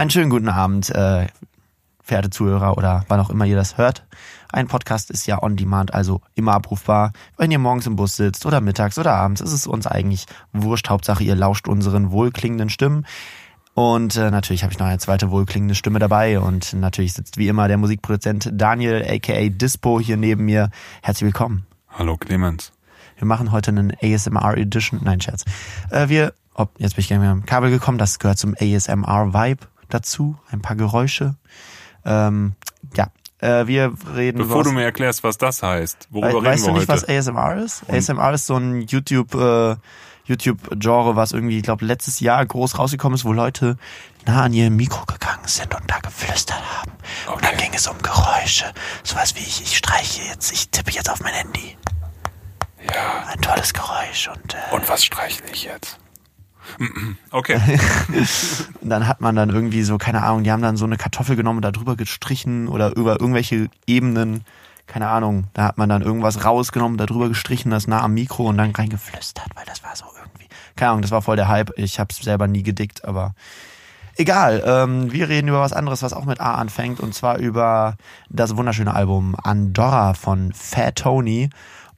Einen 0.00 0.08
schönen 0.08 0.30
guten 0.30 0.48
Abend, 0.48 0.88
äh, 0.88 1.26
verehrte 2.02 2.30
Zuhörer 2.30 2.78
oder 2.78 3.04
wann 3.08 3.20
auch 3.20 3.28
immer 3.28 3.44
ihr 3.44 3.54
das 3.54 3.76
hört. 3.76 4.06
Ein 4.50 4.66
Podcast 4.66 5.10
ist 5.10 5.26
ja 5.26 5.42
on 5.42 5.56
demand, 5.56 5.92
also 5.92 6.22
immer 6.34 6.54
abrufbar. 6.54 7.12
Wenn 7.36 7.50
ihr 7.50 7.58
morgens 7.58 7.86
im 7.86 7.96
Bus 7.96 8.16
sitzt 8.16 8.46
oder 8.46 8.62
mittags 8.62 8.98
oder 8.98 9.12
abends, 9.12 9.42
ist 9.42 9.52
es 9.52 9.66
uns 9.66 9.86
eigentlich 9.86 10.24
wurscht. 10.54 10.88
Hauptsache, 10.88 11.22
ihr 11.22 11.36
lauscht 11.36 11.68
unseren 11.68 12.12
wohlklingenden 12.12 12.70
Stimmen. 12.70 13.04
Und 13.74 14.16
äh, 14.16 14.30
natürlich 14.30 14.62
habe 14.62 14.72
ich 14.72 14.78
noch 14.78 14.86
eine 14.86 14.96
zweite 14.96 15.30
wohlklingende 15.30 15.74
Stimme 15.74 15.98
dabei. 15.98 16.40
Und 16.40 16.72
natürlich 16.72 17.12
sitzt 17.12 17.36
wie 17.36 17.48
immer 17.48 17.68
der 17.68 17.76
Musikproduzent 17.76 18.48
Daniel, 18.54 19.04
aka 19.06 19.50
Dispo, 19.50 20.00
hier 20.00 20.16
neben 20.16 20.46
mir. 20.46 20.70
Herzlich 21.02 21.26
willkommen. 21.26 21.66
Hallo 21.90 22.16
Clemens. 22.16 22.72
Wir 23.18 23.26
machen 23.26 23.52
heute 23.52 23.70
einen 23.70 23.92
ASMR 24.02 24.56
Edition. 24.56 25.00
Nein, 25.04 25.20
Scherz. 25.20 25.44
Äh, 25.90 26.08
wir, 26.08 26.32
oh, 26.54 26.68
jetzt 26.78 26.94
bin 26.96 27.02
ich 27.02 27.08
gerne 27.08 27.28
am 27.28 27.44
Kabel 27.44 27.68
gekommen. 27.68 27.98
Das 27.98 28.18
gehört 28.18 28.38
zum 28.38 28.54
ASMR 28.58 29.34
Vibe 29.34 29.66
dazu. 29.90 30.36
Ein 30.50 30.62
paar 30.62 30.76
Geräusche. 30.76 31.36
Ähm, 32.04 32.54
ja, 32.96 33.08
äh, 33.40 33.66
wir 33.66 33.92
reden. 34.14 34.38
Bevor 34.38 34.64
du 34.64 34.72
mir 34.72 34.84
erklärst, 34.84 35.22
was 35.24 35.36
das 35.38 35.62
heißt, 35.62 36.08
worüber 36.10 36.28
We 36.28 36.34
reden 36.36 36.44
weißt 36.46 36.64
wir 36.66 36.72
du 36.72 36.78
nicht, 36.78 36.88
was 36.88 37.08
ASMR 37.08 37.56
ist? 37.56 37.82
ASMR 37.90 38.32
ist 38.32 38.46
so 38.46 38.56
ein 38.56 38.82
YouTube, 38.82 39.34
äh, 39.34 39.76
YouTube-Genre, 40.26 41.16
was 41.16 41.32
irgendwie, 41.32 41.58
ich 41.58 41.62
glaube, 41.64 41.84
letztes 41.84 42.20
Jahr 42.20 42.44
groß 42.46 42.78
rausgekommen 42.78 43.16
ist, 43.16 43.24
wo 43.24 43.32
Leute 43.32 43.76
nah 44.26 44.42
an 44.44 44.52
ihr 44.52 44.70
Mikro 44.70 45.04
gegangen 45.06 45.46
sind 45.46 45.74
und 45.74 45.90
da 45.90 45.98
geflüstert 45.98 46.60
haben. 46.78 46.92
Und 47.34 47.44
dann 47.44 47.54
Okay. 47.54 47.64
ging 47.64 47.74
es 47.74 47.86
um 47.88 47.98
Geräusche. 47.98 48.66
Sowas 49.02 49.34
wie 49.34 49.40
ich, 49.40 49.62
ich 49.62 49.76
streiche 49.76 50.22
jetzt, 50.28 50.52
ich 50.52 50.68
tippe 50.70 50.90
jetzt 50.92 51.10
auf 51.10 51.20
mein 51.20 51.32
Handy. 51.34 51.76
ja. 52.94 53.24
Ein 53.28 53.40
tolles 53.40 53.72
Geräusch 53.72 54.28
und, 54.28 54.54
äh, 54.54 54.74
Und 54.74 54.88
was 54.88 55.04
streichle 55.04 55.50
ich 55.52 55.64
jetzt? 55.64 55.98
Okay. 57.30 57.60
Dann 58.82 59.06
hat 59.06 59.20
man 59.20 59.36
dann 59.36 59.50
irgendwie 59.50 59.82
so, 59.82 59.98
keine 59.98 60.22
Ahnung, 60.22 60.42
die 60.42 60.50
haben 60.50 60.62
dann 60.62 60.76
so 60.76 60.84
eine 60.84 60.96
Kartoffel 60.96 61.36
genommen 61.36 61.64
und 61.64 61.76
da 61.76 61.94
gestrichen 61.94 62.68
oder 62.68 62.96
über 62.96 63.20
irgendwelche 63.20 63.68
Ebenen, 63.86 64.44
keine 64.86 65.08
Ahnung, 65.08 65.44
da 65.54 65.64
hat 65.64 65.78
man 65.78 65.88
dann 65.88 66.02
irgendwas 66.02 66.44
rausgenommen, 66.44 66.98
da 66.98 67.06
drüber 67.06 67.28
gestrichen, 67.28 67.70
das 67.70 67.86
nah 67.86 68.02
am 68.02 68.14
Mikro 68.14 68.48
und 68.48 68.58
dann 68.58 68.72
reingeflüstert, 68.72 69.48
weil 69.54 69.64
das 69.66 69.84
war 69.84 69.94
so 69.94 70.06
irgendwie, 70.18 70.48
keine 70.74 70.90
Ahnung, 70.90 71.02
das 71.02 71.12
war 71.12 71.22
voll 71.22 71.36
der 71.36 71.48
Hype. 71.48 71.70
Ich 71.76 72.00
hab's 72.00 72.16
selber 72.16 72.48
nie 72.48 72.64
gedickt, 72.64 73.04
aber 73.04 73.34
egal. 74.16 74.62
Ähm, 74.66 75.12
wir 75.12 75.28
reden 75.28 75.48
über 75.48 75.60
was 75.60 75.72
anderes, 75.72 76.02
was 76.02 76.12
auch 76.12 76.24
mit 76.24 76.40
A 76.40 76.54
anfängt 76.54 77.00
und 77.00 77.14
zwar 77.14 77.38
über 77.38 77.96
das 78.28 78.56
wunderschöne 78.56 78.94
Album 78.94 79.36
Andorra 79.40 80.14
von 80.14 80.52
Fat 80.52 80.96
Tony. 80.96 81.50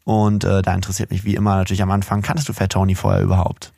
Und 0.04 0.44
äh, 0.44 0.62
da 0.62 0.74
interessiert 0.74 1.10
mich 1.10 1.24
wie 1.24 1.34
immer 1.34 1.56
natürlich 1.56 1.82
am 1.82 1.90
Anfang, 1.90 2.22
kanntest 2.22 2.48
du 2.48 2.52
Fat 2.52 2.72
Tony 2.72 2.94
vorher 2.94 3.22
überhaupt? 3.22 3.72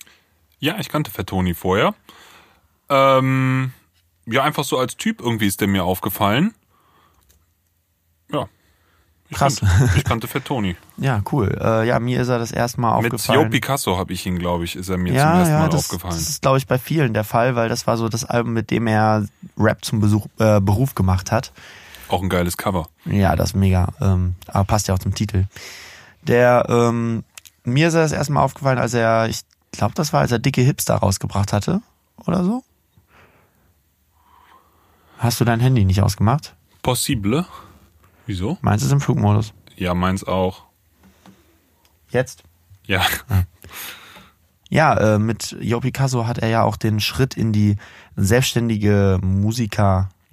Ja, 0.64 0.78
ich 0.78 0.88
kannte 0.88 1.10
Fettoni 1.10 1.52
vorher. 1.52 1.94
Ähm, 2.88 3.72
ja, 4.24 4.44
einfach 4.44 4.64
so 4.64 4.78
als 4.78 4.96
Typ 4.96 5.20
irgendwie 5.20 5.46
ist 5.46 5.60
der 5.60 5.68
mir 5.68 5.84
aufgefallen. 5.84 6.54
Ja. 8.32 8.48
Ich 9.28 9.36
Krass. 9.36 9.60
Kannte, 9.60 9.90
ich 9.98 10.04
kannte 10.04 10.26
Fettoni. 10.26 10.74
Ja, 10.96 11.20
cool. 11.32 11.54
Äh, 11.60 11.86
ja, 11.86 12.00
mir 12.00 12.22
ist 12.22 12.28
er 12.28 12.38
das 12.38 12.50
erste 12.50 12.80
Mal 12.80 12.96
Mit 13.02 13.12
aufgefallen. 13.12 13.40
Joe 13.40 13.50
Picasso 13.50 13.98
habe 13.98 14.14
ich 14.14 14.24
ihn, 14.24 14.38
glaube 14.38 14.64
ich, 14.64 14.74
ist 14.74 14.88
er 14.88 14.96
mir 14.96 15.12
ja, 15.12 15.32
zum 15.32 15.38
ersten 15.40 15.52
ja, 15.52 15.60
Mal 15.60 15.68
das, 15.68 15.84
aufgefallen. 15.84 16.14
das 16.14 16.30
ist, 16.30 16.40
glaube 16.40 16.56
ich, 16.56 16.66
bei 16.66 16.78
vielen 16.78 17.12
der 17.12 17.24
Fall, 17.24 17.56
weil 17.56 17.68
das 17.68 17.86
war 17.86 17.98
so 17.98 18.08
das 18.08 18.24
Album, 18.24 18.54
mit 18.54 18.70
dem 18.70 18.86
er 18.86 19.26
Rap 19.58 19.84
zum 19.84 20.00
Besuch, 20.00 20.28
äh, 20.38 20.62
Beruf 20.62 20.94
gemacht 20.94 21.30
hat. 21.30 21.52
Auch 22.08 22.22
ein 22.22 22.30
geiles 22.30 22.56
Cover. 22.56 22.88
Ja, 23.04 23.36
das 23.36 23.50
ist 23.50 23.56
mega. 23.56 23.88
Ähm, 24.00 24.36
aber 24.46 24.64
passt 24.64 24.88
ja 24.88 24.94
auch 24.94 24.98
zum 24.98 25.14
Titel. 25.14 25.44
Der, 26.22 26.64
ähm, 26.70 27.22
mir 27.64 27.88
ist 27.88 27.94
er 27.94 28.00
das 28.00 28.12
erste 28.12 28.32
Mal 28.32 28.42
aufgefallen, 28.42 28.78
als 28.78 28.94
er, 28.94 29.28
ich 29.28 29.42
glaube, 29.76 29.94
das 29.94 30.12
war, 30.12 30.20
als 30.20 30.32
er 30.32 30.38
dicke 30.38 30.60
Hipster 30.60 30.96
rausgebracht 30.96 31.52
hatte. 31.52 31.82
Oder 32.26 32.44
so? 32.44 32.62
Hast 35.18 35.40
du 35.40 35.44
dein 35.44 35.60
Handy 35.60 35.84
nicht 35.84 36.02
ausgemacht? 36.02 36.54
Possible. 36.82 37.46
Wieso? 38.26 38.58
Meins 38.60 38.82
ist 38.82 38.92
im 38.92 39.00
Flugmodus. 39.00 39.52
Ja, 39.76 39.94
meins 39.94 40.24
auch. 40.24 40.64
Jetzt? 42.10 42.42
Ja. 42.86 43.02
Ja, 44.70 45.14
äh, 45.14 45.18
mit 45.20 45.56
Jo 45.60 45.78
Picasso 45.78 46.26
hat 46.26 46.38
er 46.38 46.48
ja 46.48 46.62
auch 46.64 46.76
den 46.76 46.98
Schritt 46.98 47.36
in 47.36 47.52
die 47.52 47.76
selbstständige 48.16 49.20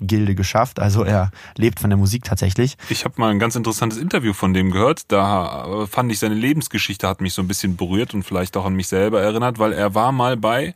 Musikergilde 0.01 0.35
geschafft. 0.35 0.79
Also 0.79 1.03
er 1.03 1.31
lebt 1.57 1.79
von 1.79 1.89
der 1.89 1.97
Musik 1.97 2.23
tatsächlich. 2.23 2.78
Ich 2.89 3.06
habe 3.06 3.16
mal 3.17 3.29
ein 3.29 3.39
ganz 3.39 3.56
interessantes 3.56 4.00
Interview 4.00 4.34
von 4.34 4.53
dem 4.53 4.72
gehört. 4.72 5.12
Da 5.12 5.84
äh, 5.84 5.88
fand 5.88 6.12
ich 6.12 6.19
seine 6.19 6.35
Lebensgeschichte 6.35 7.07
hat 7.07 7.22
mich 7.22 7.34
so 7.34 7.41
ein 7.41 7.47
bisschen 7.47 7.78
berührt 7.78 8.13
und 8.13 8.23
vielleicht 8.23 8.57
auch 8.57 8.66
an 8.66 8.73
mich 8.73 8.88
selber 8.88 9.22
erinnert, 9.22 9.59
weil 9.59 9.73
er 9.73 9.95
war 9.95 10.11
mal 10.11 10.38
bei 10.38 10.73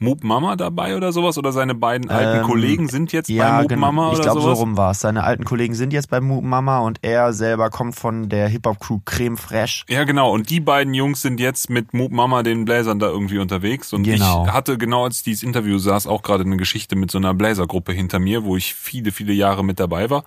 Moop 0.00 0.22
Mama 0.24 0.56
dabei 0.56 0.96
oder 0.96 1.12
sowas 1.12 1.38
oder 1.38 1.52
seine 1.52 1.74
beiden 1.74 2.08
alten 2.10 2.40
Ähm, 2.40 2.44
Kollegen 2.46 2.88
sind 2.88 3.12
jetzt 3.12 3.28
Ja, 3.28 3.50
bei 3.56 3.58
Moop 3.62 3.68
genau. 3.68 3.80
Mama 3.80 4.08
ich 4.12 4.14
oder 4.18 4.22
glaube, 4.24 4.40
so 4.40 4.52
rum 4.52 4.76
war 4.76 4.92
es. 4.92 5.00
Seine 5.00 5.24
alten 5.24 5.44
Kollegen 5.44 5.74
sind 5.74 5.92
jetzt 5.92 6.08
bei 6.10 6.20
Moop 6.20 6.44
Mama 6.44 6.78
und 6.80 6.98
er 7.02 7.32
selber 7.32 7.70
kommt 7.70 7.96
von 7.96 8.28
der 8.28 8.48
Hip-Hop-Crew 8.48 9.00
Creme 9.04 9.36
Fresh. 9.36 9.84
Ja, 9.88 10.04
genau. 10.04 10.32
Und 10.32 10.50
die 10.50 10.60
beiden 10.60 10.94
Jungs 10.94 11.22
sind 11.22 11.40
jetzt 11.40 11.70
mit 11.70 11.94
Moop 11.94 12.12
Mama 12.12 12.42
den 12.42 12.64
Bläsern 12.64 12.98
da 12.98 13.06
irgendwie 13.08 13.38
unterwegs. 13.38 13.92
Und 13.92 14.04
Genau. 14.04 14.44
ich 14.46 14.52
hatte 14.52 14.78
genau 14.78 15.04
als 15.04 15.18
ich 15.18 15.22
dieses 15.24 15.42
Interview 15.42 15.78
saß 15.78 16.06
auch 16.06 16.22
gerade 16.22 16.44
eine 16.44 16.56
Geschichte 16.56 16.96
mit 16.96 17.10
so 17.10 17.18
einer 17.18 17.34
Bläsergruppe 17.34 17.92
hinter 17.92 18.18
mir, 18.18 18.44
wo 18.44 18.56
ich 18.56 18.74
viele, 18.74 19.12
viele 19.12 19.32
Jahre 19.32 19.64
mit 19.64 19.80
dabei 19.80 20.10
war. 20.10 20.24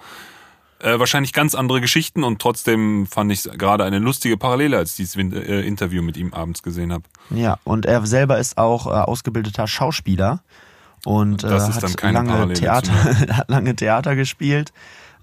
Äh, 0.82 1.00
wahrscheinlich 1.00 1.32
ganz 1.32 1.54
andere 1.54 1.80
Geschichten 1.80 2.24
und 2.24 2.42
trotzdem 2.42 3.06
fand 3.06 3.32
ich 3.32 3.44
gerade 3.44 3.84
eine 3.84 4.00
lustige 4.00 4.36
Parallele, 4.36 4.78
als 4.78 4.92
ich 4.92 4.96
dieses 4.98 5.16
äh, 5.16 5.62
Interview 5.62 6.02
mit 6.02 6.18
ihm 6.18 6.34
abends 6.34 6.64
gesehen 6.64 6.92
habe. 6.92 7.04
Ja, 7.30 7.60
und 7.64 7.86
er 7.86 8.06
selber 8.08 8.40
ist 8.40 8.58
auch 8.58 8.88
äh, 8.88 8.90
ausgebildeter 8.90 9.68
Schauspieler 9.68 10.42
und 11.06 11.44
äh, 11.44 11.60
hat, 11.60 12.02
lange 12.02 12.54
Theater, 12.54 12.94
hat 13.38 13.50
lange 13.50 13.76
Theater 13.76 14.16
gespielt. 14.16 14.74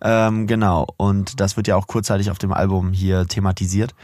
Ähm, 0.00 0.46
genau, 0.46 0.86
und 0.96 1.40
das 1.40 1.56
wird 1.56 1.66
ja 1.66 1.74
auch 1.74 1.88
kurzzeitig 1.88 2.30
auf 2.30 2.38
dem 2.38 2.52
Album 2.52 2.92
hier 2.92 3.26
thematisiert. 3.26 3.94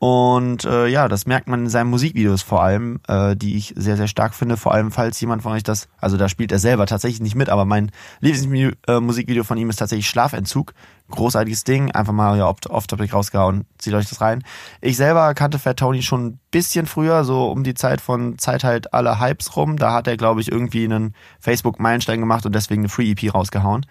Und 0.00 0.64
äh, 0.64 0.86
ja, 0.86 1.08
das 1.08 1.26
merkt 1.26 1.48
man 1.48 1.64
in 1.64 1.68
seinen 1.68 1.90
Musikvideos 1.90 2.42
vor 2.42 2.62
allem, 2.62 3.00
äh, 3.08 3.34
die 3.34 3.56
ich 3.56 3.74
sehr, 3.76 3.96
sehr 3.96 4.06
stark 4.06 4.32
finde. 4.32 4.56
Vor 4.56 4.72
allem, 4.72 4.92
falls 4.92 5.20
jemand 5.20 5.42
von 5.42 5.52
euch 5.52 5.64
das, 5.64 5.88
also 5.98 6.16
da 6.16 6.28
spielt 6.28 6.52
er 6.52 6.60
selber 6.60 6.86
tatsächlich 6.86 7.20
nicht 7.20 7.34
mit, 7.34 7.48
aber 7.48 7.64
mein 7.64 7.90
Lieblingsmusikvideo 8.20 9.42
von 9.42 9.58
ihm 9.58 9.70
ist 9.70 9.76
tatsächlich 9.76 10.08
Schlafentzug. 10.08 10.72
Großartiges 11.10 11.64
Ding, 11.64 11.90
einfach 11.90 12.12
mal 12.12 12.38
ja, 12.38 12.46
off- 12.46 12.58
off-topic 12.68 13.12
rausgehauen, 13.12 13.64
zieht 13.78 13.94
euch 13.94 14.08
das 14.08 14.20
rein. 14.20 14.44
Ich 14.80 14.96
selber 14.96 15.34
kannte 15.34 15.58
Fat 15.58 15.78
Tony 15.78 16.02
schon 16.02 16.26
ein 16.26 16.40
bisschen 16.52 16.86
früher, 16.86 17.24
so 17.24 17.50
um 17.50 17.64
die 17.64 17.74
Zeit 17.74 18.00
von 18.00 18.38
Zeit 18.38 18.62
halt 18.62 18.94
alle 18.94 19.18
Hypes 19.18 19.56
rum. 19.56 19.78
Da 19.78 19.92
hat 19.92 20.06
er, 20.06 20.16
glaube 20.16 20.40
ich, 20.42 20.52
irgendwie 20.52 20.84
einen 20.84 21.14
Facebook-Meilenstein 21.40 22.20
gemacht 22.20 22.46
und 22.46 22.54
deswegen 22.54 22.82
eine 22.82 22.88
Free-EP 22.88 23.34
rausgehauen. 23.34 23.84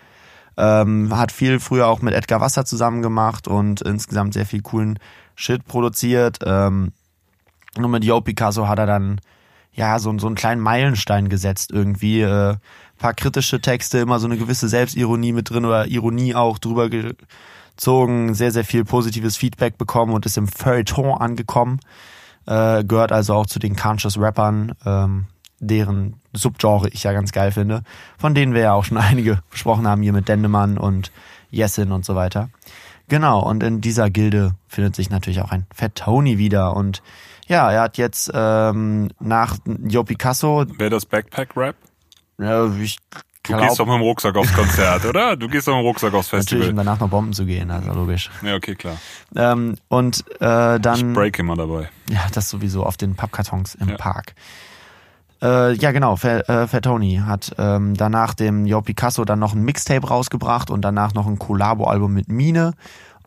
Ähm, 0.55 1.15
hat 1.15 1.33
viel 1.33 1.59
früher 1.59 1.87
auch 1.87 2.01
mit 2.01 2.13
Edgar 2.13 2.39
Wasser 2.39 2.63
zusammen 2.65 3.01
gemacht 3.01 3.47
und 3.47 3.81
insgesamt 3.81 4.33
sehr 4.33 4.45
viel 4.45 4.61
coolen 4.61 4.97
Shit 5.37 5.65
produziert. 5.65 6.39
Ähm, 6.43 6.91
nur 7.77 7.89
mit 7.89 8.03
Yo 8.03 8.19
Picasso 8.19 8.67
hat 8.67 8.79
er 8.79 8.87
dann 8.87 9.21
ja 9.71 9.99
so, 9.99 10.17
so 10.17 10.25
einen 10.27 10.35
kleinen 10.35 10.61
Meilenstein 10.61 11.29
gesetzt 11.29 11.71
irgendwie. 11.71 12.21
Äh, 12.21 12.55
paar 12.97 13.13
kritische 13.13 13.61
Texte, 13.61 13.99
immer 13.99 14.19
so 14.19 14.25
eine 14.25 14.37
gewisse 14.37 14.67
Selbstironie 14.67 15.31
mit 15.31 15.49
drin 15.49 15.65
oder 15.65 15.85
Ironie 15.85 16.33
auch 16.33 16.57
drüber 16.57 16.89
gezogen, 16.89 18.33
sehr, 18.33 18.51
sehr 18.51 18.65
viel 18.65 18.83
positives 18.83 19.37
Feedback 19.37 19.77
bekommen 19.77 20.13
und 20.13 20.25
ist 20.25 20.37
im 20.37 20.47
Feuilleton 20.47 21.13
angekommen. 21.21 21.79
Äh, 22.47 22.83
gehört 22.83 23.11
also 23.11 23.35
auch 23.35 23.45
zu 23.45 23.59
den 23.59 23.75
Conscious 23.75 24.19
Rappern, 24.19 24.73
ähm, 24.85 25.27
deren 25.59 26.15
Subgenre 26.33 26.89
ich 26.89 27.03
ja 27.03 27.13
ganz 27.13 27.31
geil 27.31 27.51
finde, 27.51 27.83
von 28.17 28.33
denen 28.33 28.55
wir 28.55 28.61
ja 28.61 28.73
auch 28.73 28.85
schon 28.85 28.97
einige 28.97 29.43
besprochen 29.51 29.87
haben, 29.87 30.01
hier 30.01 30.13
mit 30.13 30.27
Dendemann 30.27 30.79
und 30.79 31.11
Jessin 31.51 31.91
und 31.91 32.03
so 32.03 32.15
weiter. 32.15 32.49
Genau, 33.09 33.41
und 33.41 33.63
in 33.63 33.79
dieser 33.81 34.09
Gilde 34.09 34.53
findet 34.67 34.95
sich 34.95 35.09
natürlich 35.09 35.41
auch 35.41 35.51
ein 35.51 35.65
Fat 35.73 35.95
Tony 35.95 36.37
wieder 36.37 36.75
und 36.75 37.01
ja, 37.47 37.71
er 37.71 37.81
hat 37.83 37.97
jetzt 37.97 38.29
ähm, 38.33 39.09
nach 39.19 39.57
Yo 39.87 40.03
Picasso, 40.03 40.65
Wäre 40.77 40.89
das 40.89 41.05
Backpack-Rap? 41.05 41.75
äh, 42.41 42.67
ich 42.83 42.97
Du 43.43 43.55
gehst 43.55 43.79
doch 43.79 43.85
mit 43.85 43.95
dem 43.95 44.01
Rucksack 44.01 44.35
aufs 44.35 44.51
Konzert, 44.53 45.05
oder? 45.05 45.37
Du 45.37 45.47
gehst 45.47 45.69
doch 45.69 45.71
mit 45.75 45.83
dem 45.83 45.85
Rucksack 45.87 46.13
aufs 46.13 46.33
natürlich, 46.33 46.51
um 46.51 46.59
Festival. 46.75 46.83
danach 46.83 46.99
noch 46.99 47.07
Bomben 47.07 47.31
zu 47.31 47.45
gehen, 47.45 47.71
also 47.71 47.93
logisch. 47.93 48.29
Ja, 48.41 48.55
okay, 48.55 48.75
klar. 48.75 48.97
Ähm, 49.37 49.77
und 49.87 50.25
äh, 50.41 50.75
Ich 50.75 50.81
dann, 50.81 51.13
break 51.13 51.39
immer 51.39 51.55
dabei. 51.55 51.89
ja, 52.09 52.19
das 52.33 52.49
sowieso 52.49 52.85
auf 52.85 52.97
den 52.97 53.15
Pappkartons 53.15 53.75
im 53.75 53.87
Ja. 53.87 53.95
Park. 53.95 54.33
Äh, 55.41 55.73
ja, 55.73 55.91
genau, 55.91 56.15
äh, 56.15 56.67
Fat 56.67 56.83
Tony 56.83 57.21
hat 57.25 57.55
ähm, 57.57 57.95
danach 57.95 58.33
dem 58.33 58.65
Yo 58.65 58.81
Picasso 58.81 59.23
dann 59.23 59.39
noch 59.39 59.53
ein 59.53 59.61
Mixtape 59.61 60.07
rausgebracht 60.07 60.71
und 60.71 60.81
danach 60.81 61.13
noch 61.13 61.27
ein 61.27 61.37
Collabo-Album 61.37 62.13
mit 62.13 62.29
Mine 62.29 62.73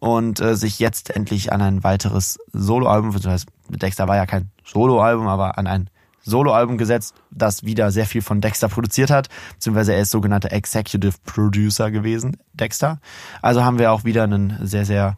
und 0.01 0.41
äh, 0.41 0.57
sich 0.57 0.79
jetzt 0.79 1.15
endlich 1.15 1.53
an 1.53 1.63
ein 1.63 1.85
weiteres 1.85 2.39
Soloalbum, 2.53 3.15
heißt, 3.15 3.47
Dexter 3.69 4.09
war 4.09 4.17
ja 4.17 4.27
kein 4.27 4.51
Soloalbum, 4.65 5.29
aber 5.29 5.57
an 5.59 5.67
ein 5.67 5.91
Soloalbum 6.23 6.79
gesetzt, 6.79 7.15
das 7.31 7.65
wieder 7.65 7.91
sehr 7.93 8.07
viel 8.07 8.23
von 8.23 8.41
Dexter 8.41 8.69
produziert 8.69 9.11
hat, 9.11 9.29
beziehungsweise 9.55 9.95
er 9.95 10.03
ist 10.03 10.11
sogenannter 10.11 10.53
Executive 10.53 11.15
Producer 11.25 11.91
gewesen, 11.91 12.37
Dexter. 12.53 12.99
Also 13.41 13.65
haben 13.65 13.79
wir 13.79 13.93
auch 13.93 14.05
wieder 14.05 14.25
einen 14.25 14.59
sehr, 14.63 14.85
sehr 14.85 15.17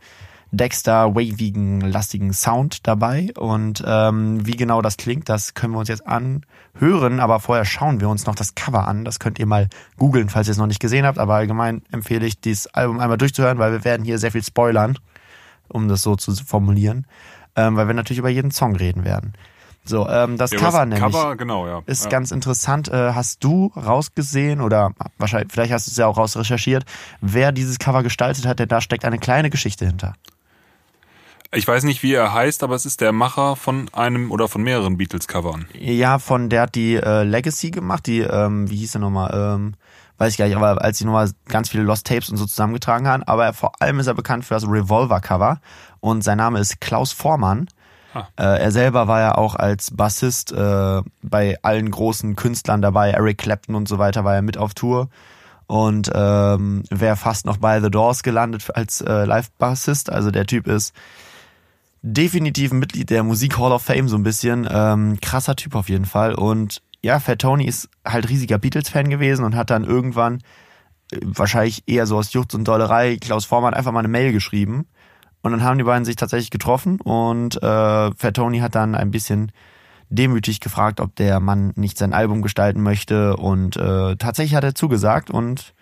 Dexter 0.54 1.14
wavigen, 1.14 1.80
lastigen 1.80 2.32
Sound 2.34 2.86
dabei. 2.86 3.30
Und 3.38 3.82
ähm, 3.86 4.46
wie 4.46 4.52
genau 4.56 4.82
das 4.82 4.98
klingt, 4.98 5.28
das 5.28 5.54
können 5.54 5.72
wir 5.72 5.78
uns 5.78 5.88
jetzt 5.88 6.06
anhören. 6.06 7.20
Aber 7.20 7.40
vorher 7.40 7.64
schauen 7.64 8.00
wir 8.00 8.08
uns 8.10 8.26
noch 8.26 8.34
das 8.34 8.54
Cover 8.54 8.86
an. 8.86 9.04
Das 9.04 9.18
könnt 9.18 9.38
ihr 9.38 9.46
mal 9.46 9.68
googeln, 9.96 10.28
falls 10.28 10.48
ihr 10.48 10.52
es 10.52 10.58
noch 10.58 10.66
nicht 10.66 10.80
gesehen 10.80 11.06
habt. 11.06 11.18
Aber 11.18 11.34
allgemein 11.36 11.82
empfehle 11.90 12.26
ich, 12.26 12.38
dieses 12.40 12.66
Album 12.68 13.00
einmal 13.00 13.16
durchzuhören, 13.18 13.58
weil 13.58 13.72
wir 13.72 13.84
werden 13.84 14.04
hier 14.04 14.18
sehr 14.18 14.30
viel 14.32 14.44
spoilern, 14.44 14.98
um 15.68 15.88
das 15.88 16.02
so 16.02 16.16
zu 16.16 16.34
formulieren. 16.34 17.06
Ähm, 17.56 17.76
weil 17.76 17.86
wir 17.86 17.94
natürlich 17.94 18.18
über 18.18 18.28
jeden 18.30 18.50
Song 18.50 18.76
reden 18.76 19.04
werden. 19.04 19.32
So, 19.84 20.08
ähm, 20.08 20.36
das 20.38 20.52
Ja, 20.52 20.58
Cover 20.58 20.78
was- 20.78 20.88
nämlich 20.88 21.00
Cover, 21.00 21.36
genau, 21.36 21.66
ja. 21.66 21.82
ist 21.86 22.04
ja. 22.04 22.10
ganz 22.10 22.30
interessant. 22.30 22.88
Äh, 22.88 23.14
hast 23.14 23.42
du 23.42 23.72
rausgesehen 23.74 24.60
oder 24.60 24.92
wahrscheinlich, 25.18 25.50
vielleicht 25.50 25.72
hast 25.72 25.86
du 25.88 25.90
es 25.90 25.96
ja 25.96 26.06
auch 26.06 26.16
rausrecherchiert, 26.18 26.84
wer 27.20 27.50
dieses 27.52 27.78
Cover 27.78 28.02
gestaltet 28.04 28.46
hat, 28.46 28.58
denn 28.60 28.68
da 28.68 28.80
steckt 28.80 29.04
eine 29.04 29.18
kleine 29.18 29.50
Geschichte 29.50 29.84
hinter. 29.86 30.14
Ich 31.54 31.68
weiß 31.68 31.84
nicht, 31.84 32.02
wie 32.02 32.14
er 32.14 32.32
heißt, 32.32 32.62
aber 32.62 32.74
es 32.74 32.86
ist 32.86 33.02
der 33.02 33.12
Macher 33.12 33.56
von 33.56 33.90
einem 33.92 34.30
oder 34.30 34.48
von 34.48 34.62
mehreren 34.62 34.96
Beatles-Covern. 34.96 35.66
Ja, 35.74 36.18
von 36.18 36.48
der 36.48 36.62
hat 36.62 36.74
die 36.74 36.94
äh, 36.94 37.24
Legacy 37.24 37.70
gemacht, 37.70 38.06
die, 38.06 38.20
ähm, 38.20 38.70
wie 38.70 38.76
hieß 38.76 38.92
der 38.92 39.02
nochmal, 39.02 39.30
ähm, 39.34 39.74
weiß 40.16 40.32
ich 40.32 40.38
gar 40.38 40.46
nicht, 40.46 40.56
aber 40.56 40.82
als 40.82 40.96
die 40.96 41.04
nochmal 41.04 41.30
ganz 41.48 41.68
viele 41.68 41.82
Lost 41.82 42.06
Tapes 42.06 42.30
und 42.30 42.38
so 42.38 42.46
zusammengetragen 42.46 43.06
haben, 43.06 43.22
aber 43.24 43.52
vor 43.52 43.72
allem 43.80 44.00
ist 44.00 44.06
er 44.06 44.14
bekannt 44.14 44.46
für 44.46 44.54
das 44.54 44.66
Revolver-Cover 44.66 45.60
und 46.00 46.24
sein 46.24 46.38
Name 46.38 46.58
ist 46.58 46.80
Klaus 46.80 47.12
Vormann. 47.12 47.68
Ah. 48.14 48.28
Äh, 48.38 48.62
er 48.62 48.72
selber 48.72 49.06
war 49.06 49.20
ja 49.20 49.34
auch 49.34 49.54
als 49.54 49.90
Bassist 49.90 50.52
äh, 50.52 51.02
bei 51.22 51.58
allen 51.60 51.90
großen 51.90 52.34
Künstlern 52.34 52.80
dabei, 52.80 53.10
Eric 53.10 53.36
Clapton 53.36 53.74
und 53.74 53.88
so 53.88 53.98
weiter, 53.98 54.24
war 54.24 54.34
er 54.34 54.42
mit 54.42 54.56
auf 54.56 54.72
Tour 54.72 55.10
und 55.66 56.10
ähm, 56.14 56.84
wäre 56.88 57.16
fast 57.16 57.44
noch 57.44 57.58
bei 57.58 57.82
The 57.82 57.90
Doors 57.90 58.22
gelandet 58.22 58.74
als 58.74 59.02
äh, 59.02 59.26
Live-Bassist. 59.26 60.10
Also 60.10 60.30
der 60.30 60.46
Typ 60.46 60.66
ist 60.66 60.94
definitiv 62.02 62.72
ein 62.72 62.80
Mitglied 62.80 63.10
der 63.10 63.22
Musik 63.22 63.58
Hall 63.58 63.72
of 63.72 63.82
Fame 63.82 64.08
so 64.08 64.16
ein 64.16 64.24
bisschen. 64.24 64.68
Ähm, 64.70 65.18
krasser 65.20 65.56
Typ 65.56 65.74
auf 65.74 65.88
jeden 65.88 66.04
Fall. 66.04 66.34
Und 66.34 66.82
ja, 67.02 67.20
Fat 67.20 67.40
Tony 67.40 67.66
ist 67.66 67.88
halt 68.04 68.28
riesiger 68.28 68.58
Beatles-Fan 68.58 69.08
gewesen 69.08 69.44
und 69.44 69.56
hat 69.56 69.70
dann 69.70 69.84
irgendwann, 69.84 70.42
äh, 71.12 71.18
wahrscheinlich 71.22 71.84
eher 71.86 72.06
so 72.06 72.18
aus 72.18 72.32
Jucht 72.32 72.54
und 72.54 72.66
Dollerei, 72.66 73.16
Klaus 73.20 73.44
Vormann 73.44 73.74
einfach 73.74 73.92
mal 73.92 74.00
eine 74.00 74.08
Mail 74.08 74.32
geschrieben. 74.32 74.86
Und 75.42 75.52
dann 75.52 75.62
haben 75.64 75.78
die 75.78 75.84
beiden 75.84 76.04
sich 76.04 76.16
tatsächlich 76.16 76.50
getroffen 76.50 77.00
und 77.00 77.60
äh, 77.62 78.10
Fat 78.12 78.34
Tony 78.34 78.60
hat 78.60 78.76
dann 78.76 78.94
ein 78.94 79.10
bisschen 79.10 79.50
demütig 80.08 80.60
gefragt, 80.60 81.00
ob 81.00 81.16
der 81.16 81.40
Mann 81.40 81.72
nicht 81.74 81.98
sein 81.98 82.12
Album 82.12 82.42
gestalten 82.42 82.82
möchte. 82.82 83.36
Und 83.36 83.76
äh, 83.76 84.16
tatsächlich 84.16 84.54
hat 84.54 84.62
er 84.62 84.76
zugesagt 84.76 85.30
und 85.30 85.74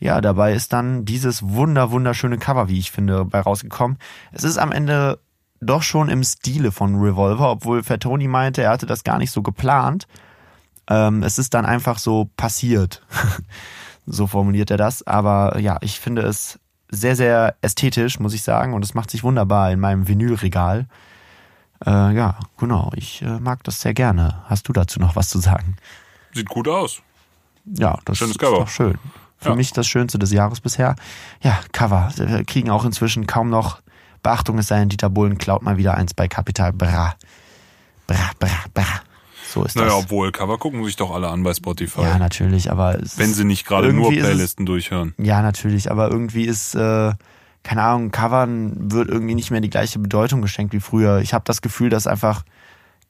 ja, 0.00 0.20
dabei 0.20 0.54
ist 0.54 0.72
dann 0.72 1.04
dieses 1.04 1.42
wunder 1.42 1.90
wunderschöne 1.90 2.38
Cover, 2.38 2.68
wie 2.68 2.78
ich 2.78 2.90
finde, 2.90 3.24
bei 3.24 3.40
rausgekommen. 3.40 3.98
Es 4.32 4.44
ist 4.44 4.58
am 4.58 4.72
Ende 4.72 5.18
doch 5.62 5.82
schon 5.82 6.08
im 6.08 6.22
Stile 6.24 6.72
von 6.72 6.96
Revolver, 7.00 7.50
obwohl 7.52 7.82
Fatoni 7.82 8.28
meinte, 8.28 8.62
er 8.62 8.70
hatte 8.70 8.86
das 8.86 9.04
gar 9.04 9.18
nicht 9.18 9.30
so 9.30 9.42
geplant. 9.42 10.06
Ähm, 10.88 11.22
es 11.22 11.38
ist 11.38 11.54
dann 11.54 11.64
einfach 11.64 11.98
so 11.98 12.28
passiert. 12.36 13.02
so 14.06 14.26
formuliert 14.26 14.70
er 14.70 14.76
das. 14.76 15.06
Aber 15.06 15.58
ja, 15.60 15.78
ich 15.80 16.00
finde 16.00 16.22
es 16.22 16.58
sehr, 16.90 17.16
sehr 17.16 17.54
ästhetisch, 17.62 18.18
muss 18.18 18.34
ich 18.34 18.42
sagen. 18.42 18.74
Und 18.74 18.84
es 18.84 18.94
macht 18.94 19.10
sich 19.10 19.22
wunderbar 19.22 19.70
in 19.70 19.78
meinem 19.80 20.08
Vinylregal. 20.08 20.86
Äh, 21.86 22.14
ja, 22.14 22.38
genau. 22.58 22.90
Ich 22.96 23.22
äh, 23.22 23.38
mag 23.38 23.62
das 23.64 23.80
sehr 23.80 23.94
gerne. 23.94 24.42
Hast 24.46 24.68
du 24.68 24.72
dazu 24.72 25.00
noch 25.00 25.16
was 25.16 25.28
zu 25.28 25.38
sagen? 25.38 25.76
Sieht 26.34 26.48
gut 26.48 26.68
aus. 26.68 27.00
Ja, 27.64 27.98
das 28.04 28.18
Schönes 28.18 28.32
ist 28.32 28.38
Cover. 28.40 28.58
doch 28.58 28.68
schön. 28.68 28.98
Für 29.38 29.50
Ja. 29.50 29.54
mich 29.54 29.72
das 29.72 29.86
Schönste 29.86 30.18
des 30.18 30.32
Jahres 30.32 30.60
bisher. 30.60 30.96
Ja, 31.42 31.58
Cover. 31.72 32.10
Wir 32.16 32.44
kriegen 32.44 32.70
auch 32.70 32.84
inzwischen 32.84 33.26
kaum 33.26 33.48
noch 33.50 33.80
Beachtung, 34.22 34.58
es 34.58 34.68
sei 34.68 34.78
denn, 34.80 34.88
Dieter 34.88 35.10
Bohlen 35.10 35.38
klaut 35.38 35.62
mal 35.62 35.76
wieder 35.76 35.94
eins 35.94 36.14
bei 36.14 36.28
Capital 36.28 36.72
Bra. 36.72 37.14
Bra, 38.06 38.30
bra, 38.38 38.48
bra. 38.74 38.84
So 39.48 39.64
ist 39.64 39.76
Naja, 39.76 39.88
das. 39.88 40.04
obwohl, 40.04 40.32
Cover 40.32 40.58
gucken 40.58 40.84
sich 40.84 40.96
doch 40.96 41.10
alle 41.12 41.28
an 41.28 41.42
bei 41.42 41.52
Spotify. 41.52 42.02
Ja, 42.02 42.18
natürlich, 42.18 42.70
aber 42.70 42.98
es 43.00 43.18
wenn 43.18 43.30
ist, 43.30 43.36
sie 43.36 43.44
nicht 43.44 43.66
gerade 43.66 43.92
nur 43.92 44.04
irgendwie 44.06 44.18
ist 44.20 44.24
es- 44.24 44.30
Playlisten 44.30 44.66
durchhören. 44.66 45.14
Ja, 45.18 45.42
natürlich, 45.42 45.90
aber 45.90 46.10
irgendwie 46.10 46.44
ist, 46.44 46.74
äh, 46.74 47.12
keine 47.62 47.82
Ahnung, 47.82 48.10
Covern 48.10 48.90
wird 48.92 49.08
irgendwie 49.08 49.34
nicht 49.34 49.50
mehr 49.50 49.60
die 49.60 49.70
gleiche 49.70 49.98
Bedeutung 49.98 50.40
geschenkt 50.42 50.72
wie 50.72 50.80
früher. 50.80 51.20
Ich 51.20 51.34
habe 51.34 51.44
das 51.46 51.60
Gefühl, 51.62 51.90
dass 51.90 52.06
einfach 52.06 52.44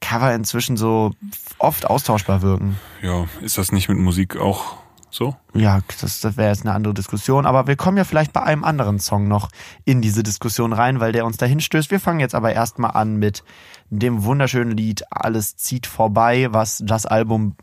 Cover 0.01 0.33
inzwischen 0.35 0.75
so 0.75 1.11
oft 1.59 1.87
austauschbar 1.87 2.41
wirken. 2.41 2.77
Ja, 3.01 3.25
ist 3.41 3.57
das 3.57 3.71
nicht 3.71 3.87
mit 3.87 3.97
Musik 3.97 4.35
auch 4.37 4.75
so? 5.13 5.35
Ja, 5.53 5.79
das, 6.01 6.21
das 6.21 6.37
wäre 6.37 6.49
jetzt 6.49 6.65
eine 6.65 6.73
andere 6.73 6.93
Diskussion, 6.93 7.45
aber 7.45 7.67
wir 7.67 7.75
kommen 7.75 7.97
ja 7.97 8.03
vielleicht 8.03 8.33
bei 8.33 8.43
einem 8.43 8.63
anderen 8.63 8.99
Song 8.99 9.27
noch 9.27 9.49
in 9.85 10.01
diese 10.01 10.23
Diskussion 10.23 10.73
rein, 10.73 10.99
weil 10.99 11.11
der 11.11 11.25
uns 11.25 11.37
dahin 11.37 11.59
stößt. 11.59 11.91
Wir 11.91 11.99
fangen 11.99 12.19
jetzt 12.19 12.35
aber 12.35 12.53
erstmal 12.53 12.91
an 12.91 13.17
mit 13.17 13.43
dem 13.89 14.23
wunderschönen 14.23 14.75
Lied 14.75 15.03
Alles 15.09 15.55
zieht 15.55 15.87
vorbei, 15.87 16.47
was 16.51 16.81
das 16.85 17.05
Album 17.05 17.55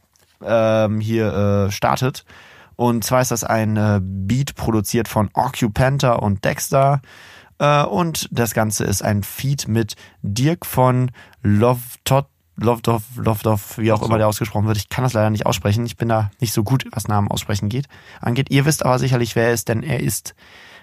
ähm, 0.42 1.00
hier 1.00 1.66
äh, 1.66 1.70
startet. 1.70 2.24
Und 2.76 3.04
zwar 3.04 3.20
ist 3.20 3.30
das 3.30 3.44
ein 3.44 3.76
äh, 3.76 4.00
Beat 4.02 4.54
produziert 4.54 5.08
von 5.08 5.28
Occupanta 5.34 6.12
und 6.12 6.44
Dexter. 6.44 7.02
Äh, 7.58 7.84
und 7.84 8.28
das 8.32 8.54
Ganze 8.54 8.84
ist 8.84 9.02
ein 9.02 9.22
Feat 9.22 9.68
mit 9.68 9.96
Dirk 10.22 10.64
von 10.64 11.10
Lovetot 11.42 12.26
Lovdorf, 12.56 13.02
Lovdorf, 13.16 13.78
wie 13.78 13.92
auch 13.92 14.00
so. 14.00 14.06
immer 14.06 14.18
der 14.18 14.28
ausgesprochen 14.28 14.66
wird. 14.66 14.76
Ich 14.76 14.88
kann 14.88 15.04
das 15.04 15.12
leider 15.12 15.30
nicht 15.30 15.46
aussprechen. 15.46 15.86
Ich 15.86 15.96
bin 15.96 16.08
da 16.08 16.30
nicht 16.40 16.52
so 16.52 16.62
gut, 16.62 16.86
was 16.92 17.08
Namen 17.08 17.28
aussprechen 17.28 17.68
geht, 17.68 17.86
angeht. 18.20 18.50
Ihr 18.50 18.64
wisst 18.64 18.84
aber 18.84 18.98
sicherlich, 18.98 19.36
wer 19.36 19.46
er 19.48 19.52
ist, 19.52 19.68
denn 19.68 19.82
er 19.82 20.00
ist, 20.00 20.34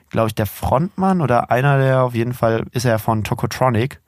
glaube 0.09 0.29
ich, 0.29 0.35
der 0.35 0.47
Frontmann 0.47 1.21
oder 1.21 1.51
einer 1.51 1.77
der, 1.77 2.03
auf 2.03 2.15
jeden 2.15 2.33
Fall 2.33 2.65
ist 2.71 2.85
er 2.85 2.99
von 2.99 3.23
Tokotronic 3.23 4.01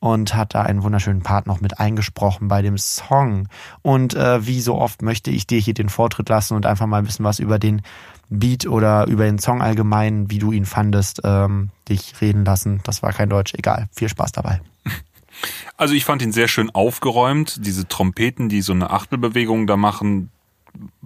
und 0.00 0.34
hat 0.34 0.54
da 0.54 0.62
einen 0.62 0.82
wunderschönen 0.82 1.22
Part 1.22 1.46
noch 1.46 1.60
mit 1.60 1.80
eingesprochen 1.80 2.48
bei 2.48 2.62
dem 2.62 2.78
Song. 2.78 3.48
Und 3.82 4.14
äh, 4.14 4.46
wie 4.46 4.60
so 4.60 4.76
oft 4.76 5.02
möchte 5.02 5.30
ich 5.30 5.46
dir 5.46 5.58
hier 5.58 5.74
den 5.74 5.88
Vortritt 5.88 6.28
lassen 6.28 6.54
und 6.54 6.66
einfach 6.66 6.86
mal 6.86 6.98
ein 6.98 7.04
bisschen 7.04 7.24
was 7.24 7.38
über 7.38 7.58
den 7.58 7.82
Beat 8.28 8.66
oder 8.66 9.06
über 9.06 9.24
den 9.24 9.38
Song 9.38 9.62
allgemein, 9.62 10.30
wie 10.30 10.38
du 10.38 10.52
ihn 10.52 10.66
fandest, 10.66 11.22
ähm, 11.24 11.70
dich 11.88 12.20
reden 12.20 12.44
lassen. 12.44 12.80
Das 12.84 13.02
war 13.02 13.12
kein 13.12 13.30
Deutsch, 13.30 13.54
egal. 13.54 13.88
Viel 13.92 14.08
Spaß 14.08 14.32
dabei. 14.32 14.60
Also 15.78 15.94
ich 15.94 16.04
fand 16.04 16.22
ihn 16.22 16.32
sehr 16.32 16.48
schön 16.48 16.70
aufgeräumt. 16.70 17.64
Diese 17.64 17.86
Trompeten, 17.86 18.48
die 18.48 18.62
so 18.62 18.72
eine 18.72 18.90
Achtelbewegung 18.90 19.68
da 19.68 19.76
machen, 19.76 20.30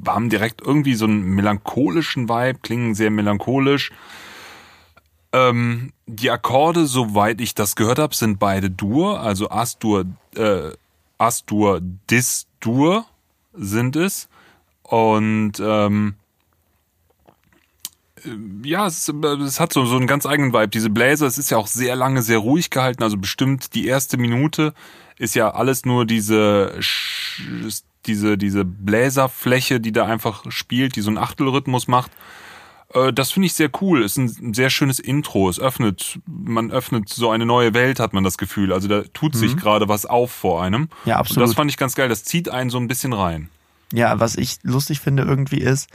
haben 0.06 0.30
direkt 0.30 0.62
irgendwie 0.62 0.94
so 0.94 1.04
einen 1.04 1.22
melancholischen 1.22 2.28
Vibe, 2.28 2.58
klingen 2.62 2.94
sehr 2.94 3.10
melancholisch. 3.10 3.92
Ähm, 5.32 5.92
die 6.06 6.30
Akkorde, 6.30 6.86
soweit 6.86 7.42
ich 7.42 7.54
das 7.54 7.76
gehört 7.76 7.98
habe, 7.98 8.14
sind 8.14 8.38
beide 8.38 8.70
Dur, 8.70 9.20
also 9.20 9.50
As-Dur, 9.50 10.06
äh, 10.36 10.70
As-Dur, 11.18 11.80
Dis-Dur 12.10 13.04
sind 13.52 13.94
es. 13.94 14.28
Und 14.84 15.52
ähm, 15.60 16.14
ja, 18.64 18.86
es, 18.86 19.08
ist- 19.08 19.24
es 19.24 19.60
hat 19.60 19.72
so, 19.72 19.84
so 19.84 19.96
einen 19.96 20.06
ganz 20.06 20.26
eigenen 20.26 20.52
Vibe. 20.52 20.68
Diese 20.68 20.90
Bläser, 20.90 21.26
es 21.26 21.38
ist 21.38 21.50
ja 21.50 21.56
auch 21.58 21.66
sehr 21.66 21.96
lange, 21.96 22.22
sehr 22.22 22.38
ruhig 22.38 22.70
gehalten. 22.70 23.02
Also 23.02 23.16
bestimmt 23.16 23.74
die 23.74 23.86
erste 23.86 24.16
Minute 24.16 24.74
ist 25.18 25.34
ja 25.34 25.50
alles 25.52 25.84
nur 25.84 26.04
diese, 26.06 26.78
diese, 28.06 28.36
diese 28.38 28.64
Bläserfläche, 28.64 29.80
die 29.80 29.92
da 29.92 30.06
einfach 30.06 30.44
spielt, 30.50 30.96
die 30.96 31.00
so 31.00 31.10
einen 31.10 31.18
Achtelrhythmus 31.18 31.88
macht. 31.88 32.10
Äh, 32.94 33.12
Das 33.12 33.30
finde 33.30 33.46
ich 33.46 33.52
sehr 33.54 33.70
cool. 33.80 34.02
Ist 34.02 34.16
ein 34.16 34.54
sehr 34.54 34.70
schönes 34.70 34.98
Intro. 34.98 35.48
Es 35.48 35.60
öffnet, 35.60 36.18
man 36.26 36.70
öffnet 36.70 37.08
so 37.08 37.30
eine 37.30 37.46
neue 37.46 37.74
Welt, 37.74 38.00
hat 38.00 38.12
man 38.12 38.24
das 38.24 38.38
Gefühl. 38.38 38.72
Also 38.72 38.88
da 38.88 39.02
tut 39.14 39.36
sich 39.36 39.56
gerade 39.56 39.88
was 39.88 40.06
auf 40.06 40.32
vor 40.32 40.62
einem. 40.62 40.82
Mhm. 40.82 40.88
Ja, 41.04 41.14
Und 41.16 41.20
absolut. 41.20 41.48
das 41.48 41.54
fand 41.54 41.70
ich 41.70 41.76
ganz 41.76 41.94
geil. 41.94 42.08
Das 42.08 42.24
zieht 42.24 42.48
einen 42.48 42.70
so 42.70 42.78
ein 42.78 42.88
bisschen 42.88 43.12
rein. 43.12 43.48
Ja, 43.92 44.18
was 44.18 44.36
ich 44.36 44.56
lustig 44.62 45.00
finde 45.00 45.22
irgendwie 45.24 45.58
ist, 45.60 45.88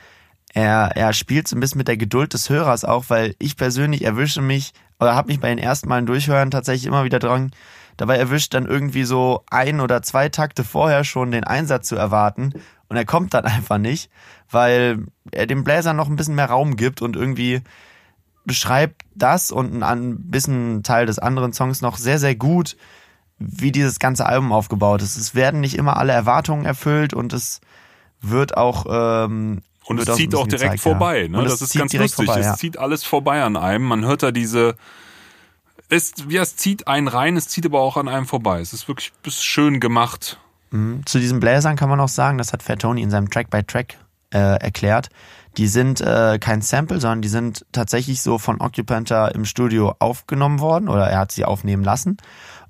er, 0.58 0.98
er 0.98 1.14
spielt 1.14 1.48
so 1.48 1.56
ein 1.56 1.60
bisschen 1.60 1.78
mit 1.78 1.88
der 1.88 1.98
Geduld 1.98 2.34
des 2.34 2.50
Hörers 2.50 2.84
auch, 2.84 3.06
weil 3.10 3.36
ich 3.38 3.58
persönlich 3.58 4.04
erwische 4.04 4.42
mich 4.42 4.74
oder 5.00 5.14
habe 5.14 5.28
mich 5.28 5.40
bei 5.40 5.50
den 5.50 5.60
ersten 5.60 5.88
Malen 5.88 6.08
durchhören 6.08 6.50
tatsächlich 6.50 6.88
immer 6.88 7.04
wieder 7.04 7.20
dran, 7.20 7.52
dabei 7.96 8.18
erwischt 8.18 8.56
dann 8.56 8.66
irgendwie 8.66 9.04
so 9.04 9.44
ein 9.52 9.80
oder 9.80 10.02
zwei 10.02 10.30
Takte 10.30 10.64
vorher 10.64 11.04
schon 11.04 11.30
den 11.30 11.44
Einsatz 11.44 11.88
zu 11.88 11.96
erwarten 11.96 12.54
und 12.90 12.98
er 12.98 13.06
kommt 13.06 13.36
dann 13.36 13.46
einfach 13.46 13.78
nicht, 13.78 14.10
weil 14.50 15.06
er 15.32 15.46
dem 15.46 15.64
Bläser 15.64 15.94
noch 15.94 16.10
ein 16.10 16.16
bisschen 16.16 16.34
mehr 16.34 16.50
Raum 16.50 16.76
gibt 16.76 17.04
und 17.04 17.16
irgendwie 17.16 17.62
beschreibt 18.44 19.04
das 19.14 19.52
und 19.52 19.84
ein 19.84 20.32
bisschen 20.32 20.82
Teil 20.82 21.06
des 21.06 21.20
anderen 21.20 21.54
Songs 21.54 21.82
noch 21.82 21.98
sehr, 21.98 22.18
sehr 22.18 22.34
gut, 22.34 22.78
wie 23.38 23.72
dieses 23.72 24.00
ganze 24.00 24.26
Album 24.26 24.52
aufgebaut 24.52 25.04
ist. 25.04 25.18
Es 25.18 25.36
werden 25.36 25.60
nicht 25.60 25.76
immer 25.76 25.98
alle 25.98 26.14
Erwartungen 26.14 26.66
erfüllt 26.66 27.14
und 27.14 27.32
es 27.34 27.62
wird 28.22 28.58
auch 28.58 28.88
ähm, 28.90 29.62
Und 29.88 29.98
wird 29.98 30.10
es 30.10 30.15
zieht 30.15 30.36
auch 30.36 30.48
direkt 30.48 30.74
gezeigt, 30.74 30.84
vorbei. 30.84 31.24
Ja. 31.24 31.27
Ne? 31.29 31.38
Und 31.39 31.46
Das 31.46 31.56
es 31.56 31.62
ist 31.62 31.77
ganz 31.77 31.94
lustig. 31.94 32.25
Vorbei, 32.25 32.39
es 32.39 32.46
ja. 32.46 32.56
zieht 32.56 32.77
alles 32.77 33.03
vorbei 33.03 33.41
an 33.44 33.56
einem. 33.56 33.86
Man 33.86 34.06
hört 34.06 34.24
da 34.24 34.32
diese. 34.32 34.75
Es, 35.89 36.13
ja, 36.27 36.41
es 36.41 36.58
zieht 36.58 36.88
einen 36.88 37.08
rein, 37.08 37.38
es 37.38 37.48
zieht 37.48 37.65
aber 37.65 37.79
auch 37.79 37.96
an 37.96 38.10
einem 38.10 38.25
vorbei. 38.25 38.60
Es 38.60 38.74
ist 38.74 38.88
wirklich 38.89 39.13
es 39.24 39.36
ist 39.36 39.46
schön 39.46 39.79
gemacht. 39.79 40.38
Mhm. 40.72 41.06
Zu 41.06 41.20
diesen 41.20 41.39
Bläsern 41.39 41.77
kann 41.77 41.89
man 41.89 42.00
auch 42.00 42.10
sagen, 42.10 42.38
das 42.38 42.51
hat 42.51 42.63
Fat 42.63 42.79
Tony 42.79 43.01
in 43.01 43.10
seinem 43.10 43.29
Track 43.29 43.50
by 43.50 43.63
Track 43.63 43.98
äh, 44.34 44.38
erklärt. 44.38 45.10
Die 45.58 45.67
sind 45.67 46.01
äh, 46.01 46.38
kein 46.39 46.62
Sample, 46.62 47.00
sondern 47.00 47.22
die 47.22 47.29
sind 47.29 47.65
tatsächlich 47.72 48.22
so 48.22 48.38
von 48.38 48.62
Occupanta 48.62 49.29
im 49.29 49.46
Studio 49.46 49.96
aufgenommen 50.00 50.60
worden 50.60 50.88
oder 50.89 51.08
er 51.08 51.20
hat 51.20 51.32
sie 51.32 51.46
aufnehmen 51.46 51.84
lassen 51.84 52.17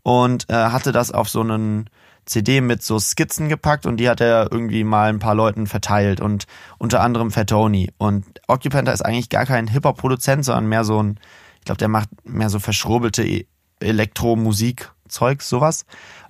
und 0.03 0.49
äh, 0.49 0.53
hatte 0.53 0.91
das 0.91 1.11
auf 1.11 1.27
so 1.27 1.41
einen 1.41 1.89
CD 2.27 2.61
mit 2.61 2.83
so 2.83 2.99
Skizzen 2.99 3.49
gepackt 3.49 3.85
und 3.85 3.97
die 3.97 4.09
hat 4.09 4.21
er 4.21 4.51
irgendwie 4.51 4.83
mal 4.83 5.09
ein 5.09 5.19
paar 5.19 5.33
Leuten 5.33 5.65
verteilt 5.65 6.21
und 6.21 6.45
unter 6.77 7.01
anderem 7.01 7.31
Fatoni. 7.31 7.89
Und 7.97 8.25
Occupanta 8.47 8.91
ist 8.91 9.01
eigentlich 9.01 9.29
gar 9.29 9.45
kein 9.45 9.67
Hip-Hop-Produzent, 9.67 10.45
sondern 10.45 10.67
mehr 10.67 10.83
so 10.83 11.01
ein, 11.01 11.19
ich 11.59 11.65
glaube, 11.65 11.79
der 11.79 11.87
macht 11.87 12.09
mehr 12.25 12.49
so 12.49 12.59
verschrobelte 12.59 13.23
e- 13.23 13.45
Elektromusik-Zeug, 13.79 15.41
sowas. 15.41 15.85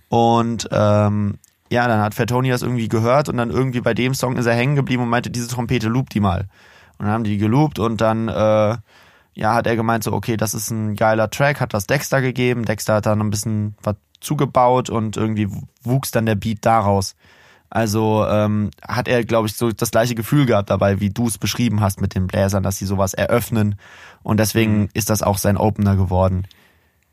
Und 0.10 0.70
ähm, 0.72 1.40
ja, 1.70 1.88
dann 1.88 2.00
hat 2.00 2.14
Fatoni 2.14 2.50
das 2.50 2.62
irgendwie 2.62 2.88
gehört 2.88 3.28
und 3.28 3.38
dann 3.38 3.50
irgendwie 3.50 3.82
bei 3.82 3.94
dem 3.94 4.14
Song 4.14 4.38
ist 4.38 4.46
er 4.46 4.54
hängen 4.54 4.76
geblieben 4.76 5.04
und 5.04 5.10
meinte, 5.10 5.30
diese 5.30 5.48
Trompete 5.48 5.90
loop 5.90 6.10
die 6.10 6.20
mal. 6.20 6.48
Und 6.98 7.06
dann 7.06 7.14
haben 7.14 7.24
die 7.24 7.38
geloopt 7.38 7.80
und 7.80 8.02
dann 8.02 8.28
äh, 8.30 8.78
ja, 9.38 9.54
hat 9.54 9.68
er 9.68 9.76
gemeint 9.76 10.04
so, 10.04 10.14
okay, 10.14 10.36
das 10.36 10.56
ist 10.56 10.72
ein 10.72 10.96
geiler 10.96 11.30
Track, 11.30 11.62
hat 11.62 11.74
das 11.74 11.86
Dexter 11.86 12.22
gegeben. 12.22 12.66
Dexter 12.66 12.96
hat 12.96 13.06
dann 13.06 13.22
ein 13.22 13.30
bisschen 13.30 13.76
was 13.84 13.96
zugebaut 14.20 14.90
und 14.90 15.16
irgendwie 15.16 15.48
wuchs 15.84 16.10
dann 16.10 16.26
der 16.26 16.34
Beat 16.34 16.66
daraus. 16.66 17.16
Also 17.70 18.26
ähm, 18.28 18.72
hat 18.82 19.08
er, 19.08 19.24
glaube 19.24 19.48
ich, 19.48 19.56
so 19.56 19.72
das 19.72 19.92
gleiche 19.92 20.16
Gefühl 20.16 20.48
gehabt 20.48 20.72
dabei, 20.72 21.00
wie 21.02 21.12
du 21.12 21.28
es 21.28 21.38
beschrieben 21.38 21.82
hast 21.82 22.02
mit 22.02 22.16
den 22.16 22.26
Bläsern, 22.26 22.64
dass 22.64 22.78
sie 22.78 22.88
sowas 22.88 23.14
eröffnen. 23.14 23.76
Und 24.24 24.40
deswegen 24.40 24.80
mhm. 24.80 24.90
ist 24.94 25.12
das 25.12 25.22
auch 25.22 25.38
sein 25.38 25.58
Opener 25.58 25.96
geworden. 25.96 26.48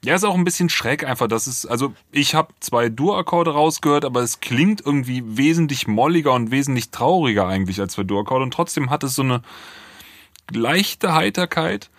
Ja, 0.02 0.14
ist 0.14 0.25
auch 0.25 0.35
ein 0.35 0.45
bisschen 0.45 0.71
schräg 0.71 1.07
einfach. 1.07 1.28
Das 1.28 1.47
ist, 1.47 1.66
also 1.66 1.93
ich 2.11 2.35
habe 2.35 2.54
zwei 2.61 2.88
Dur-Akkorde 2.88 3.52
rausgehört, 3.52 4.07
aber 4.07 4.23
es 4.23 4.40
klingt 4.40 4.81
irgendwie 4.81 5.23
wesentlich 5.26 5.87
molliger 5.87 6.33
und 6.33 6.50
wesentlich 6.50 6.90
trauriger 6.90 7.47
eigentlich 7.47 7.81
als 7.81 7.95
zwei 7.95 8.04
Dur-Akkorde. 8.04 8.45
Und 8.45 8.54
trotzdem 8.54 8.88
hat 8.88 9.02
es 9.02 9.14
so 9.14 9.23
eine 9.23 9.43
leichte 10.50 11.14
Heiterkeit. 11.14 11.90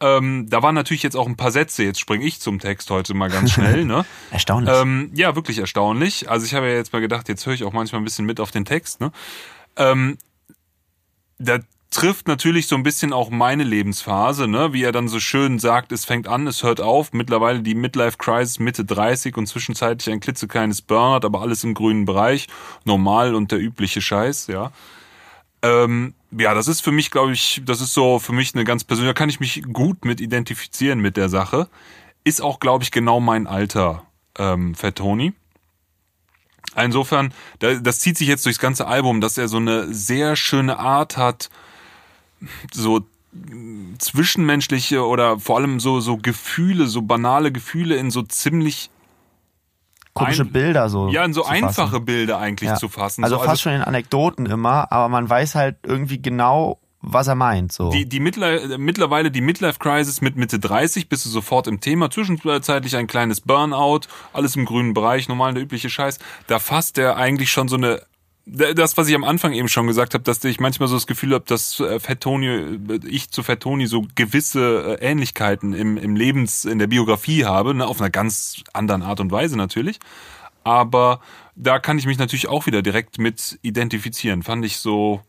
Ähm, 0.00 0.46
da 0.48 0.62
waren 0.62 0.74
natürlich 0.74 1.02
jetzt 1.02 1.16
auch 1.16 1.26
ein 1.26 1.36
paar 1.36 1.52
Sätze. 1.52 1.84
Jetzt 1.84 2.00
springe 2.00 2.24
ich 2.24 2.40
zum 2.40 2.58
Text 2.58 2.90
heute 2.90 3.14
mal 3.14 3.28
ganz 3.28 3.52
schnell. 3.52 3.84
Ne? 3.90 4.04
erstaunlich. 4.30 4.74
Ähm, 4.74 5.10
ja, 5.14 5.34
wirklich 5.34 5.58
erstaunlich. 5.58 6.30
Also 6.30 6.46
ich 6.46 6.54
habe 6.54 6.68
ja 6.68 6.74
jetzt 6.74 6.92
mal 6.92 7.00
gedacht, 7.00 7.28
jetzt 7.28 7.44
höre 7.46 7.54
ich 7.54 7.64
auch 7.64 7.72
manchmal 7.72 8.00
ein 8.00 8.04
bisschen 8.04 8.26
mit 8.26 8.40
auf 8.40 8.50
den 8.50 8.64
Text. 8.64 9.00
Ne? 9.00 9.10
Ähm, 9.76 10.16
da 11.38 11.58
trifft 11.90 12.28
natürlich 12.28 12.68
so 12.68 12.76
ein 12.76 12.82
bisschen 12.82 13.12
auch 13.12 13.30
meine 13.30 13.64
Lebensphase, 13.64 14.46
ne? 14.46 14.72
wie 14.72 14.84
er 14.84 14.92
dann 14.92 15.08
so 15.08 15.18
schön 15.18 15.58
sagt, 15.58 15.92
es 15.92 16.04
fängt 16.04 16.28
an, 16.28 16.46
es 16.46 16.62
hört 16.62 16.80
auf. 16.80 17.12
Mittlerweile 17.12 17.60
die 17.60 17.74
Midlife 17.74 18.16
Crisis 18.16 18.58
Mitte 18.58 18.84
30 18.84 19.36
und 19.36 19.46
zwischenzeitlich 19.46 20.12
ein 20.12 20.20
klitzekleines 20.20 20.82
Burnout, 20.82 21.26
aber 21.26 21.40
alles 21.40 21.64
im 21.64 21.74
grünen 21.74 22.04
Bereich. 22.04 22.46
Normal 22.84 23.34
und 23.34 23.50
der 23.50 23.58
übliche 23.58 24.00
Scheiß, 24.00 24.46
ja. 24.46 24.72
Ähm, 25.62 26.14
ja, 26.30 26.54
das 26.54 26.68
ist 26.68 26.80
für 26.80 26.92
mich, 26.92 27.10
glaube 27.10 27.32
ich, 27.32 27.62
das 27.64 27.80
ist 27.80 27.92
so 27.92 28.18
für 28.18 28.32
mich 28.32 28.54
eine 28.54 28.64
ganz 28.64 28.84
persönliche, 28.84 29.14
da 29.14 29.18
kann 29.18 29.28
ich 29.28 29.40
mich 29.40 29.62
gut 29.72 30.04
mit 30.04 30.20
identifizieren 30.20 31.00
mit 31.00 31.16
der 31.16 31.28
Sache. 31.28 31.68
Ist 32.24 32.40
auch, 32.40 32.60
glaube 32.60 32.84
ich, 32.84 32.90
genau 32.90 33.20
mein 33.20 33.46
Alter, 33.46 34.06
ähm, 34.38 34.74
Tony. 34.94 35.32
Insofern, 36.76 37.34
das 37.58 37.98
zieht 37.98 38.16
sich 38.16 38.28
jetzt 38.28 38.46
durchs 38.46 38.60
ganze 38.60 38.86
Album, 38.86 39.20
dass 39.20 39.36
er 39.36 39.48
so 39.48 39.56
eine 39.56 39.92
sehr 39.92 40.36
schöne 40.36 40.78
Art 40.78 41.16
hat, 41.16 41.50
so 42.72 43.04
zwischenmenschliche 43.98 45.04
oder 45.04 45.38
vor 45.40 45.56
allem 45.56 45.80
so, 45.80 46.00
so 46.00 46.16
Gefühle, 46.16 46.86
so 46.86 47.02
banale 47.02 47.52
Gefühle 47.52 47.96
in 47.96 48.10
so 48.10 48.22
ziemlich 48.22 48.90
komische 50.14 50.42
ein, 50.42 50.52
Bilder 50.52 50.88
so. 50.88 51.08
Ja, 51.08 51.24
in 51.24 51.32
so 51.32 51.44
einfache 51.44 51.90
fassen. 51.90 52.04
Bilder 52.04 52.38
eigentlich 52.38 52.70
ja. 52.70 52.76
zu 52.76 52.88
fassen. 52.88 53.24
Also 53.24 53.36
so, 53.36 53.38
fast 53.40 53.50
also, 53.50 53.62
schon 53.62 53.72
in 53.72 53.82
Anekdoten 53.82 54.46
immer, 54.46 54.90
aber 54.92 55.08
man 55.08 55.28
weiß 55.28 55.54
halt 55.54 55.76
irgendwie 55.84 56.20
genau, 56.20 56.80
was 57.02 57.28
er 57.28 57.34
meint. 57.34 57.72
So. 57.72 57.90
Die, 57.90 58.06
die 58.06 58.20
Midlife, 58.20 58.78
mittlerweile 58.78 59.30
die 59.30 59.40
Midlife 59.40 59.78
Crisis 59.78 60.20
mit 60.20 60.36
Mitte 60.36 60.58
30 60.58 61.08
bist 61.08 61.24
du 61.24 61.30
sofort 61.30 61.66
im 61.66 61.80
Thema. 61.80 62.10
Zwischenzeitlich 62.10 62.96
ein 62.96 63.06
kleines 63.06 63.40
Burnout, 63.40 64.00
alles 64.32 64.56
im 64.56 64.66
grünen 64.66 64.92
Bereich, 64.92 65.28
normal 65.28 65.54
der 65.54 65.62
übliche 65.62 65.88
Scheiß. 65.88 66.18
Da 66.46 66.58
fasst 66.58 66.98
er 66.98 67.16
eigentlich 67.16 67.50
schon 67.50 67.68
so 67.68 67.76
eine 67.76 68.02
das, 68.46 68.96
was 68.96 69.08
ich 69.08 69.14
am 69.14 69.24
Anfang 69.24 69.52
eben 69.52 69.68
schon 69.68 69.86
gesagt 69.86 70.14
habe, 70.14 70.24
dass 70.24 70.42
ich 70.44 70.60
manchmal 70.60 70.88
so 70.88 70.96
das 70.96 71.06
Gefühl 71.06 71.34
habe, 71.34 71.44
dass 71.46 71.78
äh, 71.80 72.00
Fettoni, 72.00 72.46
äh, 72.46 73.00
ich 73.06 73.30
zu 73.30 73.42
Fettoni 73.42 73.86
so 73.86 74.06
gewisse 74.14 74.98
äh, 75.00 75.04
Ähnlichkeiten 75.04 75.72
im, 75.72 75.96
im 75.96 76.16
Lebens, 76.16 76.64
in 76.64 76.78
der 76.78 76.86
Biografie 76.86 77.44
habe, 77.44 77.74
ne, 77.74 77.86
auf 77.86 78.00
einer 78.00 78.10
ganz 78.10 78.62
anderen 78.72 79.02
Art 79.02 79.20
und 79.20 79.30
Weise 79.30 79.56
natürlich. 79.56 79.98
Aber 80.64 81.20
da 81.54 81.78
kann 81.78 81.98
ich 81.98 82.06
mich 82.06 82.18
natürlich 82.18 82.48
auch 82.48 82.66
wieder 82.66 82.82
direkt 82.82 83.18
mit 83.18 83.58
identifizieren. 83.62 84.42
Fand 84.42 84.64
ich 84.64 84.78
so 84.78 85.22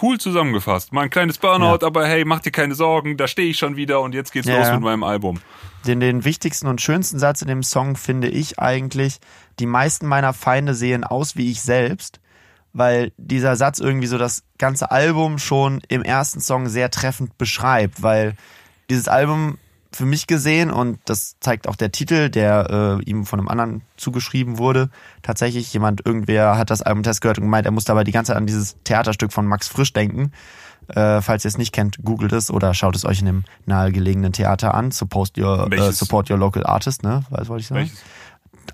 cool 0.00 0.18
zusammengefasst. 0.18 0.92
Mal 0.92 1.02
ein 1.02 1.10
kleines 1.10 1.38
Burnout, 1.38 1.78
ja. 1.80 1.86
aber 1.86 2.06
hey, 2.06 2.24
mach 2.24 2.40
dir 2.40 2.50
keine 2.50 2.74
Sorgen, 2.74 3.16
da 3.16 3.26
stehe 3.26 3.50
ich 3.50 3.58
schon 3.58 3.76
wieder 3.76 4.00
und 4.00 4.14
jetzt 4.14 4.32
geht's 4.32 4.48
ja. 4.48 4.58
los 4.58 4.72
mit 4.72 4.80
meinem 4.80 5.02
Album. 5.02 5.40
Den, 5.86 6.00
den 6.00 6.24
wichtigsten 6.24 6.68
und 6.68 6.80
schönsten 6.80 7.18
Satz 7.18 7.42
in 7.42 7.48
dem 7.48 7.62
Song 7.62 7.96
finde 7.96 8.28
ich 8.28 8.58
eigentlich, 8.58 9.18
die 9.58 9.66
meisten 9.66 10.06
meiner 10.06 10.32
Feinde 10.32 10.74
sehen 10.74 11.04
aus 11.04 11.36
wie 11.36 11.50
ich 11.50 11.60
selbst, 11.60 12.20
weil 12.72 13.12
dieser 13.16 13.56
Satz 13.56 13.78
irgendwie 13.80 14.06
so 14.06 14.16
das 14.16 14.44
ganze 14.58 14.90
Album 14.90 15.38
schon 15.38 15.82
im 15.88 16.02
ersten 16.02 16.40
Song 16.40 16.68
sehr 16.68 16.90
treffend 16.90 17.36
beschreibt, 17.36 18.02
weil 18.02 18.34
dieses 18.88 19.08
Album 19.08 19.58
für 19.92 20.06
mich 20.06 20.26
gesehen 20.26 20.70
und 20.70 20.98
das 21.04 21.36
zeigt 21.40 21.68
auch 21.68 21.76
der 21.76 21.92
Titel, 21.92 22.30
der 22.30 22.98
äh, 23.00 23.04
ihm 23.04 23.26
von 23.26 23.38
einem 23.38 23.48
anderen 23.48 23.82
zugeschrieben 23.96 24.58
wurde. 24.58 24.90
Tatsächlich 25.22 25.72
jemand, 25.72 26.04
irgendwer 26.04 26.56
hat 26.56 26.70
das 26.70 26.82
Album-Test 26.82 27.20
gehört 27.20 27.38
und 27.38 27.44
gemeint, 27.44 27.66
er 27.66 27.72
musste 27.72 27.92
aber 27.92 28.04
die 28.04 28.12
ganze 28.12 28.30
Zeit 28.30 28.36
an 28.36 28.46
dieses 28.46 28.76
Theaterstück 28.84 29.32
von 29.32 29.46
Max 29.46 29.68
Frisch 29.68 29.92
denken. 29.92 30.32
Äh, 30.88 31.20
falls 31.20 31.44
ihr 31.44 31.48
es 31.48 31.58
nicht 31.58 31.72
kennt, 31.72 31.98
googelt 32.04 32.32
es 32.32 32.50
oder 32.50 32.74
schaut 32.74 32.96
es 32.96 33.04
euch 33.04 33.20
in 33.20 33.26
dem 33.26 33.44
nahegelegenen 33.66 34.32
Theater 34.32 34.74
an. 34.74 34.90
Support 34.90 35.38
your, 35.38 35.72
äh, 35.72 35.92
support 35.92 36.28
your 36.30 36.38
local 36.38 36.66
artist, 36.66 37.02
ne? 37.02 37.24
Was 37.30 37.48
wollte 37.48 37.60
ich 37.60 37.68
sagen? 37.68 37.80
Welches? 37.82 38.02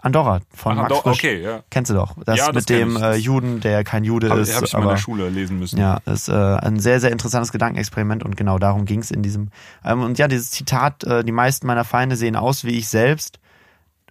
Andorra 0.02 0.40
von 0.54 0.72
Ach, 0.72 0.82
Max 0.82 0.92
Andorra, 0.92 1.02
Frisch. 1.14 1.18
Okay, 1.18 1.42
ja. 1.42 1.62
Kennst 1.70 1.90
du 1.90 1.94
doch. 1.94 2.16
Das, 2.24 2.38
ja, 2.38 2.46
das 2.46 2.54
mit 2.54 2.68
dem 2.68 2.96
äh, 2.96 3.14
Juden, 3.16 3.60
der 3.60 3.84
kein 3.84 4.04
Jude 4.04 4.30
hab, 4.30 4.38
ist. 4.38 4.54
Habe 4.54 4.66
ich 4.66 4.74
aber, 4.74 4.84
in 4.84 4.90
der 4.90 4.96
Schule 4.96 5.28
lesen 5.28 5.58
müssen. 5.58 5.78
Ja, 5.78 5.98
ist 6.06 6.28
äh, 6.28 6.32
ein 6.32 6.78
sehr, 6.80 7.00
sehr 7.00 7.10
interessantes 7.10 7.52
Gedankenexperiment 7.52 8.24
und 8.24 8.36
genau 8.36 8.58
darum 8.58 8.84
ging 8.84 9.00
es 9.00 9.10
in 9.10 9.22
diesem. 9.22 9.50
Ähm, 9.84 10.02
und 10.02 10.18
ja, 10.18 10.28
dieses 10.28 10.50
Zitat, 10.50 11.04
äh, 11.04 11.24
die 11.24 11.32
meisten 11.32 11.66
meiner 11.66 11.84
Feinde 11.84 12.16
sehen 12.16 12.36
aus 12.36 12.64
wie 12.64 12.78
ich 12.78 12.88
selbst. 12.88 13.38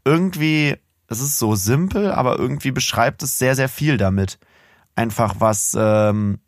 Irgendwie, 0.03 0.75
es 1.07 1.19
ist 1.19 1.37
so 1.37 1.55
simpel, 1.55 2.11
aber 2.11 2.37
irgendwie 2.37 2.71
beschreibt 2.71 3.23
es 3.23 3.37
sehr, 3.37 3.55
sehr 3.55 3.69
viel 3.69 3.97
damit. 3.97 4.39
Einfach 4.95 5.35
was 5.39 5.75
ähm, 5.79 6.39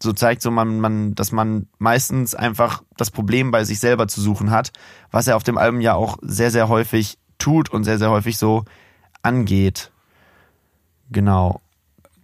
so 0.00 0.12
zeigt, 0.12 0.42
so 0.42 0.50
man, 0.50 0.80
man, 0.80 1.14
dass 1.14 1.32
man 1.32 1.68
meistens 1.78 2.34
einfach 2.34 2.82
das 2.96 3.10
Problem 3.10 3.50
bei 3.50 3.64
sich 3.64 3.80
selber 3.80 4.08
zu 4.08 4.20
suchen 4.20 4.50
hat, 4.50 4.72
was 5.10 5.26
er 5.26 5.36
auf 5.36 5.42
dem 5.42 5.58
Album 5.58 5.80
ja 5.80 5.94
auch 5.94 6.18
sehr, 6.22 6.50
sehr 6.50 6.68
häufig 6.68 7.18
tut 7.44 7.70
und 7.70 7.84
sehr, 7.84 7.98
sehr 7.98 8.10
häufig 8.10 8.38
so 8.38 8.64
angeht. 9.22 9.90
Genau. 11.10 11.60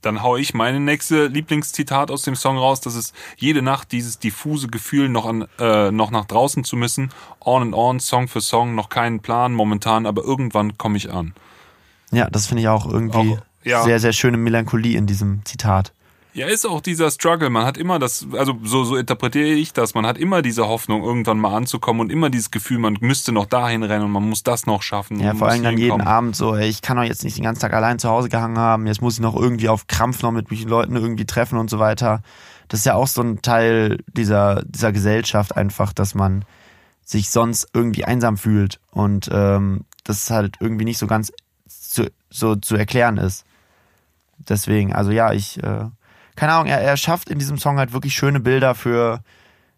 Dann 0.01 0.23
hau 0.23 0.37
ich 0.37 0.55
meine 0.55 0.81
nächste 0.81 1.27
Lieblingszitat 1.27 2.11
aus 2.11 2.23
dem 2.23 2.35
Song 2.35 2.57
raus. 2.57 2.81
Das 2.81 2.95
ist 2.95 3.15
jede 3.37 3.61
Nacht 3.61 3.93
dieses 3.93 4.19
diffuse 4.19 4.69
Gefühl, 4.69 5.11
noch, 5.11 5.27
an, 5.27 5.47
äh, 5.59 5.91
noch 5.91 6.11
nach 6.11 6.25
draußen 6.25 6.65
zu 6.65 6.77
müssen. 6.77 7.11
On 7.41 7.61
and 7.61 7.75
on, 7.75 8.01
Song 8.01 8.27
für 8.27 8.41
Song, 8.41 8.75
noch 8.75 8.89
keinen 8.89 9.21
Plan 9.21 9.53
momentan, 9.53 10.07
aber 10.07 10.23
irgendwann 10.23 10.79
komme 10.79 10.97
ich 10.97 11.13
an. 11.13 11.35
Ja, 12.13 12.31
das 12.31 12.47
finde 12.47 12.63
ich 12.63 12.69
auch 12.69 12.87
irgendwie 12.87 13.35
auch, 13.35 13.39
ja. 13.63 13.83
sehr, 13.83 14.01
sehr 14.01 14.15
schöne 14.15 14.39
Melancholie 14.39 14.97
in 14.97 15.07
diesem 15.07 15.45
Zitat. 15.45 15.93
Ja, 16.33 16.47
ist 16.47 16.65
auch 16.67 16.81
dieser 16.81 17.11
Struggle. 17.11 17.51
Man 17.51 17.65
hat 17.65 17.77
immer 17.77 17.99
das, 17.99 18.27
also 18.33 18.57
so, 18.63 18.85
so 18.85 18.97
interpretiere 18.97 19.49
ich 19.49 19.73
das. 19.73 19.95
Man 19.95 20.07
hat 20.07 20.17
immer 20.17 20.43
diese 20.43 20.69
Hoffnung, 20.69 21.03
irgendwann 21.03 21.39
mal 21.39 21.57
anzukommen 21.57 22.01
und 22.01 22.13
immer 22.13 22.31
dieses 22.31 22.51
Gefühl, 22.51 22.79
man 22.79 22.97
müsste 23.01 23.33
noch 23.33 23.47
dahin 23.47 23.83
rennen 23.83 24.05
und 24.05 24.13
man 24.13 24.29
muss 24.29 24.43
das 24.43 24.67
noch 24.67 24.83
schaffen. 24.83 25.19
Ja, 25.19 25.35
vor 25.35 25.49
allem 25.49 25.63
dann 25.63 25.77
jeden 25.77 26.01
Abend 26.01 26.37
so, 26.37 26.55
ey, 26.55 26.69
ich 26.69 26.83
kann 26.83 26.97
doch 26.97 27.03
jetzt 27.03 27.25
nicht 27.25 27.37
den 27.37 27.45
ganzen 27.45 27.61
Tag 27.61 27.73
allein 27.73 27.99
zu 27.99 28.09
Hause 28.09 28.29
gehangen 28.29 28.59
haben. 28.59 28.87
Jetzt 28.87 29.03
muss 29.03 29.15
ich 29.15 29.21
noch 29.21 29.35
irgendwie 29.35 29.69
auf 29.69 29.89
Krampf 29.89 30.23
noch 30.23 30.31
mit 30.31 30.51
mich 30.51 30.65
Leuten 30.65 30.95
irgendwie 30.95 31.27
treffen 31.27 31.59
und 31.59 31.69
so 31.69 31.79
weiter. 31.79 32.23
Das 32.69 32.81
ist 32.81 32.87
ja 32.87 32.95
auch 32.95 33.09
so 33.09 33.23
ein 33.23 33.43
Teil 33.43 33.99
dieser, 34.07 34.63
dieser 34.65 34.93
Gesellschaft 34.93 35.57
einfach, 35.57 35.93
dass 35.93 36.15
man 36.15 36.45
sich 37.05 37.31
sonst 37.31 37.69
irgendwie 37.75 38.05
einsam 38.05 38.37
fühlt 38.37 38.79
und 38.93 39.29
ähm, 39.33 39.85
das 40.05 40.31
halt 40.31 40.57
irgendwie 40.61 40.85
nicht 40.85 40.99
so 40.99 41.09
ganz 41.09 41.33
zu, 41.67 42.09
so 42.31 42.55
zu 42.55 42.77
erklären 42.77 43.17
ist. 43.17 43.45
Deswegen, 44.39 44.93
also 44.93 45.11
ja, 45.11 45.33
ich 45.33 45.61
äh, 45.63 45.87
keine 46.41 46.55
Ahnung, 46.55 46.69
er, 46.69 46.81
er 46.81 46.97
schafft 46.97 47.29
in 47.29 47.39
diesem 47.39 47.59
Song 47.59 47.77
halt 47.77 47.93
wirklich 47.93 48.15
schöne 48.15 48.41
Bilder 48.41 48.75
für 48.75 49.21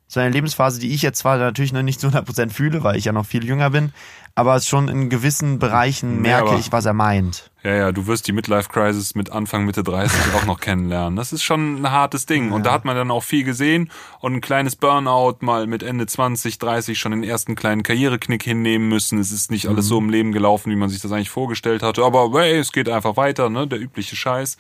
so 0.07 0.21
eine 0.21 0.31
Lebensphase, 0.31 0.79
die 0.79 0.95
ich 0.95 1.03
jetzt 1.03 1.19
zwar 1.19 1.37
natürlich 1.37 1.73
noch 1.73 1.83
nicht 1.83 1.99
zu 1.99 2.07
100% 2.07 2.51
fühle, 2.51 2.85
weil 2.85 2.97
ich 2.97 3.07
ja 3.07 3.11
noch 3.11 3.27
viel 3.27 3.45
jünger 3.45 3.71
bin, 3.71 3.93
aber 4.37 4.61
schon 4.61 4.87
in 4.87 5.11
gewissen 5.11 5.59
Bereichen 5.59 6.23
merke 6.23 6.51
ja, 6.51 6.59
ich, 6.59 6.71
was 6.71 6.87
er 6.87 6.93
meint. 6.93 7.51
Ja, 7.65 7.75
ja, 7.75 7.93
du 7.93 8.07
wirst 8.07 8.29
die 8.29 8.33
Midlife 8.33 8.69
Crisis 8.69 9.17
mit 9.17 9.33
Anfang, 9.33 9.65
Mitte 9.65 9.83
30 9.83 10.35
auch 10.37 10.47
noch 10.47 10.61
kennenlernen. 10.61 11.17
Das 11.17 11.33
ist 11.33 11.43
schon 11.43 11.83
ein 11.83 11.91
hartes 11.91 12.27
Ding. 12.27 12.51
Ja. 12.51 12.55
Und 12.55 12.65
da 12.65 12.73
hat 12.73 12.85
man 12.85 12.95
dann 12.95 13.11
auch 13.11 13.25
viel 13.25 13.43
gesehen 13.43 13.91
und 14.21 14.35
ein 14.35 14.41
kleines 14.41 14.77
Burnout 14.77 15.39
mal 15.41 15.67
mit 15.67 15.83
Ende 15.83 16.07
20, 16.07 16.61
30 16.61 16.97
schon 16.97 17.11
den 17.11 17.25
ersten 17.25 17.57
kleinen 17.57 17.83
Karriereknick 17.83 18.45
hinnehmen 18.45 18.89
müssen. 18.89 19.19
Es 19.19 19.33
ist 19.33 19.51
nicht 19.51 19.67
alles 19.67 19.87
mhm. 19.87 19.89
so 19.89 19.99
im 19.99 20.11
Leben 20.11 20.31
gelaufen, 20.31 20.71
wie 20.71 20.77
man 20.77 20.91
sich 20.91 21.01
das 21.01 21.11
eigentlich 21.11 21.31
vorgestellt 21.31 21.83
hatte. 21.83 22.05
Aber 22.05 22.31
hey, 22.39 22.59
es 22.59 22.71
geht 22.71 22.89
einfach 22.89 23.17
weiter, 23.17 23.51
ne? 23.51 23.67
Der 23.67 23.81
übliche 23.81 24.15
Scheiß. 24.15 24.59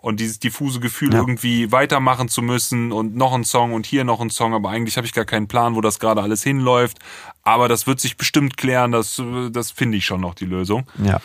Und 0.00 0.20
dieses 0.20 0.38
diffuse 0.38 0.78
Gefühl, 0.80 1.12
Ja. 1.12 1.18
irgendwie 1.18 1.72
weitermachen 1.72 2.28
zu 2.28 2.40
müssen 2.40 2.92
und 2.92 3.16
noch 3.16 3.34
ein 3.34 3.44
Song 3.44 3.72
und 3.74 3.84
hier 3.84 4.04
noch 4.04 4.20
ein 4.20 4.30
Song, 4.30 4.54
aber 4.54 4.70
eigentlich 4.70 4.96
habe 4.96 5.06
ich 5.06 5.12
gar 5.12 5.24
keinen 5.24 5.48
Plan, 5.48 5.74
wo 5.74 5.80
das 5.80 5.98
gerade 5.98 6.22
alles 6.22 6.42
hinläuft. 6.44 6.98
Aber 7.42 7.66
das 7.68 7.86
wird 7.88 7.98
sich 8.00 8.16
bestimmt 8.16 8.56
klären, 8.56 8.92
das, 8.92 9.18
äh, 9.18 9.50
das 9.50 9.72
finde 9.72 9.98
ich 9.98 10.04
schon 10.04 10.20
noch 10.20 10.34
die 10.34 10.44
Lösung. 10.46 10.86
Ja. 11.02 11.20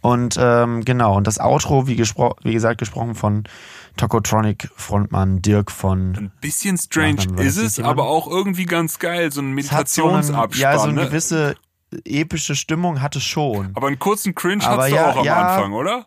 Und 0.00 0.36
ähm, 0.38 0.84
genau, 0.84 1.16
und 1.16 1.26
das 1.26 1.40
Outro, 1.40 1.86
wie, 1.88 1.98
wie 1.98 2.52
gesagt, 2.52 2.78
gesprochen 2.78 3.14
von 3.16 3.44
Tokotronic-Frontmann 3.96 5.42
Dirk 5.42 5.70
von 5.70 6.14
Ein 6.16 6.32
bisschen 6.40 6.76
strange 6.78 7.24
Ja, 7.36 7.42
ist 7.42 7.56
es, 7.56 7.76
jemand- 7.78 7.92
aber 7.92 8.08
auch 8.08 8.26
irgendwie 8.28 8.64
ganz 8.66 8.98
geil, 8.98 9.32
so 9.32 9.40
ein 9.40 9.56
hat 9.70 9.88
so 9.88 10.04
einen, 10.04 10.14
Meditationsabspann. 10.16 10.60
ja, 10.60 10.78
so 10.78 10.84
eine 10.84 10.92
ne? 10.94 11.06
gewisse 11.06 11.56
epische 12.04 12.54
Stimmung 12.54 13.00
hatte 13.02 13.20
schon. 13.20 13.70
aber 13.74 13.86
einen 13.88 13.98
kurzen 13.98 14.34
Cringe 14.34 14.64
Aber 14.64 14.82
hat's 14.84 14.92
ja, 14.92 15.04
du 15.04 15.08
auch 15.10 15.16
am 15.20 15.24
ja. 15.24 15.54
Anfang, 15.54 15.72
oder? 15.72 16.06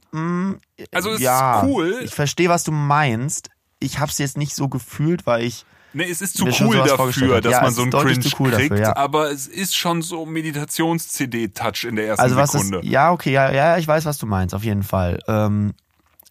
Also 0.91 1.11
es 1.11 1.21
ja, 1.21 1.59
ist 1.61 1.65
cool. 1.67 1.99
Ich 2.03 2.13
verstehe, 2.13 2.49
was 2.49 2.63
du 2.63 2.71
meinst. 2.71 3.49
Ich 3.79 3.99
habe 3.99 4.11
es 4.11 4.17
jetzt 4.19 4.37
nicht 4.37 4.53
so 4.55 4.67
gefühlt, 4.69 5.25
weil 5.25 5.43
ich 5.43 5.65
Ne, 5.93 6.05
es 6.09 6.21
ist 6.21 6.37
zu 6.37 6.45
cool 6.61 6.77
dafür, 6.77 7.41
dass 7.41 7.51
Ja, 7.51 7.61
man 7.63 7.73
so 7.73 7.81
einen 7.81 7.91
Cringe 7.91 8.23
cool 8.39 8.51
dafür, 8.51 8.69
kriegt, 8.69 8.79
ja. 8.79 8.95
aber 8.95 9.29
es 9.29 9.45
ist 9.47 9.75
schon 9.75 10.01
so 10.01 10.25
Meditations-CD-Touch 10.25 11.83
in 11.85 11.95
der 11.97 12.07
ersten 12.07 12.21
also 12.23 12.35
was 12.37 12.51
Sekunde. 12.51 12.79
ist 12.79 12.85
ja 12.85 13.11
okay 13.11 13.31
ja 13.31 13.51
ja 13.51 13.77
ich 13.77 13.87
weiß 13.87 14.05
was 14.05 14.17
du 14.17 14.25
meinst 14.25 14.55
auf 14.55 14.63
jeden 14.63 14.83
Fall 14.83 15.19
ähm, 15.27 15.73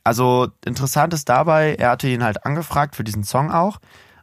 also 0.02 0.48
interessant 0.64 1.12
ist 1.12 1.28
dabei 1.28 1.74
er 1.74 1.90
hatte 1.90 2.08
ihn 2.08 2.24
halt 2.24 2.46
angefragt 2.46 2.96
für 2.96 3.04
diesen 3.04 3.22
Song 3.24 3.50
auch 3.50 3.80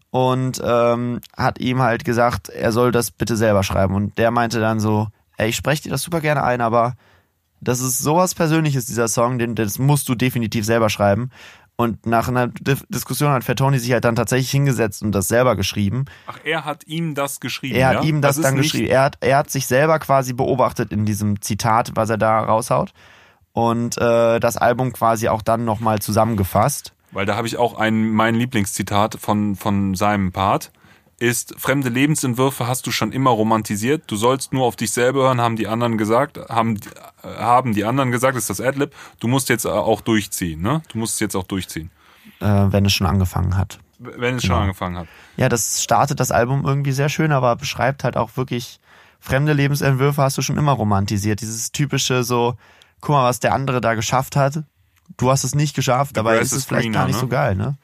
und 0.10 0.60
ähm, 0.66 1.20
hat 1.36 1.60
ihm 1.60 1.82
halt 1.84 2.04
gesagt 2.04 2.50
er 2.50 2.72
soll 2.72 2.92
das 2.92 3.12
bitte 3.12 3.38
selber 3.38 3.62
schreiben 3.62 3.94
und 3.94 4.18
der 4.18 4.32
meinte 4.32 4.60
dann 4.60 4.80
so 4.80 5.08
ey 5.38 5.50
ich 5.50 5.56
spreche 5.56 5.84
dir 5.84 5.90
das 5.92 6.02
super 6.02 6.22
gerne 6.22 6.44
ein 6.44 6.62
aber 6.62 6.96
das 7.62 7.80
ist 7.80 8.00
sowas 8.00 8.36
Persönliches 8.36 8.86
dieser 8.86 9.08
Song 9.08 9.38
den 9.40 9.56
das 9.56 9.80
musst 9.80 10.10
du 10.10 10.16
definitiv 10.16 10.66
selber 10.66 10.90
schreiben 10.90 11.32
und 11.80 12.08
nach 12.08 12.28
einer 12.28 12.48
Dis- 12.48 12.86
Diskussion 12.90 13.32
hat 13.32 13.44
Fatoni 13.44 13.78
sich 13.80 13.92
halt 13.92 14.04
dann 14.04 14.16
tatsächlich 14.16 14.50
hingesetzt 14.50 15.04
und 15.04 15.12
das 15.12 15.28
selber 15.28 15.56
geschrieben 15.56 16.06
Ach, 16.26 16.40
er 16.44 16.66
hat 16.66 16.88
ihm 16.88 17.14
das 17.16 17.40
geschrieben, 17.40 17.76
er 17.76 17.94
ja? 17.94 18.00
hat 18.00 18.06
ihm 18.06 18.22
das, 18.22 18.38
ist 18.38 18.44
dann 18.46 18.56
geschrieben. 18.56 18.88
Er 18.88 19.04
hat, 19.04 19.18
er 19.22 19.38
hat 19.38 19.50
sich 19.52 19.68
selber 19.68 20.00
quasi 20.00 20.34
beobachtet 20.34 20.92
in 20.92 21.06
diesem 21.06 21.40
Zitat, 21.42 21.92
was 21.96 22.10
er 22.10 22.18
da 22.18 22.40
raushaut. 22.40 22.94
Und 23.54 23.98
äh, 23.98 24.40
das 24.40 24.58
Album 24.58 24.92
quasi 24.94 25.30
auch 25.30 25.42
dann 25.42 25.66
nochmal 25.66 26.00
zusammengefasst. 26.00 26.94
Weil 27.12 27.26
da 27.26 27.36
habe 27.36 27.48
ich 27.48 27.58
auch 27.58 27.78
ein, 27.78 28.10
mein 28.12 28.36
Lieblingszitat 28.36 29.18
von, 29.20 29.56
von 29.56 29.96
seinem 29.96 30.32
Part. 30.32 30.72
Ist, 31.20 31.56
fremde 31.58 31.90
Lebensentwürfe 31.90 32.68
hast 32.68 32.86
du 32.86 32.92
schon 32.92 33.12
immer 33.12 33.32
romantisiert. 33.32 34.04
Du 34.06 34.16
sollst 34.16 34.54
nur 34.54 34.66
auf 34.66 34.76
dich 34.76 34.92
selber 34.92 35.24
hören, 35.24 35.42
haben 35.42 35.56
die 35.56 35.68
anderen 35.68 35.98
gesagt, 35.98 36.38
haben, 36.50 36.78
äh, 37.24 37.28
haben 37.40 37.74
die 37.74 37.86
anderen 37.86 38.12
gesagt, 38.12 38.38
ist 38.38 38.52
das 38.52 38.62
Adlib. 38.62 38.94
Du 39.20 39.28
musst 39.28 39.50
jetzt 39.50 39.66
äh, 39.66 39.70
auch 39.70 40.02
durchziehen, 40.02 40.62
ne? 40.62 40.84
Du 40.92 41.00
musst 41.00 41.16
es 41.16 41.20
jetzt 41.20 41.36
auch 41.36 41.46
durchziehen. 41.46 41.90
Äh, 42.40 42.46
wenn 42.70 42.86
es 42.86 42.94
schon 42.94 43.08
angefangen 43.08 43.58
hat. 43.58 43.80
Wenn 43.98 44.36
es 44.36 44.44
Genau. 44.44 44.56
schon 44.56 44.64
angefangen 44.64 44.98
hat. 44.98 45.08
Ja, 45.38 45.50
das 45.50 45.82
startet 45.82 46.20
das 46.20 46.30
Album 46.32 46.66
irgendwie 46.66 46.92
sehr 46.92 47.10
schön, 47.10 47.32
aber 47.32 47.56
beschreibt 47.56 48.04
halt 48.04 48.16
auch 48.16 48.38
wirklich, 48.38 48.80
fremde 49.20 49.54
Lebensentwürfe 49.54 50.22
hast 50.22 50.38
du 50.38 50.44
schon 50.44 50.58
immer 50.58 50.74
romantisiert. 50.74 51.42
Dieses 51.42 51.72
typische 51.72 52.24
so, 52.24 52.56
guck 53.02 53.14
mal, 53.16 53.24
was 53.24 53.40
der 53.40 53.54
andere 53.56 53.82
da 53.82 53.96
geschafft 53.96 54.36
hat. 54.36 54.64
Du 55.18 55.32
hast 55.32 55.44
es 55.44 55.56
nicht 55.56 55.76
geschafft, 55.76 56.14
grass 56.14 56.42
ist 56.42 56.52
es 56.52 56.66
vielleicht 56.66 56.84
greener, 56.84 57.00
gar 57.00 57.08
nicht 57.08 57.16
ne? 57.16 57.22
so 57.22 57.28
geil, 57.28 57.56
ne? 57.56 57.76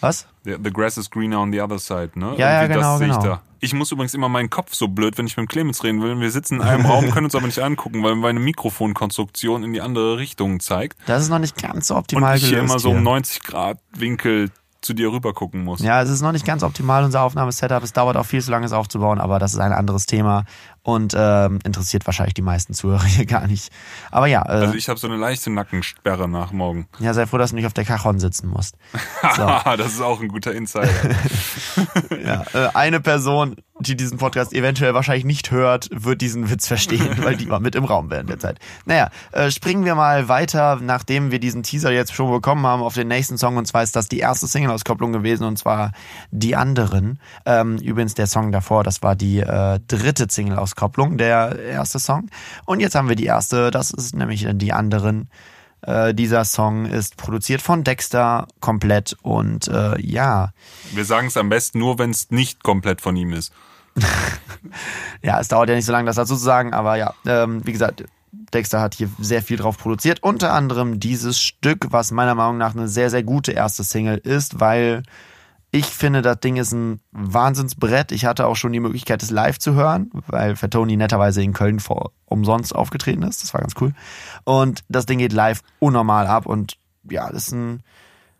Was? 0.00 0.26
The, 0.44 0.56
the 0.62 0.70
grass 0.70 0.96
is 0.96 1.10
greener 1.10 1.38
on 1.38 1.52
the 1.52 1.60
other 1.60 1.78
side, 1.78 2.10
ne? 2.14 2.34
Ja, 2.36 2.62
ja, 2.62 2.66
genau, 2.66 2.98
sehe 2.98 3.08
genau. 3.08 3.18
Ich, 3.18 3.24
da. 3.24 3.42
ich 3.60 3.74
muss 3.74 3.92
übrigens 3.92 4.14
immer 4.14 4.28
meinen 4.28 4.50
Kopf 4.50 4.74
so 4.74 4.88
blöd, 4.88 5.18
wenn 5.18 5.26
ich 5.26 5.36
mit 5.36 5.46
dem 5.46 5.48
Clemens 5.48 5.82
reden 5.84 6.02
will. 6.02 6.18
Wir 6.20 6.30
sitzen 6.30 6.56
in 6.56 6.62
einem 6.62 6.86
Raum, 6.86 7.10
können 7.12 7.26
uns 7.26 7.34
aber 7.34 7.46
nicht 7.46 7.60
angucken, 7.60 8.02
weil 8.02 8.14
meine 8.14 8.40
Mikrofonkonstruktion 8.40 9.64
in 9.64 9.72
die 9.72 9.80
andere 9.80 10.18
Richtung 10.18 10.60
zeigt. 10.60 10.98
Das 11.06 11.22
ist 11.22 11.28
noch 11.28 11.38
nicht 11.38 11.60
ganz 11.60 11.88
so 11.88 11.94
Und 11.94 12.00
optimal 12.00 12.36
ich 12.36 12.46
hier 12.46 12.60
immer 12.60 12.78
so 12.78 12.90
um 12.90 13.02
90 13.02 13.42
Grad 13.42 13.78
Winkel 13.96 14.50
zu 14.82 14.94
dir 14.94 15.10
rüber 15.10 15.34
gucken 15.34 15.64
muss. 15.64 15.80
Ja, 15.80 16.00
es 16.00 16.10
ist 16.10 16.22
noch 16.22 16.32
nicht 16.32 16.46
ganz 16.46 16.62
optimal, 16.62 17.04
unser 17.04 17.22
Aufnahmesetup. 17.22 17.82
Es 17.82 17.92
dauert 17.92 18.16
auch 18.16 18.24
viel 18.24 18.42
zu 18.42 18.50
lange, 18.50 18.66
es 18.66 18.72
aufzubauen, 18.72 19.20
aber 19.20 19.38
das 19.38 19.52
ist 19.52 19.58
ein 19.58 19.72
anderes 19.72 20.06
Thema 20.06 20.44
und 20.86 21.16
ähm, 21.18 21.58
interessiert 21.64 22.06
wahrscheinlich 22.06 22.34
die 22.34 22.42
meisten 22.42 22.72
Zuhörer 22.72 23.02
hier 23.02 23.26
gar 23.26 23.48
nicht. 23.48 23.72
Aber 24.12 24.28
ja, 24.28 24.42
äh, 24.42 24.66
Also 24.66 24.74
ich 24.74 24.88
habe 24.88 25.00
so 25.00 25.08
eine 25.08 25.16
leichte 25.16 25.50
Nackensperre 25.50 26.28
nach 26.28 26.52
morgen. 26.52 26.86
ja, 27.00 27.12
sei 27.12 27.26
froh, 27.26 27.38
dass 27.38 27.50
du 27.50 27.56
nicht 27.56 27.66
auf 27.66 27.72
der 27.72 27.84
Cajon 27.84 28.20
sitzen 28.20 28.48
musst. 28.48 28.76
So. 29.36 29.44
das 29.76 29.88
ist 29.88 30.00
auch 30.00 30.20
ein 30.20 30.28
guter 30.28 30.52
Insider. 30.52 30.88
Ja, 32.24 32.44
äh, 32.54 32.68
eine 32.74 33.00
Person, 33.00 33.56
die 33.80 33.96
diesen 33.96 34.18
Podcast 34.18 34.52
eventuell 34.52 34.94
wahrscheinlich 34.94 35.24
nicht 35.24 35.50
hört, 35.50 35.88
wird 35.92 36.20
diesen 36.20 36.50
Witz 36.50 36.66
verstehen, 36.66 37.16
weil 37.22 37.36
die 37.36 37.50
war 37.50 37.60
mit 37.60 37.74
im 37.74 37.84
Raum 37.84 38.10
während 38.10 38.30
der 38.30 38.38
Zeit. 38.38 38.58
Naja, 38.84 39.10
äh, 39.32 39.50
springen 39.50 39.84
wir 39.84 39.94
mal 39.94 40.28
weiter, 40.28 40.78
nachdem 40.80 41.30
wir 41.30 41.38
diesen 41.40 41.62
Teaser 41.62 41.90
jetzt 41.90 42.14
schon 42.14 42.30
bekommen 42.30 42.64
haben, 42.66 42.82
auf 42.82 42.94
den 42.94 43.08
nächsten 43.08 43.36
Song. 43.38 43.56
Und 43.56 43.66
zwar 43.66 43.82
ist 43.82 43.96
das 43.96 44.08
die 44.08 44.18
erste 44.18 44.46
Single-Auskopplung 44.46 45.12
gewesen, 45.12 45.44
und 45.44 45.58
zwar 45.58 45.92
Die 46.30 46.56
Anderen. 46.56 47.18
Ähm, 47.44 47.76
übrigens 47.78 48.14
der 48.14 48.26
Song 48.26 48.52
davor, 48.52 48.84
das 48.84 49.02
war 49.02 49.16
die 49.16 49.40
äh, 49.40 49.80
dritte 49.88 50.26
Single-Auskopplung, 50.28 50.75
der 51.18 51.58
erste 51.58 51.98
Song. 51.98 52.28
Und 52.64 52.80
jetzt 52.80 52.94
haben 52.94 53.08
wir 53.08 53.16
die 53.16 53.26
erste, 53.26 53.70
das 53.70 53.90
ist 53.90 54.14
nämlich 54.14 54.46
Die 54.52 54.72
Anderen. 54.72 55.28
Äh, 55.82 56.14
dieser 56.14 56.44
Song 56.44 56.86
ist 56.86 57.16
produziert 57.16 57.62
von 57.62 57.84
Dexter 57.84 58.48
komplett 58.60 59.16
und 59.22 59.68
äh, 59.68 60.00
ja, 60.00 60.50
Wir 60.92 61.04
sagen 61.04 61.28
es 61.28 61.36
am 61.36 61.48
besten 61.48 61.78
nur, 61.78 61.98
wenn 61.98 62.10
es 62.10 62.30
nicht 62.30 62.62
komplett 62.62 63.00
von 63.00 63.14
ihm 63.14 63.32
ist. 63.32 63.52
ja, 65.22 65.38
es 65.38 65.48
dauert 65.48 65.68
ja 65.68 65.74
nicht 65.74 65.84
so 65.84 65.92
lange, 65.92 66.06
das 66.06 66.16
dazu 66.16 66.34
zu 66.34 66.42
sagen, 66.42 66.74
aber 66.74 66.96
ja, 66.96 67.14
ähm, 67.26 67.64
wie 67.64 67.72
gesagt, 67.72 68.04
Dexter 68.52 68.80
hat 68.80 68.94
hier 68.94 69.08
sehr 69.18 69.42
viel 69.42 69.56
drauf 69.56 69.78
produziert. 69.78 70.22
Unter 70.22 70.52
anderem 70.52 71.00
dieses 71.00 71.40
Stück, 71.40 71.86
was 71.90 72.10
meiner 72.10 72.34
Meinung 72.34 72.58
nach 72.58 72.74
eine 72.74 72.88
sehr, 72.88 73.10
sehr 73.10 73.22
gute 73.22 73.52
erste 73.52 73.84
Single 73.84 74.18
ist, 74.18 74.60
weil 74.60 75.02
ich 75.70 75.86
finde, 75.86 76.22
das 76.22 76.40
Ding 76.40 76.56
ist 76.56 76.72
ein 76.72 77.00
Wahnsinnsbrett. 77.12 78.12
Ich 78.12 78.24
hatte 78.24 78.46
auch 78.46 78.56
schon 78.56 78.72
die 78.72 78.80
Möglichkeit, 78.80 79.22
es 79.22 79.30
live 79.30 79.58
zu 79.58 79.74
hören, 79.74 80.10
weil 80.26 80.56
Fatoni 80.56 80.96
netterweise 80.96 81.42
in 81.42 81.52
Köln 81.52 81.80
vor 81.80 82.12
umsonst 82.24 82.74
aufgetreten 82.74 83.22
ist. 83.22 83.42
Das 83.42 83.52
war 83.52 83.60
ganz 83.60 83.74
cool. 83.80 83.92
Und 84.44 84.84
das 84.88 85.06
Ding 85.06 85.18
geht 85.18 85.32
live 85.32 85.60
unnormal 85.78 86.26
ab 86.26 86.46
und 86.46 86.76
ja, 87.10 87.30
das 87.30 87.48
ist 87.48 87.52
ein 87.52 87.82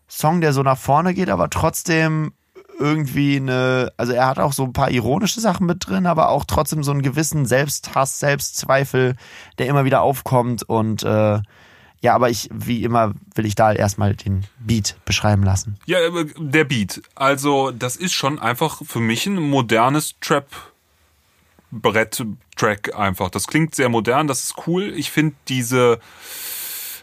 Song, 0.07 0.41
der 0.41 0.53
so 0.53 0.63
nach 0.63 0.77
vorne 0.77 1.13
geht, 1.13 1.29
aber 1.29 1.49
trotzdem 1.49 2.31
irgendwie 2.79 3.37
eine, 3.37 3.91
also 3.97 4.13
er 4.13 4.27
hat 4.27 4.39
auch 4.39 4.53
so 4.53 4.63
ein 4.63 4.73
paar 4.73 4.91
ironische 4.91 5.39
Sachen 5.41 5.65
mit 5.65 5.87
drin, 5.87 6.05
aber 6.05 6.29
auch 6.29 6.45
trotzdem 6.45 6.83
so 6.83 6.91
einen 6.91 7.01
gewissen 7.01 7.45
Selbsthass, 7.45 8.19
Selbstzweifel, 8.19 9.15
der 9.57 9.67
immer 9.67 9.83
wieder 9.83 10.01
aufkommt 10.01 10.63
und 10.63 11.03
äh, 11.03 11.39
ja, 12.01 12.13
aber 12.13 12.29
ich, 12.29 12.49
wie 12.53 12.83
immer, 12.83 13.13
will 13.35 13.45
ich 13.45 13.55
da 13.55 13.73
erstmal 13.73 14.15
den 14.15 14.45
Beat 14.59 14.95
beschreiben 15.05 15.43
lassen. 15.43 15.77
Ja, 15.85 15.97
aber 16.05 16.25
der 16.25 16.63
Beat. 16.63 17.01
Also, 17.15 17.71
das 17.71 17.95
ist 17.95 18.13
schon 18.13 18.39
einfach 18.39 18.81
für 18.85 18.99
mich 18.99 19.25
ein 19.25 19.39
modernes 19.39 20.15
Trap. 20.21 20.47
Brett-Track 21.69 22.95
einfach. 22.95 23.29
Das 23.29 23.47
klingt 23.47 23.75
sehr 23.75 23.89
modern, 23.89 24.27
das 24.27 24.43
ist 24.43 24.67
cool. 24.67 24.93
Ich 24.95 25.11
finde 25.11 25.35
diese, 25.49 25.99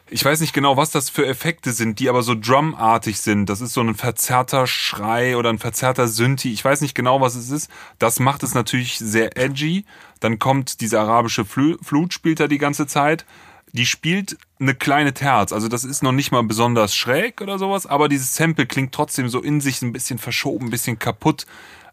ich 0.08 0.24
weiß 0.24 0.40
nicht 0.40 0.52
genau, 0.52 0.76
was 0.76 0.90
das 0.90 1.10
für 1.10 1.26
Effekte 1.26 1.72
sind, 1.72 1.98
die 1.98 2.08
aber 2.08 2.22
so 2.22 2.34
drumartig 2.34 3.20
sind. 3.20 3.46
Das 3.46 3.60
ist 3.60 3.74
so 3.74 3.80
ein 3.80 3.94
verzerrter 3.94 4.66
Schrei 4.66 5.36
oder 5.36 5.50
ein 5.50 5.58
verzerrter 5.58 6.08
Synthi. 6.08 6.52
Ich 6.52 6.64
weiß 6.64 6.80
nicht 6.80 6.94
genau, 6.94 7.20
was 7.20 7.34
es 7.34 7.50
ist. 7.50 7.70
Das 7.98 8.20
macht 8.20 8.42
es 8.42 8.54
natürlich 8.54 8.98
sehr 8.98 9.36
edgy. 9.36 9.84
Dann 10.20 10.38
kommt 10.38 10.80
diese 10.80 11.00
arabische 11.00 11.44
Flu 11.44 11.76
Flut, 11.82 12.14
spielt 12.14 12.40
er 12.40 12.48
die 12.48 12.58
ganze 12.58 12.86
Zeit. 12.86 13.26
Die 13.74 13.86
spielt 13.86 14.38
eine 14.60 14.74
kleine 14.74 15.12
Terz. 15.14 15.52
Also 15.52 15.66
das 15.66 15.82
ist 15.82 16.02
noch 16.02 16.12
nicht 16.12 16.30
mal 16.30 16.44
besonders 16.44 16.94
schräg 16.94 17.40
oder 17.40 17.58
sowas, 17.58 17.86
aber 17.86 18.08
dieses 18.08 18.34
Sample 18.36 18.66
klingt 18.66 18.92
trotzdem 18.94 19.28
so 19.28 19.40
in 19.42 19.60
sich 19.60 19.82
ein 19.82 19.92
bisschen 19.92 20.18
verschoben, 20.18 20.66
ein 20.66 20.70
bisschen 20.70 20.98
kaputt. 20.98 21.44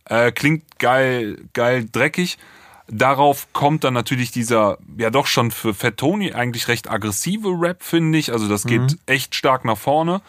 Äh, 0.05 0.31
klingt 0.31 0.79
geil, 0.79 1.39
geil 1.53 1.87
dreckig. 1.91 2.37
Darauf 2.87 3.51
kommt 3.53 3.83
dann 3.83 3.95
natürlich 3.95 4.29
dieser, 4.31 4.77
ja 4.97 5.09
doch 5.09 5.25
schon 5.25 5.49
für 5.49 5.73
Fat 5.73 5.97
Tony 5.97 6.33
eigentlich 6.33 6.67
recht 6.67 6.89
aggressive 6.89 7.49
Rap, 7.49 7.81
finde 7.81 8.17
ich. 8.19 8.31
Also 8.31 8.47
das 8.47 8.65
geht 8.65 8.97
echt 9.07 9.33
stark 9.33 9.65
nach 9.65 9.77
vorne. 9.77 10.21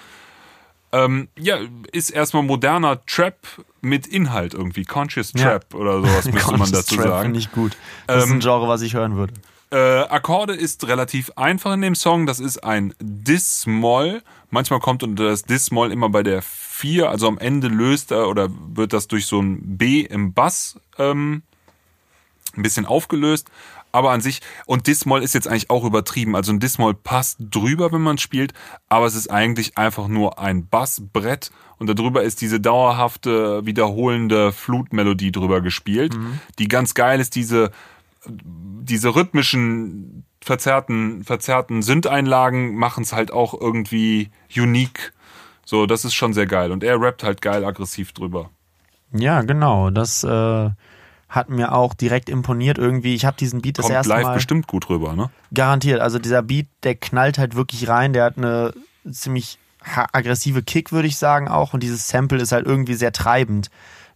Ähm, 0.92 1.28
ja, 1.38 1.58
ist 1.90 2.10
erstmal 2.10 2.42
moderner 2.42 3.04
Trap 3.06 3.36
mit 3.80 4.06
Inhalt 4.06 4.54
irgendwie. 4.54 4.84
Conscious 4.84 5.32
Ja. 5.34 5.58
Trap 5.58 5.74
oder 5.74 6.00
sowas 6.00 6.24
müsste 6.32 6.56
man 6.56 6.70
dazu 6.72 6.96
Trap 6.96 7.06
sagen. 7.08 7.22
Finde 7.24 7.38
ich 7.40 7.52
gut. 7.52 7.76
Das 8.06 8.24
ist 8.24 8.30
Ähm, 8.30 8.36
ein 8.36 8.40
Genre, 8.40 8.68
was 8.68 8.82
ich 8.82 8.94
hören 8.94 9.16
würde. 9.16 9.34
Äh, 9.72 10.02
Akkorde 10.02 10.52
ist 10.52 10.86
relativ 10.86 11.30
einfach 11.36 11.72
in 11.72 11.80
dem 11.80 11.94
Song. 11.94 12.26
Das 12.26 12.40
ist 12.40 12.62
ein 12.62 12.94
Dis-Moll. 13.00 14.22
Manchmal 14.50 14.80
kommt 14.80 15.02
unter 15.02 15.24
das 15.24 15.44
Dis-Moll 15.44 15.90
immer 15.90 16.10
bei 16.10 16.22
der 16.22 16.42
4, 16.42 17.08
also 17.08 17.26
am 17.26 17.38
Ende 17.38 17.68
löst 17.68 18.10
er 18.10 18.28
oder 18.28 18.50
wird 18.50 18.92
das 18.92 19.08
durch 19.08 19.24
so 19.24 19.40
ein 19.40 19.78
B 19.78 20.02
im 20.02 20.34
Bass 20.34 20.78
ähm, 20.98 21.42
ein 22.54 22.62
bisschen 22.62 22.84
aufgelöst. 22.84 23.50
Aber 23.92 24.10
an 24.10 24.20
sich, 24.20 24.40
und 24.66 24.86
Dis-Moll 24.88 25.22
ist 25.22 25.32
jetzt 25.32 25.48
eigentlich 25.48 25.70
auch 25.70 25.84
übertrieben. 25.84 26.36
Also 26.36 26.52
ein 26.52 26.60
Dis-Moll 26.60 26.92
passt 26.92 27.38
drüber, 27.40 27.92
wenn 27.92 28.02
man 28.02 28.18
spielt, 28.18 28.52
aber 28.90 29.06
es 29.06 29.14
ist 29.14 29.30
eigentlich 29.30 29.78
einfach 29.78 30.06
nur 30.06 30.38
ein 30.38 30.68
Bassbrett 30.68 31.50
und 31.78 31.86
darüber 31.86 32.22
ist 32.22 32.42
diese 32.42 32.60
dauerhafte, 32.60 33.64
wiederholende 33.64 34.52
Flutmelodie 34.52 35.32
drüber 35.32 35.62
gespielt, 35.62 36.14
die 36.58 36.68
ganz 36.68 36.92
geil 36.92 37.20
ist, 37.20 37.36
diese 37.36 37.70
diese 38.26 39.14
rhythmischen 39.14 40.24
verzerrten, 40.40 41.24
verzerrten 41.24 41.82
Synth-Einlagen 41.82 42.74
machen 42.74 43.04
es 43.04 43.12
halt 43.12 43.32
auch 43.32 43.58
irgendwie 43.58 44.30
unique. 44.56 45.12
So, 45.64 45.86
das 45.86 46.04
ist 46.04 46.14
schon 46.14 46.32
sehr 46.32 46.46
geil. 46.46 46.72
Und 46.72 46.84
er 46.84 47.00
rappt 47.00 47.22
halt 47.22 47.40
geil 47.40 47.64
aggressiv 47.64 48.12
drüber. 48.12 48.50
Ja, 49.12 49.42
genau. 49.42 49.90
Das 49.90 50.24
äh, 50.24 50.70
hat 51.28 51.48
mir 51.48 51.72
auch 51.72 51.94
direkt 51.94 52.28
imponiert 52.28 52.78
irgendwie. 52.78 53.14
Ich 53.14 53.24
habe 53.24 53.36
diesen 53.36 53.62
Beat 53.62 53.78
das 53.78 53.84
Kommt 53.84 53.94
erste 53.94 54.12
live 54.12 54.24
Mal 54.24 54.34
bestimmt 54.34 54.66
gut 54.66 54.88
rüber, 54.88 55.14
ne? 55.14 55.30
garantiert. 55.54 56.00
Also 56.00 56.18
dieser 56.18 56.42
Beat, 56.42 56.66
der 56.82 56.94
knallt 56.94 57.38
halt 57.38 57.54
wirklich 57.54 57.88
rein. 57.88 58.12
Der 58.12 58.24
hat 58.24 58.38
eine 58.38 58.74
ziemlich 59.10 59.58
aggressive 60.12 60.62
Kick, 60.62 60.92
würde 60.92 61.08
ich 61.08 61.16
sagen 61.16 61.48
auch. 61.48 61.74
Und 61.74 61.82
dieses 61.82 62.08
Sample 62.08 62.40
ist 62.40 62.52
halt 62.52 62.66
irgendwie 62.66 62.94
sehr 62.94 63.12
treibend. 63.12 63.70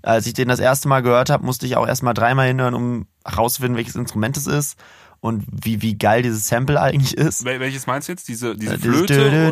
Als 0.07 0.27
ich 0.27 0.35
den 0.35 0.49
das 0.49 0.61
erste 0.61 0.87
Mal 0.89 1.03
gehört 1.03 1.31
habe, 1.31 1.45
musste 1.45 1.67
ich 1.67 1.77
auch 1.77 1.87
erstmal 1.87 2.15
dreimal 2.15 2.47
hinhören, 2.47 2.75
um 2.75 3.07
herauszufinden, 3.27 3.77
welches 3.77 3.97
Instrument 3.97 4.37
es 4.37 4.47
ist 4.47 4.79
und 5.21 5.45
wie, 5.51 5.83
wie 5.83 5.99
geil 5.99 6.23
dieses 6.23 6.47
Sample 6.47 6.81
eigentlich 6.81 7.17
ist. 7.17 7.45
Wel 7.45 7.59
welches 7.59 7.87
meinst 7.89 8.07
du 8.09 8.13
jetzt? 8.13 8.29
Diese, 8.29 8.55
diese 8.55 8.75
Äh, 8.75 8.79
Flöte? 8.79 9.47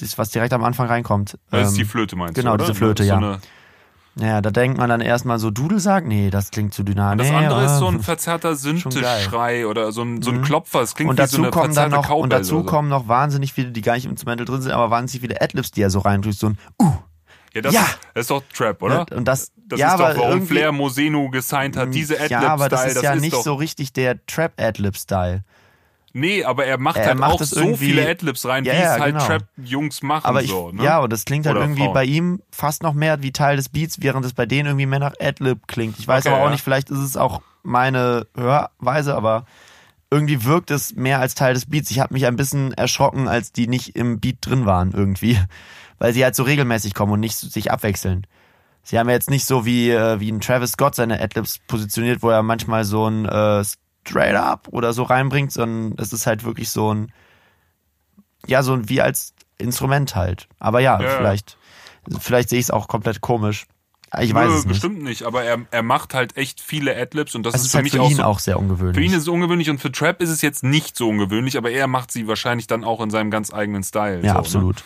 Das, 0.00 0.18
was 0.18 0.30
direkt 0.30 0.52
am 0.52 0.62
Anfang 0.62 0.86
reinkommt. 0.86 1.38
Das 1.50 1.70
ist 1.70 1.76
die 1.76 1.84
Flöte, 1.84 2.14
meinst 2.14 2.34
genau, 2.34 2.50
du? 2.56 2.64
oder? 2.64 2.64
diese 2.66 2.74
Flöte, 2.78 3.02
so 3.02 3.08
ja. 3.08 3.16
Eine, 3.16 3.40
Ja, 4.16 4.40
da 4.40 4.50
denkt 4.52 4.78
man 4.78 4.88
dann 4.88 5.00
erstmal 5.00 5.40
so 5.40 5.50
Dudelsack. 5.50 6.06
Nee, 6.06 6.30
das 6.30 6.52
klingt 6.52 6.72
zu 6.72 6.84
dynamisch. 6.84 7.26
das 7.26 7.32
nee, 7.36 7.46
andere 7.46 7.64
ist 7.64 7.78
so 7.78 7.88
ein 7.88 8.00
verzerrter. 8.00 8.54
Syntheschrei 8.54 9.66
oder 9.66 9.90
so 9.90 10.02
ein, 10.02 10.22
so 10.22 10.30
ein 10.30 10.42
Klopfer. 10.42 10.82
Es 10.82 10.94
klingt 10.94 11.10
und 11.10 11.16
wie 11.16 11.22
dazu 11.22 11.36
so 11.36 11.42
eine 11.42 11.50
kommen 11.50 11.74
dann 11.74 11.90
noch 11.90 12.08
und 12.10 12.28
Cowbell 12.28 12.28
dazu 12.28 12.54
oder 12.58 12.64
so. 12.64 12.70
kommen 12.70 12.88
noch 12.88 13.08
wahnsinnig 13.08 13.52
viele, 13.52 13.72
die 13.72 13.80
gar 13.82 13.94
nicht 13.94 14.04
im 14.04 14.12
Instrumental 14.12 14.44
drin 14.46 14.62
sind, 14.62 14.70
aber 14.70 14.90
wahnsinnig 14.90 15.22
viele 15.22 15.40
Adlibs, 15.42 15.72
die 15.72 15.82
er 15.82 15.90
so 15.90 15.98
reindrückt, 15.98 16.38
so 16.38 16.46
ein 16.50 16.58
uh. 16.80 16.92
Ja, 17.54 17.60
das, 17.62 17.74
Ja. 17.74 17.80
Ist, 17.82 17.98
das 18.14 18.20
ist 18.22 18.30
doch 18.30 18.42
Trap, 18.52 18.82
oder? 18.82 19.06
Und 19.14 19.26
das, 19.26 19.52
Das 19.68 19.78
ja, 19.80 19.94
ist 19.94 19.98
doch, 20.00 20.16
warum 20.22 20.46
Flair 20.46 20.72
Mosenu 20.72 21.30
gesigned 21.30 21.76
hat. 21.76 21.94
Diese 21.94 22.14
Adlib-Style, 22.14 22.42
ja, 22.42 22.48
aber 22.52 22.68
das 22.68 22.86
ist 22.86 23.02
ja 23.02 23.14
nicht 23.16 23.32
doch, 23.34 23.42
so 23.42 23.54
richtig 23.54 23.92
der 23.92 24.24
Trap 24.26 24.52
Adlib 24.60 24.96
Style. 24.96 25.42
Nee, 26.16 26.44
aber 26.44 26.64
er 26.64 26.78
macht 26.78 26.96
Er 26.98 27.06
halt 27.06 27.18
macht 27.18 27.32
auch 27.32 27.42
so 27.42 27.58
irgendwie- 27.60 27.86
viele 27.86 28.08
Adlibs 28.08 28.46
rein, 28.46 28.64
Ja, 28.64 28.72
wie 28.72 28.76
ja, 28.76 28.94
es 28.94 29.00
halt 29.00 29.14
genau. 29.14 29.26
Trap-Jungs 29.26 30.02
machen. 30.02 30.26
Aber 30.26 30.42
ich, 30.42 30.50
so, 30.50 30.70
ne? 30.70 30.84
ja, 30.84 31.00
und 31.00 31.12
das 31.12 31.24
klingt 31.24 31.44
halt 31.46 31.56
Oder 31.56 31.64
irgendwie 31.64 31.82
Frauen. 31.84 31.94
bei 31.94 32.04
ihm 32.04 32.42
fast 32.52 32.82
noch 32.84 32.94
mehr 32.94 33.22
wie 33.22 33.32
Teil 33.32 33.56
des 33.56 33.68
Beats, 33.68 34.00
während 34.00 34.24
es 34.24 34.32
bei 34.32 34.46
denen 34.46 34.66
irgendwie 34.68 34.86
mehr 34.86 35.00
nach 35.00 35.14
Adlib 35.20 35.66
klingt. 35.66 35.98
Ich 35.98 36.06
weiß 36.06 36.24
Okay, 36.26 36.32
aber 36.34 36.42
auch 36.42 36.46
ja. 36.46 36.52
nicht, 36.52 36.62
vielleicht 36.62 36.88
ist 36.90 36.98
es 36.98 37.16
auch 37.16 37.40
meine 37.64 38.26
Hörweise, 38.36 39.16
aber 39.16 39.44
irgendwie 40.10 40.44
wirkt 40.44 40.70
es 40.70 40.94
mehr 40.94 41.18
als 41.18 41.34
Teil 41.34 41.54
des 41.54 41.66
Beats. 41.66 41.90
Ich 41.90 41.98
habe 41.98 42.14
mich 42.14 42.26
ein 42.26 42.36
bisschen 42.36 42.72
erschrocken, 42.74 43.26
als 43.26 43.50
die 43.50 43.66
nicht 43.66 43.96
im 43.96 44.20
Beat 44.20 44.36
drin 44.42 44.66
waren 44.66 44.92
irgendwie, 44.92 45.36
weil 46.04 46.12
sie 46.12 46.22
halt 46.22 46.34
so 46.34 46.42
regelmäßig 46.42 46.92
kommen 46.92 47.12
und 47.12 47.20
nicht 47.20 47.34
sich 47.38 47.72
abwechseln. 47.72 48.26
Sie 48.82 48.98
haben 48.98 49.08
ja 49.08 49.14
jetzt 49.14 49.30
nicht 49.30 49.46
so 49.46 49.64
wie 49.64 49.88
äh, 49.88 50.20
wie 50.20 50.30
ein 50.30 50.42
Travis 50.42 50.72
Scott 50.72 50.94
seine 50.94 51.18
Adlibs 51.18 51.60
positioniert, 51.66 52.22
wo 52.22 52.28
er 52.28 52.42
manchmal 52.42 52.84
so 52.84 53.08
ein 53.08 53.24
äh, 53.24 53.64
Straight 53.64 54.34
Up 54.34 54.68
oder 54.70 54.92
so 54.92 55.04
reinbringt, 55.04 55.50
sondern 55.50 55.94
es 55.98 56.12
ist 56.12 56.26
halt 56.26 56.44
wirklich 56.44 56.68
so 56.68 56.92
ein 56.92 57.10
ja 58.46 58.62
so 58.62 58.74
ein 58.74 58.90
wie 58.90 59.00
als 59.00 59.32
Instrument 59.56 60.14
halt. 60.14 60.46
Aber 60.58 60.80
ja, 60.80 61.00
Ja, 61.00 61.08
vielleicht 61.08 61.56
vielleicht 62.20 62.50
sehe 62.50 62.58
ich 62.58 62.66
es 62.66 62.70
auch 62.70 62.86
komplett 62.86 63.22
komisch. 63.22 63.64
Ich 64.20 64.34
weiß 64.34 64.50
Nö, 64.50 64.54
es 64.58 64.64
nicht. 64.66 64.68
bestimmt 64.68 65.02
nicht, 65.02 65.22
aber 65.22 65.42
er, 65.42 65.62
er 65.70 65.82
macht 65.82 66.12
halt 66.12 66.36
echt 66.36 66.60
viele 66.60 66.94
Adlibs 66.94 67.34
und 67.34 67.46
das 67.46 67.54
Es 67.54 67.60
ist 67.62 67.66
ist 67.68 67.70
für 67.72 67.76
halt 67.78 67.84
mich 67.84 67.92
für 67.94 68.02
auch 68.02 68.10
ihn 68.10 68.16
so, 68.18 68.22
auch 68.24 68.40
sehr 68.40 68.58
ungewöhnlich. 68.58 68.94
Für 68.94 69.02
ihn 69.02 69.12
ist 69.12 69.22
es 69.22 69.28
ungewöhnlich 69.28 69.70
und 69.70 69.78
für 69.80 69.90
Trap 69.90 70.20
ist 70.20 70.28
es 70.28 70.42
jetzt 70.42 70.64
nicht 70.64 70.98
so 70.98 71.08
ungewöhnlich, 71.08 71.56
aber 71.56 71.70
er 71.70 71.86
macht 71.86 72.12
sie 72.12 72.28
wahrscheinlich 72.28 72.66
dann 72.66 72.84
auch 72.84 73.00
in 73.00 73.08
seinem 73.08 73.30
ganz 73.30 73.54
eigenen 73.54 73.82
Style. 73.82 74.20
ja, 74.22 74.34
so, 74.34 74.38
absolut. 74.38 74.84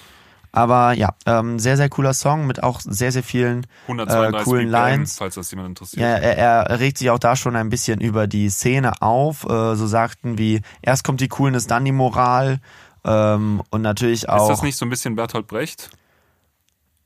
Aber 0.52 0.92
ja, 0.92 1.10
ähm, 1.26 1.58
sehr, 1.58 1.76
sehr 1.76 1.88
cooler 1.88 2.14
Song 2.14 2.46
mit 2.46 2.62
auch 2.62 2.80
sehr, 2.80 3.12
sehr 3.12 3.22
vielen? 3.22 3.66
132 3.82 4.40
äh, 4.40 4.44
coolen 4.44 4.68
Lines. 4.68 5.18
falls 5.18 5.34
das 5.34 5.50
jemand 5.50 5.68
interessiert. 5.68 6.00
Ja, 6.00 6.08
er, 6.08 6.38
er 6.38 6.80
regt 6.80 6.98
sich 6.98 7.10
auch 7.10 7.18
da 7.18 7.36
schon 7.36 7.54
ein 7.54 7.68
bisschen 7.68 8.00
über 8.00 8.26
die 8.26 8.48
Szene 8.48 9.02
auf. 9.02 9.44
Äh, 9.44 9.74
so 9.76 9.86
sagten 9.86 10.38
wie, 10.38 10.62
erst 10.82 11.04
kommt 11.04 11.20
die 11.20 11.28
Coolness, 11.28 11.66
dann 11.66 11.84
die 11.84 11.92
Moral. 11.92 12.60
Ähm, 13.04 13.62
und 13.70 13.82
natürlich 13.82 14.22
ist 14.22 14.28
auch. 14.28 14.48
das 14.48 14.62
nicht 14.62 14.76
so 14.76 14.86
ein 14.86 14.90
bisschen 14.90 15.14
Bertolt 15.16 15.46
Brecht? 15.46 15.90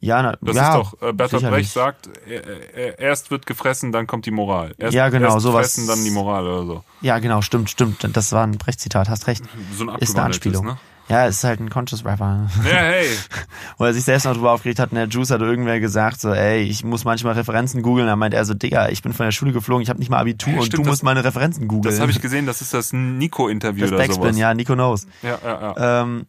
ja, 0.00 0.20
na, 0.20 0.36
Das 0.40 0.56
ja, 0.56 0.68
ist 0.68 0.74
doch, 0.74 1.02
äh, 1.08 1.12
Bertolt. 1.12 1.42
Brecht 1.48 1.72
sagt, 1.72 2.08
er, 2.28 2.74
er, 2.74 2.98
erst 2.98 3.30
wird 3.30 3.46
gefressen, 3.46 3.92
dann 3.92 4.08
kommt 4.08 4.26
die 4.26 4.32
Moral. 4.32 4.74
Erst, 4.78 4.94
Ja, 4.94 5.08
genau, 5.10 5.34
erst 5.34 5.40
sowas. 5.40 5.74
fressen, 5.74 5.86
dann 5.86 6.02
die 6.02 6.10
Moral 6.10 6.44
oder 6.46 6.66
so. 6.66 6.84
Ja, 7.02 7.18
genau, 7.20 7.40
stimmt, 7.40 7.70
stimmt. 7.70 8.04
Das 8.16 8.32
war 8.32 8.44
ein 8.44 8.58
Brecht-Zitat, 8.58 9.08
hast 9.08 9.28
recht. 9.28 9.44
So 9.76 9.88
ein 9.88 9.98
Ist 10.00 10.16
eine 10.16 10.24
Anspielung. 10.24 10.66
ne? 10.66 10.78
Ja, 11.08 11.26
ist 11.26 11.42
halt 11.44 11.60
ein 11.60 11.68
Conscious 11.68 12.04
Rapper. 12.04 12.46
Ja, 12.64 12.70
hey. 12.76 13.06
Wo 13.78 13.84
er 13.84 13.92
sich 13.92 14.04
selbst 14.04 14.24
noch 14.24 14.34
drüber 14.34 14.52
aufgeregt 14.52 14.78
hat, 14.78 14.92
und 14.92 14.96
der 14.96 15.08
Juice 15.08 15.30
hat 15.30 15.40
irgendwer 15.40 15.80
gesagt, 15.80 16.20
so, 16.20 16.32
ey, 16.32 16.62
ich 16.62 16.84
muss 16.84 17.04
manchmal 17.04 17.34
Referenzen 17.34 17.82
googeln. 17.82 18.06
Da 18.06 18.16
meint 18.16 18.34
er 18.34 18.44
so, 18.44 18.54
Digga, 18.54 18.88
ich 18.88 19.02
bin 19.02 19.12
von 19.12 19.26
der 19.26 19.32
Schule 19.32 19.52
geflogen, 19.52 19.82
ich 19.82 19.90
habe 19.90 19.98
nicht 19.98 20.10
mal 20.10 20.18
Abitur 20.18 20.52
Ja, 20.54 20.58
und 20.60 20.66
stimmt, 20.66 20.86
du 20.86 20.90
musst 20.90 21.02
meine 21.02 21.22
Referenzen 21.24 21.68
googeln. 21.68 21.92
Das 21.92 22.00
habe 22.00 22.10
ich 22.12 22.20
gesehen, 22.20 22.46
das 22.46 22.60
ist 22.62 22.72
das 22.72 22.92
Nico-Interview 22.92 23.82
Das 23.82 23.90
oder 23.90 23.98
Backspin, 23.98 24.22
sowas. 24.22 24.38
ja, 24.38 24.54
Nico 24.54 24.74
knows. 24.74 25.06
ja, 25.22 25.38
ja, 25.44 25.74
ja. 25.76 26.02
Ähm, 26.02 26.26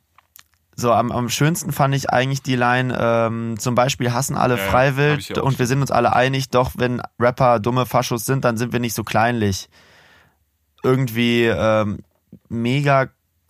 so, 0.75 0.91
am, 0.91 1.11
am 1.11 1.29
schönsten 1.29 1.71
fand 1.71 1.93
ich 1.93 2.09
eigentlich 2.09 2.41
die 2.41 2.55
Line, 2.55 2.97
ähm, 2.99 3.59
zum 3.59 3.75
Beispiel 3.75 4.11
hassen 4.11 4.35
alle 4.35 4.57
Ja, 4.57 4.63
freiwillig 4.63 5.39
und 5.39 5.59
wir 5.59 5.67
sind 5.67 5.81
uns 5.81 5.91
alle 5.91 6.15
einig, 6.15 6.49
doch 6.49 6.71
wenn 6.75 6.99
Rapper 7.19 7.59
dumme 7.59 7.85
Faschos 7.85 8.25
sind, 8.25 8.43
dann 8.43 8.57
sind 8.57 8.73
wir 8.73 8.79
nicht 8.79 8.95
so 8.95 9.03
kleinlich. 9.03 9.69
Irgendwie 10.81 11.45
ähm, 11.45 11.99
mega 12.49 13.07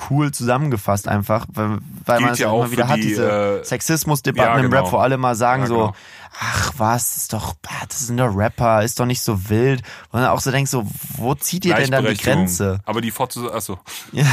cool 0.09 0.31
zusammengefasst 0.31 1.07
einfach, 1.07 1.45
weil, 1.53 1.79
weil 2.05 2.21
man 2.21 2.31
es 2.31 2.39
ja 2.39 2.49
auch 2.49 2.63
immer 2.63 2.71
wieder 2.71 2.87
hat, 2.87 2.97
die, 2.97 3.07
diese 3.07 3.59
äh, 3.61 3.63
Sexismusdebatten 3.63 4.59
ja, 4.59 4.65
im 4.65 4.71
Rap, 4.71 4.85
genau. 4.85 4.91
wo 4.91 4.97
alle 4.97 5.17
mal 5.17 5.35
sagen 5.35 5.63
Ja, 5.63 5.67
so, 5.67 5.75
genau. 5.75 5.95
ach 6.39 6.73
was, 6.77 7.17
ist 7.17 7.33
doch, 7.33 7.55
ah, 7.67 7.85
das 7.87 8.07
sind 8.07 8.17
doch 8.17 8.35
Rapper, 8.35 8.83
ist 8.83 8.99
doch 8.99 9.05
nicht 9.05 9.21
so 9.21 9.49
wild. 9.49 9.81
Und 10.11 10.21
dann 10.21 10.29
auch 10.29 10.39
so 10.39 10.51
denkst 10.51 10.71
so, 10.71 10.85
wo 11.17 11.35
zieht 11.35 11.65
ihr 11.65 11.75
denn 11.75 11.91
dann 11.91 12.05
die. 12.05 12.15
Grenze? 12.15 12.79
Aber 12.85 13.01
die 13.01 13.11
Fotze, 13.11 13.51
achso. 13.53 13.79
Ja, 14.11 14.25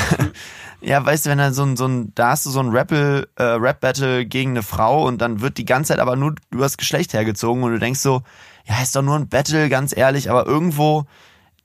ja, 0.83 1.05
weißt 1.05 1.27
du, 1.27 1.31
wenn 1.31 1.39
dann 1.39 1.53
so 1.53 1.63
ein, 1.63 1.77
so 1.77 1.87
ein, 1.87 2.13
da 2.15 2.31
hast 2.31 2.47
du 2.47 2.51
so 2.51 2.61
ein 2.61 2.71
Rappel, 2.71 3.29
äh, 3.37 3.43
Rap-Battle 3.43 4.25
gegen 4.25 4.51
eine 4.51 4.63
Frau 4.63 5.07
und 5.07 5.19
dann 5.19 5.41
wird 5.41 5.59
die 5.59 5.67
ganze 5.67 5.93
Zeit 5.93 5.99
aber 5.99 6.17
nur 6.17 6.35
übers 6.51 6.79
Geschlecht 6.79 7.13
hergezogen 7.13 7.63
und 7.63 7.73
du 7.73 7.79
denkst 7.79 8.01
so, 8.01 8.23
ja, 8.65 8.81
ist 8.83 8.97
doch 8.97 9.03
nur 9.03 9.17
ein 9.17 9.29
Battle, 9.29 9.69
ganz 9.69 9.95
ehrlich, 9.95 10.31
aber 10.31 10.47
irgendwo 10.47 11.05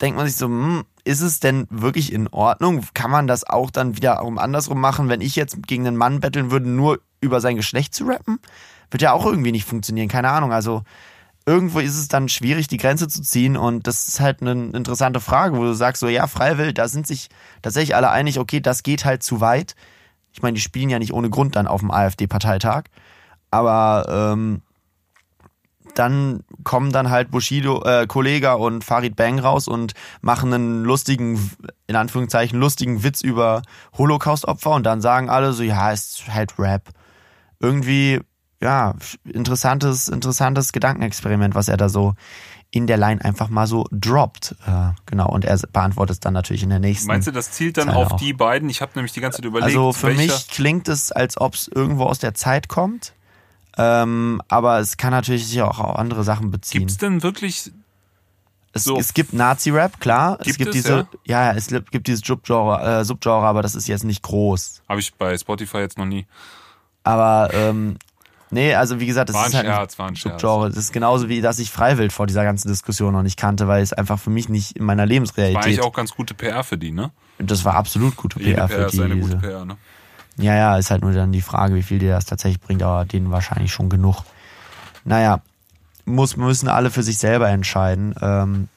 denkt 0.01 0.17
man 0.17 0.27
sich 0.27 0.35
so, 0.35 0.47
hm, 0.47 0.83
ist 1.05 1.21
es 1.21 1.39
denn 1.39 1.67
wirklich 1.69 2.11
in 2.11 2.27
Ordnung? 2.27 2.83
Kann 2.93 3.11
man 3.11 3.27
das 3.27 3.43
auch 3.45 3.69
dann 3.69 3.95
wieder 3.95 4.23
um 4.23 4.37
andersrum 4.37 4.81
machen, 4.81 5.07
wenn 5.07 5.21
ich 5.21 5.35
jetzt 5.35 5.65
gegen 5.67 5.87
einen 5.87 5.95
Mann 5.95 6.19
battlen 6.19 6.51
würde, 6.51 6.67
nur 6.67 6.99
über 7.21 7.39
sein 7.39 7.55
Geschlecht 7.55 7.93
zu 7.93 8.05
rappen? 8.05 8.39
Wird 8.91 9.03
ja 9.03 9.13
auch 9.13 9.25
irgendwie 9.25 9.51
nicht 9.51 9.65
funktionieren, 9.65 10.09
keine 10.09 10.29
Ahnung. 10.29 10.51
Also 10.51 10.83
irgendwo 11.45 11.79
ist 11.79 11.95
es 11.95 12.07
dann 12.07 12.27
schwierig, 12.27 12.67
die 12.67 12.77
Grenze 12.77 13.07
zu 13.07 13.21
ziehen 13.21 13.55
und 13.55 13.85
das 13.85 14.07
ist 14.07 14.19
halt 14.19 14.41
eine 14.41 14.51
interessante 14.51 15.19
Frage, 15.19 15.55
wo 15.57 15.63
du 15.63 15.73
sagst 15.73 15.99
so, 15.99 16.07
ja, 16.07 16.25
Freiwill, 16.25 16.73
da 16.73 16.87
sind 16.87 17.05
sich 17.05 17.29
tatsächlich 17.61 17.95
alle 17.95 18.09
einig, 18.09 18.39
okay, 18.39 18.59
das 18.59 18.81
geht 18.81 19.05
halt 19.05 19.21
zu 19.21 19.41
weit. 19.41 19.75
Ich 20.33 20.41
meine, 20.41 20.55
die 20.55 20.61
spielen 20.61 20.89
ja 20.89 20.99
nicht 20.99 21.13
ohne 21.13 21.29
Grund 21.29 21.55
dann 21.55 21.67
auf 21.67 21.81
dem 21.81 21.91
AfD-Parteitag, 21.91 22.85
aber 23.51 24.33
ähm, 24.33 24.61
dann 25.95 26.43
kommen 26.63 26.91
dann 26.91 27.09
halt 27.09 27.31
Bushido, 27.31 27.83
äh, 27.83 28.05
Kollega 28.07 28.53
und 28.53 28.83
Farid 28.83 29.15
Bang 29.15 29.39
raus 29.39 29.67
und 29.67 29.93
machen 30.21 30.53
einen 30.53 30.83
lustigen, 30.83 31.51
in 31.87 31.95
Anführungszeichen, 31.95 32.59
lustigen 32.59 33.03
Witz 33.03 33.21
über 33.21 33.61
Holocaust-Opfer 33.97 34.71
und 34.71 34.85
dann 34.85 35.01
sagen 35.01 35.29
alle 35.29 35.53
so, 35.53 35.63
ja, 35.63 35.91
ist 35.91 36.25
halt 36.29 36.59
Rap. 36.59 36.89
Irgendwie, 37.59 38.19
ja, 38.61 38.95
interessantes, 39.23 40.07
interessantes 40.07 40.71
Gedankenexperiment, 40.71 41.55
was 41.55 41.67
er 41.67 41.77
da 41.77 41.89
so 41.89 42.13
in 42.75 42.87
der 42.87 42.97
Line 42.97 43.23
einfach 43.23 43.47
mal 43.47 43.67
so 43.67 43.85
droppt. 43.91 44.55
Äh, 44.67 44.89
genau, 45.05 45.29
und 45.29 45.45
er 45.45 45.57
beantwortet 45.71 46.15
es 46.15 46.19
dann 46.19 46.33
natürlich 46.33 46.61
in 46.61 46.69
der 46.69 46.79
nächsten. 46.79 47.07
Meinst 47.07 47.27
du, 47.27 47.31
das 47.31 47.51
zielt 47.51 47.77
dann 47.77 47.87
Zeile 47.87 47.97
auf 47.97 48.11
auch. 48.13 48.17
die 48.17 48.33
beiden? 48.33 48.69
Ich 48.69 48.81
habe 48.81 48.91
nämlich 48.95 49.13
die 49.13 49.21
ganze 49.21 49.37
Zeit 49.37 49.45
überlegt, 49.45 49.67
also 49.67 49.93
für 49.93 50.13
mich 50.13 50.49
klingt 50.49 50.89
es, 50.89 51.13
als 51.13 51.39
ob 51.39 51.53
es 51.53 51.69
irgendwo 51.73 52.03
aus 52.03 52.19
der 52.19 52.33
Zeit 52.33 52.67
kommt. 52.67 53.13
Ähm, 53.77 54.41
aber 54.47 54.79
es 54.79 54.97
kann 54.97 55.11
natürlich 55.11 55.47
sich 55.47 55.61
auch 55.61 55.79
auf 55.79 55.97
andere 55.97 56.23
Sachen 56.23 56.51
beziehen. 56.51 56.79
gibt's 56.81 56.97
denn 56.97 57.23
wirklich 57.23 57.71
Es, 58.73 58.83
So. 58.85 58.97
es 58.97 59.13
gibt 59.13 59.33
Nazi-Rap, 59.33 59.99
klar. 59.99 60.37
es 60.39 60.45
Gibt 60.45 60.57
gibt 60.59 60.69
es, 60.75 60.83
diese, 60.83 61.07
ja, 61.25 61.51
es 61.53 61.67
gibt 61.67 61.91
gibt 61.91 62.07
dieses 62.07 62.21
Subgenre, 62.25 62.99
äh, 63.01 63.03
Subgenre, 63.05 63.45
aber 63.45 63.61
das 63.61 63.75
ist 63.75 63.87
jetzt 63.87 64.03
nicht 64.03 64.21
groß. 64.23 64.81
Habe 64.89 64.99
ich 64.99 65.13
bei 65.15 65.37
Spotify 65.37 65.77
jetzt 65.79 65.97
noch 65.97 66.05
nie. 66.05 66.25
Aber 67.03 67.49
ähm, 67.53 67.97
nee, 68.49 68.73
also 68.73 68.99
wie 68.99 69.05
gesagt, 69.05 69.29
das 69.29 69.35
War 69.35 69.43
ein 69.43 69.49
ist 69.49 69.55
halt 69.55 69.65
Scherz, 69.65 69.99
war 69.99 70.07
ein. 70.07 70.15
Subgenre. 70.15 70.69
Das 70.69 70.77
ist 70.77 70.91
genauso 70.93 71.29
wie, 71.29 71.41
dass 71.41 71.59
ich 71.59 71.69
Freiwild 71.71 72.11
vor 72.13 72.27
dieser 72.27 72.43
ganzen 72.43 72.67
Diskussion 72.69 73.13
noch 73.13 73.23
nicht 73.23 73.37
kannte, 73.37 73.67
weil 73.67 73.81
es 73.83 73.93
einfach 73.93 74.19
für 74.19 74.29
mich 74.29 74.49
nicht 74.49 74.75
in 74.77 74.83
meiner 74.85 74.99
War 74.99 75.03
eigentlich 75.03 75.13
Lebensrealität. 75.15 75.81
auch 75.83 75.93
ganz 75.93 76.13
gute 76.15 76.33
PR 76.33 76.63
für 76.63 76.77
die, 76.77 76.91
ne? 76.91 77.11
das 77.37 77.65
war 77.65 77.75
absolut 77.75 78.15
gute 78.15 78.39
Jede 78.39 78.53
PR 78.55 78.67
PR 78.67 78.89
für 78.89 78.95
ist 78.95 78.99
eine 79.01 79.15
die. 79.15 79.19
gute. 79.21 79.37
PR, 79.37 79.65
ne? 79.65 79.77
Ja, 80.37 80.55
ja, 80.55 80.77
ist 80.77 80.91
halt 80.91 81.01
nur 81.01 81.13
dann 81.13 81.31
die 81.31 81.41
Frage, 81.41 81.75
wie 81.75 81.83
viel 81.83 81.99
dir 81.99 82.11
das 82.11 82.25
tatsächlich 82.25 82.61
bringt, 82.61 82.83
aber 82.83 83.05
denen 83.05 83.31
wahrscheinlich 83.31 83.71
schon 83.71 83.89
genug. 83.89 84.23
Naja, 85.05 85.41
muss, 86.05 86.37
müssen 86.37 86.67
alle 86.67 86.91
für 86.91 87.03
sich 87.03 87.17
selber 87.17 87.49
entscheiden. 87.49 88.13
Ähm, 88.21 88.67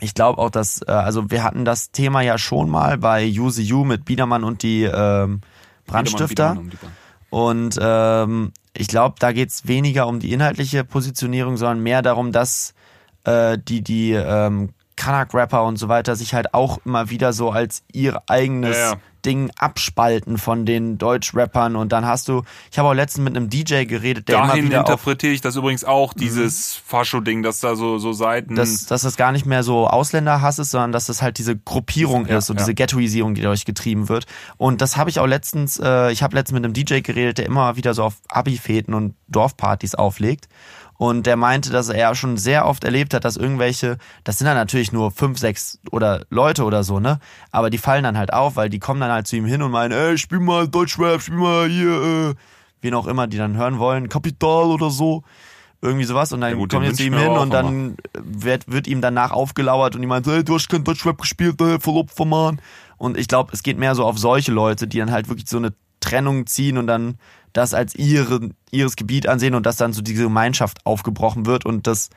ich 0.00 0.14
glaube 0.14 0.38
auch, 0.38 0.50
dass, 0.50 0.82
äh, 0.82 0.90
also 0.90 1.30
wir 1.30 1.44
hatten 1.44 1.64
das 1.64 1.90
Thema 1.90 2.22
ja 2.22 2.38
schon 2.38 2.70
mal 2.70 2.98
bei 2.98 3.26
Use 3.26 3.62
You 3.62 3.84
mit 3.84 4.04
Biedermann 4.04 4.44
und 4.44 4.62
die 4.62 4.82
ähm, 4.82 5.40
Brandstifter. 5.86 6.54
Biedermann, 6.54 6.68
Biedermann 6.68 6.70
die 6.70 6.76
Bahn. 6.76 6.92
Und 7.30 7.78
ähm, 7.80 8.52
ich 8.76 8.88
glaube, 8.88 9.16
da 9.18 9.32
geht's 9.32 9.68
weniger 9.68 10.06
um 10.06 10.18
die 10.18 10.32
inhaltliche 10.32 10.84
Positionierung, 10.84 11.56
sondern 11.56 11.80
mehr 11.80 12.02
darum, 12.02 12.32
dass 12.32 12.74
äh, 13.24 13.56
die, 13.58 13.82
die 13.82 14.12
ähm, 14.12 14.70
Kanak-Rapper 14.96 15.64
und 15.64 15.76
so 15.76 15.88
weiter 15.88 16.16
sich 16.16 16.34
halt 16.34 16.54
auch 16.54 16.78
immer 16.84 17.10
wieder 17.10 17.32
so 17.32 17.50
als 17.50 17.82
ihr 17.92 18.20
eigenes 18.28 18.76
Ja, 18.76 18.92
ja. 18.92 19.00
Ding 19.24 19.50
abspalten 19.58 20.38
von 20.38 20.66
den 20.66 20.98
Deutsch-Rappern 20.98 21.76
und 21.76 21.92
dann 21.92 22.06
hast 22.06 22.28
du, 22.28 22.42
ich 22.70 22.78
habe 22.78 22.88
auch 22.88 22.94
letztens 22.94 23.24
mit 23.24 23.36
einem 23.36 23.50
DJ 23.50 23.84
geredet, 23.84 24.28
der 24.28 24.38
immer 24.38 24.48
Dahin 24.48 24.66
wieder 24.66 24.82
auf, 24.82 24.90
interpretiere 24.90 25.32
ich 25.32 25.40
das 25.40 25.56
übrigens 25.56 25.84
auch, 25.84 26.14
dieses 26.14 26.74
Fascho-Ding, 26.74 27.42
dass 27.42 27.60
da 27.60 27.76
so, 27.76 27.98
so 27.98 28.12
Seiten. 28.12 28.54
dass, 28.54 28.86
dass 28.86 29.02
das 29.02 29.16
gar 29.16 29.32
nicht 29.32 29.46
mehr 29.46 29.62
so 29.62 29.86
Ausländerhass 29.86 30.58
ist, 30.58 30.70
sondern 30.70 30.92
dass 30.92 31.06
das 31.06 31.22
halt 31.22 31.38
diese 31.38 31.56
Gruppierung 31.56 32.26
Ja, 32.26 32.38
ist 32.38 32.50
und 32.50 32.56
ja. 32.56 32.64
diese 32.64 32.74
Ghettoisierung, 32.74 33.34
die 33.34 33.42
dadurch 33.42 33.64
getrieben 33.64 34.08
wird. 34.08 34.26
Und 34.56 34.80
das 34.80 34.96
habe 34.96 35.10
ich 35.10 35.20
auch 35.20 35.26
letztens, 35.26 35.78
äh, 35.78 36.12
ich 36.12 36.22
habe 36.22 36.34
letztens 36.34 36.54
mit 36.54 36.64
einem 36.64 36.74
DJ 36.74 37.00
geredet, 37.00 37.38
der 37.38 37.46
immer 37.46 37.76
wieder 37.76 37.94
so 37.94 38.04
auf 38.04 38.16
Abi-Feten 38.28 38.94
und 38.94 39.14
Dorfpartys 39.28 39.94
auflegt. 39.94 40.48
Und 41.00 41.24
der 41.24 41.36
meinte, 41.36 41.70
dass 41.70 41.88
er 41.88 42.14
schon 42.14 42.36
sehr 42.36 42.66
oft 42.66 42.84
erlebt 42.84 43.14
hat, 43.14 43.24
dass 43.24 43.38
irgendwelche, 43.38 43.96
das 44.22 44.36
sind 44.36 44.46
dann 44.46 44.56
natürlich 44.58 44.92
nur 44.92 45.10
fünf, 45.10 45.38
sechs 45.38 45.78
oder 45.90 46.26
Leute 46.28 46.62
oder 46.62 46.84
so, 46.84 47.00
ne? 47.00 47.20
Aber 47.50 47.70
die 47.70 47.78
fallen 47.78 48.04
dann 48.04 48.18
halt 48.18 48.34
auf, 48.34 48.56
weil 48.56 48.68
die 48.68 48.80
kommen 48.80 49.00
dann 49.00 49.10
halt 49.10 49.26
zu 49.26 49.36
ihm 49.36 49.46
hin 49.46 49.62
und 49.62 49.70
meinen, 49.70 49.92
ey, 49.92 50.18
spiel 50.18 50.40
mal 50.40 50.68
Deutschrap, 50.68 51.22
spiel 51.22 51.38
mal 51.38 51.70
hier, 51.70 51.90
äh, 51.90 52.34
wen 52.82 52.92
auch 52.92 53.06
immer 53.06 53.26
die 53.28 53.38
dann 53.38 53.56
hören 53.56 53.78
wollen, 53.78 54.10
Kapital 54.10 54.66
oder 54.66 54.90
so. 54.90 55.22
Irgendwie 55.80 56.04
sowas. 56.04 56.34
Und 56.34 56.42
dann 56.42 56.50
Ja 56.50 56.56
gut, 56.56 56.70
kommen 56.70 56.84
den 56.84 56.90
die 56.90 56.96
zu 56.98 57.04
ihm 57.04 57.14
hin 57.14 57.30
und 57.30 57.48
dann 57.48 57.96
wird, 58.12 58.70
wird 58.70 58.86
ihm 58.86 59.00
danach 59.00 59.30
aufgelauert 59.30 59.94
und 59.94 60.02
die 60.02 60.06
meint, 60.06 60.26
ey, 60.26 60.44
du 60.44 60.54
hast 60.54 60.68
kein 60.68 60.84
Deutschrap 60.84 61.18
gespielt, 61.18 61.58
ey, 61.62 61.80
voll 61.80 61.96
Opfer, 61.96 62.26
Mann. 62.26 62.60
Und 62.98 63.16
ich 63.16 63.26
glaube, 63.26 63.52
es 63.54 63.62
geht 63.62 63.78
mehr 63.78 63.94
so 63.94 64.04
auf 64.04 64.18
solche 64.18 64.52
Leute, 64.52 64.86
die 64.86 64.98
dann 64.98 65.10
halt 65.10 65.30
wirklich 65.30 65.48
so 65.48 65.56
eine 65.56 65.72
Trennung 66.00 66.46
ziehen 66.46 66.76
und 66.76 66.86
dann 66.86 67.16
das 67.52 67.74
als 67.74 67.94
ihre, 67.94 68.50
ihres 68.70 68.96
Gebiet 68.96 69.26
ansehen 69.26 69.54
und 69.54 69.66
dass 69.66 69.76
dann 69.76 69.92
so 69.92 70.02
diese 70.02 70.24
Gemeinschaft 70.24 70.84
aufgebrochen 70.84 71.46
wird 71.46 71.66
und 71.66 71.86
das 71.86 72.10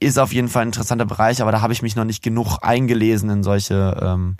ist 0.00 0.18
auf 0.18 0.32
jeden 0.32 0.48
Fall 0.48 0.62
ein 0.62 0.68
interessanter 0.68 1.06
Bereich, 1.06 1.40
aber 1.40 1.52
da 1.52 1.60
habe 1.60 1.72
ich 1.72 1.82
mich 1.82 1.96
noch 1.96 2.04
nicht 2.04 2.22
genug 2.22 2.58
eingelesen 2.60 3.30
in 3.30 3.42
solche, 3.42 3.98
ähm, 4.02 4.36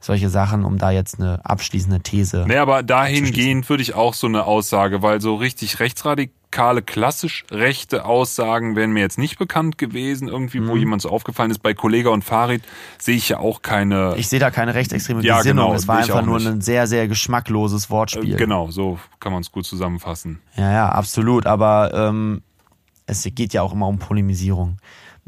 solche 0.00 0.28
Sachen, 0.28 0.64
um 0.64 0.78
da 0.78 0.90
jetzt 0.90 1.18
eine 1.18 1.40
abschließende 1.44 2.00
These. 2.00 2.44
Nee, 2.46 2.58
aber 2.58 2.82
dahingehend 2.82 3.68
würde 3.68 3.82
ich 3.82 3.94
auch 3.94 4.14
so 4.14 4.26
eine 4.26 4.44
Aussage, 4.44 5.02
weil 5.02 5.20
so 5.20 5.34
richtig 5.34 5.80
rechtsradikale, 5.80 6.82
klassisch 6.82 7.44
rechte 7.50 8.04
Aussagen 8.04 8.76
wären 8.76 8.92
mir 8.92 9.00
jetzt 9.00 9.18
nicht 9.18 9.38
bekannt 9.38 9.78
gewesen, 9.78 10.28
irgendwie, 10.28 10.60
Mhm. 10.60 10.68
wo 10.68 10.76
jemand 10.76 11.02
so 11.02 11.10
aufgefallen 11.10 11.50
ist. 11.50 11.62
Bei 11.62 11.74
Kollega 11.74 12.10
und 12.10 12.22
Farid 12.22 12.62
sehe 12.98 13.16
ich 13.16 13.28
ja 13.30 13.38
auch 13.38 13.62
keine. 13.62 14.14
Ich 14.16 14.28
sehe 14.28 14.38
da 14.38 14.50
keine 14.50 14.74
rechtsextreme 14.74 15.22
Ja, 15.24 15.38
Gesinnung. 15.38 15.64
genau, 15.66 15.74
es 15.76 15.88
war 15.88 15.96
einfach 15.98 16.24
nur 16.24 16.38
nicht. 16.38 16.46
ein 16.46 16.60
sehr, 16.60 16.86
sehr 16.86 17.08
geschmackloses 17.08 17.90
Wortspiel. 17.90 18.34
äh, 18.34 18.36
genau, 18.36 18.70
so 18.70 18.98
kann 19.18 19.32
man 19.32 19.40
es 19.42 19.50
gut 19.50 19.66
zusammenfassen. 19.66 20.40
Ja, 20.56 20.70
ja, 20.72 20.88
absolut. 20.90 21.46
Aber 21.46 21.92
ähm, 21.94 22.42
es 23.06 23.26
geht 23.34 23.52
ja 23.52 23.62
auch 23.62 23.72
immer 23.72 23.88
um 23.88 23.98
Polemisierung. 23.98 24.76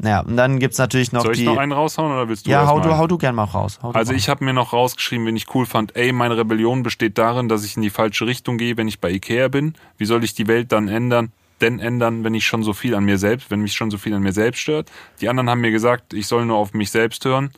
Naja, 0.01 0.21
und 0.21 0.37
dann 0.37 0.59
gibt's 0.59 0.77
natürlich 0.77 1.11
noch 1.11 1.23
Soll 1.23 1.33
ich 1.33 1.39
die. 1.39 1.45
noch 1.45 1.57
einen 1.57 1.73
raushauen 1.73 2.13
oder 2.13 2.29
willst 2.29 2.47
du 2.47 2.51
ja, 2.51 2.65
hau 2.65 2.79
du, 2.79 2.97
hau 2.97 3.05
du 3.05 3.17
gern 3.17 3.35
mal 3.35 3.43
raus. 3.43 3.79
Also 3.81 4.13
mal. 4.13 4.17
ich 4.17 4.29
habe 4.29 4.45
mir 4.45 4.53
noch 4.53 4.71
rausgeschrieben, 4.71 5.27
wenn 5.27 5.35
ich 5.35 5.53
cool 5.53 5.65
fand, 5.65 5.93
ey, 5.97 6.13
meine 6.13 6.37
Rebellion 6.37 6.83
besteht 6.83 7.17
darin, 7.17 7.49
dass 7.49 7.65
ich 7.65 7.75
in 7.75 7.81
die 7.81 7.89
falsche 7.89 8.25
Richtung 8.25 8.57
gehe, 8.57 8.77
wenn 8.77 8.87
ich 8.87 9.01
bei 9.01 9.11
Ikea 9.11 9.49
bin. 9.49 9.73
Wie 9.97 10.05
soll 10.05 10.23
ich 10.23 10.33
die 10.33 10.47
Welt 10.47 10.71
dann 10.71 10.87
ändern? 10.87 11.33
Denn 11.59 11.79
ändern, 11.79 12.23
wenn 12.23 12.33
ich 12.33 12.47
schon 12.47 12.63
so 12.63 12.71
viel 12.71 12.95
an 12.95 13.03
mir 13.03 13.17
selbst, 13.17 13.51
wenn 13.51 13.59
mich 13.59 13.73
schon 13.73 13.91
so 13.91 13.97
viel 13.97 14.13
an 14.13 14.21
mir 14.21 14.31
selbst 14.31 14.61
stört. 14.61 14.89
Die 15.19 15.27
anderen 15.27 15.49
haben 15.49 15.59
mir 15.59 15.71
gesagt, 15.71 16.13
ich 16.13 16.27
soll 16.27 16.45
nur 16.45 16.55
auf 16.55 16.73
mich 16.73 16.91
selbst 16.91 17.25
hören. 17.25 17.51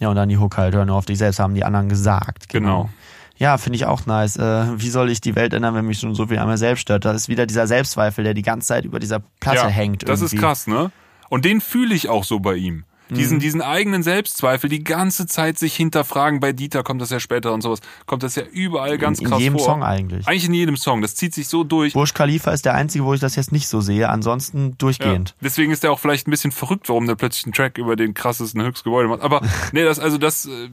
Ja, 0.00 0.08
und 0.08 0.16
dann 0.16 0.28
die 0.28 0.38
Hook 0.38 0.56
halt, 0.56 0.74
hören 0.74 0.90
auf 0.90 1.06
dich 1.06 1.18
selbst, 1.18 1.38
haben 1.38 1.54
die 1.54 1.62
anderen 1.62 1.88
gesagt. 1.88 2.48
Genau. 2.48 2.90
Ja, 3.36 3.58
finde 3.58 3.76
ich 3.76 3.86
auch 3.86 4.06
nice. 4.06 4.36
Äh, 4.36 4.80
wie 4.80 4.90
soll 4.90 5.08
ich 5.08 5.20
die 5.20 5.36
Welt 5.36 5.54
ändern, 5.54 5.74
wenn 5.76 5.86
mich 5.86 6.00
schon 6.00 6.16
so 6.16 6.26
viel 6.26 6.38
an 6.38 6.48
mir 6.48 6.58
selbst 6.58 6.82
stört? 6.82 7.04
Das 7.04 7.14
ist 7.14 7.28
wieder 7.28 7.46
dieser 7.46 7.68
Selbstzweifel, 7.68 8.24
der 8.24 8.34
die 8.34 8.42
ganze 8.42 8.66
Zeit 8.66 8.84
über 8.84 8.98
dieser 8.98 9.20
Platte 9.38 9.68
hängt. 9.68 10.02
Das 10.08 10.20
irgendwie. 10.20 10.36
ist 10.36 10.42
krass, 10.42 10.66
ne? 10.66 10.90
Und 11.34 11.44
den 11.44 11.60
fühle 11.60 11.96
ich 11.96 12.08
auch 12.08 12.22
so 12.22 12.38
bei 12.38 12.54
ihm. 12.54 12.84
Mhm. 13.08 13.14
Diesen, 13.16 13.38
diesen 13.40 13.60
eigenen 13.60 14.04
Selbstzweifel, 14.04 14.70
die 14.70 14.84
ganze 14.84 15.26
Zeit 15.26 15.58
sich 15.58 15.74
hinterfragen. 15.74 16.38
Bei 16.38 16.52
Dieter 16.52 16.84
kommt 16.84 17.02
das 17.02 17.10
ja 17.10 17.18
später 17.18 17.52
und 17.52 17.60
sowas. 17.60 17.80
Kommt 18.06 18.22
das 18.22 18.36
ja 18.36 18.44
überall 18.44 18.98
ganz 18.98 19.18
in 19.18 19.26
krass 19.26 19.40
jedem 19.40 19.58
vor. 19.58 19.64
Song 19.66 19.82
eigentlich. 19.82 20.28
Eigentlich 20.28 20.44
in 20.44 20.54
jedem 20.54 20.76
Song. 20.76 21.02
Das 21.02 21.16
zieht 21.16 21.34
sich 21.34 21.48
so 21.48 21.64
durch. 21.64 21.94
Burj 21.94 22.12
Khalifa 22.14 22.52
ist 22.52 22.64
der 22.64 22.74
einzige, 22.74 23.04
wo 23.04 23.14
ich 23.14 23.18
das 23.18 23.34
jetzt 23.34 23.50
nicht 23.50 23.66
so 23.66 23.80
sehe. 23.80 24.08
Ansonsten 24.10 24.68
Ja. 24.68 24.74
durchgehend. 24.78 25.34
Deswegen 25.40 25.72
ist 25.72 25.82
er 25.82 25.90
auch 25.90 25.98
vielleicht 25.98 26.28
ein 26.28 26.30
bisschen 26.30 26.52
verrückt, 26.52 26.88
warum 26.88 27.08
der 27.08 27.16
plötzlich 27.16 27.46
einen 27.46 27.52
Track 27.52 27.78
über 27.78 27.96
den 27.96 28.14
krassesten 28.14 28.62
Höchstgebäude 28.62 29.08
macht. 29.08 29.22
Aber 29.22 29.40
nee, 29.72 29.82
das 29.82 29.98
also 29.98 30.18
das 30.18 30.46
äh, 30.46 30.68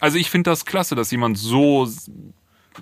also 0.00 0.18
ich 0.18 0.28
finde 0.28 0.50
das 0.50 0.66
klasse, 0.66 0.96
dass 0.96 1.10
jemand 1.10 1.38
so 1.38 1.88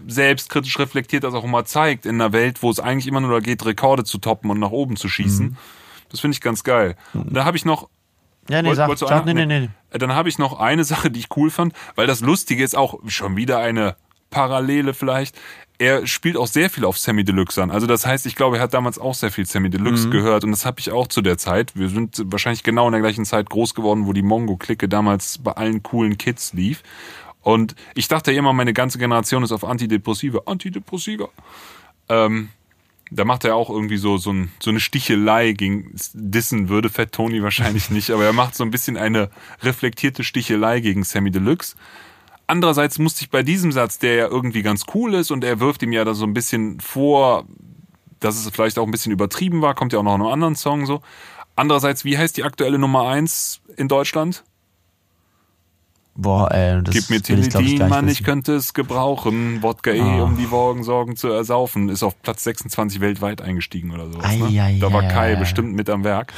selbstkritisch 0.08 0.76
reflektiert 0.80 1.22
das 1.22 1.34
auch 1.34 1.44
immer 1.44 1.64
zeigt 1.64 2.04
in 2.04 2.16
einer 2.16 2.32
Welt, 2.32 2.64
wo 2.64 2.70
es 2.70 2.80
eigentlich 2.80 3.06
immer 3.06 3.20
nur 3.20 3.30
da 3.30 3.38
geht, 3.38 3.64
Rekorde 3.64 4.02
zu 4.02 4.18
toppen 4.18 4.50
und 4.50 4.58
nach 4.58 4.70
oben 4.72 4.96
zu 4.96 5.08
schießen. 5.08 5.50
Mhm. 5.50 5.56
Das 6.12 6.20
finde 6.20 6.34
ich 6.36 6.40
ganz 6.40 6.62
geil. 6.62 6.96
Und 7.14 7.34
da 7.34 7.44
habe 7.44 7.56
ich 7.56 7.64
noch 7.64 7.88
Ja, 8.48 8.62
nee, 8.62 8.72
sag, 8.74 8.96
sag 8.98 9.24
nee, 9.26 9.34
nee, 9.34 9.46
nee. 9.46 9.68
Äh, 9.90 9.98
Dann 9.98 10.14
habe 10.14 10.28
ich 10.28 10.38
noch 10.38 10.60
eine 10.60 10.84
Sache, 10.84 11.10
die 11.10 11.20
ich 11.20 11.28
cool 11.36 11.50
fand, 11.50 11.74
weil 11.96 12.06
das 12.06 12.20
Lustige 12.20 12.62
ist 12.62 12.76
auch 12.76 13.00
schon 13.06 13.36
wieder 13.36 13.58
eine 13.58 13.96
Parallele 14.30 14.94
vielleicht. 14.94 15.36
Er 15.78 16.06
spielt 16.06 16.36
auch 16.36 16.46
sehr 16.46 16.70
viel 16.70 16.84
auf 16.84 16.96
Sammy 16.98 17.24
Deluxe 17.24 17.60
an. 17.62 17.70
Also 17.70 17.86
das 17.86 18.06
heißt, 18.06 18.24
ich 18.26 18.36
glaube, 18.36 18.58
er 18.58 18.62
hat 18.62 18.72
damals 18.74 18.98
auch 18.98 19.14
sehr 19.14 19.32
viel 19.32 19.46
Sammy 19.46 19.68
Deluxe 19.68 20.10
gehört 20.10 20.44
und 20.44 20.52
das 20.52 20.64
habe 20.64 20.78
ich 20.80 20.92
auch 20.92 21.08
zu 21.08 21.22
der 21.22 21.38
Zeit. 21.38 21.72
Wir 21.74 21.88
sind 21.88 22.22
wahrscheinlich 22.26 22.62
genau 22.62 22.86
in 22.86 22.92
der 22.92 23.00
gleichen 23.00 23.24
Zeit 23.24 23.50
groß 23.50 23.74
geworden, 23.74 24.06
wo 24.06 24.12
die 24.12 24.22
Mongo-Clique 24.22 24.88
damals 24.88 25.38
bei 25.38 25.52
allen 25.52 25.82
coolen 25.82 26.18
Kids 26.18 26.52
lief. 26.52 26.82
Und 27.40 27.74
ich 27.94 28.06
dachte 28.06 28.32
immer, 28.32 28.52
meine 28.52 28.72
ganze 28.72 28.98
Generation 28.98 29.42
ist 29.42 29.50
auf 29.50 29.64
Antidepressiva. 29.64 30.42
Antidepressiva. 30.46 31.28
Ähm, 32.08 32.50
da 33.14 33.24
macht 33.24 33.44
er 33.44 33.56
auch 33.56 33.70
irgendwie 33.70 33.96
so, 33.96 34.16
so, 34.16 34.32
ein, 34.32 34.50
so 34.60 34.70
eine 34.70 34.80
Stichelei 34.80 35.52
gegen 35.52 35.94
Dissen 36.14 36.68
würde 36.68 36.88
Fat 36.88 37.12
Tony 37.12 37.42
wahrscheinlich 37.42 37.90
nicht, 37.90 38.10
aber 38.10 38.24
er 38.24 38.32
macht 38.32 38.54
so 38.54 38.64
ein 38.64 38.70
bisschen 38.70 38.96
eine 38.96 39.30
reflektierte 39.62 40.24
Stichelei 40.24 40.80
gegen 40.80 41.04
Sammy 41.04 41.30
Deluxe. 41.30 41.76
Andererseits 42.46 42.98
musste 42.98 43.22
ich 43.22 43.30
bei 43.30 43.42
diesem 43.42 43.72
Satz, 43.72 43.98
der 43.98 44.14
ja 44.14 44.26
irgendwie 44.26 44.62
ganz 44.62 44.84
cool 44.94 45.14
ist 45.14 45.30
und 45.30 45.44
er 45.44 45.60
wirft 45.60 45.82
ihm 45.82 45.92
ja 45.92 46.04
da 46.04 46.14
so 46.14 46.24
ein 46.24 46.34
bisschen 46.34 46.80
vor, 46.80 47.46
dass 48.20 48.36
es 48.36 48.50
vielleicht 48.50 48.78
auch 48.78 48.86
ein 48.86 48.90
bisschen 48.90 49.12
übertrieben 49.12 49.62
war, 49.62 49.74
kommt 49.74 49.92
ja 49.92 49.98
auch 49.98 50.02
noch 50.02 50.14
in 50.14 50.22
einem 50.22 50.32
anderen 50.32 50.56
Song 50.56 50.86
so. 50.86 51.02
Andererseits, 51.56 52.04
wie 52.04 52.16
heißt 52.16 52.36
die 52.36 52.44
aktuelle 52.44 52.78
Nummer 52.78 53.08
eins 53.08 53.60
in 53.76 53.88
Deutschland? 53.88 54.44
Boah, 56.14 56.50
ey, 56.52 56.82
das 56.82 56.94
Gib 56.94 57.08
mir 57.10 57.26
will 57.28 57.38
ich, 57.40 57.46
ich, 57.46 57.52
Teledin, 57.54 57.88
Mann, 57.88 58.04
ich 58.06 58.10
wissen. 58.16 58.24
könnte 58.26 58.54
es 58.54 58.74
gebrauchen. 58.74 59.62
Wodka 59.62 59.92
eh, 59.92 60.00
Ah. 60.00 60.22
um 60.24 60.36
die 60.36 60.46
Morgensorgen 60.46 61.16
zu 61.16 61.28
ersaufen. 61.28 61.88
Ist 61.88 62.02
auf 62.02 62.20
Platz 62.20 62.44
26 62.44 63.00
weltweit 63.00 63.40
eingestiegen 63.40 63.92
oder 63.92 64.10
sowas. 64.10 64.36
Ne? 64.36 64.44
Ei, 64.44 64.62
ei, 64.62 64.78
da 64.78 64.92
war 64.92 65.02
Kai 65.08 65.28
ei, 65.30 65.32
ei. 65.32 65.36
bestimmt 65.36 65.74
mit 65.74 65.88
am 65.88 66.04
Werk. 66.04 66.32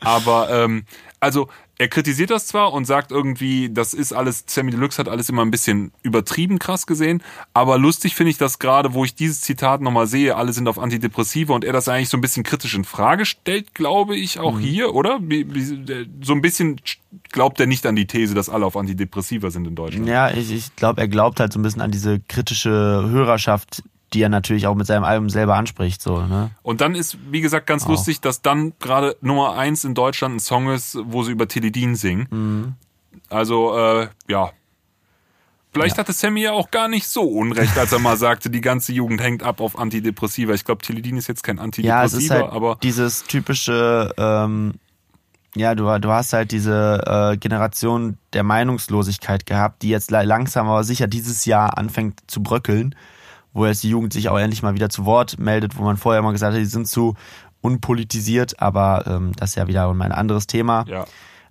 Aber, 0.00 0.50
ähm, 0.50 0.84
also, 1.20 1.48
er 1.78 1.88
kritisiert 1.88 2.30
das 2.30 2.46
zwar 2.46 2.72
und 2.72 2.86
sagt 2.86 3.10
irgendwie, 3.10 3.68
das 3.70 3.92
ist 3.92 4.12
alles, 4.14 4.44
Sammy 4.46 4.70
Deluxe 4.70 4.98
hat 4.98 5.08
alles 5.08 5.28
immer 5.28 5.42
ein 5.42 5.50
bisschen 5.50 5.92
übertrieben 6.02 6.58
krass 6.58 6.86
gesehen, 6.86 7.22
aber 7.52 7.76
lustig 7.78 8.14
finde 8.14 8.30
ich 8.30 8.38
das 8.38 8.58
gerade, 8.58 8.94
wo 8.94 9.04
ich 9.04 9.14
dieses 9.14 9.42
Zitat 9.42 9.82
nochmal 9.82 10.06
sehe, 10.06 10.36
alle 10.36 10.52
sind 10.54 10.68
auf 10.68 10.78
Antidepressiva 10.78 11.54
und 11.54 11.64
er 11.64 11.74
das 11.74 11.88
eigentlich 11.88 12.08
so 12.08 12.16
ein 12.16 12.22
bisschen 12.22 12.44
kritisch 12.44 12.74
in 12.74 12.84
Frage 12.84 13.26
stellt, 13.26 13.74
glaube 13.74 14.16
ich, 14.16 14.36
Mhm. 14.36 14.42
auch 14.42 14.58
hier, 14.58 14.94
oder? 14.94 15.18
So 16.22 16.32
ein 16.32 16.40
bisschen 16.40 16.80
glaubt 17.30 17.60
er 17.60 17.66
nicht 17.66 17.84
an 17.86 17.94
die 17.96 18.06
These, 18.06 18.34
dass 18.34 18.48
alle 18.48 18.64
auf 18.64 18.76
Antidepressiva 18.76 19.50
sind 19.50 19.66
in 19.66 19.74
Deutschland. 19.74 20.08
Ja, 20.08 20.30
ich, 20.30 20.50
ich 20.52 20.74
glaube, 20.76 21.00
er 21.02 21.08
glaubt 21.08 21.40
halt 21.40 21.52
so 21.52 21.58
ein 21.58 21.62
bisschen 21.62 21.82
an 21.82 21.90
diese 21.90 22.20
kritische 22.20 22.70
Hörerschaft, 22.70 23.82
die 24.12 24.22
er 24.22 24.28
natürlich 24.28 24.66
auch 24.66 24.74
mit 24.74 24.86
seinem 24.86 25.04
Album 25.04 25.28
selber 25.30 25.56
anspricht, 25.56 26.00
so, 26.00 26.22
ne? 26.22 26.50
Und 26.62 26.80
dann 26.80 26.94
ist, 26.94 27.18
wie 27.30 27.40
gesagt, 27.40 27.66
ganz 27.66 27.84
Auch. 27.84 27.88
lustig, 27.90 28.20
dass 28.20 28.40
dann 28.40 28.72
gerade 28.78 29.16
Nummer 29.20 29.56
eins 29.56 29.84
in 29.84 29.94
Deutschland 29.94 30.36
ein 30.36 30.40
Song 30.40 30.68
ist, 30.68 30.96
wo 31.04 31.22
sie 31.24 31.32
über 31.32 31.48
Teledin 31.48 31.96
singen. 31.96 32.28
Mhm. 32.30 32.74
Also, 33.28 33.76
äh, 33.76 34.08
ja. 34.28 34.50
Vielleicht 35.72 35.98
hatte 35.98 36.12
Sammy 36.12 36.40
ja 36.40 36.52
auch 36.52 36.70
gar 36.70 36.88
nicht 36.88 37.06
so 37.06 37.22
unrecht, 37.22 37.76
als 37.76 37.92
er 37.92 37.98
mal 37.98 38.16
sagte, 38.16 38.48
die 38.48 38.62
ganze 38.62 38.92
Jugend 38.94 39.20
hängt 39.20 39.42
ab 39.42 39.60
auf 39.60 39.78
Antidepressiva. 39.78 40.54
Ich 40.54 40.64
glaube, 40.64 40.82
Teledin 40.82 41.18
ist 41.18 41.26
jetzt 41.26 41.42
kein 41.42 41.58
Ja, 41.58 41.64
es 42.04 42.12
ist 42.14 42.30
Antidepressiva, 42.30 42.34
halt 42.34 42.52
aber 42.52 42.78
dieses 42.82 43.24
typische, 43.24 44.14
ähm, 44.16 44.74
ja, 45.54 45.74
du, 45.74 45.84
du 45.98 46.10
hast 46.10 46.32
halt 46.32 46.52
diese 46.52 47.02
äh, 47.04 47.36
Generation 47.36 48.16
der 48.32 48.42
Meinungslosigkeit 48.42 49.44
gehabt, 49.44 49.82
die 49.82 49.90
jetzt 49.90 50.10
la- 50.10 50.22
langsam 50.22 50.68
aber 50.68 50.84
sicher 50.84 51.08
dieses 51.08 51.44
Jahr 51.44 51.76
anfängt 51.76 52.20
zu 52.26 52.42
bröckeln, 52.42 52.94
wo 53.56 53.66
jetzt 53.66 53.82
die 53.82 53.90
Jugend 53.90 54.12
sich 54.12 54.28
auch 54.28 54.38
endlich 54.38 54.62
mal 54.62 54.74
wieder 54.74 54.90
zu 54.90 55.04
Wort 55.04 55.38
meldet, 55.38 55.76
wo 55.78 55.82
man 55.82 55.96
vorher 55.96 56.20
immer 56.20 56.32
gesagt 56.32 56.52
hat, 56.54 56.60
die 56.60 56.66
sind 56.66 56.86
zu 56.86 57.14
unpolitisiert, 57.60 58.60
aber 58.60 59.04
ähm, 59.06 59.32
das 59.36 59.50
ist 59.50 59.56
ja 59.56 59.66
wieder 59.66 59.88
ein 59.88 60.12
anderes 60.12 60.46
Thema. 60.46 60.84
ja. 60.86 61.06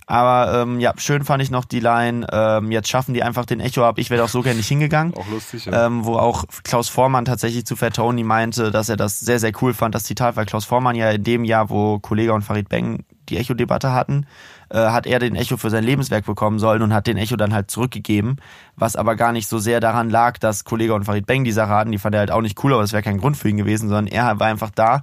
Aber 0.08 0.62
ähm, 0.62 0.80
ja, 0.80 0.94
schön 0.98 1.24
fand 1.24 1.42
ich 1.42 1.50
noch 1.50 1.66
die 1.66 1.80
Line, 1.80 2.28
ähm, 2.32 2.72
jetzt 2.72 2.90
schaffen 2.90 3.16
die 3.16 3.24
einfach 3.24 3.46
den 3.46 3.60
Echo 3.60 3.84
ab, 3.84 3.98
ich 3.98 4.12
wäre 4.12 4.24
auch 4.24 4.30
so 4.30 4.44
gerne 4.44 4.58
nicht 4.58 4.68
hingegangen. 4.68 5.16
Auch 5.16 5.28
lustig, 5.30 5.66
ja. 5.66 5.88
Ähm, 5.88 6.06
wo 6.06 6.18
auch 6.18 6.46
Klaus 6.64 6.90
Vormann 6.90 7.26
tatsächlich 7.26 7.66
zu 7.66 7.76
Fat 7.76 7.96
Tony 7.96 8.24
meinte, 8.24 8.70
dass 8.70 8.88
er 8.88 8.98
das 8.98 9.20
sehr, 9.20 9.40
sehr 9.40 9.52
cool 9.62 9.74
fand, 9.74 9.96
das 9.96 10.04
Zitat, 10.04 10.36
weil 10.36 10.46
Klaus 10.46 10.66
Vormann 10.66 10.96
ja 10.96 11.10
in 11.10 11.24
dem 11.24 11.44
Jahr, 11.44 11.72
wo 11.72 11.98
Kollege 11.98 12.34
und 12.34 12.44
Farid 12.44 12.70
Beng 12.70 13.04
die 13.30 13.38
Echo-Debatte 13.38 13.94
hatten, 13.94 14.26
äh, 14.70 14.78
hat 14.78 15.06
er 15.06 15.20
den 15.20 15.36
Echo 15.36 15.58
für 15.58 15.70
sein 15.70 15.84
Lebenswerk 15.84 16.26
bekommen 16.26 16.60
sollen 16.60 16.82
und 16.82 16.94
hat 16.94 17.08
den 17.08 17.18
Echo 17.18 17.36
dann 17.36 17.54
halt 17.54 17.72
zurückgegeben, 17.72 18.38
was 18.76 18.96
aber 18.96 19.16
gar 19.16 19.32
nicht 19.32 19.48
so 19.48 19.60
sehr 19.60 19.80
daran 19.80 20.10
lag, 20.10 20.38
dass 20.38 20.64
Kollege 20.66 20.94
und 20.94 21.06
Farid 21.06 21.26
Beng 21.26 21.44
die 21.44 21.52
Sache 21.52 21.70
hatten, 21.70 21.92
die 21.92 21.98
fand 21.98 22.16
er 22.16 22.20
halt 22.20 22.32
auch 22.32 22.42
nicht 22.42 22.64
cool, 22.64 22.74
aber 22.74 22.82
das 22.82 22.94
wäre 22.94 23.04
kein 23.04 23.20
Grund 23.20 23.38
für 23.38 23.50
ihn 23.50 23.58
gewesen, 23.58 23.90
sondern 23.90 24.08
er 24.08 24.40
war 24.40 24.48
einfach 24.48 24.72
da 24.72 25.02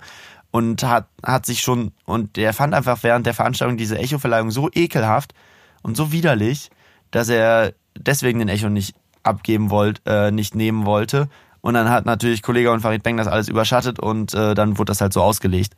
und 0.52 0.84
hat, 0.84 1.06
hat 1.24 1.46
sich 1.46 1.60
schon, 1.60 1.92
und 2.04 2.38
er 2.38 2.52
fand 2.52 2.74
einfach 2.74 3.02
während 3.02 3.26
der 3.26 3.34
Veranstaltung 3.34 3.76
diese 3.76 3.98
Echo-Verleihung 3.98 4.50
so 4.50 4.68
ekelhaft 4.72 5.34
und 5.82 5.96
so 5.96 6.12
widerlich, 6.12 6.70
dass 7.10 7.28
er 7.28 7.72
deswegen 7.96 8.38
den 8.38 8.48
Echo 8.48 8.68
nicht 8.68 8.94
abgeben 9.22 9.70
wollte, 9.70 10.02
äh, 10.06 10.30
nicht 10.30 10.54
nehmen 10.54 10.86
wollte. 10.86 11.28
Und 11.62 11.74
dann 11.74 11.90
hat 11.90 12.06
natürlich 12.06 12.42
Kollege 12.42 12.72
und 12.72 12.80
Farid 12.80 13.02
Beng 13.02 13.16
das 13.16 13.28
alles 13.28 13.48
überschattet 13.48 13.98
und 13.98 14.34
äh, 14.34 14.54
dann 14.54 14.78
wurde 14.78 14.90
das 14.90 15.00
halt 15.00 15.12
so 15.12 15.22
ausgelegt. 15.22 15.74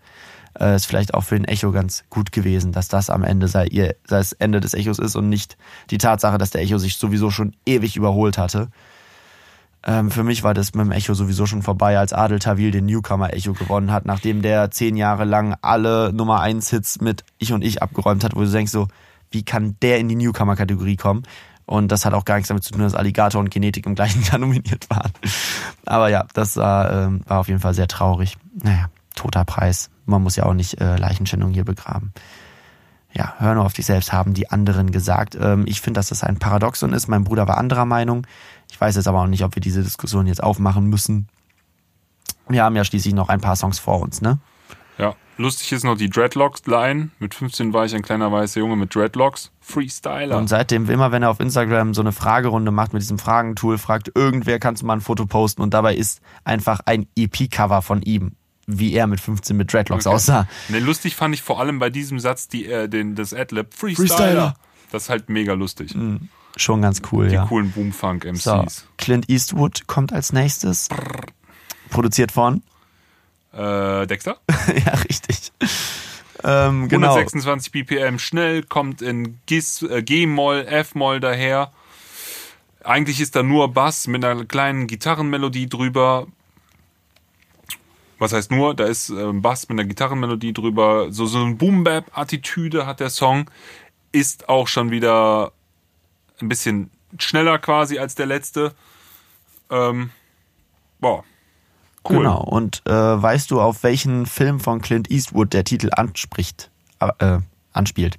Äh, 0.58 0.76
ist 0.76 0.86
vielleicht 0.86 1.14
auch 1.14 1.22
für 1.22 1.36
den 1.36 1.44
Echo 1.44 1.72
ganz 1.72 2.04
gut 2.10 2.32
gewesen, 2.32 2.72
dass 2.72 2.88
das 2.88 3.10
am 3.10 3.24
Ende 3.24 3.48
sei 3.48 3.66
ihr 3.66 3.96
sei 4.04 4.18
das 4.18 4.32
Ende 4.32 4.60
des 4.60 4.74
Echos 4.74 4.98
ist 4.98 5.16
und 5.16 5.28
nicht 5.28 5.56
die 5.90 5.98
Tatsache, 5.98 6.38
dass 6.38 6.50
der 6.50 6.62
Echo 6.62 6.78
sich 6.78 6.96
sowieso 6.96 7.30
schon 7.30 7.56
ewig 7.66 7.96
überholt 7.96 8.38
hatte. 8.38 8.68
Ähm, 9.86 10.10
für 10.10 10.22
mich 10.22 10.42
war 10.42 10.54
das 10.54 10.72
mit 10.74 10.86
dem 10.86 10.92
Echo 10.92 11.12
sowieso 11.14 11.44
schon 11.46 11.62
vorbei, 11.62 11.98
als 11.98 12.12
Adel 12.12 12.38
Tawil 12.38 12.70
den 12.70 12.86
Newcomer 12.86 13.34
Echo 13.34 13.52
gewonnen 13.52 13.92
hat, 13.92 14.06
nachdem 14.06 14.40
der 14.40 14.70
zehn 14.70 14.96
Jahre 14.96 15.24
lang 15.24 15.56
alle 15.60 16.12
Nummer 16.12 16.40
1 16.40 16.70
Hits 16.70 17.00
mit 17.00 17.24
Ich 17.38 17.52
und 17.52 17.62
Ich 17.62 17.82
abgeräumt 17.82 18.24
hat, 18.24 18.34
wo 18.34 18.40
du 18.40 18.50
denkst 18.50 18.72
so, 18.72 18.88
wie 19.30 19.42
kann 19.42 19.76
der 19.82 19.98
in 19.98 20.08
die 20.08 20.14
Newcomer-Kategorie 20.14 20.96
kommen? 20.96 21.24
Und 21.66 21.88
das 21.90 22.04
hat 22.04 22.14
auch 22.14 22.24
gar 22.24 22.36
nichts 22.36 22.48
damit 22.48 22.62
zu 22.62 22.72
tun, 22.72 22.82
dass 22.82 22.94
Alligator 22.94 23.40
und 23.40 23.50
Genetik 23.50 23.86
im 23.86 23.94
gleichen 23.94 24.22
Jahr 24.30 24.38
nominiert 24.38 24.88
waren. 24.88 25.12
Aber 25.84 26.08
ja, 26.08 26.26
das 26.32 26.56
war, 26.56 26.90
ähm, 26.92 27.20
war 27.26 27.40
auf 27.40 27.48
jeden 27.48 27.60
Fall 27.60 27.74
sehr 27.74 27.88
traurig. 27.88 28.36
Naja, 28.62 28.88
toter 29.14 29.44
Preis. 29.44 29.90
Man 30.06 30.22
muss 30.22 30.36
ja 30.36 30.44
auch 30.44 30.54
nicht 30.54 30.80
äh, 30.80 30.96
Leichenschändung 30.96 31.52
hier 31.52 31.64
begraben. 31.64 32.12
Ja, 33.12 33.34
hör 33.38 33.54
nur 33.54 33.64
auf 33.64 33.72
dich 33.72 33.86
selbst, 33.86 34.12
haben 34.12 34.34
die 34.34 34.50
anderen 34.50 34.90
gesagt. 34.90 35.36
Ähm, 35.40 35.64
ich 35.66 35.80
finde, 35.80 35.98
dass 35.98 36.08
das 36.08 36.24
ein 36.24 36.38
Paradoxon 36.38 36.92
ist. 36.92 37.06
Mein 37.06 37.22
Bruder 37.22 37.46
war 37.46 37.58
anderer 37.58 37.84
Meinung. 37.84 38.26
Ich 38.70 38.80
weiß 38.80 38.96
jetzt 38.96 39.06
aber 39.06 39.22
auch 39.22 39.28
nicht, 39.28 39.44
ob 39.44 39.54
wir 39.54 39.60
diese 39.62 39.82
Diskussion 39.82 40.26
jetzt 40.26 40.42
aufmachen 40.42 40.86
müssen. 40.86 41.28
Wir 42.48 42.64
haben 42.64 42.74
ja 42.74 42.84
schließlich 42.84 43.14
noch 43.14 43.28
ein 43.28 43.40
paar 43.40 43.56
Songs 43.56 43.78
vor 43.78 44.00
uns, 44.00 44.20
ne? 44.20 44.38
Ja, 44.98 45.14
lustig 45.38 45.72
ist 45.72 45.84
noch 45.84 45.96
die 45.96 46.10
Dreadlocks-Line. 46.10 47.10
Mit 47.20 47.34
15 47.34 47.72
war 47.72 47.84
ich 47.84 47.94
ein 47.94 48.02
kleiner 48.02 48.30
weißer 48.30 48.60
Junge 48.60 48.76
mit 48.76 48.94
Dreadlocks. 48.94 49.50
Freestyler. 49.60 50.36
Und 50.36 50.48
seitdem, 50.48 50.90
immer 50.90 51.12
wenn 51.12 51.22
er 51.22 51.30
auf 51.30 51.40
Instagram 51.40 51.94
so 51.94 52.00
eine 52.00 52.12
Fragerunde 52.12 52.72
macht 52.72 52.92
mit 52.92 53.02
diesem 53.02 53.18
Fragentool, 53.18 53.78
fragt 53.78 54.10
irgendwer, 54.14 54.58
kannst 54.58 54.82
du 54.82 54.86
mal 54.86 54.94
ein 54.94 55.00
Foto 55.00 55.26
posten 55.26 55.62
und 55.62 55.72
dabei 55.72 55.94
ist 55.94 56.20
einfach 56.44 56.80
ein 56.84 57.06
EP-Cover 57.16 57.80
von 57.80 58.02
ihm, 58.02 58.32
wie 58.66 58.92
er 58.94 59.06
mit 59.06 59.20
15 59.20 59.56
mit 59.56 59.72
Dreadlocks 59.72 60.06
Okay. 60.06 60.14
aussah. 60.14 60.48
Ne, 60.68 60.78
lustig 60.80 61.16
fand 61.16 61.34
ich 61.34 61.42
vor 61.42 61.60
allem 61.60 61.78
bei 61.78 61.90
diesem 61.90 62.18
Satz 62.18 62.48
die, 62.48 62.66
äh, 62.66 62.88
den, 62.88 63.14
das 63.14 63.32
Adlib 63.34 63.74
Freestyler. 63.74 64.08
Freestyler. 64.08 64.54
Das 64.92 65.04
ist 65.04 65.08
halt 65.10 65.28
mega 65.28 65.54
lustig. 65.54 65.94
Schon 66.56 66.82
ganz 66.82 67.02
cool, 67.10 67.28
Die 67.28 67.34
ja. 67.34 67.46
coolen 67.46 67.72
Boomfunk-MCs. 67.72 68.42
So, 68.44 68.64
Clint 68.96 69.28
Eastwood 69.28 69.86
kommt 69.88 70.12
als 70.12 70.32
nächstes. 70.32 70.88
Produziert 71.90 72.30
von? 72.32 72.62
Äh, 73.52 74.06
Dexter? 74.06 74.38
ja, 74.86 74.92
richtig. 75.08 75.52
Ähm, 76.44 76.88
genau. 76.88 77.14
126 77.14 77.72
BPM 77.72 78.18
schnell, 78.18 78.62
kommt 78.62 79.02
in 79.02 79.38
äh, 79.50 80.02
G-Moll, 80.02 80.66
F-Moll 80.66 81.20
daher. 81.20 81.72
Eigentlich 82.84 83.20
ist 83.20 83.34
da 83.34 83.42
nur 83.42 83.72
Bass 83.72 84.06
mit 84.06 84.24
einer 84.24 84.44
kleinen 84.44 84.86
Gitarrenmelodie 84.86 85.68
drüber. 85.68 86.26
Was 88.18 88.32
heißt 88.32 88.50
nur? 88.50 88.74
Da 88.74 88.84
ist 88.84 89.10
äh, 89.10 89.32
Bass 89.32 89.68
mit 89.68 89.78
einer 89.78 89.88
Gitarrenmelodie 89.88 90.52
drüber. 90.52 91.08
So, 91.10 91.26
so 91.26 91.38
eine 91.38 91.54
Boom-Bap-Attitüde 91.54 92.86
hat 92.86 93.00
der 93.00 93.10
Song. 93.10 93.50
Ist 94.12 94.48
auch 94.48 94.68
schon 94.68 94.90
wieder 94.90 95.52
ein 96.40 96.48
bisschen 96.48 96.90
schneller 97.18 97.58
quasi 97.58 97.98
als 97.98 98.14
der 98.14 98.26
letzte. 98.26 98.74
Ähm, 99.70 100.10
boah. 101.00 101.24
Cool. 102.08 102.18
Genau. 102.18 102.42
Und 102.42 102.82
äh, 102.86 102.92
weißt 102.92 103.50
du, 103.50 103.60
auf 103.60 103.82
welchen 103.82 104.26
Film 104.26 104.60
von 104.60 104.80
Clint 104.82 105.10
Eastwood 105.10 105.52
der 105.52 105.64
Titel 105.64 105.88
anspricht, 105.92 106.70
äh, 107.00 107.38
anspielt? 107.72 108.18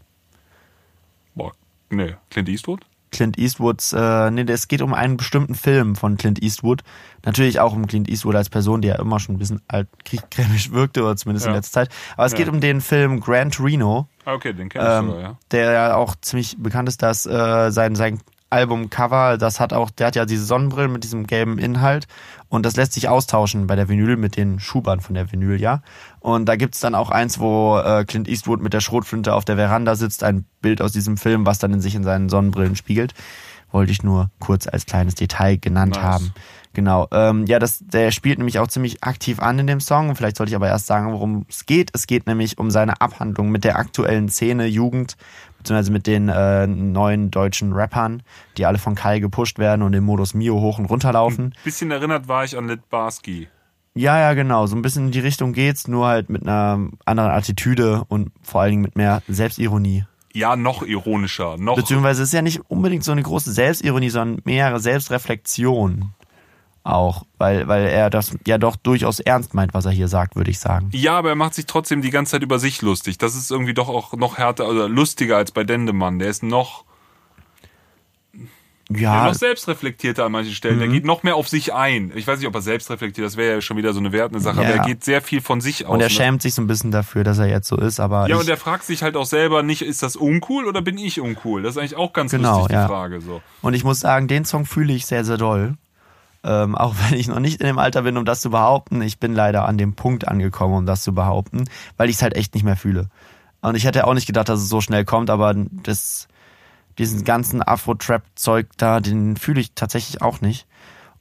Boah. 1.36 1.54
Nee, 1.90 2.16
Clint 2.32 2.50
Eastwood? 2.50 2.82
Clint 3.12 3.38
Eastwoods, 3.38 3.94
äh, 3.94 4.32
nee, 4.32 4.44
es 4.48 4.68
geht 4.68 4.82
um 4.82 4.94
einen 4.94 5.18
bestimmten 5.18 5.56
Film 5.56 5.96
von 5.96 6.18
Clint 6.18 6.42
Eastwood. 6.44 6.82
Natürlich 7.24 7.60
auch 7.60 7.74
um 7.74 7.88
Clint 7.88 8.10
Eastwood 8.10 8.36
als 8.36 8.50
Person, 8.50 8.82
die 8.82 8.90
ja 8.90 8.96
immer 8.96 9.20
schon 9.20 9.36
ein 9.36 9.40
bisschen 9.40 9.62
altkriegkrämisch 9.68 10.72
wirkte, 10.72 11.04
oder 11.04 11.16
zumindest 11.16 11.46
in 11.46 11.52
Ja. 11.52 11.58
letzter 11.58 11.82
Zeit. 11.82 11.90
Aber 12.18 12.26
es 12.26 12.34
Ja. 12.34 12.38
geht 12.40 12.50
um 12.50 12.60
den 12.62 12.82
Film 12.82 13.20
Gran 13.22 13.52
Torino, 13.52 14.08
Ah, 14.26 14.34
Okay, 14.34 14.54
den 14.54 14.70
kenn 14.70 14.82
ich 14.82 14.88
ähm, 14.92 15.08
sogar, 15.10 15.22
ja. 15.22 15.38
der 15.52 15.72
ja 15.72 15.96
auch 15.96 16.16
ziemlich 16.20 16.58
bekannt 16.58 16.90
ist, 16.90 17.02
dass 17.04 17.26
äh, 17.28 17.70
sein, 17.72 17.96
sein 17.96 18.20
Albumcover, 18.50 19.38
das 19.38 19.60
hat 19.60 19.74
auch, 19.74 19.90
der 19.90 20.08
hat 20.08 20.16
ja 20.16 20.26
diese 20.26 20.46
Sonnenbrillen 20.46 20.92
mit 20.92 21.04
diesem 21.04 21.28
gelben 21.28 21.58
Inhalt 21.58 22.08
und 22.48 22.66
das 22.66 22.76
lässt 22.76 22.94
sich 22.94 23.10
austauschen 23.10 23.68
bei 23.68 23.76
der 23.76 23.90
Vinyl 23.90 24.18
mit 24.18 24.38
den 24.38 24.60
Schubern 24.60 25.02
von 25.02 25.16
der 25.16 25.32
Vinyl, 25.32 25.60
ja. 25.60 25.82
Und 26.20 26.46
da 26.46 26.56
gibt's 26.56 26.80
dann 26.80 26.96
auch 26.96 27.10
eins, 27.10 27.40
wo 27.40 27.78
äh, 27.80 28.06
Clint 28.06 28.28
Eastwood 28.28 28.62
mit 28.62 28.74
der 28.74 28.82
Schrotflinte 28.82 29.34
auf 29.34 29.46
der 29.46 29.58
Veranda 29.58 29.96
sitzt, 29.96 30.24
ein 30.24 30.46
Bild 30.62 30.82
aus 30.82 30.92
diesem 30.92 31.18
Film, 31.18 31.46
was 31.46 31.60
dann 31.60 31.74
in 31.74 31.82
sich 31.82 31.96
in 31.96 32.04
seinen 32.04 32.30
Sonnenbrillen 32.30 32.76
spiegelt. 32.76 33.14
Wollte 33.72 33.92
ich 33.92 34.04
nur 34.04 34.30
kurz 34.40 34.68
als 34.68 34.86
kleines 34.86 35.16
Detail 35.16 35.58
genannt 35.58 35.96
Nice. 35.96 36.04
haben. 36.04 36.34
Genau. 36.76 37.08
Ähm, 37.12 37.46
ja, 37.48 37.58
das, 37.58 37.80
der 37.80 38.12
spielt 38.12 38.38
nämlich 38.38 38.60
auch 38.60 38.68
ziemlich 38.68 39.04
aktiv 39.04 39.40
an 39.40 39.58
in 39.60 39.68
dem 39.68 39.80
Song. 39.80 40.16
Vielleicht 40.16 40.38
sollte 40.38 40.52
ich 40.52 40.56
aber 40.56 40.68
erst 40.68 40.88
sagen, 40.88 41.12
worum 41.12 41.46
es 41.50 41.66
geht. 41.66 41.90
Es 41.94 42.06
geht 42.06 42.28
nämlich 42.28 42.58
um 42.58 42.70
seine 42.70 43.02
Abhandlung 43.02 43.50
mit 43.50 43.64
der 43.64 43.80
aktuellen 43.80 44.30
Szene, 44.30 44.66
Jugend, 44.66 45.16
beziehungsweise 45.66 45.92
mit 45.92 46.06
den 46.06 46.30
äh, 46.30 46.68
neuen 46.68 47.32
deutschen 47.32 47.74
Rappern, 47.74 48.22
die 48.58 48.68
alle 48.68 48.78
von 48.78 48.94
Kai 48.94 49.20
gepusht 49.20 49.58
werden 49.58 49.82
und 49.82 49.94
im 49.94 50.04
Modus 50.04 50.36
Mio 50.36 50.62
hoch 50.62 50.78
und 50.78 50.86
runter 50.86 51.12
laufen. 51.12 51.56
Bisschen 51.64 51.90
erinnert 51.90 52.28
war 52.28 52.44
ich 52.44 52.56
an 52.56 52.68
Lit 52.68 52.88
Barsky. 52.90 53.48
Ja, 53.96 54.20
ja, 54.20 54.34
genau. 54.34 54.68
So 54.68 54.76
ein 54.76 54.84
bisschen 54.84 55.08
in 55.08 55.12
die 55.12 55.22
Richtung 55.22 55.54
geht's, 55.54 55.88
nur 55.88 56.06
halt 56.06 56.30
mit 56.30 56.44
einer 56.44 56.90
anderen 57.06 57.32
Attitüde 57.32 58.04
und 58.10 58.32
vor 58.44 58.62
allen 58.62 58.72
Dingen 58.72 58.82
mit 58.84 58.96
mehr 58.96 59.24
Selbstironie. 59.28 60.04
Ja, 60.34 60.56
noch 60.56 60.84
ironischer, 60.84 61.58
noch. 61.58 61.78
Beziehungsweise 61.78 62.22
es 62.22 62.30
ist 62.30 62.34
ja 62.34 62.42
nicht 62.42 62.70
unbedingt 62.70 63.06
so 63.06 63.14
eine 63.14 63.24
große 63.24 63.52
Selbstironie, 63.52 64.10
sondern 64.10 64.42
mehr 64.44 64.78
Selbstreflexion 64.80 66.12
auch, 66.86 67.26
weil, 67.40 67.68
weil 67.68 67.88
er 67.88 68.10
das 68.12 68.38
ja 68.46 68.58
doch 68.60 68.76
durchaus 68.76 69.20
ernst 69.20 69.54
meint, 69.56 69.74
was 69.74 69.86
er 69.86 69.92
hier 69.92 70.08
sagt, 70.08 70.36
würde 70.36 70.52
ich 70.52 70.60
sagen. 70.60 70.90
Ja, 70.94 71.18
aber 71.18 71.30
er 71.30 71.36
macht 71.36 71.56
sich 71.56 71.66
trotzdem 71.66 72.02
die 72.04 72.12
ganze 72.12 72.34
Zeit 72.34 72.44
über 72.44 72.60
sich 72.60 72.82
lustig. 72.84 73.18
Das 73.18 73.36
ist 73.36 73.50
irgendwie 73.50 73.74
doch 73.74 73.90
auch 73.90 74.14
noch 74.14 74.38
härter 74.38 74.70
oder 74.70 74.88
lustiger 74.88 75.36
als 75.38 75.52
bei 75.52 75.64
Dendemann. 75.64 76.20
Der 76.20 76.30
ist 76.30 76.44
noch, 76.44 76.86
der 78.88 79.02
Ja, 79.02 79.26
noch 79.26 79.34
selbstreflektierter 79.34 80.26
an 80.26 80.32
manchen 80.32 80.54
Stellen. 80.54 80.76
Mhm. 80.76 80.80
Der 80.82 80.88
geht 80.90 81.06
noch 81.06 81.24
mehr 81.24 81.36
auf 81.38 81.48
sich 81.48 81.74
ein. 81.74 82.12
Ich 82.14 82.28
weiß 82.28 82.38
nicht, 82.38 82.48
ob 82.48 82.54
er 82.54 82.62
selbst 82.62 82.92
reflektiert, 82.92 83.26
das 83.26 83.36
wäre 83.36 83.56
ja 83.56 83.62
schon 83.62 83.78
wieder 83.78 83.92
so 83.94 84.00
eine 84.00 84.12
wertende 84.12 84.40
Sache, 84.40 84.62
Ja. 84.62 84.68
aber 84.70 84.78
er 84.78 84.86
geht 84.86 85.04
sehr 85.04 85.24
viel 85.24 85.42
von 85.42 85.62
sich 85.62 85.88
aus. 85.88 85.94
und 85.96 86.02
er 86.02 86.06
ne? 86.08 86.10
schämt 86.12 86.44
sich 86.44 86.54
so 86.54 86.62
ein 86.62 86.68
bisschen 86.68 86.92
dafür, 86.92 87.24
dass 87.24 87.40
er 87.40 87.48
jetzt 87.48 87.68
so 87.68 87.78
ist, 87.78 88.00
aber 88.00 88.30
Ja, 88.30 88.36
und 88.38 88.48
er 88.48 88.58
fragt 88.58 88.84
sich 88.84 89.02
halt 89.02 89.16
auch 89.18 89.26
selber 89.26 89.64
nicht, 89.64 89.82
ist 89.82 90.04
das 90.04 90.16
uncool 90.16 90.66
oder 90.68 90.84
bin 90.84 91.00
ich 91.00 91.20
uncool? 91.20 91.64
Das 91.64 91.72
ist 91.76 91.78
eigentlich 91.80 91.96
auch 91.96 92.14
ganz 92.14 92.30
Genau, 92.30 92.60
lustig, 92.60 92.68
die 92.70 92.74
ja. 92.76 92.88
Frage. 92.88 93.22
So. 93.22 93.42
Und 93.64 93.74
ich 93.74 93.84
muss 93.84 94.00
sagen, 94.02 94.28
den 94.28 94.46
Song 94.46 94.68
fühle 94.68 94.94
ich 94.94 95.08
sehr, 95.08 95.26
sehr 95.26 95.38
doll. 95.38 95.78
Ähm, 96.46 96.76
auch 96.76 96.94
wenn 97.10 97.20
ich 97.20 97.28
noch 97.28 97.40
nicht 97.40 97.60
in 97.60 97.68
dem 97.68 97.80
Alter 97.80 98.04
bin, 98.04 98.18
um 98.18 98.24
das 98.24 98.42
zu 98.42 98.52
behaupten. 98.52 99.02
Ich 99.02 99.20
bin 99.20 99.34
leider 99.34 99.68
an 99.68 99.78
dem 99.78 99.96
Punkt 99.96 100.28
angekommen, 100.28 100.76
um 100.76 100.86
das 100.86 101.02
zu 101.02 101.14
behaupten, 101.14 101.66
weil 101.98 102.10
ich 102.10 102.18
es 102.18 102.22
halt 102.22 102.36
echt 102.36 102.54
nicht 102.54 102.64
mehr 102.64 102.78
fühle. 102.78 103.10
Und 103.62 103.76
ich 103.76 103.86
hätte 103.86 104.06
auch 104.06 104.14
nicht 104.14 104.28
gedacht, 104.28 104.48
dass 104.48 104.62
es 104.62 104.70
so 104.70 104.80
schnell 104.80 105.06
kommt, 105.06 105.32
aber 105.32 105.56
das, 105.56 106.28
diesen 107.00 107.24
ganzen 107.24 107.64
Afro-Trap-Zeug 107.64 108.68
da, 108.78 109.00
den 109.00 109.38
fühle 109.38 109.60
ich 109.60 109.74
tatsächlich 109.74 110.22
auch 110.22 110.40
nicht. 110.40 110.68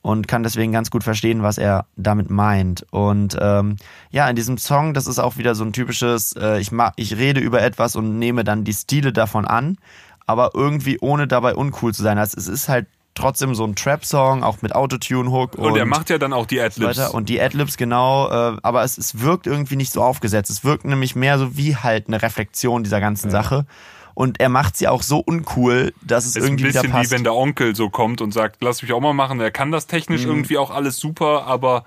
Und 0.03 0.29
kann 0.29 0.43
deswegen 0.43 0.71
ganz 0.71 0.91
gut 0.91 1.03
verstehen, 1.03 1.43
was 1.43 1.57
er 1.57 1.87
damit 1.97 2.29
meint. 2.29 2.85
Und 2.91 3.39
ähm, 3.41 3.77
ja, 4.11 4.29
in 4.29 4.37
diesem 4.37 4.59
Song, 4.59 4.93
das 4.93 5.07
ist 5.07 5.19
auch 5.19 5.39
wieder 5.39 5.55
so 5.55 5.65
ein 5.65 5.73
typisches, 5.73 6.37
äh, 6.37 6.61
ich, 6.61 6.71
ma 6.71 6.93
ich 6.97 7.17
rede 7.17 7.41
über 7.41 7.63
etwas 7.63 7.97
und 7.97 8.19
nehme 8.19 8.45
dann 8.45 8.65
die 8.65 8.75
Stile 8.75 9.15
davon 9.15 9.47
an, 9.47 9.79
aber 10.27 10.51
irgendwie 10.53 10.99
ohne 11.01 11.27
dabei 11.27 11.55
uncool 11.55 11.95
zu 11.95 12.03
sein. 12.03 12.19
Also 12.19 12.37
es 12.37 12.49
ist 12.49 12.69
halt 12.69 12.87
trotzdem 13.15 13.55
so 13.55 13.65
ein 13.65 13.75
Trap-Song, 13.77 14.43
auch 14.43 14.61
mit 14.63 14.75
Autotune-Hook. 14.75 15.55
Und, 15.57 15.77
er 15.77 15.87
macht 15.87 16.11
ja 16.11 16.19
dann 16.19 16.33
auch 16.33 16.47
die 16.47 16.61
Adlibs. 16.61 16.99
weiter. 16.99 17.15
Und 17.15 17.29
die 17.29 17.41
Adlibs, 17.41 17.77
genau, 17.77 18.29
äh, 18.29 18.57
aber 18.63 18.83
es, 18.83 18.99
es 18.99 19.21
wirkt 19.21 19.47
irgendwie 19.47 19.77
nicht 19.77 19.93
so 19.93 20.03
aufgesetzt. 20.03 20.51
Es 20.51 20.65
wirkt 20.65 20.85
nämlich 20.85 21.15
mehr 21.15 21.39
so 21.39 21.57
wie 21.57 21.77
halt 21.77 22.09
eine 22.09 22.21
Reflexion 22.23 22.83
dieser 22.85 23.01
ganzen 23.01 23.31
Sache. 23.31 23.67
Und 24.15 24.39
er 24.41 24.49
macht 24.49 24.77
sie 24.77 24.87
auch 24.87 25.03
so 25.03 25.19
uncool, 25.19 25.93
dass 26.03 26.25
es 26.25 26.31
ist 26.31 26.37
ein 26.37 26.43
irgendwie 26.45 26.65
wieder 26.67 26.83
bisschen 26.83 26.93
passt. 26.93 27.11
wie 27.11 27.15
wenn 27.17 27.25
der 27.25 27.35
Onkel 27.35 27.75
so 27.75 27.91
kommt 27.91 28.21
und 28.21 28.33
sagt, 28.33 28.63
lass 28.63 28.81
mich 28.83 28.93
auch 28.93 29.01
mal 29.01 29.13
machen. 29.13 29.41
Er 29.41 29.51
kann 29.51 29.73
das 29.73 29.87
Mhm. 29.87 29.91
technisch 29.91 30.25
irgendwie 30.25 30.57
auch 30.59 30.71
alles 30.71 30.99
super, 30.99 31.47
aber 31.47 31.85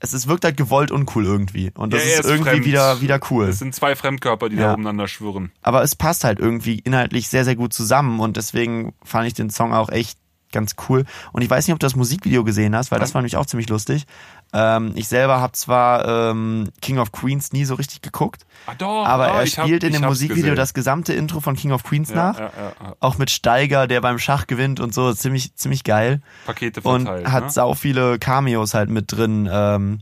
es, 0.00 0.12
es 0.12 0.28
wirkt 0.28 0.44
halt 0.44 0.56
gewollt 0.56 0.90
uncool 0.90 1.24
irgendwie. 1.24 1.72
Und 1.74 1.92
das 1.94 2.04
Ja, 2.04 2.10
er 2.10 2.20
ist, 2.20 2.26
irgendwie 2.26 2.50
fremd. 2.50 2.64
wieder, 2.66 3.00
wieder 3.00 3.18
cool. 3.30 3.48
Es 3.48 3.58
sind 3.58 3.74
zwei 3.74 3.96
Fremdkörper, 3.96 4.48
die 4.50 4.56
Ja. 4.56 4.68
da 4.68 4.74
umeinander 4.74 5.08
schwirren. 5.08 5.50
Aber 5.62 5.82
es 5.82 5.96
passt 5.96 6.22
halt 6.22 6.38
irgendwie 6.38 6.80
inhaltlich 6.80 7.28
sehr, 7.28 7.44
sehr 7.46 7.56
gut 7.56 7.72
zusammen. 7.72 8.20
Und 8.20 8.36
deswegen 8.36 8.92
fand 9.02 9.26
ich 9.26 9.34
den 9.34 9.48
Song 9.50 9.72
auch 9.72 9.88
echt 9.88 10.18
ganz 10.52 10.74
cool. 10.88 11.04
Und 11.32 11.42
ich 11.42 11.50
weiß 11.50 11.66
nicht, 11.66 11.72
ob 11.74 11.80
du 11.80 11.86
das 11.86 11.96
Musikvideo 11.96 12.44
gesehen 12.44 12.74
hast, 12.74 12.90
weil 12.90 12.98
das 13.00 13.14
war 13.14 13.20
nämlich 13.20 13.36
auch 13.36 13.46
ziemlich 13.46 13.68
lustig. 13.68 14.06
Ähm, 14.52 14.92
ich 14.94 15.08
selber 15.08 15.40
habe 15.40 15.52
zwar 15.52 16.30
ähm, 16.30 16.70
King 16.80 16.98
of 16.98 17.12
Queens 17.12 17.52
nie 17.52 17.64
so 17.66 17.74
richtig 17.74 18.00
geguckt, 18.00 18.46
Ah, 18.66 18.74
doch, 18.76 19.04
aber 19.06 19.24
ah, 19.32 19.40
er 19.40 19.40
hab- 19.40 19.48
spielt 19.48 19.84
in 19.84 19.92
ich 19.94 20.00
dem 20.00 20.06
Musikvideo 20.06 20.42
gesehen. 20.42 20.56
das 20.56 20.74
gesamte 20.74 21.12
Intro 21.12 21.40
von 21.40 21.54
King 21.56 21.72
of 21.72 21.84
Queens 21.84 22.10
ja, 22.10 22.16
nach. 22.16 22.38
Ja, 22.38 22.50
ja. 22.80 22.94
Auch 23.00 23.18
mit 23.18 23.30
Steiger, 23.30 23.86
der 23.86 24.00
beim 24.00 24.18
Schach 24.18 24.46
gewinnt 24.46 24.80
und 24.80 24.94
so, 24.94 25.12
ziemlich, 25.12 25.54
ziemlich 25.54 25.84
geil. 25.84 26.22
Pakete 26.46 26.80
Und 26.80 27.04
verteilt. 27.06 27.28
hat 27.30 27.44
ne? 27.44 27.50
sau 27.50 27.74
viele 27.74 28.18
Cameos 28.18 28.74
halt 28.74 28.88
mit 28.90 29.12
drin. 29.12 29.48
Ähm, 29.50 30.00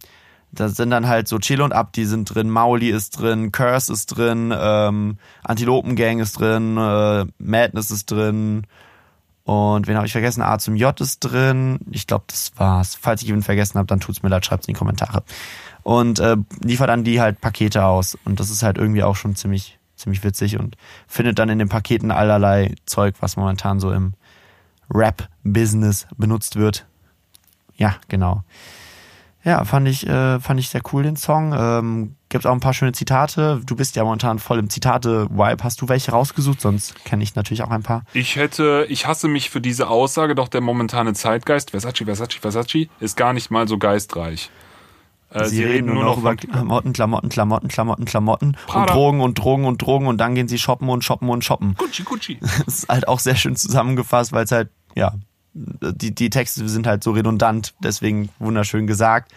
da 0.53 0.69
sind 0.69 0.91
dann 0.91 1.07
halt 1.09 1.29
so 1.29 1.39
Chill 1.39 1.61
und 1.61 1.73
Abdi 1.73 2.07
sind 2.07 2.35
drin, 2.35 2.49
Mauli 2.49 2.89
ist 2.91 3.19
drin, 3.21 3.53
Curse 3.53 3.93
ist 3.93 4.07
drin, 4.07 4.55
ähm, 4.57 5.19
Antilopengang 5.43 6.21
ist 6.21 6.39
drin, 6.39 6.77
äh, 6.79 7.27
Madness 7.39 7.91
ist 7.91 8.11
drin 8.11 8.63
und 9.47 9.87
wen 9.87 9.97
habe 9.97 10.07
ich 10.07 10.13
vergessen? 10.13 10.43
A 10.43 10.59
zum 10.59 10.75
J 10.75 11.01
ist 11.01 11.21
drin. 11.21 11.79
Ich 11.91 12.07
glaube, 12.07 12.25
das 12.27 12.53
war's. 12.57 12.97
Falls 13.01 13.23
ich 13.23 13.29
ihn 13.29 13.43
vergessen 13.43 13.79
habe, 13.79 13.87
dann 13.87 14.01
tut's 14.01 14.23
mir 14.23 14.29
leid, 14.29 14.45
schreibt's 14.45 14.67
in 14.67 14.75
die 14.75 14.79
Kommentare. 14.79 15.23
Und 15.85 16.19
äh, 16.19 16.37
liefert 16.63 16.89
dann 16.89 17.05
die 17.05 17.21
halt 17.21 17.41
Pakete 17.41 17.85
aus 17.85 18.19
und 18.25 18.41
das 18.41 18.51
ist 18.51 18.65
halt 18.65 18.77
irgendwie 18.77 19.05
auch 19.05 19.15
schon 19.15 19.37
ziemlich 19.37 19.79
ziemlich 19.95 20.23
witzig 20.25 20.59
und 20.59 20.77
findet 21.07 21.39
dann 21.39 21.49
in 21.49 21.59
den 21.59 21.69
Paketen 21.69 22.11
allerlei 22.11 22.75
Zeug, 22.85 23.15
was 23.21 23.37
momentan 23.37 23.81
so 23.81 23.93
im 23.93 24.13
Rap-Business 24.93 26.07
benutzt 26.17 26.57
wird. 26.57 26.87
Ja, 27.77 27.97
genau. 28.09 28.43
Ja, 29.47 29.65
fand 29.65 29.87
ich, 29.87 30.05
äh, 30.05 30.41
fand 30.41 30.59
ich 30.59 30.71
sehr 30.71 30.81
cool, 30.93 31.05
den 31.05 31.15
Song. 31.15 31.55
Ähm, 31.57 32.17
gibt 32.29 32.47
auch 32.47 32.53
ein 32.53 32.59
paar 32.59 32.75
schöne 32.75 32.91
Zitate. 32.91 33.61
Du 33.65 33.77
bist 33.77 33.95
ja 33.95 34.03
momentan 34.03 34.41
voll 34.41 34.59
im 34.59 34.69
Zitate-Vibe. 34.69 35.63
Hast 35.63 35.81
du 35.81 35.89
welche 35.89 36.11
rausgesucht? 36.11 36.61
Sonst 36.61 37.05
kenne 37.05 37.23
ich 37.23 37.37
natürlich 37.37 37.63
auch 37.63 37.71
ein 37.71 37.85
paar. 37.85 38.03
Ich 38.13 38.35
hätte, 38.35 38.87
ich 38.89 39.07
hasse 39.07 39.29
mich 39.29 39.49
für 39.49 39.61
diese 39.61 39.89
Aussage, 39.89 40.35
doch 40.35 40.49
der 40.49 40.63
momentane 40.63 41.15
Zeitgeist, 41.15 41.71
Versace, 41.71 42.03
Versace, 42.05 42.41
Versace, 42.41 42.89
ist 42.99 43.17
gar 43.17 43.33
nicht 43.33 43.53
mal 43.53 43.69
so 43.69 43.79
geistreich. 43.79 44.51
Äh, 45.31 45.45
sie, 45.45 45.57
sie, 45.57 45.65
reden 45.65 45.95
nur 45.95 46.03
noch 46.03 46.19
über 46.19 46.35
Klamotten, 46.35 46.93
Klamotten, 46.93 47.29
Klamotten, 47.29 47.69
Klamotten, 47.69 48.05
Klamotten 48.05 48.57
Prada. 48.67 48.81
und 48.81 48.91
Drogen 48.97 49.21
und 49.21 49.39
Drogen 49.39 49.65
und 49.65 49.81
Drogen 49.81 50.07
und 50.09 50.19
dann 50.19 50.35
gehen 50.35 50.49
sie 50.49 50.59
shoppen 50.59 50.89
und 50.89 51.05
shoppen 51.05 51.29
und 51.29 51.45
shoppen. 51.45 51.77
Gucci, 51.77 52.03
Gucci. 52.03 52.39
Das 52.67 52.79
ist 52.79 52.89
halt 52.89 53.07
auch 53.07 53.21
sehr 53.21 53.37
schön 53.37 53.55
zusammengefasst, 53.55 54.33
weil 54.33 54.43
es 54.43 54.51
halt, 54.51 54.71
ja, 54.97 55.15
die, 55.57 56.15
die 56.15 56.31
Texte 56.31 56.69
sind 56.69 56.87
halt 56.87 57.03
so 57.03 57.13
redundant, 57.13 57.75
deswegen 57.83 58.29
wunderschön 58.39 58.87
gesagt. 58.87 59.33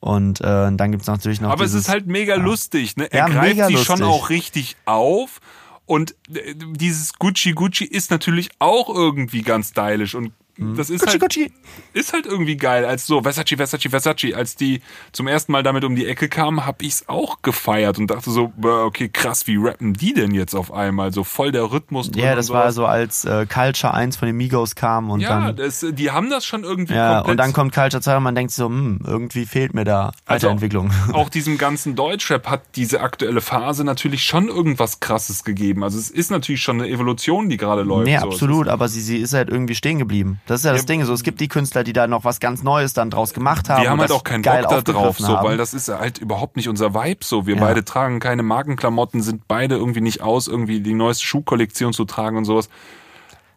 Und 0.00 0.40
äh, 0.40 0.70
dann 0.72 0.92
gibt's 0.92 1.08
natürlich 1.08 1.40
noch. 1.40 1.50
Aber 1.50 1.64
dieses, 1.64 1.80
es 1.80 1.86
ist 1.86 1.92
halt 1.92 2.06
mega 2.06 2.36
ja. 2.36 2.42
lustig, 2.42 2.96
ne? 2.96 3.10
Er 3.10 3.28
ja, 3.28 3.28
greift 3.28 3.66
sie 3.66 3.84
schon 3.84 4.02
auch 4.02 4.30
richtig 4.30 4.76
auf. 4.84 5.40
Und 5.86 6.14
äh, 6.32 6.54
dieses 6.54 7.14
Gucci 7.14 7.52
Gucci 7.52 7.84
ist 7.84 8.10
natürlich 8.10 8.50
auch 8.58 8.94
irgendwie 8.94 9.42
ganz 9.42 9.70
stylisch 9.70 10.14
und. 10.14 10.32
Das 10.58 10.90
ist 10.90 11.00
Gucci, 11.00 11.18
halt, 11.18 11.20
Gucci. 11.20 11.52
ist 11.92 12.12
halt 12.12 12.26
irgendwie 12.26 12.56
geil. 12.56 12.84
Als 12.84 13.06
so 13.06 13.22
Versace, 13.22 13.56
Versace, 13.56 13.88
Versace, 13.88 14.34
als 14.34 14.56
die 14.56 14.80
zum 15.12 15.28
ersten 15.28 15.52
Mal 15.52 15.62
damit 15.62 15.84
um 15.84 15.94
die 15.94 16.06
Ecke 16.06 16.28
kamen, 16.28 16.66
hab 16.66 16.82
ich's 16.82 17.04
auch 17.06 17.42
gefeiert 17.42 17.98
und 17.98 18.08
dachte 18.08 18.30
so, 18.30 18.52
okay, 18.62 19.08
krass, 19.08 19.46
wie 19.46 19.56
rappen 19.56 19.94
die 19.94 20.14
denn 20.14 20.32
jetzt 20.32 20.54
auf 20.54 20.72
einmal? 20.72 21.12
So 21.12 21.22
voll 21.22 21.52
der 21.52 21.70
Rhythmus 21.70 22.10
drin. 22.10 22.24
Ja, 22.24 22.34
das 22.34 22.50
war 22.50 22.72
so, 22.72 22.86
als 22.86 23.24
äh, 23.24 23.46
Culture 23.46 23.94
1 23.94 24.16
von 24.16 24.26
den 24.26 24.36
Migos 24.36 24.74
kam 24.74 25.10
und 25.10 25.20
ja, 25.20 25.28
dann. 25.28 25.42
Ja, 25.44 25.52
das, 25.52 25.86
die 25.88 26.10
haben 26.10 26.28
das 26.28 26.44
schon 26.44 26.64
irgendwie 26.64 26.94
Ja, 26.94 27.20
und 27.20 27.36
dann 27.36 27.52
kommt 27.52 27.72
Culture 27.72 28.02
2 28.02 28.16
und 28.16 28.22
man 28.24 28.34
denkt 28.34 28.52
so, 28.52 28.66
hm, 28.66 29.00
irgendwie 29.06 29.46
fehlt 29.46 29.74
mir 29.74 29.84
da 29.84 30.12
also 30.26 30.46
Weiterentwicklung. 30.46 30.90
Also 30.90 31.12
auch, 31.14 31.18
auch 31.18 31.28
diesem 31.28 31.56
ganzen 31.56 31.94
Deutschrap 31.94 32.48
hat 32.48 32.62
diese 32.74 33.00
aktuelle 33.00 33.40
Phase 33.40 33.84
natürlich 33.84 34.24
schon 34.24 34.48
irgendwas 34.48 34.98
krasses 34.98 35.44
gegeben. 35.44 35.84
Also 35.84 35.98
es 35.98 36.10
ist 36.10 36.30
natürlich 36.32 36.62
schon 36.62 36.80
eine 36.80 36.90
Evolution, 36.90 37.48
die 37.48 37.56
gerade 37.56 37.82
läuft. 37.82 38.06
Nee, 38.06 38.18
so. 38.18 38.26
absolut, 38.26 38.66
aber 38.66 38.88
sie, 38.88 39.00
sie 39.00 39.18
ist 39.18 39.34
halt 39.34 39.50
irgendwie 39.50 39.76
stehen 39.76 39.98
geblieben. 39.98 40.40
Das 40.48 40.60
ist 40.60 40.64
ja 40.64 40.72
das 40.72 40.82
ja, 40.82 40.86
Ding. 40.86 41.04
So, 41.04 41.12
es 41.12 41.22
gibt 41.22 41.40
die 41.40 41.48
Künstler, 41.48 41.84
die 41.84 41.92
da 41.92 42.06
noch 42.06 42.24
was 42.24 42.40
ganz 42.40 42.62
Neues 42.62 42.94
dann 42.94 43.10
draus 43.10 43.34
gemacht 43.34 43.68
haben. 43.68 43.82
Wir 43.82 43.90
haben 43.90 44.00
halt 44.00 44.10
auch 44.12 44.24
keinen 44.24 44.42
Bock 44.42 44.62
da 44.68 44.80
drauf, 44.80 45.18
so, 45.18 45.34
weil 45.42 45.58
das 45.58 45.74
ist 45.74 45.88
halt 45.88 46.16
überhaupt 46.18 46.56
nicht 46.56 46.68
unser 46.68 46.94
Vibe. 46.94 47.22
So, 47.22 47.46
wir 47.46 47.56
ja. 47.56 47.60
beide 47.60 47.84
tragen 47.84 48.18
keine 48.18 48.42
Markenklamotten, 48.42 49.20
sind 49.20 49.46
beide 49.46 49.76
irgendwie 49.76 50.00
nicht 50.00 50.22
aus, 50.22 50.48
irgendwie 50.48 50.80
die 50.80 50.94
neueste 50.94 51.24
Schuhkollektion 51.24 51.92
zu 51.92 52.06
tragen 52.06 52.38
und 52.38 52.46
sowas. 52.46 52.70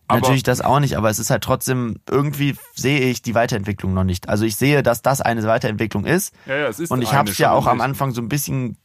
Aber 0.09 0.19
Natürlich 0.19 0.43
das 0.43 0.59
auch 0.59 0.81
nicht, 0.81 0.97
aber 0.97 1.09
es 1.09 1.19
ist 1.19 1.29
halt 1.29 1.41
trotzdem, 1.41 1.95
irgendwie 2.09 2.57
sehe 2.75 2.99
ich 2.99 3.21
die 3.21 3.35
Weiterentwicklung 3.35 3.93
noch 3.93 4.03
nicht. 4.03 4.27
Also 4.27 4.43
ich 4.43 4.57
sehe, 4.57 4.83
dass 4.83 5.01
das 5.01 5.21
eine 5.21 5.43
Weiterentwicklung 5.43 6.03
ist. 6.03 6.33
Ja, 6.45 6.57
ja, 6.57 6.67
es 6.67 6.79
ist 6.81 6.91
und 6.91 7.01
ich 7.01 7.13
habe 7.13 7.29
es 7.29 7.37
ja 7.37 7.53
auch 7.53 7.67
am 7.67 7.79
Anfang 7.79 8.11
so 8.11 8.21
ein 8.21 8.27
bisschen 8.27 8.75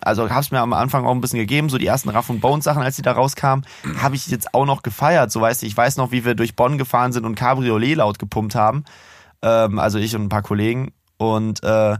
also 0.00 0.28
habe 0.28 0.40
es 0.40 0.50
mir 0.50 0.60
am 0.60 0.72
Anfang 0.72 1.04
auch 1.04 1.12
ein 1.12 1.20
bisschen 1.20 1.38
gegeben, 1.38 1.68
so 1.68 1.78
die 1.78 1.86
ersten 1.86 2.08
Raff 2.08 2.30
und 2.30 2.40
Bones 2.40 2.64
Sachen, 2.64 2.82
als 2.82 2.96
die 2.96 3.02
da 3.02 3.12
rauskamen, 3.12 3.66
habe 3.98 4.16
ich 4.16 4.26
jetzt 4.28 4.54
auch 4.54 4.66
noch 4.66 4.82
gefeiert. 4.82 5.30
So 5.30 5.40
weißt 5.40 5.62
du, 5.62 5.66
ich 5.66 5.76
weiß 5.76 5.96
noch, 5.96 6.10
wie 6.12 6.24
wir 6.24 6.34
durch 6.34 6.56
Bonn 6.56 6.78
gefahren 6.78 7.12
sind 7.12 7.24
und 7.24 7.34
Cabriolet 7.34 7.96
laut 7.96 8.18
gepumpt 8.18 8.54
haben. 8.54 8.84
Ähm, 9.42 9.78
also 9.78 9.98
ich 9.98 10.14
und 10.14 10.24
ein 10.24 10.28
paar 10.28 10.42
Kollegen 10.42 10.92
und 11.16 11.62
äh, 11.62 11.96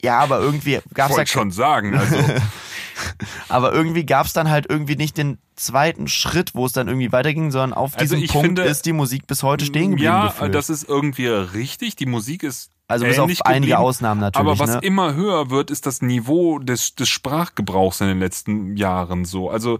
ja, 0.00 0.20
aber 0.20 0.38
irgendwie 0.38 0.78
gab's 0.94 1.12
ich 1.12 1.18
ja 1.18 1.26
schon 1.26 1.50
sagen, 1.50 1.96
also 1.96 2.16
aber 3.48 3.72
irgendwie 3.72 4.06
gab's 4.06 4.32
dann 4.32 4.48
halt 4.48 4.66
irgendwie 4.68 4.94
nicht 4.94 5.18
den 5.18 5.38
zweiten 5.56 6.06
Schritt, 6.06 6.54
wo 6.54 6.66
es 6.66 6.72
dann 6.72 6.86
irgendwie 6.86 7.10
weiterging, 7.10 7.50
sondern 7.50 7.72
auf 7.72 7.98
also 7.98 8.14
diesem 8.14 8.28
Punkt 8.28 8.46
finde, 8.46 8.62
ist 8.62 8.86
die 8.86 8.92
Musik 8.92 9.26
bis 9.26 9.42
heute 9.42 9.64
stehen 9.64 9.90
geblieben. 9.90 10.04
Ja, 10.04 10.26
gefühlt. 10.28 10.54
das 10.54 10.70
ist 10.70 10.88
irgendwie 10.88 11.26
richtig. 11.26 11.96
Die 11.96 12.06
Musik 12.06 12.44
ist 12.44 12.70
also 12.88 13.04
bis 13.04 13.18
auf 13.18 13.30
einige 13.44 13.72
geblieben. 13.72 13.74
Ausnahmen 13.74 14.20
natürlich. 14.20 14.48
Aber 14.48 14.58
was 14.58 14.76
ne? 14.76 14.80
immer 14.82 15.14
höher 15.14 15.50
wird, 15.50 15.70
ist 15.70 15.86
das 15.86 16.02
Niveau 16.02 16.58
des, 16.58 16.94
des 16.94 17.08
Sprachgebrauchs 17.08 18.00
in 18.00 18.08
den 18.08 18.18
letzten 18.18 18.76
Jahren 18.76 19.26
so. 19.26 19.50
Also 19.50 19.78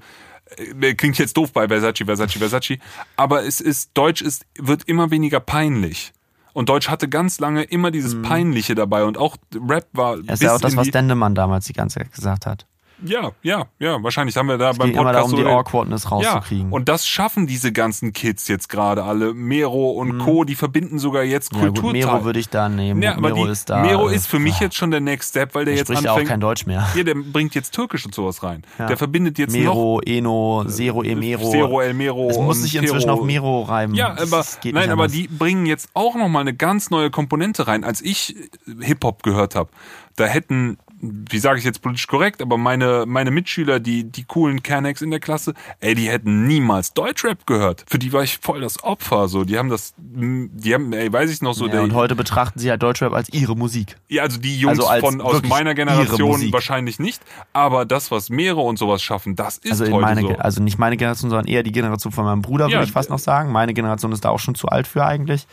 äh, 0.80 0.94
klingt 0.94 1.18
jetzt 1.18 1.36
doof 1.36 1.52
bei 1.52 1.68
Versace, 1.68 2.04
Versace, 2.04 2.38
Versace, 2.38 2.78
aber 3.16 3.44
es 3.44 3.60
ist 3.60 3.90
Deutsch 3.94 4.20
ist 4.20 4.46
wird 4.56 4.84
immer 4.84 5.10
weniger 5.10 5.40
peinlich. 5.40 6.12
Und 6.52 6.68
Deutsch 6.68 6.88
hatte 6.88 7.08
ganz 7.08 7.40
lange 7.40 7.62
immer 7.62 7.90
dieses 7.90 8.14
mhm. 8.14 8.22
Peinliche 8.22 8.74
dabei 8.74 9.04
und 9.04 9.16
auch 9.16 9.36
Rap 9.54 9.86
war. 9.92 10.16
Das 10.18 10.40
ist 10.40 10.42
ja 10.42 10.54
auch 10.54 10.60
das, 10.60 10.76
was 10.76 10.90
Dendemann 10.90 11.34
damals 11.34 11.66
die 11.66 11.72
ganze 11.72 12.00
Zeit 12.00 12.12
gesagt 12.12 12.46
hat. 12.46 12.66
Ja, 13.04 13.32
ja, 13.42 13.66
ja, 13.78 14.02
wahrscheinlich 14.02 14.36
haben 14.36 14.48
wir 14.48 14.58
da 14.58 14.70
es 14.70 14.78
beim 14.78 14.92
Podcast 14.92 15.00
immer 15.00 15.12
darum, 15.12 15.30
so 15.30 15.36
die 15.36 15.44
Awkwardness 15.44 16.10
rauszukriegen. 16.10 16.70
Ja, 16.70 16.74
und 16.74 16.88
das 16.88 17.06
schaffen 17.06 17.46
diese 17.46 17.72
ganzen 17.72 18.12
Kids 18.12 18.48
jetzt 18.48 18.68
gerade 18.68 19.04
alle. 19.04 19.34
Mero 19.34 19.90
und 19.90 20.16
mhm. 20.16 20.18
Co., 20.18 20.44
die 20.44 20.54
verbinden 20.54 20.98
sogar 20.98 21.22
jetzt 21.22 21.52
ja, 21.52 21.60
Kulturteil. 21.60 21.92
Mero 21.92 22.24
würde 22.24 22.40
ich 22.40 22.48
da 22.48 22.68
nehmen. 22.68 23.00
Ja, 23.02 23.16
Mero 23.16 23.44
die, 23.44 23.52
ist 23.52 23.70
da. 23.70 23.82
Mero 23.82 24.08
ist 24.08 24.26
für 24.26 24.38
mich 24.38 24.58
jetzt 24.60 24.76
schon 24.76 24.90
der 24.90 25.00
Next 25.00 25.30
Step, 25.30 25.54
weil 25.54 25.64
der, 25.64 25.74
der 25.74 25.78
jetzt 25.78 25.88
spricht 25.88 26.08
anfängt. 26.08 26.26
auch 26.26 26.30
kein 26.30 26.40
Deutsch 26.40 26.66
mehr. 26.66 26.86
Ja, 26.94 27.04
der 27.04 27.14
bringt 27.14 27.54
jetzt 27.54 27.72
Türkisch 27.72 28.04
und 28.04 28.14
sowas 28.14 28.42
rein. 28.42 28.62
Ja. 28.78 28.86
Der 28.86 28.96
verbindet 28.96 29.38
jetzt 29.38 29.52
Mero, 29.52 29.96
noch 29.96 30.02
Eno, 30.04 30.64
Zero 30.66 31.04
E 31.04 31.14
Mero. 31.14 31.50
Zero 31.50 31.80
El 31.80 31.94
Mero. 31.94 32.28
Es 32.30 32.38
muss 32.38 32.62
sich 32.62 32.74
inzwischen 32.74 33.10
auf 33.10 33.22
Mero 33.22 33.62
reimen. 33.62 33.94
Ja, 33.94 34.16
aber 34.18 34.44
nein, 34.64 34.90
aber 34.90 35.08
die 35.08 35.28
bringen 35.28 35.66
jetzt 35.66 35.88
auch 35.94 36.16
noch 36.16 36.28
mal 36.28 36.40
eine 36.40 36.54
ganz 36.54 36.90
neue 36.90 37.10
Komponente 37.10 37.68
rein. 37.68 37.84
Als 37.84 38.00
ich 38.00 38.34
Hip 38.80 39.04
Hop 39.04 39.22
gehört 39.22 39.54
habe, 39.54 39.70
da 40.16 40.24
hätten 40.24 40.78
wie 41.00 41.38
sage 41.38 41.58
ich 41.58 41.64
jetzt 41.64 41.80
politisch 41.82 42.06
korrekt, 42.06 42.42
aber 42.42 42.58
meine, 42.58 43.04
meine 43.06 43.30
Mitschüler, 43.30 43.80
die, 43.80 44.04
die 44.04 44.24
coolen 44.24 44.62
Kernex 44.62 45.00
in 45.02 45.10
der 45.10 45.20
Klasse, 45.20 45.54
ey, 45.80 45.94
die 45.94 46.08
hätten 46.08 46.46
niemals 46.46 46.92
Deutschrap 46.94 47.46
gehört. 47.46 47.84
Für 47.88 47.98
die 47.98 48.12
war 48.12 48.22
ich 48.22 48.38
voll 48.38 48.60
das 48.60 48.82
Opfer, 48.82 49.28
so. 49.28 49.44
Die 49.44 49.58
haben 49.58 49.68
das, 49.68 49.94
die 49.98 50.74
haben, 50.74 50.92
ey, 50.92 51.12
weiß 51.12 51.30
ich 51.30 51.40
noch 51.40 51.54
so. 51.54 51.66
Ja, 51.66 51.72
der, 51.72 51.82
und 51.82 51.94
heute 51.94 52.16
betrachten 52.16 52.58
sie 52.58 52.68
ja 52.68 52.76
Deutschrap 52.76 53.12
als 53.12 53.28
ihre 53.32 53.56
Musik. 53.56 53.96
Ja, 54.08 54.22
also 54.22 54.40
die 54.40 54.58
Jungs 54.58 54.80
also 54.80 55.06
von, 55.06 55.20
aus 55.20 55.42
meiner 55.42 55.74
Generation 55.74 56.52
wahrscheinlich 56.52 56.98
nicht, 56.98 57.22
aber 57.52 57.84
das, 57.84 58.10
was 58.10 58.30
Meere 58.30 58.60
und 58.60 58.78
sowas 58.78 59.02
schaffen, 59.02 59.36
das 59.36 59.58
ist 59.58 59.80
also 59.80 59.92
heute 59.92 60.00
meine, 60.00 60.20
so. 60.22 60.36
Also 60.36 60.62
nicht 60.62 60.78
meine 60.78 60.96
Generation, 60.96 61.30
sondern 61.30 61.46
eher 61.46 61.62
die 61.62 61.72
Generation 61.72 62.12
von 62.12 62.24
meinem 62.24 62.42
Bruder, 62.42 62.66
ja, 62.66 62.78
würde 62.78 62.84
ich 62.84 62.92
fast 62.92 63.10
noch 63.10 63.18
sagen. 63.18 63.52
Meine 63.52 63.74
Generation 63.74 64.12
ist 64.12 64.24
da 64.24 64.30
auch 64.30 64.40
schon 64.40 64.54
zu 64.54 64.68
alt 64.68 64.86
für 64.86 65.04
eigentlich. 65.04 65.46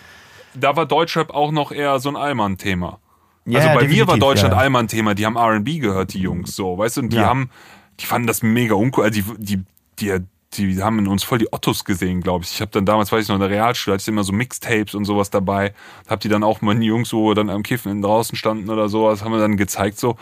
Da 0.56 0.76
war 0.76 0.86
Deutschrap 0.86 1.32
auch 1.32 1.52
noch 1.52 1.72
eher 1.72 2.00
so 2.00 2.10
ein 2.10 2.16
Allmann-Thema. 2.16 3.00
Ja, 3.46 3.60
also 3.60 3.80
bei 3.80 3.88
mir 3.88 4.08
war 4.08 4.18
Deutschland 4.18 4.54
ja. 4.54 4.60
Allmann 4.60 4.88
Thema, 4.88 5.14
die 5.14 5.26
haben 5.26 5.36
R&B 5.36 5.80
gehört, 5.80 6.14
die 6.14 6.20
Jungs, 6.20 6.56
so, 6.56 6.78
weißt 6.78 6.98
du, 6.98 7.02
und 7.02 7.14
die 7.14 7.18
ja. 7.18 7.26
haben, 7.26 7.52
die 8.00 8.06
fanden 8.06 8.28
das 8.28 8.42
mega 8.42 8.74
uncool, 8.74 9.04
also 9.04 9.22
die, 9.22 9.24
die, 9.38 9.64
die, 10.00 10.20
die 10.76 10.82
haben 10.82 10.98
in 10.98 11.08
uns 11.08 11.24
voll 11.24 11.38
die 11.38 11.54
Ottos 11.54 11.86
gesehen, 11.86 12.22
glaube 12.22 12.44
ich. 12.44 12.52
Ich 12.54 12.62
habe 12.62 12.72
dann 12.72 12.86
damals, 12.86 13.12
weiß 13.12 13.24
ich 13.24 13.28
noch, 13.30 13.36
in 13.36 13.42
der 13.42 13.52
Realschule, 13.52 13.94
hatte 13.94 14.02
ich 14.02 14.08
immer 14.08 14.24
so 14.24 14.34
Mixtapes 14.34 14.96
und 14.96 15.06
sowas 15.06 15.30
dabei, 15.30 15.74
hab 16.08 16.22
die 16.22 16.30
dann 16.30 16.44
auch 16.44 16.62
mal 16.62 16.76
die 16.76 16.88
Jungs, 16.88 17.14
wo 17.14 17.34
dann 17.36 17.52
am 17.52 17.62
Kiffen 17.62 18.02
draußen 18.02 18.36
standen 18.36 18.70
oder 18.70 18.90
sowas, 18.90 19.24
haben 19.24 19.32
wir 19.32 19.40
dann 19.40 19.58
gezeigt, 19.58 20.00
so, 20.00 20.16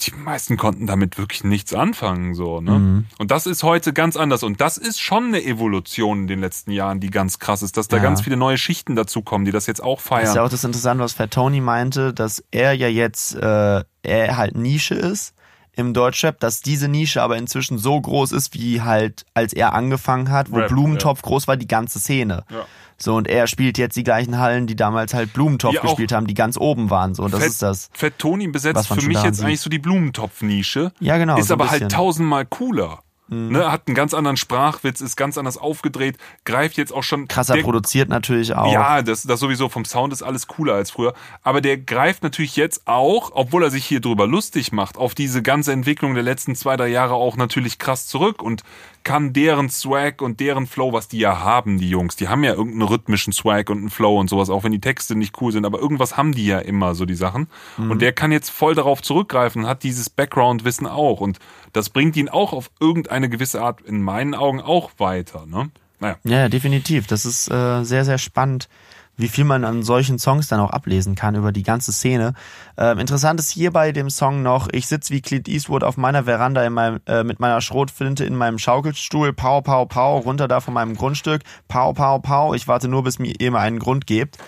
die 0.00 0.12
meisten 0.14 0.56
konnten 0.56 0.86
damit 0.86 1.18
wirklich 1.18 1.44
nichts 1.44 1.74
anfangen, 1.74 2.34
so, 2.34 2.60
ne? 2.60 2.78
Mhm. 2.78 3.06
Und 3.18 3.30
das 3.30 3.46
ist 3.46 3.62
heute 3.62 3.92
ganz 3.92 4.16
anders. 4.16 4.42
Und 4.42 4.60
das 4.60 4.76
ist 4.76 5.00
schon 5.00 5.26
eine 5.26 5.42
Evolution 5.42 6.22
in 6.22 6.26
den 6.26 6.40
letzten 6.40 6.70
Jahren, 6.70 7.00
die 7.00 7.10
ganz 7.10 7.38
krass 7.38 7.62
ist, 7.62 7.76
dass 7.76 7.88
da 7.88 7.96
ja. 7.96 8.02
ganz 8.02 8.20
viele 8.20 8.36
neue 8.36 8.58
Schichten 8.58 8.96
dazukommen, 8.96 9.44
die 9.44 9.52
das 9.52 9.66
jetzt 9.66 9.82
auch 9.82 10.00
feiern. 10.00 10.22
Das 10.22 10.30
ist 10.30 10.36
ja 10.36 10.44
auch 10.44 10.48
das 10.50 10.64
Interessante, 10.64 11.02
was 11.02 11.12
Fat 11.12 11.32
Tony 11.32 11.60
meinte, 11.60 12.14
dass 12.14 12.42
er 12.50 12.72
ja 12.72 12.88
jetzt, 12.88 13.34
äh, 13.34 13.84
er 14.02 14.36
halt 14.36 14.56
Nische 14.56 14.94
ist 14.94 15.34
im 15.74 15.94
Deutschrap, 15.94 16.38
dass 16.40 16.60
diese 16.60 16.88
Nische 16.88 17.22
aber 17.22 17.36
inzwischen 17.36 17.78
so 17.78 18.00
groß 18.00 18.32
ist, 18.32 18.54
wie 18.54 18.82
halt, 18.82 19.24
als 19.34 19.52
er 19.52 19.72
angefangen 19.72 20.30
hat, 20.30 20.52
wo 20.52 20.56
Rap, 20.56 20.68
Blumentopf 20.68 21.20
ja. 21.20 21.28
groß 21.28 21.48
war, 21.48 21.56
die 21.56 21.68
ganze 21.68 21.98
Szene. 21.98 22.44
Ja. 22.50 22.66
So, 23.02 23.16
und 23.16 23.28
er 23.28 23.46
spielt 23.46 23.78
jetzt 23.78 23.96
die 23.96 24.04
gleichen 24.04 24.38
Hallen, 24.38 24.66
die 24.66 24.76
damals 24.76 25.14
halt 25.14 25.32
Blumentopf 25.32 25.74
ja, 25.74 25.80
gespielt 25.80 26.12
haben, 26.12 26.26
die 26.26 26.34
ganz 26.34 26.56
oben 26.56 26.90
waren. 26.90 27.14
So, 27.14 27.24
und 27.24 27.34
das 27.34 27.40
Fett, 27.40 27.50
ist 27.50 27.62
das. 27.62 27.90
Fett 27.92 28.18
Toni 28.18 28.48
besetzt 28.48 28.88
für 28.88 28.94
mich 29.02 29.22
jetzt 29.22 29.38
sieht. 29.38 29.46
eigentlich 29.46 29.60
so 29.60 29.70
die 29.70 29.78
Blumentopf-Nische. 29.78 30.92
Ja, 31.00 31.18
genau. 31.18 31.36
Ist 31.36 31.48
so 31.48 31.54
aber 31.54 31.70
halt 31.70 31.90
tausendmal 31.90 32.46
cooler. 32.46 33.02
Mhm. 33.32 33.52
Ne, 33.52 33.72
hat 33.72 33.84
einen 33.86 33.94
ganz 33.94 34.12
anderen 34.12 34.36
Sprachwitz, 34.36 35.00
ist 35.00 35.16
ganz 35.16 35.38
anders 35.38 35.56
aufgedreht, 35.56 36.18
greift 36.44 36.76
jetzt 36.76 36.92
auch 36.92 37.02
schon. 37.02 37.28
Krasser 37.28 37.54
der, 37.54 37.62
produziert 37.62 38.10
natürlich 38.10 38.54
auch. 38.54 38.72
Ja, 38.72 39.00
das, 39.00 39.22
das 39.22 39.40
sowieso 39.40 39.70
vom 39.70 39.86
Sound 39.86 40.12
ist 40.12 40.22
alles 40.22 40.46
cooler 40.46 40.74
als 40.74 40.90
früher. 40.90 41.14
Aber 41.42 41.62
der 41.62 41.78
greift 41.78 42.22
natürlich 42.22 42.56
jetzt 42.56 42.82
auch, 42.86 43.30
obwohl 43.32 43.62
er 43.62 43.70
sich 43.70 43.86
hier 43.86 44.00
drüber 44.00 44.26
lustig 44.26 44.72
macht, 44.72 44.98
auf 44.98 45.14
diese 45.14 45.42
ganze 45.42 45.72
Entwicklung 45.72 46.12
der 46.14 46.22
letzten 46.22 46.54
zwei, 46.54 46.76
drei 46.76 46.88
Jahre 46.88 47.14
auch 47.14 47.36
natürlich 47.36 47.78
krass 47.78 48.06
zurück 48.06 48.42
und 48.42 48.62
kann 49.04 49.32
deren 49.32 49.68
Swag 49.68 50.22
und 50.22 50.38
deren 50.38 50.66
Flow, 50.66 50.92
was 50.92 51.08
die 51.08 51.18
ja 51.18 51.40
haben, 51.40 51.78
die 51.78 51.90
Jungs, 51.90 52.16
die 52.16 52.28
haben 52.28 52.44
ja 52.44 52.52
irgendeinen 52.52 52.82
rhythmischen 52.82 53.32
Swag 53.32 53.70
und 53.70 53.78
einen 53.78 53.90
Flow 53.90 54.18
und 54.18 54.30
sowas, 54.30 54.50
auch 54.50 54.64
wenn 54.64 54.72
die 54.72 54.80
Texte 54.80 55.16
nicht 55.16 55.40
cool 55.40 55.52
sind, 55.52 55.64
aber 55.64 55.80
irgendwas 55.80 56.16
haben 56.16 56.32
die 56.32 56.46
ja 56.46 56.58
immer, 56.58 56.94
so 56.94 57.04
die 57.04 57.14
Sachen. 57.14 57.48
Mhm. 57.78 57.90
Und 57.90 58.02
der 58.02 58.12
kann 58.12 58.30
jetzt 58.30 58.50
voll 58.50 58.74
darauf 58.74 59.02
zurückgreifen 59.02 59.62
und 59.62 59.68
hat 59.68 59.82
dieses 59.82 60.10
Background-Wissen 60.10 60.86
auch. 60.86 61.20
Und 61.20 61.38
das 61.72 61.90
bringt 61.90 62.16
ihn 62.16 62.28
auch 62.28 62.52
auf 62.52 62.70
irgendeine 62.80 63.28
gewisse 63.28 63.62
Art, 63.62 63.80
in 63.80 64.02
meinen 64.02 64.34
Augen, 64.34 64.60
auch 64.60 64.90
weiter. 64.98 65.46
Ne? 65.46 65.70
Naja. 66.00 66.16
Ja, 66.24 66.48
definitiv. 66.48 67.06
Das 67.06 67.24
ist 67.24 67.50
äh, 67.50 67.84
sehr, 67.84 68.04
sehr 68.04 68.18
spannend 68.18 68.68
wie 69.16 69.28
viel 69.28 69.44
man 69.44 69.64
an 69.64 69.82
solchen 69.82 70.18
Songs 70.18 70.48
dann 70.48 70.60
auch 70.60 70.70
ablesen 70.70 71.14
kann 71.14 71.34
über 71.34 71.52
die 71.52 71.62
ganze 71.62 71.92
Szene. 71.92 72.34
Ähm, 72.76 72.98
interessant 72.98 73.38
ist 73.40 73.50
hier 73.50 73.70
bei 73.70 73.92
dem 73.92 74.10
Song 74.10 74.42
noch, 74.42 74.68
ich 74.72 74.86
sitze 74.86 75.12
wie 75.12 75.20
Clint 75.20 75.48
Eastwood 75.48 75.84
auf 75.84 75.96
meiner 75.96 76.24
Veranda 76.24 76.64
in 76.64 76.72
meinem, 76.72 77.00
äh, 77.06 77.22
mit 77.22 77.38
meiner 77.38 77.60
Schrotflinte 77.60 78.24
in 78.24 78.34
meinem 78.34 78.58
Schaukelstuhl, 78.58 79.32
pow, 79.32 79.62
pow, 79.62 79.86
pow, 79.86 80.24
runter 80.24 80.48
da 80.48 80.60
von 80.60 80.74
meinem 80.74 80.96
Grundstück, 80.96 81.42
pow, 81.68 81.94
pow, 81.94 82.22
pow, 82.22 82.54
ich 82.54 82.68
warte 82.68 82.88
nur, 82.88 83.04
bis 83.04 83.18
mir 83.18 83.34
ihr 83.38 83.54
einen 83.54 83.78
Grund 83.78 84.06
gebt, 84.06 84.38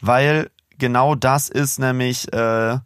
weil 0.00 0.50
genau 0.78 1.14
das 1.14 1.48
ist 1.48 1.78
nämlich 1.78 2.32
äh, 2.32 2.78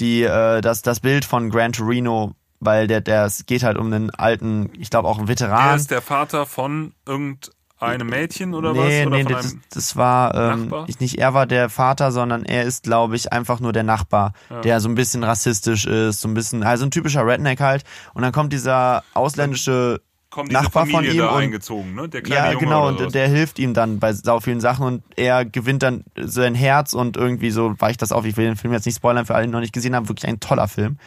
die, 0.00 0.22
äh, 0.22 0.60
das, 0.60 0.82
das 0.82 1.00
Bild 1.00 1.24
von 1.24 1.50
Gran 1.50 1.72
Torino 1.72 2.34
weil 2.64 2.86
der, 2.86 3.00
der, 3.00 3.24
es 3.24 3.46
geht 3.46 3.62
halt 3.62 3.78
um 3.78 3.86
einen 3.92 4.10
alten, 4.10 4.70
ich 4.78 4.90
glaube 4.90 5.08
auch 5.08 5.18
einen 5.18 5.28
Veteran. 5.28 5.70
Er 5.70 5.76
ist 5.76 5.90
der 5.90 6.02
Vater 6.02 6.46
von 6.46 6.92
irgendeinem 7.06 7.52
einem 7.84 8.08
Mädchen 8.08 8.54
oder 8.54 8.72
nee, 8.72 8.78
was? 8.78 9.06
Oder 9.06 9.16
nee, 9.16 9.24
das, 9.24 9.56
das, 9.70 9.96
war 9.96 10.34
ähm, 10.34 10.72
nicht 11.00 11.18
er 11.18 11.34
war 11.34 11.46
der 11.46 11.68
Vater, 11.68 12.12
sondern 12.12 12.44
er 12.44 12.64
ist, 12.64 12.84
glaube 12.84 13.16
ich, 13.16 13.32
einfach 13.32 13.60
nur 13.60 13.72
der 13.72 13.82
Nachbar, 13.82 14.32
ja. 14.50 14.60
der 14.62 14.80
so 14.80 14.88
ein 14.88 14.94
bisschen 14.94 15.24
rassistisch 15.24 15.86
ist, 15.86 16.20
so 16.20 16.28
ein 16.28 16.34
bisschen, 16.34 16.62
also 16.62 16.84
ein 16.84 16.90
typischer 16.90 17.26
Redneck 17.26 17.60
halt. 17.60 17.84
Und 18.14 18.22
dann 18.22 18.32
kommt 18.32 18.52
dieser 18.52 19.02
ausländische 19.12 20.00
kommt 20.30 20.50
Nachbar 20.50 20.86
von 20.86 21.04
ihm 21.04 21.20
und 21.20 21.28
eingezogen, 21.28 21.94
ne? 21.94 22.08
Der 22.08 22.20
kleine 22.20 22.46
ja, 22.46 22.52
Junge 22.54 22.64
genau, 22.64 22.88
und 22.88 23.14
der 23.14 23.28
hilft 23.28 23.60
ihm 23.60 23.72
dann 23.72 24.00
bei 24.00 24.12
sau 24.12 24.40
vielen 24.40 24.60
Sachen 24.60 24.84
und 24.84 25.04
er 25.14 25.44
gewinnt 25.44 25.84
dann 25.84 26.02
sein 26.16 26.56
Herz 26.56 26.92
und 26.92 27.16
irgendwie 27.16 27.50
so 27.50 27.74
weicht 27.78 28.02
das 28.02 28.10
auf. 28.10 28.24
Ich 28.24 28.36
will 28.36 28.46
den 28.46 28.56
Film 28.56 28.72
jetzt 28.72 28.84
nicht 28.84 28.96
spoilern 28.96 29.26
für 29.26 29.36
alle, 29.36 29.46
die 29.46 29.52
noch 29.52 29.60
nicht 29.60 29.72
gesehen 29.72 29.94
haben. 29.94 30.08
Wirklich 30.08 30.28
ein 30.28 30.40
toller 30.40 30.66
Film. 30.66 30.98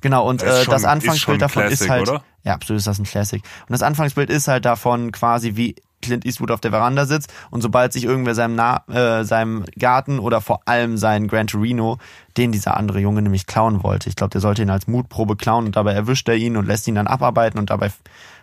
Genau, 0.00 0.28
und 0.28 0.42
das, 0.42 0.60
äh, 0.60 0.64
schon, 0.64 0.72
das 0.72 0.84
Anfangsbild 0.84 1.42
davon 1.42 1.62
Classic, 1.62 1.80
ist 1.80 1.90
halt. 1.90 2.08
Oder? 2.08 2.22
Ja, 2.44 2.54
absolut 2.54 2.78
ist 2.78 2.86
das 2.86 2.98
ein 2.98 3.04
Classic. 3.04 3.42
Und 3.42 3.72
das 3.72 3.82
Anfangsbild 3.82 4.30
ist 4.30 4.48
halt 4.48 4.64
davon 4.64 5.12
quasi, 5.12 5.56
wie 5.56 5.74
Clint 6.00 6.24
Eastwood 6.24 6.50
auf 6.50 6.60
der 6.60 6.70
Veranda 6.70 7.06
sitzt 7.06 7.32
und 7.50 7.60
sobald 7.60 7.92
sich 7.92 8.04
irgendwer 8.04 8.34
seinem, 8.34 8.54
Na 8.54 8.84
äh, 8.88 9.24
seinem 9.24 9.64
Garten 9.78 10.18
oder 10.18 10.40
vor 10.40 10.60
allem 10.66 10.96
seinen 10.96 11.28
Gran 11.28 11.48
Torino, 11.48 11.98
den 12.36 12.52
dieser 12.52 12.76
andere 12.76 13.00
Junge 13.00 13.22
nämlich 13.22 13.46
klauen 13.46 13.82
wollte. 13.82 14.08
Ich 14.08 14.16
glaube, 14.16 14.30
der 14.30 14.40
sollte 14.40 14.62
ihn 14.62 14.70
als 14.70 14.86
Mutprobe 14.86 15.36
klauen 15.36 15.66
und 15.66 15.76
dabei 15.76 15.92
erwischt 15.92 16.28
er 16.28 16.36
ihn 16.36 16.56
und 16.56 16.66
lässt 16.66 16.86
ihn 16.86 16.94
dann 16.94 17.08
abarbeiten 17.08 17.58
und 17.58 17.70
dabei 17.70 17.90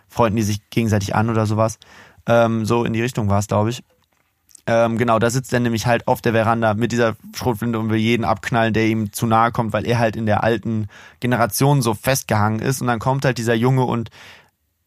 freunden 0.08 0.36
die 0.36 0.42
sich 0.42 0.68
gegenseitig 0.70 1.14
an 1.14 1.30
oder 1.30 1.46
sowas. 1.46 1.78
Ähm, 2.26 2.66
so 2.66 2.84
in 2.84 2.92
die 2.92 3.02
Richtung 3.02 3.28
war 3.28 3.38
es, 3.38 3.46
glaube 3.46 3.70
ich. 3.70 3.82
Ähm, 4.68 4.98
genau, 4.98 5.18
da 5.20 5.30
sitzt 5.30 5.52
er 5.52 5.60
nämlich 5.60 5.86
halt 5.86 6.08
auf 6.08 6.20
der 6.20 6.32
Veranda 6.32 6.74
mit 6.74 6.90
dieser 6.90 7.16
Schrotflinte 7.34 7.78
und 7.78 7.88
will 7.88 7.98
jeden 7.98 8.24
abknallen, 8.24 8.74
der 8.74 8.86
ihm 8.86 9.12
zu 9.12 9.26
nahe 9.26 9.52
kommt, 9.52 9.72
weil 9.72 9.86
er 9.86 9.98
halt 9.98 10.16
in 10.16 10.26
der 10.26 10.42
alten 10.42 10.88
Generation 11.20 11.82
so 11.82 11.94
festgehangen 11.94 12.60
ist. 12.60 12.80
Und 12.80 12.88
dann 12.88 12.98
kommt 12.98 13.24
halt 13.24 13.38
dieser 13.38 13.54
Junge 13.54 13.84
und 13.84 14.10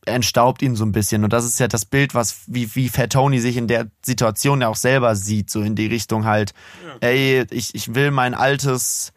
entstaubt 0.06 0.62
ihn 0.62 0.76
so 0.76 0.86
ein 0.86 0.92
bisschen. 0.92 1.24
Und 1.24 1.32
das 1.32 1.46
ist 1.46 1.60
ja 1.60 1.68
das 1.68 1.86
Bild, 1.86 2.14
was 2.14 2.42
wie, 2.48 2.74
wie 2.76 2.90
Fat 2.90 3.12
Tony 3.12 3.40
sich 3.40 3.56
in 3.56 3.68
der 3.68 3.88
Situation 4.02 4.62
ja 4.62 4.68
auch 4.68 4.76
selber 4.76 5.16
sieht, 5.16 5.50
so 5.50 5.62
in 5.62 5.76
die 5.76 5.88
Richtung 5.88 6.26
halt, 6.26 6.54
ja. 6.86 7.08
ey, 7.08 7.46
ich, 7.52 7.74
ich 7.76 7.96
will 7.96 8.12
mein 8.12 8.34
altes 8.34 9.14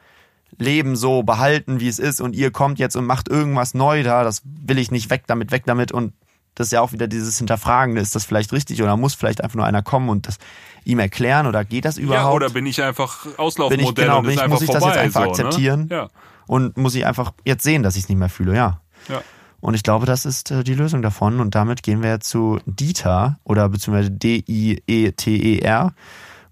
Leben 0.58 0.96
so 0.96 1.22
behalten, 1.22 1.80
wie 1.80 1.88
es 1.88 1.98
ist, 1.98 2.20
und 2.20 2.36
ihr 2.36 2.50
kommt 2.50 2.78
jetzt 2.78 2.94
und 2.94 3.06
macht 3.06 3.28
irgendwas 3.28 3.74
neu 3.74 4.02
da, 4.02 4.22
das 4.22 4.42
will 4.44 4.78
ich 4.78 4.90
nicht 4.90 5.10
weg 5.10 5.24
damit, 5.26 5.50
weg 5.50 5.62
damit. 5.66 5.92
Und 5.92 6.12
das 6.54 6.68
ist 6.68 6.72
ja 6.72 6.80
auch 6.80 6.92
wieder 6.92 7.08
dieses 7.08 7.38
Hinterfragen, 7.38 7.96
ist 7.96 8.14
das 8.14 8.24
vielleicht 8.24 8.52
richtig 8.52 8.82
oder 8.82 8.96
muss 8.96 9.14
vielleicht 9.14 9.42
einfach 9.42 9.56
nur 9.56 9.66
einer 9.66 9.82
kommen 9.82 10.08
und 10.08 10.28
das 10.28 10.38
ihm 10.84 10.98
erklären 10.98 11.46
oder 11.46 11.64
geht 11.64 11.84
das 11.84 11.96
überhaupt? 11.96 12.30
Ja, 12.30 12.32
oder 12.32 12.50
bin 12.50 12.66
ich 12.66 12.82
einfach 12.82 13.26
Auslaufmodell 13.38 13.78
bin 13.78 13.86
ich, 13.88 13.94
genau, 13.94 14.18
und 14.18 14.26
bin 14.26 14.34
ich, 14.34 14.46
muss 14.48 14.62
ich 14.62 14.70
das 14.70 14.84
jetzt 14.84 14.98
einfach 14.98 15.20
so, 15.22 15.26
ne? 15.26 15.30
akzeptieren 15.30 15.86
ne? 15.88 15.94
ja. 15.94 16.08
und 16.46 16.76
muss 16.76 16.94
ich 16.94 17.06
einfach 17.06 17.32
jetzt 17.44 17.62
sehen, 17.62 17.82
dass 17.82 17.96
ich 17.96 18.04
es 18.04 18.08
nicht 18.08 18.18
mehr 18.18 18.28
fühle, 18.28 18.54
ja. 18.54 18.80
Ja. 19.08 19.22
Und 19.62 19.74
ich 19.74 19.84
glaube, 19.84 20.06
das 20.06 20.26
ist 20.26 20.50
äh, 20.50 20.64
die 20.64 20.74
Lösung 20.74 21.02
davon. 21.02 21.40
Und 21.40 21.54
damit 21.54 21.84
gehen 21.84 22.02
wir 22.02 22.18
zu 22.18 22.58
Dieter 22.66 23.38
oder 23.44 23.68
beziehungsweise 23.68 24.10
D-I-E-T-E-R. 24.10 25.94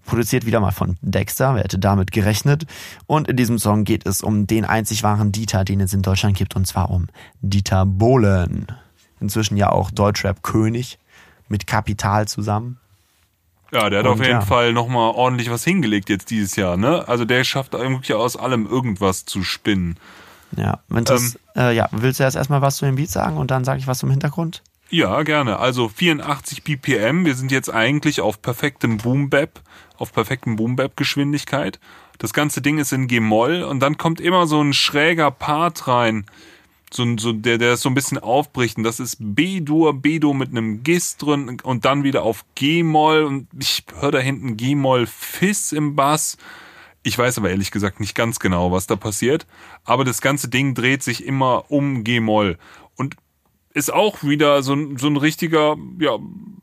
Produziert 0.05 0.45
wieder 0.45 0.61
mal 0.61 0.71
von 0.71 0.97
Dexter, 1.01 1.53
wer 1.53 1.63
hätte 1.63 1.77
damit 1.77 2.11
gerechnet? 2.11 2.65
Und 3.07 3.27
in 3.27 3.35
diesem 3.35 3.59
Song 3.59 3.83
geht 3.83 4.05
es 4.07 4.23
um 4.23 4.47
den 4.47 4.65
einzig 4.65 5.03
wahren 5.03 5.31
Dieter, 5.33 5.65
den 5.65 5.81
es 5.81 5.93
in 5.93 6.01
Deutschland 6.01 6.37
gibt, 6.37 6.55
und 6.55 6.65
zwar 6.65 6.89
um 6.89 7.07
Dieter 7.41 7.85
Bohlen. 7.85 8.67
Inzwischen 9.21 9.55
ja 9.55 9.69
auch 9.69 9.91
Deutschrap-König 9.91 10.99
mit 11.47 11.67
Kapital 11.67 12.27
zusammen. 12.27 12.79
Ja, 13.71 13.89
der 13.89 13.99
hat 13.99 14.05
und 14.05 14.13
auf 14.13 14.19
jeden 14.19 14.31
ja. 14.31 14.41
Fall 14.41 14.73
nochmal 14.73 15.11
ordentlich 15.11 15.49
was 15.49 15.63
hingelegt 15.63 16.09
jetzt 16.09 16.29
dieses 16.29 16.55
Jahr, 16.57 16.75
ne? 16.75 17.07
Also 17.07 17.23
der 17.23 17.43
schafft 17.45 17.73
irgendwie 17.73 18.13
aus 18.13 18.35
allem 18.35 18.67
irgendwas 18.67 19.25
zu 19.25 19.43
spinnen. 19.43 19.97
Ja, 20.57 20.79
wenn 20.89 21.05
das, 21.05 21.35
ähm, 21.55 21.61
äh, 21.63 21.75
ja, 21.75 21.87
willst 21.91 22.19
du 22.19 22.23
erst 22.23 22.35
erstmal 22.35 22.61
was 22.61 22.77
zu 22.77 22.85
dem 22.85 22.95
Beat 22.95 23.09
sagen 23.09 23.37
und 23.37 23.51
dann 23.51 23.63
sage 23.63 23.79
ich 23.79 23.87
was 23.87 23.99
zum 23.99 24.09
Hintergrund? 24.09 24.61
Ja, 24.89 25.23
gerne. 25.23 25.57
Also 25.57 25.87
84 25.87 26.63
BPM. 26.63 27.23
Wir 27.23 27.35
sind 27.35 27.49
jetzt 27.49 27.73
eigentlich 27.73 28.19
auf 28.19 28.41
perfektem 28.41 28.97
Boom 28.97 29.29
Bap, 29.29 29.61
auf 29.97 30.11
perfektem 30.11 30.57
Boom 30.57 30.75
Bap 30.75 30.97
Geschwindigkeit. 30.97 31.79
Das 32.17 32.33
ganze 32.33 32.61
Ding 32.61 32.77
ist 32.77 32.91
in 32.91 33.07
G-Moll 33.07 33.63
und 33.63 33.79
dann 33.79 33.97
kommt 33.97 34.19
immer 34.19 34.47
so 34.47 34.61
ein 34.61 34.73
schräger 34.73 35.31
Part 35.31 35.87
rein, 35.87 36.25
so, 36.93 37.17
so 37.17 37.31
der 37.31 37.57
der 37.57 37.77
so 37.77 37.89
ein 37.89 37.95
bisschen 37.95 38.17
aufbricht 38.17 38.77
und 38.77 38.83
das 38.83 38.99
ist 38.99 39.17
B-Dur, 39.19 39.93
B-Dur 39.93 40.35
mit 40.35 40.49
einem 40.49 40.83
Gis 40.83 41.17
drin 41.17 41.57
und 41.63 41.85
dann 41.85 42.03
wieder 42.03 42.23
auf 42.23 42.45
G-Moll 42.55 43.23
und 43.23 43.47
ich 43.59 43.85
höre 43.99 44.11
da 44.11 44.19
hinten 44.19 44.57
G-Moll 44.57 45.07
Fiss 45.07 45.71
im 45.71 45.95
Bass 45.95 46.37
ich 47.03 47.17
weiß 47.17 47.37
aber 47.37 47.49
ehrlich 47.49 47.71
gesagt 47.71 47.99
nicht 47.99 48.15
ganz 48.15 48.39
genau, 48.39 48.71
was 48.71 48.87
da 48.87 48.95
passiert. 48.95 49.47
Aber 49.83 50.03
das 50.03 50.21
ganze 50.21 50.49
Ding 50.49 50.75
dreht 50.75 51.01
sich 51.03 51.25
immer 51.25 51.71
um 51.71 52.03
G-Moll. 52.03 52.57
Und 52.95 53.15
ist 53.73 53.91
auch 53.91 54.23
wieder 54.23 54.61
so 54.63 54.73
ein, 54.73 54.97
so 54.97 55.07
ein 55.07 55.17
richtiger, 55.17 55.77
ja, 55.99 56.17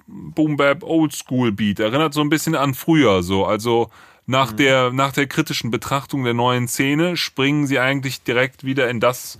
Boom-Bap 0.06 0.84
Oldschool-Beat. 0.84 1.80
Erinnert 1.80 2.14
so 2.14 2.20
ein 2.20 2.28
bisschen 2.28 2.54
an 2.54 2.74
früher 2.74 3.22
so. 3.22 3.46
Also 3.46 3.90
nach, 4.26 4.52
mhm. 4.52 4.56
der, 4.58 4.92
nach 4.92 5.12
der 5.12 5.26
kritischen 5.26 5.70
Betrachtung 5.70 6.22
der 6.24 6.34
neuen 6.34 6.68
Szene 6.68 7.16
springen 7.16 7.66
sie 7.66 7.78
eigentlich 7.78 8.22
direkt 8.22 8.64
wieder 8.64 8.88
in 8.88 9.00
das, 9.00 9.38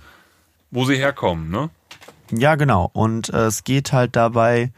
wo 0.71 0.85
sie 0.85 0.95
herkommen, 0.95 1.49
ne? 1.49 1.69
Ja, 2.31 2.55
genau. 2.55 2.89
Und 2.93 3.29
äh, 3.29 3.47
es 3.47 3.63
geht 3.63 3.91
halt 3.91 4.15
dabei 4.15 4.71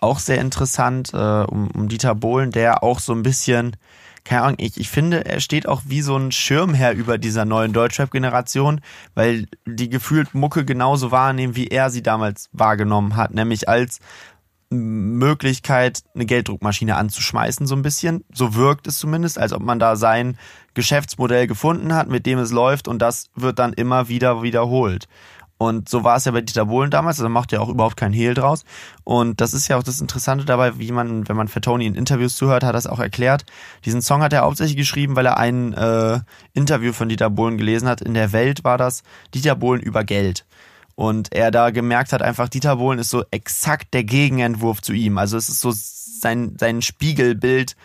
auch 0.00 0.18
sehr 0.18 0.40
interessant 0.40 1.12
äh, 1.12 1.16
um, 1.16 1.70
um 1.70 1.88
Dieter 1.88 2.14
Bohlen, 2.14 2.50
der 2.50 2.82
auch 2.82 2.98
so 2.98 3.12
ein 3.12 3.22
bisschen 3.22 3.76
keine 4.24 4.42
Ahnung, 4.42 4.56
ich, 4.58 4.80
ich 4.80 4.88
finde, 4.88 5.26
er 5.26 5.40
steht 5.40 5.68
auch 5.68 5.82
wie 5.86 6.00
so 6.00 6.16
ein 6.16 6.32
Schirmherr 6.32 6.92
über 6.92 7.18
dieser 7.18 7.44
neuen 7.44 7.74
Deutschrap-Generation, 7.74 8.80
weil 9.14 9.46
die 9.66 9.90
gefühlt 9.90 10.34
Mucke 10.34 10.64
genauso 10.64 11.10
wahrnehmen, 11.10 11.56
wie 11.56 11.68
er 11.68 11.90
sie 11.90 12.02
damals 12.02 12.48
wahrgenommen 12.52 13.16
hat, 13.16 13.34
nämlich 13.34 13.68
als 13.68 14.00
Möglichkeit, 14.70 16.02
eine 16.14 16.24
Gelddruckmaschine 16.24 16.96
anzuschmeißen, 16.96 17.66
so 17.66 17.76
ein 17.76 17.82
bisschen. 17.82 18.24
So 18.32 18.54
wirkt 18.54 18.86
es 18.86 18.98
zumindest, 18.98 19.38
als 19.38 19.52
ob 19.52 19.62
man 19.62 19.78
da 19.78 19.94
sein 19.94 20.38
Geschäftsmodell 20.72 21.46
gefunden 21.46 21.94
hat, 21.94 22.08
mit 22.08 22.26
dem 22.26 22.38
es 22.38 22.50
läuft 22.50 22.88
und 22.88 23.00
das 23.00 23.30
wird 23.36 23.58
dann 23.58 23.74
immer 23.74 24.08
wieder 24.08 24.42
wiederholt. 24.42 25.06
Und 25.56 25.88
so 25.88 26.02
war 26.02 26.16
es 26.16 26.24
ja 26.24 26.32
bei 26.32 26.40
Dieter 26.40 26.66
Bohlen 26.66 26.90
damals, 26.90 27.20
also 27.20 27.28
macht 27.28 27.52
ja 27.52 27.60
auch 27.60 27.68
überhaupt 27.68 27.96
kein 27.96 28.12
Hehl 28.12 28.34
draus. 28.34 28.64
Und 29.04 29.40
das 29.40 29.54
ist 29.54 29.68
ja 29.68 29.76
auch 29.76 29.82
das 29.82 30.00
Interessante 30.00 30.44
dabei, 30.44 30.78
wie 30.78 30.90
man, 30.90 31.28
wenn 31.28 31.36
man 31.36 31.48
für 31.48 31.60
Tony 31.60 31.86
in 31.86 31.94
Interviews 31.94 32.36
zuhört, 32.36 32.64
hat 32.64 32.70
er 32.70 32.72
das 32.72 32.86
auch 32.86 32.98
erklärt. 32.98 33.44
Diesen 33.84 34.02
Song 34.02 34.22
hat 34.22 34.32
er 34.32 34.42
hauptsächlich 34.42 34.76
geschrieben, 34.76 35.14
weil 35.14 35.26
er 35.26 35.38
ein 35.38 35.72
äh, 35.72 36.20
Interview 36.52 36.92
von 36.92 37.08
Dieter 37.08 37.30
Bohlen 37.30 37.56
gelesen 37.56 37.88
hat. 37.88 38.00
In 38.00 38.14
der 38.14 38.32
Welt 38.32 38.64
war 38.64 38.78
das 38.78 39.04
Dieter 39.32 39.54
Bohlen 39.54 39.80
über 39.80 40.02
Geld. 40.02 40.44
Und 40.96 41.32
er 41.32 41.50
da 41.50 41.70
gemerkt 41.70 42.12
hat, 42.12 42.22
einfach 42.22 42.48
Dieter 42.48 42.76
Bohlen 42.76 42.98
ist 42.98 43.10
so 43.10 43.24
exakt 43.30 43.94
der 43.94 44.04
Gegenentwurf 44.04 44.82
zu 44.82 44.92
ihm. 44.92 45.18
Also 45.18 45.36
es 45.36 45.48
ist 45.48 45.60
so 45.60 45.72
sein, 45.72 46.56
sein 46.58 46.82
Spiegelbild, 46.82 47.76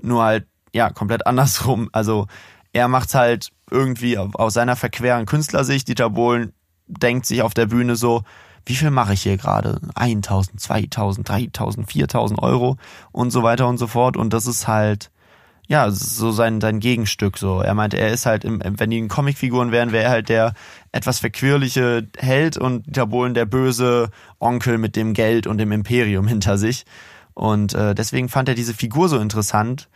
nur 0.00 0.22
halt, 0.22 0.46
ja, 0.72 0.90
komplett 0.90 1.26
andersrum. 1.26 1.88
Also 1.92 2.26
er 2.72 2.88
macht 2.88 3.14
halt 3.14 3.50
irgendwie 3.70 4.18
aus 4.18 4.54
seiner 4.54 4.76
verqueren 4.76 5.26
Künstlersicht, 5.26 5.88
Dieter 5.88 6.10
Bohlen 6.10 6.52
denkt 6.86 7.26
sich 7.26 7.42
auf 7.42 7.54
der 7.54 7.66
Bühne 7.66 7.96
so, 7.96 8.22
wie 8.64 8.74
viel 8.74 8.90
mache 8.90 9.12
ich 9.12 9.22
hier 9.22 9.36
gerade? 9.36 9.80
1000, 9.94 10.60
2000, 10.60 11.28
3000, 11.28 11.90
4000 11.90 12.42
Euro 12.42 12.76
und 13.12 13.30
so 13.30 13.42
weiter 13.42 13.68
und 13.68 13.78
so 13.78 13.86
fort. 13.86 14.16
Und 14.16 14.32
das 14.32 14.46
ist 14.46 14.66
halt, 14.66 15.10
ja, 15.68 15.90
so 15.90 16.32
sein, 16.32 16.60
sein 16.60 16.80
Gegenstück 16.80 17.38
so. 17.38 17.60
Er 17.60 17.74
meinte, 17.74 17.96
er 17.96 18.10
ist 18.10 18.26
halt, 18.26 18.44
im, 18.44 18.60
wenn 18.64 18.90
die 18.90 19.06
Comicfiguren 19.06 19.70
wären, 19.70 19.92
wäre 19.92 20.04
er 20.04 20.10
halt 20.10 20.28
der 20.28 20.54
etwas 20.90 21.20
verquirliche 21.20 22.08
Held 22.18 22.56
und 22.56 22.86
Dieter 22.86 23.06
Bohlen 23.06 23.34
der 23.34 23.46
böse 23.46 24.10
Onkel 24.40 24.78
mit 24.78 24.96
dem 24.96 25.14
Geld 25.14 25.46
und 25.46 25.58
dem 25.58 25.70
Imperium 25.70 26.26
hinter 26.28 26.58
sich. 26.58 26.84
Und 27.34 27.74
äh, 27.74 27.94
deswegen 27.94 28.28
fand 28.28 28.48
er 28.48 28.54
diese 28.56 28.74
Figur 28.74 29.08
so 29.08 29.18
interessant. 29.18 29.88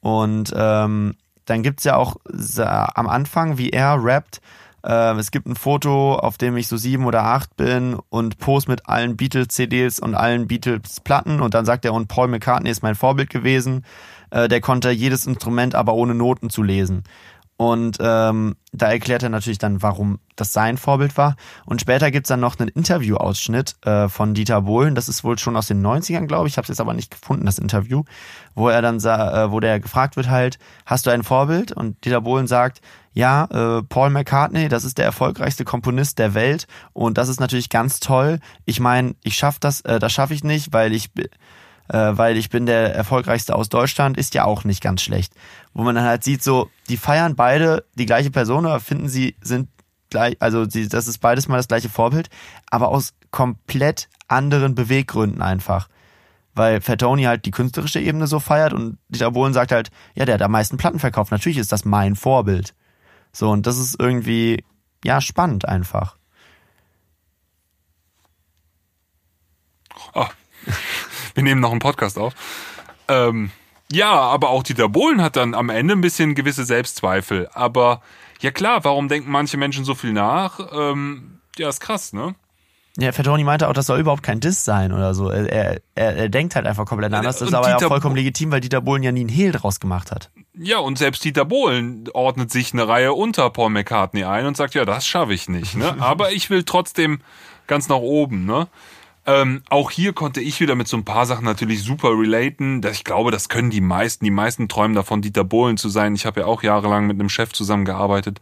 Und 0.00 0.52
ähm, 0.56 1.14
dann 1.44 1.62
gibt's 1.62 1.84
ja 1.84 1.96
auch 1.96 2.16
am 2.24 3.08
Anfang, 3.08 3.58
wie 3.58 3.70
er 3.70 3.96
rappt, 4.02 4.40
äh, 4.84 5.14
es 5.18 5.30
gibt 5.30 5.46
ein 5.46 5.56
Foto, 5.56 6.14
auf 6.14 6.38
dem 6.38 6.56
ich 6.56 6.68
so 6.68 6.76
sieben 6.76 7.04
oder 7.06 7.24
acht 7.24 7.56
bin 7.56 7.96
und 8.10 8.38
post 8.38 8.68
mit 8.68 8.88
allen 8.88 9.16
Beatles-CDs 9.16 10.00
und 10.00 10.14
allen 10.14 10.46
Beatles-Platten 10.46 11.40
und 11.40 11.54
dann 11.54 11.64
sagt 11.64 11.84
er, 11.84 11.94
und 11.94 12.08
Paul 12.08 12.28
McCartney 12.28 12.70
ist 12.70 12.82
mein 12.82 12.94
Vorbild 12.94 13.30
gewesen. 13.30 13.84
Äh, 14.30 14.48
der 14.48 14.60
konnte 14.60 14.90
jedes 14.90 15.26
Instrument 15.26 15.74
aber 15.74 15.94
ohne 15.94 16.14
Noten 16.14 16.50
zu 16.50 16.62
lesen. 16.62 17.04
Und 17.62 17.98
ähm, 18.00 18.56
da 18.72 18.90
erklärt 18.90 19.22
er 19.22 19.28
natürlich 19.28 19.58
dann, 19.58 19.82
warum 19.82 20.18
das 20.34 20.52
sein 20.52 20.76
Vorbild 20.78 21.16
war. 21.16 21.36
Und 21.64 21.80
später 21.80 22.10
gibt's 22.10 22.28
dann 22.28 22.40
noch 22.40 22.58
einen 22.58 22.68
Interviewausschnitt 22.68 23.76
äh, 23.86 24.08
von 24.08 24.34
Dieter 24.34 24.62
Bohlen. 24.62 24.96
Das 24.96 25.08
ist 25.08 25.22
wohl 25.22 25.38
schon 25.38 25.56
aus 25.56 25.68
den 25.68 25.80
90ern, 25.80 26.26
glaube 26.26 26.48
ich. 26.48 26.54
Ich 26.54 26.56
habe 26.56 26.64
es 26.64 26.70
jetzt 26.70 26.80
aber 26.80 26.92
nicht 26.92 27.12
gefunden, 27.12 27.46
das 27.46 27.60
Interview. 27.60 28.02
Wo 28.56 28.68
er 28.68 28.82
dann 28.82 28.96
äh, 28.96 29.52
wo 29.52 29.60
der 29.60 29.78
gefragt 29.78 30.16
wird 30.16 30.28
halt, 30.28 30.58
hast 30.86 31.06
du 31.06 31.10
ein 31.10 31.22
Vorbild? 31.22 31.70
Und 31.70 32.04
Dieter 32.04 32.22
Bohlen 32.22 32.48
sagt, 32.48 32.80
ja, 33.12 33.44
äh, 33.44 33.84
Paul 33.84 34.10
McCartney, 34.10 34.68
das 34.68 34.82
ist 34.82 34.98
der 34.98 35.04
erfolgreichste 35.04 35.64
Komponist 35.64 36.18
der 36.18 36.34
Welt. 36.34 36.66
Und 36.92 37.16
das 37.16 37.28
ist 37.28 37.38
natürlich 37.38 37.68
ganz 37.68 38.00
toll. 38.00 38.40
Ich 38.64 38.80
meine, 38.80 39.14
ich 39.22 39.36
schaff 39.36 39.60
das, 39.60 39.82
äh, 39.82 40.00
das 40.00 40.12
schaffe 40.12 40.34
ich 40.34 40.42
nicht, 40.42 40.72
weil 40.72 40.92
ich 40.92 41.10
äh, 41.88 42.12
weil 42.16 42.36
ich 42.36 42.50
bin 42.50 42.66
der 42.66 42.94
erfolgreichste 42.94 43.54
aus 43.54 43.68
Deutschland, 43.68 44.16
ist 44.16 44.34
ja 44.34 44.44
auch 44.44 44.64
nicht 44.64 44.82
ganz 44.82 45.02
schlecht. 45.02 45.34
Wo 45.74 45.82
man 45.82 45.94
dann 45.94 46.04
halt 46.04 46.24
sieht, 46.24 46.42
so, 46.42 46.70
die 46.88 46.96
feiern 46.96 47.36
beide 47.36 47.84
die 47.94 48.06
gleiche 48.06 48.30
Person 48.30 48.66
oder 48.66 48.80
finden 48.80 49.08
sie, 49.08 49.36
sind 49.40 49.68
gleich, 50.10 50.36
also 50.40 50.68
sie, 50.68 50.88
das 50.88 51.08
ist 51.08 51.18
beides 51.18 51.48
mal 51.48 51.56
das 51.56 51.68
gleiche 51.68 51.88
Vorbild, 51.88 52.28
aber 52.70 52.88
aus 52.88 53.14
komplett 53.30 54.08
anderen 54.28 54.74
Beweggründen 54.74 55.42
einfach. 55.42 55.88
Weil 56.54 56.82
Fatoni 56.82 57.24
halt 57.24 57.46
die 57.46 57.50
künstlerische 57.50 58.00
Ebene 58.00 58.26
so 58.26 58.38
feiert 58.38 58.74
und 58.74 58.98
Dieter 59.08 59.30
Bohlen 59.30 59.54
sagt 59.54 59.72
halt, 59.72 59.90
ja, 60.14 60.26
der 60.26 60.34
hat 60.34 60.42
am 60.42 60.52
meisten 60.52 60.76
Platten 60.76 60.98
verkauft, 60.98 61.32
natürlich 61.32 61.58
ist 61.58 61.72
das 61.72 61.84
mein 61.84 62.14
Vorbild. 62.14 62.74
So, 63.32 63.50
und 63.50 63.66
das 63.66 63.78
ist 63.78 63.98
irgendwie, 63.98 64.62
ja, 65.02 65.22
spannend 65.22 65.66
einfach. 65.66 66.16
Oh, 70.14 70.26
wir 71.34 71.42
nehmen 71.42 71.60
noch 71.60 71.70
einen 71.70 71.80
Podcast 71.80 72.18
auf. 72.18 72.34
Ähm, 73.08 73.50
ja, 73.90 74.12
aber 74.12 74.50
auch 74.50 74.62
Dieter 74.62 74.88
Bohlen 74.88 75.20
hat 75.22 75.36
dann 75.36 75.54
am 75.54 75.68
Ende 75.68 75.94
ein 75.94 76.00
bisschen 76.00 76.34
gewisse 76.34 76.64
Selbstzweifel. 76.64 77.48
Aber 77.52 78.00
ja 78.40 78.50
klar, 78.50 78.84
warum 78.84 79.08
denken 79.08 79.30
manche 79.30 79.56
Menschen 79.56 79.84
so 79.84 79.94
viel 79.94 80.12
nach? 80.12 80.60
Ähm, 80.72 81.40
ja, 81.58 81.68
ist 81.68 81.80
krass, 81.80 82.12
ne? 82.12 82.34
Ja, 82.98 83.12
Fatoni 83.12 83.42
meinte 83.42 83.68
auch, 83.68 83.72
das 83.72 83.86
soll 83.86 84.00
überhaupt 84.00 84.22
kein 84.22 84.40
Diss 84.40 84.64
sein 84.64 84.92
oder 84.92 85.14
so. 85.14 85.30
Er, 85.30 85.80
er, 85.94 86.16
er 86.16 86.28
denkt 86.28 86.56
halt 86.56 86.66
einfach 86.66 86.84
komplett 86.84 87.12
anders. 87.12 87.38
Das 87.38 87.48
ist 87.48 87.54
aber 87.54 87.68
Dieter 87.68 87.82
ja 87.82 87.88
vollkommen 87.88 88.16
legitim, 88.16 88.50
weil 88.50 88.60
Dieter 88.60 88.82
Bohlen 88.82 89.02
ja 89.02 89.12
nie 89.12 89.20
einen 89.20 89.30
Hehl 89.30 89.52
draus 89.52 89.80
gemacht 89.80 90.10
hat. 90.10 90.30
Ja, 90.54 90.78
und 90.78 90.98
selbst 90.98 91.24
Dieter 91.24 91.46
Bohlen 91.46 92.08
ordnet 92.12 92.50
sich 92.50 92.74
eine 92.74 92.86
Reihe 92.86 93.14
unter 93.14 93.48
Paul 93.48 93.70
McCartney 93.70 94.24
ein 94.24 94.44
und 94.44 94.58
sagt, 94.58 94.74
ja, 94.74 94.84
das 94.84 95.06
schaffe 95.06 95.32
ich 95.32 95.48
nicht. 95.48 95.74
Ne? 95.74 95.96
Aber 96.00 96.32
ich 96.32 96.50
will 96.50 96.64
trotzdem 96.64 97.22
ganz 97.66 97.88
nach 97.88 97.96
oben. 97.96 98.44
Ne? 98.44 98.66
Ähm, 99.24 99.62
auch 99.68 99.90
hier 99.90 100.12
konnte 100.12 100.40
ich 100.40 100.60
wieder 100.60 100.74
mit 100.74 100.88
so 100.88 100.96
ein 100.96 101.04
paar 101.04 101.26
Sachen 101.26 101.44
natürlich 101.44 101.84
super 101.84 102.10
relaten. 102.10 102.82
Ich 102.90 103.04
glaube, 103.04 103.30
das 103.30 103.48
können 103.48 103.70
die 103.70 103.80
meisten. 103.80 104.24
Die 104.24 104.32
meisten 104.32 104.68
träumen 104.68 104.96
davon, 104.96 105.22
Dieter 105.22 105.44
Bohlen 105.44 105.76
zu 105.76 105.88
sein. 105.88 106.14
Ich 106.14 106.26
habe 106.26 106.40
ja 106.40 106.46
auch 106.46 106.62
jahrelang 106.62 107.06
mit 107.06 107.20
einem 107.20 107.28
Chef 107.28 107.52
zusammengearbeitet, 107.52 108.40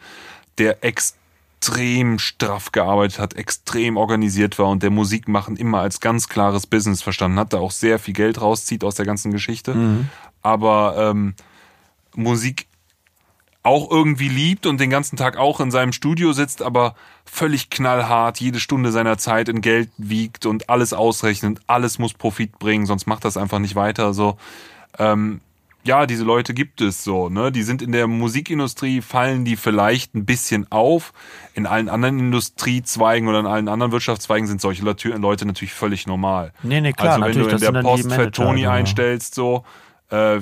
der 0.57 0.83
extrem 0.83 2.19
straff 2.19 2.73
gearbeitet 2.73 3.19
hat, 3.19 3.35
extrem 3.35 3.99
organisiert 3.99 4.59
war 4.59 4.69
und 4.69 4.83
der 4.83 4.91
Musik 4.91 5.29
machen 5.29 5.57
immer 5.57 5.81
als 5.81 6.01
ganz 6.01 6.29
klares 6.29 6.67
Business 6.67 7.03
verstanden 7.03 7.39
hat, 7.39 7.53
da 7.53 7.59
auch 7.59 7.73
sehr 7.73 7.99
viel 7.99 8.15
Geld 8.15 8.41
rauszieht 8.41 8.83
aus 8.83 8.95
der 8.95 9.05
ganzen 9.05 9.33
Geschichte. 9.33 9.75
Mhm. 9.75 10.09
Aber 10.41 10.95
ähm, 10.97 11.35
Musik 12.15 12.67
auch 13.63 13.91
irgendwie 13.91 14.29
liebt 14.29 14.67
und 14.67 14.81
den 14.81 14.89
ganzen 14.89 15.17
Tag 15.17 15.37
auch 15.37 15.61
in 15.61 15.71
seinem 15.71 15.93
Studio 15.93 16.33
sitzt, 16.33 16.63
aber 16.63 16.95
völlig 17.25 17.69
knallhart 17.69 18.41
jede 18.41 18.59
Stunde 18.59 18.91
seiner 18.91 19.19
Zeit 19.19 19.49
in 19.49 19.61
Geld 19.61 19.91
wiegt 19.99 20.47
und 20.47 20.71
alles 20.71 20.93
ausrechnet, 20.93 21.61
alles 21.67 21.99
muss 21.99 22.15
Profit 22.15 22.59
bringen, 22.59 22.87
sonst 22.87 23.07
macht 23.07 23.25
das 23.25 23.37
einfach 23.37 23.59
nicht 23.59 23.75
weiter. 23.75 24.15
So, 24.15 24.39
ähm, 24.99 25.41
ja, 25.83 26.07
diese 26.07 26.25
Leute 26.25 26.53
gibt 26.53 26.81
es 26.81 27.05
so, 27.05 27.29
ne? 27.29 27.53
Die 27.53 27.63
sind 27.63 27.81
in 27.81 27.93
der 27.93 28.07
Musikindustrie, 28.07 29.01
fallen 29.01 29.45
die 29.45 29.57
vielleicht 29.57 30.15
ein 30.15 30.27
bisschen 30.27 30.71
auf. 30.71 31.13
In 31.55 31.67
allen 31.67 31.89
anderen 31.89 32.19
Industriezweigen 32.19 33.29
oder 33.29 33.41
in 33.41 33.47
allen 33.47 33.69
anderen 33.69 33.93
Wirtschaftszweigen 33.93 34.47
sind 34.47 34.61
solche 34.61 34.85
Leute 34.85 35.47
natürlich 35.47 35.73
völlig 35.73 36.07
normal. 36.07 36.53
Nee, 36.63 36.81
nee, 36.81 36.93
klar. 36.93 37.23
Also 37.23 37.41
wenn 37.41 37.49
du 37.49 37.55
in 37.55 37.73
der 37.73 37.83
Post 37.83 38.13
für 38.13 38.31
Tony 38.31 38.67
einstellst, 38.67 39.35
so, 39.35 39.65
äh, 40.11 40.41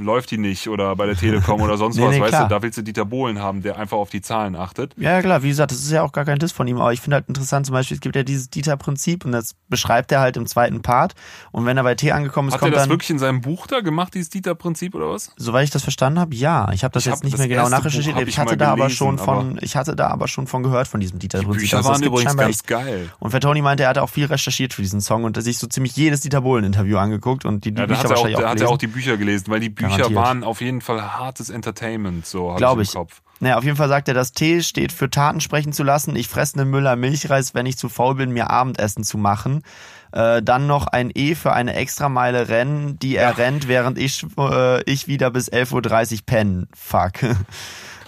läuft 0.00 0.30
die 0.30 0.38
nicht 0.38 0.68
oder 0.68 0.94
bei 0.96 1.06
der 1.06 1.16
Telekom 1.16 1.60
oder 1.60 1.76
sonst 1.76 1.96
nee, 1.98 2.04
was, 2.04 2.10
nee, 2.10 2.20
weißt 2.20 2.30
klar. 2.30 2.48
du, 2.48 2.54
da 2.54 2.62
willst 2.62 2.78
du 2.78 2.82
Dieter 2.82 3.04
Bohlen 3.04 3.40
haben, 3.40 3.62
der 3.62 3.78
einfach 3.78 3.96
auf 3.96 4.10
die 4.10 4.20
Zahlen 4.20 4.54
achtet. 4.54 4.94
Ja, 4.96 5.20
klar, 5.20 5.42
wie 5.42 5.48
gesagt, 5.48 5.72
das 5.72 5.80
ist 5.80 5.90
ja 5.90 6.02
auch 6.02 6.12
gar 6.12 6.24
kein 6.24 6.38
Diss 6.38 6.52
von 6.52 6.66
ihm, 6.66 6.78
aber 6.78 6.92
ich 6.92 7.00
finde 7.00 7.16
halt 7.16 7.28
interessant, 7.28 7.66
zum 7.66 7.74
Beispiel, 7.74 7.96
es 7.96 8.00
gibt 8.00 8.14
ja 8.14 8.22
dieses 8.22 8.50
Dieter-Prinzip 8.50 9.24
und 9.24 9.32
das 9.32 9.54
beschreibt 9.68 10.12
er 10.12 10.20
halt 10.20 10.36
im 10.36 10.46
zweiten 10.46 10.82
Part 10.82 11.14
und 11.50 11.66
wenn 11.66 11.76
er 11.76 11.82
bei 11.82 11.94
T 11.94 12.12
angekommen 12.12 12.48
ist, 12.48 12.54
Hat 12.54 12.60
kommt 12.60 12.72
er 12.72 12.76
das 12.76 12.82
dann, 12.84 12.90
wirklich 12.90 13.10
in 13.10 13.18
seinem 13.18 13.40
Buch 13.40 13.66
da 13.66 13.80
gemacht, 13.80 14.14
dieses 14.14 14.30
Dieter-Prinzip 14.30 14.94
oder 14.94 15.10
was? 15.10 15.32
Soweit 15.36 15.64
ich 15.64 15.70
das 15.70 15.82
verstanden 15.82 16.20
habe, 16.20 16.34
ja. 16.34 16.70
Ich 16.72 16.84
habe 16.84 16.92
das 16.92 17.02
ich 17.02 17.06
jetzt 17.06 17.18
hab 17.18 17.24
nicht 17.24 17.38
mehr 17.38 17.48
genau 17.48 17.68
nachrecherchiert. 17.68 18.20
Ich, 18.20 18.28
ich 18.28 18.38
hatte 18.38 18.56
da 18.56 18.74
gelesen, 18.74 18.82
aber 18.82 18.90
schon 18.90 19.18
von, 19.18 19.58
ich 19.62 19.76
hatte 19.76 19.96
da 19.96 20.08
aber 20.08 20.28
schon 20.28 20.46
von 20.46 20.62
gehört 20.62 20.86
von 20.86 21.00
diesem 21.00 21.18
Dieter-Prinzip. 21.18 21.54
Die 21.54 21.60
Bücher 21.60 21.76
also, 21.78 21.90
waren 21.90 22.02
übrigens 22.02 22.36
ganz 22.36 22.62
geil. 22.62 23.10
Und 23.18 23.32
Fatoni 23.32 23.62
meinte, 23.62 23.82
er 23.82 23.88
hatte 23.88 24.02
auch 24.02 24.10
viel 24.10 24.26
recherchiert 24.26 24.74
für 24.74 24.82
diesen 24.82 25.00
Song 25.00 25.24
und 25.24 25.42
sich 25.42 25.58
so 25.58 25.66
ziemlich 25.66 25.96
jedes 25.96 26.20
Dieter 26.20 26.42
Bohlen-Interview 26.42 26.98
angeguckt 26.98 27.44
und 27.44 27.64
die, 27.64 27.72
die 27.72 27.80
ja, 27.80 27.86
Bücher 27.86 28.08
wahrscheinlich 28.08 28.36
auch, 28.36 28.42
auch 28.42 28.78
gelesen. 28.78 28.91
Er 28.92 28.94
Bücher 28.94 29.16
gelesen, 29.16 29.46
weil 29.48 29.60
die 29.60 29.68
Bücher 29.68 29.88
Garantiert. 29.88 30.14
waren 30.14 30.44
auf 30.44 30.60
jeden 30.60 30.80
Fall 30.80 31.02
hartes 31.02 31.50
Entertainment, 31.50 32.26
so 32.26 32.52
habe 32.52 32.82
ich 32.82 32.88
im 32.88 33.00
Kopf. 33.00 33.22
Naja, 33.40 33.58
auf 33.58 33.64
jeden 33.64 33.76
Fall 33.76 33.88
sagt 33.88 34.06
er, 34.06 34.14
das 34.14 34.32
T 34.32 34.62
steht 34.62 34.92
für 34.92 35.10
Taten 35.10 35.40
sprechen 35.40 35.72
zu 35.72 35.82
lassen. 35.82 36.14
Ich 36.14 36.28
fresse 36.28 36.60
einen 36.60 36.70
Müller 36.70 36.94
Milchreis, 36.94 37.54
wenn 37.54 37.66
ich 37.66 37.76
zu 37.76 37.88
faul 37.88 38.14
bin, 38.14 38.30
mir 38.30 38.50
Abendessen 38.50 39.02
zu 39.02 39.18
machen. 39.18 39.64
Äh, 40.12 40.42
dann 40.42 40.68
noch 40.68 40.86
ein 40.86 41.10
E 41.12 41.34
für 41.34 41.52
eine 41.52 41.74
Extrameile 41.74 42.48
rennen, 42.48 43.00
die 43.00 43.16
er 43.16 43.30
ja. 43.30 43.36
rennt, 43.36 43.66
während 43.66 43.98
ich, 43.98 44.24
äh, 44.38 44.82
ich 44.84 45.08
wieder 45.08 45.32
bis 45.32 45.50
11.30 45.50 46.12
Uhr 46.12 46.18
pennen. 46.26 46.68
Fuck. 46.74 47.12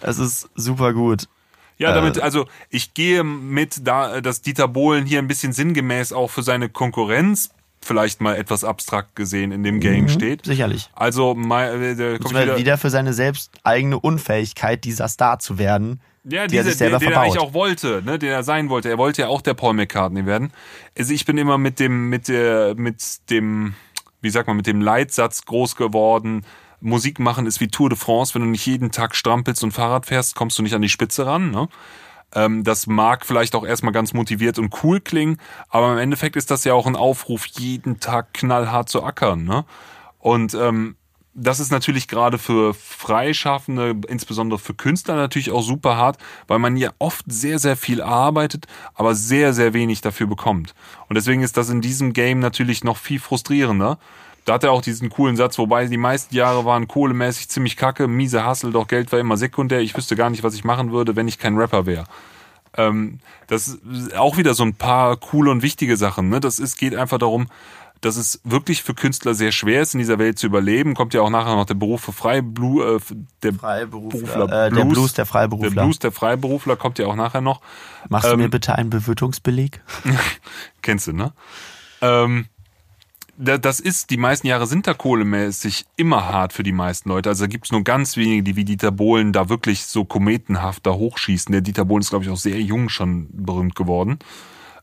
Es 0.07 0.19
ist 0.19 0.51
super 0.55 0.93
gut. 0.93 1.29
Ja, 1.79 1.95
damit, 1.95 2.19
äh, 2.19 2.21
also 2.21 2.47
ich 2.69 2.93
gehe 2.93 3.25
mit, 3.25 3.87
da, 3.87 4.21
dass 4.21 4.43
Dieter 4.43 4.69
Bohlen 4.69 5.07
hier 5.07 5.19
ein 5.19 5.29
bisschen 5.29 5.55
sinngemäß 5.55 6.13
auch 6.13 6.31
für 6.31 6.43
seine 6.43 6.69
Konkurrenz 6.69 7.54
vielleicht 7.85 8.21
mal 8.21 8.37
etwas 8.37 8.65
abstrakt 8.65 9.15
gesehen 9.17 9.53
in 9.53 9.63
dem 9.63 9.81
Game 9.81 10.05
mhm, 10.05 10.09
steht. 10.09 10.45
Sicherlich. 10.45 10.91
Also 10.95 11.35
mal, 11.35 11.83
äh, 11.83 11.95
der 11.95 12.19
kommt 12.19 12.35
wieder, 12.35 12.57
wieder 12.57 12.79
für 12.79 12.91
seine 12.91 13.13
selbst 13.13 13.51
eigene 13.63 13.99
Unfähigkeit, 13.99 14.85
dieser 14.85 15.09
Star 15.09 15.39
zu 15.39 15.59
werden. 15.59 16.01
Ja, 16.25 16.47
diese, 16.47 16.71
er 16.85 16.91
den, 16.91 17.01
den 17.01 17.13
er 17.13 17.21
eigentlich 17.21 17.39
auch 17.39 17.53
wollte, 17.53 18.03
ne, 18.05 18.19
den 18.19 18.31
er 18.31 18.43
sein 18.43 18.71
wollte. 18.71 18.89
Er 18.89 18.97
wollte 18.97 19.23
ja 19.23 19.29
auch 19.29 19.43
der 19.43 19.53
Paul 19.53 19.75
McCartney 19.75 20.25
werden. 20.25 20.53
Also 20.97 21.13
ich 21.13 21.27
bin 21.27 21.37
immer 21.37 21.59
mit 21.59 21.79
dem, 21.79 22.09
mit 22.09 22.29
der, 22.29 22.75
mit 22.77 23.31
dem, 23.31 23.75
wie 24.23 24.31
sagt 24.31 24.49
man, 24.49 24.57
mit 24.57 24.67
dem 24.67 24.81
Leitsatz 24.81 25.45
groß 25.45 25.77
geworden. 25.77 26.47
Musik 26.81 27.19
machen 27.19 27.47
ist 27.47 27.61
wie 27.61 27.69
Tour 27.69 27.91
de 27.91 27.99
France. 27.99 28.35
Wenn 28.35 28.43
du 28.43 28.49
nicht 28.49 28.65
jeden 28.65 28.91
Tag 28.91 29.15
strampelst 29.15 29.63
und 29.65 29.73
Fahrrad 29.73 30.07
fährst, 30.07 30.35
kommst 30.35 30.59
du 30.59 30.63
nicht 30.63 30.75
an 30.75 30.83
die 30.83 30.89
Spitze 30.89 31.27
ran. 31.27 31.51
Ne? 31.51 31.69
Ähm, 32.35 32.65
das 32.65 32.87
mag 32.87 33.25
vielleicht 33.25 33.55
auch 33.55 33.65
erstmal 33.65 33.93
ganz 33.93 34.13
motiviert 34.13 34.59
und 34.59 34.83
cool 34.83 35.01
klingen, 35.01 35.39
aber 35.69 35.93
im 35.93 35.99
Endeffekt 35.99 36.37
ist 36.37 36.51
das 36.51 36.65
ja 36.65 36.75
auch 36.75 36.87
ein 36.87 36.97
Aufruf, 36.97 37.47
jeden 37.47 38.01
Tag 38.01 38.35
knallhart 38.35 38.89
zu 38.89 39.03
ackern. 39.03 39.45
Ne? 39.45 39.65
Und 40.19 40.55
ähm, 40.55 40.97
das 41.35 41.59
ist 41.59 41.73
natürlich 41.73 42.07
gerade 42.07 42.39
für 42.39 42.75
Freischaffende, 42.75 43.97
insbesondere 44.09 44.59
für 44.59 44.75
Künstler 44.75 45.17
natürlich 45.17 45.51
auch 45.51 45.63
super 45.63 45.97
hart, 45.97 46.19
weil 46.47 46.61
man 46.61 46.77
ja 46.77 46.91
oft 46.99 47.25
sehr, 47.29 47.59
sehr 47.59 47.77
viel 47.77 48.01
arbeitet, 48.01 48.67
aber 48.95 49.15
sehr, 49.15 49.53
sehr 49.53 49.75
wenig 49.75 50.01
dafür 50.01 50.29
bekommt. 50.29 50.75
Und 51.09 51.17
deswegen 51.17 51.43
ist 51.43 51.57
das 51.57 51.71
in 51.71 51.81
diesem 51.81 52.13
Game 52.13 52.39
natürlich 52.39 52.85
noch 52.85 52.97
viel 52.97 53.19
frustrierender, 53.19 53.99
da 54.45 54.55
hat 54.55 54.65
er 54.65 54.73
auch 54.73 54.83
diesen 54.83 55.11
coolen 55.11 55.37
Satz, 55.37 55.59
wobei 55.59 55.87
die 55.87 55.97
meisten 55.97 56.35
Jahre 56.35 56.65
waren 56.65 56.87
kohlemäßig 56.87 57.49
ziemlich 57.49 57.77
kacke, 57.77 58.09
miese 58.09 58.45
Hassel, 58.45 58.73
doch 58.73 58.87
Geld 58.87 59.11
war 59.13 59.19
immer 59.19 59.37
sekundär. 59.37 59.81
Ich 59.81 59.97
wüsste 59.97 60.17
gar 60.17 60.31
nicht, 60.31 60.43
was 60.43 60.55
ich 60.55 60.65
machen 60.65 60.93
würde, 60.93 61.17
wenn 61.17 61.29
ich 61.29 61.39
kein 61.39 61.57
Rapper 61.57 61.87
wäre. 61.87 62.05
Ähm, 62.77 63.21
das 63.47 63.69
ist 63.69 64.17
auch 64.17 64.37
wieder 64.37 64.55
so 64.55 64.65
ein 64.65 64.75
paar 64.75 65.17
coole 65.17 65.51
und 65.51 65.63
wichtige 65.63 65.97
Sachen. 65.97 66.29
Ne? 66.29 66.41
Das 66.41 66.59
ist, 66.59 66.77
geht 66.77 66.95
einfach 66.95 67.19
darum, 67.19 67.47
dass 68.05 68.17
es 68.17 68.41
wirklich 68.45 68.83
für 68.83 68.95
Künstler 68.95 69.35
sehr 69.35 69.53
schwer 69.53 69.81
ist, 69.81 69.95
in 69.95 69.99
dieser 69.99 70.19
Welt 70.19 70.39
zu 70.39 70.47
überleben. 70.47 70.95
Kommt 70.95 71.15
ja 71.15 71.23
auch 71.23 71.31
nachher 71.31 71.55
noch 71.55 71.65
der 71.65 71.75
Beruf 71.75 72.03
für 72.03 72.13
Freiblu 72.13 72.83
äh, 72.83 73.01
der 73.43 73.55
Freiberufler, 73.55 74.67
äh, 74.67 74.71
der 74.71 74.85
Blues 74.85 75.15
der 75.15 75.25
Freiberufler. 75.25 75.71
Der 75.71 75.83
Blues 75.83 75.99
der 76.01 76.13
Freiberufler 76.13 76.77
kommt 76.77 76.99
ja 76.99 77.07
auch 77.07 77.17
nachher 77.17 77.41
noch. 77.41 77.61
Machst 78.09 78.27
ähm, 78.27 78.39
du 78.39 78.45
mir 78.45 78.51
bitte 78.51 78.75
einen 78.75 78.91
Bewirtungsbeleg? 78.91 79.81
kennst 80.83 81.07
du, 81.07 81.13
ne? 81.13 81.33
Ähm, 82.03 82.47
das 83.37 83.81
ist, 83.81 84.11
die 84.11 84.17
meisten 84.17 84.47
Jahre 84.47 84.67
sind 84.67 84.87
da 84.87 84.95
kohlemäßig 84.95 85.87
immer 85.97 86.29
hart 86.29 86.53
für 86.53 86.63
die 86.63 86.73
meisten 86.73 87.09
Leute. 87.09 87.29
Also 87.29 87.45
da 87.45 87.49
gibt's 87.49 87.73
nur 87.73 87.83
ganz 87.83 88.17
wenige, 88.17 88.43
die 88.43 88.57
wie 88.57 88.65
Dieter 88.65 88.93
Bohlen 88.93 89.33
da 89.33 89.49
wirklich 89.49 89.87
so 89.87 90.05
kometenhaft 90.05 90.87
da 90.87 90.93
hochschießen. 90.93 91.53
Der 91.53 91.61
Dieter 91.61 91.85
Bohlen 91.85 92.03
ist, 92.03 92.11
glaube 92.11 92.25
ich, 92.25 92.31
auch 92.31 92.37
sehr 92.37 92.61
jung 92.61 92.89
schon 92.89 93.29
berühmt 93.33 93.75
geworden. 93.75 94.19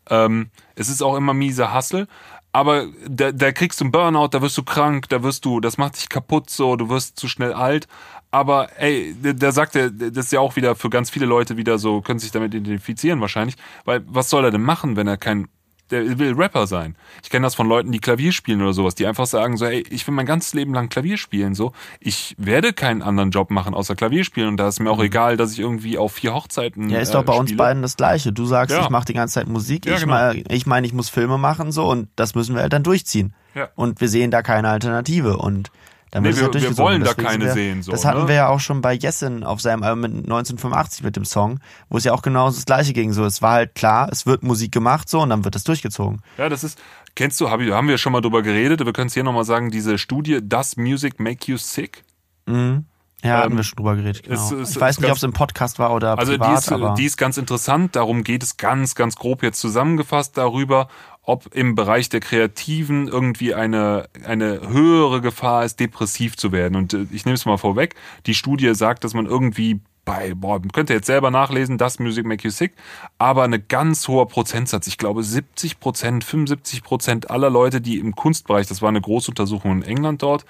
Ähm, 0.09 0.49
es 0.75 0.89
ist 0.89 1.01
auch 1.01 1.15
immer 1.15 1.33
miese 1.33 1.71
Hassel. 1.71 2.07
Aber 2.53 2.87
da, 3.07 3.31
da 3.31 3.51
kriegst 3.51 3.79
du 3.79 3.85
einen 3.85 3.91
Burnout, 3.91 4.29
da 4.29 4.41
wirst 4.41 4.57
du 4.57 4.63
krank, 4.63 5.07
da 5.09 5.23
wirst 5.23 5.45
du, 5.45 5.61
das 5.61 5.77
macht 5.77 5.95
dich 5.95 6.09
kaputt 6.09 6.49
so, 6.49 6.75
du 6.75 6.89
wirst 6.89 7.17
zu 7.17 7.29
schnell 7.29 7.53
alt. 7.53 7.87
Aber 8.29 8.69
ey, 8.79 9.15
da 9.21 9.33
da 9.33 9.51
sagt 9.51 9.75
er, 9.75 9.89
das 9.89 10.25
ist 10.25 10.31
ja 10.31 10.39
auch 10.39 10.55
wieder 10.55 10.75
für 10.75 10.89
ganz 10.89 11.09
viele 11.09 11.25
Leute 11.25 11.57
wieder 11.57 11.77
so, 11.77 12.01
können 12.01 12.19
sich 12.19 12.31
damit 12.31 12.53
identifizieren 12.53 13.21
wahrscheinlich. 13.21 13.55
Weil 13.85 14.03
was 14.07 14.29
soll 14.29 14.43
er 14.43 14.51
denn 14.51 14.61
machen, 14.61 14.95
wenn 14.95 15.07
er 15.07 15.17
kein, 15.17 15.47
der 15.91 16.17
will 16.19 16.33
Rapper 16.33 16.65
sein. 16.67 16.95
Ich 17.23 17.29
kenne 17.29 17.45
das 17.45 17.55
von 17.55 17.67
Leuten, 17.67 17.91
die 17.91 17.99
Klavier 17.99 18.31
spielen 18.31 18.61
oder 18.61 18.73
sowas, 18.73 18.95
die 18.95 19.05
einfach 19.05 19.25
sagen 19.25 19.57
so, 19.57 19.65
ey, 19.65 19.83
ich 19.89 20.07
will 20.07 20.13
mein 20.15 20.25
ganzes 20.25 20.53
Leben 20.53 20.73
lang 20.73 20.89
Klavier 20.89 21.17
spielen, 21.17 21.53
so. 21.53 21.73
Ich 21.99 22.35
werde 22.37 22.73
keinen 22.73 23.01
anderen 23.01 23.31
Job 23.31 23.51
machen 23.51 23.73
außer 23.73 23.95
Klavier 23.95 24.23
spielen 24.23 24.47
und 24.47 24.57
da 24.57 24.67
ist 24.69 24.79
mir 24.79 24.89
auch 24.89 25.01
egal, 25.03 25.37
dass 25.37 25.51
ich 25.53 25.59
irgendwie 25.59 25.97
auf 25.97 26.13
vier 26.13 26.33
Hochzeiten 26.33 26.85
Mhm. 26.85 26.89
Ja, 26.89 26.99
ist 26.99 27.09
äh, 27.09 27.13
doch 27.13 27.23
bei 27.23 27.33
uns 27.33 27.49
spiele. 27.49 27.57
beiden 27.57 27.81
das 27.81 27.97
Gleiche. 27.97 28.31
Du 28.33 28.45
sagst, 28.45 28.75
Ja. 28.75 28.81
ich 28.83 28.89
mache 28.89 29.05
die 29.05 29.13
ganze 29.13 29.35
Zeit 29.35 29.47
Musik, 29.47 29.85
Ja, 29.85 29.93
ich 29.95 30.01
genau. 30.01 30.13
meine, 30.13 30.43
ich, 30.49 30.65
mein, 30.65 30.83
ich 30.83 30.93
muss 30.93 31.09
Filme 31.09 31.37
machen 31.37 31.71
so 31.71 31.85
und 31.89 32.07
das 32.15 32.33
müssen 32.35 32.55
wir 32.55 32.61
halt 32.63 32.73
dann 32.73 32.83
durchziehen. 32.83 33.33
Ja. 33.53 33.67
Und 33.75 33.99
wir 34.01 34.07
sehen 34.07 34.31
da 34.31 34.41
keine 34.41 34.69
Alternative 34.69 35.37
und 35.37 35.71
dann 36.11 36.23
Nee, 36.23 36.35
wir- 36.35 36.53
wir 36.53 36.77
wollen 36.77 37.03
da 37.03 37.13
keine 37.13 37.45
wir, 37.45 37.53
sehen, 37.53 37.83
so, 37.83 37.91
Das 37.91 38.03
hatten 38.05 38.23
ne? 38.23 38.27
wir 38.27 38.35
ja 38.35 38.47
auch 38.49 38.59
schon 38.59 38.81
bei 38.81 38.93
Jessen 38.93 39.43
auf 39.43 39.61
seinem 39.61 39.81
Album 39.83 40.01
mit 40.01 40.11
1985 40.25 41.03
mit 41.03 41.15
dem 41.15 41.25
Song, 41.25 41.59
wo 41.89 41.97
es 41.97 42.03
ja 42.03 42.13
auch 42.13 42.21
genau 42.21 42.47
das 42.49 42.65
Gleiche 42.65 42.93
ging. 42.93 43.13
So, 43.13 43.23
es 43.25 43.41
war 43.41 43.53
halt 43.53 43.75
klar, 43.75 44.09
es 44.11 44.25
wird 44.25 44.43
Musik 44.43 44.71
gemacht 44.71 45.09
so 45.09 45.21
und 45.21 45.29
dann 45.29 45.43
wird 45.45 45.55
es 45.55 45.63
durchgezogen. 45.63 46.21
Ja, 46.37 46.49
das 46.49 46.63
ist, 46.63 46.77
kennst 47.15 47.39
du, 47.41 47.49
hab 47.49 47.61
ich, 47.61 47.71
haben 47.71 47.87
wir 47.87 47.97
schon 47.97 48.11
mal 48.13 48.21
drüber 48.21 48.41
geredet, 48.41 48.85
wir 48.85 48.93
können 48.93 49.07
es 49.07 49.13
hier 49.13 49.23
nochmal 49.23 49.45
sagen, 49.45 49.71
diese 49.71 49.97
Studie, 49.97 50.39
Does 50.41 50.75
Music 50.77 51.19
Make 51.19 51.49
You 51.51 51.57
Sick? 51.57 52.03
Mhm. 52.45 52.85
Ja, 53.23 53.37
hatten 53.37 53.51
Ähm, 53.51 53.57
wir 53.57 53.63
schon 53.63 53.75
drüber 53.77 53.95
geredet. 53.95 54.23
Genau. 54.23 54.35
es- 54.35 54.51
es- 54.51 54.75
ich 54.75 54.81
weiß 54.81 54.99
nicht, 54.99 55.09
ob 55.11 55.17
es 55.17 55.23
im 55.23 55.33
Podcast 55.33 55.77
war 55.79 55.93
oder 55.93 56.17
Also 56.17 56.31
privat, 56.33 56.49
die, 56.69 56.73
ist, 56.73 56.97
die 56.97 57.05
ist 57.05 57.17
ganz 57.17 57.37
interessant, 57.37 57.95
darum 57.95 58.23
geht 58.23 58.41
es 58.43 58.57
ganz, 58.57 58.95
ganz 58.95 59.15
grob 59.15 59.43
jetzt 59.43 59.59
zusammengefasst 59.59 60.37
darüber, 60.37 60.87
ob 61.23 61.53
im 61.53 61.75
Bereich 61.75 62.09
der 62.09 62.19
Kreativen 62.19 63.07
irgendwie 63.07 63.53
eine, 63.53 64.09
eine 64.25 64.61
höhere 64.67 65.21
Gefahr 65.21 65.63
ist, 65.65 65.79
depressiv 65.79 66.35
zu 66.35 66.51
werden. 66.51 66.75
Und 66.75 66.93
äh, 66.93 67.05
ich 67.11 67.25
nehme 67.25 67.35
es 67.35 67.45
mal 67.45 67.57
vorweg, 67.57 67.95
die 68.25 68.33
Studie 68.33 68.73
sagt, 68.73 69.03
dass 69.03 69.13
man 69.13 69.27
irgendwie 69.27 69.81
bei, 70.03 70.33
boah, 70.35 70.57
man 70.57 70.71
könnte 70.71 70.93
jetzt 70.93 71.05
selber 71.05 71.29
nachlesen, 71.29 71.77
das 71.77 71.99
Music 71.99 72.25
Make 72.25 72.43
You 72.45 72.49
Sick, 72.49 72.73
aber 73.19 73.43
eine 73.43 73.59
ganz 73.59 74.07
hoher 74.07 74.27
Prozentsatz, 74.27 74.87
ich 74.87 74.97
glaube 74.97 75.21
70 75.23 75.79
Prozent, 75.79 76.23
75 76.23 76.81
Prozent 76.81 77.29
aller 77.29 77.51
Leute, 77.51 77.81
die 77.81 77.99
im 77.99 78.15
Kunstbereich, 78.15 78.65
das 78.65 78.81
war 78.81 78.89
eine 78.89 78.99
Großuntersuchung 78.99 79.73
in 79.73 79.83
England 79.83 80.23
dort, 80.23 80.45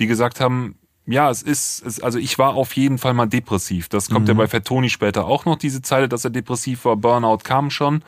die 0.00 0.08
gesagt 0.08 0.40
haben, 0.40 0.74
ja, 1.06 1.30
es 1.30 1.42
ist, 1.42 1.84
es, 1.86 2.00
also 2.00 2.18
ich 2.18 2.38
war 2.38 2.54
auf 2.54 2.74
jeden 2.74 2.98
Fall 2.98 3.14
mal 3.14 3.26
depressiv. 3.26 3.88
Das 3.88 4.10
kommt 4.10 4.28
ja 4.28 4.34
bei 4.34 4.48
Fettoni 4.48 4.90
später 4.90 5.26
auch 5.26 5.44
noch, 5.44 5.56
diese 5.56 5.80
Zeile, 5.82 6.08
dass 6.08 6.24
er 6.24 6.30
depressiv 6.30 6.84
war. 6.84 6.96
Burnout 6.96 7.38
kam 7.44 7.70
schon, 7.70 8.02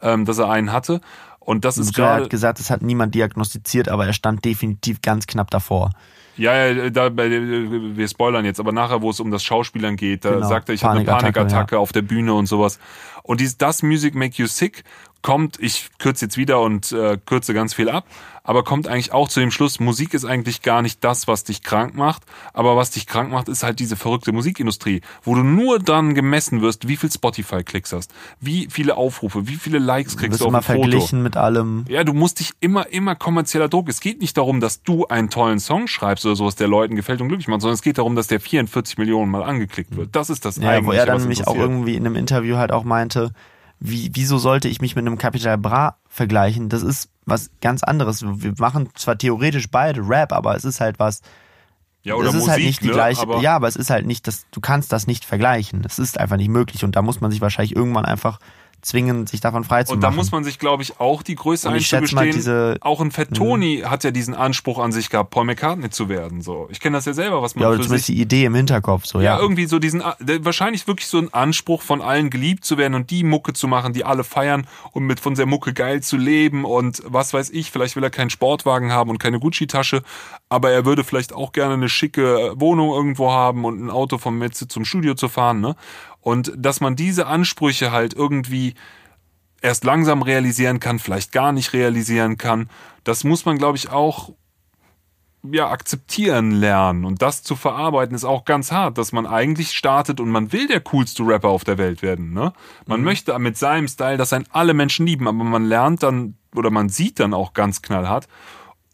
ähm, 0.00 0.24
dass 0.24 0.38
er 0.38 0.50
einen 0.50 0.72
hatte. 0.72 1.00
Und 1.38 1.64
das 1.64 1.78
ist 1.78 1.90
er 1.90 1.92
gerade, 1.92 2.22
hat 2.24 2.30
gesagt, 2.30 2.60
es 2.60 2.70
hat 2.70 2.82
niemand 2.82 3.14
diagnostiziert, 3.14 3.88
aber 3.88 4.06
er 4.06 4.12
stand 4.12 4.44
definitiv 4.44 5.02
ganz 5.02 5.26
knapp 5.26 5.50
davor. 5.50 5.90
ja, 6.36 6.66
ja, 6.66 6.90
da, 6.90 7.08
bei, 7.08 7.30
wir 7.30 8.08
spoilern 8.08 8.44
jetzt, 8.44 8.58
aber 8.58 8.72
nachher, 8.72 9.02
wo 9.02 9.10
es 9.10 9.20
um 9.20 9.30
das 9.30 9.44
Schauspielern 9.44 9.96
geht, 9.96 10.24
da 10.24 10.32
Genau, 10.32 10.48
sagt 10.48 10.68
er, 10.68 10.74
ich 10.74 10.84
hatte 10.84 10.98
eine 10.98 11.04
Panikattacke, 11.04 11.40
Panikattacke 11.40 11.78
auf 11.78 11.92
der 11.92 12.02
Bühne 12.02 12.34
und 12.34 12.46
sowas. 12.46 12.78
Und 13.22 13.40
dieses 13.40 13.58
Das 13.58 13.82
Music 13.82 14.14
Make 14.14 14.34
You 14.40 14.46
Sick 14.46 14.84
kommt, 15.22 15.58
ich 15.60 15.90
kürze 15.98 16.24
jetzt 16.24 16.36
wieder 16.36 16.60
und 16.60 16.90
äh, 16.92 17.16
kürze 17.24 17.54
ganz 17.54 17.74
viel 17.74 17.88
ab, 17.88 18.04
aber 18.42 18.64
kommt 18.64 18.88
eigentlich 18.88 19.12
auch 19.12 19.28
zu 19.28 19.38
dem 19.38 19.52
Schluss, 19.52 19.78
Musik 19.78 20.14
ist 20.14 20.24
eigentlich 20.24 20.62
gar 20.62 20.82
nicht 20.82 21.04
das, 21.04 21.28
was 21.28 21.44
dich 21.44 21.62
krank 21.62 21.94
macht, 21.94 22.24
aber 22.52 22.76
was 22.76 22.90
dich 22.90 23.06
krank 23.06 23.30
macht, 23.30 23.48
ist 23.48 23.62
halt 23.62 23.78
diese 23.78 23.94
verrückte 23.94 24.32
Musikindustrie, 24.32 25.00
wo 25.22 25.36
du 25.36 25.44
nur 25.44 25.78
dann 25.78 26.16
gemessen 26.16 26.60
wirst, 26.60 26.88
wie 26.88 26.96
viel 26.96 27.08
Spotify-Klicks 27.08 27.92
hast, 27.92 28.12
wie 28.40 28.66
viele 28.68 28.96
Aufrufe, 28.96 29.46
wie 29.46 29.54
viele 29.54 29.78
Likes 29.78 30.14
Du 30.14 30.18
kriegst 30.18 30.32
wirst 30.32 30.40
du 30.42 30.46
auf 30.48 30.54
ein 30.54 30.62
Foto. 30.62 30.80
verglichen 30.80 31.22
mit 31.22 31.36
allem. 31.36 31.84
Ja, 31.88 32.02
du 32.02 32.14
musst 32.14 32.40
dich 32.40 32.50
immer, 32.58 32.88
immer 32.92 33.14
kommerzieller 33.14 33.68
Druck. 33.68 33.88
Es 33.88 34.00
geht 34.00 34.20
nicht 34.20 34.36
darum, 34.36 34.58
dass 34.58 34.82
du 34.82 35.06
einen 35.06 35.30
tollen 35.30 35.60
Song 35.60 35.86
schreibst 35.86 36.26
oder 36.26 36.34
sowas, 36.34 36.56
der 36.56 36.66
Leuten 36.66 36.96
gefällt 36.96 37.20
und 37.20 37.28
glücklich 37.28 37.46
macht, 37.46 37.60
sondern 37.60 37.74
es 37.74 37.82
geht 37.82 37.98
darum, 37.98 38.16
dass 38.16 38.26
der 38.26 38.40
44 38.40 38.98
Millionen 38.98 39.30
Mal 39.30 39.44
angeklickt 39.44 39.96
wird. 39.96 40.16
Das 40.16 40.30
ist 40.30 40.44
das 40.44 40.56
Ja, 40.56 40.70
eigentliche, 40.70 40.86
wo 40.88 40.92
er 41.00 41.06
dann 41.06 41.20
nämlich 41.20 41.46
auch 41.46 41.54
irgendwie 41.54 41.94
in 41.94 42.04
einem 42.06 42.16
Interview 42.16 42.56
halt 42.56 42.72
auch 42.72 42.82
meinte, 42.82 43.11
wie, 43.84 44.10
wieso 44.12 44.38
sollte 44.38 44.68
ich 44.68 44.80
mich 44.80 44.94
mit 44.94 45.06
einem 45.06 45.18
Capital 45.18 45.58
Bra 45.58 45.96
vergleichen? 46.08 46.68
Das 46.68 46.82
ist 46.82 47.08
was 47.24 47.50
ganz 47.60 47.82
anderes. 47.82 48.22
Wir 48.24 48.54
machen 48.58 48.88
zwar 48.94 49.18
theoretisch 49.18 49.70
beide 49.70 50.08
Rap, 50.08 50.32
aber 50.32 50.54
es 50.56 50.64
ist 50.64 50.80
halt 50.80 50.98
was, 50.98 51.20
ja, 52.04 52.14
oder 52.14 52.28
es 52.28 52.34
ist 52.34 52.40
Musik, 52.40 52.50
halt 52.50 52.64
nicht 52.64 52.82
die 52.82 52.86
ne? 52.88 52.92
gleiche, 52.92 53.22
Aber 53.22 53.40
ja, 53.40 53.56
aber 53.56 53.68
es 53.68 53.76
ist 53.76 53.90
halt 53.90 54.06
nicht, 54.06 54.26
das, 54.26 54.46
du 54.50 54.60
kannst 54.60 54.92
das 54.92 55.06
nicht 55.06 55.24
vergleichen. 55.24 55.82
Es 55.84 55.98
ist 55.98 56.18
einfach 56.18 56.36
nicht 56.36 56.48
möglich 56.48 56.84
und 56.84 56.96
da 56.96 57.02
muss 57.02 57.20
man 57.20 57.30
sich 57.30 57.40
wahrscheinlich 57.40 57.76
irgendwann 57.76 58.04
einfach 58.04 58.38
zwingen, 58.82 59.26
sich 59.26 59.40
davon 59.40 59.64
frei 59.64 59.84
zu 59.84 59.92
Und 59.92 60.00
machen. 60.00 60.12
da 60.12 60.16
muss 60.16 60.32
man 60.32 60.44
sich, 60.44 60.58
glaube 60.58 60.82
ich, 60.82 60.98
auch 61.00 61.22
die 61.22 61.36
Größe 61.36 61.68
Und 61.68 61.74
einzugestehen. 61.74 62.32
diese- 62.32 62.76
auch 62.80 63.00
ein 63.00 63.10
Fettoni 63.12 63.82
hat 63.86 64.02
ja 64.04 64.10
diesen 64.10 64.34
Anspruch 64.34 64.78
an 64.80 64.90
sich 64.92 65.08
gehabt, 65.08 65.30
Paul 65.30 65.44
McCartney 65.44 65.88
zu 65.90 66.08
werden. 66.08 66.42
So, 66.42 66.68
ich 66.70 66.80
kenne 66.80 66.96
das 66.96 67.04
ja 67.04 67.12
selber, 67.12 67.40
was 67.42 67.54
man 67.54 67.62
ja, 67.62 67.68
oder 67.68 67.76
für 67.78 67.84
zumindest 67.84 68.06
sich 68.06 68.16
die 68.16 68.20
Idee 68.22 68.44
im 68.44 68.54
Hinterkopf, 68.54 69.06
so, 69.06 69.18
Ja, 69.20 69.36
ja. 69.36 69.38
irgendwie 69.38 69.66
so 69.66 69.78
diesen, 69.78 70.02
wahrscheinlich 70.40 70.86
wirklich 70.86 71.06
so 71.06 71.18
ein 71.18 71.32
Anspruch 71.32 71.80
von 71.82 72.02
allen 72.02 72.28
geliebt 72.28 72.64
zu 72.64 72.76
werden 72.76 72.94
und 72.94 73.10
die 73.10 73.22
Mucke 73.24 73.52
zu 73.52 73.68
machen, 73.68 73.92
die 73.92 74.04
alle 74.04 74.24
feiern 74.24 74.66
und 74.92 75.04
mit 75.04 75.20
von 75.20 75.34
der 75.34 75.46
Mucke 75.46 75.72
geil 75.72 76.02
zu 76.02 76.16
leben 76.16 76.64
und 76.64 77.02
was 77.06 77.32
weiß 77.32 77.50
ich, 77.50 77.70
vielleicht 77.70 77.94
will 77.96 78.02
er 78.02 78.10
keinen 78.10 78.30
Sportwagen 78.30 78.90
haben 78.90 79.10
und 79.10 79.18
keine 79.18 79.38
Gucci-Tasche, 79.38 80.02
aber 80.48 80.70
er 80.72 80.84
würde 80.84 81.04
vielleicht 81.04 81.32
auch 81.32 81.52
gerne 81.52 81.74
eine 81.74 81.88
schicke 81.88 82.52
Wohnung 82.56 82.90
irgendwo 82.90 83.30
haben 83.30 83.64
und 83.64 83.80
ein 83.84 83.90
Auto 83.90 84.18
vom 84.18 84.38
Metze 84.38 84.66
zum 84.66 84.84
Studio 84.84 85.14
zu 85.14 85.28
fahren, 85.28 85.60
ne? 85.60 85.76
Und 86.22 86.52
dass 86.56 86.80
man 86.80 86.96
diese 86.96 87.26
Ansprüche 87.26 87.92
halt 87.92 88.14
irgendwie 88.14 88.74
erst 89.60 89.84
langsam 89.84 90.22
realisieren 90.22 90.80
kann, 90.80 90.98
vielleicht 90.98 91.32
gar 91.32 91.52
nicht 91.52 91.72
realisieren 91.72 92.38
kann, 92.38 92.70
das 93.04 93.24
muss 93.24 93.44
man, 93.44 93.58
glaube 93.58 93.76
ich, 93.76 93.90
auch 93.90 94.30
ja, 95.50 95.68
akzeptieren 95.68 96.52
lernen. 96.52 97.04
Und 97.04 97.20
das 97.20 97.42
zu 97.42 97.56
verarbeiten 97.56 98.14
ist 98.14 98.24
auch 98.24 98.44
ganz 98.44 98.70
hart, 98.70 98.96
dass 98.98 99.12
man 99.12 99.26
eigentlich 99.26 99.72
startet 99.72 100.20
und 100.20 100.30
man 100.30 100.52
will 100.52 100.68
der 100.68 100.80
coolste 100.80 101.24
Rapper 101.24 101.48
auf 101.48 101.64
der 101.64 101.78
Welt 101.78 102.02
werden. 102.02 102.32
Ne? 102.32 102.52
Man 102.86 103.02
möchte 103.02 103.36
mit 103.38 103.58
seinem 103.58 103.88
Style, 103.88 104.16
dass 104.16 104.32
einen 104.32 104.46
alle 104.52 104.74
Menschen 104.74 105.06
lieben, 105.06 105.26
aber 105.26 105.42
man 105.42 105.64
lernt 105.64 106.02
dann 106.02 106.36
oder 106.54 106.70
man 106.70 106.88
sieht 106.88 107.18
dann 107.18 107.34
auch 107.34 107.54
ganz 107.54 107.82
knallhart, 107.82 108.28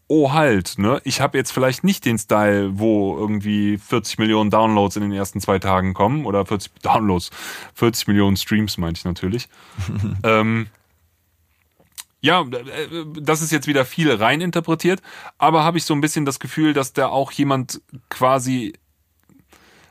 oh 0.09 0.33
halt, 0.33 0.79
ne, 0.79 0.99
ich 1.05 1.21
habe 1.21 1.37
jetzt 1.37 1.51
vielleicht 1.51 1.83
nicht 1.83 2.03
den 2.03 2.17
Style, 2.17 2.79
wo 2.79 3.15
irgendwie 3.15 3.77
40 3.77 4.17
Millionen 4.17 4.49
Downloads 4.49 4.95
in 4.95 5.03
den 5.03 5.11
ersten 5.11 5.39
zwei 5.39 5.59
Tagen 5.59 5.93
kommen 5.93 6.25
oder 6.25 6.45
40 6.47 6.71
Downloads, 6.81 7.29
40 7.75 8.07
Millionen 8.07 8.35
Streams 8.35 8.79
meinte 8.79 8.97
ich 8.97 9.05
natürlich. 9.05 9.47
ähm, 10.23 10.67
ja, 12.21 12.41
äh, 12.41 13.05
das 13.21 13.43
ist 13.43 13.51
jetzt 13.51 13.67
wieder 13.67 13.85
viel 13.85 14.11
reininterpretiert, 14.11 14.99
aber 15.37 15.63
habe 15.63 15.77
ich 15.77 15.85
so 15.85 15.93
ein 15.93 16.01
bisschen 16.01 16.25
das 16.25 16.39
Gefühl, 16.39 16.73
dass 16.73 16.91
da 16.91 17.07
auch 17.07 17.31
jemand 17.31 17.79
quasi 18.09 18.73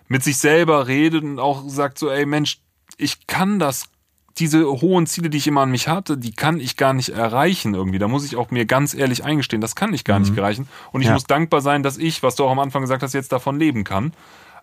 mit 0.09 0.25
sich 0.25 0.39
selber 0.39 0.89
redet 0.89 1.23
und 1.23 1.39
auch 1.39 1.63
sagt 1.69 1.97
so, 1.97 2.11
ey 2.11 2.27
Mensch, 2.27 2.59
ich 2.97 3.29
kann 3.29 3.61
das, 3.61 3.89
diese 4.39 4.67
hohen 4.67 5.07
Ziele, 5.07 5.31
die 5.31 5.39
ich 5.39 5.47
immer 5.47 5.63
an 5.63 5.71
mich 5.71 5.89
hatte, 5.89 6.17
die 6.17 6.33
kann 6.33 6.61
ich 6.61 6.77
gar 6.77 6.93
nicht 6.93 7.11
erreichen 7.11 7.75
irgendwie. 7.75 7.99
Da 7.99 8.09
muss 8.09 8.25
ich 8.25 8.37
auch 8.37 8.51
mir 8.51 8.65
ganz 8.67 8.95
ehrlich 8.95 9.25
eingestehen, 9.25 9.61
das 9.61 9.75
kann 9.75 9.93
ich 9.95 10.05
gar 10.05 10.19
nicht 10.21 10.37
erreichen. 10.37 10.69
Und 10.93 11.01
ich 11.03 11.09
Ja. 11.09 11.15
muss 11.15 11.25
dankbar 11.25 11.61
sein, 11.61 11.83
dass 11.83 11.99
ich, 11.99 12.23
was 12.23 12.37
du 12.37 12.45
auch 12.45 12.51
am 12.51 12.59
Anfang 12.59 12.83
gesagt 12.83 13.03
hast, 13.03 13.13
jetzt 13.15 13.33
davon 13.33 13.59
leben 13.59 13.85
kann. 13.85 14.13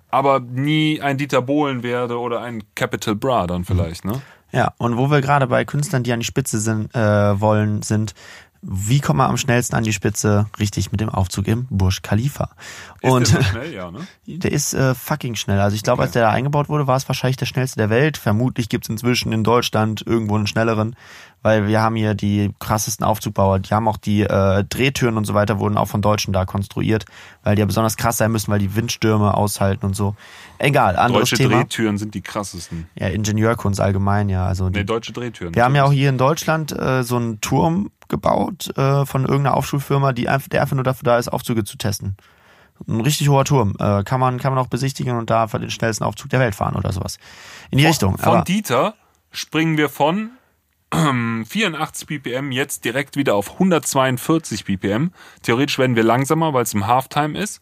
Aber 0.09 0.39
nie 0.39 1.01
ein 1.01 1.17
Dieter 1.17 1.41
Bohlen 1.41 1.83
werde 1.83 2.19
oder 2.19 2.41
ein 2.41 2.63
Capital 2.75 3.15
Bra 3.15 3.47
dann 3.47 3.65
vielleicht, 3.65 4.05
ne? 4.05 4.21
Ja, 4.51 4.71
und 4.77 4.95
wo 4.95 5.11
wir 5.11 5.19
gerade 5.19 5.47
bei 5.47 5.65
Künstlern, 5.65 6.03
die 6.03 6.13
an 6.13 6.19
die 6.21 6.25
Spitze 6.25 6.59
sind, 6.59 6.95
äh, 6.95 7.41
wollen, 7.41 7.81
sind, 7.81 8.13
wie 8.67 8.99
kommt 8.99 9.17
man 9.17 9.29
am 9.29 9.37
schnellsten 9.37 9.75
an 9.75 9.83
die 9.83 9.93
Spitze? 9.93 10.47
Richtig, 10.59 10.91
mit 10.91 10.99
dem 10.99 11.09
Aufzug 11.09 11.47
im 11.47 11.67
Burj 11.69 11.99
Khalifa. 12.01 12.49
Ist 13.01 13.11
und 13.11 13.31
der 13.31 13.41
so 13.41 13.47
schnell, 13.49 13.73
ja, 13.73 13.91
ne? 13.91 13.99
der 14.25 14.51
ist 14.51 14.73
äh, 14.73 14.95
fucking 14.95 15.35
schnell. 15.35 15.59
Also 15.59 15.75
ich 15.75 15.83
glaube, 15.83 16.01
als 16.01 16.13
der 16.13 16.23
da 16.23 16.31
eingebaut 16.31 16.67
wurde, 16.67 16.87
war 16.87 16.97
es 16.97 17.07
wahrscheinlich 17.07 17.37
der 17.37 17.45
schnellste 17.45 17.77
der 17.77 17.89
Welt. 17.91 18.17
Vermutlich 18.17 18.67
gibt's 18.67 18.89
inzwischen 18.89 19.31
in 19.31 19.43
Deutschland 19.43 20.03
irgendwo 20.05 20.35
einen 20.35 20.47
schnelleren, 20.47 20.95
weil 21.43 21.67
wir 21.67 21.79
haben 21.79 21.95
hier 21.95 22.15
die 22.15 22.53
krassesten 22.59 23.05
Aufzugbauer. 23.05 23.59
Die 23.59 23.69
haben 23.71 23.87
auch 23.87 23.97
die 23.97 24.23
äh, 24.23 24.63
Drehtüren 24.63 25.17
und 25.17 25.25
so 25.25 25.35
weiter 25.35 25.59
wurden 25.59 25.77
auch 25.77 25.87
von 25.87 26.01
Deutschen 26.01 26.33
da 26.33 26.45
konstruiert, 26.45 27.05
weil 27.43 27.55
die 27.55 27.59
ja 27.59 27.65
besonders 27.67 27.97
krass 27.97 28.17
sein 28.17 28.31
müssen, 28.31 28.51
weil 28.51 28.59
die 28.59 28.75
Windstürme 28.75 29.35
aushalten 29.35 29.85
und 29.85 29.95
so. 29.95 30.15
Egal, 30.57 30.95
anderes 30.95 31.29
Deutsche 31.29 31.43
Thema. 31.43 31.57
Drehtüren 31.57 31.99
sind 31.99 32.15
die 32.15 32.21
krassesten. 32.21 32.87
Ja, 32.95 33.09
Ingenieurkunst 33.09 33.79
allgemein, 33.79 34.29
ja. 34.29 34.47
Also 34.47 34.69
die 34.69 34.79
Nee, 34.79 34.85
deutsche 34.85 35.13
Drehtüren. 35.13 35.53
wir 35.53 35.63
haben 35.63 35.75
ja 35.75 35.83
auch 35.83 35.91
hier 35.91 36.09
in 36.09 36.17
Deutschland 36.17 36.71
äh, 36.71 37.03
so 37.03 37.17
einen 37.17 37.41
Turm 37.41 37.91
gebaut 38.07 38.75
äh, 38.77 39.05
von 39.05 39.23
irgendeiner 39.23 39.55
Aufschulfirma, 39.55 40.13
die 40.13 40.29
einfach, 40.29 40.49
der 40.49 40.61
einfach 40.61 40.75
nur 40.75 40.83
dafür 40.83 41.05
da 41.05 41.17
ist, 41.17 41.29
Aufzüge 41.29 41.63
zu 41.63 41.77
testen. 41.77 42.15
Ein 42.87 43.01
richtig 43.01 43.29
hoher 43.29 43.45
Turm. 43.45 43.75
Äh, 43.79 44.03
kann 44.03 44.19
man 44.19 44.37
kann 44.39 44.53
man 44.53 44.63
auch 44.63 44.67
besichtigen 44.67 45.17
und 45.17 45.29
da 45.29 45.47
für 45.47 45.59
den 45.59 45.69
schnellsten 45.69 46.03
Aufzug 46.03 46.29
der 46.29 46.39
Welt 46.39 46.55
fahren 46.55 46.75
oder 46.75 46.91
sowas. 46.91 47.17
In 47.71 47.77
die 47.77 47.85
Richtung. 47.85 48.17
Von 48.17 48.33
Aber 48.33 48.43
Dieter 48.43 48.95
springen 49.31 49.77
wir 49.77 49.89
von 49.89 50.31
84 50.93 52.07
BPM, 52.07 52.51
jetzt 52.51 52.85
direkt 52.85 53.15
wieder 53.15 53.35
auf 53.35 53.53
142 53.53 54.65
BPM. 54.65 55.11
Theoretisch 55.41 55.79
werden 55.79 55.95
wir 55.95 56.03
langsamer, 56.03 56.53
weil 56.53 56.63
es 56.63 56.73
im 56.73 56.87
Halftime 56.87 57.37
ist. 57.37 57.61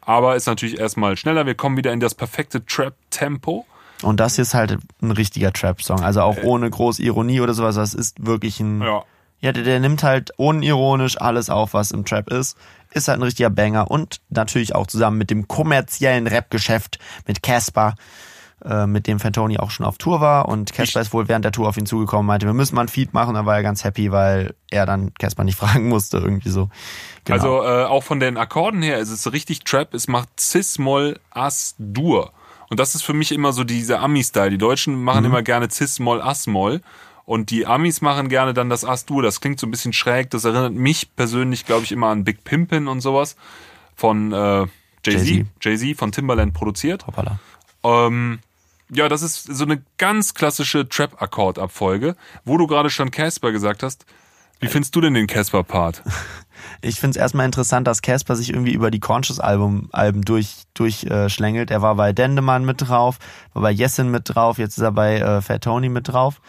Aber 0.00 0.36
ist 0.36 0.46
natürlich 0.46 0.78
erstmal 0.78 1.16
schneller. 1.16 1.46
Wir 1.46 1.54
kommen 1.54 1.76
wieder 1.76 1.92
in 1.92 2.00
das 2.00 2.14
perfekte 2.14 2.64
Trap-Tempo. 2.64 3.66
Und 4.02 4.20
das 4.20 4.36
hier 4.36 4.42
ist 4.42 4.54
halt 4.54 4.78
ein 5.02 5.10
richtiger 5.10 5.52
Trap-Song. 5.52 6.00
Also 6.00 6.20
auch 6.20 6.36
ohne 6.44 6.70
groß 6.70 6.98
Ironie 7.00 7.40
oder 7.40 7.54
sowas. 7.54 7.76
Das 7.76 7.94
ist 7.94 8.24
wirklich 8.24 8.60
ein. 8.60 8.82
Ja. 8.82 9.04
Ja, 9.40 9.52
der, 9.52 9.64
der 9.64 9.80
nimmt 9.80 10.02
halt 10.02 10.30
unironisch 10.38 11.20
alles 11.20 11.50
auf, 11.50 11.74
was 11.74 11.90
im 11.90 12.04
Trap 12.04 12.30
ist. 12.30 12.56
Ist 12.92 13.08
halt 13.08 13.18
ein 13.18 13.22
richtiger 13.22 13.50
Banger. 13.50 13.90
Und 13.90 14.20
natürlich 14.30 14.74
auch 14.74 14.86
zusammen 14.86 15.18
mit 15.18 15.30
dem 15.30 15.46
kommerziellen 15.48 16.26
Rap-Geschäft 16.26 16.98
mit 17.26 17.42
Casper, 17.42 17.94
äh, 18.64 18.86
mit 18.86 19.06
dem 19.06 19.20
Fantoni 19.20 19.58
auch 19.58 19.70
schon 19.70 19.84
auf 19.84 19.98
Tour 19.98 20.20
war. 20.22 20.48
Und 20.48 20.72
Casper 20.72 21.02
ist 21.02 21.12
wohl 21.12 21.28
während 21.28 21.44
der 21.44 21.52
Tour 21.52 21.68
auf 21.68 21.76
ihn 21.76 21.84
zugekommen, 21.84 22.26
meinte, 22.26 22.46
wir 22.46 22.54
müssen 22.54 22.74
mal 22.74 22.82
ein 22.82 22.88
Feed 22.88 23.12
machen. 23.12 23.34
Da 23.34 23.44
war 23.44 23.56
er 23.56 23.62
ganz 23.62 23.84
happy, 23.84 24.10
weil 24.12 24.54
er 24.70 24.86
dann 24.86 25.12
Casper 25.14 25.44
nicht 25.44 25.58
fragen 25.58 25.88
musste, 25.88 26.16
irgendwie 26.16 26.48
so. 26.50 26.70
Genau. 27.24 27.36
Also 27.36 27.62
äh, 27.64 27.84
auch 27.84 28.02
von 28.02 28.18
den 28.20 28.38
Akkorden 28.38 28.80
her 28.82 28.98
ist 28.98 29.10
es 29.10 29.30
richtig 29.30 29.64
Trap. 29.64 29.92
Es 29.92 30.08
macht 30.08 30.28
Cis-Moll, 30.40 31.20
As, 31.30 31.74
Dur. 31.78 32.32
Und 32.70 32.80
das 32.80 32.94
ist 32.94 33.02
für 33.02 33.12
mich 33.12 33.30
immer 33.30 33.52
so 33.52 33.62
dieser 33.62 34.00
Ami-Style. 34.00 34.50
Die 34.50 34.58
Deutschen 34.58 35.02
machen 35.04 35.20
Mhm. 35.20 35.26
immer 35.26 35.42
gerne 35.42 35.68
Cis-Moll, 35.70 36.22
As-Moll. 36.22 36.80
Und 37.26 37.50
die 37.50 37.66
Amis 37.66 38.00
machen 38.00 38.28
gerne 38.28 38.54
dann 38.54 38.70
das 38.70 38.84
As-Dur. 38.84 39.20
Das 39.20 39.40
klingt 39.40 39.58
so 39.58 39.66
ein 39.66 39.70
bisschen 39.72 39.92
schräg. 39.92 40.30
Das 40.30 40.44
erinnert 40.44 40.72
mich 40.72 41.14
persönlich, 41.16 41.66
glaube 41.66 41.82
ich, 41.82 41.90
immer 41.90 42.06
an 42.06 42.22
Big 42.22 42.44
Pimpin 42.44 42.86
und 42.86 43.00
sowas. 43.00 43.36
Von 43.96 44.32
äh, 44.32 44.66
Jay-Z. 45.04 45.46
Jay-Z. 45.60 45.96
Von 45.98 46.12
Timbaland 46.12 46.54
produziert. 46.54 47.06
Hoppala. 47.08 47.40
Ähm, 47.82 48.38
ja, 48.90 49.08
das 49.08 49.22
ist 49.22 49.42
so 49.42 49.64
eine 49.64 49.82
ganz 49.98 50.34
klassische 50.34 50.88
Trap-Akkordabfolge. 50.88 52.14
Wo 52.44 52.58
du 52.58 52.68
gerade 52.68 52.90
schon 52.90 53.10
Casper 53.10 53.50
gesagt 53.50 53.82
hast, 53.82 54.06
wie 54.60 54.68
findest 54.68 54.94
du 54.94 55.00
denn 55.00 55.14
den 55.14 55.26
Casper-Part? 55.26 56.02
Ich 56.82 57.00
find's 57.00 57.16
erstmal 57.16 57.46
interessant, 57.46 57.86
dass 57.86 58.02
Casper 58.02 58.34
sich 58.34 58.50
irgendwie 58.50 58.72
über 58.72 58.90
die 58.90 59.00
Conscious-Album 59.00 59.88
Alben 59.92 60.22
durch, 60.22 60.64
durchschlängelt. 60.74 61.70
er 61.70 61.82
war 61.82 61.94
bei 61.94 62.12
Dendemann 62.12 62.64
mit 62.64 62.88
drauf, 62.88 63.18
war 63.52 63.62
bei 63.62 63.70
Jessin 63.70 64.10
mit 64.10 64.22
drauf, 64.34 64.58
jetzt 64.58 64.76
ist 64.76 64.82
er 64.82 64.92
bei 64.92 65.18
äh, 65.18 65.40
Fat 65.42 65.64
Tony 65.64 65.88
mit 65.88 66.08
drauf. 66.08 66.40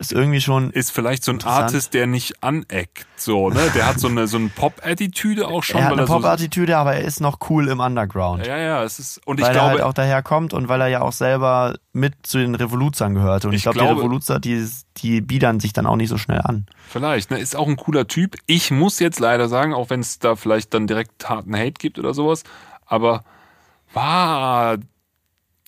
Ist 0.00 0.12
irgendwie 0.12 0.40
schon. 0.40 0.70
Ist 0.70 0.92
vielleicht 0.92 1.24
so 1.24 1.32
ein. 1.32 1.42
Artist, 1.42 1.92
der 1.92 2.06
nicht 2.06 2.44
aneckt, 2.44 3.04
so, 3.16 3.50
ne? 3.50 3.60
Der 3.74 3.84
hat 3.86 3.98
so 3.98 4.06
eine, 4.06 4.28
so 4.28 4.36
eine 4.36 4.48
Pop-Attitüde 4.48 5.48
auch 5.48 5.64
schon, 5.64 5.78
er 5.80 5.86
hat 5.86 5.90
weil 5.90 5.98
eine 5.98 6.04
er 6.04 6.06
so, 6.06 6.12
Pop-Attitüde, 6.14 6.76
aber 6.76 6.94
er 6.94 7.00
ist 7.02 7.20
noch 7.20 7.38
cool 7.50 7.66
im 7.66 7.80
Underground. 7.80 8.46
Ja, 8.46 8.56
ja, 8.58 8.84
es 8.84 9.00
ist, 9.00 9.20
und 9.26 9.40
ich 9.40 9.46
weil 9.46 9.50
er 9.50 9.54
glaube, 9.54 9.70
halt 9.70 9.82
auch 9.82 9.92
daher 9.92 10.22
kommt 10.22 10.52
und 10.54 10.68
weil 10.68 10.80
er 10.82 10.86
ja 10.86 11.00
auch 11.00 11.10
selber 11.12 11.74
mit 11.92 12.14
zu 12.22 12.38
den 12.38 12.54
Revoluzern 12.54 13.14
gehörte. 13.14 13.48
Und 13.48 13.54
ich, 13.54 13.58
Ich 13.58 13.62
glaube, 13.64 13.80
die 13.80 13.84
glaube- 13.84 14.00
Revoluzer, 14.02 14.38
die, 14.38 14.64
die 14.98 15.20
biedern 15.20 15.58
sich 15.58 15.72
dann 15.72 15.86
auch 15.86 15.96
nicht 15.96 16.10
so 16.10 16.16
schnell 16.16 16.42
an. 16.44 16.66
vielleicht, 16.88 17.32
ne, 17.32 17.38
ist 17.40 17.56
auch 17.56 17.66
ein 17.66 17.76
cooler 17.76 18.06
Typ. 18.06 18.36
Ich 18.46 18.70
muss 18.70 19.00
jetzt 19.00 19.18
leider 19.18 19.48
sagen, 19.48 19.74
auch 19.74 19.90
wenn 19.90 19.98
es 19.98 20.20
da 20.20 20.36
vielleicht 20.36 20.74
dann 20.74 20.86
direkt 20.86 21.28
harten 21.28 21.56
Hate 21.56 21.72
gibt 21.72 21.98
oder 21.98 22.14
sowas, 22.14 22.44
aber 22.86 23.24
war, 23.92 24.76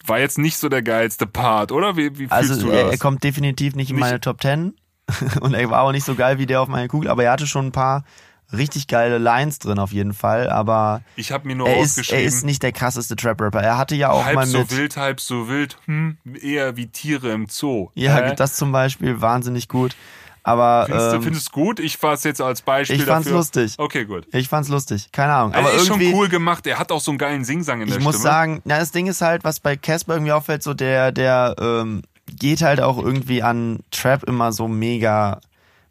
war 0.06 0.18
jetzt 0.18 0.38
nicht 0.38 0.56
so 0.58 0.68
der 0.68 0.82
geilste 0.82 1.26
Part, 1.26 1.72
oder? 1.72 1.96
Wie, 1.96 2.10
wie 2.12 2.28
fühlst 2.28 2.32
Also 2.32 2.60
du 2.60 2.70
er, 2.70 2.84
das? 2.84 2.92
er 2.92 2.98
kommt 2.98 3.22
definitiv 3.24 3.74
nicht 3.74 3.90
in 3.90 3.96
Nicht- 3.96 4.04
meine 4.04 4.20
Top 4.20 4.40
10 4.42 4.74
und 5.40 5.54
er 5.54 5.68
war 5.70 5.82
auch 5.82 5.92
nicht 5.92 6.04
so 6.04 6.14
geil 6.14 6.38
wie 6.38 6.46
der 6.46 6.60
auf 6.60 6.68
meiner 6.68 6.88
Kugel, 6.88 7.10
aber 7.10 7.24
er 7.24 7.32
hatte 7.32 7.46
schon 7.46 7.66
ein 7.66 7.72
paar 7.72 8.04
richtig 8.52 8.88
geile 8.88 9.18
Lines 9.18 9.60
drin 9.60 9.78
auf 9.78 9.92
jeden 9.92 10.12
Fall, 10.12 10.50
aber 10.50 11.02
ich 11.14 11.30
habe 11.30 11.46
mir 11.46 11.54
nur 11.54 11.68
er 11.68 11.80
ist, 11.80 12.10
er 12.10 12.20
ist 12.22 12.44
nicht 12.44 12.62
der 12.64 12.72
krasseste 12.72 13.14
Trap-Rapper. 13.14 13.60
Er 13.62 13.78
hatte 13.78 13.94
ja 13.94 14.10
auch 14.10 14.24
halb 14.24 14.34
mal 14.34 14.46
so 14.46 14.58
mit... 14.58 14.76
wild, 14.76 14.96
halb 14.96 15.20
so 15.20 15.48
wild, 15.48 15.78
hm, 15.84 16.16
eher 16.42 16.76
wie 16.76 16.88
Tiere 16.88 17.30
im 17.30 17.46
Zoo. 17.48 17.90
ja, 17.94 18.16
Hä? 18.16 18.34
das 18.36 18.56
zum 18.56 18.72
Beispiel, 18.72 19.20
wahnsinnig 19.20 19.68
gut. 19.68 19.94
Aber 20.42 20.84
Findest 20.86 21.12
du 21.12 21.16
ähm, 21.16 21.22
findest 21.22 21.48
du 21.48 21.52
gut? 21.52 21.80
Ich 21.80 21.96
fasse 21.98 22.28
jetzt 22.28 22.40
als 22.40 22.62
Beispiel 22.62 22.96
ich 22.96 23.04
fand's 23.04 23.24
dafür. 23.24 23.38
lustig. 23.38 23.74
Okay, 23.76 24.04
gut. 24.06 24.26
Ich 24.32 24.48
fand's 24.48 24.68
lustig, 24.68 25.10
keine 25.12 25.32
Ahnung. 25.34 25.52
Aber 25.52 25.60
Aber 25.64 25.70
er 25.72 25.76
ist 25.80 25.86
schon 25.86 26.00
irgendwie, 26.00 26.16
cool 26.18 26.28
gemacht. 26.28 26.66
Er 26.66 26.78
hat 26.78 26.90
auch 26.92 27.00
so 27.00 27.10
einen 27.10 27.18
geilen 27.18 27.44
Singsang 27.44 27.82
in 27.82 27.88
der 27.88 27.98
ich 27.98 28.02
muss 28.04 28.16
Stimme. 28.16 28.30
sagen, 28.30 28.62
na, 28.64 28.78
das 28.78 28.90
Ding 28.92 29.06
ist 29.06 29.20
halt, 29.20 29.44
was 29.44 29.60
bei 29.60 29.76
Casper 29.76 30.14
irgendwie 30.14 30.32
auffällt, 30.32 30.62
so 30.62 30.72
der, 30.74 31.12
der 31.12 31.56
ähm, 31.60 32.02
geht 32.26 32.62
halt 32.62 32.80
auch 32.80 32.98
irgendwie 32.98 33.42
an 33.42 33.80
Trap 33.90 34.24
immer 34.24 34.52
so 34.52 34.66
mega 34.68 35.40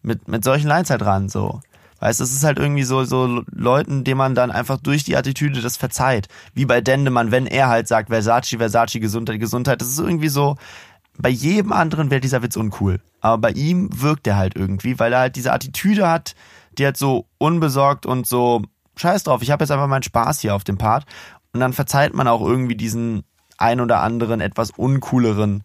mit, 0.02 0.28
mit 0.28 0.44
solchen 0.44 0.68
Lines 0.68 0.90
halt 0.90 1.04
ran, 1.04 1.30
so. 1.30 1.62
Weißt, 2.02 2.22
es 2.22 2.32
ist 2.32 2.46
halt 2.46 2.58
irgendwie 2.58 2.84
so, 2.84 3.04
so 3.04 3.42
Leuten, 3.52 4.06
denen 4.06 4.18
man 4.18 4.34
dann 4.34 4.52
einfach 4.52 4.78
durch 4.78 5.04
die 5.04 5.18
Attitüde 5.18 5.60
das 5.60 5.76
verzeiht. 5.76 6.30
Wie 6.54 6.66
bei 6.66 6.80
Dendemann, 6.80 7.32
wenn 7.32 7.46
er 7.46 7.68
halt 7.68 7.90
sagt, 7.90 8.08
Versace, 8.08 8.56
Versace, 8.58 9.02
Gesundheit, 9.02 9.38
Gesundheit. 9.42 9.82
Das 9.82 9.90
ist 9.90 10.00
irgendwie 10.00 10.30
so, 10.30 10.56
bei 11.22 11.30
jedem 11.30 11.74
anderen 11.74 12.10
wäre 12.12 12.22
dieser 12.22 12.42
Witz 12.42 12.56
uncool. 12.56 13.02
Aber 13.22 13.38
bei 13.38 13.52
ihm 13.52 13.90
wirkt 14.02 14.26
er 14.28 14.38
halt 14.38 14.56
irgendwie, 14.56 15.00
weil 15.00 15.14
er 15.14 15.20
halt 15.20 15.36
diese 15.36 15.52
Attitüde 15.52 16.10
hat, 16.10 16.34
die 16.78 16.86
halt 16.86 16.98
so 16.98 17.28
unbesorgt 17.38 18.06
und 18.06 18.26
so, 18.26 18.62
scheiß 18.96 19.24
drauf, 19.24 19.42
ich 19.42 19.52
habe 19.52 19.64
jetzt 19.64 19.72
einfach 19.72 19.88
meinen 19.88 20.04
Spaß 20.04 20.40
hier 20.40 20.56
auf 20.56 20.64
dem 20.64 20.78
Part. 20.78 21.06
Und 21.54 21.60
dann 21.60 21.74
verzeiht 21.74 22.14
man 22.14 22.28
auch 22.28 22.42
irgendwie 22.42 22.76
diesen 22.76 23.24
ein 23.58 23.82
oder 23.82 24.02
anderen 24.02 24.40
etwas 24.40 24.72
uncooleren 24.72 25.64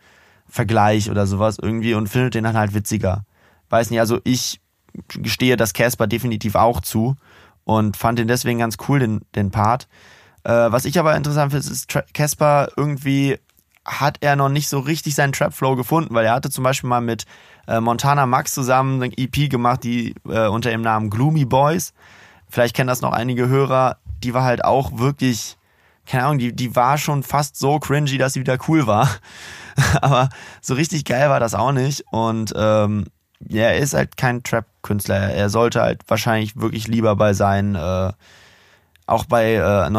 Vergleich 0.49 1.11
oder 1.11 1.27
sowas 1.27 1.59
irgendwie 1.61 1.95
und 1.95 2.09
findet 2.09 2.35
den 2.35 2.45
dann 2.45 2.57
halt 2.57 2.75
witziger. 2.75 3.25
Weiß 3.71 3.91
nicht, 3.91 4.01
also 4.01 4.21
ich 4.25 4.61
gestehe 5.09 5.57
das 5.57 5.73
Casper 5.73 6.07
definitiv 6.07 6.57
auch 6.57 6.81
zu 6.81 7.17
und 7.65 7.97
fand 7.97 8.19
den 8.19 8.29
deswegen 8.29 8.59
ganz 8.59 8.77
cool, 8.89 8.99
den, 8.99 9.21
den 9.35 9.51
Part. 9.51 9.89
Äh, 10.43 10.51
was 10.51 10.85
ich 10.85 10.99
aber 10.99 11.17
interessant 11.17 11.53
finde, 11.53 11.67
ist, 11.67 11.89
Casper 12.13 12.69
irgendwie 12.77 13.39
hat 13.85 14.19
er 14.21 14.37
noch 14.37 14.49
nicht 14.49 14.69
so 14.69 14.79
richtig 14.79 15.15
seinen 15.15 15.33
Trap-Flow 15.33 15.77
gefunden, 15.77 16.15
weil 16.15 16.27
er 16.27 16.33
hatte 16.33 16.51
zum 16.51 16.65
Beispiel 16.65 16.89
mal 16.89 17.01
mit 17.01 17.25
äh, 17.67 17.81
Montana 17.81 18.27
Max 18.27 18.53
zusammen 18.55 19.03
eine 19.03 19.13
EP 19.17 19.51
gemacht, 19.51 19.85
die 19.85 20.15
äh, 20.29 20.47
unter 20.49 20.71
dem 20.71 20.83
Namen 20.83 21.11
Gloomy 21.11 21.45
Boys. 21.45 21.93
Vielleicht 22.49 22.75
kennen 22.75 22.89
das 22.89 23.03
noch 23.03 23.13
einige 23.13 23.49
Hörer. 23.49 23.99
Die 24.23 24.33
war 24.33 24.45
halt 24.45 24.65
auch 24.65 24.99
wirklich, 24.99 25.57
keine 26.07 26.25
Ahnung, 26.25 26.39
die, 26.39 26.55
die 26.55 26.75
war 26.77 26.99
schon 26.99 27.23
fast 27.23 27.57
so 27.57 27.79
cringy, 27.79 28.17
dass 28.17 28.35
sie 28.35 28.41
wieder 28.41 28.59
cool 28.69 28.87
war. 28.87 29.09
Aber 30.01 30.29
so 30.61 30.75
richtig 30.75 31.05
geil 31.05 31.29
war 31.29 31.41
das 31.41 31.55
auch 31.55 31.73
nicht. 31.73 32.05
Und 32.11 32.53
ähm, 32.57 33.07
ja, 33.41 33.65
er 33.65 33.79
ist 33.79 33.95
halt 33.95 34.17
kein 34.17 34.43
Trap-Künstler. 34.43 35.17
Er 35.17 35.51
sollte 35.51 35.83
halt 35.83 36.03
wahrscheinlich 36.09 36.57
wirklich 36.57 36.89
lieber 36.89 37.17
bei 37.17 37.35
seinen, 37.35 37.75
äh, 37.75 38.13
auch 39.07 39.25
bei 39.27 39.55
äh, 39.55 39.91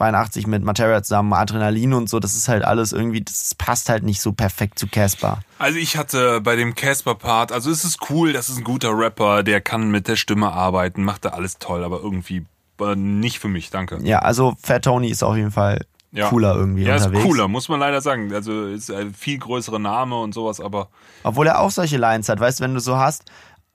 1982 0.00 0.46
mit 0.46 0.62
Materia 0.64 1.02
zusammen, 1.02 1.32
Adrenalin 1.32 1.92
und 1.94 2.08
so, 2.08 2.18
das 2.20 2.34
ist 2.34 2.48
halt 2.48 2.64
alles 2.64 2.92
irgendwie, 2.92 3.20
das 3.22 3.54
passt 3.54 3.88
halt 3.88 4.02
nicht 4.02 4.20
so 4.20 4.32
perfekt 4.32 4.78
zu 4.78 4.86
Casper. 4.86 5.40
Also 5.58 5.78
ich 5.78 5.96
hatte 5.96 6.40
bei 6.40 6.56
dem 6.56 6.74
Casper-Part, 6.74 7.52
also 7.52 7.70
es 7.70 7.84
ist 7.84 7.98
cool, 8.10 8.32
das 8.32 8.48
ist 8.48 8.58
ein 8.58 8.64
guter 8.64 8.96
Rapper, 8.96 9.42
der 9.42 9.60
kann 9.60 9.90
mit 9.90 10.08
der 10.08 10.16
Stimme 10.16 10.52
arbeiten, 10.52 11.04
macht 11.04 11.24
da 11.24 11.30
alles 11.30 11.58
toll, 11.58 11.84
aber 11.84 12.00
irgendwie 12.02 12.44
äh, 12.80 12.96
nicht 12.96 13.38
für 13.38 13.48
mich, 13.48 13.70
danke. 13.70 13.98
Ja, 14.02 14.20
also 14.20 14.54
Fat 14.62 14.84
Tony 14.84 15.08
ist 15.08 15.22
auf 15.22 15.36
jeden 15.36 15.52
Fall 15.52 15.84
Ja. 16.10 16.28
cooler 16.28 16.54
irgendwie 16.54 16.82
Ja, 16.84 16.96
ist 16.96 17.06
unterwegs. 17.06 17.24
cooler, 17.24 17.48
muss 17.48 17.68
man 17.68 17.80
leider 17.80 18.00
sagen. 18.00 18.32
Also 18.34 18.66
ist 18.66 18.90
ein 18.90 19.14
viel 19.14 19.38
größere 19.38 19.78
Name 19.80 20.18
und 20.18 20.34
sowas, 20.34 20.60
aber 20.60 20.88
Obwohl 21.22 21.46
er 21.46 21.60
auch 21.60 21.70
solche 21.70 21.96
Lines 21.96 22.28
hat, 22.28 22.40
weißt 22.40 22.58
du, 22.60 22.64
wenn 22.64 22.74
du 22.74 22.80
so 22.80 22.96
hast, 22.96 23.24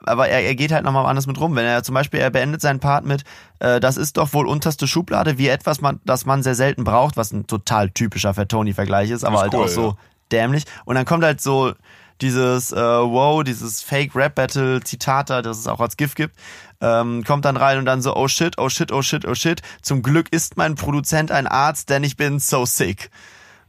aber 0.05 0.29
er, 0.29 0.43
er 0.43 0.55
geht 0.55 0.71
halt 0.71 0.83
nochmal 0.83 1.05
anders 1.05 1.27
mit 1.27 1.39
rum. 1.39 1.55
Wenn 1.55 1.65
er 1.65 1.83
zum 1.83 1.95
Beispiel, 1.95 2.19
er 2.19 2.29
beendet 2.29 2.61
seinen 2.61 2.79
Part 2.79 3.05
mit, 3.05 3.23
äh, 3.59 3.79
das 3.79 3.97
ist 3.97 4.17
doch 4.17 4.33
wohl 4.33 4.47
unterste 4.47 4.87
Schublade, 4.87 5.37
wie 5.37 5.47
etwas, 5.47 5.81
man, 5.81 5.99
das 6.05 6.25
man 6.25 6.43
sehr 6.43 6.55
selten 6.55 6.83
braucht, 6.83 7.17
was 7.17 7.31
ein 7.31 7.47
total 7.47 7.89
typischer 7.89 8.33
Fat 8.33 8.49
Tony-Vergleich 8.49 9.09
ist, 9.09 9.23
aber 9.23 9.37
Ist 9.37 9.41
halt 9.41 9.53
cool, 9.55 9.65
auch 9.65 9.67
so 9.67 9.87
ja. 9.89 9.97
dämlich. 10.31 10.65
Und 10.85 10.95
dann 10.95 11.05
kommt 11.05 11.23
halt 11.23 11.41
so 11.41 11.73
dieses, 12.21 12.71
äh, 12.71 12.77
wow, 12.77 13.43
dieses 13.43 13.81
Fake-Rap-Battle-Zitat 13.83 15.29
da, 15.29 15.41
das 15.41 15.59
es 15.59 15.67
auch 15.67 15.79
als 15.79 15.97
GIF 15.97 16.15
gibt, 16.15 16.35
ähm, 16.81 17.23
kommt 17.23 17.45
dann 17.45 17.57
rein 17.57 17.79
und 17.79 17.85
dann 17.85 18.01
so, 18.01 18.15
oh 18.15 18.27
shit, 18.27 18.57
oh 18.57 18.69
shit, 18.69 18.91
oh 18.91 19.01
shit, 19.01 19.25
oh 19.25 19.35
shit, 19.35 19.61
zum 19.81 20.01
Glück 20.03 20.31
ist 20.31 20.57
mein 20.57 20.75
Produzent 20.75 21.31
ein 21.31 21.47
Arzt, 21.47 21.89
denn 21.89 22.03
ich 22.03 22.17
bin 22.17 22.39
so 22.39 22.65
sick 22.65 23.09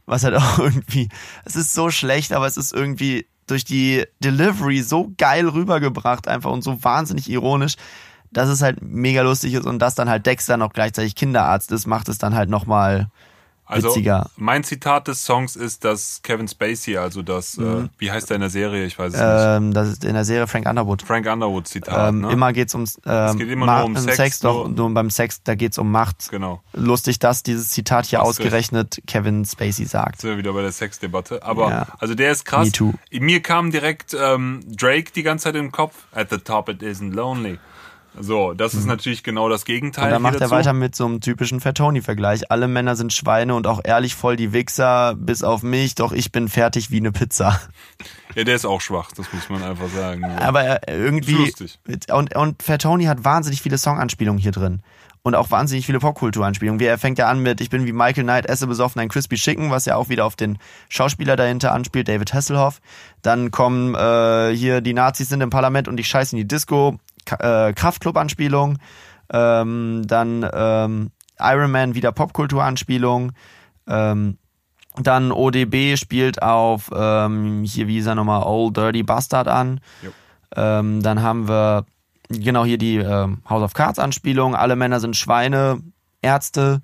was 0.09 0.23
halt 0.23 0.35
auch 0.37 0.59
irgendwie, 0.59 1.09
es 1.45 1.55
ist 1.55 1.73
so 1.73 1.91
schlecht, 1.91 2.33
aber 2.33 2.47
es 2.47 2.57
ist 2.57 2.73
irgendwie 2.73 3.27
durch 3.51 3.65
die 3.65 4.05
Delivery 4.23 4.81
so 4.81 5.13
geil 5.17 5.47
rübergebracht 5.47 6.27
einfach 6.27 6.51
und 6.51 6.63
so 6.63 6.83
wahnsinnig 6.83 7.29
ironisch, 7.29 7.75
dass 8.31 8.49
es 8.49 8.61
halt 8.61 8.81
mega 8.81 9.21
lustig 9.21 9.53
ist 9.53 9.65
und 9.65 9.79
dass 9.79 9.95
dann 9.95 10.09
halt 10.09 10.25
Dexter 10.25 10.57
noch 10.57 10.73
gleichzeitig 10.73 11.15
Kinderarzt 11.15 11.71
ist, 11.71 11.87
macht 11.87 12.09
es 12.09 12.17
dann 12.17 12.35
halt 12.35 12.49
nochmal 12.49 13.09
also 13.69 13.89
witziger. 13.89 14.29
mein 14.35 14.63
Zitat 14.63 15.07
des 15.07 15.23
Songs 15.23 15.55
ist, 15.55 15.85
dass 15.85 16.21
Kevin 16.23 16.47
Spacey, 16.47 16.97
also 16.97 17.21
das, 17.21 17.57
äh, 17.57 17.61
Mhm. 17.61 17.89
wie 17.99 18.11
heißt 18.11 18.29
der 18.29 18.35
in 18.35 18.41
der 18.41 18.49
Serie, 18.49 18.85
ich 18.85 18.97
weiß 18.97 19.13
es 19.13 19.19
nicht. 19.19 19.29
Ähm, 19.29 19.73
das 19.73 19.87
ist 19.89 20.03
in 20.03 20.13
der 20.15 20.25
Serie 20.25 20.47
Frank 20.47 20.67
Underwood. 20.67 21.03
Frank 21.03 21.27
Underwood 21.27 21.67
Zitat, 21.67 22.09
Ähm, 22.09 22.21
ne? 22.21 22.31
Immer 22.31 22.51
geht's 22.51 22.73
ums 22.73 22.99
ähm, 23.05 23.37
geht 23.37 23.49
immer 23.49 23.65
nur 23.67 23.85
um 23.85 23.95
im 23.95 24.01
Sex, 24.09 24.39
doch, 24.39 24.67
nur- 24.67 24.69
nur 24.69 24.93
beim 24.93 25.09
Sex, 25.09 25.43
da 25.43 25.55
geht's 25.55 25.77
um 25.77 25.91
Macht. 25.91 26.29
Genau. 26.31 26.61
Lustig, 26.73 27.19
dass 27.19 27.43
dieses 27.43 27.69
Zitat 27.69 28.05
hier 28.07 28.23
ausgerechnet 28.23 29.01
Kevin 29.07 29.45
Spacey 29.45 29.85
sagt. 29.85 30.21
sind 30.21 30.31
wir 30.31 30.37
wieder 30.37 30.53
bei 30.53 30.61
der 30.63 30.71
Sexdebatte. 30.71 31.43
Aber 31.43 31.69
Ja. 31.69 31.87
also 31.99 32.15
der 32.15 32.31
ist 32.31 32.45
krass. 32.45 32.65
Me 32.65 32.71
too. 32.71 32.93
Mir 33.11 33.41
kam 33.41 33.71
direkt 33.71 34.15
ähm, 34.19 34.61
Drake 34.67 35.11
die 35.15 35.23
ganze 35.23 35.43
Zeit 35.43 35.55
im 35.55 35.71
Kopf. 35.71 35.93
At 36.11 36.29
the 36.31 36.37
top 36.39 36.69
it 36.69 36.81
isn't 36.81 37.13
lonely. 37.13 37.59
So, 38.19 38.53
das 38.53 38.73
ist 38.73 38.85
natürlich 38.85 39.23
genau 39.23 39.49
das 39.49 39.65
Gegenteil. 39.65 40.05
Und 40.05 40.11
dann 40.11 40.21
macht 40.21 40.41
er 40.41 40.49
weiter 40.49 40.73
mit 40.73 40.95
so 40.95 41.05
einem 41.05 41.21
typischen 41.21 41.59
Fatoni-Vergleich. 41.59 42.51
Alle 42.51 42.67
Männer 42.67 42.95
sind 42.95 43.13
Schweine 43.13 43.55
und 43.55 43.67
auch 43.67 43.81
ehrlich 43.83 44.15
voll 44.15 44.35
die 44.35 44.51
Wichser, 44.51 45.15
bis 45.15 45.43
auf 45.43 45.63
mich, 45.63 45.95
doch 45.95 46.11
ich 46.11 46.31
bin 46.31 46.49
fertig 46.49 46.91
wie 46.91 46.97
eine 46.97 47.11
Pizza. 47.11 47.59
Ja, 48.35 48.43
der 48.43 48.55
ist 48.55 48.65
auch 48.65 48.81
schwach, 48.81 49.11
das 49.15 49.31
muss 49.33 49.49
man 49.49 49.63
einfach 49.63 49.89
sagen. 49.89 50.23
Aber 50.23 50.61
er 50.61 50.87
irgendwie. 50.87 51.33
Lustig. 51.33 51.79
Und, 52.11 52.35
und 52.35 52.63
Fatoni 52.63 53.05
hat 53.05 53.23
wahnsinnig 53.23 53.61
viele 53.61 53.77
Songanspielungen 53.77 54.39
hier 54.39 54.51
drin. 54.51 54.81
Und 55.21 55.35
auch 55.35 55.51
wahnsinnig 55.51 55.85
viele 55.85 55.99
Popkulturanspielungen. 55.99 56.79
Wie 56.79 56.85
Er 56.85 56.97
fängt 56.97 57.19
ja 57.19 57.27
an 57.27 57.39
mit 57.39 57.59
Ich 57.59 57.69
bin 57.69 57.85
wie 57.85 57.91
Michael 57.91 58.23
Knight, 58.23 58.45
esse 58.45 58.67
besoffen 58.67 59.01
ein 59.01 59.09
Crispy 59.09 59.35
Chicken, 59.35 59.69
was 59.69 59.85
ja 59.85 59.97
auch 59.97 60.07
wieder 60.07 60.25
auf 60.25 60.37
den 60.37 60.57
Schauspieler 60.87 61.35
dahinter 61.35 61.73
anspielt, 61.73 62.07
David 62.07 62.33
Hasselhoff. 62.33 62.79
Dann 63.21 63.51
kommen 63.51 63.95
äh, 63.95 64.55
hier 64.55 64.79
die 64.79 64.93
Nazis 64.93 65.27
sind 65.27 65.41
im 65.41 65.49
Parlament 65.49 65.89
und 65.89 65.99
ich 65.99 66.07
scheiße 66.07 66.35
in 66.35 66.37
die 66.37 66.47
Disco, 66.47 66.99
äh, 67.31 67.73
Kraftclub-Anspielung. 67.73 68.77
Ähm, 69.31 70.03
dann 70.05 70.49
ähm, 70.51 71.11
Iron 71.39 71.71
Man 71.71 71.95
wieder 71.95 72.11
Popkulturanspielung. 72.11 73.31
Ähm, 73.87 74.37
dann 74.97 75.31
ODB 75.31 75.97
spielt 75.97 76.41
auf 76.41 76.89
ähm, 76.93 77.63
hier, 77.63 77.87
wie 77.87 77.99
ist 77.99 78.07
er 78.07 78.15
nochmal, 78.15 78.43
Old 78.43 78.75
Dirty 78.75 79.03
Bastard 79.03 79.47
an. 79.47 79.79
Ähm, 80.55 81.01
dann 81.01 81.21
haben 81.21 81.47
wir 81.47 81.85
genau 82.29 82.65
hier 82.65 82.77
die 82.77 82.97
ähm, 82.97 83.41
House 83.47 83.63
of 83.63 83.73
Cards 83.73 83.99
Anspielung. 83.99 84.55
Alle 84.55 84.75
Männer 84.75 84.99
sind 84.99 85.15
Schweine, 85.15 85.81
Ärzte 86.21 86.81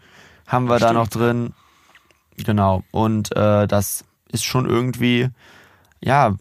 haben 0.48 0.70
wir 0.70 0.80
da 0.80 0.90
Stimmt. 0.90 1.00
noch 1.00 1.08
drin. 1.08 1.54
Genau. 2.38 2.84
Und 2.92 3.36
äh, 3.36 3.68
das 3.68 4.06
ist 4.32 4.44
schon 4.44 4.66
irgendwie, 4.68 5.30
ja, 6.02 6.36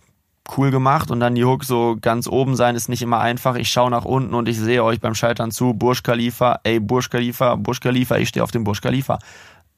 cool 0.57 0.71
gemacht. 0.71 1.11
Und 1.11 1.21
dann 1.21 1.35
die 1.35 1.45
Hook 1.45 1.65
so 1.65 1.97
ganz 2.01 2.27
oben 2.27 2.57
sein 2.57 2.77
ist 2.77 2.89
nicht 2.89 3.03
immer 3.03 3.21
einfach. 3.21 3.57
Ich 3.57 3.71
schaue 3.71 3.91
nach 3.91 4.05
unten 4.05 4.35
und 4.35 4.49
ich 4.49 4.59
sehe 4.59 4.85
euch 4.85 5.01
beim 5.01 5.15
Scheitern 5.15 5.51
zu. 5.51 5.75
Burj 5.75 6.03
Khalifa, 6.03 6.61
ey, 6.65 6.81
Burj 6.81 7.09
Khalifa, 7.11 7.57
Burj 7.57 7.81
Khalifa, 7.81 8.17
ich 8.17 8.29
stehe 8.29 8.45
auf 8.45 8.51
dem 8.51 8.65
Burj 8.65 8.81
Khalifa. 8.81 9.19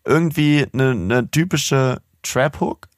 Irgendwie 0.04 0.66
eine, 0.72 0.90
eine 0.90 1.30
typische 1.30 2.00
Trap-Hook 2.22 2.88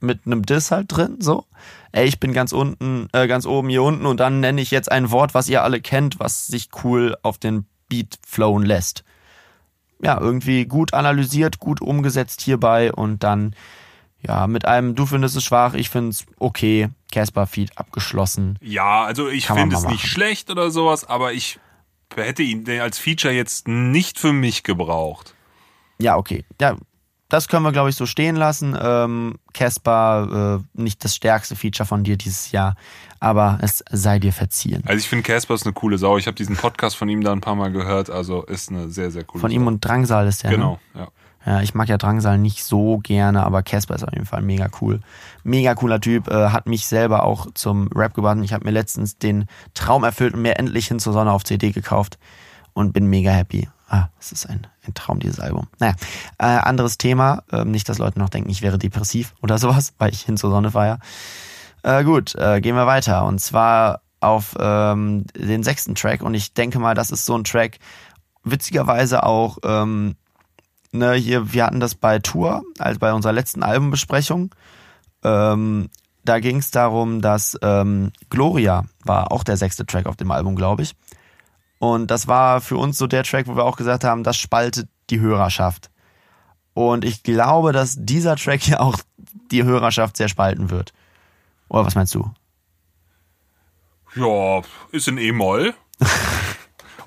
mit 0.00 0.26
einem 0.26 0.44
Diss 0.44 0.70
halt 0.70 0.86
drin, 0.88 1.16
so. 1.20 1.44
Ey, 1.92 2.06
ich 2.06 2.20
bin 2.20 2.32
ganz 2.32 2.52
unten, 2.52 3.08
äh, 3.12 3.26
ganz 3.26 3.46
oben 3.46 3.68
hier 3.68 3.82
unten 3.82 4.06
und 4.06 4.18
dann 4.18 4.40
nenne 4.40 4.60
ich 4.60 4.70
jetzt 4.70 4.90
ein 4.90 5.10
Wort, 5.10 5.34
was 5.34 5.48
ihr 5.48 5.62
alle 5.62 5.80
kennt, 5.80 6.18
was 6.18 6.46
sich 6.46 6.68
cool 6.84 7.16
auf 7.22 7.38
den 7.38 7.66
Beat 7.88 8.18
flowen 8.26 8.64
lässt. 8.64 9.04
Ja, 10.02 10.18
irgendwie 10.18 10.64
gut 10.64 10.94
analysiert, 10.94 11.58
gut 11.58 11.82
umgesetzt 11.82 12.40
hierbei 12.40 12.92
und 12.92 13.22
dann, 13.22 13.54
ja, 14.26 14.46
mit 14.46 14.64
einem, 14.66 14.94
du 14.94 15.06
findest 15.06 15.36
es 15.36 15.44
schwach, 15.44 15.74
ich 15.74 15.90
find's 15.90 16.26
okay, 16.38 16.88
Casper-Feed 17.12 17.78
abgeschlossen. 17.78 18.58
Ja, 18.60 19.04
also 19.04 19.28
ich 19.28 19.46
finde 19.46 19.76
es 19.76 19.84
nicht 19.84 20.06
schlecht 20.06 20.50
oder 20.50 20.70
sowas, 20.70 21.08
aber 21.08 21.32
ich 21.32 21.58
hätte 22.14 22.42
ihn 22.42 22.68
als 22.80 22.98
Feature 22.98 23.32
jetzt 23.32 23.68
nicht 23.68 24.18
für 24.18 24.32
mich 24.32 24.62
gebraucht. 24.62 25.34
Ja, 25.98 26.16
okay. 26.16 26.44
Ja, 26.60 26.76
das 27.30 27.46
können 27.46 27.64
wir, 27.64 27.72
glaube 27.72 27.90
ich, 27.90 27.96
so 27.96 28.06
stehen 28.06 28.34
lassen. 28.36 28.76
Ähm, 28.80 29.36
Casper, 29.54 30.60
äh, 30.76 30.80
nicht 30.80 31.04
das 31.04 31.14
stärkste 31.14 31.54
Feature 31.54 31.86
von 31.86 32.02
dir 32.02 32.16
dieses 32.16 32.50
Jahr, 32.50 32.74
aber 33.20 33.58
es 33.62 33.84
sei 33.90 34.18
dir 34.18 34.32
verziehen. 34.32 34.82
Also 34.84 34.98
ich 34.98 35.08
finde 35.08 35.22
Casper 35.22 35.54
ist 35.54 35.64
eine 35.64 35.72
coole 35.72 35.96
Sau. 35.96 36.18
Ich 36.18 36.26
habe 36.26 36.34
diesen 36.34 36.56
Podcast 36.56 36.96
von 36.96 37.08
ihm 37.08 37.22
da 37.22 37.32
ein 37.32 37.40
paar 37.40 37.54
Mal 37.54 37.70
gehört, 37.70 38.10
also 38.10 38.42
ist 38.42 38.70
eine 38.70 38.90
sehr, 38.90 39.10
sehr 39.10 39.24
coole 39.24 39.40
Von 39.40 39.50
Sau. 39.50 39.56
ihm 39.56 39.66
und 39.66 39.80
Drangsal 39.80 40.26
ist 40.26 40.42
der. 40.42 40.50
Ne? 40.50 40.56
Genau, 40.56 40.80
ja. 40.94 41.00
Ja, 41.00 41.08
ich 41.62 41.74
mag 41.74 41.88
ja 41.88 41.96
Drangsal 41.96 42.38
nicht 42.38 42.64
so 42.64 42.98
gerne, 42.98 43.44
aber 43.44 43.62
Casper 43.62 43.94
ist 43.94 44.04
auf 44.04 44.12
jeden 44.12 44.26
Fall 44.26 44.42
mega 44.42 44.68
cool. 44.80 45.00
Mega 45.42 45.74
cooler 45.74 46.00
Typ, 46.00 46.28
äh, 46.28 46.50
hat 46.50 46.66
mich 46.66 46.86
selber 46.86 47.24
auch 47.24 47.46
zum 47.54 47.88
Rap 47.94 48.14
gebracht. 48.14 48.38
Ich 48.42 48.52
habe 48.52 48.64
mir 48.64 48.72
letztens 48.72 49.18
den 49.18 49.46
Traum 49.74 50.04
erfüllt 50.04 50.34
und 50.34 50.42
mir 50.42 50.58
endlich 50.58 50.88
hin 50.88 50.98
zur 50.98 51.12
Sonne 51.12 51.32
auf 51.32 51.44
CD 51.44 51.70
gekauft 51.70 52.18
und 52.74 52.92
bin 52.92 53.06
mega 53.06 53.30
happy. 53.30 53.68
Ah, 53.88 54.08
es 54.20 54.30
ist 54.30 54.48
ein, 54.48 54.66
ein 54.86 54.94
Traum, 54.94 55.18
dieses 55.18 55.40
Album. 55.40 55.66
Naja, 55.80 55.94
äh, 56.38 56.44
anderes 56.44 56.96
Thema. 56.96 57.42
Ähm, 57.50 57.72
nicht, 57.72 57.88
dass 57.88 57.98
Leute 57.98 58.20
noch 58.20 58.28
denken, 58.28 58.50
ich 58.50 58.62
wäre 58.62 58.78
depressiv 58.78 59.34
oder 59.42 59.58
sowas, 59.58 59.94
weil 59.98 60.12
ich 60.12 60.22
hin 60.22 60.36
zur 60.36 60.50
Sonne 60.50 60.70
feier. 60.70 61.00
Äh, 61.82 62.04
gut, 62.04 62.34
äh, 62.36 62.60
gehen 62.60 62.76
wir 62.76 62.86
weiter. 62.86 63.24
Und 63.24 63.40
zwar 63.40 64.02
auf 64.20 64.54
ähm, 64.60 65.24
den 65.34 65.62
sechsten 65.62 65.94
Track. 65.94 66.22
Und 66.22 66.34
ich 66.34 66.54
denke 66.54 66.78
mal, 66.78 66.94
das 66.94 67.10
ist 67.10 67.24
so 67.24 67.36
ein 67.36 67.44
Track, 67.44 67.78
witzigerweise 68.44 69.24
auch 69.24 69.58
ähm, 69.64 70.14
ne, 70.92 71.14
hier, 71.14 71.52
wir 71.52 71.66
hatten 71.66 71.80
das 71.80 71.94
bei 71.94 72.18
Tour, 72.18 72.62
also 72.78 72.98
bei 72.98 73.12
unserer 73.12 73.32
letzten 73.32 73.62
Albumbesprechung. 73.62 74.54
Ähm, 75.22 75.90
da 76.24 76.38
ging 76.38 76.58
es 76.58 76.70
darum, 76.70 77.20
dass 77.20 77.58
ähm, 77.62 78.12
Gloria 78.28 78.84
war 79.04 79.32
auch 79.32 79.44
der 79.44 79.56
sechste 79.56 79.86
Track 79.86 80.06
auf 80.06 80.16
dem 80.16 80.30
Album, 80.30 80.56
glaube 80.56 80.82
ich. 80.82 80.94
Und 81.78 82.10
das 82.10 82.28
war 82.28 82.60
für 82.60 82.76
uns 82.76 82.98
so 82.98 83.06
der 83.06 83.24
Track, 83.24 83.46
wo 83.46 83.56
wir 83.56 83.64
auch 83.64 83.76
gesagt 83.76 84.04
haben, 84.04 84.22
das 84.22 84.36
spaltet 84.36 84.88
die 85.08 85.20
Hörerschaft. 85.20 85.90
Und 86.74 87.04
ich 87.04 87.22
glaube, 87.22 87.72
dass 87.72 87.96
dieser 87.98 88.36
Track 88.36 88.62
hier 88.62 88.80
auch 88.80 88.98
die 89.50 89.64
Hörerschaft 89.64 90.16
sehr 90.16 90.28
spalten 90.28 90.70
wird. 90.70 90.92
Oder 91.68 91.86
was 91.86 91.94
meinst 91.94 92.14
du? 92.14 92.30
Ja, 94.14 94.60
ist 94.92 95.08
in 95.08 95.18
E-Moll. 95.18 95.74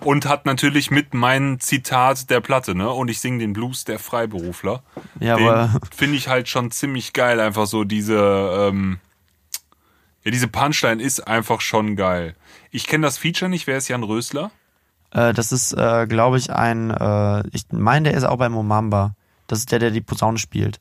Und 0.03 0.25
hat 0.25 0.45
natürlich 0.45 0.91
mit 0.91 1.13
mein 1.13 1.59
Zitat 1.59 2.29
der 2.29 2.41
Platte, 2.41 2.75
ne? 2.75 2.89
Und 2.89 3.09
ich 3.09 3.19
singe 3.19 3.39
den 3.39 3.53
Blues 3.53 3.85
der 3.85 3.99
Freiberufler. 3.99 4.83
Ja, 5.19 5.37
den 5.37 5.47
aber 5.47 5.79
finde 5.95 6.17
ich 6.17 6.27
halt 6.27 6.49
schon 6.49 6.71
ziemlich 6.71 7.13
geil. 7.13 7.39
Einfach 7.39 7.67
so 7.67 7.83
diese, 7.83 8.17
ähm, 8.17 8.99
ja, 10.23 10.31
diese 10.31 10.47
Punchline 10.47 11.01
ist 11.01 11.27
einfach 11.27 11.61
schon 11.61 11.95
geil. 11.95 12.35
Ich 12.71 12.87
kenne 12.87 13.07
das 13.07 13.17
Feature 13.17 13.49
nicht. 13.49 13.67
Wer 13.67 13.77
ist 13.77 13.87
Jan 13.87 14.03
Rösler? 14.03 14.51
äh, 15.13 15.33
das 15.33 15.51
ist, 15.51 15.73
äh, 15.73 16.07
glaube 16.07 16.37
ich, 16.37 16.51
ein, 16.51 16.91
äh, 16.91 17.47
ich 17.51 17.65
meine, 17.71 18.09
der 18.09 18.17
ist 18.17 18.23
auch 18.23 18.37
bei 18.37 18.49
Momamba. 18.49 19.15
Das 19.47 19.59
ist 19.59 19.71
der, 19.71 19.79
der 19.79 19.91
die 19.91 20.01
Posaune 20.01 20.37
spielt. 20.37 20.79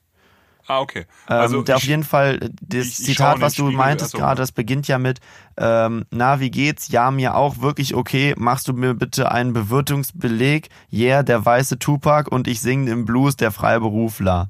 Ah, 0.73 0.81
okay. 0.81 1.01
Ähm, 1.29 1.37
Also 1.37 1.61
auf 1.61 1.69
ich- 1.69 1.85
jeden 1.85 2.05
Fall, 2.05 2.37
äh, 2.43 2.51
das 2.63 2.87
ich- 2.87 2.99
ich 3.01 3.05
Zitat, 3.07 3.41
was 3.41 3.55
du 3.55 3.65
Spiegel, 3.65 3.77
meintest 3.79 4.15
achso. 4.15 4.19
gerade, 4.25 4.41
das 4.41 4.53
beginnt 4.53 4.89
ja 4.89 4.99
mit, 4.99 5.21
ähm, 5.57 6.07
na, 6.11 6.41
wie 6.41 6.51
geht's? 6.51 6.89
Ja, 6.89 7.11
mir 7.11 7.35
auch, 7.35 7.59
wirklich 7.61 7.95
okay. 7.95 8.35
Machst 8.39 8.69
du 8.69 8.73
mir 8.73 8.95
bitte 8.95 9.31
einen 9.31 9.53
Bewirtungsbeleg? 9.53 10.69
Yeah, 10.93 11.23
der 11.23 11.45
weiße 11.45 11.79
Tupac 11.79 12.31
und 12.31 12.49
ich 12.49 12.61
singe 12.61 12.91
im 12.91 13.05
Blues 13.05 13.37
der 13.37 13.51
Freiberufler. 13.53 14.49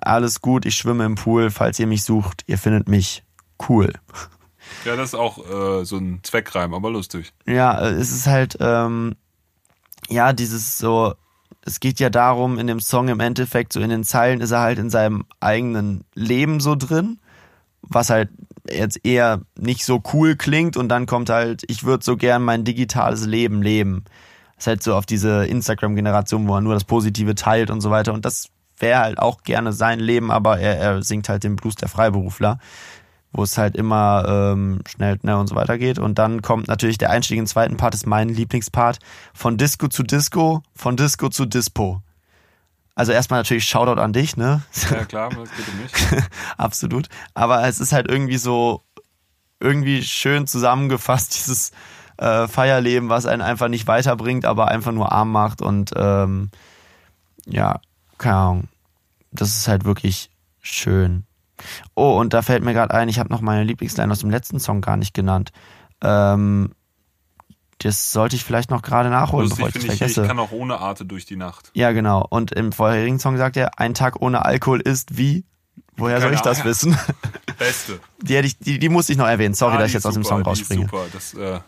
Alles 0.00 0.40
gut, 0.40 0.64
ich 0.66 0.74
schwimme 0.74 1.04
im 1.04 1.14
Pool, 1.16 1.50
falls 1.50 1.78
ihr 1.78 1.86
mich 1.86 2.02
sucht, 2.04 2.44
ihr 2.46 2.58
findet 2.58 2.88
mich 2.88 3.22
cool. 3.68 3.92
Ja, 4.84 4.96
das 4.96 5.10
ist 5.10 5.14
auch 5.14 5.38
äh, 5.38 5.84
so 5.84 5.98
ein 5.98 6.20
Zweckreim, 6.22 6.72
aber 6.72 6.90
lustig. 6.90 7.32
Ja, 7.46 7.78
äh, 7.80 7.90
es 7.90 8.10
ist 8.10 8.26
halt, 8.26 8.56
ähm, 8.60 9.14
ja, 10.08 10.32
dieses 10.32 10.78
so, 10.78 11.14
es 11.64 11.80
geht 11.80 12.00
ja 12.00 12.10
darum, 12.10 12.58
in 12.58 12.66
dem 12.66 12.80
Song 12.80 13.08
im 13.08 13.20
Endeffekt, 13.20 13.72
so 13.72 13.80
in 13.80 13.90
den 13.90 14.04
Zeilen 14.04 14.40
ist 14.40 14.50
er 14.50 14.60
halt 14.60 14.78
in 14.78 14.90
seinem 14.90 15.24
eigenen 15.40 16.04
Leben 16.14 16.60
so 16.60 16.74
drin, 16.74 17.18
was 17.82 18.10
halt 18.10 18.30
jetzt 18.68 19.04
eher 19.04 19.42
nicht 19.58 19.84
so 19.84 20.02
cool 20.12 20.36
klingt 20.36 20.76
und 20.76 20.88
dann 20.88 21.06
kommt 21.06 21.30
halt, 21.30 21.62
ich 21.68 21.84
würde 21.84 22.04
so 22.04 22.16
gern 22.16 22.42
mein 22.42 22.64
digitales 22.64 23.26
Leben 23.26 23.62
leben. 23.62 24.04
Das 24.56 24.64
ist 24.64 24.66
halt 24.66 24.82
so 24.82 24.94
auf 24.94 25.06
diese 25.06 25.46
Instagram-Generation, 25.46 26.46
wo 26.48 26.54
er 26.56 26.60
nur 26.60 26.74
das 26.74 26.84
Positive 26.84 27.34
teilt 27.34 27.70
und 27.70 27.80
so 27.80 27.90
weiter 27.90 28.12
und 28.12 28.24
das 28.24 28.48
wäre 28.78 29.00
halt 29.00 29.18
auch 29.18 29.42
gerne 29.42 29.72
sein 29.72 30.00
Leben, 30.00 30.30
aber 30.30 30.58
er, 30.58 30.78
er 30.78 31.02
singt 31.02 31.28
halt 31.28 31.44
den 31.44 31.56
Blues 31.56 31.76
der 31.76 31.88
Freiberufler 31.88 32.58
wo 33.32 33.42
es 33.42 33.56
halt 33.56 33.76
immer 33.76 34.24
ähm, 34.28 34.80
schnell, 34.86 35.18
schnell 35.18 35.36
und 35.36 35.46
so 35.46 35.54
weiter 35.54 35.78
geht. 35.78 35.98
Und 35.98 36.18
dann 36.18 36.42
kommt 36.42 36.68
natürlich 36.68 36.98
der 36.98 37.10
Einstieg 37.10 37.38
in 37.38 37.44
den 37.44 37.48
zweiten 37.48 37.76
Part, 37.76 37.94
ist 37.94 38.06
mein 38.06 38.28
Lieblingspart. 38.28 38.98
Von 39.32 39.56
Disco 39.56 39.88
zu 39.88 40.02
Disco, 40.02 40.62
von 40.74 40.96
Disco 40.96 41.28
zu 41.28 41.46
Dispo. 41.46 42.02
Also 42.94 43.12
erstmal 43.12 43.40
natürlich 43.40 43.64
Shoutout 43.64 44.00
an 44.00 44.12
dich, 44.12 44.36
ne? 44.36 44.62
Ja, 44.90 45.04
klar, 45.06 45.30
das 45.30 45.50
geht 45.56 45.66
um 45.68 45.82
mich. 45.82 46.24
Absolut. 46.58 47.08
Aber 47.32 47.66
es 47.66 47.80
ist 47.80 47.92
halt 47.92 48.10
irgendwie 48.10 48.36
so, 48.36 48.82
irgendwie 49.60 50.02
schön 50.02 50.46
zusammengefasst, 50.46 51.34
dieses 51.38 51.72
äh, 52.18 52.46
Feierleben, 52.48 53.08
was 53.08 53.24
einen 53.24 53.42
einfach 53.42 53.68
nicht 53.68 53.86
weiterbringt, 53.86 54.44
aber 54.44 54.68
einfach 54.68 54.92
nur 54.92 55.12
arm 55.12 55.32
macht 55.32 55.62
und 55.62 55.92
ähm, 55.96 56.50
ja, 57.46 57.80
keine 58.18 58.36
Ahnung. 58.36 58.68
Das 59.30 59.56
ist 59.56 59.66
halt 59.66 59.84
wirklich 59.84 60.30
schön. 60.60 61.24
Oh, 61.94 62.18
und 62.18 62.32
da 62.34 62.42
fällt 62.42 62.62
mir 62.64 62.72
gerade 62.74 62.94
ein, 62.94 63.08
ich 63.08 63.18
habe 63.18 63.30
noch 63.30 63.40
meine 63.40 63.64
Lieblingsline 63.64 64.10
aus 64.12 64.20
dem 64.20 64.30
letzten 64.30 64.60
Song 64.60 64.80
gar 64.80 64.96
nicht 64.96 65.14
genannt. 65.14 65.50
Ähm, 66.02 66.72
das 67.78 68.12
sollte 68.12 68.36
ich 68.36 68.44
vielleicht 68.44 68.70
noch 68.70 68.82
gerade 68.82 69.10
nachholen, 69.10 69.48
bevor 69.48 69.66
Lustig 69.66 69.82
ich 69.84 69.88
das 69.88 69.96
finde 69.98 70.04
ich, 70.04 70.10
ich 70.10 70.14
vergesse. 70.14 70.28
kann 70.28 70.38
auch 70.38 70.52
ohne 70.52 70.78
Arte 70.78 71.04
durch 71.04 71.24
die 71.26 71.36
Nacht. 71.36 71.70
Ja, 71.74 71.90
genau. 71.92 72.24
Und 72.28 72.52
im 72.52 72.70
vorherigen 72.72 73.18
Song 73.18 73.36
sagt 73.38 73.56
er, 73.56 73.78
ein 73.80 73.94
Tag 73.94 74.20
ohne 74.22 74.44
Alkohol 74.44 74.80
ist 74.80 75.16
wie? 75.16 75.44
Woher 75.96 76.20
soll 76.20 76.30
Keine 76.30 76.36
ich 76.36 76.40
das 76.42 76.58
Ahnung. 76.60 76.70
wissen? 76.70 76.98
Beste. 77.58 78.00
Die, 78.22 78.36
ich, 78.36 78.58
die, 78.58 78.78
die 78.78 78.88
musste 78.88 79.12
ich 79.12 79.18
noch 79.18 79.26
erwähnen. 79.26 79.54
Sorry, 79.54 79.74
Ah, 79.74 79.78
dass 79.78 79.86
ich 79.86 79.92
die 79.92 79.96
jetzt 79.96 80.04
ist 80.04 80.06
aus 80.06 80.14
dem 80.14 80.22
super, 80.22 80.34
Song 80.36 80.42
die 80.44 80.48
rausspringe. 80.48 80.82
Super, 80.84 81.04
das, 81.12 81.34
äh, 81.34 81.60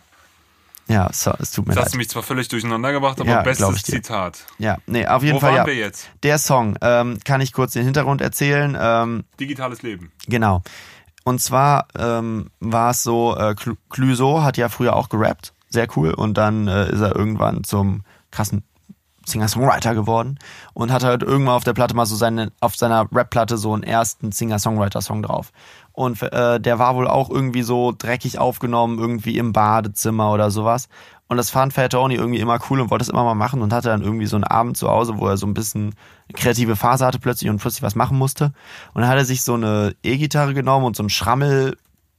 Ja, 0.86 1.08
so, 1.12 1.32
es 1.38 1.50
tut 1.52 1.66
mir 1.66 1.74
das 1.74 1.84
hast 1.84 1.86
leid. 1.86 1.94
du 1.94 1.98
mich 1.98 2.10
zwar 2.10 2.22
völlig 2.22 2.48
durcheinander 2.48 2.92
gebracht, 2.92 3.18
aber 3.20 3.30
Ja, 3.30 3.42
bestes. 3.42 3.82
Zitat. 3.84 4.44
Ja, 4.58 4.76
nee, 4.86 5.06
auf 5.06 5.22
jeden 5.22 5.36
Wo 5.36 5.40
Fall 5.40 5.52
waren 5.52 5.58
ja. 5.60 5.66
wir 5.66 5.74
jetzt? 5.76 6.08
Der 6.22 6.38
Song, 6.38 6.76
ähm, 6.82 7.18
kann 7.24 7.40
ich 7.40 7.52
kurz 7.54 7.72
den 7.72 7.84
Hintergrund 7.84 8.20
erzählen. 8.20 8.76
Ähm, 8.78 9.24
Digitales 9.40 9.82
Leben. 9.82 10.12
genau. 10.26 10.62
Und 11.26 11.40
zwar 11.40 11.88
ähm, 11.98 12.50
war 12.60 12.90
es 12.90 13.02
so, 13.02 13.34
äh, 13.34 13.54
Clüso 13.88 14.42
hat 14.42 14.58
ja 14.58 14.68
früher 14.68 14.94
auch 14.94 15.08
gerappt, 15.08 15.54
sehr 15.70 15.88
cool. 15.96 16.12
Und 16.12 16.34
dann 16.36 16.68
äh, 16.68 16.92
ist 16.92 17.00
er 17.00 17.16
irgendwann 17.16 17.64
zum 17.64 18.02
krassen 18.30 18.62
Singer-Songwriter 19.26 19.94
geworden 19.94 20.38
und 20.74 20.92
hat 20.92 21.02
halt 21.02 21.22
irgendwann 21.22 21.54
auf 21.54 21.64
der 21.64 21.72
Platte 21.72 21.94
mal 21.96 22.04
so 22.04 22.14
seine, 22.14 22.52
auf 22.60 22.76
seiner 22.76 23.08
Rap-Platte 23.10 23.56
so 23.56 23.72
einen 23.72 23.82
ersten 23.84 24.32
Singer-Songwriter-Song 24.32 25.22
drauf. 25.22 25.50
Und 25.94 26.20
äh, 26.22 26.60
der 26.60 26.78
war 26.80 26.96
wohl 26.96 27.06
auch 27.06 27.30
irgendwie 27.30 27.62
so 27.62 27.94
dreckig 27.96 28.38
aufgenommen, 28.38 28.98
irgendwie 28.98 29.38
im 29.38 29.52
Badezimmer 29.52 30.32
oder 30.32 30.50
sowas. 30.50 30.88
Und 31.28 31.36
das 31.36 31.50
fand 31.50 31.72
Fat 31.72 31.92
Tony 31.92 32.16
irgendwie 32.16 32.40
immer 32.40 32.58
cool 32.68 32.80
und 32.80 32.90
wollte 32.90 33.04
es 33.04 33.08
immer 33.08 33.24
mal 33.24 33.34
machen 33.34 33.62
und 33.62 33.72
hatte 33.72 33.88
dann 33.88 34.02
irgendwie 34.02 34.26
so 34.26 34.36
einen 34.36 34.44
Abend 34.44 34.76
zu 34.76 34.88
Hause, 34.88 35.18
wo 35.18 35.28
er 35.28 35.36
so 35.36 35.46
ein 35.46 35.54
bisschen 35.54 35.94
kreative 36.34 36.76
Phase 36.76 37.06
hatte 37.06 37.20
plötzlich 37.20 37.48
und 37.48 37.58
plötzlich 37.58 37.82
was 37.82 37.94
machen 37.94 38.18
musste. 38.18 38.52
Und 38.92 39.02
dann 39.02 39.08
hat 39.08 39.16
er 39.16 39.24
sich 39.24 39.42
so 39.42 39.54
eine 39.54 39.94
E-Gitarre 40.02 40.52
genommen 40.52 40.84
und 40.84 40.96
so 40.96 41.02
einen 41.02 41.10
Schrammel 41.10 41.76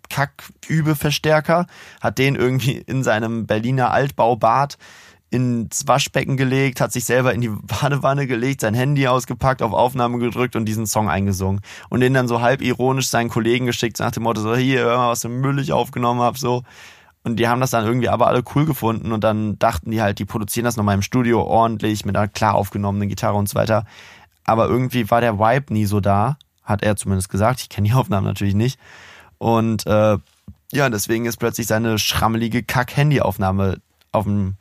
Kack-Übe-Verstärker, 0.10 1.68
hat 2.02 2.18
den 2.18 2.36
irgendwie 2.36 2.78
in 2.78 3.04
seinem 3.04 3.46
Berliner 3.46 3.92
Altbaubad 3.92 4.78
ins 5.30 5.88
Waschbecken 5.88 6.38
gelegt, 6.38 6.80
hat 6.80 6.92
sich 6.92 7.06
selber 7.06 7.34
in 7.34 7.42
die 7.42 7.50
Badewanne 7.50 8.28
gelegt, 8.28 8.62
sein 8.62 8.74
Handy 8.74 9.08
ausgepackt, 9.08 9.62
auf 9.62 9.74
Aufnahme 9.74 10.20
gedrückt 10.20 10.56
und 10.56 10.66
diesen 10.66 10.86
Song 10.86 11.10
eingesungen. 11.10 11.62
Und 11.90 12.00
den 12.00 12.14
dann 12.14 12.28
so 12.28 12.42
halb 12.42 12.62
ironisch 12.62 13.08
seinen 13.08 13.30
Kollegen 13.30 13.66
geschickt, 13.66 14.00
nach 14.00 14.12
dem 14.12 14.24
Motto 14.24 14.42
so, 14.42 14.56
hier, 14.56 14.82
hör 14.82 14.98
mal, 14.98 15.10
was 15.10 15.22
du 15.22 15.30
Müll 15.30 15.60
ich 15.60 15.74
aufgenommen 15.74 16.22
hab, 16.22 16.38
so. 16.38 16.64
Und 17.24 17.38
die 17.38 17.48
haben 17.48 17.60
das 17.60 17.72
dann 17.72 17.86
irgendwie 17.86 18.10
aber 18.10 18.28
alle 18.28 18.44
cool 18.54 18.66
gefunden 18.66 19.12
und 19.12 19.24
dann 19.24 19.58
dachten 19.58 19.90
die 19.90 20.00
halt, 20.00 20.20
die 20.20 20.26
produzieren 20.26 20.66
das 20.66 20.78
nochmal 20.78 20.94
im 20.94 21.02
Studio 21.02 21.42
ordentlich 21.42 22.06
mit 22.06 22.16
einer 22.16 22.28
klar 22.28 22.54
aufgenommenen 22.54 23.10
Gitarre 23.10 23.36
und 23.36 23.50
so 23.50 23.56
weiter. 23.56 23.86
Aber 24.44 24.68
irgendwie 24.68 25.10
war 25.10 25.22
der 25.22 25.40
Vibe 25.40 25.74
nie 25.74 25.86
so 25.86 26.00
da, 26.00 26.38
hat 26.64 26.84
er 26.84 26.96
zumindest 26.96 27.30
gesagt. 27.30 27.62
Ich 27.62 27.70
kenne 27.70 27.88
die 27.88 27.94
Aufnahmen 27.96 28.28
natürlich 28.28 28.54
nicht. 28.54 28.80
Und 29.40 29.88
äh, 29.88 30.18
ja, 30.72 30.90
deswegen 30.90 31.26
ist 31.26 31.38
plötzlich 31.38 31.66
seine 31.66 31.98
schrammelige 31.98 32.62
Kack-Handy-Aufnahme 32.62 33.82
auf 34.12 34.26
dem 34.26 34.56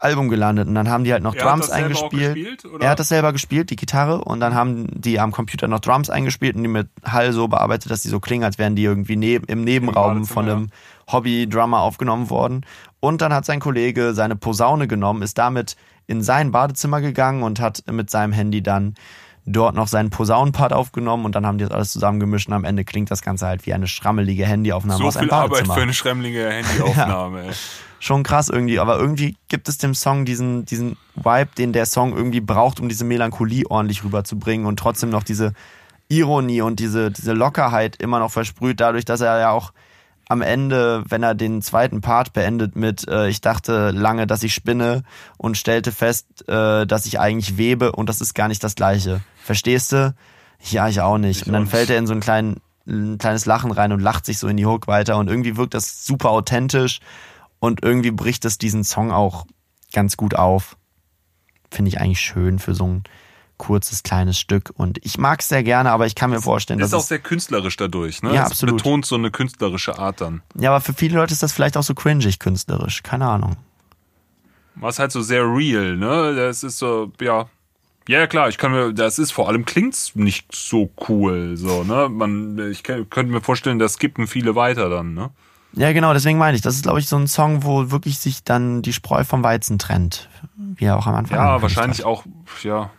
Album 0.00 0.28
gelandet 0.28 0.68
und 0.68 0.74
dann 0.74 0.88
haben 0.88 1.04
die 1.04 1.12
halt 1.12 1.22
noch 1.22 1.34
er 1.34 1.44
Drums 1.44 1.70
eingespielt. 1.70 2.34
Gespielt, 2.34 2.64
er 2.80 2.90
hat 2.90 3.00
das 3.00 3.08
selber 3.08 3.32
gespielt, 3.32 3.70
die 3.70 3.76
Gitarre, 3.76 4.22
und 4.22 4.40
dann 4.40 4.54
haben 4.54 4.86
die 4.92 5.18
am 5.18 5.32
Computer 5.32 5.66
noch 5.66 5.80
Drums 5.80 6.10
eingespielt 6.10 6.56
und 6.56 6.62
die 6.62 6.68
mit 6.68 6.88
Hall 7.04 7.32
so 7.32 7.48
bearbeitet, 7.48 7.90
dass 7.90 8.02
die 8.02 8.08
so 8.08 8.20
klingen, 8.20 8.44
als 8.44 8.58
wären 8.58 8.76
die 8.76 8.84
irgendwie 8.84 9.16
neben, 9.16 9.46
im 9.46 9.64
Nebenraum 9.64 10.24
von 10.24 10.48
einem 10.48 10.68
Hobby-Drummer 11.10 11.80
aufgenommen 11.80 12.30
worden. 12.30 12.64
Und 13.00 13.22
dann 13.22 13.32
hat 13.32 13.44
sein 13.44 13.60
Kollege 13.60 14.14
seine 14.14 14.36
Posaune 14.36 14.88
genommen, 14.88 15.22
ist 15.22 15.38
damit 15.38 15.76
in 16.06 16.22
sein 16.22 16.52
Badezimmer 16.52 17.00
gegangen 17.00 17.42
und 17.42 17.60
hat 17.60 17.82
mit 17.90 18.10
seinem 18.10 18.32
Handy 18.32 18.62
dann 18.62 18.94
dort 19.46 19.74
noch 19.74 19.88
seinen 19.88 20.10
Posaunenpart 20.10 20.72
aufgenommen 20.72 21.24
und 21.24 21.34
dann 21.34 21.46
haben 21.46 21.58
die 21.58 21.64
das 21.64 21.72
alles 21.72 21.92
zusammengemischt 21.92 22.48
und 22.48 22.54
am 22.54 22.64
Ende 22.64 22.84
klingt 22.84 23.10
das 23.10 23.22
Ganze 23.22 23.46
halt 23.46 23.66
wie 23.66 23.72
eine 23.72 23.86
schrammelige 23.88 24.44
Handyaufnahme 24.44 24.98
so 24.98 25.06
aus 25.06 25.16
einem 25.16 25.28
Badezimmer. 25.28 25.48
So 25.48 25.54
viel 25.54 25.70
Arbeit 25.70 25.78
für 25.78 25.82
eine 25.82 25.94
schrammelige 25.94 26.48
Handyaufnahme. 26.50 27.46
ja 27.46 27.52
schon 28.00 28.22
krass 28.22 28.48
irgendwie, 28.48 28.78
aber 28.78 28.98
irgendwie 28.98 29.36
gibt 29.48 29.68
es 29.68 29.78
dem 29.78 29.94
Song 29.94 30.24
diesen, 30.24 30.64
diesen 30.64 30.96
Vibe, 31.14 31.50
den 31.56 31.72
der 31.72 31.86
Song 31.86 32.16
irgendwie 32.16 32.40
braucht, 32.40 32.80
um 32.80 32.88
diese 32.88 33.04
Melancholie 33.04 33.64
ordentlich 33.68 34.04
rüberzubringen 34.04 34.66
und 34.66 34.78
trotzdem 34.78 35.10
noch 35.10 35.22
diese 35.22 35.52
Ironie 36.08 36.62
und 36.62 36.80
diese, 36.80 37.10
diese 37.10 37.32
Lockerheit 37.32 37.96
immer 37.96 38.18
noch 38.18 38.30
versprüht, 38.30 38.80
dadurch, 38.80 39.04
dass 39.04 39.20
er 39.20 39.38
ja 39.38 39.50
auch 39.50 39.72
am 40.28 40.42
Ende, 40.42 41.04
wenn 41.08 41.22
er 41.22 41.34
den 41.34 41.62
zweiten 41.62 42.00
Part 42.00 42.34
beendet 42.34 42.76
mit 42.76 43.08
äh, 43.08 43.28
ich 43.28 43.40
dachte 43.40 43.90
lange, 43.90 44.26
dass 44.26 44.42
ich 44.42 44.52
spinne 44.52 45.02
und 45.38 45.56
stellte 45.56 45.90
fest, 45.90 46.46
äh, 46.48 46.86
dass 46.86 47.06
ich 47.06 47.18
eigentlich 47.18 47.56
webe 47.56 47.92
und 47.92 48.08
das 48.08 48.20
ist 48.20 48.34
gar 48.34 48.48
nicht 48.48 48.62
das 48.62 48.74
gleiche. 48.74 49.22
Verstehst 49.42 49.92
du? 49.92 50.14
Ja, 50.70 50.88
ich 50.88 51.00
auch 51.00 51.18
nicht. 51.18 51.42
Ich 51.42 51.46
und 51.46 51.54
dann 51.54 51.66
fällt 51.66 51.88
er 51.88 51.98
in 51.98 52.06
so 52.06 52.12
einen 52.12 52.20
kleinen, 52.20 52.60
ein 52.86 53.16
kleines 53.16 53.46
Lachen 53.46 53.70
rein 53.70 53.92
und 53.92 54.00
lacht 54.00 54.26
sich 54.26 54.38
so 54.38 54.48
in 54.48 54.58
die 54.58 54.66
Hook 54.66 54.86
weiter 54.86 55.16
und 55.16 55.28
irgendwie 55.28 55.56
wirkt 55.56 55.72
das 55.72 56.04
super 56.04 56.30
authentisch 56.30 57.00
und 57.60 57.82
irgendwie 57.82 58.10
bricht 58.10 58.44
es 58.44 58.58
diesen 58.58 58.84
Song 58.84 59.10
auch 59.10 59.46
ganz 59.92 60.16
gut 60.16 60.34
auf. 60.34 60.76
Finde 61.70 61.90
ich 61.90 62.00
eigentlich 62.00 62.20
schön 62.20 62.58
für 62.58 62.74
so 62.74 62.86
ein 62.86 63.04
kurzes, 63.58 64.02
kleines 64.02 64.38
Stück. 64.38 64.72
Und 64.74 65.04
ich 65.04 65.18
mag 65.18 65.40
es 65.40 65.48
sehr 65.48 65.62
gerne, 65.62 65.90
aber 65.90 66.06
ich 66.06 66.14
kann 66.14 66.30
mir 66.30 66.40
vorstellen, 66.40 66.78
dass. 66.78 66.88
Ist 66.90 66.94
auch 66.94 67.02
sehr 67.02 67.18
künstlerisch 67.18 67.76
dadurch, 67.76 68.22
ne? 68.22 68.34
Ja, 68.34 68.44
es 68.44 68.52
absolut. 68.52 68.76
betont 68.76 69.04
so 69.04 69.16
eine 69.16 69.30
künstlerische 69.30 69.98
Art 69.98 70.20
dann. 70.20 70.42
Ja, 70.54 70.70
aber 70.70 70.80
für 70.80 70.94
viele 70.94 71.16
Leute 71.16 71.34
ist 71.34 71.42
das 71.42 71.52
vielleicht 71.52 71.76
auch 71.76 71.82
so 71.82 71.94
cringig 71.94 72.38
künstlerisch. 72.38 73.02
Keine 73.02 73.26
Ahnung. 73.26 73.56
Was 74.76 74.98
halt 74.98 75.12
so 75.12 75.20
sehr 75.20 75.42
real, 75.42 75.96
ne? 75.96 76.34
Das 76.34 76.62
ist 76.62 76.78
so, 76.78 77.12
ja. 77.20 77.50
Ja, 78.06 78.26
klar, 78.26 78.48
ich 78.48 78.56
kann 78.56 78.72
mir, 78.72 78.94
das 78.94 79.18
ist 79.18 79.32
vor 79.32 79.48
allem 79.48 79.66
klingt's 79.66 80.14
nicht 80.14 80.54
so 80.54 80.90
cool, 81.08 81.58
so, 81.58 81.84
ne? 81.84 82.08
Man, 82.08 82.70
ich 82.70 82.82
könnte 82.82 83.24
mir 83.24 83.42
vorstellen, 83.42 83.78
das 83.78 83.94
skippen 83.94 84.26
viele 84.26 84.54
weiter 84.54 84.88
dann, 84.88 85.12
ne? 85.12 85.30
Ja, 85.78 85.92
genau, 85.92 86.12
deswegen 86.12 86.38
meine 86.38 86.56
ich, 86.56 86.62
das 86.62 86.74
ist, 86.74 86.82
glaube 86.82 86.98
ich, 86.98 87.08
so 87.08 87.16
ein 87.16 87.28
Song, 87.28 87.62
wo 87.62 87.90
wirklich 87.92 88.18
sich 88.18 88.42
dann 88.42 88.82
die 88.82 88.92
Spreu 88.92 89.22
vom 89.22 89.44
Weizen 89.44 89.78
trennt. 89.78 90.28
Wie 90.56 90.86
er 90.86 90.96
auch 90.96 91.06
am 91.06 91.14
Anfang. 91.14 91.38
Ja, 91.38 91.62
wahrscheinlich 91.62 92.00
hat. 92.00 92.06
auch, 92.06 92.24
ja. 92.62 92.90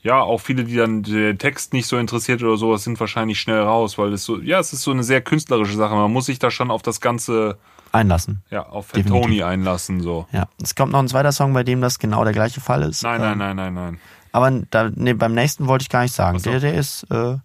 Ja, 0.00 0.20
auch 0.20 0.40
viele, 0.40 0.64
die 0.64 0.76
dann 0.76 1.02
den 1.02 1.38
Text 1.38 1.72
nicht 1.72 1.86
so 1.86 1.96
interessiert 1.96 2.42
oder 2.42 2.56
sowas, 2.56 2.84
sind 2.84 2.98
wahrscheinlich 2.98 3.40
schnell 3.40 3.60
raus, 3.60 3.98
weil 3.98 4.12
es 4.12 4.24
so, 4.24 4.40
ja, 4.40 4.58
es 4.58 4.72
ist 4.72 4.82
so 4.82 4.90
eine 4.90 5.02
sehr 5.02 5.20
künstlerische 5.20 5.76
Sache. 5.76 5.94
Man 5.94 6.12
muss 6.12 6.26
sich 6.26 6.38
da 6.38 6.50
schon 6.50 6.70
auf 6.70 6.82
das 6.82 7.00
Ganze 7.00 7.58
einlassen. 7.92 8.42
Ja, 8.50 8.66
auf 8.66 8.92
Tony 8.92 9.42
einlassen, 9.42 10.00
so. 10.00 10.26
Ja. 10.32 10.48
Es 10.62 10.74
kommt 10.74 10.92
noch 10.92 11.00
ein 11.00 11.08
zweiter 11.08 11.32
Song, 11.32 11.52
bei 11.52 11.62
dem 11.62 11.80
das 11.80 11.98
genau 11.98 12.24
der 12.24 12.32
gleiche 12.32 12.60
Fall 12.60 12.82
ist. 12.82 13.02
Nein, 13.02 13.20
nein, 13.20 13.32
ähm, 13.32 13.38
nein, 13.38 13.56
nein, 13.56 13.74
nein. 13.74 14.00
Aber 14.32 14.50
da, 14.70 14.90
nee, 14.94 15.14
beim 15.14 15.34
nächsten 15.34 15.66
wollte 15.68 15.82
ich 15.82 15.88
gar 15.88 16.02
nicht 16.02 16.14
sagen. 16.14 16.40
Der, 16.42 16.60
der 16.60 16.74
ist, 16.74 17.04
äh, 17.10 17.36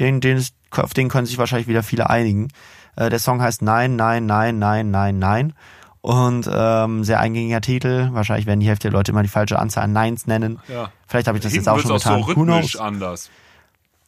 den, 0.00 0.20
den 0.20 0.38
ist, 0.38 0.54
auf 0.70 0.94
den 0.94 1.08
können 1.08 1.26
sich 1.26 1.38
wahrscheinlich 1.38 1.68
wieder 1.68 1.82
viele 1.82 2.08
einigen. 2.08 2.48
Äh, 2.96 3.10
der 3.10 3.18
Song 3.18 3.40
heißt 3.40 3.62
Nein, 3.62 3.96
Nein, 3.96 4.26
Nein, 4.26 4.58
Nein, 4.58 4.90
Nein, 4.90 5.18
Nein. 5.18 5.54
Und 6.00 6.50
ähm, 6.52 7.04
sehr 7.04 7.20
eingängiger 7.20 7.60
Titel. 7.60 8.08
Wahrscheinlich 8.12 8.46
werden 8.46 8.58
die 8.58 8.66
Hälfte 8.66 8.90
der 8.90 8.98
Leute 8.98 9.12
immer 9.12 9.22
die 9.22 9.28
falsche 9.28 9.58
Anzahl 9.58 9.84
an 9.84 9.92
Neins 9.92 10.26
nennen. 10.26 10.58
Ja. 10.68 10.90
Vielleicht 11.06 11.28
habe 11.28 11.38
ich 11.38 11.44
das 11.44 11.52
Hinten 11.52 11.66
jetzt 11.66 11.68
auch 11.68 11.78
schon 11.78 11.92
getan. 11.92 12.22
Auch 12.22 12.26
so 12.26 12.40
rhythmisch 12.40 12.76
anders. 12.76 13.30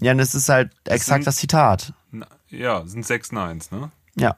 Ja, 0.01 0.11
und 0.11 0.19
das 0.19 0.35
ist 0.35 0.49
halt 0.49 0.73
das 0.83 0.97
exakt 0.97 1.23
sind, 1.23 1.27
das 1.29 1.37
Zitat. 1.37 1.93
Ja, 2.49 2.85
sind 2.85 3.07
sechs 3.07 3.31
Nines, 3.31 3.71
ne? 3.71 3.93
Ja. 4.17 4.37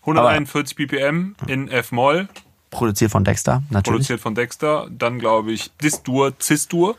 141 0.00 0.76
Aber 0.76 0.86
BPM 0.86 1.36
in 1.46 1.68
F-Moll. 1.68 2.28
Produziert 2.70 3.12
von 3.12 3.22
Dexter, 3.22 3.62
natürlich. 3.70 3.98
Produziert 3.98 4.20
von 4.20 4.34
Dexter. 4.34 4.88
Dann 4.90 5.20
glaube 5.20 5.52
ich 5.52 5.70
Dis-Dur, 5.76 6.32
Cis-Dur. 6.40 6.96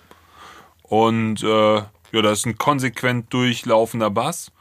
Und 0.83 1.43
äh, 1.43 1.75
ja, 1.75 2.21
das 2.21 2.39
ist 2.39 2.45
ein 2.45 2.57
konsequent 2.57 3.33
durchlaufender 3.33 4.09
Bass 4.09 4.52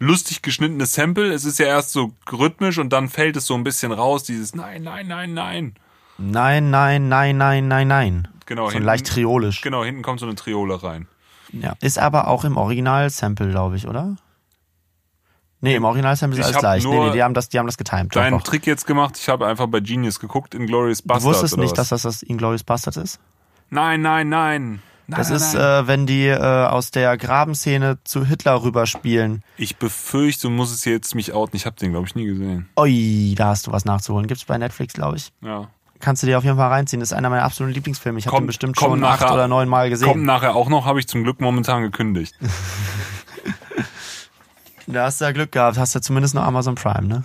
lustig 0.00 0.42
geschnittenes 0.42 0.94
Sample. 0.94 1.32
Es 1.32 1.44
ist 1.44 1.60
ja 1.60 1.66
erst 1.66 1.92
so 1.92 2.12
rhythmisch 2.32 2.78
und 2.78 2.92
dann 2.92 3.08
fällt 3.08 3.36
es 3.36 3.46
so 3.46 3.54
ein 3.54 3.62
bisschen 3.62 3.92
raus, 3.92 4.24
dieses 4.24 4.54
Nein, 4.54 4.82
nein, 4.82 5.06
nein, 5.06 5.34
nein. 5.34 5.74
Nein, 6.18 6.70
nein, 6.70 7.08
nein, 7.08 7.36
nein, 7.38 7.68
nein, 7.68 7.88
nein. 7.88 8.28
Genau. 8.46 8.66
So 8.66 8.72
hinten, 8.72 8.86
leicht 8.86 9.06
triolisch. 9.06 9.60
Genau, 9.60 9.84
hinten 9.84 10.02
kommt 10.02 10.18
so 10.18 10.26
eine 10.26 10.34
Triole 10.34 10.82
rein. 10.82 11.06
Ja, 11.52 11.74
ist 11.80 11.98
aber 11.98 12.26
auch 12.28 12.44
im 12.44 12.56
Original-Sample, 12.56 13.50
glaube 13.50 13.76
ich, 13.76 13.86
oder? 13.86 14.16
Nee, 15.60 15.76
im 15.76 15.84
Original-Sample 15.84 16.40
ist 16.40 16.46
alles 16.46 16.58
gleich. 16.58 16.84
Nee, 16.84 16.98
nee, 16.98 17.12
die 17.12 17.22
haben 17.22 17.34
das, 17.34 17.48
die 17.48 17.58
haben 17.58 17.66
das 17.66 17.76
getimed. 17.76 18.14
Deinen 18.16 18.34
einfach. 18.34 18.46
Trick 18.46 18.66
jetzt 18.66 18.86
gemacht. 18.86 19.18
Ich 19.18 19.28
habe 19.28 19.46
einfach 19.46 19.66
bei 19.66 19.80
Genius 19.80 20.18
geguckt, 20.18 20.54
Inglorious 20.54 21.02
Bastards. 21.02 21.24
Du 21.24 21.30
wusstest 21.30 21.56
nicht, 21.58 21.76
was? 21.76 21.88
dass 21.88 22.02
das 22.02 22.02
das 22.02 22.22
Inglorious 22.22 22.64
Bastards 22.64 22.96
ist? 22.96 23.20
Nein, 23.68 24.00
nein, 24.00 24.28
nein. 24.28 24.82
Nein, 25.10 25.18
das 25.18 25.28
nein, 25.28 25.36
ist, 25.36 25.54
nein. 25.54 25.84
Äh, 25.84 25.86
wenn 25.88 26.06
die 26.06 26.26
äh, 26.26 26.38
aus 26.38 26.92
der 26.92 27.16
Grabenszene 27.16 27.98
zu 28.04 28.24
Hitler 28.24 28.62
rüberspielen. 28.62 29.42
Ich 29.56 29.76
befürchte, 29.76 30.42
du 30.42 30.50
musst 30.50 30.72
es 30.72 30.84
jetzt 30.84 31.16
mich 31.16 31.32
outen. 31.32 31.56
Ich 31.56 31.66
habe 31.66 31.74
den, 31.74 31.90
glaube 31.90 32.06
ich, 32.06 32.14
nie 32.14 32.26
gesehen. 32.26 32.68
Ui, 32.78 33.34
da 33.36 33.48
hast 33.48 33.66
du 33.66 33.72
was 33.72 33.84
nachzuholen. 33.84 34.28
Gibt's 34.28 34.44
bei 34.44 34.56
Netflix, 34.56 34.94
glaube 34.94 35.16
ich. 35.16 35.32
Ja. 35.42 35.68
Kannst 35.98 36.22
du 36.22 36.28
dir 36.28 36.38
auf 36.38 36.44
jeden 36.44 36.56
Fall 36.56 36.68
reinziehen. 36.68 37.00
Das 37.00 37.10
ist 37.10 37.16
einer 37.16 37.28
meiner 37.28 37.42
absoluten 37.42 37.74
Lieblingsfilme. 37.74 38.20
Ich 38.20 38.26
habe 38.28 38.38
den 38.38 38.46
bestimmt 38.46 38.78
schon 38.78 39.00
nachher, 39.00 39.26
acht 39.26 39.34
oder 39.34 39.48
neun 39.48 39.68
Mal 39.68 39.90
gesehen. 39.90 40.08
Kommt 40.08 40.24
nachher 40.24 40.54
auch 40.54 40.68
noch, 40.68 40.86
habe 40.86 41.00
ich 41.00 41.08
zum 41.08 41.24
Glück 41.24 41.40
momentan 41.40 41.82
gekündigt. 41.82 42.36
Da 44.92 45.04
hast 45.04 45.20
du 45.20 45.24
ja 45.24 45.30
Glück 45.30 45.52
gehabt, 45.52 45.78
hast 45.78 45.94
du 45.94 45.98
ja 45.98 46.02
zumindest 46.02 46.34
noch 46.34 46.42
Amazon 46.42 46.74
Prime, 46.74 47.06
ne? 47.06 47.22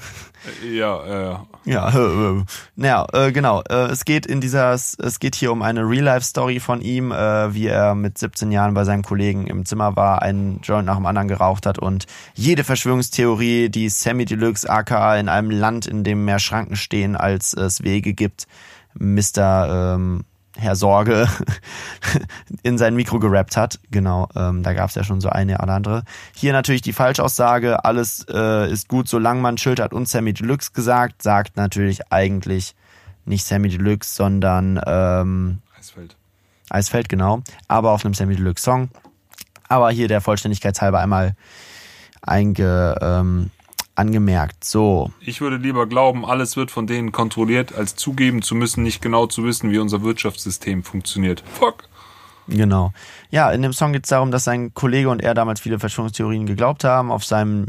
Ja, 0.72 1.32
äh. 1.32 1.38
Ja, 1.66 1.90
äh, 1.96 2.44
naja, 2.76 3.08
äh, 3.12 3.32
genau. 3.32 3.62
Äh, 3.68 3.88
es 3.88 4.06
geht 4.06 4.26
in 4.26 4.40
dieser, 4.40 4.74
es 4.74 5.20
geht 5.20 5.36
hier 5.36 5.52
um 5.52 5.62
eine 5.62 5.82
Real-Life-Story 5.82 6.60
von 6.60 6.82
ihm, 6.82 7.12
äh, 7.12 7.54
wie 7.54 7.68
er 7.68 7.96
mit 7.96 8.18
17 8.18 8.52
Jahren 8.52 8.74
bei 8.74 8.84
seinem 8.84 9.04
Kollegen 9.04 9.48
im 9.48 9.66
Zimmer 9.66 9.96
war, 9.96 10.22
einen 10.22 10.62
Joint 10.62 10.86
nach 10.86 10.96
dem 10.96 11.06
anderen 11.06 11.28
geraucht 11.28 11.66
hat 11.66 11.80
und 11.80 12.06
jede 12.36 12.64
Verschwörungstheorie, 12.64 13.70
die 13.70 13.90
Sammy 13.90 14.26
Deluxe 14.26 14.70
aka 14.70 15.18
in 15.18 15.28
einem 15.28 15.50
Land, 15.50 15.88
in 15.88 16.04
dem 16.04 16.24
mehr 16.26 16.40
Schranken 16.40 16.76
stehen, 16.76 17.16
als 17.16 17.54
es 17.54 17.84
Wege 17.84 18.14
gibt, 18.14 18.46
Mr. 18.94 19.96
Ähm, 19.96 20.24
Herr 20.58 20.76
Sorge 20.76 21.28
in 22.64 22.78
sein 22.78 22.96
Mikro 22.96 23.20
gerappt 23.20 23.58
hat. 23.58 23.80
Genau, 23.92 24.30
ähm, 24.36 24.64
da 24.64 24.74
gab 24.74 24.90
es 24.90 24.96
ja 24.96 25.04
schon 25.04 25.22
so 25.22 25.30
eine 25.30 25.56
oder 25.60 25.74
andere. 25.74 26.04
Hier 26.34 26.54
natürlich 26.54 26.82
die 26.82 26.94
Falschaussage, 26.94 27.84
alles 27.84 28.26
äh, 28.30 28.72
ist 28.72 28.88
gut, 28.88 29.08
solange 29.08 29.42
man 29.42 29.58
Schild 29.58 29.80
hat 29.80 29.94
und 29.94 30.08
Sammy 30.08 30.34
Deluxe 30.34 30.72
gesagt, 30.72 31.22
sagt 31.22 31.58
natürlich 31.58 32.12
eigentlich 32.12 32.76
nicht 33.26 33.46
Sammy 33.46 33.70
Deluxe, 33.70 34.16
sondern 34.16 34.80
ähm, 34.86 35.60
Eisfeld. 35.78 36.16
Eisfeld, 36.70 37.10
genau. 37.10 37.42
Aber 37.68 37.92
auf 37.92 38.06
einem 38.06 38.14
Sammy 38.14 38.36
Deluxe 38.36 38.64
Song. 38.64 38.90
Aber 39.68 39.92
hier 39.92 40.08
der 40.08 40.22
Vollständigkeit 40.22 40.80
halber 40.82 41.00
einmal 41.00 41.36
einge, 42.22 42.96
ähm, 43.02 43.52
angemerkt. 43.96 44.64
So. 44.64 45.12
Ich 45.20 45.42
würde 45.42 45.58
lieber 45.58 45.88
glauben, 45.88 46.26
alles 46.26 46.58
wird 46.58 46.72
von 46.72 46.88
denen 46.88 47.12
kontrolliert, 47.12 47.74
als 47.74 47.96
zugeben 47.96 48.42
zu 48.42 48.56
müssen, 48.56 48.84
nicht 48.84 49.02
genau 49.02 49.28
zu 49.28 49.44
wissen, 49.44 49.72
wie 49.72 49.80
unser 49.80 50.04
Wirtschaftssystem 50.04 50.84
funktioniert. 50.84 51.44
Fuck. 51.48 51.86
Genau. 52.48 52.92
Ja, 53.32 53.52
in 53.52 53.62
dem 53.62 53.74
Song 53.74 53.94
geht 53.94 54.06
es 54.06 54.10
darum, 54.10 54.32
dass 54.32 54.44
sein 54.44 54.74
Kollege 54.74 55.10
und 55.10 55.22
er 55.22 55.34
damals 55.34 55.60
viele 55.62 55.80
Verschwörungstheorien 55.80 56.46
geglaubt 56.46 56.84
haben. 56.84 57.12
Auf 57.12 57.26
seinem, 57.26 57.68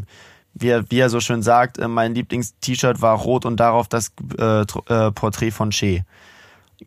wie 0.54 0.68
er, 0.68 0.90
wie 0.90 0.98
er 0.98 1.08
so 1.08 1.20
schön 1.20 1.42
sagt, 1.42 1.78
äh, 1.78 1.88
mein 1.88 2.14
Lieblings-T-Shirt 2.14 3.00
war 3.00 3.16
rot 3.16 3.46
und 3.46 3.58
darauf 3.58 3.88
das 3.88 4.12
äh, 4.38 4.62
äh, 4.62 5.12
Porträt 5.12 5.52
von 5.52 5.70
Che. 5.70 6.04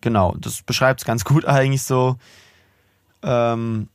Genau, 0.01 0.35
das 0.37 0.61
beschreibt 0.61 1.01
es 1.01 1.05
ganz 1.05 1.23
gut 1.23 1.45
eigentlich 1.45 1.83
so. 1.83 2.17
Ähm, 3.23 3.89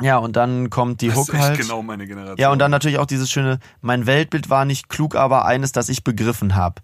ja, 0.00 0.16
und 0.18 0.36
dann 0.36 0.70
kommt 0.70 1.00
die 1.00 1.08
Das 1.08 1.16
Hook 1.16 1.28
ist 1.28 1.34
echt 1.34 1.42
halt. 1.42 1.58
genau 1.60 1.82
meine 1.82 2.06
Generation. 2.06 2.38
Ja, 2.38 2.50
und 2.50 2.58
dann 2.58 2.70
natürlich 2.70 2.98
auch 2.98 3.06
dieses 3.06 3.30
schöne, 3.30 3.58
mein 3.80 4.06
Weltbild 4.06 4.48
war 4.48 4.64
nicht 4.64 4.88
klug, 4.88 5.14
aber 5.16 5.44
eines, 5.44 5.72
das 5.72 5.88
ich 5.88 6.02
begriffen 6.04 6.54
habe. 6.54 6.76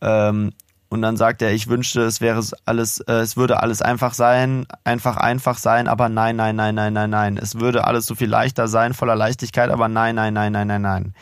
Ähm, 0.00 0.52
und 0.88 1.02
dann 1.02 1.16
sagt 1.16 1.40
er, 1.42 1.52
ich 1.52 1.68
wünschte, 1.68 2.02
es 2.02 2.20
wäre 2.20 2.40
es 2.40 2.52
alles, 2.66 2.98
äh, 3.00 3.12
es 3.12 3.36
würde 3.36 3.62
alles 3.62 3.80
einfach 3.80 4.12
sein, 4.14 4.66
einfach 4.82 5.16
einfach 5.16 5.56
sein, 5.58 5.86
aber 5.86 6.08
nein, 6.08 6.34
nein, 6.34 6.56
nein, 6.56 6.74
nein, 6.74 6.92
nein, 6.92 7.10
nein. 7.10 7.36
Es 7.36 7.60
würde 7.60 7.84
alles 7.84 8.06
so 8.06 8.16
viel 8.16 8.28
leichter 8.28 8.66
sein, 8.66 8.94
voller 8.94 9.14
Leichtigkeit, 9.14 9.70
aber 9.70 9.88
nein, 9.88 10.16
nein, 10.16 10.34
nein, 10.34 10.50
nein, 10.52 10.66
nein, 10.66 10.82
nein. 10.82 11.14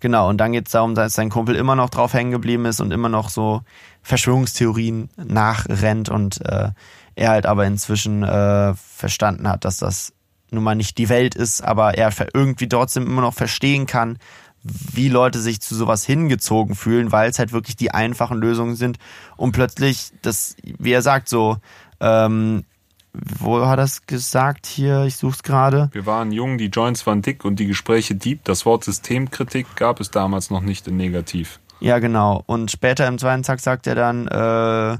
Genau, 0.00 0.28
und 0.28 0.38
dann 0.38 0.52
geht 0.52 0.66
es 0.66 0.72
darum, 0.72 0.94
dass 0.94 1.14
sein 1.14 1.30
Kumpel 1.30 1.56
immer 1.56 1.74
noch 1.74 1.90
drauf 1.90 2.12
hängen 2.12 2.30
geblieben 2.30 2.66
ist 2.66 2.80
und 2.80 2.92
immer 2.92 3.08
noch 3.08 3.30
so 3.30 3.62
Verschwörungstheorien 4.02 5.08
nachrennt 5.16 6.08
und 6.08 6.44
äh, 6.44 6.70
er 7.14 7.30
halt 7.30 7.46
aber 7.46 7.64
inzwischen 7.64 8.22
äh, 8.22 8.74
verstanden 8.74 9.48
hat, 9.48 9.64
dass 9.64 9.78
das 9.78 10.12
nun 10.50 10.64
mal 10.64 10.74
nicht 10.74 10.98
die 10.98 11.08
Welt 11.08 11.34
ist, 11.34 11.62
aber 11.62 11.94
er 11.94 12.12
irgendwie 12.34 12.68
trotzdem 12.68 13.06
immer 13.06 13.22
noch 13.22 13.34
verstehen 13.34 13.86
kann, 13.86 14.18
wie 14.62 15.08
Leute 15.08 15.40
sich 15.40 15.60
zu 15.60 15.74
sowas 15.74 16.04
hingezogen 16.04 16.74
fühlen, 16.74 17.12
weil 17.12 17.30
es 17.30 17.38
halt 17.38 17.52
wirklich 17.52 17.76
die 17.76 17.92
einfachen 17.92 18.38
Lösungen 18.38 18.76
sind 18.76 18.98
und 19.36 19.52
plötzlich, 19.52 20.10
das, 20.22 20.56
wie 20.62 20.92
er 20.92 21.02
sagt, 21.02 21.28
so, 21.28 21.58
ähm, 22.00 22.64
wo 23.12 23.64
hat 23.66 23.78
er 23.78 23.84
es 23.84 24.06
gesagt 24.06 24.66
hier? 24.66 25.04
Ich 25.04 25.16
such's 25.16 25.42
gerade. 25.42 25.88
Wir 25.92 26.06
waren 26.06 26.30
jung, 26.30 26.58
die 26.58 26.66
Joints 26.66 27.06
waren 27.06 27.22
dick 27.22 27.44
und 27.44 27.56
die 27.56 27.66
Gespräche 27.66 28.14
deep. 28.14 28.44
Das 28.44 28.66
Wort 28.66 28.84
Systemkritik 28.84 29.76
gab 29.76 30.00
es 30.00 30.10
damals 30.10 30.50
noch 30.50 30.60
nicht 30.60 30.86
in 30.86 30.96
negativ. 30.96 31.58
Ja, 31.80 31.98
genau. 31.98 32.42
Und 32.46 32.70
später 32.70 33.06
im 33.06 33.18
zweiten 33.18 33.42
Tag 33.42 33.60
sagt 33.60 33.86
er 33.86 33.94
dann, 33.94 34.28
äh, 34.28 34.98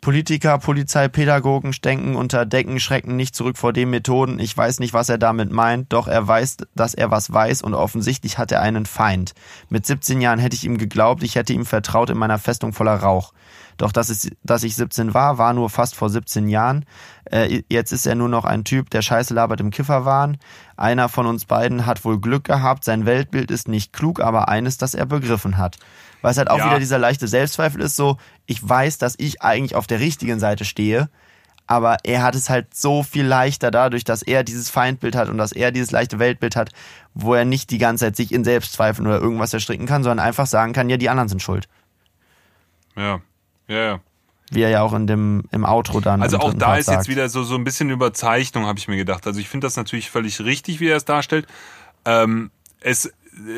Politiker, 0.00 0.56
Polizei, 0.58 1.08
Pädagogen 1.08 1.74
denken 1.84 2.16
unter 2.16 2.46
Decken, 2.46 2.80
schrecken 2.80 3.16
nicht 3.16 3.34
zurück 3.34 3.58
vor 3.58 3.74
den 3.74 3.90
Methoden. 3.90 4.38
Ich 4.38 4.56
weiß 4.56 4.80
nicht, 4.80 4.94
was 4.94 5.10
er 5.10 5.18
damit 5.18 5.52
meint, 5.52 5.92
doch 5.92 6.08
er 6.08 6.26
weiß, 6.26 6.56
dass 6.74 6.94
er 6.94 7.10
was 7.10 7.32
weiß 7.32 7.60
und 7.60 7.74
offensichtlich 7.74 8.38
hat 8.38 8.50
er 8.50 8.62
einen 8.62 8.86
Feind. 8.86 9.34
Mit 9.68 9.84
17 9.84 10.22
Jahren 10.22 10.38
hätte 10.38 10.56
ich 10.56 10.64
ihm 10.64 10.78
geglaubt, 10.78 11.22
ich 11.22 11.34
hätte 11.34 11.52
ihm 11.52 11.66
vertraut 11.66 12.08
in 12.08 12.16
meiner 12.16 12.38
Festung 12.38 12.72
voller 12.72 12.96
Rauch. 12.96 13.32
Doch 13.76 13.92
dass, 13.92 14.10
es, 14.10 14.30
dass 14.42 14.62
ich 14.62 14.76
17 14.76 15.14
war, 15.14 15.38
war 15.38 15.54
nur 15.54 15.70
fast 15.70 15.94
vor 15.94 16.10
17 16.10 16.48
Jahren. 16.48 16.84
Äh, 17.24 17.62
jetzt 17.68 17.92
ist 17.92 18.06
er 18.06 18.14
nur 18.14 18.28
noch 18.28 18.44
ein 18.44 18.64
Typ, 18.64 18.90
der 18.90 19.00
Scheiße 19.00 19.32
labert 19.32 19.60
im 19.60 19.70
Kifferwahn. 19.70 20.36
Einer 20.76 21.08
von 21.08 21.26
uns 21.26 21.46
beiden 21.46 21.86
hat 21.86 22.04
wohl 22.04 22.20
Glück 22.20 22.44
gehabt. 22.44 22.84
Sein 22.84 23.06
Weltbild 23.06 23.50
ist 23.50 23.68
nicht 23.68 23.92
klug, 23.92 24.20
aber 24.20 24.48
eines, 24.48 24.76
das 24.76 24.94
er 24.94 25.06
begriffen 25.06 25.56
hat. 25.56 25.78
Weil 26.22 26.32
es 26.32 26.38
halt 26.38 26.50
auch 26.50 26.58
Ja. 26.58 26.66
wieder 26.66 26.78
dieser 26.78 26.98
leichte 26.98 27.28
Selbstzweifel 27.28 27.80
ist, 27.80 27.96
so, 27.96 28.18
ich 28.46 28.66
weiß, 28.66 28.98
dass 28.98 29.14
ich 29.18 29.42
eigentlich 29.42 29.74
auf 29.74 29.86
der 29.86 30.00
richtigen 30.00 30.38
Seite 30.38 30.64
stehe, 30.64 31.08
aber 31.66 31.98
er 32.02 32.22
hat 32.22 32.34
es 32.34 32.50
halt 32.50 32.74
so 32.74 33.02
viel 33.02 33.24
leichter 33.24 33.70
dadurch, 33.70 34.04
dass 34.04 34.22
er 34.22 34.42
dieses 34.42 34.70
Feindbild 34.70 35.14
hat 35.14 35.28
und 35.28 35.38
dass 35.38 35.52
er 35.52 35.70
dieses 35.70 35.92
leichte 35.92 36.18
Weltbild 36.18 36.56
hat, 36.56 36.72
wo 37.14 37.34
er 37.34 37.44
nicht 37.44 37.70
die 37.70 37.78
ganze 37.78 38.06
Zeit 38.06 38.16
sich 38.16 38.32
in 38.32 38.42
Selbstzweifeln 38.44 39.06
oder 39.06 39.20
irgendwas 39.20 39.54
erstricken 39.54 39.86
kann, 39.86 40.02
sondern 40.02 40.24
einfach 40.26 40.46
sagen 40.46 40.72
kann, 40.72 40.90
ja, 40.90 40.96
die 40.96 41.08
anderen 41.08 41.28
sind 41.28 41.42
schuld. 41.42 41.68
Ja, 42.96 43.20
ja, 43.68 43.76
ja. 43.76 44.00
Wie 44.50 44.62
er 44.62 44.70
ja 44.70 44.82
auch 44.82 44.92
in 44.94 45.06
dem, 45.06 45.44
im 45.52 45.64
Outro 45.64 46.00
dann. 46.00 46.22
Also 46.22 46.38
auch 46.40 46.52
da 46.54 46.66
Part 46.66 46.80
ist 46.80 46.86
sagt. 46.86 46.98
jetzt 46.98 47.08
wieder 47.08 47.28
so, 47.28 47.44
so 47.44 47.54
ein 47.54 47.62
bisschen 47.62 47.88
Überzeichnung, 47.88 48.66
habe 48.66 48.80
ich 48.80 48.88
mir 48.88 48.96
gedacht. 48.96 49.24
Also 49.28 49.38
ich 49.38 49.48
finde 49.48 49.68
das 49.68 49.76
natürlich 49.76 50.10
völlig 50.10 50.40
richtig, 50.40 50.80
wie 50.80 50.88
er 50.88 50.96
es 50.96 51.04
darstellt. 51.04 51.46
Ähm, 52.04 52.50
es 52.80 53.12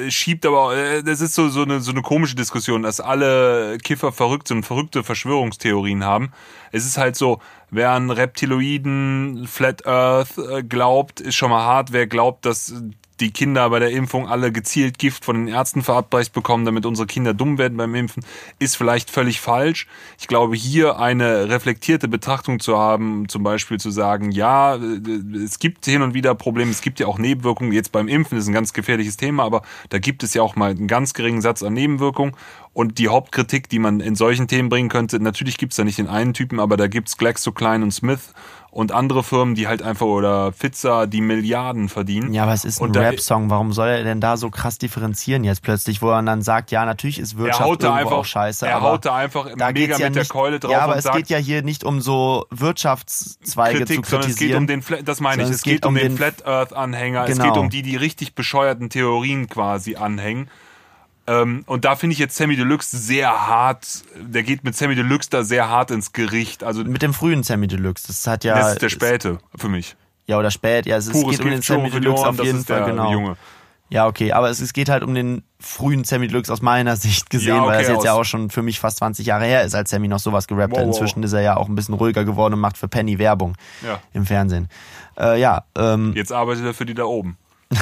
schiebt 0.08 0.44
aber, 0.46 0.76
äh, 0.76 1.02
das 1.02 1.20
ist 1.20 1.34
so, 1.34 1.48
so, 1.48 1.62
eine, 1.62 1.80
so 1.80 1.92
eine 1.92 2.02
komische 2.02 2.36
Diskussion, 2.36 2.82
dass 2.82 3.00
alle 3.00 3.78
Kiffer 3.78 4.12
verrückt 4.12 4.48
sind 4.48 4.64
verrückte 4.64 5.02
Verschwörungstheorien 5.02 6.04
haben. 6.04 6.32
Es 6.70 6.86
ist 6.86 6.98
halt 6.98 7.16
so, 7.16 7.40
wer 7.70 7.90
an 7.90 8.10
Reptiloiden, 8.10 9.46
Flat 9.46 9.86
Earth 9.86 10.38
äh, 10.38 10.62
glaubt, 10.62 11.20
ist 11.20 11.34
schon 11.34 11.50
mal 11.50 11.64
hart. 11.64 11.92
Wer 11.92 12.06
glaubt, 12.06 12.44
dass 12.46 12.74
die 13.22 13.30
Kinder 13.30 13.70
bei 13.70 13.78
der 13.78 13.90
Impfung 13.90 14.28
alle 14.28 14.52
gezielt 14.52 14.98
Gift 14.98 15.24
von 15.24 15.36
den 15.36 15.48
Ärzten 15.48 15.82
verabreicht 15.82 16.32
bekommen, 16.32 16.64
damit 16.64 16.84
unsere 16.84 17.06
Kinder 17.06 17.32
dumm 17.32 17.56
werden 17.56 17.78
beim 17.78 17.94
Impfen, 17.94 18.24
ist 18.58 18.76
vielleicht 18.76 19.10
völlig 19.10 19.40
falsch. 19.40 19.86
Ich 20.18 20.26
glaube, 20.26 20.56
hier 20.56 20.98
eine 20.98 21.48
reflektierte 21.48 22.08
Betrachtung 22.08 22.60
zu 22.60 22.76
haben, 22.76 23.28
zum 23.28 23.42
Beispiel 23.44 23.78
zu 23.78 23.90
sagen, 23.90 24.32
ja, 24.32 24.74
äh, 24.74 25.38
es 25.42 25.58
gibt 25.58 25.86
hin 25.86 26.02
und 26.02 26.14
wieder 26.14 26.34
Probleme, 26.34 26.70
es 26.70 26.82
gibt 26.82 27.00
ja 27.00 27.06
auch 27.06 27.18
Nebenwirkungen. 27.18 27.72
Jetzt 27.72 27.92
beim 27.92 28.08
Impfen 28.08 28.36
ist 28.36 28.48
ein 28.48 28.52
ganz 28.52 28.72
gefährliches 28.72 29.16
Thema, 29.16 29.44
aber 29.44 29.62
da 29.88 29.98
gibt 29.98 30.22
es 30.24 30.34
ja 30.34 30.42
auch 30.42 30.56
mal 30.56 30.72
einen 30.72 30.88
ganz 30.88 31.14
geringen 31.14 31.40
Satz 31.40 31.62
an 31.62 31.72
Nebenwirkungen. 31.72 32.34
Und 32.74 32.98
die 32.98 33.08
Hauptkritik, 33.08 33.68
die 33.68 33.78
man 33.78 34.00
in 34.00 34.16
solchen 34.16 34.48
Themen 34.48 34.70
bringen 34.70 34.88
könnte, 34.88 35.20
natürlich 35.20 35.58
gibt's 35.58 35.76
da 35.76 35.84
nicht 35.84 35.98
den 35.98 36.08
einen 36.08 36.32
Typen, 36.32 36.58
aber 36.58 36.76
da 36.76 36.88
gibt's 36.88 37.18
GlaxoKline 37.18 37.84
und 37.84 37.92
Smith 37.92 38.32
und 38.72 38.90
andere 38.90 39.22
Firmen, 39.22 39.54
die 39.54 39.68
halt 39.68 39.82
einfach 39.82 40.06
oder 40.06 40.50
Pfizer, 40.50 41.06
die 41.06 41.20
Milliarden 41.20 41.90
verdienen. 41.90 42.32
Ja, 42.32 42.44
aber 42.44 42.54
es 42.54 42.64
ist 42.64 42.80
ein 42.80 42.90
Rap-Song. 42.90 43.50
Warum 43.50 43.74
soll 43.74 43.88
er 43.88 44.02
denn 44.02 44.22
da 44.22 44.38
so 44.38 44.48
krass 44.48 44.78
differenzieren 44.78 45.44
jetzt 45.44 45.62
plötzlich, 45.62 46.00
wo 46.00 46.08
er 46.08 46.22
dann 46.22 46.40
sagt, 46.40 46.70
ja, 46.70 46.86
natürlich 46.86 47.18
ist 47.18 47.36
Wirtschaft 47.36 47.68
irgendwo 47.68 47.90
einfach, 47.90 48.12
auch 48.12 48.24
scheiße, 48.24 48.66
er 48.66 48.80
haut 48.80 49.04
da 49.04 49.14
einfach 49.14 49.46
da 49.58 49.72
mega 49.72 49.98
ja 49.98 50.06
mit 50.06 50.16
der 50.16 50.22
nicht, 50.22 50.32
Keule 50.32 50.58
drauf 50.58 50.72
Ja, 50.72 50.80
aber 50.80 50.96
es 50.96 51.04
sagt, 51.04 51.18
geht 51.18 51.28
ja 51.28 51.36
hier 51.36 51.62
nicht 51.62 51.84
um 51.84 52.00
so 52.00 52.46
Wirtschaftszweige 52.50 53.78
Kritik, 53.80 54.06
zu 54.06 54.10
sondern 54.10 54.30
es 54.30 54.36
geht 54.36 54.48
kritisieren. 54.48 54.62
um 54.62 54.66
den, 54.66 54.82
Flat, 54.82 55.00
das 55.06 55.20
meine 55.20 55.42
ich, 55.42 55.46
sondern 55.48 55.54
es 55.56 55.62
geht, 55.62 55.84
um 55.86 55.94
den, 55.94 56.16
Flat 56.16 56.46
Earth 56.46 56.72
Anhänger, 56.72 57.24
es 57.24 57.36
Genau. 57.36 57.44
geht 57.52 57.56
um 57.58 57.68
die, 57.68 57.82
die 57.82 57.96
richtig 57.96 58.34
bescheuerten 58.34 58.88
Theorien 58.88 59.50
quasi 59.50 59.96
anhängen. 59.96 60.48
Ähm, 61.26 61.62
und 61.66 61.84
da 61.84 61.94
finde 61.94 62.14
ich 62.14 62.18
jetzt 62.18 62.36
Sammy 62.36 62.56
Deluxe 62.56 62.96
sehr 62.96 63.46
hart, 63.46 64.02
der 64.20 64.42
geht 64.42 64.64
mit 64.64 64.74
Sammy 64.76 64.94
Deluxe 64.94 65.30
da 65.30 65.44
sehr 65.44 65.68
hart 65.68 65.90
ins 65.90 66.12
Gericht. 66.12 66.64
Also 66.64 66.82
mit 66.84 67.02
dem 67.02 67.14
frühen 67.14 67.42
Sammy 67.42 67.68
Deluxe. 67.68 68.08
Das 68.08 68.26
hat 68.26 68.44
ja. 68.44 68.56
das 68.58 68.72
ist 68.72 68.82
der 68.82 68.88
späte 68.88 69.38
für 69.56 69.68
mich. 69.68 69.96
Ja, 70.26 70.38
oder 70.38 70.50
spät. 70.50 70.86
Ja, 70.86 70.96
es, 70.96 71.10
Pures 71.10 71.36
geht 71.36 71.44
um 71.44 71.50
den 71.50 71.62
Sammy 71.62 71.90
Deluxe 71.90 72.26
auf 72.26 72.36
das 72.36 72.46
jeden 72.46 72.58
ist 72.60 72.68
Fall, 72.68 72.84
genau. 72.84 73.12
Junge. 73.12 73.36
Ja, 73.88 74.06
okay, 74.06 74.32
aber 74.32 74.48
es, 74.48 74.60
es 74.60 74.72
geht 74.72 74.88
halt 74.88 75.02
um 75.02 75.14
den 75.14 75.42
frühen 75.60 76.04
Sammy 76.04 76.26
Deluxe 76.26 76.50
aus 76.50 76.62
meiner 76.62 76.96
Sicht 77.02 77.28
gesehen, 77.28 77.56
Ja, 77.56 77.66
weil 77.66 77.80
okay, 77.80 77.82
es 77.82 77.88
jetzt 77.88 78.04
ja 78.04 78.14
auch 78.14 78.24
schon 78.24 78.48
für 78.48 78.62
mich 78.62 78.80
fast 78.80 78.98
20 78.98 79.26
Jahre 79.26 79.44
her 79.44 79.64
ist, 79.64 79.74
als 79.74 79.90
Sammy 79.90 80.08
noch 80.08 80.18
sowas 80.18 80.46
gerappt 80.46 80.72
hat. 80.72 80.80
Wow, 80.80 80.88
wow. 80.88 81.00
Inzwischen 81.00 81.22
ist 81.22 81.34
er 81.34 81.42
ja 81.42 81.56
auch 81.56 81.68
ein 81.68 81.74
bisschen 81.74 81.94
ruhiger 81.94 82.24
geworden 82.24 82.54
und 82.54 82.60
macht 82.60 82.78
für 82.78 82.88
Penny 82.88 83.18
Werbung 83.18 83.54
Ja. 83.84 84.00
im 84.14 84.24
Fernsehen. 84.24 84.68
Äh, 85.18 85.40
ja, 85.40 85.64
ähm, 85.76 86.14
Jetzt 86.16 86.32
arbeitet 86.32 86.64
er 86.64 86.74
für 86.74 86.86
die 86.86 86.94
da 86.94 87.04
oben. 87.04 87.36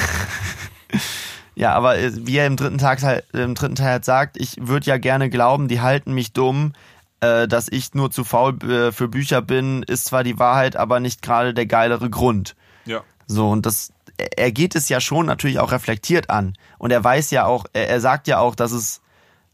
Ja, 1.55 1.73
aber 1.73 1.97
äh, 1.97 2.11
wie 2.25 2.37
er 2.37 2.47
im 2.47 2.57
dritten, 2.57 2.77
Tag, 2.77 3.01
halt- 3.03 3.25
im 3.33 3.55
dritten 3.55 3.75
Teil 3.75 3.91
halt 3.91 4.05
sagt, 4.05 4.37
ich 4.37 4.55
würde 4.59 4.85
ja 4.87 4.97
gerne 4.97 5.29
glauben, 5.29 5.67
die 5.67 5.81
halten 5.81 6.13
mich 6.13 6.33
dumm, 6.33 6.73
äh, 7.19 7.47
dass 7.47 7.67
ich 7.69 7.93
nur 7.93 8.09
zu 8.11 8.23
faul 8.23 8.57
äh, 8.63 8.91
für 8.91 9.07
Bücher 9.07 9.41
bin, 9.41 9.83
ist 9.83 10.05
zwar 10.05 10.23
die 10.23 10.39
Wahrheit, 10.39 10.75
aber 10.75 10.99
nicht 10.99 11.21
gerade 11.21 11.53
der 11.53 11.65
geilere 11.65 12.09
Grund. 12.09 12.55
Ja. 12.85 13.01
So, 13.27 13.49
und 13.49 13.65
das, 13.65 13.93
er 14.37 14.51
geht 14.51 14.75
es 14.75 14.89
ja 14.89 14.99
schon 15.01 15.25
natürlich 15.25 15.59
auch 15.59 15.71
reflektiert 15.71 16.29
an. 16.29 16.53
Und 16.77 16.91
er 16.91 17.03
weiß 17.03 17.31
ja 17.31 17.45
auch, 17.45 17.65
er, 17.73 17.89
er 17.89 18.01
sagt 18.01 18.27
ja 18.27 18.39
auch, 18.39 18.55
dass 18.55 18.71
es 18.71 19.01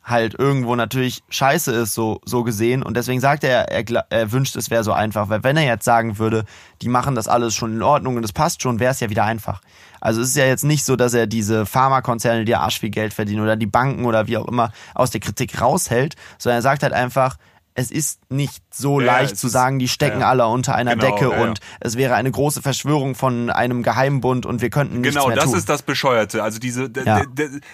halt 0.04 0.36
irgendwo 0.40 0.76
natürlich 0.76 1.22
scheiße 1.30 1.74
ist, 1.74 1.94
so, 1.94 2.22
so 2.24 2.44
gesehen. 2.44 2.82
Und 2.82 2.96
deswegen 2.96 3.20
sagt 3.20 3.44
er, 3.44 3.70
er, 3.70 4.06
er 4.10 4.32
wünscht, 4.32 4.56
es 4.56 4.70
wäre 4.70 4.86
so 4.86 4.94
einfach. 4.94 5.28
Weil 5.28 5.44
wenn 5.44 5.58
er 5.58 5.66
jetzt 5.66 5.84
sagen 5.84 6.18
würde, 6.18 6.46
die 6.82 6.88
machen 6.88 7.14
das 7.14 7.28
alles 7.28 7.54
schon 7.56 7.74
in 7.74 7.84
Ordnung 7.84 8.16
und 8.16 8.24
es 8.24 8.32
passt 8.32 8.62
schon, 8.62 8.80
wäre 8.80 8.94
es 8.94 9.02
ja 9.02 9.10
wieder 9.10 9.26
einfach. 9.26 9.62
Also 10.02 10.22
es 10.22 10.30
ist 10.30 10.38
ja 10.38 10.46
jetzt 10.46 10.64
nicht 10.64 10.86
so, 10.86 10.96
dass 10.96 11.14
er 11.14 11.28
diese 11.28 11.66
Pharmakonzerne, 11.66 12.46
die 12.46 12.56
arsch 12.56 12.80
viel 12.80 12.90
Geld 12.90 13.14
verdienen 13.14 13.42
oder 13.42 13.56
die 13.56 13.68
Banken 13.68 14.06
oder 14.06 14.28
wie 14.28 14.38
auch 14.38 14.48
immer 14.48 14.72
aus 14.94 15.12
der 15.12 15.22
Kritik 15.22 15.62
raushält, 15.62 16.16
sondern 16.38 16.60
er 16.60 16.64
sagt 16.64 16.84
halt 16.84 16.94
einfach, 16.94 17.38
es 17.74 17.92
ist 17.92 18.20
nicht 18.32 18.64
so 18.78 19.00
Ja, 19.00 19.08
leicht 19.08 19.38
zu 19.38 19.48
sagen, 19.48 19.80
die 19.80 19.88
stecken 19.88 20.22
ja. 20.22 20.30
alle 20.30 20.48
unter 20.48 20.76
einer 20.76 20.96
Genau, 20.96 21.06
Decke 21.06 21.32
ja, 21.32 21.44
und 21.44 21.60
es 21.80 21.98
wäre 21.98 22.16
eine 22.16 22.32
große 22.32 22.62
Verschwörung 22.62 23.16
von 23.16 23.50
einem 23.50 23.84
Geheimbund 23.84 24.46
und 24.46 24.62
wir 24.62 24.70
könnten 24.70 25.02
nichts 25.02 25.16
Genau, 25.16 25.28
mehr 25.28 25.36
das 25.36 25.46
tun. 25.46 25.58
ist 25.58 25.70
das 25.70 25.82
Bescheuerte. 25.82 26.44
Also 26.44 26.60
diese, 26.60 26.90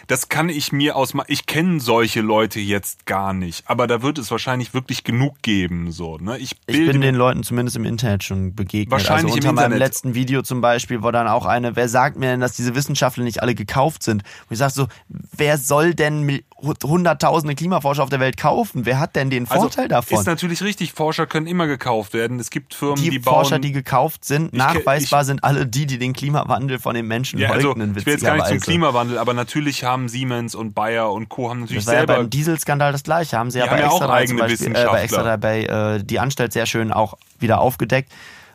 das 0.07 0.29
kann 0.29 0.49
ich 0.49 0.71
mir 0.71 0.95
aus, 0.95 1.13
ich 1.27 1.45
kenne 1.45 1.79
solche 1.79 2.21
Leute 2.21 2.59
jetzt 2.59 3.05
gar 3.05 3.33
nicht, 3.33 3.69
aber 3.69 3.87
da 3.87 4.01
wird 4.01 4.17
es 4.17 4.31
wahrscheinlich 4.31 4.73
wirklich 4.73 5.03
genug 5.03 5.41
geben, 5.41 5.91
so, 5.91 6.17
ne? 6.17 6.37
Ich, 6.37 6.55
ich 6.65 6.85
bin 6.85 7.01
den 7.01 7.15
Leuten 7.15 7.43
zumindest 7.43 7.77
im 7.77 7.85
Internet 7.85 8.23
schon 8.23 8.55
begegnet. 8.55 8.91
Wahrscheinlich 8.91 9.33
also 9.33 9.37
im 9.37 9.49
unter 9.49 9.53
meinem 9.53 9.73
Internet. 9.73 9.79
letzten 9.79 10.13
Video 10.15 10.41
zum 10.41 10.61
Beispiel 10.61 11.03
war 11.03 11.11
dann 11.11 11.27
auch 11.27 11.45
eine, 11.45 11.75
wer 11.75 11.89
sagt 11.89 12.17
mir 12.17 12.27
denn, 12.27 12.39
dass 12.39 12.53
diese 12.55 12.75
Wissenschaftler 12.75 13.23
nicht 13.23 13.41
alle 13.41 13.55
gekauft 13.55 14.03
sind? 14.03 14.23
Und 14.23 14.51
ich 14.53 14.59
sag 14.59 14.71
so, 14.71 14.87
wer 15.07 15.57
soll 15.57 15.93
denn 15.93 16.43
hunderttausende 16.83 17.55
Klimaforscher 17.55 18.03
auf 18.03 18.09
der 18.09 18.19
Welt 18.19 18.37
kaufen. 18.37 18.85
Wer 18.85 18.99
hat 18.99 19.15
denn 19.15 19.29
den 19.29 19.45
Vorteil 19.45 19.85
also, 19.85 19.87
davon? 19.87 20.19
Ist 20.19 20.25
natürlich 20.25 20.61
richtig, 20.63 20.92
Forscher 20.93 21.25
können 21.25 21.47
immer 21.47 21.67
gekauft 21.67 22.13
werden. 22.13 22.39
Es 22.39 22.49
gibt 22.49 22.73
Firmen, 22.73 23.01
die, 23.03 23.09
die, 23.09 23.19
Forscher, 23.19 23.55
bauen, 23.55 23.61
die 23.61 23.71
gekauft 23.71 24.23
sind, 24.25 24.47
Ich- 24.53 24.57
nachweisbar 24.57 25.21
ich- 25.21 25.27
sind 25.27 25.43
alle 25.43 25.65
die, 25.65 25.85
die 25.85 25.97
den 25.97 26.13
Klimawandel 26.13 26.79
von 26.79 26.95
den 26.95 27.07
Menschen 27.07 27.39
ja, 27.39 27.49
also, 27.51 27.69
leugnen, 27.69 27.95
ich 27.97 28.05
will 28.05 28.13
jetzt 28.13 28.23
gar 28.23 28.35
nicht 28.35 28.47
zum. 28.47 28.59
Klimawandel, 28.59 29.17
aber 29.17 29.33
natürlich 29.33 29.83
haben 29.83 30.07
Siemens 30.09 30.55
und 30.55 30.73
Bayer 30.73 31.11
und 31.11 31.29
Co. 31.29 31.49
haben 31.49 31.61
natürlich 31.61 31.83
Das 31.83 31.87
war 31.87 31.93
ja 31.95 31.99
selber 32.01 32.15
beim 32.17 32.29
Dieselskandal 32.29 32.91
das 32.91 33.03
gleiche. 33.03 33.37
Haben 33.37 33.51
sie 33.51 33.59
ja 33.59 33.65
Die 33.65 33.69
bei 33.71 33.75
haben 33.77 33.81
ja 33.83 33.89
auch 33.89 33.93
Extra 34.01 34.07
3 34.07 34.25
zum 34.25 34.41
eigene 34.41 34.49
Beispiel, 34.49 34.67
äh, 34.67 34.69
bei 34.69 34.75
Wissenschaftler. 34.75 35.01
Extra 35.03 35.23
3 35.23 35.37
bei 35.37 35.63
äh, 35.97 36.03
die 36.03 36.19
Anstalt 36.19 36.53
sehr 36.53 36.65
schön 36.65 36.91
auch 36.91 37.15
wieder 37.39 37.59
aufgedeckt. 37.59 38.11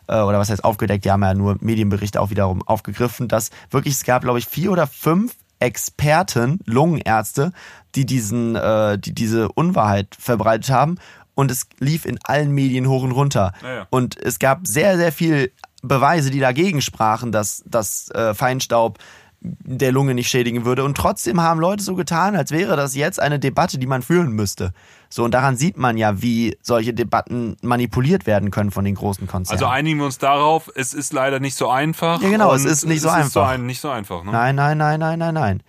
Äh, 0.07 0.21
oder 0.21 0.39
was 0.39 0.49
heißt 0.51 0.65
aufgedeckt? 0.65 1.05
Die 1.05 1.11
haben 1.11 1.23
ja 1.23 1.35
nur 1.35 1.57
Medienberichte 1.61 2.21
auch 2.21 2.31
wiederum 2.31 2.63
aufgegriffen, 2.67 3.29
dass 3.29 3.51
wirklich, 3.71 3.95
es 3.95 4.05
gab, 4.05 4.23
glaube 4.23 4.39
ich, 4.39 4.47
vier 4.47 4.73
oder 4.73 4.87
fünf 4.87 5.35
Experten, 5.61 6.61
Lungenärzte, 6.67 7.53
die 7.95 8.07
diesen, 8.07 8.57
äh, 8.57 8.99
die 8.99 9.13
diese 9.15 9.49
Unwahrheit 9.53 10.09
verbreitet 10.19 10.71
haben. 10.71 10.97
Und 11.39 11.53
es 11.53 11.69
lief 11.79 12.05
in 12.05 12.19
allen 12.25 12.51
Medien 12.51 12.89
hoch 12.89 13.05
und 13.05 13.13
runter. 13.13 13.53
Ja, 13.63 13.75
ja. 13.75 13.87
Und 13.91 14.17
es 14.17 14.41
gab 14.41 14.67
sehr, 14.67 14.97
sehr 14.97 15.13
viel 15.13 15.53
Beweise, 15.83 16.33
die 16.33 16.41
dagegen 16.41 16.83
sprachen, 16.83 17.31
dass, 17.31 17.63
dass 17.65 18.11
äh, 18.11 18.35
Feinstaub 18.35 18.99
der 19.41 19.93
Lunge 19.93 20.15
nicht 20.15 20.29
schädigen 20.29 20.65
würde. 20.65 20.83
Und 20.83 20.97
trotzdem 20.97 21.41
haben 21.41 21.61
Leute 21.61 21.85
so 21.85 21.95
getan, 21.95 22.35
als 22.35 22.51
wäre 22.51 22.75
das 22.75 22.97
jetzt 22.97 23.23
eine 23.23 23.39
Debatte, 23.39 23.79
die 23.79 23.87
man 23.87 24.03
führen 24.03 24.33
müsste. 24.33 24.73
So, 25.11 25.23
und 25.23 25.33
daran 25.33 25.57
sieht 25.57 25.77
man 25.77 25.97
ja, 25.97 26.21
wie 26.21 26.59
solche 26.61 26.93
Debatten 26.93 27.57
manipuliert 27.63 28.27
werden 28.27 28.51
können 28.51 28.73
von 28.73 28.85
den 28.85 28.97
großen 28.97 29.29
Konzernen. 29.29 29.63
Also 29.63 29.73
einigen 29.73 29.99
wir 29.99 30.07
uns 30.07 30.19
darauf, 30.19 30.69
es 30.75 30.93
ist 30.93 31.13
leider 31.13 31.39
nicht 31.39 31.55
so 31.55 31.71
einfach. 31.71 32.21
Ja, 32.21 32.31
genau, 32.31 32.53
es 32.53 32.65
ist 32.65 32.85
nicht 32.85 33.01
so 33.01 33.11
es 33.11 33.27
Ist 33.27 33.33
so 33.35 33.41
einfach. 33.43 33.55
ein, 33.55 33.65
nicht 33.65 33.81
so 33.81 33.91
einfach. 33.91 34.25
Ne? 34.25 34.33
nein, 34.33 34.57
nein, 34.57 34.77
nein, 34.77 34.99
nein, 34.99 35.21
nein, 35.21 35.35
nein. 35.35 35.63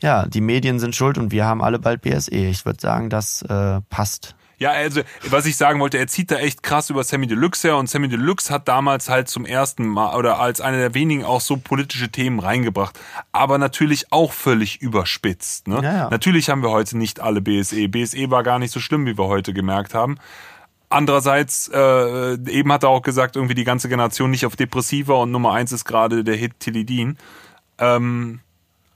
Ja, 0.00 0.24
die 0.24 0.40
Medien 0.40 0.78
sind 0.80 0.96
schuld 0.96 1.18
und 1.18 1.32
wir 1.32 1.44
haben 1.44 1.62
alle 1.62 1.78
bald 1.78 2.00
BSE. 2.00 2.30
Ich 2.30 2.64
würde 2.64 2.80
sagen, 2.80 3.10
das 3.10 3.42
äh, 3.42 3.82
passt. 3.90 4.34
Ja, 4.62 4.70
also, 4.70 5.02
was 5.28 5.44
ich 5.46 5.56
sagen 5.56 5.80
wollte, 5.80 5.98
er 5.98 6.06
zieht 6.06 6.30
da 6.30 6.36
echt 6.36 6.62
krass 6.62 6.88
über 6.88 7.02
Sammy 7.02 7.26
Deluxe 7.26 7.66
her 7.66 7.76
und 7.76 7.88
Sammy 7.88 8.06
Deluxe 8.08 8.54
hat 8.54 8.68
damals 8.68 9.08
halt 9.08 9.28
zum 9.28 9.44
ersten 9.44 9.88
Mal 9.88 10.16
oder 10.16 10.38
als 10.38 10.60
einer 10.60 10.78
der 10.78 10.94
wenigen 10.94 11.24
auch 11.24 11.40
so 11.40 11.56
politische 11.56 12.10
Themen 12.10 12.38
reingebracht. 12.38 12.96
Aber 13.32 13.58
natürlich 13.58 14.12
auch 14.12 14.32
völlig 14.32 14.80
überspitzt. 14.80 15.66
Ne? 15.66 15.80
Ja, 15.82 15.92
ja. 15.92 16.10
Natürlich 16.10 16.48
haben 16.48 16.62
wir 16.62 16.70
heute 16.70 16.96
nicht 16.96 17.18
alle 17.18 17.40
BSE. 17.40 17.88
BSE 17.88 18.30
war 18.30 18.44
gar 18.44 18.60
nicht 18.60 18.70
so 18.70 18.78
schlimm, 18.78 19.04
wie 19.04 19.18
wir 19.18 19.26
heute 19.26 19.52
gemerkt 19.52 19.94
haben. 19.94 20.16
Andererseits, 20.90 21.68
äh, 21.74 22.34
eben 22.48 22.72
hat 22.72 22.84
er 22.84 22.90
auch 22.90 23.02
gesagt, 23.02 23.34
irgendwie 23.34 23.56
die 23.56 23.64
ganze 23.64 23.88
Generation 23.88 24.30
nicht 24.30 24.46
auf 24.46 24.54
Depressiva 24.54 25.14
und 25.14 25.32
Nummer 25.32 25.54
eins 25.54 25.72
ist 25.72 25.86
gerade 25.86 26.22
der 26.22 26.36
Hit 26.36 26.60
Tilidin. 26.60 27.18
Ähm, 27.78 28.38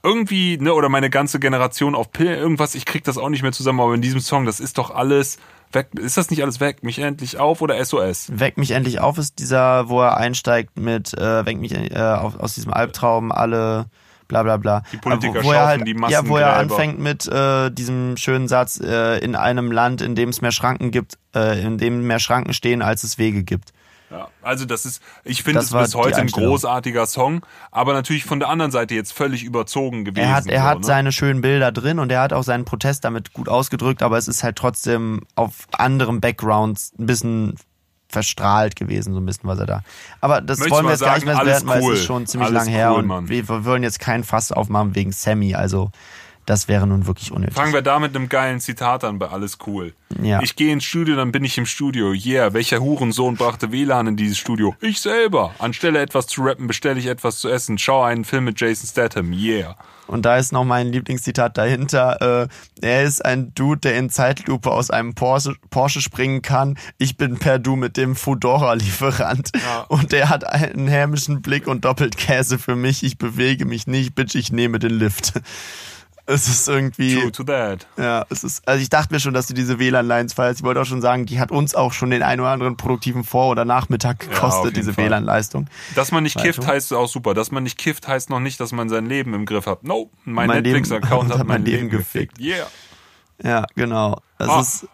irgendwie, 0.01 0.57
ne, 0.57 0.73
oder 0.73 0.87
meine 0.87 1.09
ganze 1.09 1.39
Generation 1.39 1.93
auf 1.93 2.13
Pillen, 2.13 2.39
irgendwas, 2.39 2.75
ich 2.75 2.85
krieg 2.85 3.03
das 3.03 3.17
auch 3.17 3.27
nicht 3.27 3.41
mehr 3.41 3.51
zusammen, 3.51 3.81
aber 3.81 3.93
in 3.93 4.01
diesem 4.01 4.21
Song, 4.21 4.45
das 4.45 4.61
ist 4.61 4.77
doch 4.77 4.91
alles 4.91 5.37
weg, 5.71 5.89
ist 5.95 6.17
das 6.17 6.29
nicht 6.29 6.41
alles 6.43 6.59
weg? 6.59 6.83
Mich 6.83 6.99
endlich 6.99 7.39
auf 7.39 7.61
oder 7.61 7.83
SOS? 7.83 8.27
Weck 8.33 8.57
mich 8.57 8.71
endlich 8.71 8.99
auf 8.99 9.17
ist 9.17 9.39
dieser, 9.39 9.89
wo 9.89 10.01
er 10.01 10.17
einsteigt 10.17 10.77
mit 10.77 11.13
äh, 11.17 11.45
Weck 11.45 11.57
mich 11.57 11.73
äh, 11.73 11.97
auf, 11.99 12.39
aus 12.39 12.55
diesem 12.55 12.73
Albtraum 12.73 13.31
alle 13.31 13.87
bla 14.27 14.43
bla 14.43 14.57
bla. 14.57 14.83
Die 14.91 14.97
Politiker 14.97 15.39
Äh, 15.39 15.43
wo 15.43 15.51
er 15.51 15.65
halt, 15.65 15.87
die 15.87 15.95
Ja, 16.09 16.27
wo 16.27 16.37
er 16.37 16.57
anfängt 16.57 16.99
mit 16.99 17.27
äh, 17.27 17.71
diesem 17.71 18.17
schönen 18.17 18.47
Satz, 18.47 18.79
äh, 18.79 19.19
in 19.19 19.35
einem 19.35 19.71
Land, 19.71 20.01
in 20.01 20.15
dem 20.15 20.29
es 20.29 20.41
mehr 20.41 20.51
Schranken 20.51 20.91
gibt, 20.91 21.17
äh, 21.35 21.61
in 21.61 21.77
dem 21.77 22.05
mehr 22.05 22.19
Schranken 22.19 22.53
stehen, 22.53 22.81
als 22.81 23.03
es 23.03 23.17
Wege 23.17 23.43
gibt. 23.43 23.71
Ja, 24.09 24.29
also 24.41 24.65
das 24.65 24.85
ist, 24.85 25.01
ich 25.25 25.43
finde 25.43 25.59
es 25.59 25.71
bis 25.71 25.93
heute 25.93 26.17
ein 26.17 26.27
großartiger 26.27 27.05
Song, 27.07 27.45
aber 27.71 27.91
natürlich 27.91 28.23
von 28.23 28.39
der 28.39 28.47
anderen 28.47 28.71
Seite 28.71 28.95
jetzt 28.95 29.11
völlig 29.11 29.43
überzogen 29.43 30.05
gewesen. 30.05 30.25
Er 30.25 30.33
hat, 30.33 30.47
er 30.47 30.61
so, 30.61 30.65
hat 30.65 30.79
ne? 30.79 30.83
seine 30.85 31.11
schönen 31.11 31.41
Bilder 31.41 31.73
drin 31.73 31.99
und 31.99 32.09
er 32.09 32.21
hat 32.21 32.31
auch 32.31 32.43
seinen 32.43 32.63
Protest 32.63 33.03
damit 33.03 33.33
gut 33.33 33.49
ausgedrückt, 33.49 34.01
aber 34.01 34.17
es 34.17 34.29
ist 34.29 34.43
halt 34.43 34.55
trotzdem 34.55 35.23
auf 35.35 35.67
anderem 35.73 36.21
Background 36.21 36.79
ein 36.97 37.05
bisschen 37.05 37.55
verstrahlt 38.09 38.77
gewesen, 38.77 39.13
so 39.13 39.19
ein 39.19 39.25
bisschen 39.25 39.49
was 39.49 39.59
er 39.59 39.65
da. 39.65 39.83
Aber 40.21 40.39
das 40.39 40.59
Möchte 40.59 40.73
wollen 40.73 40.85
wir 40.85 40.91
jetzt 40.91 41.01
gar 41.01 41.15
nicht 41.15 41.25
mehr 41.25 41.35
sagen, 41.35 41.45
bewerten, 41.45 41.67
weil 41.67 41.81
cool. 41.81 41.93
es 41.93 41.99
ist 41.99 42.05
schon 42.05 42.25
ziemlich 42.25 42.49
Alles 42.49 42.65
lang 42.65 42.73
her 42.73 42.91
cool, 42.91 42.99
und 42.99 43.07
Mann. 43.07 43.29
wir, 43.29 43.65
wollen 43.65 43.83
jetzt 43.83 43.99
kein 43.99 44.23
Fass 44.23 44.53
aufmachen 44.53 44.95
wegen 44.95 45.11
Sammy, 45.11 45.55
also 45.55 45.91
das 46.47 46.69
wäre 46.69 46.87
nun 46.87 47.05
wirklich 47.07 47.33
unnötig. 47.33 47.55
Fangen 47.55 47.73
wir 47.73 47.81
da 47.81 47.99
mit 47.99 48.15
einem 48.15 48.29
geilen 48.29 48.61
Zitat 48.61 49.03
an 49.03 49.19
bei 49.19 49.27
Alles 49.27 49.57
cool. 49.67 49.93
Ja. 50.23 50.41
Ich 50.41 50.55
gehe 50.55 50.71
ins 50.71 50.85
Studio, 50.85 51.17
dann 51.17 51.33
bin 51.33 51.43
ich 51.43 51.57
im 51.57 51.65
Studio. 51.65 52.13
Yeah, 52.13 52.53
welcher 52.53 52.79
Hurensohn 52.79 53.35
brachte 53.35 53.73
WLAN 53.73 54.07
in 54.07 54.15
dieses 54.15 54.37
Studio? 54.37 54.73
Ich 54.79 55.01
selber. 55.01 55.53
Anstelle 55.59 55.99
etwas 55.99 56.25
zu 56.27 56.43
rappen, 56.43 56.65
bestelle 56.65 56.99
ich 56.99 57.07
etwas 57.07 57.39
zu 57.39 57.49
essen. 57.49 57.77
Schau 57.77 58.01
einen 58.01 58.23
Film 58.23 58.45
mit 58.45 58.61
Jason 58.61 58.87
Statham. 58.87 59.33
Yeah. 59.33 59.75
Und 60.07 60.25
da 60.25 60.37
ist 60.37 60.53
noch 60.53 60.63
mein 60.63 60.87
Lieblingszitat 60.87 61.57
dahinter. 61.57 62.45
Äh, 62.45 62.47
er 62.81 63.03
ist 63.03 63.25
ein 63.25 63.53
Dude, 63.53 63.81
der 63.81 63.97
in 63.97 64.09
Zeitlupe 64.09 64.71
aus 64.71 64.89
einem 64.89 65.15
Porsche, 65.15 65.55
Porsche 65.69 65.99
springen 65.99 66.41
kann. 66.41 66.77
Ich 66.97 67.17
bin 67.17 67.39
per 67.39 67.59
Du 67.59 67.75
mit 67.75 67.97
dem 67.97 68.15
Fudora-Lieferant. 68.15 69.51
Ja. 69.53 69.81
Und 69.89 70.13
er 70.13 70.29
hat 70.29 70.45
einen 70.45 70.87
hämischen 70.87 71.41
Blick 71.41 71.67
und 71.67 71.83
doppelt 71.83 72.15
Käse 72.15 72.57
für 72.57 72.77
mich. 72.77 73.03
Ich 73.03 73.17
bewege 73.17 73.65
mich 73.65 73.85
nicht, 73.85 74.15
bitch, 74.15 74.35
ich 74.35 74.53
nehme 74.53 74.79
den 74.79 74.97
Lift. 74.97 75.33
Es 76.29 76.47
ist 76.49 76.67
irgendwie. 76.67 77.15
True 77.15 77.31
to 77.31 77.43
that. 77.45 77.87
Ja, 77.97 78.25
es 78.29 78.43
ist, 78.43 78.67
also 78.67 78.81
ich 78.81 78.89
dachte 78.89 79.13
mir 79.13 79.19
schon, 79.21 79.33
dass 79.33 79.47
du 79.47 79.53
diese 79.53 79.79
WLAN-Lines 79.79 80.33
feierst. 80.33 80.59
Ich 80.59 80.65
wollte 80.65 80.81
auch 80.81 80.85
schon 80.85 81.01
sagen, 81.01 81.25
die 81.25 81.39
hat 81.39 81.51
uns 81.51 81.73
auch 81.73 81.93
schon 81.93 82.09
den 82.09 82.21
einen 82.21 82.41
oder 82.41 82.49
anderen 82.49 82.75
produktiven 82.75 83.23
Vor- 83.23 83.47
oder 83.49 83.63
Nachmittag 83.63 84.19
gekostet, 84.19 84.75
jeden 84.75 84.87
diese. 84.87 84.97
WLAN-Leistung. 84.97 85.67
Dass 85.95 86.11
man 86.11 86.23
nicht 86.23 86.37
kifft, 86.37 86.67
heißt 86.67 86.91
auch 86.93 87.07
super. 87.07 87.33
Dass 87.33 87.51
man 87.51 87.63
nicht 87.63 87.77
kifft, 87.77 88.07
heißt 88.09 88.29
noch 88.29 88.41
nicht, 88.41 88.59
dass 88.59 88.73
man 88.73 88.89
sein 88.89 89.05
Leben 89.05 89.33
im 89.33 89.45
Griff 89.45 89.65
hat. 89.67 89.83
No, 89.85 90.11
mein, 90.25 90.47
Mein 90.47 90.63
Netflix-Account 90.63 91.33
hat 91.37 91.47
mein 91.47 91.63
Leben 91.63 91.89
gefickt. 91.89 92.37
gefickt. 92.37 92.39
Yeah. 92.39 92.67
Ja, 93.43 93.65
genau. 93.75 94.19
Das 94.37 94.49
Ah. 94.49 94.59
ist, 94.59 94.87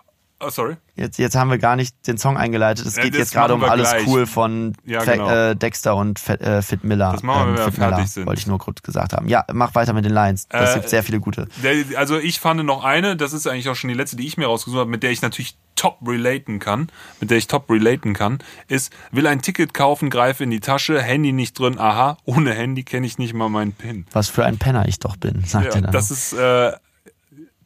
Oh, 0.45 0.49
sorry. 0.49 0.75
Jetzt, 0.95 1.17
jetzt 1.17 1.35
haben 1.35 1.49
wir 1.49 1.57
gar 1.57 1.75
nicht 1.75 1.95
den 2.07 2.17
Song 2.17 2.37
eingeleitet. 2.37 2.85
Es 2.85 2.95
Ja, 2.97 3.03
geht 3.03 3.13
das 3.13 3.19
jetzt 3.19 3.31
gerade 3.33 3.53
um 3.53 3.63
alles 3.63 3.89
gleich. 3.89 4.07
cool 4.07 4.25
von 4.27 4.75
Ja, 4.85 5.01
Fe- 5.01 5.13
genau. 5.13 5.29
äh, 5.29 5.55
Dexter 5.55 5.95
und 5.95 6.19
Fit, 6.19 6.41
äh, 6.41 6.61
Fit 6.61 6.83
Miller. 6.83 7.11
Das 7.13 7.23
machen 7.23 7.39
wir, 7.39 7.47
wenn 7.47 7.57
wir 7.57 7.63
Fit 7.65 7.77
Miller, 7.79 7.89
fertig 7.95 8.11
sind. 8.11 8.25
Wollte 8.27 8.39
ich 8.39 8.47
nur 8.47 8.59
kurz 8.59 8.81
gesagt 8.81 9.13
haben. 9.13 9.27
Ja, 9.27 9.45
mach 9.53 9.73
weiter 9.75 9.93
mit 9.93 10.05
den 10.05 10.13
Lines. 10.13 10.47
Das 10.49 10.71
Äh, 10.71 10.73
gibt 10.79 10.89
sehr 10.89 11.03
viele 11.03 11.19
gute. 11.19 11.47
Der, 11.63 11.97
also 11.97 12.19
ich 12.19 12.39
fand 12.39 12.63
noch 12.63 12.83
eine, 12.83 13.15
das 13.15 13.33
ist 13.33 13.47
eigentlich 13.47 13.69
auch 13.69 13.75
schon 13.75 13.87
die 13.87 13.93
letzte, 13.95 14.15
die 14.17 14.27
ich 14.27 14.37
mir 14.37 14.45
rausgesucht 14.47 14.79
habe, 14.81 14.89
mit 14.91 15.01
der 15.03 15.11
ich 15.11 15.21
natürlich 15.21 15.57
top 15.75 15.97
relaten 16.07 16.59
kann, 16.59 16.87
mit 17.19 17.31
der 17.31 17.37
ich 17.37 17.47
top 17.47 17.69
relaten 17.69 18.13
kann, 18.13 18.39
ist, 18.67 18.93
will 19.11 19.25
ein 19.27 19.41
Ticket 19.41 19.73
kaufen, 19.73 20.09
greife 20.09 20.43
in 20.43 20.51
die 20.51 20.59
Tasche, 20.59 21.01
Handy 21.01 21.31
nicht 21.33 21.57
drin, 21.57 21.79
aha, 21.79 22.17
ohne 22.25 22.53
Handy 22.53 22.83
kenne 22.83 23.07
ich 23.07 23.17
nicht 23.17 23.33
mal 23.33 23.49
meinen 23.49 23.73
PIN. 23.73 24.05
Was 24.11 24.29
für 24.29 24.45
ein 24.45 24.57
Penner 24.59 24.87
ich 24.87 24.99
doch 24.99 25.17
bin, 25.17 25.43
sagt 25.45 25.65
Ja, 25.65 25.71
er 25.75 25.81
dann. 25.81 25.91
das 25.91 26.11
ist, 26.11 26.33
äh, 26.33 26.71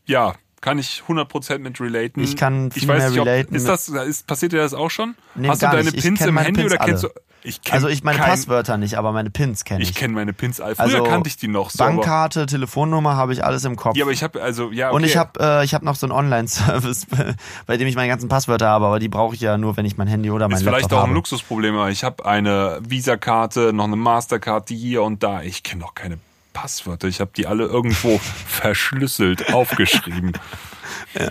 ja, 0.06 0.34
kann 0.62 0.80
ich 0.80 1.04
100% 1.08 1.60
mit 1.60 1.80
relaten. 1.80 2.24
Ich 2.24 2.36
kann 2.36 2.72
viel 2.72 2.84
ich 2.84 2.90
weiß 2.90 2.98
mehr 2.98 3.10
nicht, 3.10 3.20
ob, 3.20 3.28
relaten 3.28 3.56
Ist 3.56 3.68
das, 3.68 3.90
ist, 3.90 4.28
passiert 4.28 4.54
dir 4.54 4.58
das 4.58 4.74
auch 4.74 4.90
schon? 4.90 5.16
Nee, 5.36 5.48
Hast 5.48 5.62
du 5.62 5.68
deine 5.68 5.84
nicht. 5.84 5.98
Ich 5.98 6.04
Pins 6.04 6.22
im 6.22 6.38
Handy 6.38 6.62
Pins 6.62 6.74
oder 6.74 6.84
kennst 6.84 7.04
alle. 7.06 7.14
du? 7.14 7.20
Ich 7.44 7.62
kenn 7.62 7.76
also 7.76 7.88
ich 7.88 8.04
meine 8.04 8.18
kein, 8.18 8.32
Passwörter 8.32 8.78
nicht, 8.78 8.98
aber 8.98 9.12
meine 9.14 9.30
Pins 9.30 9.64
kenne 9.64 9.82
ich. 9.82 9.92
Ich 9.92 9.96
kenne 9.96 10.14
meine 10.14 10.34
Pins. 10.34 10.58
Früher 10.58 10.80
also 10.80 11.04
kannte 11.04 11.30
ich 11.30 11.38
die 11.38 11.48
noch 11.48 11.70
so. 11.70 11.78
Bankkarte, 11.78 12.46
Telefonnummer 12.46 13.16
habe 13.16 13.32
ich 13.32 13.46
alles 13.46 13.64
im 13.64 13.76
Kopf. 13.76 13.96
Ja, 13.96 14.04
aber 14.04 14.12
ich 14.12 14.24
habe 14.24 14.42
also 14.42 14.72
ja 14.72 14.88
okay. 14.88 14.96
Und 14.96 15.04
ich 15.06 15.16
habe 15.16 15.40
äh, 15.40 15.64
ich 15.64 15.74
hab 15.74 15.84
noch 15.84 15.96
so 15.96 16.08
einen 16.08 16.14
Online-Service, 16.14 17.08
bei 17.68 17.78
dem 17.78 17.88
ich 17.88 17.96
meine 17.96 18.10
ganzen 18.10 18.28
Passwörter 18.28 18.68
habe, 18.68 18.88
aber 18.88 19.00
die 19.00 19.08
brauche 19.08 19.36
ich 19.36 19.42
ja 19.42 19.58
nur, 19.58 19.78
wenn 19.78 19.86
ich 19.86 19.98
mein 19.98 20.08
Handy 20.08 20.32
oder 20.32 20.50
mein 20.50 20.58
ist 20.58 20.64
vielleicht 20.64 20.84
Laptop 20.84 21.00
auch 21.00 21.04
ein 21.04 21.10
habe. 21.10 21.14
Luxusproblem, 21.14 21.76
aber 21.76 21.90
ich 21.90 22.04
habe 22.04 22.26
eine 22.26 22.80
Visa-Karte, 22.82 23.72
noch 23.72 23.86
eine 23.86 23.96
Mastercard, 23.96 24.70
die 24.70 24.76
hier 24.76 25.04
und 25.04 25.24
da. 25.24 25.42
Ich 25.42 25.64
kenne 25.64 25.84
doch 25.84 25.94
keine 25.94 26.18
Passwörter. 26.58 27.08
Ich 27.08 27.20
habe 27.20 27.30
die 27.36 27.46
alle 27.46 27.66
irgendwo 27.66 28.18
verschlüsselt 28.48 29.54
aufgeschrieben. 29.54 30.34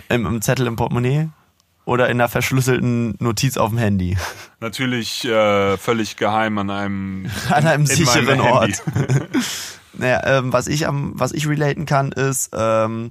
Im, 0.07 0.25
Im 0.25 0.41
Zettel 0.41 0.67
im 0.67 0.77
Portemonnaie 0.77 1.29
oder 1.83 2.09
in 2.09 2.19
einer 2.19 2.29
verschlüsselten 2.29 3.15
Notiz 3.19 3.57
auf 3.57 3.69
dem 3.69 3.77
Handy. 3.77 4.17
Natürlich 4.61 5.25
äh, 5.25 5.77
völlig 5.77 6.15
geheim 6.15 6.57
an 6.57 6.69
einem 6.69 7.31
An 7.49 7.67
einem 7.67 7.81
in 7.81 7.87
sicheren 7.87 8.39
Ort. 8.39 8.83
Naja, 9.99 10.21
ähm, 10.25 10.53
was 10.53 10.67
ich 10.67 10.87
am, 10.87 11.13
was 11.15 11.31
ich 11.31 11.47
relaten 11.47 11.87
kann, 11.87 12.11
ist, 12.11 12.51
ähm, 12.53 13.09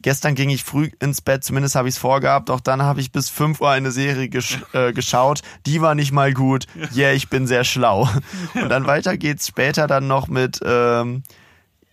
gestern 0.00 0.34
ging 0.34 0.48
ich 0.48 0.64
früh 0.64 0.88
ins 0.98 1.20
Bett, 1.20 1.44
zumindest 1.44 1.74
habe 1.74 1.88
ich 1.88 1.96
es 1.96 2.00
vorgehabt, 2.00 2.48
doch 2.48 2.60
dann 2.60 2.80
habe 2.80 3.02
ich 3.02 3.12
bis 3.12 3.28
5 3.28 3.60
Uhr 3.60 3.68
eine 3.68 3.90
Serie 3.90 4.30
gesch 4.30 4.62
äh, 4.72 4.94
geschaut. 4.94 5.42
Die 5.66 5.82
war 5.82 5.94
nicht 5.94 6.10
mal 6.10 6.32
gut. 6.32 6.64
Yeah, 6.96 7.12
ich 7.12 7.28
bin 7.28 7.46
sehr 7.46 7.64
schlau. 7.64 8.08
Und 8.54 8.70
dann 8.70 8.86
weiter 8.86 9.18
geht's 9.18 9.46
später 9.46 9.86
dann 9.86 10.06
noch 10.06 10.28
mit, 10.28 10.60
ähm, 10.64 11.22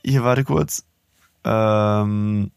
hier, 0.10 0.23
warte 0.23 0.44
kurz. 0.44 0.84
Ähm, 1.44 2.52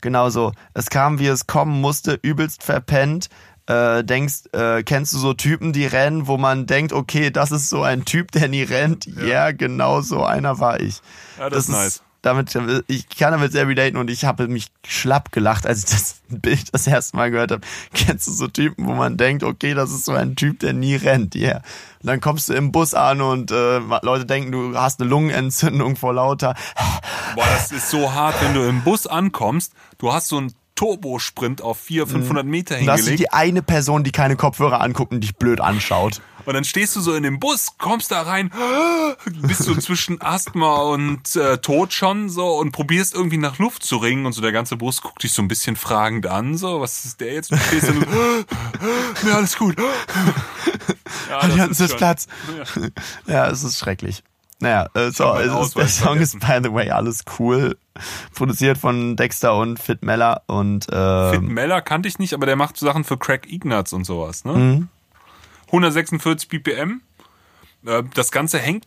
genau 0.00 0.30
so. 0.30 0.52
Es 0.74 0.90
kam, 0.90 1.18
wie 1.18 1.26
es 1.26 1.46
kommen 1.46 1.80
musste, 1.80 2.18
übelst 2.22 2.62
verpennt. 2.62 3.28
Äh, 3.66 4.02
denkst, 4.02 4.52
äh, 4.52 4.82
kennst 4.82 5.12
du 5.12 5.18
so 5.18 5.32
Typen, 5.32 5.72
die 5.72 5.86
rennen, 5.86 6.26
wo 6.26 6.38
man 6.38 6.66
denkt, 6.66 6.92
okay, 6.92 7.30
das 7.30 7.52
ist 7.52 7.70
so 7.70 7.82
ein 7.82 8.04
Typ, 8.04 8.32
der 8.32 8.48
nie 8.48 8.62
rennt. 8.62 9.06
Ja, 9.06 9.52
genau 9.52 10.00
so 10.00 10.24
einer 10.24 10.58
war 10.58 10.80
ich. 10.80 11.00
Ja, 11.38 11.50
das 11.50 11.64
ist 11.64 11.68
nice. 11.68 12.02
Damit, 12.22 12.56
ich 12.86 13.08
kann 13.08 13.32
damit 13.32 13.52
sehr 13.52 13.66
relaten 13.66 13.96
und 13.96 14.10
ich 14.10 14.24
habe 14.24 14.48
mich 14.48 14.66
schlapp 14.86 15.32
gelacht, 15.32 15.66
als 15.66 15.80
ich 15.80 15.90
das 15.90 16.20
Bild 16.28 16.72
das 16.72 16.86
erste 16.86 17.16
Mal 17.16 17.30
gehört 17.30 17.50
habe. 17.52 17.62
Kennst 17.94 18.26
du 18.26 18.32
so 18.32 18.46
Typen, 18.46 18.86
wo 18.86 18.94
man 18.94 19.16
denkt, 19.16 19.42
okay, 19.42 19.74
das 19.74 19.90
ist 19.90 20.04
so 20.04 20.12
ein 20.12 20.36
Typ, 20.36 20.60
der 20.60 20.72
nie 20.72 20.96
rennt, 20.96 21.34
ja. 21.34 21.48
Yeah. 21.48 21.62
Und 22.02 22.06
dann 22.06 22.20
kommst 22.20 22.48
du 22.48 22.54
im 22.54 22.72
Bus 22.72 22.94
an 22.94 23.20
und 23.20 23.50
äh, 23.50 23.78
Leute 24.02 24.24
denken, 24.24 24.52
du 24.52 24.76
hast 24.76 25.00
eine 25.00 25.10
Lungenentzündung 25.10 25.96
vor 25.96 26.14
lauter. 26.14 26.54
Boah, 27.34 27.44
das 27.52 27.72
ist 27.72 27.90
so 27.90 28.12
hart, 28.14 28.40
wenn 28.42 28.54
du 28.54 28.62
im 28.66 28.82
Bus 28.82 29.06
ankommst, 29.06 29.74
du 29.98 30.12
hast 30.12 30.28
so 30.28 30.38
einen 30.38 30.54
Turbosprint 30.80 31.60
auf 31.60 31.78
400, 31.78 32.20
500 32.20 32.46
Meter 32.46 32.74
hingelegt. 32.76 33.02
Das 33.02 33.06
ist 33.06 33.18
die 33.18 33.30
eine 33.30 33.60
Person, 33.60 34.02
die 34.02 34.12
keine 34.12 34.36
Kopfhörer 34.36 34.80
anguckt 34.80 35.12
und 35.12 35.20
dich 35.20 35.36
blöd 35.36 35.60
anschaut. 35.60 36.22
Und 36.46 36.54
dann 36.54 36.64
stehst 36.64 36.96
du 36.96 37.02
so 37.02 37.12
in 37.12 37.22
dem 37.22 37.38
Bus, 37.38 37.76
kommst 37.76 38.10
da 38.10 38.22
rein, 38.22 38.50
bist 39.42 39.66
du 39.66 39.74
zwischen 39.76 40.22
Asthma 40.22 40.76
und 40.76 41.36
äh, 41.36 41.58
Tod 41.58 41.92
schon 41.92 42.30
so 42.30 42.56
und 42.56 42.72
probierst 42.72 43.14
irgendwie 43.14 43.36
nach 43.36 43.58
Luft 43.58 43.82
zu 43.82 43.98
ringen 43.98 44.24
und 44.24 44.32
so 44.32 44.40
der 44.40 44.52
ganze 44.52 44.78
Bus 44.78 45.02
guckt 45.02 45.22
dich 45.22 45.34
so 45.34 45.42
ein 45.42 45.48
bisschen 45.48 45.76
fragend 45.76 46.26
an, 46.26 46.56
so, 46.56 46.80
was 46.80 47.04
ist 47.04 47.20
der 47.20 47.34
jetzt? 47.34 47.52
Du 47.52 47.58
stehst 47.58 47.86
dann 47.86 48.00
so, 48.00 48.06
ja, 49.28 49.34
alles 49.34 49.58
gut. 49.58 49.76
Ja, 51.28 51.66
das 51.66 51.80
ist 51.80 51.96
Platz. 51.96 52.26
Ja. 52.56 52.88
ja, 53.26 53.50
es 53.50 53.62
ist 53.62 53.78
schrecklich. 53.78 54.22
Naja, 54.60 54.88
äh, 54.94 55.10
so, 55.10 55.34
es 55.34 55.66
ist, 55.68 55.76
der 55.76 55.88
Song 55.88 56.18
ist 56.18 56.38
by 56.38 56.60
the 56.62 56.72
way 56.72 56.90
alles 56.90 57.24
cool. 57.38 57.76
Produziert 58.34 58.78
von 58.78 59.16
Dexter 59.16 59.56
und 59.56 59.78
Fit 59.80 60.02
Meller 60.02 60.42
und 60.46 60.88
äh, 60.92 61.32
Fit 61.32 61.42
Meller 61.42 61.80
kannte 61.80 62.08
ich 62.08 62.18
nicht, 62.18 62.34
aber 62.34 62.46
der 62.46 62.56
macht 62.56 62.76
Sachen 62.76 63.04
für 63.04 63.16
Craig 63.18 63.50
Ignatz 63.50 63.92
und 63.92 64.04
sowas, 64.04 64.44
ne? 64.44 64.52
Mhm. 64.52 64.88
146 65.66 66.48
BPM. 66.48 67.00
Äh, 67.86 68.02
das 68.14 68.30
Ganze 68.30 68.58
hängt 68.58 68.86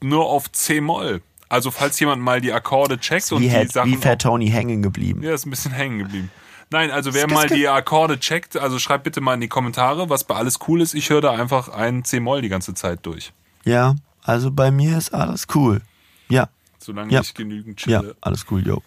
nur 0.00 0.26
auf 0.26 0.50
C-Moll. 0.50 1.22
Also 1.48 1.72
falls 1.72 1.98
jemand 1.98 2.22
mal 2.22 2.40
die 2.40 2.52
Akkorde 2.52 2.98
checkt 2.98 3.32
und 3.32 3.42
wie 3.42 3.48
die 3.48 3.54
hat, 3.56 3.72
Sachen... 3.72 3.90
Wie 3.90 3.96
Fat 3.96 4.22
Tony 4.22 4.48
hängen 4.48 4.82
geblieben. 4.82 5.22
Ja, 5.22 5.34
ist 5.34 5.46
ein 5.46 5.50
bisschen 5.50 5.72
hängen 5.72 5.98
geblieben. 5.98 6.30
Nein, 6.70 6.92
also 6.92 7.12
wer 7.12 7.28
mal 7.28 7.48
die 7.48 7.66
Akkorde 7.66 8.20
checkt, 8.20 8.56
also 8.56 8.78
schreibt 8.78 9.02
bitte 9.02 9.20
mal 9.20 9.34
in 9.34 9.40
die 9.40 9.48
Kommentare, 9.48 10.08
was 10.08 10.22
bei 10.22 10.36
alles 10.36 10.60
cool 10.68 10.80
ist. 10.80 10.94
Ich 10.94 11.10
höre 11.10 11.20
da 11.20 11.32
einfach 11.32 11.68
ein 11.68 12.04
C-Moll 12.04 12.42
die 12.42 12.48
ganze 12.48 12.74
Zeit 12.74 13.00
durch. 13.02 13.32
Ja, 13.64 13.96
also 14.22 14.50
bei 14.50 14.70
mir 14.70 14.98
ist 14.98 15.12
alles 15.12 15.46
cool. 15.54 15.80
Ja. 16.28 16.48
Solange 16.78 17.12
ja. 17.12 17.20
ich 17.20 17.34
genügend 17.34 17.78
chille. 17.78 18.02
Ja, 18.08 18.14
alles 18.20 18.46
cool, 18.50 18.66
yo. 18.66 18.82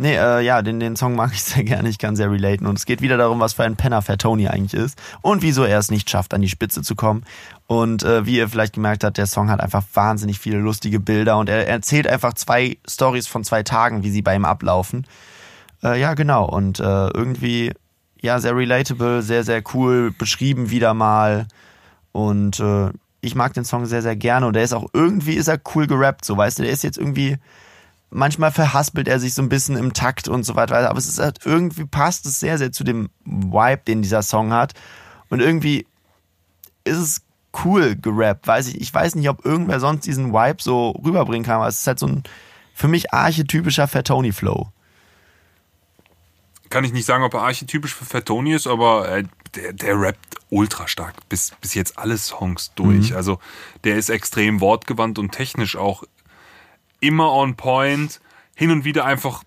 Nee, 0.00 0.16
äh, 0.16 0.40
ja, 0.40 0.62
den, 0.62 0.80
den 0.80 0.96
Song 0.96 1.14
mag 1.14 1.30
ich 1.34 1.42
sehr 1.44 1.62
gerne, 1.62 1.86
ich 1.90 1.98
kann 1.98 2.16
sehr 2.16 2.30
relaten. 2.30 2.66
Und 2.66 2.78
es 2.78 2.86
geht 2.86 3.02
wieder 3.02 3.18
darum, 3.18 3.38
was 3.38 3.52
für 3.52 3.64
ein 3.64 3.76
Penner 3.76 4.00
Fat 4.00 4.22
Tony 4.22 4.48
eigentlich 4.48 4.72
ist 4.72 4.98
und 5.20 5.42
wieso 5.42 5.64
er 5.64 5.78
es 5.78 5.90
nicht 5.90 6.08
schafft, 6.08 6.32
an 6.32 6.40
die 6.40 6.48
Spitze 6.48 6.80
zu 6.80 6.94
kommen. 6.94 7.24
Und 7.66 8.02
äh, 8.02 8.24
wie 8.24 8.38
ihr 8.38 8.48
vielleicht 8.48 8.72
gemerkt 8.72 9.04
habt, 9.04 9.18
der 9.18 9.26
Song 9.26 9.50
hat 9.50 9.60
einfach 9.60 9.84
wahnsinnig 9.92 10.38
viele 10.38 10.56
lustige 10.56 11.00
Bilder 11.00 11.36
und 11.36 11.50
er 11.50 11.68
erzählt 11.68 12.06
einfach 12.06 12.32
zwei 12.32 12.78
Stories 12.88 13.26
von 13.26 13.44
zwei 13.44 13.62
Tagen, 13.62 14.02
wie 14.02 14.10
sie 14.10 14.22
bei 14.22 14.34
ihm 14.34 14.46
ablaufen. 14.46 15.06
Äh, 15.82 16.00
ja, 16.00 16.14
genau. 16.14 16.46
Und 16.46 16.80
äh, 16.80 17.08
irgendwie, 17.08 17.72
ja, 18.22 18.40
sehr 18.40 18.56
relatable, 18.56 19.20
sehr, 19.20 19.44
sehr 19.44 19.62
cool 19.74 20.12
beschrieben 20.12 20.70
wieder 20.70 20.94
mal. 20.94 21.46
Und 22.12 22.58
äh, 22.58 22.88
ich 23.20 23.34
mag 23.34 23.54
den 23.54 23.64
Song 23.64 23.86
sehr, 23.86 24.02
sehr 24.02 24.16
gerne. 24.16 24.46
Und 24.46 24.54
der 24.54 24.64
ist 24.64 24.72
auch 24.72 24.88
irgendwie, 24.92 25.34
ist 25.34 25.48
er 25.48 25.60
cool 25.74 25.86
gerappt, 25.86 26.24
so 26.24 26.36
weißt 26.36 26.58
du, 26.58 26.62
der 26.62 26.72
ist 26.72 26.82
jetzt 26.82 26.98
irgendwie 26.98 27.38
manchmal 28.10 28.50
verhaspelt 28.50 29.08
er 29.08 29.20
sich 29.20 29.34
so 29.34 29.42
ein 29.42 29.48
bisschen 29.48 29.76
im 29.76 29.92
Takt 29.92 30.28
und 30.28 30.42
so 30.42 30.56
weiter, 30.56 30.88
aber 30.88 30.98
es 30.98 31.08
ist 31.08 31.20
halt 31.20 31.38
irgendwie 31.44 31.86
passt 31.86 32.26
es 32.26 32.40
sehr, 32.40 32.58
sehr 32.58 32.72
zu 32.72 32.84
dem 32.84 33.10
Vibe, 33.24 33.82
den 33.86 34.02
dieser 34.02 34.22
Song 34.22 34.52
hat. 34.52 34.74
Und 35.28 35.40
irgendwie 35.40 35.86
ist 36.84 36.98
es 36.98 37.22
cool 37.64 37.96
gerappt, 37.96 38.46
weiß 38.46 38.68
ich. 38.68 38.80
Ich 38.80 38.92
weiß 38.92 39.14
nicht, 39.14 39.28
ob 39.28 39.44
irgendwer 39.44 39.80
sonst 39.80 40.06
diesen 40.06 40.32
Vibe 40.32 40.62
so 40.62 40.90
rüberbringen 41.04 41.44
kann, 41.44 41.56
aber 41.56 41.68
es 41.68 41.80
ist 41.80 41.86
halt 41.86 41.98
so 41.98 42.06
ein 42.06 42.22
für 42.74 42.88
mich 42.88 43.12
archetypischer 43.12 43.86
Fat 43.86 44.06
Tony 44.08 44.32
Flow. 44.32 44.68
Kann 46.68 46.84
ich 46.84 46.92
nicht 46.92 47.04
sagen, 47.04 47.24
ob 47.24 47.34
er 47.34 47.42
archetypisch 47.42 47.94
für 47.94 48.04
Fat 48.04 48.26
Tony 48.26 48.54
ist, 48.54 48.66
aber 48.66 49.08
äh, 49.08 49.24
der, 49.54 49.72
der 49.72 50.00
rappt 50.00 50.36
ultra 50.50 50.88
stark 50.88 51.14
bis, 51.28 51.52
bis 51.60 51.74
jetzt 51.74 51.98
alle 51.98 52.18
Songs 52.18 52.72
durch. 52.74 53.10
Mhm. 53.10 53.16
Also 53.16 53.38
der 53.84 53.96
ist 53.96 54.10
extrem 54.10 54.60
wortgewandt 54.60 55.18
und 55.18 55.32
technisch 55.32 55.76
auch 55.76 56.04
immer 57.00 57.32
on 57.32 57.56
point, 57.56 58.20
hin 58.54 58.70
und 58.70 58.84
wieder 58.84 59.04
einfach 59.04 59.42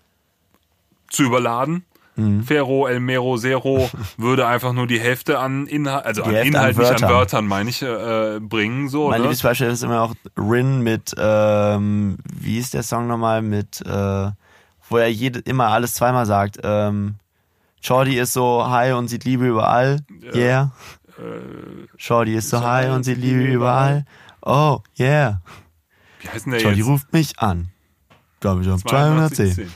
zu 1.08 1.22
überladen. 1.22 1.84
Mhm. 2.16 2.44
Ferro, 2.44 2.86
Elmero, 2.86 3.36
Zero 3.36 3.90
würde 4.16 4.46
einfach 4.46 4.72
nur 4.72 4.86
die 4.86 5.00
Hälfte 5.00 5.38
an 5.38 5.66
Inhalt, 5.66 6.04
also 6.06 6.22
die 6.22 6.36
an 6.36 6.46
Inhalt, 6.46 6.78
an 6.78 6.82
nicht 6.82 7.02
an 7.02 7.10
Wörtern, 7.10 7.46
meine 7.46 7.70
ich, 7.70 7.82
äh, 7.82 8.38
bringen. 8.40 8.88
So, 8.88 9.08
mein 9.08 9.18
ne? 9.18 9.24
Lieblingsbeispiel 9.24 9.68
ist 9.68 9.82
immer 9.82 10.02
auch 10.02 10.14
Rin 10.36 10.80
mit, 10.80 11.14
ähm, 11.18 12.18
wie 12.32 12.58
ist 12.58 12.74
der 12.74 12.84
Song 12.84 13.08
nochmal, 13.08 13.42
mit, 13.42 13.80
äh, 13.84 14.30
wo 14.88 14.96
er 14.96 15.10
jede, 15.10 15.40
immer 15.40 15.68
alles 15.68 15.94
zweimal 15.94 16.26
sagt. 16.26 16.58
Ähm, 16.62 17.16
Shorty 17.84 18.18
ist 18.18 18.32
so 18.32 18.66
high 18.66 18.94
und 18.94 19.08
sieht 19.08 19.24
Liebe 19.24 19.46
überall. 19.46 20.00
Ja. 20.32 20.34
Yeah. 20.34 20.72
Äh, 21.18 21.86
Shorty 21.98 22.34
ist 22.34 22.48
so 22.48 22.62
high 22.62 22.90
und 22.90 23.04
sieht 23.04 23.18
Liebe 23.18 23.42
überall. 23.42 24.06
Oh, 24.40 24.80
yeah. 24.98 25.42
Wie 26.20 26.28
heißt 26.28 26.46
denn 26.46 26.52
der 26.52 26.60
Shorty 26.60 26.78
jetzt? 26.78 26.86
ruft 26.86 27.12
mich 27.12 27.38
an. 27.38 27.68
Glaube 28.40 28.62
ich, 28.62 28.68
um 28.68 28.78
210. 28.78 29.70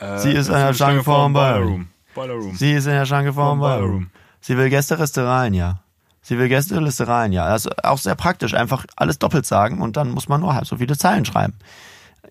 Äh, 0.00 0.18
Sie 0.18 0.32
ist 0.32 0.48
in 0.48 0.54
der 0.54 0.74
Schlange 0.74 1.04
vorm 1.04 1.32
Ballroom. 1.32 1.88
Ballroom. 2.14 2.56
Sie 2.56 2.72
ist 2.72 2.86
in 2.86 2.92
der 2.92 3.06
Schlange 3.06 3.32
vorm 3.32 3.60
Ballroom. 3.60 3.90
Ballroom. 3.90 4.10
Sie 4.40 4.56
will 4.56 4.68
Gästeliste 4.68 5.24
rein, 5.24 5.54
ja. 5.54 5.80
Sie 6.22 6.36
will 6.38 6.48
Gästeliste 6.48 7.06
rein, 7.06 7.30
ja. 7.30 7.48
Das 7.48 7.66
ist 7.66 7.84
auch 7.84 7.98
sehr 7.98 8.16
praktisch. 8.16 8.52
Einfach 8.54 8.84
alles 8.96 9.20
doppelt 9.20 9.46
sagen 9.46 9.80
und 9.80 9.96
dann 9.96 10.10
muss 10.10 10.28
man 10.28 10.40
nur 10.40 10.54
halb 10.54 10.66
so 10.66 10.78
viele 10.78 10.98
Zeilen 10.98 11.24
schreiben. 11.24 11.54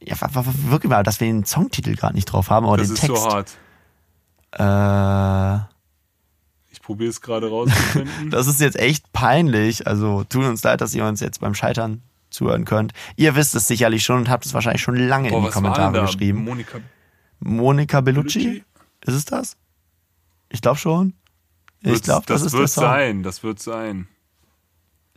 Ja, 0.02 0.18
wirklich 0.36 0.90
mal, 0.90 1.04
dass 1.04 1.22
wir 1.22 1.28
den 1.28 1.46
Songtitel 1.46 1.96
gerade 1.96 2.16
nicht 2.16 2.26
drauf 2.26 2.50
haben, 2.50 2.66
aber 2.66 2.76
das 2.76 2.88
den 2.88 2.96
ist 2.96 3.02
Text. 3.02 3.16
so 3.16 3.32
hart. 3.32 3.58
Äh, 4.58 5.58
Ich 6.72 6.82
probiere 6.82 7.10
es 7.10 7.22
gerade 7.22 7.50
rauszufinden. 7.50 8.30
das 8.32 8.48
ist 8.48 8.60
jetzt 8.60 8.78
echt 8.78 9.12
peinlich. 9.14 9.88
Also 9.88 10.24
tut 10.24 10.46
uns 10.46 10.64
leid, 10.64 10.82
dass 10.82 10.94
ihr 10.94 11.06
uns 11.06 11.20
jetzt 11.20 11.40
beim 11.40 11.56
Scheitern 11.56 12.02
zuhören 12.30 12.66
könnt. 12.66 12.94
Ihr 13.16 13.36
wisst 13.36 13.56
es 13.56 13.68
sicherlich 13.68 14.04
schon 14.04 14.18
und 14.18 14.30
habt 14.30 14.46
es 14.46 14.54
wahrscheinlich 14.54 14.82
schon 14.82 14.96
lange 14.96 15.30
Boah, 15.30 15.40
in 15.40 15.46
die 15.46 15.52
Kommentare 15.52 16.02
geschrieben. 16.02 16.44
Monika 16.44 16.80
Monika 17.40 18.02
Bellucci? 18.02 18.40
Bellucci? 18.40 18.64
Ist 19.06 19.14
es 19.16 19.26
das? 19.26 19.58
Ich 20.50 20.62
glaube 20.62 20.78
schon. 20.80 21.14
Ich 21.82 22.02
glaube, 22.02 22.26
das, 22.26 22.42
das 22.42 22.54
ist 22.54 22.58
wird 22.58 22.70
Song. 22.70 22.84
sein, 22.84 23.24
das 23.24 23.44
wird 23.44 23.60
sein. 23.60 24.08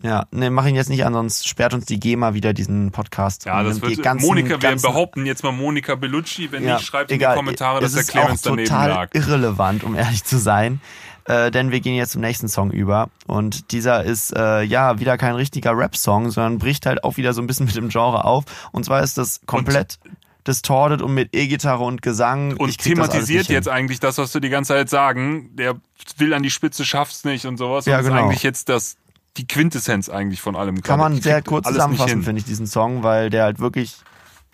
Ja, 0.02 0.27
ne, 0.31 0.51
mach 0.51 0.66
ihn 0.66 0.74
jetzt 0.74 0.90
nicht 0.90 1.05
an, 1.06 1.14
sonst 1.14 1.48
sperrt 1.48 1.73
uns 1.73 1.86
die 1.86 1.98
GEMA 1.98 2.35
wieder 2.35 2.52
diesen 2.52 2.90
Podcast. 2.93 3.47
Ja, 3.47 3.60
und 3.60 3.66
das 3.66 3.81
wird. 3.81 4.02
ganzen, 4.02 4.27
Monika, 4.27 4.60
wir 4.60 4.77
behaupten 4.77 5.24
jetzt 5.24 5.43
mal 5.43 5.52
Monika 5.52 5.94
Bellucci. 5.94 6.52
Wenn 6.52 6.64
ja, 6.64 6.74
nicht, 6.74 6.86
schreibt 6.86 7.10
in 7.10 7.16
egal. 7.16 7.35
die 7.35 7.39
Kommentare, 7.39 7.81
dass 7.81 7.94
der 7.94 8.05
Clemens 8.05 8.43
daneben 8.43 8.68
total 8.68 8.89
lag. 8.90 9.14
irrelevant, 9.14 9.85
um 9.85 9.94
ehrlich 9.97 10.24
zu 10.24 10.39
sein. 10.39 10.81
Äh, 11.24 11.51
denn 11.51 11.73
wir 11.73 11.81
gehen 11.81 11.97
jetzt 11.97 12.12
zum 12.12 12.20
nächsten 12.20 12.48
Song 12.48 12.70
über. 12.70 13.09
Und 13.27 13.73
dieser 13.73 14.05
ist 14.05 14.36
äh, 14.36 14.62
ja 14.62 15.01
wieder 15.01 15.16
kein 15.16 15.35
richtiger 15.35 15.77
Rap-Song, 15.77 16.31
sondern 16.31 16.59
bricht 16.59 16.86
halt 16.86 17.02
auch 17.02 17.16
wieder 17.16 17.32
so 17.32 17.40
ein 17.40 17.47
bisschen 17.47 17.66
mit 17.66 17.74
dem 17.74 17.89
Genre 17.89 18.24
auf. 18.24 18.44
Und 18.73 18.85
zwar 18.85 19.02
ist 19.02 19.18
das 19.18 19.40
komplett 19.47 19.98
distorted 20.47 21.02
und 21.02 21.14
mit 21.14 21.35
E-Gitarre 21.35 21.82
und 21.82 22.02
Gesang. 22.02 22.56
Und 22.56 22.78
thematisiert 22.78 23.48
jetzt 23.48 23.68
eigentlich 23.68 23.98
das, 23.98 24.18
was 24.18 24.31
du 24.31 24.40
die 24.40 24.51
ganze 24.51 24.74
Zeit 24.74 24.89
sagen. 24.89 25.51
Der 25.56 25.74
will 26.18 26.35
an 26.35 26.43
die 26.43 26.51
Spitze, 26.51 26.85
schafft's 26.85 27.24
nicht 27.24 27.47
und 27.47 27.56
sowas. 27.56 27.86
Ja, 27.86 27.98
und 27.98 28.05
genau. 28.05 28.16
ist 28.16 28.23
eigentlich 28.23 28.43
jetzt 28.44 28.68
das, 28.68 28.97
die 29.36 29.46
Quintessenz 29.46 30.08
eigentlich 30.08 30.40
von 30.40 30.56
allem. 30.56 30.82
Kann 30.82 30.98
man 30.98 31.14
Ich 31.14 31.22
sehr 31.22 31.42
kurz 31.42 31.66
zusammenfassen, 31.66 32.22
finde 32.22 32.40
ich, 32.40 32.44
diesen 32.44 32.66
Song, 32.66 33.02
weil 33.02 33.30
der 33.30 33.44
halt 33.44 33.58
wirklich 33.58 33.96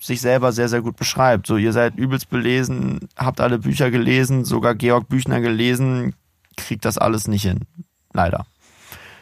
sich 0.01 0.21
selber 0.21 0.53
sehr, 0.53 0.69
sehr 0.69 0.83
gut 0.83 0.97
beschreibt. 0.97 1.47
So, 1.47 1.57
ihr 1.57 1.73
seid 1.73 1.97
übelst 1.97 2.29
belesen, 2.29 3.09
habt 3.17 3.41
alle 3.41 3.59
Bücher 3.59 3.91
gelesen, 3.91 4.45
sogar 4.45 4.75
Georg 4.75 5.09
Büchner 5.09 5.41
gelesen, 5.41 6.15
kriegt 6.57 6.85
das 6.85 6.99
alles 6.99 7.29
nicht 7.29 7.43
hin. 7.43 7.61
Leider. 8.13 8.47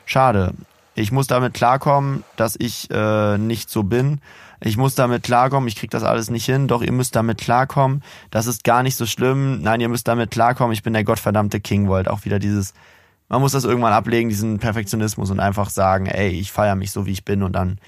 Schade. 0.06 0.54
Ich 0.94 1.12
muss 1.12 1.26
damit 1.26 1.54
klarkommen, 1.54 2.24
dass 2.36 2.56
ich 2.58 2.90
äh, 2.90 3.38
nicht 3.38 3.70
so 3.70 3.82
bin. 3.82 4.20
Ich 4.62 4.76
muss 4.76 4.94
damit 4.94 5.22
klarkommen, 5.22 5.68
ich 5.68 5.76
krieg 5.76 5.90
das 5.90 6.02
alles 6.02 6.28
nicht 6.28 6.44
hin, 6.44 6.68
doch 6.68 6.82
ihr 6.82 6.92
müsst 6.92 7.16
damit 7.16 7.38
klarkommen. 7.38 8.02
Das 8.30 8.46
ist 8.46 8.64
gar 8.64 8.82
nicht 8.82 8.96
so 8.96 9.06
schlimm. 9.06 9.62
Nein, 9.62 9.80
ihr 9.80 9.88
müsst 9.88 10.08
damit 10.08 10.30
klarkommen, 10.30 10.72
ich 10.72 10.82
bin 10.82 10.92
der 10.92 11.04
gottverdammte 11.04 11.60
King 11.60 11.88
World. 11.88 12.08
Auch 12.08 12.24
wieder 12.24 12.38
dieses, 12.38 12.74
man 13.30 13.40
muss 13.40 13.52
das 13.52 13.64
irgendwann 13.64 13.92
ablegen, 13.92 14.28
diesen 14.28 14.58
Perfektionismus 14.58 15.30
und 15.30 15.40
einfach 15.40 15.70
sagen, 15.70 16.06
ey, 16.06 16.30
ich 16.30 16.50
feiere 16.50 16.74
mich 16.74 16.90
so, 16.90 17.06
wie 17.06 17.12
ich 17.12 17.24
bin 17.24 17.42
und 17.44 17.52
dann 17.52 17.78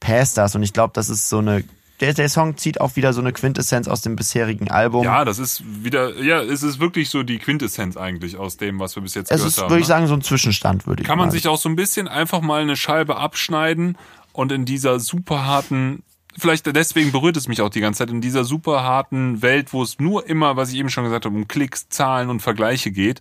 passt 0.00 0.36
das. 0.36 0.54
Und 0.56 0.64
ich 0.64 0.72
glaube, 0.72 0.92
das 0.94 1.08
ist 1.08 1.28
so 1.28 1.38
eine, 1.38 1.62
der, 2.00 2.12
der 2.12 2.28
Song 2.28 2.56
zieht 2.56 2.80
auch 2.80 2.96
wieder 2.96 3.12
so 3.12 3.20
eine 3.20 3.32
Quintessenz 3.32 3.86
aus 3.86 4.02
dem 4.02 4.16
bisherigen 4.16 4.68
Album. 4.68 5.04
Ja, 5.04 5.24
das 5.24 5.38
ist 5.38 5.62
wieder, 5.84 6.20
ja, 6.20 6.42
es 6.42 6.64
ist 6.64 6.80
wirklich 6.80 7.08
so 7.08 7.22
die 7.22 7.38
Quintessenz 7.38 7.96
eigentlich 7.96 8.36
aus 8.36 8.56
dem, 8.56 8.80
was 8.80 8.96
wir 8.96 9.02
bis 9.02 9.14
jetzt 9.14 9.30
es 9.30 9.36
gehört 9.36 9.52
ist, 9.52 9.58
haben. 9.58 9.70
würde 9.70 9.80
ich 9.80 9.86
ne? 9.86 9.94
sagen, 9.94 10.06
so 10.08 10.14
ein 10.14 10.22
Zwischenstand, 10.22 10.88
würde 10.88 11.02
ich 11.02 11.06
Kann 11.06 11.18
man 11.18 11.28
mal 11.28 11.32
sich 11.32 11.46
auch 11.46 11.58
so 11.58 11.68
ein 11.68 11.76
bisschen 11.76 12.08
einfach 12.08 12.40
mal 12.40 12.60
eine 12.60 12.76
Scheibe 12.76 13.16
abschneiden 13.16 13.96
und 14.32 14.50
in 14.50 14.64
dieser 14.64 14.98
super 14.98 15.44
harten, 15.46 16.02
vielleicht 16.36 16.66
deswegen 16.66 17.12
berührt 17.12 17.36
es 17.36 17.46
mich 17.46 17.60
auch 17.60 17.70
die 17.70 17.80
ganze 17.80 17.98
Zeit, 17.98 18.10
in 18.10 18.20
dieser 18.20 18.42
super 18.42 18.82
harten 18.82 19.40
Welt, 19.40 19.72
wo 19.72 19.84
es 19.84 20.00
nur 20.00 20.28
immer, 20.28 20.56
was 20.56 20.72
ich 20.72 20.78
eben 20.78 20.90
schon 20.90 21.04
gesagt 21.04 21.26
habe, 21.26 21.36
um 21.36 21.46
Klicks, 21.46 21.88
Zahlen 21.90 22.28
und 22.28 22.40
Vergleiche 22.40 22.90
geht, 22.90 23.20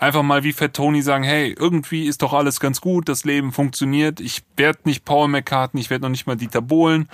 einfach 0.00 0.22
mal 0.24 0.42
wie 0.42 0.52
Fat 0.52 0.74
Tony 0.74 1.02
sagen, 1.02 1.22
hey, 1.22 1.54
irgendwie 1.56 2.06
ist 2.06 2.22
doch 2.22 2.32
alles 2.32 2.58
ganz 2.58 2.80
gut, 2.80 3.08
das 3.08 3.24
Leben 3.24 3.52
funktioniert, 3.52 4.18
ich 4.18 4.42
werde 4.56 4.80
nicht 4.84 5.04
Paul 5.04 5.28
McCartney, 5.28 5.80
ich 5.80 5.90
werde 5.90 6.02
noch 6.02 6.10
nicht 6.10 6.26
mal 6.26 6.36
Dieter 6.36 6.62
Bohlen 6.62 7.08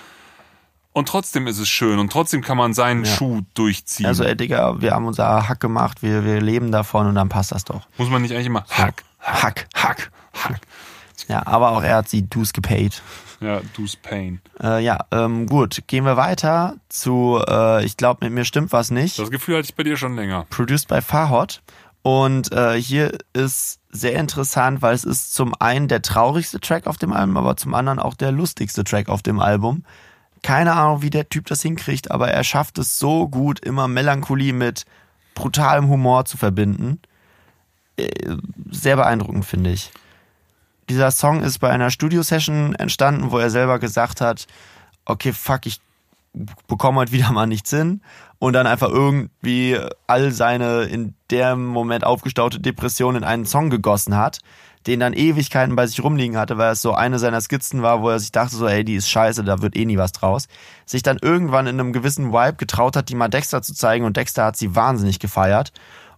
Und 0.92 1.08
trotzdem 1.08 1.46
ist 1.46 1.58
es 1.58 1.68
schön 1.68 1.98
und 1.98 2.10
trotzdem 2.10 2.40
kann 2.40 2.56
man 2.56 2.72
seinen 2.72 3.04
Ja. 3.04 3.10
Schuh 3.14 3.42
durchziehen. 3.52 4.06
Also, 4.06 4.24
ey, 4.24 4.34
Digga, 4.34 4.80
wir 4.80 4.92
haben 4.92 5.04
unser 5.04 5.46
Hack 5.46 5.60
gemacht, 5.60 6.02
wir, 6.02 6.24
wir 6.24 6.40
leben 6.40 6.72
davon 6.72 7.06
und 7.06 7.16
dann 7.16 7.28
passt 7.28 7.52
das 7.52 7.64
doch. 7.64 7.82
Muss 7.98 8.08
man 8.08 8.22
nicht 8.22 8.32
eigentlich 8.32 8.46
immer 8.46 8.64
Hack, 8.70 9.04
Hack. 9.20 9.66
Hack, 9.74 10.10
Hack. 10.32 10.60
Ja, 11.28 11.44
aber 11.46 11.72
auch 11.72 11.82
er 11.82 11.96
hat 11.96 12.08
sie 12.08 12.22
Dues 12.22 12.52
gepaid. 12.54 13.02
Ja, 13.40 13.60
du's 13.74 13.96
pain. 13.96 14.40
Äh, 14.62 14.82
ja, 14.82 14.98
ähm, 15.10 15.46
gut. 15.46 15.82
Gehen 15.88 16.04
wir 16.06 16.16
weiter 16.16 16.76
zu, 16.88 17.42
äh, 17.46 17.84
ich 17.84 17.98
glaube, 17.98 18.24
mit 18.24 18.32
mir 18.32 18.46
stimmt 18.46 18.72
was 18.72 18.90
nicht. 18.90 19.18
Das 19.18 19.30
Gefühl 19.30 19.56
hatte 19.58 19.66
ich 19.68 19.74
bei 19.74 19.82
dir 19.82 19.98
schon 19.98 20.16
länger. 20.16 20.46
Produced 20.48 20.88
by 20.88 21.02
Farhot. 21.02 21.60
Und 22.06 22.52
äh, 22.52 22.80
hier 22.80 23.18
ist 23.32 23.80
sehr 23.90 24.14
interessant, 24.14 24.80
weil 24.80 24.94
es 24.94 25.02
ist 25.02 25.34
zum 25.34 25.60
einen 25.60 25.88
der 25.88 26.02
traurigste 26.02 26.60
Track 26.60 26.86
auf 26.86 26.98
dem 26.98 27.12
Album, 27.12 27.36
aber 27.36 27.56
zum 27.56 27.74
anderen 27.74 27.98
auch 27.98 28.14
der 28.14 28.30
lustigste 28.30 28.84
Track 28.84 29.08
auf 29.08 29.22
dem 29.22 29.40
Album. 29.40 29.82
Keine 30.44 30.74
Ahnung, 30.74 31.02
wie 31.02 31.10
der 31.10 31.28
Typ 31.28 31.46
das 31.46 31.62
hinkriegt, 31.62 32.12
aber 32.12 32.28
er 32.28 32.44
schafft 32.44 32.78
es 32.78 33.00
so 33.00 33.26
gut, 33.26 33.58
immer 33.58 33.88
Melancholie 33.88 34.52
mit 34.52 34.84
brutalem 35.34 35.88
Humor 35.88 36.26
zu 36.26 36.36
verbinden. 36.36 37.00
Äh, 37.96 38.36
Sehr 38.70 38.94
beeindruckend, 38.94 39.44
finde 39.44 39.70
ich. 39.70 39.90
Dieser 40.88 41.10
Song 41.10 41.42
ist 41.42 41.58
bei 41.58 41.70
einer 41.70 41.90
Studio-Session 41.90 42.76
entstanden, 42.76 43.32
wo 43.32 43.38
er 43.38 43.50
selber 43.50 43.80
gesagt 43.80 44.20
hat, 44.20 44.46
okay, 45.06 45.32
fuck, 45.32 45.66
ich 45.66 45.80
bekomme 46.66 47.00
heute 47.00 47.12
wieder 47.12 47.32
mal 47.32 47.46
nichts 47.46 47.70
hin 47.70 48.00
und 48.38 48.52
dann 48.52 48.66
einfach 48.66 48.88
irgendwie 48.88 49.78
all 50.06 50.32
seine 50.32 50.82
in 50.84 51.14
dem 51.30 51.66
Moment 51.66 52.04
aufgestaute 52.04 52.60
Depression 52.60 53.16
in 53.16 53.24
einen 53.24 53.46
Song 53.46 53.70
gegossen 53.70 54.16
hat, 54.16 54.40
den 54.86 55.00
dann 55.00 55.14
Ewigkeiten 55.14 55.74
bei 55.74 55.86
sich 55.86 56.02
rumliegen 56.02 56.36
hatte, 56.36 56.58
weil 56.58 56.72
es 56.72 56.82
so 56.82 56.92
eine 56.92 57.18
seiner 57.18 57.40
Skizzen 57.40 57.82
war, 57.82 58.02
wo 58.02 58.10
er 58.10 58.20
sich 58.20 58.30
dachte 58.30 58.54
so, 58.54 58.68
ey, 58.68 58.84
die 58.84 58.94
ist 58.94 59.08
scheiße, 59.08 59.42
da 59.42 59.62
wird 59.62 59.76
eh 59.76 59.84
nie 59.84 59.98
was 59.98 60.12
draus. 60.12 60.46
Sich 60.84 61.02
dann 61.02 61.18
irgendwann 61.20 61.66
in 61.66 61.80
einem 61.80 61.92
gewissen 61.92 62.32
Vibe 62.32 62.56
getraut 62.56 62.96
hat, 62.96 63.08
die 63.08 63.16
mal 63.16 63.28
Dexter 63.28 63.62
zu 63.62 63.74
zeigen 63.74 64.04
und 64.04 64.16
Dexter 64.16 64.44
hat 64.44 64.56
sie 64.56 64.76
wahnsinnig 64.76 65.18
gefeiert 65.18 65.72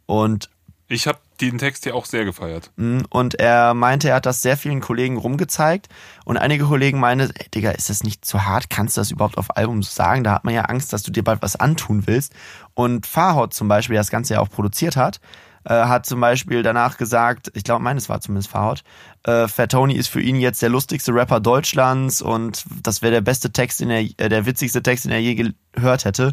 und 0.07 0.51
Ich 0.91 1.07
habe 1.07 1.19
den 1.41 1.59
Text 1.59 1.85
hier 1.85 1.95
auch 1.95 2.07
sehr 2.07 2.25
gefeiert. 2.25 2.71
Mm, 2.77 3.01
Und 3.11 3.35
er 3.35 3.75
meinte, 3.75 4.09
er 4.09 4.17
hat 4.17 4.27
das 4.27 4.41
sehr 4.41 4.57
vielen 4.57 4.81
Kollegen 4.81 5.19
rumgezeigt. 5.19 5.89
Und 6.25 6.39
einige 6.39 6.65
Kollegen 6.65 6.99
meinen, 6.99 7.31
ey, 7.31 7.49
Digga, 7.55 7.73
ist 7.73 7.91
das 7.91 8.03
nicht 8.03 8.25
zu 8.25 8.47
hart? 8.47 8.71
Kannst 8.71 8.97
du 8.97 9.03
das 9.03 9.11
überhaupt 9.11 9.37
auf 9.37 9.57
Album 9.57 9.83
sagen? 9.83 10.25
Da 10.25 10.33
hat 10.33 10.45
man 10.45 10.55
ja 10.55 10.63
Angst, 10.63 10.93
dass 10.93 11.03
du 11.03 11.13
dir 11.13 11.23
bald 11.23 11.43
was 11.43 11.57
antun 11.57 12.07
willst. 12.07 12.33
Und 12.75 13.07
Farhot 13.07 13.53
zum 13.53 13.69
Beispiel, 13.69 13.95
der 13.95 14.01
das 14.01 14.11
Ganze 14.11 14.35
ja 14.35 14.41
auch 14.41 14.49
produziert 14.49 14.97
hat, 14.97 15.21
äh, 15.65 15.75
hat 15.75 16.07
zum 16.07 16.21
Beispiel 16.21 16.63
danach 16.63 16.97
gesagt, 16.97 17.51
ich 17.55 17.65
glaube, 17.65 17.83
meines 17.83 18.09
war 18.09 18.21
zumindest 18.23 18.51
Farhot, 18.51 18.83
äh, 19.25 19.47
Fat 19.47 19.73
Tony 19.73 19.95
ist 19.95 20.09
für 20.09 20.23
ihn 20.23 20.37
jetzt 20.37 20.63
der 20.63 20.71
lustigste 20.71 21.13
Rapper 21.13 21.41
Deutschlands 21.41 22.23
und 22.23 22.65
das 22.83 23.03
wäre 23.03 23.13
der 23.13 23.21
beste 23.21 23.53
Text, 23.53 23.81
den 23.81 23.91
er, 23.91 24.01
äh, 24.01 24.29
der 24.31 24.47
witzigste 24.47 24.83
Text, 24.83 25.05
den 25.05 25.13
er 25.13 25.21
je 25.21 25.53
gehört 25.75 26.07
hätte. 26.07 26.33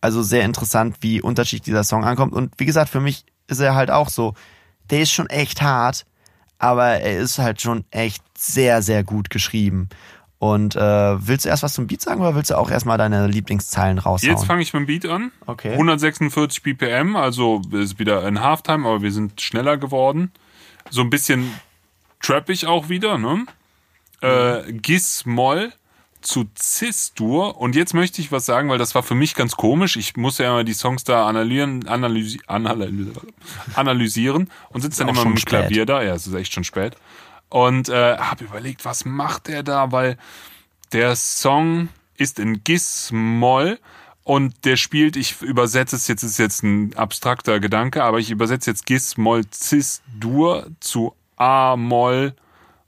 Also 0.00 0.22
sehr 0.22 0.44
interessant, 0.44 0.98
wie 1.00 1.20
unterschiedlich 1.20 1.62
dieser 1.62 1.82
Song 1.84 2.04
ankommt. 2.04 2.32
Und 2.34 2.52
wie 2.58 2.66
gesagt, 2.66 2.90
für 2.90 3.00
mich 3.00 3.24
ist 3.48 3.60
er 3.60 3.74
halt 3.74 3.90
auch 3.90 4.08
so, 4.08 4.34
der 4.90 5.02
ist 5.02 5.12
schon 5.12 5.28
echt 5.28 5.62
hart, 5.62 6.06
aber 6.58 6.86
er 6.86 7.18
ist 7.18 7.38
halt 7.38 7.60
schon 7.60 7.84
echt 7.90 8.22
sehr, 8.36 8.82
sehr 8.82 9.04
gut 9.04 9.30
geschrieben. 9.30 9.88
Und 10.38 10.76
äh, 10.76 10.80
willst 10.80 11.44
du 11.44 11.48
erst 11.48 11.62
was 11.62 11.72
zum 11.72 11.86
Beat 11.86 12.02
sagen 12.02 12.20
oder 12.20 12.34
willst 12.34 12.50
du 12.50 12.58
auch 12.58 12.70
erstmal 12.70 12.98
deine 12.98 13.26
Lieblingszeilen 13.26 13.98
raushauen? 13.98 14.32
Jetzt 14.32 14.44
fange 14.44 14.62
ich 14.62 14.72
mit 14.74 14.80
dem 14.80 14.86
Beat 14.86 15.06
an. 15.06 15.32
Okay. 15.46 15.72
146 15.72 16.62
BPM, 16.62 17.16
also 17.16 17.62
ist 17.72 17.98
wieder 17.98 18.26
in 18.28 18.40
Halftime, 18.40 18.86
aber 18.86 19.02
wir 19.02 19.12
sind 19.12 19.40
schneller 19.40 19.78
geworden. 19.78 20.30
So 20.90 21.00
ein 21.00 21.10
bisschen 21.10 21.52
trappig 22.20 22.66
auch 22.66 22.88
wieder, 22.90 23.16
ne? 23.16 23.46
Äh, 24.20 24.72
Gis-Moll 24.72 25.72
zu 26.26 26.46
Cis-Dur. 26.58 27.56
Und 27.58 27.76
jetzt 27.76 27.94
möchte 27.94 28.20
ich 28.20 28.32
was 28.32 28.44
sagen, 28.44 28.68
weil 28.68 28.78
das 28.78 28.94
war 28.94 29.02
für 29.02 29.14
mich 29.14 29.34
ganz 29.34 29.56
komisch. 29.56 29.96
Ich 29.96 30.16
musste 30.16 30.42
ja 30.42 30.50
immer 30.50 30.64
die 30.64 30.74
Songs 30.74 31.04
da 31.04 31.26
analysieren, 31.26 31.86
analysi 31.86 32.40
analysi 32.46 33.12
analysieren 33.74 34.50
und 34.70 34.80
sitze 34.80 35.00
dann 35.04 35.08
immer 35.08 35.24
mit 35.24 35.34
dem 35.34 35.38
spät. 35.38 35.48
Klavier 35.50 35.86
da. 35.86 36.02
Ja, 36.02 36.14
es 36.14 36.26
ist 36.26 36.34
echt 36.34 36.52
schon 36.52 36.64
spät. 36.64 36.96
Und 37.48 37.88
äh, 37.88 38.18
habe 38.18 38.44
überlegt, 38.44 38.84
was 38.84 39.04
macht 39.04 39.46
der 39.46 39.62
da, 39.62 39.92
weil 39.92 40.18
der 40.92 41.14
Song 41.14 41.88
ist 42.16 42.38
in 42.38 42.64
Gis-Moll 42.64 43.78
und 44.24 44.64
der 44.64 44.76
spielt, 44.76 45.16
ich 45.16 45.40
übersetze 45.42 45.94
es 45.94 46.08
jetzt, 46.08 46.24
ist 46.24 46.38
jetzt 46.38 46.64
ein 46.64 46.94
abstrakter 46.96 47.60
Gedanke, 47.60 48.02
aber 48.02 48.18
ich 48.18 48.30
übersetze 48.30 48.70
jetzt 48.70 48.86
Gis-Moll 48.86 49.44
Cis-Dur 49.52 50.66
zu 50.80 51.14
A-Moll 51.36 52.34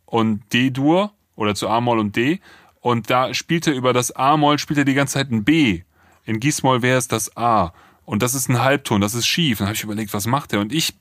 und 0.06 0.42
D-Dur 0.52 1.12
oder 1.36 1.54
zu 1.54 1.68
A-Moll 1.68 2.00
und 2.00 2.16
D. 2.16 2.40
Und 2.80 3.10
da 3.10 3.34
spielt 3.34 3.66
er 3.66 3.74
über 3.74 3.92
das 3.92 4.12
A-Moll, 4.12 4.58
spielt 4.58 4.78
er 4.78 4.84
die 4.84 4.94
ganze 4.94 5.14
Zeit 5.14 5.30
ein 5.30 5.44
B. 5.44 5.82
In 6.24 6.40
Gis-Moll 6.40 6.82
wäre 6.82 6.98
es 6.98 7.08
das 7.08 7.36
A. 7.36 7.72
Und 8.04 8.22
das 8.22 8.34
ist 8.34 8.48
ein 8.48 8.62
Halbton, 8.62 9.00
das 9.00 9.14
ist 9.14 9.26
schief. 9.26 9.58
Dann 9.58 9.66
habe 9.66 9.76
ich 9.76 9.84
überlegt, 9.84 10.14
was 10.14 10.26
macht 10.26 10.52
er? 10.52 10.60
Und 10.60 10.72
ich 10.72 10.94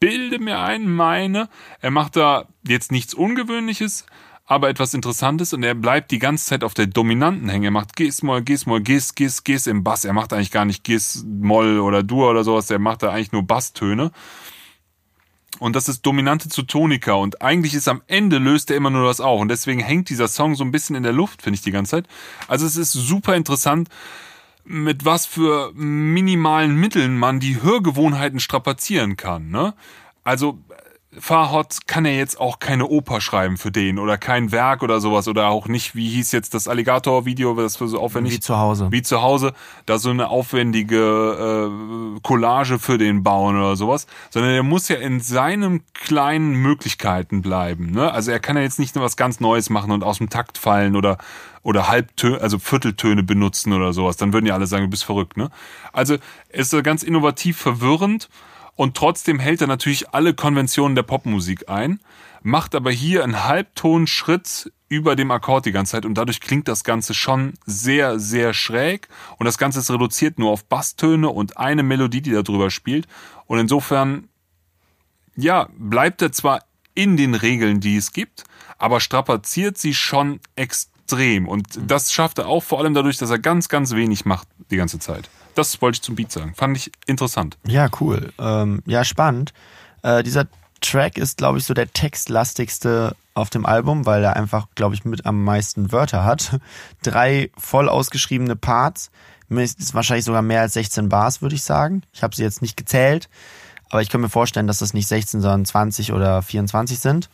bilde 0.00 0.38
mir 0.38 0.60
ein, 0.60 0.90
meine, 0.90 1.48
er 1.80 1.90
macht 1.90 2.16
da 2.16 2.46
jetzt 2.66 2.92
nichts 2.92 3.14
Ungewöhnliches, 3.14 4.06
aber 4.46 4.68
etwas 4.68 4.92
Interessantes 4.92 5.54
und 5.54 5.62
er 5.62 5.74
bleibt 5.74 6.10
die 6.10 6.18
ganze 6.18 6.46
Zeit 6.46 6.64
auf 6.64 6.74
der 6.74 6.86
Dominanten 6.86 7.48
hängen. 7.48 7.64
Er 7.64 7.70
macht 7.70 7.96
Gis, 7.96 8.22
Moll, 8.22 8.42
Gis, 8.42 8.66
Moll, 8.66 8.82
Gis, 8.82 9.14
Gis, 9.14 9.42
Gis 9.44 9.66
im 9.66 9.82
Bass. 9.82 10.04
Er 10.04 10.12
macht 10.12 10.32
eigentlich 10.32 10.50
gar 10.50 10.66
nicht 10.66 10.84
Gis, 10.84 11.24
Moll 11.26 11.80
oder 11.80 12.02
Dur 12.02 12.30
oder 12.30 12.44
sowas. 12.44 12.70
Er 12.70 12.78
macht 12.78 13.02
da 13.02 13.10
eigentlich 13.10 13.32
nur 13.32 13.46
Basstöne. 13.46 14.10
Und 15.60 15.76
das 15.76 15.88
ist 15.88 16.02
Dominante 16.02 16.48
zu 16.48 16.62
Tonika. 16.62 17.12
Und 17.12 17.42
eigentlich 17.42 17.74
ist 17.74 17.88
am 17.88 18.02
Ende 18.06 18.38
löst 18.38 18.70
er 18.70 18.76
immer 18.76 18.90
nur 18.90 19.06
das 19.06 19.20
auf. 19.20 19.40
Und 19.40 19.48
deswegen 19.48 19.80
hängt 19.80 20.08
dieser 20.10 20.28
Song 20.28 20.56
so 20.56 20.64
ein 20.64 20.72
bisschen 20.72 20.96
in 20.96 21.02
der 21.02 21.12
Luft, 21.12 21.42
finde 21.42 21.56
ich 21.56 21.62
die 21.62 21.70
ganze 21.70 21.92
Zeit. 21.92 22.08
Also 22.48 22.66
es 22.66 22.76
ist 22.76 22.92
super 22.92 23.36
interessant, 23.36 23.88
mit 24.64 25.04
was 25.04 25.26
für 25.26 25.72
minimalen 25.74 26.74
Mitteln 26.74 27.18
man 27.18 27.38
die 27.38 27.62
Hörgewohnheiten 27.62 28.40
strapazieren 28.40 29.16
kann. 29.16 29.50
Ne? 29.50 29.74
Also 30.24 30.58
Farhot 31.18 31.86
kann 31.86 32.04
ja 32.04 32.12
jetzt 32.12 32.40
auch 32.40 32.58
keine 32.58 32.86
Oper 32.86 33.20
schreiben 33.20 33.56
für 33.56 33.70
den 33.70 33.98
oder 33.98 34.18
kein 34.18 34.52
Werk 34.52 34.82
oder 34.82 35.00
sowas 35.00 35.28
oder 35.28 35.48
auch 35.48 35.68
nicht, 35.68 35.94
wie 35.94 36.08
hieß 36.08 36.32
jetzt 36.32 36.54
das 36.54 36.68
Alligator-Video, 36.68 37.54
das 37.54 37.76
für 37.76 37.88
so 37.88 38.00
aufwendig 38.00 38.34
Wie 38.34 38.40
zu 38.40 38.58
Hause. 38.58 38.88
wie 38.90 39.02
zu 39.02 39.22
Hause, 39.22 39.52
da 39.86 39.98
so 39.98 40.10
eine 40.10 40.28
aufwendige 40.28 41.70
äh, 42.16 42.20
Collage 42.22 42.78
für 42.78 42.98
den 42.98 43.22
bauen 43.22 43.56
oder 43.56 43.76
sowas, 43.76 44.06
sondern 44.30 44.52
er 44.52 44.62
muss 44.62 44.88
ja 44.88 44.96
in 44.96 45.20
seinen 45.20 45.82
kleinen 45.94 46.54
Möglichkeiten 46.54 47.42
bleiben. 47.42 47.90
Ne? 47.90 48.12
Also 48.12 48.30
er 48.30 48.40
kann 48.40 48.56
ja 48.56 48.62
jetzt 48.62 48.78
nicht 48.78 48.94
nur 48.94 49.04
was 49.04 49.16
ganz 49.16 49.40
Neues 49.40 49.70
machen 49.70 49.90
und 49.90 50.04
aus 50.04 50.18
dem 50.18 50.30
Takt 50.30 50.58
fallen 50.58 50.96
oder 50.96 51.18
oder 51.62 51.88
Halbtöne, 51.88 52.40
also 52.42 52.58
Vierteltöne 52.58 53.22
benutzen 53.22 53.72
oder 53.72 53.94
sowas. 53.94 54.18
Dann 54.18 54.34
würden 54.34 54.44
ja 54.44 54.52
alle 54.52 54.66
sagen, 54.66 54.84
du 54.84 54.90
bist 54.90 55.04
verrückt. 55.04 55.38
Ne? 55.38 55.50
Also 55.94 56.18
er 56.50 56.60
ist 56.60 56.84
ganz 56.84 57.02
innovativ 57.02 57.56
verwirrend 57.56 58.28
und 58.76 58.96
trotzdem 58.96 59.38
hält 59.38 59.60
er 59.60 59.66
natürlich 59.66 60.10
alle 60.10 60.34
Konventionen 60.34 60.96
der 60.96 61.04
Popmusik 61.04 61.68
ein, 61.68 62.00
macht 62.42 62.74
aber 62.74 62.90
hier 62.90 63.24
einen 63.24 63.44
Halbtonschritt 63.44 64.72
über 64.88 65.16
dem 65.16 65.30
Akkord 65.30 65.66
die 65.66 65.72
ganze 65.72 65.92
Zeit. 65.92 66.04
Und 66.04 66.14
dadurch 66.14 66.40
klingt 66.40 66.68
das 66.68 66.84
Ganze 66.84 67.14
schon 67.14 67.54
sehr, 67.66 68.18
sehr 68.18 68.52
schräg. 68.52 69.08
Und 69.38 69.46
das 69.46 69.58
Ganze 69.58 69.80
ist 69.80 69.90
reduziert 69.90 70.38
nur 70.38 70.50
auf 70.50 70.64
Basstöne 70.64 71.28
und 71.28 71.56
eine 71.56 71.82
Melodie, 71.82 72.20
die 72.20 72.32
da 72.32 72.42
drüber 72.42 72.70
spielt. 72.70 73.06
Und 73.46 73.58
insofern, 73.58 74.28
ja, 75.36 75.68
bleibt 75.76 76.22
er 76.22 76.32
zwar 76.32 76.64
in 76.94 77.16
den 77.16 77.34
Regeln, 77.34 77.80
die 77.80 77.96
es 77.96 78.12
gibt, 78.12 78.44
aber 78.78 79.00
strapaziert 79.00 79.78
sie 79.78 79.94
schon 79.94 80.40
extrem. 80.54 81.48
Und 81.48 81.66
das 81.86 82.12
schafft 82.12 82.38
er 82.38 82.46
auch 82.46 82.62
vor 82.62 82.78
allem 82.78 82.94
dadurch, 82.94 83.18
dass 83.18 83.30
er 83.30 83.38
ganz, 83.38 83.68
ganz 83.68 83.92
wenig 83.92 84.24
macht 84.24 84.48
die 84.70 84.76
ganze 84.76 84.98
Zeit. 84.98 85.28
Das 85.54 85.80
wollte 85.80 85.96
ich 85.96 86.02
zum 86.02 86.16
Beat 86.16 86.32
sagen. 86.32 86.54
Fand 86.54 86.76
ich 86.76 86.90
interessant. 87.06 87.58
Ja, 87.66 87.88
cool. 88.00 88.32
Ähm, 88.38 88.82
ja, 88.86 89.04
spannend. 89.04 89.52
Äh, 90.02 90.22
dieser 90.22 90.46
Track 90.80 91.16
ist, 91.16 91.38
glaube 91.38 91.58
ich, 91.58 91.64
so 91.64 91.74
der 91.74 91.92
textlastigste 91.92 93.16
auf 93.34 93.50
dem 93.50 93.66
Album, 93.66 94.06
weil 94.06 94.22
er 94.22 94.36
einfach, 94.36 94.68
glaube 94.74 94.94
ich, 94.94 95.04
mit 95.04 95.26
am 95.26 95.42
meisten 95.42 95.92
Wörter 95.92 96.24
hat. 96.24 96.58
Drei 97.02 97.50
voll 97.56 97.88
ausgeschriebene 97.88 98.56
Parts. 98.56 99.10
Ist 99.48 99.94
wahrscheinlich 99.94 100.24
sogar 100.24 100.42
mehr 100.42 100.62
als 100.62 100.72
16 100.74 101.08
Bars, 101.08 101.42
würde 101.42 101.54
ich 101.54 101.62
sagen. 101.62 102.02
Ich 102.12 102.22
habe 102.22 102.34
sie 102.34 102.42
jetzt 102.42 102.62
nicht 102.62 102.76
gezählt, 102.76 103.28
aber 103.90 104.02
ich 104.02 104.08
kann 104.08 104.20
mir 104.20 104.30
vorstellen, 104.30 104.66
dass 104.66 104.78
das 104.78 104.94
nicht 104.94 105.06
16, 105.06 105.40
sondern 105.40 105.64
20 105.64 106.12
oder 106.12 106.42
24 106.42 106.98
sind. 106.98 107.28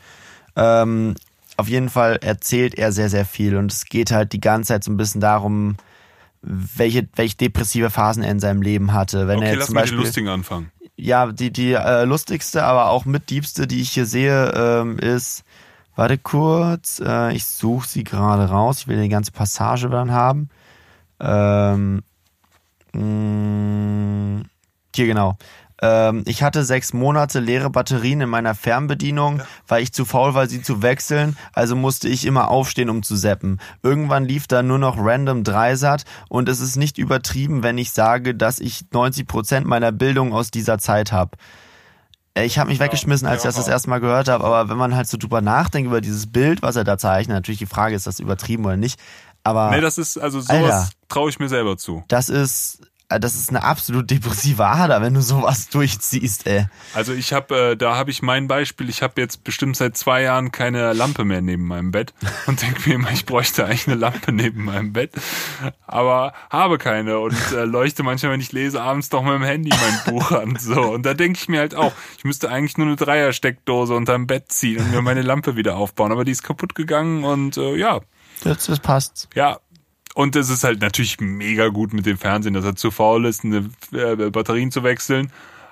Ähm, 0.57 1.15
auf 1.57 1.69
jeden 1.69 1.89
Fall 1.89 2.19
erzählt 2.23 2.75
er 2.75 2.93
sehr, 2.93 3.09
sehr 3.09 3.25
viel 3.25 3.57
und 3.57 3.73
es 3.73 3.85
geht 3.85 4.11
halt 4.11 4.33
die 4.33 4.41
ganze 4.41 4.69
Zeit 4.69 4.85
so 4.85 4.91
ein 4.91 4.97
bisschen 4.97 5.21
darum, 5.21 5.77
welche, 6.43 7.09
welche 7.15 7.37
depressive 7.37 7.91
Phasen 7.91 8.23
er 8.23 8.31
in 8.31 8.41
seinem 8.41 8.63
Leben 8.63 8.93
hatte. 8.93 9.29
Wenn 9.29 9.43
er 9.43 9.49
Okay, 9.49 9.51
jetzt 9.51 9.59
lass 9.59 9.67
zum 9.67 9.75
mal 9.75 9.81
Beispiel 9.83 9.99
den 9.99 10.05
lustigen 10.05 10.29
anfangen. 10.29 10.71
ja, 10.97 11.31
die, 11.33 11.53
die 11.53 11.73
äh, 11.73 12.05
lustigste, 12.05 12.65
aber 12.65 12.91
auch 12.91 13.05
mit 13.05 13.31
diebste, 13.31 13.67
die 13.67 13.81
ich 13.81 13.91
hier 13.93 14.07
sehe, 14.07 14.53
ähm, 14.55 14.99
ist, 14.99 15.45
warte 15.97 16.19
kurz, 16.19 17.01
äh, 17.05 17.33
ich 17.35 17.45
suche 17.45 17.89
sie 17.89 18.05
gerade 18.05 18.45
raus, 18.51 18.81
ich 18.81 18.89
will 18.89 19.01
die 19.01 19.09
ganze 19.09 19.33
Passage 19.33 19.89
dann 19.91 20.13
haben. 20.13 20.49
Ähm, 21.21 22.03
mh, 22.95 24.45
hier 24.95 25.07
genau. 25.07 25.37
Ähm, 25.83 26.23
ich 26.27 26.43
hatte 26.43 26.65
sechs 26.65 26.93
Monate 26.93 27.41
leere 27.41 27.71
Batterien 27.71 28.21
in 28.21 28.29
meiner 28.29 28.55
Fernbedienung, 28.55 29.41
weil 29.67 29.83
ich 29.83 29.93
zu 29.93 30.05
faul 30.05 30.35
war, 30.35 30.47
sie 30.47 30.63
zu 30.63 30.83
wechseln. 30.83 31.37
Also 31.53 31.77
musste 31.77 32.09
ich 32.09 32.27
immer 32.27 32.49
aufstehen, 32.49 32.91
um 32.91 33.03
zu 33.03 33.17
zappen. 33.17 33.61
Irgendwann 33.83 34.25
lief 34.25 34.47
da 34.47 34.63
nur 34.63 34.79
noch 34.79 34.97
random 34.99 35.45
Dreisat 35.45 36.05
und 36.29 36.49
es 36.49 36.61
ist 36.61 36.77
nicht 36.77 36.99
übertrieben, 36.99 37.63
wenn 37.63 37.79
ich 37.79 37.93
sage, 37.93 38.35
dass 38.35 38.59
ich 38.59 38.85
90 38.93 39.27
Prozent 39.27 39.67
meiner 39.67 39.93
Bildung 39.93 40.33
aus 40.35 40.51
dieser 40.51 40.79
Zeit 40.79 41.13
habe. 41.13 41.31
Äh, 42.35 42.45
Ich 42.45 42.59
habe 42.59 42.71
mich 42.71 42.81
weggeschmissen, 42.81 43.27
als 43.27 43.39
ich 43.43 43.49
das 43.49 43.57
das 43.57 43.69
erste 43.69 43.89
Mal 43.91 44.01
gehört 44.01 44.29
habe, 44.29 44.45
aber 44.45 44.69
wenn 44.69 44.77
man 44.77 44.95
halt 44.95 45.09
so 45.09 45.17
drüber 45.17 45.41
nachdenkt 45.41 45.87
über 45.89 46.01
dieses 46.01 46.31
Bild, 46.31 46.63
was 46.63 46.77
er 46.77 46.85
da 46.85 46.99
zeichnet, 46.99 47.35
natürlich 47.37 47.59
die 47.59 47.67
Frage, 47.67 47.95
ist 47.95 48.07
das 48.07 48.21
übertrieben 48.21 48.65
oder 48.67 48.77
nicht, 48.77 49.01
aber 49.43 49.71
Nee, 49.71 49.81
das 49.81 49.97
ist, 49.97 50.19
also 50.19 50.41
sowas 50.41 50.91
traue 51.09 51.31
ich 51.31 51.39
mir 51.39 51.49
selber 51.49 51.79
zu. 51.79 52.05
das 52.09 52.29
ist 52.29 52.83
das 53.19 53.35
ist 53.35 53.49
eine 53.51 53.63
absolut 53.65 54.11
depressive 54.11 54.65
Ader, 54.65 55.03
wenn 55.03 55.15
du 55.15 55.21
sowas 55.23 55.69
durchziehst, 55.71 56.47
ey. 56.47 56.67
Also 56.95 57.13
ich 57.13 57.33
habe, 57.33 57.73
äh, 57.73 57.77
da 57.77 57.97
habe 57.97 58.11
ich 58.11 58.23
mein 58.23 58.47
Beispiel. 58.47 58.89
Ich 58.89 59.03
habe 59.03 59.21
jetzt 59.21 59.43
bestimmt 59.43 59.77
seit 59.77 59.97
zwei 59.97 60.23
Jahren 60.23 60.53
keine 60.53 60.93
Lampe 60.93 61.25
mehr 61.25 61.41
neben 61.41 61.67
meinem 61.67 61.91
Bett 61.91 62.15
und 62.47 62.63
denke 62.63 62.89
mir 62.89 62.95
immer, 62.95 63.11
ich 63.11 63.27
bräuchte 63.27 63.65
eigentlich 63.65 63.87
eine 63.89 63.97
Lampe 63.97 64.31
neben 64.33 64.65
meinem 64.65 64.93
Bett, 64.93 65.13
aber 65.87 66.33
habe 66.51 66.79
keine 66.79 67.19
und 67.19 67.35
äh, 67.53 67.65
leuchte 67.65 68.03
manchmal, 68.03 68.33
wenn 68.33 68.41
ich 68.41 68.53
lese, 68.53 68.81
abends 68.83 69.09
doch 69.09 69.23
mit 69.23 69.33
dem 69.35 69.43
Handy 69.43 69.71
mein 69.71 70.15
Buch 70.15 70.31
an. 70.41 70.57
So 70.61 70.81
und 70.93 71.05
da 71.05 71.15
denke 71.15 71.39
ich 71.41 71.49
mir 71.49 71.61
halt 71.61 71.75
auch, 71.75 71.93
ich 72.19 72.25
müsste 72.25 72.51
eigentlich 72.51 72.79
nur 72.79 72.87
eine 72.87 72.97
Dreiersteckdose 72.97 73.95
unterm 73.95 74.27
Bett 74.27 74.53
ziehen 74.53 74.79
und 74.81 74.91
mir 74.93 75.03
meine 75.03 75.23
Lampe 75.23 75.57
wieder 75.57 75.77
aufbauen, 75.77 76.13
aber 76.13 76.25
die 76.25 76.33
ist 76.33 76.43
kaputt 76.43 76.75
gegangen 76.75 77.25
und 77.25 77.57
äh, 77.57 77.75
ja, 77.77 78.01
Das, 78.45 78.67
das 78.67 78.79
passt. 78.81 79.29
ja. 79.35 79.59
Und 80.15 80.37
es 80.37 80.51
ist 80.51 80.65
halt 80.65 80.81
natürlich 80.81 81.21
mega 81.21 81.69
gut 81.69 81.93
mit 81.93 82.07
dem 82.07 82.19
Fernsehen, 82.19 82.55
dass 82.55 82.65
er 82.65 82.77
zu 82.77 82.91
faul 82.91 83.27
ist, 83.27 83.45
eine, 83.45 83.71
äh, 83.93 84.31
Batterien 84.31 84.71
zu 84.71 84.83
wechseln 84.83 85.31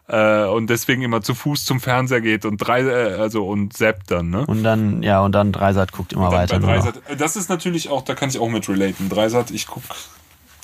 äh, 0.09 0.45
und 0.45 0.69
deswegen 0.71 1.03
immer 1.03 1.23
zu 1.23 1.35
Fuß 1.35 1.65
zum 1.65 1.81
Fernseher 1.81 2.21
geht 2.21 2.45
und 2.45 2.57
drei, 2.57 2.81
äh, 2.81 3.15
also 3.15 3.47
und 3.47 3.75
zappt 3.75 4.11
dann, 4.11 4.31
ne? 4.31 4.47
Und 4.47 4.63
dann, 4.63 5.03
ja, 5.03 5.21
und 5.21 5.33
dann 5.33 5.53
Dreisat 5.53 5.93
guckt 5.93 6.13
immer 6.13 6.33
weiter. 6.33 6.59
Dreisat, 6.59 6.95
das 7.19 7.37
ist 7.37 7.51
natürlich 7.51 7.91
auch, 7.91 8.03
da 8.03 8.15
kann 8.15 8.31
ich 8.31 8.39
auch 8.39 8.49
mit 8.49 8.69
relaten. 8.69 9.09
Dreisat, 9.09 9.51
ich 9.51 9.67
guck, 9.67 9.83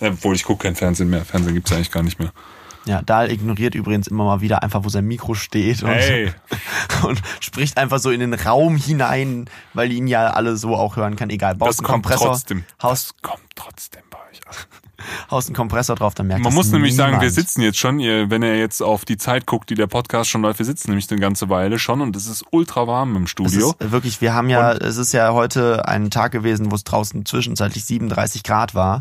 äh, 0.00 0.08
obwohl 0.08 0.34
ich 0.34 0.44
guck 0.44 0.60
kein 0.60 0.74
Fernsehen 0.74 1.10
mehr. 1.10 1.24
Fernsehen 1.24 1.54
gibt's 1.54 1.72
eigentlich 1.72 1.90
gar 1.90 2.02
nicht 2.02 2.18
mehr. 2.18 2.32
Ja, 2.86 3.00
Dahl 3.02 3.30
ignoriert 3.30 3.74
übrigens 3.74 4.06
immer 4.08 4.24
mal 4.24 4.40
wieder 4.42 4.62
einfach, 4.62 4.84
wo 4.84 4.88
sein 4.90 5.06
Mikro 5.06 5.34
steht 5.34 5.82
und, 5.82 5.88
Hey. 5.90 6.32
und 7.02 7.20
spricht 7.40 7.78
einfach 7.78 7.98
so 7.98 8.10
in 8.10 8.20
den 8.20 8.34
Raum 8.34 8.76
hinein, 8.76 9.46
weil 9.72 9.90
ihn 9.92 10.06
ja 10.06 10.28
alle 10.28 10.56
so 10.56 10.76
auch 10.76 10.96
hören 10.96 11.16
kann. 11.16 11.30
Egal, 11.30 11.54
baust 11.54 11.70
Das 11.70 11.78
einen 11.78 11.86
kommt 11.86 12.04
Kompressor, 12.04 12.28
trotzdem. 12.32 12.64
haust, 12.82 13.14
Das 13.22 13.22
kommt 13.30 13.44
trotzdem 13.54 14.02
bei 14.10 14.18
euch 14.30 14.40
an. 14.46 14.54
haust 15.30 15.48
einen 15.48 15.56
Kompressor 15.56 15.96
drauf, 15.96 16.14
dann 16.14 16.26
merkt 16.28 16.42
Man 16.44 16.52
muss 16.54 16.70
nämlich 16.72 16.94
sagen, 16.94 17.12
wir 17.12 17.18
niemand. 17.18 17.34
sitzen 17.34 17.62
jetzt 17.62 17.78
schon, 17.78 18.00
ihr, 18.00 18.30
wenn 18.30 18.42
ihr 18.42 18.56
jetzt 18.58 18.82
auf 18.82 19.04
die 19.04 19.16
Zeit 19.16 19.46
guckt, 19.46 19.68
die 19.70 19.74
der 19.74 19.86
Podcast 19.86 20.30
schon 20.30 20.42
läuft, 20.42 20.58
wir 20.58 20.66
sitzen 20.66 20.90
nämlich 20.90 21.10
eine 21.10 21.20
ganze 21.20 21.48
Weile 21.48 21.78
schon 21.78 22.00
und 22.00 22.14
es 22.16 22.26
ist 22.26 22.44
ultra 22.52 22.86
warm 22.86 23.16
im 23.16 23.24
Es 23.24 23.30
Studio. 23.30 23.74
ist 23.78 23.92
wirklich, 23.92 24.20
wir 24.20 24.34
haben 24.34 24.48
ja, 24.50 24.72
es 24.72 24.96
ist 24.96 25.12
ja 25.12 25.32
heute 25.32 25.86
ein 25.88 26.10
Tag 26.10 26.32
gewesen, 26.32 26.70
wo 26.70 26.74
es 26.74 26.84
draußen 26.84 27.24
zwischenzeitlich 27.26 27.84
37 27.84 28.42
Grad 28.44 28.74
war. 28.74 29.00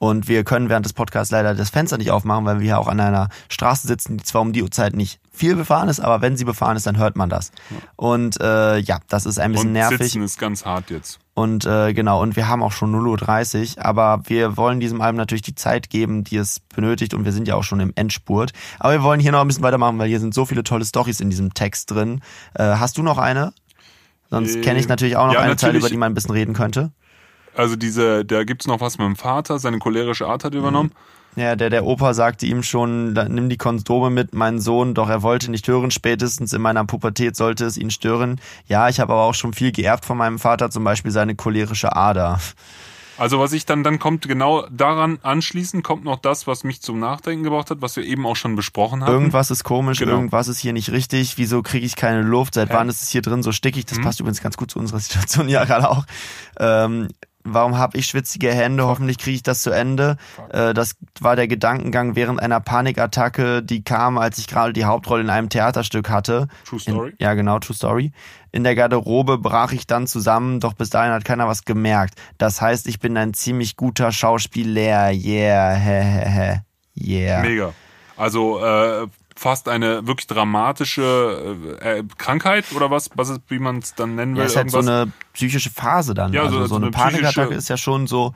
Und 0.00 0.28
wir 0.28 0.44
können 0.44 0.70
während 0.70 0.86
des 0.86 0.94
Podcasts 0.94 1.30
leider 1.30 1.54
das 1.54 1.68
Fenster 1.68 1.98
nicht 1.98 2.10
aufmachen, 2.10 2.46
weil 2.46 2.60
wir 2.60 2.66
ja 2.66 2.78
auch 2.78 2.88
an 2.88 2.98
einer 3.00 3.28
Straße 3.50 3.86
sitzen, 3.86 4.16
die 4.16 4.24
zwar 4.24 4.40
um 4.40 4.54
die 4.54 4.62
Uhrzeit 4.62 4.96
nicht 4.96 5.20
viel 5.30 5.54
befahren 5.56 5.90
ist, 5.90 6.00
aber 6.00 6.22
wenn 6.22 6.38
sie 6.38 6.46
befahren 6.46 6.74
ist, 6.78 6.86
dann 6.86 6.96
hört 6.96 7.16
man 7.16 7.28
das. 7.28 7.52
Und 7.96 8.40
äh, 8.40 8.78
ja, 8.78 9.00
das 9.08 9.26
ist 9.26 9.38
ein 9.38 9.52
bisschen 9.52 9.68
und 9.68 9.72
nervig. 9.74 9.98
sitzen 9.98 10.22
ist 10.22 10.38
ganz 10.38 10.64
hart 10.64 10.88
jetzt. 10.88 11.18
Und 11.34 11.66
äh, 11.66 11.92
genau, 11.92 12.22
und 12.22 12.34
wir 12.34 12.48
haben 12.48 12.62
auch 12.62 12.72
schon 12.72 12.94
0.30 12.94 13.76
Uhr, 13.76 13.84
aber 13.84 14.22
wir 14.24 14.56
wollen 14.56 14.80
diesem 14.80 15.02
Album 15.02 15.18
natürlich 15.18 15.42
die 15.42 15.54
Zeit 15.54 15.90
geben, 15.90 16.24
die 16.24 16.36
es 16.36 16.60
benötigt 16.60 17.12
und 17.12 17.26
wir 17.26 17.32
sind 17.32 17.46
ja 17.46 17.56
auch 17.56 17.64
schon 17.64 17.80
im 17.80 17.92
Endspurt. 17.94 18.52
Aber 18.78 18.94
wir 18.94 19.02
wollen 19.02 19.20
hier 19.20 19.32
noch 19.32 19.42
ein 19.42 19.48
bisschen 19.48 19.62
weitermachen, 19.62 19.98
weil 19.98 20.08
hier 20.08 20.20
sind 20.20 20.32
so 20.32 20.46
viele 20.46 20.64
tolle 20.64 20.86
Stories 20.86 21.20
in 21.20 21.28
diesem 21.28 21.52
Text 21.52 21.90
drin. 21.90 22.22
Äh, 22.54 22.62
hast 22.64 22.96
du 22.96 23.02
noch 23.02 23.18
eine? 23.18 23.52
Sonst 24.30 24.54
Ähm, 24.54 24.62
kenne 24.62 24.80
ich 24.80 24.88
natürlich 24.88 25.18
auch 25.18 25.26
noch 25.26 25.34
ja, 25.34 25.40
eine 25.40 25.56
Zeile, 25.56 25.76
über 25.76 25.90
die 25.90 25.98
man 25.98 26.12
ein 26.12 26.14
bisschen 26.14 26.30
reden 26.30 26.54
könnte. 26.54 26.90
Also 27.56 27.76
diese, 27.76 28.24
da 28.24 28.44
gibt's 28.44 28.66
noch 28.66 28.80
was 28.80 28.98
mit 28.98 29.06
dem 29.06 29.16
Vater, 29.16 29.58
seine 29.58 29.78
cholerische 29.78 30.26
Art 30.26 30.44
hat 30.44 30.54
übernommen. 30.54 30.92
Ja, 31.36 31.54
der, 31.54 31.70
der 31.70 31.84
Opa 31.84 32.12
sagte 32.12 32.44
ihm 32.46 32.62
schon, 32.64 33.14
"Da- 33.14 33.28
nimm 33.28 33.48
die 33.48 33.56
Kondome 33.56 34.10
mit, 34.10 34.34
mein 34.34 34.58
Sohn, 34.60 34.94
doch 34.94 35.08
er 35.08 35.22
wollte 35.22 35.50
nicht 35.50 35.66
hören, 35.68 35.90
spätestens 35.92 36.52
in 36.52 36.60
meiner 36.60 36.84
Pubertät 36.84 37.36
sollte 37.36 37.64
es 37.66 37.76
ihn 37.76 37.90
stören. 37.90 38.40
Ja, 38.66 38.88
ich 38.88 38.98
habe 38.98 39.12
aber 39.12 39.22
auch 39.22 39.34
schon 39.34 39.52
viel 39.52 39.70
geerbt 39.70 40.04
von 40.04 40.16
meinem 40.18 40.38
Vater, 40.40 40.70
zum 40.70 40.82
Beispiel 40.82 41.12
seine 41.12 41.36
cholerische 41.36 41.94
Ader. 41.94 42.40
Also 43.16 43.38
was 43.38 43.52
ich 43.52 43.66
dann, 43.66 43.84
dann 43.84 43.98
kommt 43.98 44.26
genau 44.26 44.66
daran 44.70 45.18
anschließend, 45.22 45.84
kommt 45.84 46.04
noch 46.04 46.18
das, 46.18 46.46
was 46.46 46.64
mich 46.64 46.80
zum 46.80 46.98
Nachdenken 46.98 47.44
gebracht 47.44 47.70
hat, 47.70 47.82
was 47.82 47.94
wir 47.96 48.02
eben 48.04 48.26
auch 48.26 48.34
schon 48.36 48.56
besprochen 48.56 49.04
haben. 49.04 49.12
Irgendwas 49.12 49.50
ist 49.50 49.62
komisch, 49.62 49.98
Genau. 49.98 50.12
irgendwas 50.12 50.48
ist 50.48 50.58
hier 50.58 50.72
nicht 50.72 50.90
richtig, 50.90 51.36
wieso 51.36 51.62
kriege 51.62 51.84
ich 51.84 51.96
keine 51.96 52.22
Luft, 52.22 52.54
seit 52.54 52.70
Ja. 52.70 52.76
wann 52.76 52.88
ist 52.88 53.02
es 53.02 53.10
hier 53.10 53.20
drin 53.22 53.42
so 53.42 53.52
stickig, 53.52 53.84
Mhm. 53.84 53.88
das 53.90 54.00
passt 54.00 54.20
übrigens 54.20 54.40
ganz 54.42 54.56
gut 54.56 54.70
zu 54.70 54.78
unserer 54.78 54.98
Situation 55.00 55.48
ja 55.50 55.64
gerade 55.66 55.90
auch. 55.90 56.04
Ähm, 56.58 57.08
warum 57.44 57.78
habe 57.78 57.98
ich 57.98 58.06
schwitzige 58.06 58.52
Hände, 58.52 58.86
hoffentlich 58.86 59.18
kriege 59.18 59.36
ich 59.36 59.42
das 59.42 59.62
zu 59.62 59.70
Ende. 59.70 60.16
Äh, 60.50 60.74
das 60.74 60.96
war 61.20 61.36
der 61.36 61.48
Gedankengang 61.48 62.16
während 62.16 62.40
einer 62.40 62.60
Panikattacke, 62.60 63.62
die 63.62 63.82
kam, 63.82 64.18
als 64.18 64.38
ich 64.38 64.46
gerade 64.46 64.72
die 64.72 64.84
Hauptrolle 64.84 65.22
in 65.22 65.30
einem 65.30 65.48
Theaterstück 65.48 66.10
hatte. 66.10 66.48
True 66.64 66.80
Story. 66.80 67.10
In, 67.10 67.16
ja, 67.18 67.34
genau, 67.34 67.58
True 67.58 67.76
Story. 67.76 68.12
In 68.52 68.64
der 68.64 68.74
Garderobe 68.74 69.38
brach 69.38 69.72
ich 69.72 69.86
dann 69.86 70.06
zusammen, 70.06 70.60
doch 70.60 70.74
bis 70.74 70.90
dahin 70.90 71.12
hat 71.12 71.24
keiner 71.24 71.46
was 71.46 71.64
gemerkt. 71.64 72.14
Das 72.38 72.60
heißt, 72.60 72.88
ich 72.88 72.98
bin 72.98 73.16
ein 73.16 73.34
ziemlich 73.34 73.76
guter 73.76 74.12
Schauspieler. 74.12 75.10
Yeah, 75.12 75.74
hä. 75.74 76.60
Yeah. 77.00 77.42
Mega. 77.42 77.72
Also 78.16 78.62
äh, 78.62 79.06
fast 79.40 79.68
eine 79.68 80.06
wirklich 80.06 80.26
dramatische 80.26 81.56
äh, 81.82 81.98
äh, 82.00 82.04
Krankheit 82.18 82.66
oder 82.76 82.90
was, 82.90 83.08
was 83.14 83.30
ist, 83.30 83.40
wie 83.48 83.58
man 83.58 83.78
es 83.78 83.94
dann 83.94 84.14
nennen 84.14 84.34
will. 84.34 84.42
Ja, 84.42 84.46
ist 84.46 84.56
halt 84.56 84.70
so 84.70 84.78
eine 84.80 85.10
psychische 85.32 85.70
Phase 85.70 86.12
dann. 86.12 86.32
Ja, 86.34 86.42
also 86.42 86.58
so- 86.60 86.66
so, 86.66 86.74
eine 86.76 86.86
eine 86.86 86.90
Panikattacke 86.90 87.54
ist 87.54 87.68
ja 87.70 87.78
schon 87.78 88.06
so, 88.06 88.34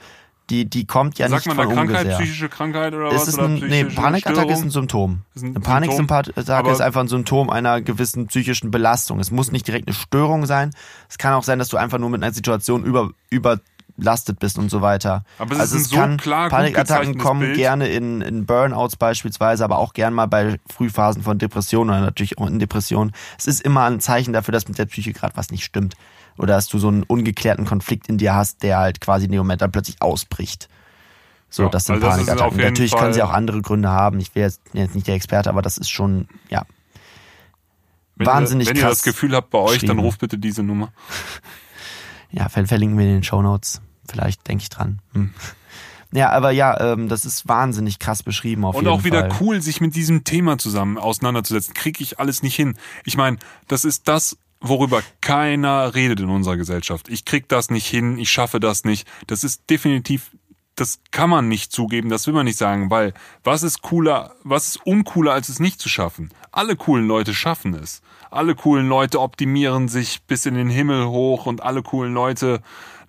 die, 0.50 0.64
die 0.64 0.86
kommt 0.86 1.18
ja 1.18 1.28
Sagt 1.28 1.46
nicht 1.46 1.56
man 1.56 1.56
da 1.56 1.64
von 1.64 1.74
Krankheit, 1.74 2.04
ungefähr. 2.04 2.18
psychische 2.18 2.48
Krankheit 2.48 2.94
oder 2.94 3.08
Es 3.08 3.22
was? 3.22 3.28
ist 3.28 3.38
ein, 3.38 3.54
nee, 3.54 3.84
Panikattacke 3.84 4.52
ist 4.52 4.62
ein 4.62 4.70
Symptom. 4.70 5.22
Ist 5.34 5.42
ein 5.44 5.56
Eine 5.56 6.48
aber- 6.48 6.72
ist 6.72 6.80
einfach 6.80 7.00
ein 7.00 7.08
Symptom 7.08 7.50
einer 7.50 7.80
gewissen 7.82 8.26
psychischen 8.28 8.70
Belastung. 8.70 9.20
Es 9.20 9.30
muss 9.30 9.52
nicht 9.52 9.66
direkt 9.66 9.88
eine 9.88 9.94
Störung 9.94 10.46
sein. 10.46 10.70
Es 11.08 11.18
kann 11.18 11.34
auch 11.34 11.44
sein, 11.44 11.58
dass 11.58 11.68
du 11.68 11.76
einfach 11.76 11.98
nur 11.98 12.08
mit 12.10 12.22
einer 12.22 12.32
Situation 12.32 12.82
über, 12.84 13.10
überlastet 13.96 14.38
bist 14.40 14.58
und 14.58 14.70
so 14.70 14.82
weiter. 14.82 15.24
Aber 15.38 15.52
es 15.54 15.60
also 15.60 15.76
ist 15.76 15.82
es 15.82 15.88
so 15.90 15.96
kann, 15.96 16.16
klar 16.16 16.48
Panikattacken 16.48 17.16
kommen 17.18 17.40
Bild. 17.40 17.56
gerne 17.56 17.88
in, 17.88 18.20
in 18.22 18.44
Burnouts 18.46 18.96
beispielsweise, 18.96 19.64
aber 19.64 19.78
auch 19.78 19.92
gern 19.92 20.12
mal 20.14 20.26
bei 20.26 20.58
Frühphasen 20.72 21.22
von 21.22 21.38
Depressionen 21.38 21.90
oder 21.90 22.00
natürlich 22.04 22.38
auch 22.38 22.46
in 22.48 22.58
Depressionen. 22.58 23.12
Es 23.38 23.46
ist 23.46 23.60
immer 23.60 23.84
ein 23.84 24.00
Zeichen 24.00 24.32
dafür, 24.32 24.52
dass 24.52 24.66
mit 24.68 24.78
der 24.78 24.86
Psyche 24.86 25.12
gerade 25.12 25.36
was 25.36 25.50
nicht 25.50 25.64
stimmt. 25.64 25.94
Oder 26.36 26.54
dass 26.54 26.66
du 26.66 26.78
so 26.78 26.88
einen 26.88 27.04
ungeklärten 27.04 27.64
Konflikt 27.64 28.08
in 28.08 28.18
dir 28.18 28.34
hast, 28.34 28.64
der 28.64 28.78
halt 28.78 29.00
quasi 29.00 29.26
in 29.26 29.30
dem 29.30 29.38
Moment 29.38 29.62
dann 29.62 29.70
plötzlich 29.70 30.02
ausbricht. 30.02 30.68
So, 31.48 31.62
Ja, 31.62 31.68
das 31.68 31.84
sind 31.84 31.94
also 31.94 32.06
das 32.08 32.14
Panikattacken. 32.16 32.56
jeden 32.58 32.68
Natürlich 32.70 32.90
Fall- 32.90 33.00
können 33.00 33.14
sie 33.14 33.22
auch 33.22 33.30
andere 33.32 33.62
Gründe 33.62 33.88
haben. 33.90 34.18
Ich 34.18 34.34
wäre 34.34 34.46
jetzt, 34.48 34.60
jetzt 34.72 34.96
nicht 34.96 35.06
der 35.06 35.14
Experte, 35.14 35.48
aber 35.48 35.62
das 35.62 35.78
ist 35.78 35.88
schon, 35.90 36.26
ja. 36.50 36.64
Wenn 38.16 38.26
wahnsinnig 38.26 38.66
ihr, 38.66 38.70
Wenn 38.70 38.76
ihr 38.78 38.82
krass 38.82 38.98
das 38.98 39.02
Gefühl 39.04 39.36
habt 39.36 39.50
bei 39.50 39.58
euch, 39.58 39.84
dann 39.84 40.00
ruft 40.00 40.18
bitte 40.20 40.36
diese 40.38 40.64
Nummer. 40.64 40.92
Ja, 42.34 42.48
ver- 42.48 42.66
verlinken 42.66 42.98
wir 42.98 43.06
in 43.06 43.12
den 43.12 43.22
Shownotes. 43.24 43.80
Vielleicht 44.08 44.46
denke 44.48 44.62
ich 44.62 44.68
dran. 44.70 45.00
Hm. 45.12 45.30
Ja, 46.12 46.30
aber 46.30 46.50
ja, 46.52 46.78
ähm, 46.92 47.08
das 47.08 47.24
ist 47.24 47.48
wahnsinnig 47.48 47.98
krass 47.98 48.22
beschrieben 48.22 48.64
auf 48.64 48.74
Und 48.76 48.84
jeden 48.84 48.94
auch 48.94 49.04
wieder 49.04 49.30
Fall. 49.30 49.38
cool, 49.40 49.60
sich 49.62 49.80
mit 49.80 49.96
diesem 49.96 50.22
Thema 50.24 50.58
zusammen 50.58 50.96
auseinanderzusetzen. 50.98 51.74
Krieg 51.74 52.00
ich 52.00 52.20
alles 52.20 52.42
nicht 52.42 52.54
hin. 52.54 52.76
Ich 53.04 53.16
meine, 53.16 53.38
das 53.66 53.84
ist 53.84 54.06
das, 54.06 54.36
worüber 54.60 55.02
keiner 55.20 55.94
redet 55.94 56.20
in 56.20 56.28
unserer 56.28 56.56
Gesellschaft. 56.56 57.08
Ich 57.08 57.24
krieg 57.24 57.48
das 57.48 57.70
nicht 57.70 57.86
hin, 57.86 58.16
ich 58.18 58.30
schaffe 58.30 58.60
das 58.60 58.84
nicht. 58.84 59.08
Das 59.26 59.42
ist 59.42 59.68
definitiv, 59.70 60.30
das 60.76 61.00
kann 61.10 61.30
man 61.30 61.48
nicht 61.48 61.72
zugeben, 61.72 62.08
das 62.10 62.26
will 62.28 62.34
man 62.34 62.44
nicht 62.46 62.58
sagen, 62.58 62.90
weil 62.90 63.12
was 63.42 63.62
ist 63.64 63.82
cooler, 63.82 64.34
was 64.44 64.66
ist 64.68 64.86
uncooler, 64.86 65.32
als 65.32 65.48
es 65.48 65.58
nicht 65.58 65.80
zu 65.80 65.88
schaffen? 65.88 66.30
Alle 66.54 66.76
coolen 66.76 67.08
Leute 67.08 67.34
schaffen 67.34 67.74
es. 67.74 68.00
Alle 68.30 68.54
coolen 68.54 68.88
Leute 68.88 69.20
optimieren 69.20 69.88
sich 69.88 70.22
bis 70.22 70.46
in 70.46 70.54
den 70.54 70.68
Himmel 70.68 71.06
hoch 71.08 71.46
und 71.46 71.64
alle 71.64 71.82
coolen 71.82 72.14
Leute 72.14 72.60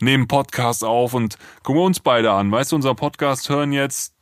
nehmen 0.01 0.27
Podcasts 0.27 0.81
auf 0.81 1.13
und 1.13 1.37
gucken 1.61 1.81
wir 1.81 1.85
uns 1.85 1.99
beide 1.99 2.31
an. 2.31 2.51
Weißt 2.51 2.71
du, 2.71 2.75
unser 2.75 2.95
Podcast 2.95 3.47
hören 3.49 3.71
jetzt 3.71 4.15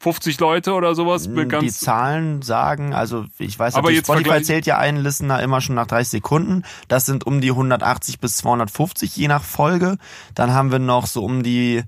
50 0.00 0.40
Leute 0.40 0.72
oder 0.72 0.94
sowas. 0.94 1.28
die 1.60 1.70
Zahlen 1.70 2.40
sagen, 2.40 2.94
also 2.94 3.26
ich 3.38 3.58
weiß 3.58 3.74
Aber 3.74 3.90
jetzt 3.90 4.06
Spotify 4.06 4.42
zählt 4.42 4.64
ja 4.64 4.78
einen 4.78 4.98
Listener 4.98 5.42
immer 5.42 5.60
schon 5.60 5.74
nach 5.74 5.86
30 5.86 6.08
Sekunden. 6.08 6.62
Das 6.86 7.04
sind 7.04 7.26
um 7.26 7.42
die 7.42 7.50
180 7.50 8.20
bis 8.20 8.38
250 8.38 9.16
je 9.16 9.28
nach 9.28 9.42
Folge. 9.42 9.98
Dann 10.34 10.54
haben 10.54 10.72
wir 10.72 10.78
noch 10.78 11.06
so 11.06 11.22
um 11.22 11.42
die, 11.42 11.82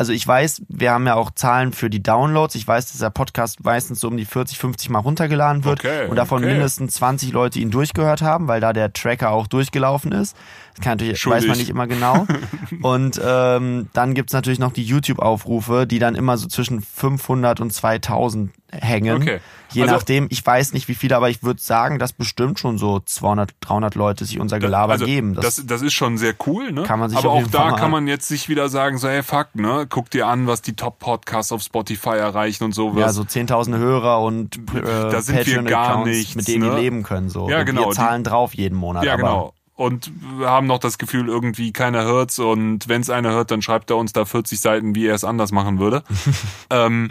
also 0.00 0.14
ich 0.14 0.26
weiß, 0.26 0.62
wir 0.70 0.92
haben 0.92 1.06
ja 1.06 1.14
auch 1.14 1.30
Zahlen 1.32 1.74
für 1.74 1.90
die 1.90 2.02
Downloads. 2.02 2.54
Ich 2.54 2.66
weiß, 2.66 2.90
dass 2.90 3.00
der 3.00 3.10
Podcast 3.10 3.62
meistens 3.62 4.00
so 4.00 4.08
um 4.08 4.16
die 4.16 4.24
40, 4.24 4.56
50 4.58 4.88
Mal 4.88 5.00
runtergeladen 5.00 5.66
wird 5.66 5.80
Okay, 5.80 6.06
und 6.08 6.16
davon 6.16 6.42
okay. 6.42 6.54
mindestens 6.54 6.94
20 6.94 7.32
Leute 7.32 7.58
ihn 7.58 7.70
durchgehört 7.70 8.22
haben, 8.22 8.48
weil 8.48 8.62
da 8.62 8.72
der 8.72 8.94
Tracker 8.94 9.30
auch 9.30 9.46
durchgelaufen 9.46 10.12
ist. 10.12 10.34
Das 10.76 10.84
kann 10.84 10.92
natürlich, 10.98 11.24
weiß 11.26 11.30
man 11.30 11.40
Schuldig. 11.42 11.58
nicht 11.58 11.70
immer 11.70 11.86
genau. 11.86 12.26
Und 12.82 13.20
ähm, 13.24 13.88
dann 13.92 14.14
gibt's 14.14 14.32
natürlich 14.32 14.58
noch 14.58 14.72
die 14.72 14.84
YouTube-Aufrufe, 14.84 15.86
die 15.86 15.98
dann 15.98 16.14
immer 16.14 16.36
so 16.38 16.46
zwischen 16.48 16.80
500 16.80 17.60
und 17.60 17.72
2000 17.72 18.50
hängen. 18.72 19.16
Okay. 19.22 19.40
Je 19.72 19.82
Also- 19.82 19.94
nachdem, 19.94 20.26
ich 20.30 20.44
weiß 20.44 20.72
nicht 20.72 20.86
wie 20.88 20.94
viele, 20.94 21.16
aber 21.16 21.28
ich 21.28 21.42
würde 21.42 21.60
sagen, 21.60 21.98
dass 21.98 22.12
bestimmt 22.12 22.58
schon 22.60 22.78
so 22.78 23.00
200, 23.00 23.50
300 23.60 23.94
Leute 23.96 24.24
sich 24.24 24.38
unser 24.38 24.58
Gelaber 24.60 24.92
also, 24.92 25.04
geben. 25.06 25.34
Das, 25.34 25.62
das, 25.66 25.82
ist 25.82 25.92
schon 25.92 26.18
sehr 26.18 26.34
cool, 26.46 26.70
ne? 26.72 26.84
Kann 26.84 26.98
man 27.00 27.10
sich 27.10 27.18
Aber 27.18 27.30
auch 27.30 27.46
da 27.48 27.72
kann 27.72 27.90
man 27.90 28.06
jetzt 28.06 28.28
sich 28.28 28.48
wieder 28.48 28.68
sagen, 28.68 28.98
so, 28.98 29.08
hey, 29.08 29.22
fuck, 29.22 29.48
ne? 29.54 29.86
Guck 29.88 30.10
dir 30.10 30.26
an, 30.28 30.46
was 30.46 30.62
die 30.62 30.74
Top-Podcasts 30.74 31.50
auf 31.52 31.62
Spotify 31.62 32.10
erreichen 32.10 32.64
und 32.64 32.72
sowas. 32.72 33.00
ja, 33.00 33.12
so 33.12 33.22
10.000 33.22 33.76
Hörer 33.76 34.20
und 34.22 34.56
äh, 34.74 34.82
Da 34.82 35.20
sind 35.20 35.46
wir 35.46 35.62
gar 35.62 36.04
nichts, 36.04 36.34
mit 36.36 36.46
denen 36.48 36.68
ne? 36.68 36.76
die 36.76 36.80
leben 36.82 37.02
können. 37.02 37.28
So. 37.28 37.48
Ja, 37.50 37.60
Und 37.60 37.66
genau, 37.66 37.82
Wir 37.82 37.88
die- 37.90 37.96
zahlen 37.96 38.24
drauf 38.24 38.54
jeden 38.54 38.76
Monat. 38.78 39.04
Ja, 39.04 39.16
genau. 39.16 39.52
Und 39.80 40.12
wir 40.36 40.50
haben 40.50 40.66
noch 40.66 40.78
das 40.78 40.98
Gefühl, 40.98 41.28
irgendwie 41.28 41.72
keiner 41.72 42.04
hört's 42.04 42.38
und 42.38 42.86
wenn 42.86 43.00
es 43.00 43.08
einer 43.08 43.30
hört, 43.30 43.50
dann 43.50 43.62
schreibt 43.62 43.88
er 43.88 43.96
uns 43.96 44.12
da 44.12 44.26
40 44.26 44.60
Seiten, 44.60 44.94
wie 44.94 45.06
er 45.06 45.14
es 45.14 45.24
anders 45.24 45.52
machen 45.52 45.78
würde. 45.78 46.04
ähm, 46.70 47.10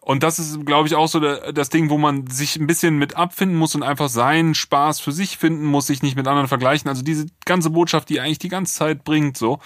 und 0.00 0.22
das 0.22 0.38
ist, 0.38 0.64
glaube 0.64 0.86
ich, 0.86 0.94
auch 0.94 1.08
so 1.08 1.18
das 1.18 1.70
Ding, 1.70 1.90
wo 1.90 1.98
man 1.98 2.28
sich 2.28 2.54
ein 2.54 2.68
bisschen 2.68 2.98
mit 2.98 3.16
abfinden 3.16 3.58
muss 3.58 3.74
und 3.74 3.82
einfach 3.82 4.08
seinen 4.08 4.54
Spaß 4.54 5.00
für 5.00 5.10
sich 5.10 5.38
finden 5.38 5.64
muss, 5.64 5.88
sich 5.88 6.04
nicht 6.04 6.14
mit 6.14 6.28
anderen 6.28 6.46
vergleichen. 6.46 6.88
Also 6.88 7.02
diese 7.02 7.26
ganze 7.46 7.70
Botschaft, 7.70 8.10
die 8.10 8.20
eigentlich 8.20 8.38
die 8.38 8.48
ganze 8.48 8.74
Zeit 8.74 9.02
bringt, 9.02 9.36
so, 9.36 9.58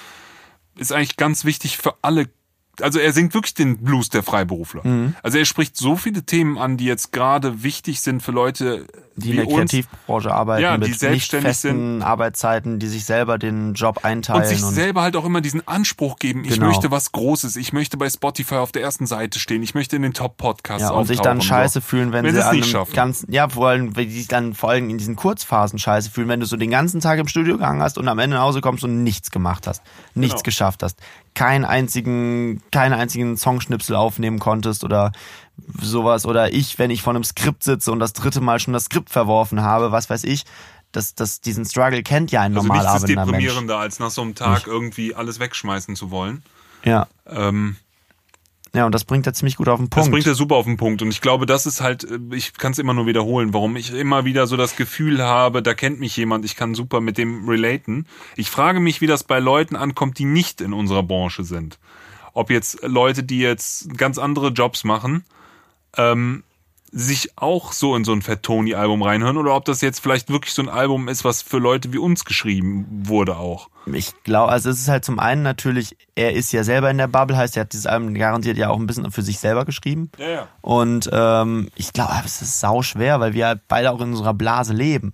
ist 0.75 0.93
eigentlich 0.93 1.19
ganz 1.19 1.45
wichtig 1.45 1.77
für 1.77 1.97
alle. 2.01 2.31
Also 2.83 2.99
er 2.99 3.13
singt 3.13 3.35
wirklich 3.35 3.55
den 3.55 3.79
Blues 3.79 4.09
der 4.09 4.23
Freiberufler. 4.23 4.87
Mhm. 4.87 5.15
Also 5.23 5.39
er 5.39 5.45
spricht 5.45 5.77
so 5.77 5.97
viele 5.97 6.23
Themen 6.25 6.59
an, 6.59 6.77
die 6.77 6.85
jetzt 6.85 7.13
gerade 7.13 7.63
wichtig 7.63 8.01
sind 8.01 8.23
für 8.23 8.33
Leute, 8.33 8.87
die 9.17 9.31
in 9.31 9.37
der 9.37 9.47
uns. 9.47 9.55
Kreativbranche 9.71 10.33
arbeiten, 10.35 10.63
Ja, 10.63 10.75
die 10.75 10.81
mit 10.81 10.89
nicht 10.89 11.01
selbstständig 11.01 11.47
festen 11.49 12.03
Arbeitszeiten, 12.03 12.79
die 12.79 12.87
sich 12.89 13.05
selber 13.07 13.39
den 13.39 13.73
Job 13.75 14.01
einteilen. 14.05 14.43
und 14.43 14.49
sich 14.49 14.61
selber 14.63 15.03
halt 15.03 15.17
auch 15.17 15.25
immer 15.25 15.41
diesen 15.41 15.67
Anspruch 15.67 16.19
geben, 16.19 16.45
ich 16.45 16.55
Genau. 16.55 16.67
möchte 16.67 16.91
was 16.91 17.13
Großes, 17.13 17.57
ich 17.57 17.73
möchte 17.73 17.97
bei 17.97 18.11
Spotify 18.11 18.57
auf 18.57 18.73
der 18.73 18.83
ersten 18.83 19.07
Seite 19.07 19.39
stehen, 19.39 19.63
ich 19.63 19.75
möchte 19.75 19.97
in 19.97 20.03
den 20.03 20.13
Top-Podcasts 20.13 20.83
ja, 20.83 20.91
und 20.91 21.07
sich 21.07 21.21
dann 21.21 21.41
scheiße 21.41 21.75
so. 21.75 21.81
fühlen, 21.81 22.13
wenn, 22.13 22.25
Wenn 22.25 22.33
sie 22.35 22.37
sie 22.37 22.41
es 22.43 22.47
an 22.47 22.57
nicht 22.57 22.65
einem 22.65 22.73
schaffen. 22.73 22.93
ganzen, 22.95 23.33
ja, 23.33 23.49
vor 23.49 23.69
allem, 23.69 23.97
wenn 23.97 24.09
die 24.09 24.15
sich 24.19 24.29
dann 24.29 24.55
vor 24.55 24.69
allem 24.71 24.91
in 24.91 24.99
diesen 24.99 25.17
Kurzphasen 25.17 25.79
scheiße 25.79 26.11
fühlen, 26.11 26.29
wenn 26.29 26.41
du 26.41 26.47
so 26.47 26.57
den 26.57 26.71
ganzen 26.71 27.01
Tag 27.01 27.19
im 27.19 27.29
Studio 27.29 27.57
gehangen 27.57 27.81
hast 27.81 27.97
und 27.97 28.07
am 28.09 28.19
Ende 28.19 28.37
nach 28.37 28.43
Hause 28.43 28.61
kommst 28.61 28.85
und 28.85 29.03
nichts 29.03 29.31
gemacht 29.31 29.67
hast, 29.67 29.83
nichts 30.15 30.35
Genau. 30.35 30.43
geschafft 30.45 30.83
hast, 30.83 30.99
keinen 31.37 31.65
einzigen, 31.65 32.63
keinen 32.73 32.95
einzigen 32.95 33.37
Songschnipsel 33.37 33.95
aufnehmen 33.95 34.41
konntest 34.41 34.83
oder 34.83 35.13
sowas 35.81 36.27
oder 36.27 36.53
ich, 36.53 36.79
wenn 36.79 36.91
ich 36.91 37.03
vor 37.03 37.15
einem 37.15 37.25
Skript 37.25 37.63
sitze 37.63 37.93
und 37.93 38.01
das 38.01 38.15
dritte 38.15 38.41
Mal 38.41 38.59
schon 38.59 38.73
das 38.73 38.87
Skript 38.87 39.11
verworfen 39.11 39.63
habe, 39.63 39.93
was 39.93 40.11
weiß 40.11 40.25
ich, 40.25 40.45
das, 40.93 41.15
das, 41.15 41.43
diesen 41.43 41.65
Struggle 41.65 42.03
kennt 42.03 42.33
ja 42.33 42.41
ein 42.41 42.57
Also 42.57 42.67
normal 42.67 42.79
nichts 42.79 42.95
ist 42.95 43.03
arbeitender 43.03 43.27
Mensch. 43.27 43.45
deprimierender, 43.45 43.79
als 43.79 43.99
nach 43.99 44.11
so 44.11 44.23
einem 44.23 44.35
Tag 44.35 44.67
irgendwie 44.67 45.15
alles 45.15 45.39
wegschmeißen 45.39 45.95
zu 45.95 46.11
wollen. 46.11 46.43
Ja. 46.85 47.07
Ähm, 47.27 47.77
Ja, 48.77 48.85
und 48.85 48.95
das 48.95 49.07
bringt 49.07 49.27
er 49.27 49.33
ziemlich 49.33 49.57
gut 49.57 49.69
auf 49.69 49.79
den 49.79 49.89
das 49.89 50.01
Punkt. 50.01 50.11
bringt 50.11 50.27
er 50.27 50.35
super 50.35 50.57
auf 50.57 50.67
den 50.67 50.77
Punkt. 50.77 51.01
Und 51.01 51.09
ich 51.09 51.23
glaube, 51.23 51.47
das 51.47 51.65
ist 51.65 51.81
halt, 51.81 52.05
äh, 52.05 52.19
ich 52.33 52.53
kann 52.53 52.73
es 52.73 52.79
immer 52.79 52.93
nur 52.93 53.07
wiederholen, 53.07 53.55
warum 53.55 53.75
ich 53.75 53.91
immer 53.95 54.27
wieder 54.27 54.47
so 54.47 54.59
das 54.59 54.77
Gefühl 54.77 55.23
habe, 55.23 55.63
da 55.63 55.73
kennt 55.73 55.99
mich 55.99 56.15
jemand, 56.19 56.45
ich 56.45 56.57
kann 56.57 56.75
super 56.75 57.01
mit 57.01 57.17
dem 57.17 57.49
relaten. 57.49 58.07
Ich 58.37 58.51
frage 58.51 58.81
mich, 58.81 59.01
wie 59.01 59.07
das 59.07 59.25
bei 59.25 59.39
Leuten 59.39 59.77
ankommt, 59.77 60.19
die 60.19 60.27
nicht 60.27 60.61
in 60.61 60.75
unserer 60.75 61.03
Branche 61.03 61.43
sind. 61.43 61.79
Ob 62.35 62.51
jetzt 62.51 62.83
Leute, 62.83 63.23
die 63.23 63.39
jetzt 63.39 63.97
ganz 63.97 64.19
andere 64.19 64.49
Jobs 64.49 64.85
machen, 64.85 65.25
ähm, 65.97 66.43
sich 66.99 67.37
auch 67.37 67.73
so 67.73 67.95
in 67.95 68.05
so 68.05 68.13
ein 68.13 68.23
Fat 68.23 68.43
Tony-Album 68.43 69.03
reinhören 69.03 69.37
oder 69.37 69.55
ob 69.55 69.67
das 69.67 69.83
jetzt 69.83 70.01
vielleicht 70.01 70.31
wirklich 70.31 70.55
so 70.55 70.63
ein 70.63 70.71
Album 70.71 71.09
ist, 71.09 71.25
was 71.25 71.43
für 71.43 71.59
Leute 71.59 71.93
wie 71.93 71.99
uns 71.99 72.25
geschrieben 72.25 72.87
wurde 73.05 73.37
auch. 73.37 73.69
Ich 73.93 74.15
glaube, 74.25 74.51
also 74.51 74.71
es 74.71 74.81
ist 74.81 74.89
halt 74.89 75.05
zum 75.05 75.19
einen 75.19 75.43
natürlich, 75.43 75.95
er 76.15 76.33
ist 76.33 76.53
ja 76.53 76.65
selber 76.65 76.91
in 76.91 76.97
der 76.97 77.07
Bubble, 77.07 77.37
heißt, 77.37 77.55
er 77.59 77.63
hat 77.63 77.75
dieses 77.75 77.87
Album 77.87 78.15
garantiert 78.15 78.57
ja 78.57 78.71
auch 78.71 78.79
ein 78.79 78.87
bisschen 78.87 79.11
für 79.11 79.21
sich 79.21 79.39
selber 79.39 79.67
geschrieben. 79.67 80.11
Ja, 80.19 80.29
ja. 80.29 80.49
Und 80.63 81.11
ähm, 81.13 81.69
ich 81.77 81.93
glaube, 81.93 82.15
es 82.25 82.41
ist 82.41 82.61
sau 82.61 82.81
schwer, 82.81 83.21
weil 83.21 83.35
wir 83.35 83.49
halt 83.49 83.61
beide 83.69 83.93
auch 83.93 84.01
in 84.01 84.13
unserer 84.13 84.33
Blase 84.33 84.73
leben. 84.73 85.13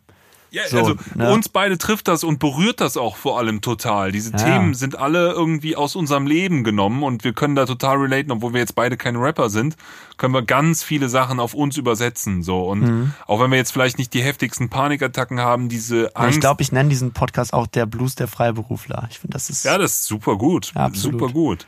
Ja, 0.52 0.68
So, 0.68 0.78
also 0.78 0.94
ne? 1.14 1.32
uns 1.32 1.48
beide 1.48 1.78
trifft 1.78 2.08
das 2.08 2.24
und 2.24 2.38
berührt 2.38 2.80
das 2.82 2.98
auch 2.98 3.16
vor 3.16 3.38
allem 3.38 3.62
total. 3.62 4.12
Diese 4.12 4.32
Ja. 4.32 4.36
Themen 4.36 4.74
sind 4.74 4.98
alle 4.98 5.32
irgendwie 5.32 5.76
aus 5.76 5.96
unserem 5.96 6.26
Leben 6.26 6.62
genommen 6.62 7.02
und 7.02 7.24
wir 7.24 7.32
können 7.32 7.54
da 7.54 7.64
total 7.64 7.96
relaten, 7.96 8.30
obwohl 8.30 8.52
wir 8.52 8.60
jetzt 8.60 8.74
beide 8.74 8.98
keine 8.98 9.18
Rapper 9.18 9.48
sind, 9.48 9.76
können 10.18 10.34
wir 10.34 10.42
ganz 10.42 10.82
viele 10.82 11.08
Sachen 11.08 11.40
auf 11.40 11.54
uns 11.54 11.78
übersetzen. 11.78 12.42
So 12.42 12.68
und 12.68 12.80
Mhm. 12.82 13.14
auch 13.26 13.40
wenn 13.40 13.50
wir 13.50 13.56
jetzt 13.56 13.72
vielleicht 13.72 13.96
nicht 13.96 14.12
die 14.12 14.22
heftigsten 14.22 14.68
Panikattacken 14.68 15.40
haben, 15.40 15.70
diese 15.70 16.14
Angst. 16.14 16.34
Ich 16.36 16.40
glaube, 16.40 16.60
ich 16.62 16.70
nenne 16.70 16.90
diesen 16.90 17.12
Podcast 17.12 17.54
auch 17.54 17.66
der 17.66 17.86
Blues 17.86 18.14
der 18.14 18.28
Freiberufler. 18.28 19.08
Ich 19.10 19.20
finde, 19.20 19.32
das 19.32 19.48
ist 19.48 19.64
ja, 19.64 19.78
das 19.78 19.92
ist 19.92 20.04
super 20.04 20.36
gut, 20.36 20.72
Ja, 20.74 20.90
super 20.92 21.28
gut. 21.28 21.66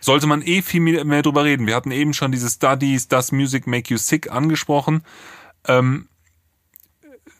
Sollte 0.00 0.26
man 0.26 0.42
eh 0.42 0.60
viel 0.60 0.80
mehr 0.80 1.04
mehr 1.06 1.22
drüber 1.22 1.44
reden. 1.44 1.66
Wir 1.66 1.74
hatten 1.74 1.90
eben 1.90 2.12
schon 2.12 2.30
diese 2.30 2.50
Studies, 2.50 3.08
Does 3.08 3.32
Music 3.32 3.66
Make 3.66 3.88
You 3.92 3.96
Sick 3.96 4.30
angesprochen. 4.30 5.02
Ähm, 5.66 6.08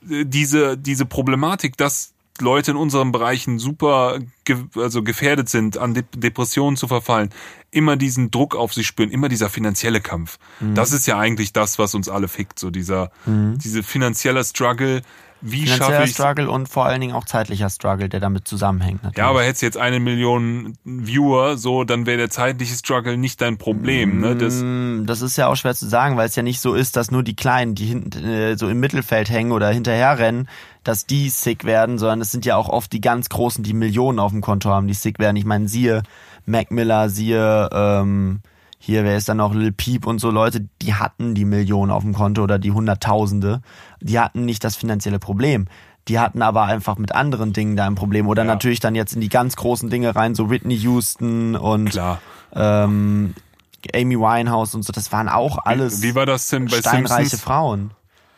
diese, 0.09 0.77
diese 0.77 1.07
Problematik, 1.07 1.77
dass 1.77 2.13
Leute 2.41 2.71
in 2.71 2.77
unseren 2.77 3.13
Bereichen 3.13 3.59
super 3.59 4.21
ge 4.45 4.57
also 4.77 5.03
gefährdet 5.03 5.49
sind, 5.49 5.77
an 5.77 5.95
De 5.95 6.05
Depressionen 6.15 6.77
zu 6.77 6.87
verfallen, 6.87 7.31
immer 7.71 7.97
diesen 7.97 8.31
Druck 8.31 8.55
auf 8.55 8.73
sich 8.73 8.87
spüren, 8.87 9.11
immer 9.11 9.29
dieser 9.29 9.51
finanzielle 9.51 10.01
Kampf. 10.01 10.39
Mhm. 10.61 10.75
Das 10.75 10.93
ist 10.93 11.07
ja 11.07 11.19
eigentlich 11.19 11.53
das, 11.53 11.79
was 11.79 11.95
uns 11.95 12.09
alle 12.09 12.29
fickt, 12.29 12.59
so 12.59 12.71
dieser, 12.71 13.11
diese 13.27 13.83
finanzielle 13.83 14.45
Struggle. 14.45 15.03
Wie 15.41 15.67
finanzieller 15.67 16.07
Struggle 16.07 16.51
und 16.51 16.69
vor 16.69 16.87
allen 16.87 17.01
Dingen 17.01 17.15
auch 17.15 17.25
zeitlicher 17.25 17.71
Struggle, 17.71 18.09
der 18.09 18.21
damit 18.21 18.49
zusammenhängt. 18.49 19.03
Natürlich. 19.05 19.19
Ja, 19.19 19.29
aber 19.31 19.43
hättest 19.45 19.63
jetzt 19.63 19.77
eine 19.77 20.01
Million 20.01 20.77
Viewer, 20.85 21.57
so, 21.57 21.85
dann 21.85 22.07
wäre 22.07 22.19
der 22.19 22.31
zeitliche 22.31 22.75
Struggle 22.75 23.17
nicht 23.17 23.41
dein 23.41 23.57
Problem. 23.59 24.21
Ne? 24.21 24.35
Das, 24.37 24.61
Mm, 24.63 25.07
Das 25.07 25.23
ist 25.23 25.37
ja 25.37 25.47
auch 25.47 25.55
schwer 25.57 25.75
zu 25.75 25.87
sagen, 25.89 26.17
weil 26.17 26.27
es 26.27 26.35
ja 26.37 26.43
nicht 26.43 26.61
so 26.61 26.75
ist, 26.75 26.97
dass 26.97 27.11
nur 27.11 27.23
die 27.23 27.37
Kleinen, 27.37 27.75
die 27.75 27.87
hinten 27.87 28.25
äh, 28.25 28.57
so 28.57 28.69
im 28.69 28.81
Mittelfeld 28.81 29.31
hängen 29.31 29.53
oder 29.53 29.69
hinterherrennen, 29.71 30.49
dass 30.83 31.07
die 31.07 31.29
sick 31.29 31.65
werden, 31.65 31.99
sondern 31.99 32.21
es 32.21 32.33
sind 32.33 32.45
ja 32.45 32.57
auch 32.57 32.69
oft 32.69 32.93
die 32.93 33.01
ganz 33.01 33.29
Großen, 33.29 33.63
die 33.63 33.75
Millionen 33.75 34.19
auf 34.19 34.33
dem 34.33 34.41
Konto 34.41 34.71
haben, 34.71 34.89
die 34.89 34.95
sick 34.95 35.19
werden. 35.19 35.37
Ich 35.37 35.45
meine, 35.45 35.69
siehe 35.69 36.03
Mac 36.47 36.71
Miller, 36.71 37.11
siehe 37.11 37.69
ähm, 37.73 38.41
hier, 38.79 39.05
wer 39.05 39.17
ist 39.17 39.29
dann 39.29 39.39
noch 39.39 39.55
Lil 39.55 39.73
Peep 39.73 40.07
und 40.07 40.19
so 40.21 40.31
Leute, 40.31 40.69
die 40.83 40.95
hatten 40.95 41.35
die 41.35 41.45
Millionen 41.45 41.91
auf 41.91 42.03
dem 42.03 42.15
Konto 42.15 42.43
oder 42.43 42.59
die 42.59 42.71
Hunderttausende. 42.71 43.61
Die 44.01 44.19
hatten 44.19 44.45
nicht 44.45 44.63
das 44.65 44.77
finanzielle 44.77 45.19
Problem. 45.19 45.67
Die 46.07 46.19
hatten 46.19 46.41
aber 46.43 46.63
einfach 46.65 46.97
mit 46.97 47.13
anderen 47.13 47.53
Dingen 47.53 47.77
da 47.77 47.87
ein 47.87 47.97
Problem. 47.97 48.29
Oder 48.29 48.43
Ja. 48.45 48.49
natürlich 48.49 48.81
dann 48.81 48.95
jetzt 48.95 49.15
in 49.15 49.21
die 49.21 49.29
ganz 49.29 49.57
großen 49.57 49.91
Dinge 49.91 50.15
rein, 50.17 50.35
so 50.35 50.49
Whitney 50.49 50.77
Houston 50.77 51.55
und 51.57 51.91
klar. 51.91 52.21
ähm, 52.55 53.35
Amy 53.95 54.19
Winehouse 54.19 54.75
und 54.75 54.85
so, 54.85 54.93
das 54.93 55.13
waren 55.13 55.29
auch 55.29 55.59
alles 55.65 56.03
Wie 56.03 56.15
war 56.15 56.27
das 56.27 56.49
denn 56.49 56.67
bei 56.67 56.79
steinreiche 56.79 57.31
Simpsons? 57.31 57.43
Frauen. 57.43 57.91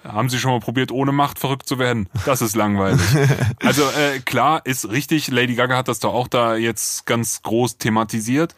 Haben 0.02 0.30
Sie 0.30 0.38
schon 0.38 0.52
mal 0.52 0.60
probiert, 0.60 0.90
ohne 0.92 1.12
Macht 1.12 1.38
verrückt 1.38 1.68
zu 1.68 1.78
werden? 1.78 2.08
Das 2.24 2.40
ist 2.40 2.56
langweilig. 2.56 3.00
also 3.64 3.82
äh, 3.82 4.18
klar, 4.20 4.62
ist 4.64 4.88
richtig. 4.88 5.28
Lady 5.28 5.54
Gaga 5.54 5.76
hat 5.76 5.88
das 5.88 5.98
doch 5.98 6.14
auch 6.14 6.26
da 6.28 6.56
jetzt 6.56 7.04
ganz 7.04 7.42
groß 7.42 7.76
thematisiert. 7.76 8.54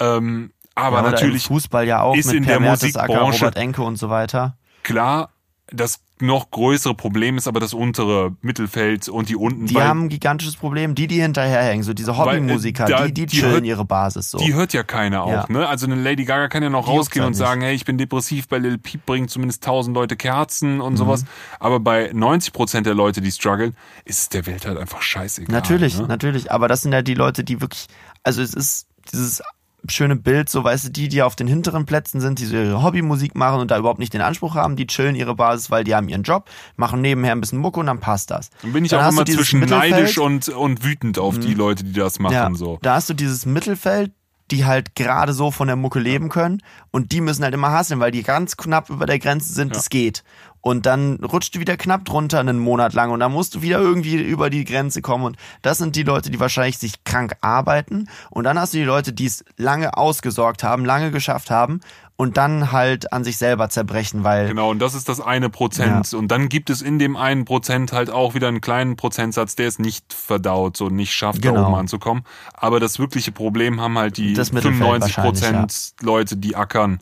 Ähm, 0.00 0.50
aber 0.82 0.98
Ja, 0.98 1.10
natürlich 1.10 1.44
Fußball 1.44 1.86
ja 1.86 2.02
auch 2.02 2.14
ist 2.16 2.26
mit 2.26 2.36
in 2.36 2.44
Per 2.44 2.58
der 2.60 2.70
Musikbranche- 2.70 3.40
Robert 3.44 3.56
Enke 3.56 3.82
und 3.82 3.96
so 3.96 4.10
weiter. 4.10 4.56
klar, 4.82 5.30
das 5.72 6.00
noch 6.22 6.50
größere 6.50 6.94
Problem 6.94 7.38
ist 7.38 7.46
aber 7.48 7.60
das 7.60 7.72
untere 7.72 8.36
Mittelfeld 8.42 9.08
und 9.08 9.30
die 9.30 9.36
unten. 9.36 9.64
Die 9.66 9.80
haben 9.80 10.02
ein 10.04 10.08
gigantisches 10.10 10.56
Problem, 10.56 10.94
die, 10.94 11.06
die 11.06 11.22
hinterherhängen, 11.22 11.82
so 11.82 11.94
diese 11.94 12.18
Hobbymusiker, 12.18 12.84
Weil, 12.84 12.90
äh, 12.92 12.96
da- 12.96 13.06
die, 13.06 13.14
die 13.14 13.26
die 13.26 13.36
chillen 13.38 13.52
hört- 13.52 13.64
ihre 13.64 13.84
Basis 13.86 14.30
so. 14.30 14.36
Die 14.38 14.52
hört 14.52 14.74
ja 14.74 14.82
keiner 14.82 15.22
auch, 15.22 15.30
Ja. 15.30 15.46
ne? 15.48 15.66
Also 15.66 15.86
eine 15.86 15.94
Lady 15.94 16.24
Gaga 16.26 16.48
kann 16.48 16.62
ja 16.62 16.68
noch 16.68 16.84
Die 16.86 16.90
rausgehen 16.90 17.24
und 17.24 17.28
halt 17.32 17.36
sagen, 17.36 17.60
hey, 17.62 17.74
ich 17.74 17.86
bin 17.86 17.96
depressiv, 17.96 18.48
bei 18.48 18.58
Lil 18.58 18.76
Peep 18.76 19.06
bringen 19.06 19.28
zumindest 19.28 19.62
tausend 19.64 19.94
Leute 19.96 20.16
Kerzen 20.16 20.74
Mhm. 20.74 20.80
und 20.82 20.96
sowas. 20.98 21.24
Aber 21.58 21.80
bei 21.80 22.10
90 22.12 22.52
Prozent 22.52 22.86
der 22.86 22.94
Leute, 22.94 23.22
die 23.22 23.30
strugglen, 23.30 23.74
ist 24.04 24.18
es 24.18 24.28
der 24.28 24.44
Welt 24.46 24.66
halt 24.66 24.76
einfach 24.76 25.00
scheißegal. 25.00 25.54
natürlich, 25.54 25.98
Ne? 25.98 26.06
natürlich, 26.06 26.52
aber 26.52 26.68
das 26.68 26.82
sind 26.82 26.92
ja 26.92 27.00
die 27.00 27.14
Leute, 27.14 27.44
die 27.44 27.62
wirklich, 27.62 27.86
also 28.24 28.42
es 28.42 28.52
ist 28.52 28.88
dieses 29.12 29.40
schöne 29.88 30.16
Bild, 30.16 30.48
so 30.48 30.62
weißt 30.62 30.86
du, 30.86 30.90
die, 30.90 31.08
die 31.08 31.22
auf 31.22 31.36
den 31.36 31.46
hinteren 31.46 31.86
Plätzen 31.86 32.20
sind, 32.20 32.38
die 32.38 32.46
so 32.46 32.56
ihre 32.56 32.82
Hobbymusik 32.82 33.34
machen 33.34 33.60
und 33.60 33.70
da 33.70 33.78
überhaupt 33.78 33.98
nicht 33.98 34.12
den 34.12 34.20
Anspruch 34.20 34.54
haben, 34.54 34.76
die 34.76 34.86
chillen 34.86 35.14
ihre 35.14 35.34
Basis, 35.34 35.70
weil 35.70 35.84
die 35.84 35.94
haben 35.94 36.08
ihren 36.08 36.22
Job, 36.22 36.48
machen 36.76 37.00
nebenher 37.00 37.32
ein 37.32 37.40
bisschen 37.40 37.58
Mucke 37.58 37.80
und 37.80 37.86
dann 37.86 38.00
passt 38.00 38.30
das. 38.30 38.50
Dann 38.62 38.72
bin 38.72 38.84
ich 38.84 38.90
Dann 38.90 39.04
auch 39.04 39.12
immer 39.12 39.24
zwischen. 39.24 39.60
Mhm. 39.60 39.66
neidisch 39.66 40.18
und, 40.18 40.48
und 40.48 40.84
wütend 40.84 41.18
auf 41.18 41.38
die 41.38 41.54
Leute, 41.54 41.84
die 41.84 41.92
das 41.92 42.18
machen. 42.18 42.34
Ja, 42.34 42.50
so. 42.54 42.78
da 42.82 42.94
hast 42.94 43.10
du 43.10 43.14
dieses 43.14 43.46
Mittelfeld, 43.46 44.12
die 44.50 44.64
halt 44.64 44.94
gerade 44.94 45.32
so 45.32 45.50
von 45.50 45.68
der 45.68 45.76
Mucke 45.76 46.00
leben 46.00 46.28
können 46.28 46.62
und 46.90 47.12
die 47.12 47.20
müssen 47.20 47.44
halt 47.44 47.54
immer 47.54 47.70
hasseln, 47.70 48.00
weil 48.00 48.10
die 48.10 48.22
ganz 48.22 48.56
knapp 48.56 48.90
über 48.90 49.06
der 49.06 49.18
Grenze 49.18 49.52
sind, 49.52 49.76
es 49.76 49.88
geht. 49.88 50.24
Und 50.62 50.84
dann 50.86 51.16
rutscht 51.24 51.54
du 51.54 51.60
wieder 51.60 51.76
knapp 51.76 52.04
drunter 52.04 52.38
einen 52.40 52.58
Monat 52.58 52.92
lang. 52.92 53.10
Und 53.10 53.20
dann 53.20 53.32
musst 53.32 53.54
du 53.54 53.62
wieder 53.62 53.78
irgendwie 53.80 54.16
über 54.16 54.50
die 54.50 54.64
Grenze 54.64 55.00
kommen. 55.00 55.24
Und 55.24 55.36
das 55.62 55.78
sind 55.78 55.96
die 55.96 56.02
Leute, 56.02 56.30
die 56.30 56.38
wahrscheinlich 56.38 56.78
sich 56.78 57.02
krank 57.04 57.34
arbeiten. 57.40 58.08
Und 58.28 58.44
dann 58.44 58.58
hast 58.58 58.74
du 58.74 58.78
die 58.78 58.84
Leute, 58.84 59.12
die 59.12 59.26
es 59.26 59.44
lange 59.56 59.96
ausgesorgt 59.96 60.62
haben, 60.62 60.84
lange 60.84 61.10
geschafft 61.10 61.50
haben. 61.50 61.80
Und 62.16 62.36
dann 62.36 62.70
halt 62.70 63.14
an 63.14 63.24
sich 63.24 63.38
selber 63.38 63.70
zerbrechen, 63.70 64.24
weil 64.24 64.48
Genau, 64.48 64.70
und 64.70 64.78
das 64.78 64.92
ist 64.92 65.08
das 65.08 65.22
eine 65.22 65.48
Prozent. 65.48 66.12
Und 66.12 66.28
dann 66.28 66.50
gibt 66.50 66.68
es 66.68 66.82
in 66.82 66.98
dem 66.98 67.16
einen 67.16 67.46
Prozent 67.46 67.94
halt 67.94 68.10
auch 68.10 68.34
wieder 68.34 68.48
einen 68.48 68.60
kleinen 68.60 68.96
Prozentsatz, 68.96 69.56
der 69.56 69.68
es 69.68 69.78
nicht 69.78 70.12
verdaut, 70.12 70.76
so 70.76 70.90
nicht 70.90 71.14
schafft, 71.14 71.42
da 71.42 71.48
Genau. 71.48 71.68
oben 71.68 71.76
anzukommen. 71.76 72.24
Aber 72.52 72.78
das 72.78 72.98
wirkliche 72.98 73.32
Problem 73.32 73.80
haben 73.80 73.96
halt 73.96 74.18
die 74.18 74.34
Das 74.34 74.52
Mittelfeld 74.52 74.76
95 75.04 75.16
wahrscheinlich, 75.16 75.40
Prozent 75.40 75.92
Leute, 76.02 76.36
die 76.36 76.56
ackern, 76.56 77.00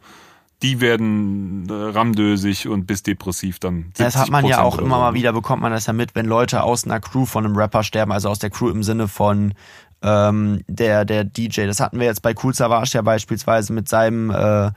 die 0.62 0.80
werden 0.80 1.68
äh, 1.68 1.72
ramdösig 1.72 2.68
und 2.68 2.86
bis 2.86 3.02
depressiv 3.02 3.59
dann. 3.59 3.93
Das 3.97 4.16
hat 4.16 4.28
man 4.28 4.44
ja 4.44 4.62
auch 4.62 4.78
immer 4.78 4.97
so. 4.97 5.01
mal 5.02 5.14
wieder, 5.14 5.32
bekommt 5.32 5.62
man 5.62 5.72
das 5.72 5.86
ja 5.86 5.93
mit, 5.93 6.14
wenn 6.14 6.26
Leute 6.26 6.62
aus 6.62 6.85
einer 6.85 7.01
Crew 7.01 7.26
von 7.26 7.44
einem 7.44 7.56
Rapper 7.56 7.85
sterben, 7.85 8.12
also 8.12 8.28
aus 8.28 8.39
der 8.39 8.51
Crew 8.51 8.68
im 8.68 8.82
Sinne 8.82 9.06
von 9.06 9.55
ähm, 10.02 10.62
der, 10.66 11.05
der 11.05 11.24
DJ. 11.24 11.66
Das 11.66 11.80
hatten 11.80 12.01
wir 12.01 12.06
jetzt 12.06 12.22
bei 12.22 12.35
Cool 12.43 12.55
Savage 12.55 12.90
ja 12.94 13.02
beispielsweise 13.02 13.72
mit 13.72 13.89
seinem 13.89 14.30
äh, 14.30 14.70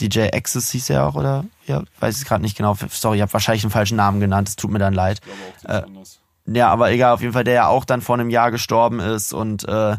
DJ 0.00 0.28
Access 0.32 0.70
hieß 0.70 0.90
er 0.90 1.06
auch, 1.06 1.14
oder? 1.14 1.44
Ja, 1.66 1.82
weiß 2.00 2.20
ich 2.20 2.26
gerade 2.26 2.42
nicht 2.42 2.56
genau. 2.56 2.76
Sorry, 2.90 3.16
ich 3.16 3.22
habe 3.22 3.32
wahrscheinlich 3.32 3.64
einen 3.64 3.70
falschen 3.70 3.96
Namen 3.96 4.20
genannt, 4.20 4.48
es 4.48 4.56
tut 4.56 4.70
mir 4.70 4.78
dann 4.78 4.94
leid. 4.94 5.20
Ich 5.20 5.62
glaube 5.62 5.78
auch, 5.78 5.86
anders. 5.86 6.18
Ja, 6.46 6.68
aber 6.70 6.90
egal, 6.90 7.12
auf 7.12 7.20
jeden 7.20 7.32
Fall, 7.32 7.44
der 7.44 7.54
ja 7.54 7.66
auch 7.68 7.84
dann 7.84 8.00
vor 8.00 8.16
einem 8.16 8.30
Jahr 8.30 8.50
gestorben 8.50 9.00
ist 9.00 9.32
und 9.32 9.66
äh, 9.68 9.96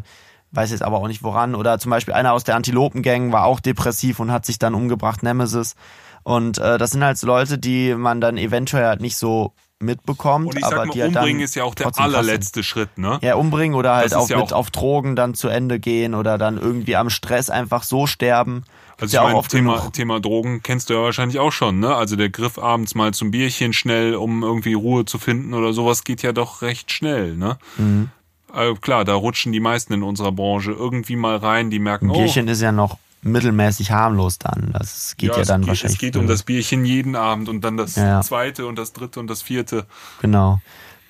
weiß 0.54 0.70
jetzt 0.70 0.82
aber 0.82 0.98
auch 0.98 1.08
nicht 1.08 1.22
woran. 1.22 1.54
Oder 1.54 1.78
zum 1.78 1.90
Beispiel 1.90 2.14
einer 2.14 2.32
aus 2.32 2.44
der 2.44 2.56
Antilopen-Gang 2.56 3.32
war 3.32 3.44
auch 3.44 3.60
depressiv 3.60 4.20
und 4.20 4.30
hat 4.32 4.46
sich 4.46 4.58
dann 4.58 4.74
umgebracht, 4.74 5.22
Nemesis. 5.22 5.74
Und 6.22 6.58
äh, 6.58 6.78
das 6.78 6.90
sind 6.92 7.04
halt 7.04 7.20
Leute, 7.22 7.58
die 7.58 7.94
man 7.94 8.20
dann 8.20 8.38
eventuell 8.38 8.86
halt 8.86 9.00
nicht 9.00 9.16
so 9.16 9.52
mitbekommt, 9.80 10.46
Und 10.46 10.56
ich 10.58 10.64
aber 10.64 10.76
sag 10.76 10.86
mal, 10.86 10.92
die 10.92 11.02
halt 11.02 11.08
umbringen 11.16 11.38
dann 11.40 11.44
ist 11.44 11.54
ja 11.56 11.64
auch 11.64 11.74
der 11.74 11.90
allerletzte 11.98 12.62
Schritt, 12.62 12.96
ne? 12.96 13.18
Ja, 13.22 13.34
umbringen 13.34 13.76
oder 13.76 13.96
halt 13.96 14.14
auch 14.14 14.28
ja 14.30 14.38
mit 14.38 14.52
auch- 14.52 14.56
auf 14.58 14.70
Drogen 14.70 15.16
dann 15.16 15.34
zu 15.34 15.48
Ende 15.48 15.78
gehen 15.78 16.14
oder 16.14 16.38
dann 16.38 16.56
irgendwie 16.56 16.96
am 16.96 17.10
Stress 17.10 17.50
einfach 17.50 17.82
so 17.82 18.06
sterben. 18.06 18.64
Also 18.98 19.06
ich 19.06 19.12
ja 19.14 19.22
auch 19.22 19.32
meine, 19.32 19.42
Thema, 19.48 19.76
genug. 19.78 19.92
Thema 19.92 20.20
Drogen 20.20 20.62
kennst 20.62 20.88
du 20.88 20.94
ja 20.94 21.02
wahrscheinlich 21.02 21.38
auch 21.40 21.50
schon, 21.52 21.80
ne? 21.80 21.94
Also 21.94 22.16
der 22.16 22.30
Griff 22.30 22.58
abends 22.58 22.94
mal 22.94 23.12
zum 23.12 23.30
Bierchen 23.32 23.72
schnell, 23.72 24.14
um 24.14 24.42
irgendwie 24.42 24.74
Ruhe 24.74 25.04
zu 25.04 25.18
finden 25.18 25.52
oder 25.52 25.72
sowas 25.74 26.04
geht 26.04 26.22
ja 26.22 26.32
doch 26.32 26.62
recht 26.62 26.90
schnell, 26.92 27.36
ne? 27.36 27.58
Mhm. 27.76 28.08
Also 28.54 28.76
klar, 28.76 29.04
da 29.04 29.14
rutschen 29.14 29.52
die 29.52 29.60
meisten 29.60 29.92
in 29.92 30.02
unserer 30.02 30.32
Branche 30.32 30.72
irgendwie 30.72 31.16
mal 31.16 31.36
rein, 31.36 31.70
die 31.70 31.78
merken, 31.78 32.06
Ein 32.06 32.10
oh, 32.10 32.18
Bierchen 32.18 32.48
ist 32.48 32.62
ja 32.62 32.72
noch 32.72 32.98
mittelmäßig 33.22 33.90
harmlos 33.90 34.38
dann. 34.38 34.70
Das 34.72 35.16
geht 35.16 35.30
ja, 35.30 35.40
es 35.40 35.48
dann 35.48 35.62
geht, 35.62 35.68
wahrscheinlich. 35.68 35.94
Es 35.96 36.00
geht 36.00 36.16
um 36.16 36.26
das 36.26 36.42
Bierchen 36.42 36.84
jeden 36.84 37.16
Abend 37.16 37.48
und 37.48 37.62
dann 37.62 37.76
das 37.76 37.96
Ja, 37.96 38.06
ja. 38.06 38.20
zweite 38.20 38.66
und 38.66 38.76
das 38.76 38.92
dritte 38.92 39.18
und 39.18 39.28
das 39.28 39.42
vierte. 39.42 39.86
Genau. 40.20 40.60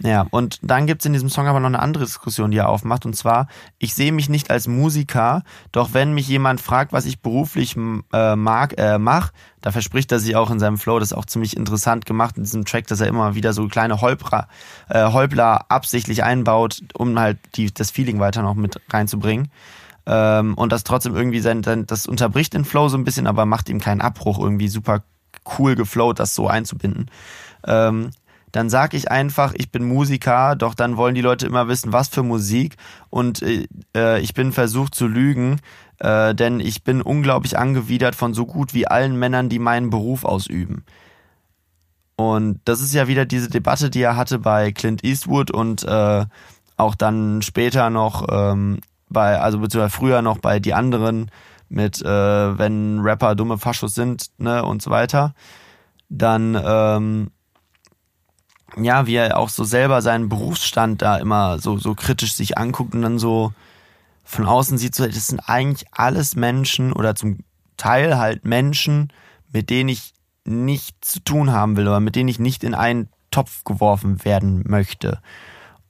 Ja, 0.01 0.27
und 0.31 0.59
dann 0.63 0.87
gibt's 0.87 1.05
in 1.05 1.13
diesem 1.13 1.29
Song 1.29 1.47
aber 1.47 1.61
noch 1.61 1.69
eine 1.69 1.79
andere 1.79 2.05
Diskussion, 2.05 2.51
die 2.51 2.59
er 2.59 2.69
aufmacht. 2.69 3.07
Und 3.07 3.15
zwar, 3.15 3.47
ich 3.79 3.95
sehe 3.95 4.13
mich 4.13 4.29
nicht 4.29 4.51
als 4.51 4.67
Musiker, 4.67 5.43
doch 5.73 5.95
wenn 5.95 6.15
mich 6.15 6.29
jemand 6.29 6.61
fragt, 6.61 6.93
was 6.93 7.07
ich 7.07 7.21
beruflich 7.21 7.77
äh, 8.13 8.37
mag, 8.37 8.75
äh, 8.77 8.99
mach, 8.99 9.33
da 9.61 9.71
verspricht 9.71 10.11
er 10.13 10.19
sich 10.19 10.37
auch 10.37 10.51
in 10.51 10.59
seinem 10.59 10.79
Flow, 10.79 10.99
das 10.99 11.13
ist 11.13 11.17
auch 11.17 11.25
ziemlich 11.25 11.57
interessant 11.57 12.07
gemacht 12.07 12.37
in 12.37 12.43
diesem 12.43 12.65
Track, 12.65 12.87
dass 12.89 13.01
er 13.01 13.07
immer 13.07 13.35
wieder 13.35 13.53
so 13.53 13.67
kleine 13.69 14.01
Holprer, 14.01 14.49
äh, 14.89 15.11
Holpler 15.11 15.71
absichtlich 15.71 16.25
einbaut, 16.25 16.83
um 16.95 17.19
halt 17.19 17.39
die, 17.55 17.73
das 17.73 17.91
Feeling 17.91 18.19
weiter 18.19 18.43
noch 18.43 18.55
mit 18.55 18.81
reinzubringen. 18.91 19.49
Ähm, 20.07 20.55
und 20.55 20.71
das 20.73 20.85
trotzdem 20.85 21.17
irgendwie 21.17 21.41
sein, 21.41 21.63
sein, 21.63 21.87
das 21.87 22.07
unterbricht 22.07 22.53
den 22.53 22.65
Flow 22.65 22.89
so 22.89 22.99
ein 22.99 23.05
bisschen, 23.05 23.27
aber 23.27 23.47
macht 23.47 23.69
ihm 23.69 23.81
keinen 23.81 24.01
Abbruch, 24.01 24.39
irgendwie 24.39 24.69
super 24.69 25.03
cool 25.59 25.77
geflowt, 25.77 26.19
das 26.19 26.35
so 26.35 26.49
einzubinden. 26.49 27.11
Ähm, 27.67 28.11
dann 28.55 28.71
sag 28.71 28.95
ich 28.95 29.11
einfach, 29.11 29.53
ich 29.57 29.73
bin 29.73 29.85
Musiker, 29.85 30.55
doch 30.55 30.75
dann 30.75 30.97
wollen 30.97 31.17
die 31.17 31.21
Leute 31.21 31.45
immer 31.45 31.67
wissen, 31.67 31.93
was 31.93 32.07
für 32.07 32.23
Musik 32.23 32.77
und 33.11 33.43
äh, 33.43 33.67
äh, 33.97 34.21
ich 34.21 34.33
bin 34.33 34.53
versucht 34.53 34.95
zu 34.95 35.09
lügen, 35.09 35.61
äh, 35.99 36.37
denn 36.37 36.61
ich 36.61 36.85
bin 36.85 37.03
unglaublich 37.03 37.59
angewidert 37.59 38.15
von 38.15 38.33
so 38.33 38.47
gut 38.47 38.73
wie 38.73 38.87
allen 38.87 39.19
Männern, 39.19 39.49
die 39.49 39.59
meinen 39.59 39.91
Beruf 39.91 40.25
ausüben. 40.25 40.85
Und 42.15 42.61
das 42.65 42.81
ist 42.81 42.95
ja 42.95 43.09
wieder 43.09 43.27
diese 43.27 43.51
Debatte, 43.51 43.91
die 43.91 44.03
er 44.03 44.17
hatte 44.17 44.39
bei 44.39 44.71
Clint 44.71 45.03
Eastwood 45.03 45.51
und 45.51 45.83
äh, 45.83 46.25
auch 46.77 46.95
dann 46.95 47.43
später 47.43 47.91
noch 47.91 48.25
ähm, 48.31 48.79
bei, 49.09 49.41
also 49.41 49.59
beziehungsweise 49.59 49.97
früher 49.97 50.23
noch 50.23 50.39
bei 50.39 50.61
die 50.61 50.75
anderen 50.75 51.29
mit, 51.69 52.01
äh, 52.03 52.59
wenn 52.59 53.01
Rapper 53.01 53.35
dumme 53.35 53.59
Faschos 53.59 53.97
sind, 53.97 54.27
ne, 54.39 54.65
und 54.65 54.81
so 54.81 54.93
weiter. 54.93 55.35
Dann, 56.09 56.57
ähm, 56.65 57.31
ja, 58.77 59.07
wie 59.07 59.17
er 59.17 59.39
auch 59.39 59.49
so 59.49 59.65
selber 59.65 60.03
seinen 60.03 60.29
Berufsstand 60.29 61.03
da 61.03 61.17
immer 61.17 61.59
so, 61.59 61.79
so 61.79 61.95
kritisch 61.95 62.35
sich 62.35 62.59
anguckt 62.59 62.95
und 62.95 63.03
dann 63.03 63.19
so 63.19 63.53
von 64.25 64.47
außen 64.47 64.79
sieht, 64.79 64.95
so, 64.95 65.07
das 65.07 65.27
sind 65.27 65.41
eigentlich 65.41 65.87
alles 65.93 66.35
Menschen 66.35 66.93
oder 66.93 67.15
zum 67.15 67.41
Teil 67.77 68.17
halt 68.19 68.45
Menschen, 68.45 69.13
mit 69.53 69.71
denen 69.71 69.91
ich 69.91 70.15
nichts 70.45 71.13
zu 71.13 71.21
tun 71.21 71.53
haben 71.53 71.77
will 71.77 71.89
oder 71.89 72.01
mit 72.01 72.17
denen 72.17 72.29
ich 72.29 72.39
nicht 72.39 72.65
in 72.65 72.75
einen 72.75 73.09
Topf 73.31 73.65
geworfen 73.65 74.25
werden 74.25 74.65
möchte. 74.67 75.21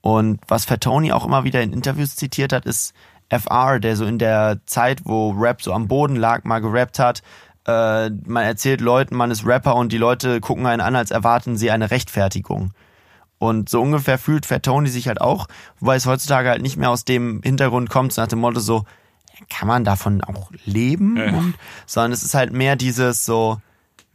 Und 0.00 0.40
was 0.48 0.64
Fatoni 0.64 1.12
auch 1.12 1.24
immer 1.24 1.44
wieder 1.44 1.62
in 1.62 1.72
Interviews 1.72 2.16
zitiert 2.16 2.52
hat, 2.52 2.66
ist 2.66 2.94
FR, 3.30 3.80
der 3.80 3.96
so 3.96 4.04
in 4.04 4.18
der 4.18 4.60
Zeit, 4.66 5.02
wo 5.04 5.30
Rap 5.30 5.62
so 5.62 5.72
am 5.72 5.88
Boden 5.88 6.16
lag, 6.16 6.44
mal 6.44 6.60
gerappt 6.60 6.98
hat. 6.98 7.22
Äh, 7.66 8.10
man 8.10 8.44
erzählt 8.44 8.80
Leuten, 8.80 9.16
man 9.16 9.30
ist 9.30 9.46
Rapper 9.46 9.76
und 9.76 9.92
die 9.92 9.98
Leute 9.98 10.40
gucken 10.40 10.66
einen 10.66 10.82
an, 10.82 10.96
als 10.96 11.10
erwarten 11.10 11.56
sie 11.56 11.70
eine 11.70 11.90
Rechtfertigung. 11.90 12.72
Und 13.38 13.68
so 13.68 13.80
ungefähr 13.80 14.18
fühlt 14.18 14.46
Fatoni 14.46 14.88
sich 14.88 15.08
halt 15.08 15.20
auch, 15.20 15.48
wobei 15.80 15.96
es 15.96 16.06
heutzutage 16.06 16.48
halt 16.48 16.62
nicht 16.62 16.76
mehr 16.76 16.90
aus 16.90 17.04
dem 17.04 17.40
Hintergrund 17.42 17.90
kommt, 17.90 18.12
so 18.12 18.22
nach 18.22 18.28
dem 18.28 18.38
Motto 18.38 18.60
so, 18.60 18.84
kann 19.50 19.68
man 19.68 19.84
davon 19.84 20.22
auch 20.22 20.50
leben? 20.64 21.16
Ja. 21.16 21.26
Und, 21.36 21.54
sondern 21.86 22.12
es 22.12 22.22
ist 22.22 22.34
halt 22.34 22.52
mehr 22.52 22.76
dieses 22.76 23.24
so, 23.24 23.60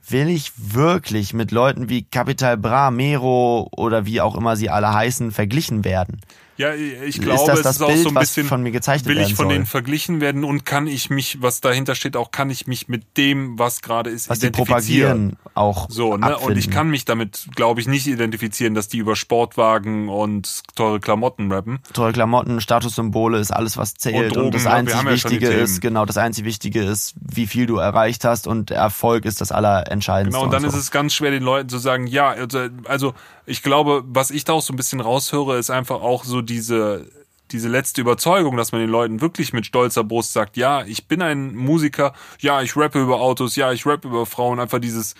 will 0.07 0.29
ich 0.29 0.51
wirklich 0.55 1.33
mit 1.33 1.51
Leuten 1.51 1.89
wie 1.89 2.03
Capital 2.03 2.57
Bra, 2.57 2.91
Mero 2.91 3.67
oder 3.71 4.05
wie 4.05 4.21
auch 4.21 4.35
immer 4.35 4.55
sie 4.55 4.69
alle 4.69 4.93
heißen, 4.93 5.31
verglichen 5.31 5.83
werden? 5.83 6.21
Ja, 6.59 6.73
ich 6.73 7.17
Ist 7.17 7.21
glaube, 7.21 7.47
das 7.51 7.57
es 7.59 7.63
das 7.63 7.75
ist 7.77 7.81
auch 7.81 7.87
Bild, 7.87 8.03
so 8.03 8.09
ein 8.09 8.15
bisschen, 8.15 8.45
von 8.45 8.61
mir 8.61 8.71
gezeichnet 8.71 9.07
will 9.07 9.21
ich 9.21 9.33
von 9.33 9.45
soll? 9.45 9.53
denen 9.53 9.65
verglichen 9.65 10.19
werden 10.19 10.43
und 10.43 10.65
kann 10.65 10.87
ich 10.87 11.09
mich, 11.09 11.41
was 11.41 11.61
dahinter 11.61 11.95
steht, 11.95 12.17
auch 12.17 12.31
kann 12.31 12.49
ich 12.49 12.67
mich 12.67 12.89
mit 12.89 13.15
dem, 13.17 13.57
was 13.57 13.81
gerade 13.81 14.09
ist, 14.09 14.29
Was 14.29 14.39
die 14.39 14.47
identifizieren. 14.47 15.29
propagieren, 15.37 15.37
auch 15.55 15.89
So, 15.89 16.17
ne? 16.17 16.17
Und 16.17 16.23
abfinden. 16.33 16.57
ich 16.59 16.69
kann 16.69 16.89
mich 16.89 17.05
damit, 17.05 17.47
glaube 17.55 17.79
ich, 17.79 17.87
nicht 17.87 18.07
identifizieren, 18.07 18.73
dass 18.73 18.89
die 18.89 18.97
über 18.97 19.15
Sportwagen 19.15 20.09
und 20.09 20.63
teure 20.75 20.99
Klamotten 20.99 21.49
rappen. 21.51 21.79
Teure 21.93 22.11
Klamotten, 22.11 22.59
Statussymbole 22.59 23.39
ist 23.39 23.51
alles, 23.51 23.77
was 23.77 23.93
zählt. 23.93 24.35
Und 24.35 24.37
Und, 24.37 24.51
Drogen, 24.51 24.51
das 24.51 24.65
einzig 24.65 24.97
haben 24.97 25.07
ja 25.07 25.13
Wichtige 25.13 25.47
Themen. 25.47 25.63
ist, 25.63 25.79
genau, 25.79 26.05
das 26.05 26.17
einzig 26.17 26.43
Wichtige 26.43 26.83
ist, 26.83 27.15
wie 27.21 27.47
viel 27.47 27.67
du 27.67 27.77
erreicht 27.77 28.25
hast 28.25 28.47
und 28.47 28.69
Erfolg 28.71 29.23
ist 29.23 29.39
das 29.39 29.53
Allerentscheidendste. 29.53 30.37
Genau, 30.37 30.43
und 30.43 30.51
dann 30.51 30.63
so. 30.63 30.67
ist 30.67 30.75
es 30.75 30.91
ganz 30.91 31.13
schwer, 31.13 31.31
den 31.31 31.43
Leuten 31.43 31.69
zu 31.69 31.77
sagen, 31.77 32.05
ja, 32.05 32.31
also, 32.31 32.67
also 32.85 33.13
ich 33.45 33.63
glaube, 33.63 34.03
was 34.05 34.29
ich 34.29 34.43
da 34.43 34.53
auch 34.53 34.61
so 34.61 34.73
ein 34.73 34.75
bisschen 34.75 34.99
raushöre, 34.99 35.57
ist 35.57 35.69
einfach 35.71 36.01
auch 36.01 36.23
so 36.25 36.41
diese, 36.49 37.05
diese 37.51 37.69
letzte 37.69 38.01
Überzeugung, 38.01 38.57
dass 38.57 38.71
man 38.71 38.81
den 38.81 38.89
Leuten 38.89 39.21
wirklich 39.21 39.53
mit 39.53 39.65
stolzer 39.65 40.03
Brust 40.03 40.33
sagt, 40.33 40.57
ja, 40.57 40.83
ich 40.83 41.07
bin 41.07 41.21
ein 41.21 41.55
Musiker, 41.55 42.13
ja, 42.39 42.61
ich 42.61 42.75
rappe 42.75 43.01
über 43.01 43.21
Autos, 43.21 43.55
ja, 43.55 43.71
ich 43.71 43.85
rappe 43.85 44.07
über 44.07 44.25
Frauen, 44.25 44.59
einfach 44.59 44.79
dieses, 44.79 45.15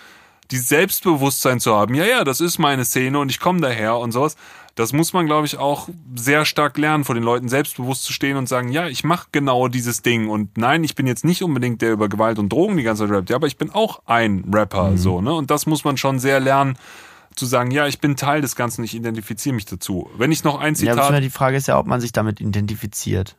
dieses 0.50 0.68
Selbstbewusstsein 0.68 1.60
zu 1.60 1.74
haben, 1.74 1.94
ja, 1.94 2.04
ja, 2.04 2.24
das 2.24 2.40
ist 2.40 2.58
meine 2.58 2.84
Szene 2.84 3.18
und 3.18 3.30
ich 3.30 3.40
komme 3.40 3.60
daher 3.60 3.96
und 3.98 4.12
sowas. 4.12 4.36
Das 4.76 4.92
muss 4.92 5.12
man, 5.12 5.26
glaube 5.26 5.46
ich, 5.46 5.58
auch 5.58 5.88
sehr 6.14 6.44
stark 6.44 6.78
lernen, 6.78 7.04
vor 7.04 7.14
den 7.14 7.24
Leuten 7.24 7.48
selbstbewusst 7.48 8.04
zu 8.04 8.12
stehen 8.12 8.36
und 8.36 8.48
sagen, 8.48 8.70
ja, 8.70 8.86
ich 8.86 9.02
mache 9.02 9.26
genau 9.32 9.68
dieses 9.68 10.00
Ding. 10.00 10.28
Und 10.28 10.56
nein, 10.56 10.84
ich 10.84 10.94
bin 10.94 11.06
jetzt 11.06 11.24
nicht 11.24 11.42
unbedingt 11.42 11.82
der 11.82 11.92
über 11.92 12.08
Gewalt 12.08 12.38
und 12.38 12.50
Drogen 12.50 12.76
die 12.76 12.84
ganze 12.84 13.04
Zeit 13.04 13.14
rappt, 13.14 13.30
ja, 13.30 13.36
aber 13.36 13.48
ich 13.48 13.58
bin 13.58 13.70
auch 13.70 14.00
ein 14.06 14.44
Rapper, 14.52 14.96
so, 14.96 15.20
ne? 15.20 15.34
Und 15.34 15.50
das 15.50 15.66
muss 15.66 15.84
man 15.84 15.96
schon 15.96 16.18
sehr 16.18 16.40
lernen, 16.40 16.78
zu 17.36 17.46
sagen, 17.46 17.70
ja, 17.70 17.86
ich 17.86 18.00
bin 18.00 18.16
Teil 18.16 18.40
des 18.40 18.56
Ganzen, 18.56 18.84
ich 18.84 18.94
identifiziere 18.94 19.54
mich 19.54 19.64
dazu. 19.64 20.10
Wenn 20.16 20.32
ich 20.32 20.44
noch 20.44 20.58
ein 20.58 20.74
ja, 20.74 20.78
Zitat. 20.78 20.96
beziehungsweise 20.96 21.22
die 21.22 21.30
Frage 21.30 21.56
ist 21.56 21.68
ja, 21.68 21.78
ob 21.78 21.86
man 21.86 22.00
sich 22.00 22.12
damit 22.12 22.40
identifiziert. 22.40 23.36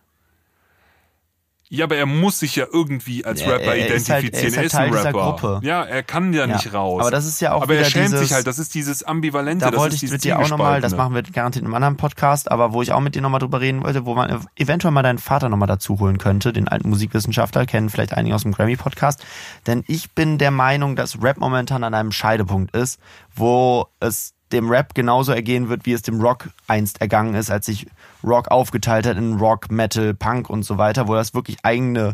Ja, 1.73 1.85
aber 1.85 1.95
er 1.95 2.05
muss 2.05 2.37
sich 2.39 2.57
ja 2.57 2.65
irgendwie 2.69 3.23
als 3.23 3.39
Er- 3.41 3.53
Rapper 3.53 3.73
er 3.75 3.95
ist 3.95 4.09
halt- 4.09 4.25
identifizieren. 4.25 4.33
er 4.33 4.47
ist 4.47 4.55
halt 4.57 4.57
er 4.57 4.65
ist 4.65 4.71
Teil 4.73 4.85
ein 4.87 4.91
dieser 4.91 5.03
Rapper. 5.05 5.37
Gruppe. 5.51 5.65
Ja, 5.65 5.83
er 5.85 6.03
kann 6.03 6.33
ja, 6.33 6.41
Ja. 6.45 6.47
nicht 6.47 6.73
raus. 6.73 6.99
Aber 6.99 7.11
das 7.11 7.25
ist 7.25 7.39
ja 7.39 7.53
auch 7.53 7.61
Aber 7.61 7.75
er 7.75 7.85
schämt 7.85 8.07
dieses- 8.07 8.19
sich 8.19 8.33
halt. 8.33 8.45
Das 8.45 8.59
ist 8.59 8.75
dieses 8.75 9.03
Ambivalente. 9.03 9.63
Da 9.63 9.71
das 9.71 9.79
wollte 9.79 9.95
ich 9.95 10.11
mit 10.11 10.21
dir 10.25 10.37
auch 10.37 10.49
nochmal, 10.49 10.81
das 10.81 10.93
machen 10.97 11.15
wir 11.15 11.23
garantiert 11.23 11.61
in 11.61 11.67
einem 11.67 11.75
anderen 11.75 11.95
Podcast, 11.95 12.51
aber 12.51 12.73
wo 12.73 12.81
ich 12.81 12.91
auch 12.91 12.99
mit 12.99 13.15
dir 13.15 13.21
nochmal 13.21 13.39
drüber 13.39 13.61
reden 13.61 13.83
wollte, 13.85 14.05
wo 14.05 14.15
man 14.15 14.45
eventuell 14.57 14.91
mal 14.91 15.01
deinen 15.01 15.17
Vater 15.17 15.47
nochmal 15.47 15.69
dazu 15.69 15.97
holen 15.99 16.17
könnte, 16.17 16.51
den 16.51 16.67
alten 16.67 16.89
Musikwissenschaftler, 16.89 17.65
kennen 17.65 17.89
vielleicht 17.89 18.13
einige 18.15 18.35
aus 18.35 18.41
dem 18.43 18.51
Grammy-Podcast. 18.51 19.23
Denn 19.65 19.85
ich 19.87 20.11
bin 20.11 20.37
der 20.39 20.51
Meinung, 20.51 20.97
dass 20.97 21.23
Rap 21.23 21.37
momentan 21.37 21.85
an 21.85 21.93
einem 21.93 22.11
Scheidepunkt 22.11 22.75
ist, 22.75 22.99
wo 23.33 23.87
es 24.01 24.33
dem 24.51 24.69
Rap 24.69 24.93
genauso 24.93 25.31
ergehen 25.31 25.69
wird, 25.69 25.85
wie 25.85 25.93
es 25.93 26.01
dem 26.01 26.19
Rock 26.19 26.49
einst 26.67 26.99
ergangen 26.99 27.33
ist, 27.35 27.49
als 27.49 27.65
sich 27.67 27.87
Rock 28.23 28.49
aufgeteilt 28.51 29.05
hat 29.05 29.17
in 29.17 29.35
Rock, 29.35 29.71
Metal, 29.71 30.13
Punk 30.13 30.49
und 30.49 30.63
so 30.63 30.77
weiter, 30.77 31.07
wo 31.07 31.13
das 31.15 31.33
wirklich 31.33 31.57
eigene 31.63 32.13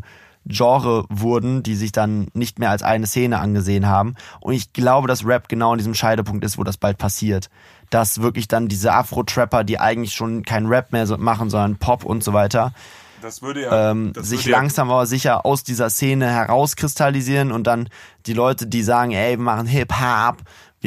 Genre 0.49 1.03
wurden, 1.09 1.61
die 1.61 1.75
sich 1.75 1.91
dann 1.91 2.27
nicht 2.33 2.57
mehr 2.57 2.69
als 2.71 2.81
eine 2.81 3.05
Szene 3.05 3.39
angesehen 3.39 3.87
haben. 3.87 4.15
Und 4.39 4.53
ich 4.53 4.71
glaube, 4.71 5.07
dass 5.07 5.25
Rap 5.25 5.49
genau 5.49 5.73
an 5.73 5.77
diesem 5.77 5.93
Scheidepunkt 5.93 6.45
ist, 6.45 6.57
wo 6.57 6.63
das 6.63 6.77
bald 6.77 6.97
passiert. 6.97 7.49
Dass 7.89 8.21
wirklich 8.21 8.47
dann 8.47 8.69
diese 8.69 8.93
Afro-Trapper, 8.93 9.63
die 9.65 9.79
eigentlich 9.79 10.13
schon 10.13 10.43
kein 10.43 10.67
Rap 10.67 10.93
mehr 10.93 11.05
machen, 11.17 11.49
sondern 11.49 11.75
Pop 11.77 12.05
und 12.05 12.23
so 12.23 12.31
weiter, 12.31 12.71
Das 13.21 13.41
würde 13.41 13.63
ja, 13.63 13.91
ähm, 13.91 14.13
das 14.13 14.29
sich 14.29 14.41
würde 14.45 14.51
ja- 14.51 14.57
langsam 14.57 14.89
aber 14.89 15.05
sicher 15.05 15.45
aus 15.45 15.63
dieser 15.65 15.89
Szene 15.89 16.29
herauskristallisieren 16.29 17.51
und 17.51 17.65
dann 17.67 17.89
die 18.25 18.33
Leute, 18.33 18.67
die 18.67 18.83
sagen, 18.83 19.11
ey, 19.11 19.37
wir 19.37 19.43
machen 19.43 19.67
Hip-Hop, 19.67 20.37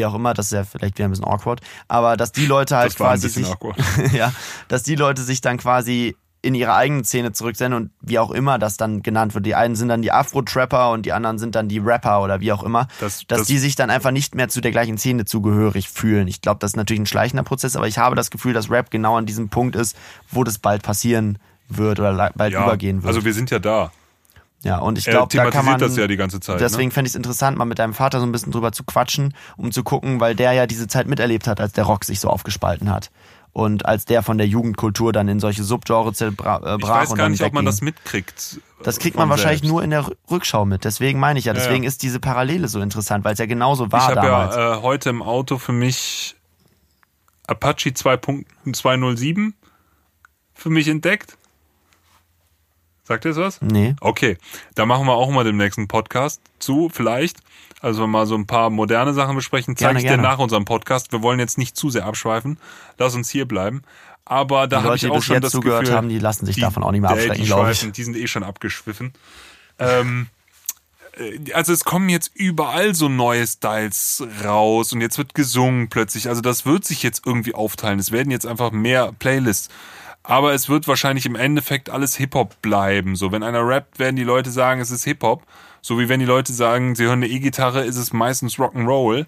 wie 0.01 0.07
auch 0.07 0.15
immer, 0.15 0.33
das 0.35 0.47
ist 0.47 0.53
ja 0.53 0.65
vielleicht 0.65 0.97
wieder 0.99 1.07
ein 1.09 1.11
bisschen 1.11 1.27
awkward, 1.27 1.61
aber 1.89 2.17
dass 2.17 2.33
die 2.33 2.47
Leute 2.47 2.77
halt 2.77 2.97
quasi 2.97 3.29
sich, 3.29 3.47
ja, 4.13 4.33
dass 4.69 4.83
die 4.83 4.95
Leute 4.97 5.23
sich 5.23 5.41
dann 5.43 5.59
quasi 5.59 6.17
in 6.43 6.55
ihre 6.55 6.75
eigene 6.75 7.05
Szene 7.05 7.33
zurücksenden 7.33 7.75
und 7.75 7.91
wie 8.01 8.19
auch 8.19 8.31
immer 8.31 8.59
das 8.59 8.79
dann 8.79 9.03
genannt 9.03 9.35
wird. 9.35 9.45
Die 9.45 9.55
einen 9.55 9.77
sind 9.77 9.89
dann 9.89 10.01
die 10.01 10.11
Afro-Trapper 10.11 10.91
und 10.91 11.05
die 11.05 11.13
anderen 11.13 11.39
sind 11.39 11.55
dann 11.55 11.69
die 11.69 11.79
Rapper 11.81 12.23
oder 12.23 12.41
wie 12.41 12.51
auch 12.51 12.63
immer. 12.63 12.89
Das- 12.99 13.27
dass 13.29 13.41
das- 13.41 13.47
die 13.47 13.59
sich 13.59 13.75
dann 13.77 13.91
einfach 13.91 14.11
nicht 14.11 14.35
mehr 14.35 14.49
zu 14.49 14.63
der 14.63 14.71
gleichen 14.71 14.97
Szene 14.97 15.27
zugehörig 15.27 15.91
fühlen. 15.91 16.29
Ich 16.29 16.41
glaube, 16.41 16.59
das 16.61 16.71
ist 16.71 16.77
natürlich 16.77 17.01
ein 17.03 17.07
schleichender 17.07 17.43
Prozess, 17.43 17.77
aber 17.77 17.89
ich 17.89 17.99
habe 17.99 18.17
das 18.17 18.31
Gefühl, 18.31 18.55
dass 18.55 18.71
Rap 18.71 18.91
genau 18.91 19.19
an 19.19 19.27
diesem 19.27 19.51
Punkt 19.51 19.77
ist, 19.77 19.95
wo 20.31 20.43
das 20.43 20.59
bald 20.59 20.83
passieren 20.83 21.39
wird 21.69 22.01
oder 22.01 22.31
bald 22.35 22.53
Ja, 22.55 22.65
übergehen 22.65 23.03
wird. 23.03 23.09
also 23.15 23.23
wir 23.23 23.35
sind 23.35 23.51
ja 23.51 23.59
da. 23.59 23.93
Ja, 24.63 24.79
und 24.79 24.99
ich 24.99 25.07
glaube, 25.07 25.35
da 25.35 25.51
kann 25.51 25.65
man 25.65 25.79
das 25.79 25.97
ja 25.97 26.07
die 26.07 26.17
ganze 26.17 26.39
Zeit. 26.39 26.61
Deswegen 26.61 26.89
ne? 26.89 26.95
fände 26.95 27.07
ich 27.09 27.13
es 27.13 27.17
interessant, 27.17 27.57
mal 27.57 27.65
mit 27.65 27.79
deinem 27.79 27.95
Vater 27.95 28.21
so 28.21 28.27
ein 28.27 28.33
bisschen 28.33 28.53
drüber 28.53 28.73
zu 28.73 28.85
quatschen, 28.85 29.35
um 29.57 29.73
zu 29.73 29.83
gucken, 29.83 30.21
weil 30.21 30.35
der 30.35 30.53
ja 30.53 30.67
diese 30.67 30.87
Zeit 30.87 31.07
miterlebt 31.07 31.47
hat, 31.47 31.61
als 31.61 31.73
der 31.73 31.85
Rock 31.85 32.05
sich 32.05 32.21
so 32.21 32.29
aufgespalten 32.29 32.91
hat. 32.91 33.11
Und 33.53 33.87
als 33.87 34.05
der 34.05 34.23
von 34.23 34.39
der 34.39 34.47
Jugendkultur 34.47 35.13
dann 35.13 35.27
in 35.29 35.41
solche 35.41 35.65
Subgenres 35.65 36.19
zerbrach 36.19 36.63
äh, 36.63 36.77
Ich 36.79 36.87
weiß 36.87 37.15
gar 37.15 37.29
nicht, 37.29 37.43
ob 37.43 37.53
man 37.53 37.63
wegging. 37.63 37.67
das 37.67 37.81
mitkriegt. 37.81 38.61
Das 38.85 38.99
kriegt 38.99 39.17
man 39.17 39.29
wahrscheinlich 39.29 39.61
selbst. 39.61 39.73
nur 39.73 39.83
in 39.83 39.91
der 39.91 40.09
Rückschau 40.31 40.65
mit. 40.67 40.85
Deswegen 40.85 41.19
meine 41.19 41.39
ich 41.39 41.47
ja, 41.47 41.53
Ja, 41.53 41.59
deswegen 41.59 41.83
ja. 41.83 41.89
ist 41.89 42.03
diese 42.03 42.21
Parallele 42.21 42.69
so 42.69 42.81
interessant, 42.81 43.25
weil 43.25 43.33
es 43.33 43.39
ja 43.41 43.47
genauso 43.47 43.91
war 43.91 44.03
Ich 44.11 44.17
habe 44.17 44.27
damals. 44.27 44.55
ja 44.55 44.77
äh, 44.77 44.83
heute 44.83 45.11
im 45.11 45.23
Auto 45.23 45.59
für 45.59 45.73
mich 45.73 46.37
Apache 47.49 47.91
2.207 47.91 49.53
für 50.55 50.71
mich 50.71 50.87
entdeckt. 50.87 51.37
Sagt 53.11 53.25
ihr 53.25 53.33
das 53.33 53.39
was? 53.39 53.61
nee. 53.61 53.97
Okay, 54.01 54.39
da 54.77 54.87
machen 54.87 55.05
wir 55.05 55.15
auch 55.15 55.29
mal 55.31 55.43
den 55.43 55.57
nächsten 55.57 55.89
Podcast 55.89 56.41
zu, 56.61 56.89
vielleicht. 56.95 57.39
Also 57.81 58.07
mal 58.07 58.25
so 58.25 58.37
ein 58.37 58.47
paar 58.47 58.71
moderne 58.71 59.15
Sachen 59.15 59.35
besprechen. 59.35 59.77
Zeige 59.77 59.99
ich 59.99 60.05
dir 60.07 60.17
nach 60.17 60.39
unserem 60.39 60.65
Podcast. 60.65 61.11
Wir 61.11 61.21
wollen 61.21 61.41
jetzt 61.41 61.59
nicht 61.59 61.77
zu 61.77 61.91
sehr 61.91 62.07
abschweifen. 62.07 62.57
Lass 62.99 63.17
uns 63.17 63.29
hier 63.29 63.49
bleiben. 63.49 63.83
Aber 64.25 64.69
da 64.69 64.79
Die 64.79 64.85
habe 64.85 64.95
ich 64.95 65.01
die 65.01 65.11
auch 65.11 65.17
bis 65.17 65.25
schon 65.25 65.35
jetzt 65.35 65.43
das 65.47 65.51
zugehört 65.53 65.81
Gefühl, 65.81 65.97
haben, 65.97 66.09
die 66.09 66.21
lassen 66.21 66.47
sich 66.47 66.55
die- 66.55 66.61
davon 66.61 66.85
auch 66.85 66.93
nicht 66.93 67.01
mehr 67.01 67.11
abschrecken, 67.11 67.35
die 67.41 67.47
glaube 67.47 67.73
ich. 67.73 67.91
Die 67.91 68.05
sind 68.05 68.17
eh 68.17 68.29
schon 68.29 68.45
abgeschwiffen. 68.45 69.13
Ähm, 69.81 70.29
äh, 71.19 71.53
also 71.53 71.73
es 71.73 71.83
kommen 71.83 72.09
jetzt 72.11 72.31
überall 72.35 72.95
so 72.95 73.09
neue 73.09 73.45
Styles 73.45 74.23
raus 74.45 74.93
und 74.93 75.01
jetzt 75.01 75.19
wird 75.19 75.35
gesungen 75.35 75.89
plötzlich. 75.89 76.29
Also 76.29 76.43
das 76.43 76.65
wird 76.65 76.85
sich 76.85 77.03
jetzt 77.03 77.27
irgendwie 77.27 77.57
aufteilen. 77.57 77.99
Es 77.99 78.13
werden 78.13 78.31
jetzt 78.31 78.47
einfach 78.47 78.71
mehr 78.71 79.13
Playlists. 79.19 79.69
Aber 80.23 80.53
es 80.53 80.69
wird 80.69 80.87
wahrscheinlich 80.87 81.27
im 81.27 81.35
Endeffekt 81.35 81.91
alles 81.91 82.17
Hip-Hop 82.17 82.61
bleiben. 82.63 83.17
So, 83.17 83.33
wenn 83.33 83.43
einer 83.43 83.67
rappt, 83.67 83.99
werden 83.99 84.17
die 84.17 84.25
Leute 84.25 84.51
sagen, 84.51 84.81
es 84.81 84.91
ist 84.91 85.05
Hip-Hop. 85.05 85.45
So 85.83 85.99
wie 85.99 86.09
wenn 86.09 86.21
die 86.21 86.27
Leute 86.27 86.53
sagen, 86.53 86.95
sie 86.95 87.05
hören 87.05 87.23
eine 87.23 87.29
E-Gitarre, 87.29 87.85
ist 87.85 87.97
es 87.97 88.13
meistens 88.13 88.57
Rock'n'Roll. 88.57 89.27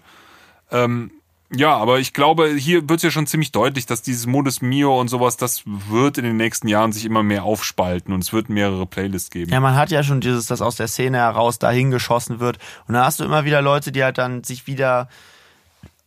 Ähm, 0.71 1.11
ja, 1.55 1.75
aber 1.75 1.99
ich 1.99 2.13
glaube, 2.13 2.47
hier 2.55 2.89
wird 2.89 2.97
es 2.97 3.03
ja 3.03 3.11
schon 3.11 3.27
ziemlich 3.27 3.51
deutlich, 3.51 3.85
dass 3.85 4.01
dieses 4.01 4.25
Modus 4.25 4.61
Mio 4.61 4.99
und 4.99 5.07
sowas, 5.07 5.37
das 5.37 5.63
wird 5.65 6.17
in 6.17 6.23
den 6.23 6.37
nächsten 6.37 6.67
Jahren 6.67 6.91
sich 6.91 7.05
immer 7.05 7.21
mehr 7.21 7.43
aufspalten 7.43 8.13
und 8.13 8.23
es 8.23 8.33
wird 8.33 8.49
mehrere 8.49 8.85
Playlists 8.85 9.29
geben. 9.29 9.51
Ja, 9.51 9.59
man 9.59 9.75
hat 9.75 9.91
ja 9.91 10.03
schon 10.03 10.19
dieses, 10.19 10.47
dass 10.47 10.61
aus 10.61 10.75
der 10.75 10.87
Szene 10.87 11.17
heraus 11.17 11.59
dahin 11.59 11.91
geschossen 11.91 12.39
wird. 12.39 12.57
Und 12.87 12.95
da 12.95 13.05
hast 13.05 13.19
du 13.19 13.23
immer 13.23 13.45
wieder 13.45 13.61
Leute, 13.61 13.91
die 13.91 14.03
halt 14.03 14.17
dann 14.17 14.43
sich 14.43 14.65
wieder 14.65 15.09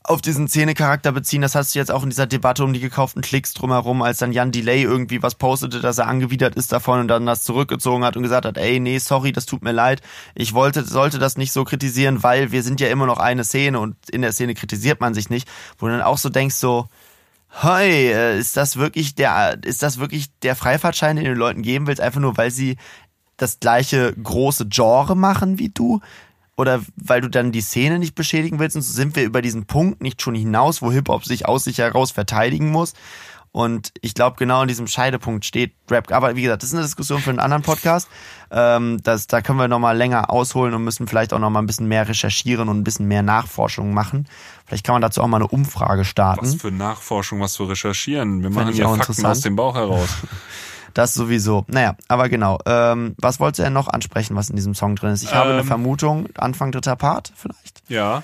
auf 0.09 0.23
diesen 0.23 0.49
Szenecharakter 0.49 1.13
beziehen. 1.13 1.43
Das 1.43 1.55
hast 1.55 1.75
du 1.75 1.79
jetzt 1.79 1.91
auch 1.91 2.03
in 2.03 2.11
dieser 2.11 2.27
Debatte 2.27 2.65
um 2.65 2.73
die 2.73 2.81
gekauften 2.81 3.23
Klicks 3.23 3.55
drumherum, 3.55 4.03
als 4.03 4.19
dann 4.19 4.33
Jan 4.33 4.53
Delay 4.53 4.83
irgendwie 4.83 5.23
was 5.23 5.35
postete, 5.35 5.81
dass 5.81 5.99
er 5.99 6.07
angewidert 6.07 6.55
ist 6.55 6.73
davon 6.73 7.01
und 7.01 7.09
dann 7.09 7.27
das 7.27 7.43
zurückgezogen 7.43 8.05
hat 8.05 8.17
und 8.17 8.23
gesagt 8.23 8.47
hat, 8.47 8.57
ey, 8.57 8.81
nee, 8.81 8.99
sorry, 8.99 9.33
das 9.33 9.47
tut 9.47 9.63
mir 9.63 9.73
leid. 9.73 10.03
Ich 10.35 10.55
wollte, 10.55 10.85
sollte 10.85 11.19
das 11.19 11.37
nicht 11.37 11.53
so 11.53 11.65
kritisieren, 11.65 12.23
weil 12.23 12.53
wir 12.53 12.63
sind 12.63 12.81
ja 12.81 12.89
immer 12.89 13.07
noch 13.07 13.19
eine 13.19 13.45
Szene 13.45 13.81
und 13.81 13.97
in 14.11 14.23
der 14.23 14.33
Szene 14.33 14.55
kritisiert 14.55 15.01
man 15.01 15.15
sich 15.15 15.31
nicht. 15.31 15.49
Wo 15.79 15.87
du 15.87 15.93
dann 15.93 16.03
auch 16.03 16.19
so 16.19 16.29
denkst, 16.29 16.57
so, 16.57 16.89
Hey, 17.49 18.13
äh, 18.13 18.39
ist 18.39 18.57
das 18.57 18.77
wirklich 18.77 19.15
der, 19.15 19.59
ist 19.65 19.83
das 19.83 19.99
wirklich 19.99 20.27
der 20.41 20.57
Freifahrtschein, 20.57 21.17
den 21.17 21.25
du 21.25 21.31
den 21.31 21.39
Leuten 21.39 21.63
geben 21.63 21.87
willst, 21.87 22.03
einfach 22.03 22.21
nur 22.21 22.37
weil 22.37 22.51
sie 22.51 22.77
das 23.39 23.61
gleiche 23.61 24.13
große 24.15 24.67
Genre 24.67 25.17
machen 25.17 25.59
wie 25.59 25.71
du? 25.71 26.01
Oder 26.57 26.83
weil 26.97 27.21
du 27.21 27.29
dann 27.29 27.53
die 27.53 27.61
Szene 27.61 27.99
nicht 27.99 28.15
beschädigen 28.15 28.59
willst? 28.59 28.77
Und 28.77 28.83
so 28.83 28.93
sind 28.93 29.15
wir 29.15 29.25
über 29.25 29.43
diesen 29.43 29.67
Punkt 29.67 30.03
nicht 30.03 30.23
schon 30.23 30.35
hinaus, 30.35 30.81
wo 30.81 30.91
Hip-Hop 30.91 31.25
sich 31.25 31.47
aus 31.47 31.65
sich 31.65 31.79
heraus 31.79 32.11
verteidigen 32.11 32.71
muss. 32.71 32.95
Und 33.57 33.93
ich 34.03 34.13
glaube, 34.13 34.37
genau 34.37 34.61
in 34.61 34.69
diesem 34.69 34.87
Scheidepunkt 34.87 35.47
steht 35.47 35.73
Rap. 35.91 36.13
Aber 36.13 36.37
wie 36.37 36.43
gesagt, 36.43 36.63
das 36.63 36.69
ist 36.69 36.75
eine 36.75 36.83
Diskussion 36.83 37.21
für 37.21 37.31
einen 37.31 37.39
anderen 37.39 37.63
Podcast. 37.63 38.07
Ähm, 38.51 38.99
das, 39.03 39.29
da 39.29 39.41
können 39.41 39.59
wir 39.59 39.67
nochmal 39.67 39.97
länger 39.97 40.29
ausholen 40.29 40.75
und 40.75 40.85
müssen 40.85 41.07
vielleicht 41.07 41.33
auch 41.33 41.39
nochmal 41.39 41.63
ein 41.63 41.67
bisschen 41.67 41.89
mehr 41.89 42.07
recherchieren 42.07 42.69
und 42.69 42.79
ein 42.79 42.85
bisschen 42.85 43.09
mehr 43.09 43.23
Nachforschung 43.23 43.95
machen. 43.95 44.29
Vielleicht 44.67 44.85
kann 44.85 44.95
man 44.95 45.01
dazu 45.01 45.23
auch 45.23 45.27
mal 45.27 45.39
eine 45.39 45.49
Umfrage 45.49 46.05
starten. 46.05 46.45
Was 46.45 46.57
für 46.57 46.71
Nachforschung, 46.71 47.41
was 47.41 47.57
für 47.57 47.67
Recherchieren. 47.67 48.43
Wir 48.43 48.51
machen 48.51 48.73
ich 48.73 48.77
ja 48.77 48.95
Fakten 48.95 49.25
aus 49.25 49.41
dem 49.41 49.57
Bauch 49.57 49.75
heraus. 49.75 50.11
Das 50.97 51.13
sowieso. 51.13 51.67
Naja, 51.69 51.95
aber 52.09 52.31
genau. 52.31 52.59
Ähm, 52.65 53.15
was 53.19 53.39
wolltest 53.39 53.59
du 53.59 53.65
denn 53.65 53.75
noch 53.75 53.89
ansprechen, 53.89 54.35
was 54.35 54.49
in 54.49 54.57
diesem 54.57 54.75
Song 54.75 54.97
drin 54.97 55.11
ist? 55.11 55.23
Ich 55.23 55.35
habe 55.35 55.51
eine 55.51 55.61
Ähm. 55.61 55.67
Vermutung, 55.67 56.27
Anfang 56.39 56.73
dritter 56.73 56.97
Part 56.97 57.35
vielleicht. 57.37 57.83
Ja. 57.89 58.23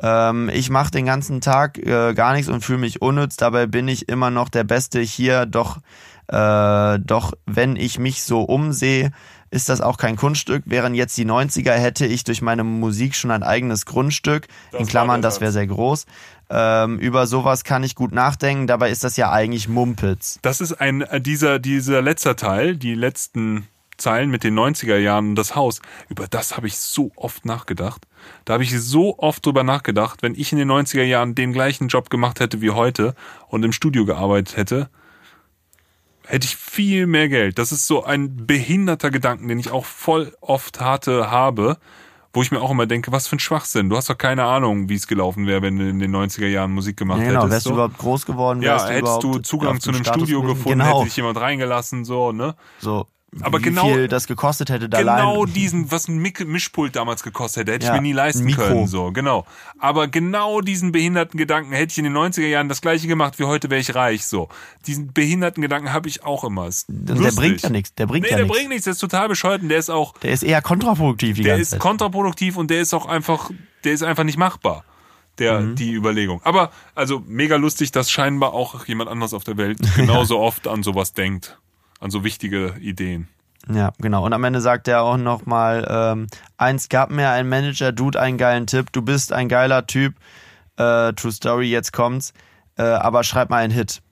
Ähm, 0.00 0.48
ich 0.54 0.70
mache 0.70 0.92
den 0.92 1.04
ganzen 1.04 1.40
Tag 1.40 1.78
äh, 1.78 2.14
gar 2.14 2.34
nichts 2.34 2.48
und 2.48 2.60
fühle 2.62 2.78
mich 2.78 3.02
unnütz. 3.02 3.34
Dabei 3.34 3.66
bin 3.66 3.88
ich 3.88 4.08
immer 4.08 4.30
noch 4.30 4.50
der 4.50 4.62
Beste 4.62 5.00
hier. 5.00 5.46
Doch, 5.46 5.78
äh, 6.28 7.00
doch 7.00 7.32
wenn 7.46 7.74
ich 7.74 7.98
mich 7.98 8.22
so 8.22 8.42
umsehe, 8.42 9.10
ist 9.50 9.68
das 9.68 9.80
auch 9.80 9.98
kein 9.98 10.14
Kunststück. 10.14 10.62
Während 10.64 10.94
jetzt 10.94 11.16
die 11.18 11.26
90er 11.26 11.72
hätte 11.72 12.06
ich 12.06 12.22
durch 12.22 12.40
meine 12.40 12.62
Musik 12.62 13.16
schon 13.16 13.32
ein 13.32 13.42
eigenes 13.42 13.84
Grundstück. 13.84 14.46
Das 14.70 14.80
in 14.80 14.86
Klammern, 14.86 15.22
das 15.22 15.40
wäre 15.40 15.50
sehr 15.50 15.66
groß. 15.66 16.06
Ähm, 16.54 16.98
über 16.98 17.26
sowas 17.26 17.64
kann 17.64 17.82
ich 17.82 17.94
gut 17.94 18.12
nachdenken. 18.12 18.66
Dabei 18.66 18.90
ist 18.90 19.04
das 19.04 19.16
ja 19.16 19.32
eigentlich 19.32 19.68
Mumpitz. 19.68 20.38
Das 20.42 20.60
ist 20.60 20.74
ein, 20.74 21.00
äh, 21.00 21.18
dieser, 21.18 21.58
dieser 21.58 22.02
letzter 22.02 22.36
Teil, 22.36 22.76
die 22.76 22.94
letzten 22.94 23.66
Zeilen 23.96 24.30
mit 24.30 24.44
den 24.44 24.58
90er 24.58 24.98
Jahren 24.98 25.30
und 25.30 25.34
das 25.36 25.54
Haus. 25.54 25.80
Über 26.10 26.26
das 26.28 26.54
habe 26.56 26.66
ich 26.66 26.76
so 26.76 27.10
oft 27.16 27.46
nachgedacht. 27.46 28.06
Da 28.44 28.54
habe 28.54 28.64
ich 28.64 28.78
so 28.78 29.18
oft 29.18 29.46
drüber 29.46 29.62
nachgedacht, 29.62 30.22
wenn 30.22 30.34
ich 30.34 30.52
in 30.52 30.58
den 30.58 30.70
90er 30.70 31.04
Jahren 31.04 31.34
den 31.34 31.54
gleichen 31.54 31.88
Job 31.88 32.10
gemacht 32.10 32.40
hätte 32.40 32.60
wie 32.60 32.70
heute 32.70 33.14
und 33.48 33.64
im 33.64 33.72
Studio 33.72 34.04
gearbeitet 34.04 34.56
hätte, 34.58 34.90
hätte 36.26 36.46
ich 36.46 36.56
viel 36.56 37.06
mehr 37.06 37.30
Geld. 37.30 37.58
Das 37.58 37.72
ist 37.72 37.86
so 37.86 38.04
ein 38.04 38.46
behinderter 38.46 39.10
Gedanken, 39.10 39.48
den 39.48 39.58
ich 39.58 39.70
auch 39.70 39.86
voll 39.86 40.36
oft 40.42 40.80
hatte, 40.80 41.30
habe, 41.30 41.78
wo 42.32 42.42
ich 42.42 42.50
mir 42.50 42.60
auch 42.60 42.70
immer 42.70 42.86
denke, 42.86 43.12
was 43.12 43.28
für 43.28 43.36
ein 43.36 43.40
Schwachsinn. 43.40 43.90
Du 43.90 43.96
hast 43.96 44.08
doch 44.08 44.16
keine 44.16 44.44
Ahnung, 44.44 44.88
wie 44.88 44.94
es 44.94 45.06
gelaufen 45.06 45.46
wäre, 45.46 45.62
wenn 45.62 45.78
du 45.78 45.88
in 45.88 45.98
den 45.98 46.14
90er 46.14 46.46
Jahren 46.46 46.72
Musik 46.72 46.96
gemacht 46.96 47.20
Ja, 47.20 47.26
genau, 47.26 47.40
hättest. 47.40 47.52
wärst 47.52 47.64
so. 47.64 47.70
du 47.70 47.74
überhaupt 47.76 47.98
groß 47.98 48.26
geworden? 48.26 48.62
Ja, 48.62 48.78
du 48.78 48.92
hättest 48.94 49.22
du 49.22 49.38
Zugang 49.40 49.80
zu 49.80 49.90
einem 49.90 50.04
Studio 50.04 50.42
gefunden, 50.42 50.78
genau. 50.80 50.96
hätte 50.98 51.04
dich 51.04 51.16
jemand 51.16 51.38
reingelassen, 51.38 52.04
so, 52.04 52.32
ne? 52.32 52.54
So, 52.78 53.06
Aber 53.40 53.58
wie 53.60 53.62
genau- 53.62 53.84
viel 53.86 54.08
das 54.08 54.26
gekostet 54.26 54.68
hätte, 54.68 54.90
da 54.90 54.98
Genau 54.98 55.40
allein. 55.42 55.54
diesen, 55.54 55.90
was 55.90 56.06
ein 56.06 56.18
Mischpult 56.18 56.94
damals 56.96 57.22
gekostet 57.22 57.62
hätte, 57.62 57.72
hätte 57.72 57.86
Ja, 57.86 57.94
ich 57.94 58.00
mir 58.00 58.02
nie 58.08 58.12
leisten 58.12 58.44
Mikro. 58.44 58.62
können, 58.62 58.86
so, 58.86 59.10
genau. 59.10 59.46
Aber 59.78 60.06
genau 60.08 60.60
diesen 60.60 60.92
behinderten 60.92 61.38
Gedanken 61.38 61.72
hätte 61.72 61.92
ich 61.92 61.98
in 61.98 62.04
den 62.04 62.12
90er 62.12 62.46
Jahren 62.46 62.68
das 62.68 62.82
gleiche 62.82 63.08
gemacht 63.08 63.38
wie 63.38 63.44
heute 63.44 63.70
wäre 63.70 63.80
ich 63.80 63.94
reich, 63.94 64.26
so. 64.26 64.50
Diesen 64.86 65.12
behinderten 65.14 65.62
Gedanken 65.62 65.92
habe 65.94 66.08
ich 66.08 66.24
auch 66.24 66.44
immer. 66.44 66.68
Der 66.88 67.32
bringt 67.32 67.62
ja 67.62 67.70
nichts. 67.70 67.94
Der 67.94 68.06
bringt 68.06 68.24
Nee, 68.24 68.30
ja 68.32 68.36
der 68.36 68.44
nichts. 68.44 68.56
bringt 68.58 68.68
nichts, 68.68 68.84
der 68.84 68.92
ist 68.92 68.98
total 68.98 69.28
bescheuert 69.28 69.62
und 69.62 69.70
der 69.70 69.78
ist 69.78 69.88
auch, 69.90 70.12
Der 70.18 70.32
ist 70.32 70.42
eher 70.42 70.60
kontraproduktiv 70.60 71.36
die 71.36 71.42
der 71.44 71.56
ist 71.56 71.70
Zeit. 71.70 71.80
kontraproduktiv 71.80 72.56
und 72.58 72.70
der 72.70 72.82
ist 72.82 72.92
auch 72.92 73.06
einfach, 73.06 73.50
der 73.84 73.92
ist 73.94 74.02
einfach 74.02 74.24
nicht 74.24 74.36
machbar. 74.38 74.84
Der, 75.38 75.60
Mhm. 75.62 75.76
die 75.76 75.92
Überlegung. 75.94 76.42
Aber, 76.44 76.70
also, 76.94 77.22
mega 77.26 77.56
lustig, 77.56 77.90
dass 77.92 78.10
scheinbar 78.10 78.52
auch 78.52 78.84
jemand 78.84 79.08
anders 79.08 79.32
auf 79.32 79.44
der 79.44 79.56
Welt 79.56 79.78
genauso 79.96 80.38
oft 80.38 80.68
an 80.68 80.82
sowas 80.82 81.14
denkt. 81.14 81.58
An 82.02 82.10
so 82.10 82.24
wichtige 82.24 82.74
Ideen. 82.80 83.28
Ja, 83.72 83.92
genau. 83.98 84.26
Und 84.26 84.32
am 84.32 84.42
Ende 84.42 84.60
sagt 84.60 84.88
er 84.88 85.02
auch 85.02 85.16
nochmal, 85.16 85.86
ähm, 85.88 86.26
eins 86.56 86.88
gab 86.88 87.10
mir 87.10 87.30
ein 87.30 87.48
Manager, 87.48 87.92
Dude, 87.92 88.20
einen 88.20 88.38
geilen 88.38 88.66
Tipp. 88.66 88.90
Du 88.90 89.02
bist 89.02 89.32
ein 89.32 89.48
geiler 89.48 89.86
Typ. 89.86 90.16
Äh, 90.76 91.12
True 91.12 91.30
Story, 91.30 91.70
jetzt 91.70 91.92
kommt's. 91.92 92.32
Äh, 92.76 92.82
aber 92.82 93.22
schreib 93.22 93.50
mal 93.50 93.58
einen 93.58 93.72
Hit. 93.72 94.02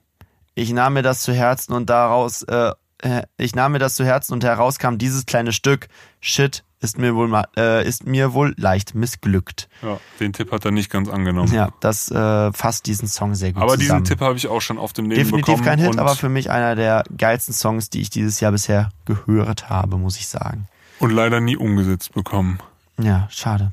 Ich 0.54 0.72
nahm 0.72 0.92
mir 0.92 1.02
das 1.02 1.22
zu 1.22 1.32
Herzen 1.32 1.72
und 1.72 1.90
daraus, 1.90 2.42
äh, 2.44 2.72
äh, 2.98 3.22
ich 3.38 3.56
nahm 3.56 3.72
mir 3.72 3.80
das 3.80 3.96
zu 3.96 4.04
Herzen 4.04 4.34
und 4.34 4.44
heraus 4.44 4.78
kam 4.78 4.98
dieses 4.98 5.26
kleine 5.26 5.52
Stück. 5.52 5.88
Shit, 6.20 6.62
ist 6.80 6.98
mir 6.98 7.14
wohl, 7.14 7.28
ma- 7.28 7.46
äh, 7.56 7.86
ist 7.86 8.06
mir 8.06 8.32
wohl 8.32 8.54
leicht 8.56 8.94
missglückt. 8.94 9.68
Ja, 9.82 9.98
den 10.18 10.32
Tipp 10.32 10.50
hat 10.52 10.64
er 10.64 10.70
nicht 10.70 10.90
ganz 10.90 11.08
angenommen. 11.08 11.52
Ja, 11.52 11.70
das 11.80 12.10
äh, 12.10 12.52
fasst 12.52 12.86
diesen 12.86 13.06
Song 13.06 13.34
sehr 13.34 13.52
gut 13.52 13.62
Aber 13.62 13.78
zusammen. 13.78 14.02
diesen 14.02 14.16
Tipp 14.16 14.20
habe 14.26 14.36
ich 14.36 14.48
auch 14.48 14.60
schon 14.60 14.78
auf 14.78 14.92
dem 14.92 15.06
Leben 15.10 15.16
Definitiv 15.24 15.56
bekommen. 15.56 15.64
kein 15.64 15.78
Hit, 15.78 15.98
aber 15.98 16.16
für 16.16 16.28
mich 16.28 16.50
einer 16.50 16.74
der 16.76 17.04
geilsten 17.16 17.52
Songs, 17.54 17.90
die 17.90 18.00
ich 18.00 18.10
dieses 18.10 18.40
Jahr 18.40 18.52
bisher 18.52 18.90
gehört 19.04 19.68
habe, 19.68 19.96
muss 19.98 20.16
ich 20.16 20.28
sagen. 20.28 20.66
Und 20.98 21.10
leider 21.10 21.40
nie 21.40 21.56
umgesetzt 21.56 22.12
bekommen. 22.14 22.58
Ja, 22.98 23.28
schade. 23.30 23.72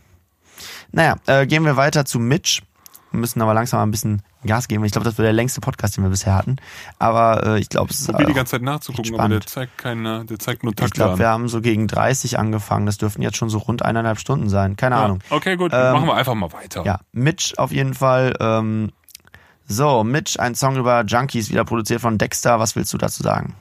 Naja, 0.91 1.15
äh, 1.27 1.45
gehen 1.47 1.63
wir 1.65 1.75
weiter 1.77 2.05
zu 2.05 2.19
Mitch. 2.19 2.61
Wir 3.11 3.19
müssen 3.19 3.41
aber 3.41 3.53
langsam 3.53 3.79
mal 3.79 3.85
ein 3.85 3.91
bisschen 3.91 4.21
Gas 4.45 4.67
geben. 4.67 4.83
Ich 4.83 4.91
glaube, 4.91 5.05
das 5.05 5.17
wird 5.17 5.25
der 5.25 5.33
längste 5.33 5.61
Podcast, 5.61 5.97
den 5.97 6.03
wir 6.03 6.09
bisher 6.09 6.35
hatten. 6.35 6.57
Aber 6.99 7.45
äh, 7.45 7.59
ich 7.59 7.69
glaube, 7.69 7.91
es 7.91 7.99
ist 7.99 8.07
Probier 8.07 8.25
die 8.25 8.31
auch, 8.33 8.35
ganze 8.37 8.51
Zeit 8.51 8.61
nachzugucken, 8.61 9.19
aber 9.19 9.29
der 9.29 9.41
zeigt 9.41 9.77
keine, 9.77 10.25
der 10.25 10.39
zeigt 10.39 10.63
nur 10.63 10.71
ich 10.71 10.75
Takte 10.77 10.95
glaube, 10.95 11.13
an. 11.13 11.19
wir 11.19 11.27
haben 11.29 11.47
so 11.47 11.61
gegen 11.61 11.87
30 11.87 12.37
angefangen. 12.37 12.85
Das 12.85 12.97
dürften 12.97 13.21
jetzt 13.21 13.37
schon 13.37 13.49
so 13.49 13.59
rund 13.59 13.83
eineinhalb 13.83 14.19
Stunden 14.19 14.49
sein. 14.49 14.75
Keine 14.75 14.95
ja. 14.95 15.05
Ahnung. 15.05 15.19
Okay, 15.29 15.55
gut, 15.55 15.71
Ähm, 15.73 15.93
machen 15.93 16.07
wir 16.07 16.15
einfach 16.15 16.35
mal 16.35 16.51
weiter. 16.53 16.83
Ja, 16.85 16.99
Mitch 17.11 17.53
auf 17.57 17.71
jeden 17.71 17.93
Fall. 17.93 18.33
Ähm, 18.39 18.91
so, 19.67 20.03
Mitch, 20.03 20.39
ein 20.39 20.55
Song 20.55 20.77
über 20.77 21.03
Junkies, 21.05 21.49
wieder 21.49 21.65
produziert 21.65 22.01
von 22.01 22.17
Dexter. 22.17 22.59
Was 22.59 22.75
willst 22.75 22.93
du 22.93 22.97
dazu 22.97 23.23
sagen? 23.23 23.55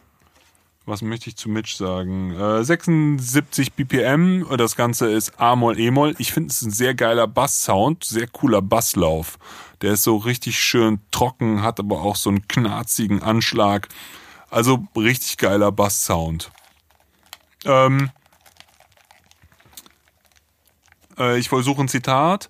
Was 0.86 1.02
möchte 1.02 1.28
ich 1.28 1.36
zu 1.36 1.48
Mitch 1.48 1.76
sagen? 1.76 2.32
Äh, 2.32 2.64
76 2.64 3.72
BPM, 3.72 4.46
das 4.56 4.76
Ganze 4.76 5.10
ist 5.10 5.38
A-Moll, 5.40 5.78
E-Moll. 5.78 6.14
Ich 6.18 6.32
finde 6.32 6.50
es 6.50 6.62
ein 6.62 6.70
sehr 6.70 6.94
geiler 6.94 7.26
Bass-Sound, 7.26 8.04
sehr 8.04 8.28
cooler 8.28 8.62
Basslauf. 8.62 9.38
Der 9.82 9.94
ist 9.94 10.04
so 10.04 10.16
richtig 10.16 10.60
schön 10.60 11.00
trocken, 11.10 11.62
hat 11.62 11.80
aber 11.80 12.00
auch 12.02 12.16
so 12.16 12.30
einen 12.30 12.46
knarzigen 12.46 13.22
Anschlag. 13.22 13.88
Also 14.48 14.86
richtig 14.96 15.38
geiler 15.38 15.72
Bass-Sound. 15.72 16.52
Ähm, 17.64 18.10
äh, 21.18 21.38
ich 21.38 21.48
versuche 21.48 21.82
ein 21.82 21.88
Zitat. 21.88 22.48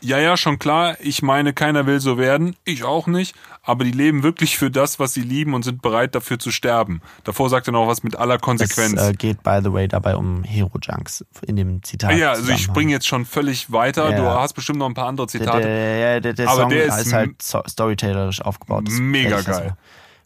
Ja, 0.00 0.18
ja, 0.18 0.36
schon 0.36 0.58
klar. 0.58 0.96
Ich 1.00 1.22
meine, 1.22 1.52
keiner 1.52 1.86
will 1.86 2.00
so 2.00 2.18
werden. 2.18 2.56
Ich 2.64 2.84
auch 2.84 3.06
nicht. 3.06 3.34
Aber 3.62 3.84
die 3.84 3.90
leben 3.90 4.22
wirklich 4.22 4.56
für 4.56 4.70
das, 4.70 4.98
was 4.98 5.12
sie 5.12 5.20
lieben 5.20 5.52
und 5.54 5.62
sind 5.64 5.82
bereit 5.82 6.14
dafür 6.14 6.38
zu 6.38 6.50
sterben. 6.50 7.02
Davor 7.24 7.50
sagt 7.50 7.68
er 7.68 7.72
noch 7.72 7.86
was 7.86 8.02
mit 8.02 8.16
aller 8.16 8.38
Konsequenz. 8.38 8.94
Es 9.00 9.10
äh, 9.10 9.12
geht, 9.12 9.42
by 9.42 9.60
the 9.62 9.72
way, 9.72 9.86
dabei 9.86 10.16
um 10.16 10.42
Hero 10.44 10.70
Junks 10.82 11.24
in 11.46 11.56
dem 11.56 11.82
Zitat. 11.82 12.16
ja, 12.16 12.30
also 12.30 12.50
ich 12.52 12.62
springe 12.62 12.92
jetzt 12.92 13.06
schon 13.06 13.26
völlig 13.26 13.70
weiter. 13.70 14.10
Ja. 14.10 14.16
Du 14.16 14.24
hast 14.24 14.54
bestimmt 14.54 14.78
noch 14.78 14.86
ein 14.86 14.94
paar 14.94 15.06
andere 15.08 15.26
Zitate. 15.26 15.60
Der, 15.62 16.20
der, 16.20 16.20
der, 16.20 16.32
der 16.32 16.48
Aber 16.48 16.60
Song 16.62 16.70
der 16.70 16.84
ist, 16.86 17.06
ist 17.06 17.12
halt 17.12 17.42
so- 17.42 17.62
storytellerisch 17.68 18.40
aufgebaut. 18.40 18.84
Das 18.86 18.94
Mega 18.94 19.40
geil. 19.42 19.76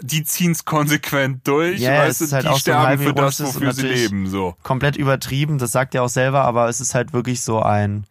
Die 0.01 0.24
ziehen's 0.24 0.65
konsequent 0.65 1.47
durch. 1.47 1.81
Ja, 1.81 1.99
weißt 1.99 2.20
es 2.20 2.20
ist 2.20 2.31
du, 2.32 2.35
halt 2.36 2.45
die 2.45 2.49
auch 2.49 2.55
so 2.55 2.59
sterben 2.61 2.86
halb 2.86 3.01
für 3.01 3.15
das, 3.15 3.43
wofür 3.43 3.70
ist 3.70 3.77
sie 3.77 3.86
leben. 3.86 4.27
So. 4.28 4.55
komplett 4.62 4.97
übertrieben, 4.97 5.59
das 5.59 5.73
sagt 5.73 5.95
er 5.95 6.03
auch 6.03 6.09
selber, 6.09 6.43
aber 6.43 6.69
es 6.69 6.81
ist 6.81 6.95
halt 6.95 7.12
wirklich 7.12 7.43
so 7.43 7.61
ein, 7.62 8.05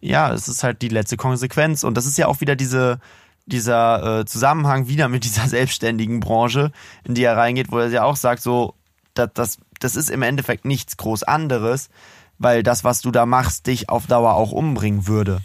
ja, 0.00 0.32
es 0.32 0.48
ist 0.48 0.64
halt 0.64 0.82
die 0.82 0.88
letzte 0.88 1.16
Konsequenz 1.16 1.84
und 1.84 1.96
das 1.96 2.06
ist 2.06 2.18
ja 2.18 2.26
auch 2.26 2.40
wieder 2.40 2.56
diese, 2.56 3.00
dieser 3.46 4.20
äh, 4.20 4.24
Zusammenhang 4.24 4.88
wieder 4.88 5.08
mit 5.08 5.24
dieser 5.24 5.46
selbstständigen 5.48 6.20
Branche, 6.20 6.72
in 7.04 7.14
die 7.14 7.24
er 7.24 7.36
reingeht, 7.36 7.70
wo 7.70 7.78
er 7.78 7.88
ja 7.88 8.04
auch 8.04 8.16
sagt, 8.16 8.42
so, 8.42 8.74
das, 9.14 9.30
das, 9.34 9.58
das 9.78 9.96
ist 9.96 10.10
im 10.10 10.22
Endeffekt 10.22 10.64
nichts 10.64 10.96
groß 10.96 11.22
anderes, 11.24 11.90
weil 12.38 12.62
das, 12.62 12.84
was 12.84 13.02
du 13.02 13.10
da 13.10 13.26
machst, 13.26 13.66
dich 13.66 13.88
auf 13.88 14.06
Dauer 14.06 14.34
auch 14.34 14.52
umbringen 14.52 15.06
würde. 15.06 15.40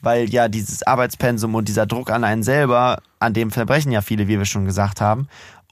Weil 0.00 0.30
ja 0.30 0.48
dieses 0.48 0.84
Arbeitspensum 0.84 1.54
und 1.56 1.68
dieser 1.68 1.84
Druck 1.84 2.10
an 2.10 2.22
einen 2.22 2.44
selber, 2.44 3.02
an 3.18 3.34
dem 3.34 3.50
verbrechen 3.50 3.90
ja 3.90 4.00
viele, 4.00 4.28
wie 4.28 4.38
wir 4.38 4.44
schon 4.44 4.64
gesagt 4.64 5.00
haben. 5.00 5.28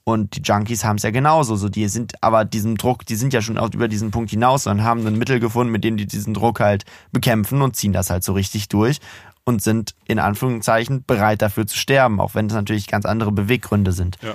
Und 0.09 0.37
die 0.37 0.43
Junkies 0.43 0.85
haben 0.85 0.97
es 0.97 1.03
ja 1.03 1.11
genauso. 1.11 1.57
So, 1.57 1.69
die 1.69 1.89
sind 1.89 2.23
aber 2.23 2.45
diesem 2.45 2.77
Druck, 2.77 3.05
die 3.07 3.17
sind 3.17 3.33
ja 3.33 3.43
schon 3.43 3.59
auch 3.59 3.75
über 3.75 3.89
diesen 3.89 4.13
Punkt 4.13 4.31
hinaus 4.31 4.69
und 4.69 4.85
haben 4.85 5.05
ein 5.05 5.19
Mittel 5.19 5.41
gefunden, 5.41 5.73
mit 5.73 5.83
dem 5.83 5.97
die 5.97 6.07
diesen 6.07 6.33
Druck 6.33 6.61
halt 6.61 6.85
bekämpfen 7.11 7.61
und 7.61 7.75
ziehen 7.75 7.93
das 7.93 8.09
halt 8.09 8.23
so 8.23 8.33
richtig 8.33 8.69
durch 8.69 9.01
und 9.43 9.63
sind 9.63 9.97
in 10.07 10.21
Anführungszeichen 10.21 11.03
bereit 11.05 11.43
dafür 11.43 11.67
zu 11.67 11.77
sterben, 11.77 12.21
auch 12.21 12.37
wenn 12.37 12.47
es 12.47 12.53
natürlich 12.53 12.87
ganz 12.87 13.05
andere 13.05 13.33
Beweggründe 13.33 13.91
sind. 13.91 14.17
Ja. 14.23 14.35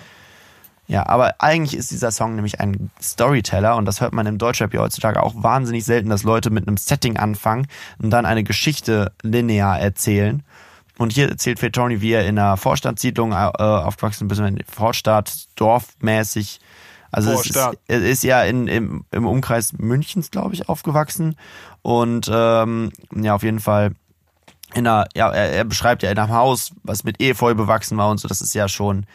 Ja, 0.87 1.07
aber 1.07 1.35
eigentlich 1.39 1.79
ist 1.79 1.91
dieser 1.91 2.11
Song 2.11 2.35
nämlich 2.35 2.59
ein 2.59 2.91
Storyteller 3.01 3.77
und 3.77 3.85
das 3.85 4.01
hört 4.01 4.11
man 4.11 4.25
im 4.25 4.37
Deutschrap 4.37 4.73
ja 4.73 4.81
heutzutage 4.81 5.23
auch 5.23 5.35
wahnsinnig 5.37 5.85
selten, 5.85 6.09
dass 6.09 6.23
Leute 6.23 6.49
mit 6.49 6.67
einem 6.67 6.75
Setting 6.75 7.15
anfangen 7.15 7.67
und 7.99 8.09
dann 8.09 8.25
eine 8.25 8.43
Geschichte 8.43 9.13
linear 9.21 9.79
erzählen. 9.79 10.43
Und 10.97 11.13
hier 11.13 11.29
erzählt 11.29 11.59
Fatoni, 11.59 12.01
wie 12.01 12.11
er 12.11 12.27
in 12.27 12.37
einer 12.37 12.57
Vorstadtsiedlung 12.57 13.31
äh, 13.31 13.35
aufgewachsen 13.35 14.29
ist, 14.29 14.39
in 14.39 14.55
der 14.57 14.65
Vorstadt, 14.65 15.47
dorfmäßig. 15.55 16.59
Also 17.11 17.31
es 17.31 17.47
ist, 17.47 17.57
er 17.87 17.99
ist 18.01 18.23
ja 18.23 18.43
in, 18.43 18.67
im, 18.67 19.05
im 19.11 19.25
Umkreis 19.25 19.73
Münchens, 19.73 20.31
glaube 20.31 20.53
ich, 20.53 20.69
aufgewachsen. 20.69 21.35
Und 21.81 22.29
ähm, 22.31 22.91
ja, 23.15 23.35
auf 23.35 23.43
jeden 23.43 23.59
Fall 23.59 23.91
in 24.73 24.87
einer, 24.87 25.07
ja, 25.13 25.29
er, 25.29 25.51
er 25.51 25.65
beschreibt 25.65 26.03
ja 26.03 26.11
in 26.11 26.17
einem 26.17 26.31
Haus, 26.31 26.71
was 26.83 27.03
mit 27.03 27.21
Efeu 27.21 27.53
bewachsen 27.53 27.97
war 27.97 28.09
und 28.09 28.19
so, 28.19 28.27
das 28.27 28.41
ist 28.41 28.53
ja 28.53 28.69
schon, 28.69 29.05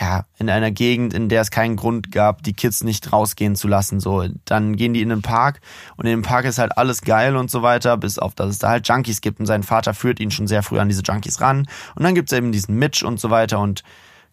ja, 0.00 0.24
in 0.38 0.48
einer 0.48 0.70
Gegend, 0.70 1.12
in 1.12 1.28
der 1.28 1.40
es 1.40 1.50
keinen 1.50 1.76
Grund 1.76 2.12
gab, 2.12 2.42
die 2.42 2.52
Kids 2.52 2.84
nicht 2.84 3.12
rausgehen 3.12 3.56
zu 3.56 3.66
lassen. 3.66 3.98
So, 3.98 4.24
dann 4.44 4.76
gehen 4.76 4.94
die 4.94 5.02
in 5.02 5.08
den 5.08 5.22
Park 5.22 5.60
und 5.96 6.06
in 6.06 6.12
dem 6.12 6.22
Park 6.22 6.44
ist 6.44 6.58
halt 6.58 6.78
alles 6.78 7.02
geil 7.02 7.36
und 7.36 7.50
so 7.50 7.62
weiter, 7.62 7.96
bis 7.96 8.18
auf 8.18 8.34
dass 8.34 8.48
es 8.48 8.58
da 8.58 8.68
halt 8.68 8.86
Junkies 8.86 9.20
gibt 9.20 9.40
und 9.40 9.46
sein 9.46 9.62
Vater 9.62 9.94
führt 9.94 10.20
ihn 10.20 10.30
schon 10.30 10.46
sehr 10.46 10.62
früh 10.62 10.78
an 10.78 10.88
diese 10.88 11.02
Junkies 11.02 11.40
ran. 11.40 11.66
Und 11.96 12.04
dann 12.04 12.14
gibt's 12.14 12.32
eben 12.32 12.52
diesen 12.52 12.76
Mitch 12.76 13.04
und 13.04 13.18
so 13.18 13.30
weiter 13.30 13.58
und 13.58 13.82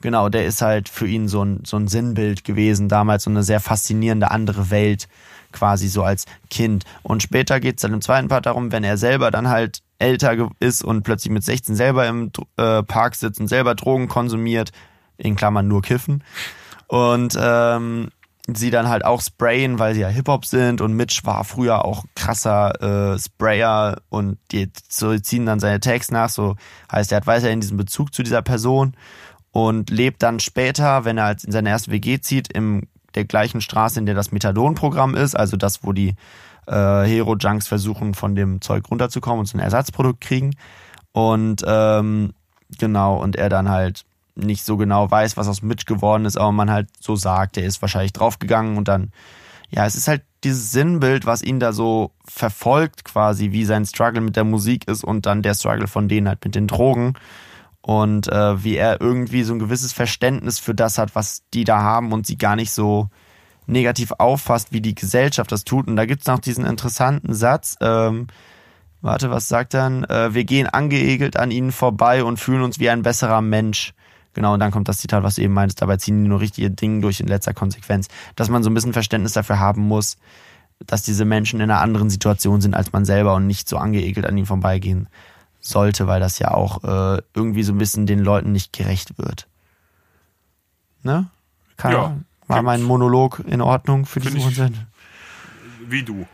genau, 0.01 0.29
der 0.29 0.45
ist 0.45 0.61
halt 0.61 0.87
für 0.87 1.07
ihn 1.07 1.27
so 1.27 1.43
ein, 1.43 1.63
so 1.65 1.77
ein 1.77 1.87
Sinnbild 1.87 2.43
gewesen, 2.43 2.87
damals 2.87 3.23
so 3.23 3.31
eine 3.31 3.43
sehr 3.43 3.59
faszinierende 3.59 4.29
andere 4.29 4.69
Welt, 4.69 5.07
quasi 5.51 5.87
so 5.87 6.03
als 6.03 6.25
Kind. 6.51 6.83
Und 7.01 7.23
später 7.23 7.59
geht's 7.59 7.81
dann 7.81 7.93
im 7.93 8.01
zweiten 8.01 8.27
Part 8.27 8.45
darum, 8.45 8.71
wenn 8.71 8.83
er 8.83 8.97
selber 8.97 9.31
dann 9.31 9.49
halt 9.49 9.79
älter 9.97 10.49
ist 10.59 10.83
und 10.83 11.03
plötzlich 11.03 11.31
mit 11.31 11.43
16 11.43 11.75
selber 11.75 12.07
im 12.07 12.31
äh, 12.57 12.83
Park 12.83 13.15
sitzt 13.15 13.39
und 13.39 13.47
selber 13.47 13.73
Drogen 13.73 14.07
konsumiert, 14.09 14.71
in 15.17 15.35
Klammern 15.35 15.67
nur 15.67 15.81
kiffen. 15.81 16.23
Und 16.87 17.37
ähm, 17.39 18.09
sie 18.47 18.69
dann 18.69 18.89
halt 18.89 19.03
auch 19.05 19.21
sprayen, 19.21 19.79
weil 19.79 19.95
sie 19.95 20.01
ja 20.01 20.07
Hip-Hop 20.07 20.45
sind. 20.45 20.81
Und 20.81 20.93
Mitch 20.93 21.21
war 21.23 21.43
früher 21.43 21.83
auch 21.83 22.05
krasser 22.15 23.13
äh, 23.13 23.19
Sprayer. 23.19 24.01
Und 24.09 24.37
die 24.51 24.71
so 24.87 25.17
ziehen 25.17 25.45
dann 25.45 25.59
seine 25.59 25.79
Tags 25.79 26.11
nach, 26.11 26.29
so 26.29 26.55
heißt 26.91 27.11
er 27.11 27.17
hat 27.17 27.27
weiterhin 27.27 27.61
diesen 27.61 27.77
Bezug 27.77 28.13
zu 28.13 28.23
dieser 28.23 28.41
Person. 28.41 28.95
Und 29.51 29.89
lebt 29.89 30.21
dann 30.21 30.39
später, 30.39 31.05
wenn 31.05 31.17
er 31.17 31.25
als 31.25 31.43
in 31.45 31.51
seine 31.51 31.69
erste 31.69 31.91
WG 31.91 32.19
zieht, 32.19 32.51
im 32.51 32.87
der 33.15 33.25
gleichen 33.25 33.61
Straße, 33.61 33.97
in 33.97 34.05
der 34.05 34.15
das 34.15 34.33
Methadon-Programm 34.33 35.15
ist, 35.15 35.35
also 35.35 35.55
das, 35.57 35.83
wo 35.83 35.93
die 35.93 36.15
äh, 36.67 37.03
Hero-Junks 37.03 37.67
versuchen, 37.67 38.13
von 38.13 38.35
dem 38.35 38.61
Zeug 38.61 38.89
runterzukommen 38.91 39.39
und 39.39 39.45
so 39.45 39.57
ein 39.57 39.61
Ersatzprodukt 39.61 40.21
kriegen. 40.21 40.55
Und 41.11 41.63
ähm, 41.65 42.33
genau, 42.77 43.17
und 43.21 43.35
er 43.35 43.49
dann 43.49 43.69
halt 43.69 44.03
nicht 44.35 44.63
so 44.63 44.77
genau 44.77 45.09
weiß, 45.09 45.37
was 45.37 45.47
aus 45.47 45.61
Mitch 45.61 45.85
geworden 45.85 46.25
ist, 46.25 46.37
aber 46.37 46.51
man 46.51 46.69
halt 46.69 46.89
so 46.99 47.15
sagt, 47.15 47.57
er 47.57 47.65
ist 47.65 47.81
wahrscheinlich 47.81 48.13
draufgegangen 48.13 48.77
und 48.77 48.87
dann, 48.87 49.11
ja, 49.69 49.85
es 49.85 49.95
ist 49.95 50.07
halt 50.07 50.23
dieses 50.43 50.71
Sinnbild, 50.71 51.25
was 51.25 51.41
ihn 51.41 51.59
da 51.59 51.73
so 51.73 52.11
verfolgt 52.25 53.05
quasi, 53.05 53.51
wie 53.51 53.65
sein 53.65 53.85
Struggle 53.85 54.21
mit 54.21 54.35
der 54.35 54.43
Musik 54.43 54.87
ist 54.87 55.03
und 55.03 55.25
dann 55.25 55.41
der 55.41 55.55
Struggle 55.55 55.87
von 55.87 56.07
denen 56.07 56.27
halt 56.27 56.43
mit 56.43 56.55
den 56.55 56.67
Drogen 56.67 57.13
und 57.81 58.31
äh, 58.31 58.63
wie 58.63 58.77
er 58.77 58.99
irgendwie 58.99 59.43
so 59.43 59.53
ein 59.53 59.59
gewisses 59.59 59.93
Verständnis 59.93 60.59
für 60.59 60.75
das 60.75 60.97
hat, 60.97 61.15
was 61.15 61.43
die 61.53 61.63
da 61.63 61.81
haben 61.81 62.13
und 62.13 62.25
sie 62.25 62.37
gar 62.37 62.55
nicht 62.55 62.71
so 62.71 63.09
negativ 63.67 64.11
auffasst, 64.17 64.71
wie 64.71 64.81
die 64.81 64.95
Gesellschaft 64.95 65.51
das 65.51 65.63
tut. 65.63 65.87
Und 65.87 65.95
da 65.95 66.05
gibt's 66.05 66.27
noch 66.27 66.39
diesen 66.39 66.65
interessanten 66.65 67.33
Satz, 67.33 67.75
ähm, 67.81 68.27
warte, 69.01 69.29
was 69.29 69.47
sagt 69.47 69.73
dann? 69.73 70.03
Äh, 70.03 70.33
wir 70.33 70.45
gehen 70.45 70.67
angeekelt 70.67 71.37
an 71.37 71.51
ihnen 71.51 71.71
vorbei 71.71 72.23
und 72.23 72.39
fühlen 72.39 72.63
uns 72.63 72.79
wie 72.79 72.89
ein 72.89 73.03
besserer 73.03 73.41
Mensch. 73.41 73.93
Genau, 74.35 74.53
und 74.53 74.59
dann 74.59 74.69
kommt 74.71 74.87
das 74.89 74.99
Zitat, 74.99 75.23
was 75.23 75.35
du 75.35 75.41
eben 75.41 75.53
meintest, 75.53 75.81
dabei 75.81 75.95
ziehen 75.97 76.21
die 76.21 76.29
nur 76.29 76.41
richtige 76.41 76.69
Dinge 76.69 76.99
durch 77.01 77.21
in 77.21 77.27
letzter 77.27 77.53
Konsequenz. 77.53 78.09
Dass 78.35 78.49
man 78.49 78.61
so 78.63 78.69
ein 78.69 78.73
bisschen 78.73 78.91
Verständnis 78.93 79.31
dafür 79.31 79.59
haben 79.59 79.81
muss, 79.81 80.17
dass 80.85 81.03
diese 81.03 81.23
Menschen 81.23 81.61
in 81.61 81.71
einer 81.71 81.79
anderen 81.79 82.09
Situation 82.09 82.59
sind 82.61 82.75
als 82.75 82.91
man 82.91 83.05
selber 83.05 83.33
und 83.35 83.47
nicht 83.47 83.67
so 83.69 83.77
angeekelt 83.77 84.25
an 84.25 84.37
ihnen 84.37 84.45
vorbeigehen 84.45 85.07
sollte, 85.61 86.05
weil 86.05 86.19
das 86.19 86.37
ja 86.37 86.51
auch 86.51 86.83
äh, 86.83 87.21
irgendwie 87.33 87.63
so 87.63 87.71
ein 87.73 87.77
bisschen 87.77 88.05
den 88.05 88.19
Leuten 88.19 88.51
nicht 88.51 88.73
gerecht 88.73 89.17
wird. 89.17 89.47
Ne? 91.01 91.27
Kann, 91.77 91.91
Ja. 91.93 92.17
war 92.47 92.61
mein 92.61 92.83
Monolog 92.83 93.41
in 93.47 93.61
Ordnung 93.61 94.05
für 94.05 94.19
diesen 94.19 94.41
Konzert? 94.41 94.73
Wie 95.87 96.03
du. 96.03 96.27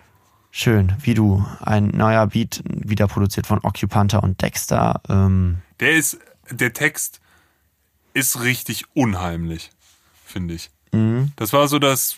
Schön, 0.49 0.93
wie 1.01 1.13
du. 1.13 1.45
Ein 1.61 1.87
neuer 1.89 2.25
Beat, 2.27 2.63
wieder 2.65 3.07
produziert 3.07 3.45
von 3.47 3.59
Occupanta 3.59 4.17
und 4.17 4.41
Dexter. 4.41 5.01
Ähm, 5.07 5.59
Der 5.79 5.93
ist, 5.93 6.17
der 6.49 6.73
Text 6.73 7.20
ist 8.13 8.41
richtig 8.41 8.85
unheimlich, 8.93 9.69
finde 10.25 10.53
ich. 10.55 10.69
mhm. 10.91 11.31
Das 11.35 11.53
war 11.53 11.67
so 11.67 11.79
das, 11.79 12.17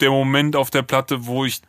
der 0.00 0.10
Moment 0.10 0.56
auf 0.56 0.70
der 0.70 0.82
Platte, 0.82 1.26
wo 1.26 1.44
ich, 1.44 1.62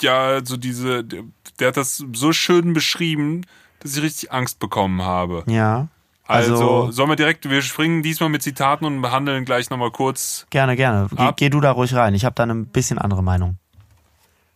ja, 0.00 0.44
so 0.44 0.56
diese, 0.56 1.04
der, 1.04 1.24
der 1.58 1.68
hat 1.68 1.76
das 1.76 2.04
so 2.12 2.32
schön 2.32 2.72
beschrieben, 2.72 3.44
dass 3.80 3.96
ich 3.96 4.02
richtig 4.02 4.32
Angst 4.32 4.58
bekommen 4.58 5.02
habe. 5.02 5.44
ja. 5.46 5.88
Also, 6.30 6.52
Also, 6.56 6.90
sollen 6.90 7.08
wir 7.08 7.16
direkt, 7.16 7.48
wir 7.48 7.62
springen 7.62 8.02
diesmal 8.02 8.28
mit 8.28 8.42
Zitaten 8.42 8.84
und 8.84 9.00
behandeln 9.00 9.46
gleich 9.46 9.70
nochmal 9.70 9.90
kurz. 9.90 10.46
gerne, 10.50 10.76
gerne. 10.76 11.08
Geh, 11.16 11.30
geh 11.36 11.48
du 11.48 11.58
da 11.58 11.70
ruhig 11.70 11.94
rein. 11.94 12.14
Ich 12.14 12.26
habe 12.26 12.34
da 12.34 12.42
eine 12.42 12.54
bisschen 12.54 12.98
andere 12.98 13.22
Meinung. 13.22 13.56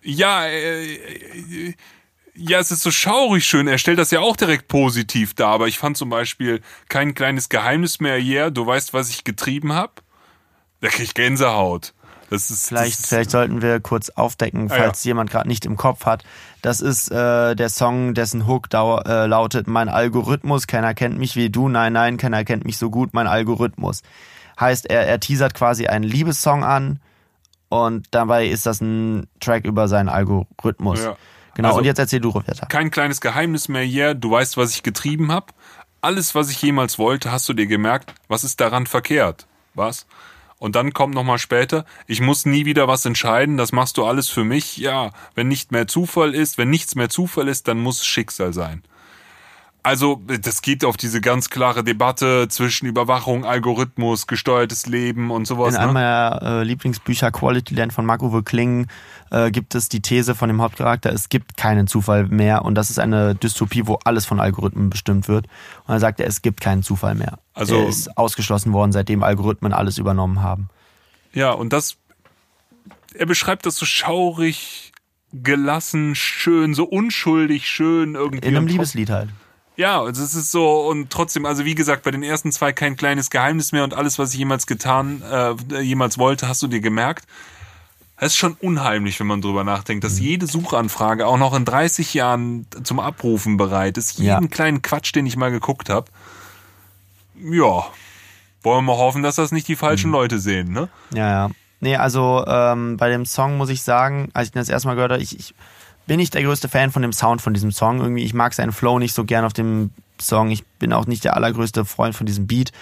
Ja, 0.03 0.45
äh, 0.45 0.95
äh, 0.97 1.75
ja, 2.35 2.59
es 2.59 2.71
ist 2.71 2.83
so 2.83 2.91
schaurig 2.91 3.45
schön. 3.45 3.69
Er 3.69 3.79
stellt 3.79 3.99
das 3.99 4.11
ja 4.11 4.21
auch 4.21 4.37
direkt 4.37 4.69
positiv 4.69 5.35
dar, 5.35 5.51
aber 5.51 5.69
ich 5.69 5.79
fand 5.79 5.97
zum 5.97 6.11
Beispiel 6.11 6.61
kein 6.89 7.15
kleines 7.15 7.49
Geheimnis 7.49 8.01
mehr 8.01 8.17
hier. 8.17 8.51
Du 8.51 8.67
weißt, 8.67 8.95
was 8.95 9.11
ich 9.11 9.25
getrieben 9.25 9.73
hab? 9.75 10.03
Da 10.81 10.89
krieg 10.89 11.05
ich 11.05 11.15
Gänsehaut. 11.15 11.95
Das 12.31 12.51
ist 12.51 12.69
Vielleicht, 12.69 12.99
das 13.01 13.09
vielleicht 13.09 13.31
sollten 13.31 13.61
wir 13.61 13.79
kurz 13.81 14.09
aufdecken, 14.09 14.71
Ah, 14.71 14.77
falls 14.77 15.05
jemand 15.05 15.31
gerade 15.31 15.47
nicht 15.47 15.67
im 15.67 15.77
Kopf 15.77 16.07
hat. 16.07 16.25
Das 16.63 16.81
ist 16.81 17.11
äh, 17.11 17.55
der 17.55 17.69
Song, 17.69 18.15
dessen 18.15 18.47
Hook 18.47 18.71
dau 18.71 19.01
äh, 19.01 19.27
lautet: 19.27 19.67
Mein 19.69 19.91
Algorithmus, 19.91 20.67
keiner 20.67 20.95
kennt 20.95 21.19
mich 21.19 21.37
wie 21.37 21.51
du, 21.51 21.69
nein, 21.69 21.93
nein, 21.93 22.17
keiner 22.17 22.43
kennt 22.45 22.65
mich 22.65 22.79
so 22.79 22.89
gut, 22.89 23.13
mein 23.13 23.27
Algorithmus. 23.27 24.01
Heißt, 24.59 24.87
er, 24.89 25.07
er 25.07 25.21
teasert 25.21 25.53
quasi 25.53 25.89
einen 25.89 26.05
Liebessong 26.05 26.65
an 26.65 27.01
und 27.69 28.07
dabei 28.13 28.47
ist 28.47 28.65
das 28.65 28.81
ein 28.81 29.29
Track 29.41 29.67
über 29.67 29.87
seinen 29.89 30.09
Algorithmus. 30.09 31.05
Ja. 31.05 31.17
Genau, 31.55 31.69
Also- 31.69 31.79
und 31.81 31.85
jetzt 31.85 31.99
erzähl 31.99 32.21
du 32.21 32.35
weiter. 32.35 32.67
kein 32.67 32.91
kleines 32.91 33.21
Geheimnis 33.21 33.69
mehr 33.69 33.83
hier. 33.83 34.15
Du 34.15 34.31
weißt, 34.31 34.57
was 34.57 34.75
ich 34.75 34.83
getrieben 34.83 35.31
hab. 35.33 35.53
Alles, 36.01 36.35
was 36.35 36.51
ich 36.51 36.61
jemals 36.63 36.99
wollte, 36.99 37.31
hast 37.31 37.49
du 37.49 37.53
dir 37.53 37.67
gemerkt. 37.67 38.15
Was 38.29 38.43
ist 38.45 38.61
daran 38.61 38.87
verkehrt? 38.87 39.47
Was? 39.75 40.07
Und 40.59 40.77
dann 40.77 40.93
kommt 40.93 41.15
nochmal 41.15 41.39
später, 41.39 41.85
ich 42.07 42.21
muss 42.21 42.47
nie 42.47 42.65
wieder 42.65 42.87
was 42.87 43.05
entscheiden, 43.05 43.57
das 43.57 43.73
machst 43.73 43.97
du 43.99 44.05
alles 44.05 44.29
für 44.29 44.45
mich. 44.45 44.77
Ja, 44.77 45.11
wenn 45.35 45.49
nicht 45.49 45.73
mehr 45.73 45.89
Zufall 45.89 46.35
ist, 46.35 46.57
wenn 46.57 46.71
nichts 46.71 46.95
mehr 46.95 47.09
Zufall 47.09 47.49
ist, 47.49 47.67
dann 47.69 47.79
muss 47.81 47.99
es 48.01 48.07
Schicksal 48.07 48.53
sein. 48.53 48.83
Also, 49.85 50.23
das 50.27 50.63
geht 50.63 50.85
auf 50.85 50.97
diese 50.97 51.21
ganz 51.21 51.51
klare 51.51 51.83
Debatte 51.83 52.47
zwischen 52.49 52.87
Überwachung, 52.87 53.45
Algorithmus, 53.45 54.29
gesteuertes 54.29 54.87
Leben 54.87 55.33
und 55.33 55.47
sowas. 55.47 55.75
In 55.75 55.81
einem 55.81 55.95
meiner 55.95 56.41
äh, 56.43 56.63
Lieblingsbücher 56.63 57.33
Quality 57.33 57.75
Land 57.75 57.93
von 57.93 58.07
Marc-Uwe 58.07 58.45
Kling 58.45 58.87
äh, 59.33 59.51
gibt 59.51 59.75
es 59.75 59.89
die 59.89 60.01
These 60.01 60.37
von 60.37 60.49
dem 60.49 60.63
Hauptcharakter, 60.63 61.13
es 61.13 61.29
gibt 61.29 61.57
keinen 61.57 61.89
Zufall 61.89 62.27
mehr 62.29 62.65
und 62.65 62.77
das 62.77 62.91
ist 62.91 63.01
eine 63.01 63.35
Dystopie, 63.35 63.87
wo 63.87 63.99
alles 64.05 64.25
von 64.25 64.39
Algorithmen 64.39 64.89
bestimmt 64.89 65.27
wird. 65.27 65.47
Und 65.87 65.95
er 65.95 66.01
sagt 66.01 66.21
er, 66.21 66.29
es 66.29 66.43
gibt 66.43 66.61
keinen 66.61 66.85
Zufall 66.85 67.17
mehr. 67.17 67.39
Also 67.55 67.77
er 67.77 67.89
ist 67.89 68.17
ausgeschlossen 68.17 68.73
worden, 68.73 68.93
seitdem 68.93 69.25
Algorithmen 69.25 69.73
alles 69.73 69.99
übernommen 69.99 70.43
haben. 70.43 70.69
Ja, 71.33 71.51
und 71.51 71.73
das, 71.73 71.97
er 73.15 73.27
beschreibt 73.27 73.67
das 73.67 73.77
so 73.77 73.87
schaurig, 73.87 74.93
gelassen, 75.33 76.15
schön, 76.15 76.75
so 76.75 76.85
unschuldig, 76.85 77.67
schön 77.67 78.15
irgendwie. 78.15 78.47
In 78.47 78.57
einem 78.57 78.67
Liebeslied 78.67 79.11
halt. 79.11 79.31
Ja, 79.77 80.03
also 80.03 80.23
es 80.23 80.35
ist 80.35 80.51
so 80.51 80.81
und 80.89 81.11
trotzdem, 81.11 81.47
also 81.47 81.65
wie 81.65 81.75
gesagt, 81.75 82.03
bei 82.03 82.11
den 82.11 82.23
ersten 82.23 82.53
zwei 82.53 82.73
kein 82.73 82.97
kleines 82.97 83.31
Geheimnis 83.31 83.73
mehr 83.73 83.85
und 83.85 83.95
alles, 83.95 84.19
was 84.19 84.33
ich 84.33 84.39
jemals 84.39 84.67
getan, 84.67 85.23
äh, 85.23 85.81
jemals 85.81 86.19
wollte, 86.19 86.47
hast 86.49 86.63
du 86.63 86.67
dir 86.67 86.81
gemerkt. 86.81 87.27
Es 88.19 88.33
ist 88.33 88.37
schon 88.37 88.53
unheimlich, 88.61 89.19
wenn 89.19 89.27
man 89.27 89.41
drüber 89.41 89.65
nachdenkt, 89.65 90.05
dass 90.05 90.21
mhm. 90.21 90.27
jede 90.27 90.47
Suchanfrage 90.47 91.27
auch 91.27 91.39
noch 91.39 91.55
in 91.55 91.65
30 91.65 92.15
Jahren 92.15 92.67
zum 92.85 93.01
Abrufen 93.01 93.57
bereit 93.57 93.99
ist. 93.99 94.19
Jeden 94.19 94.43
ja. 94.43 94.49
kleinen 94.49 94.83
Quatsch, 94.83 95.15
den 95.15 95.27
ich 95.27 95.37
mal 95.37 95.51
geguckt 95.51 95.89
habe. 95.89 96.07
Ja, 97.43 97.87
wollen 98.63 98.79
wir 98.79 98.83
mal 98.83 98.97
hoffen, 98.97 99.23
dass 99.23 99.37
das 99.37 99.51
nicht 99.51 99.67
die 99.67 99.75
falschen 99.75 100.09
mhm. 100.09 100.17
Leute 100.17 100.39
sehen, 100.39 100.73
ne? 100.73 100.89
Ja, 101.13 101.29
ja. 101.29 101.51
Nee, 101.81 101.97
also 101.97 102.45
ähm, 102.47 102.97
bei 102.97 103.09
dem 103.09 103.27
Song 103.27 103.57
muss 103.57 103.71
ich 103.71 103.83
sagen, 103.83 104.31
als 104.35 104.47
ich 104.47 104.53
den 104.53 104.61
das 104.61 104.69
erste 104.69 104.87
Mal 104.87 104.95
gehört 104.95 105.11
habe, 105.11 105.23
ich, 105.23 105.37
ich 105.37 105.55
bin 106.07 106.19
nicht 106.19 106.35
der 106.35 106.43
größte 106.43 106.69
Fan 106.69 106.91
von 106.91 107.03
dem 107.03 107.13
Sound 107.13 107.43
von 107.43 107.55
diesem 107.55 107.73
Song. 107.73 108.01
Irgendwie, 108.01 108.25
ich 108.25 108.35
mag 108.35 108.55
seinen 108.55 108.73
Flow 108.73 108.99
nicht 108.99 109.15
so 109.15 109.25
gern 109.25 109.45
auf 109.45 109.53
dem 109.53 109.91
Song. 110.21 110.51
Ich 110.51 110.65
bin 110.65 110.93
auch 110.93 111.07
nicht 111.07 111.25
der 111.25 111.37
allergrößte 111.37 111.85
Freund 111.85 112.15
von 112.15 112.27
diesem 112.27 112.47
Beat. 112.47 112.73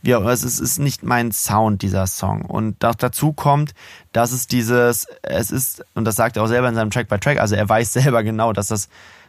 Wie 0.00 0.14
auch, 0.14 0.24
es 0.26 0.44
ist, 0.44 0.60
ist 0.60 0.78
nicht 0.78 1.02
mein 1.02 1.32
Sound, 1.32 1.82
dieser 1.82 2.06
Song. 2.06 2.42
Und 2.42 2.76
dazu 2.78 3.32
kommt, 3.32 3.74
dass 4.12 4.30
es 4.30 4.46
dieses, 4.46 5.06
es 5.22 5.50
ist, 5.50 5.84
und 5.94 6.04
das 6.04 6.16
sagt 6.16 6.36
er 6.36 6.44
auch 6.44 6.48
selber 6.48 6.68
in 6.68 6.76
seinem 6.76 6.90
Track 6.90 7.08
by 7.08 7.18
Track, 7.18 7.40
also 7.40 7.56
er 7.56 7.68
weiß 7.68 7.92
selber 7.94 8.22
genau, 8.22 8.52
dass 8.52 8.68
das 8.68 8.88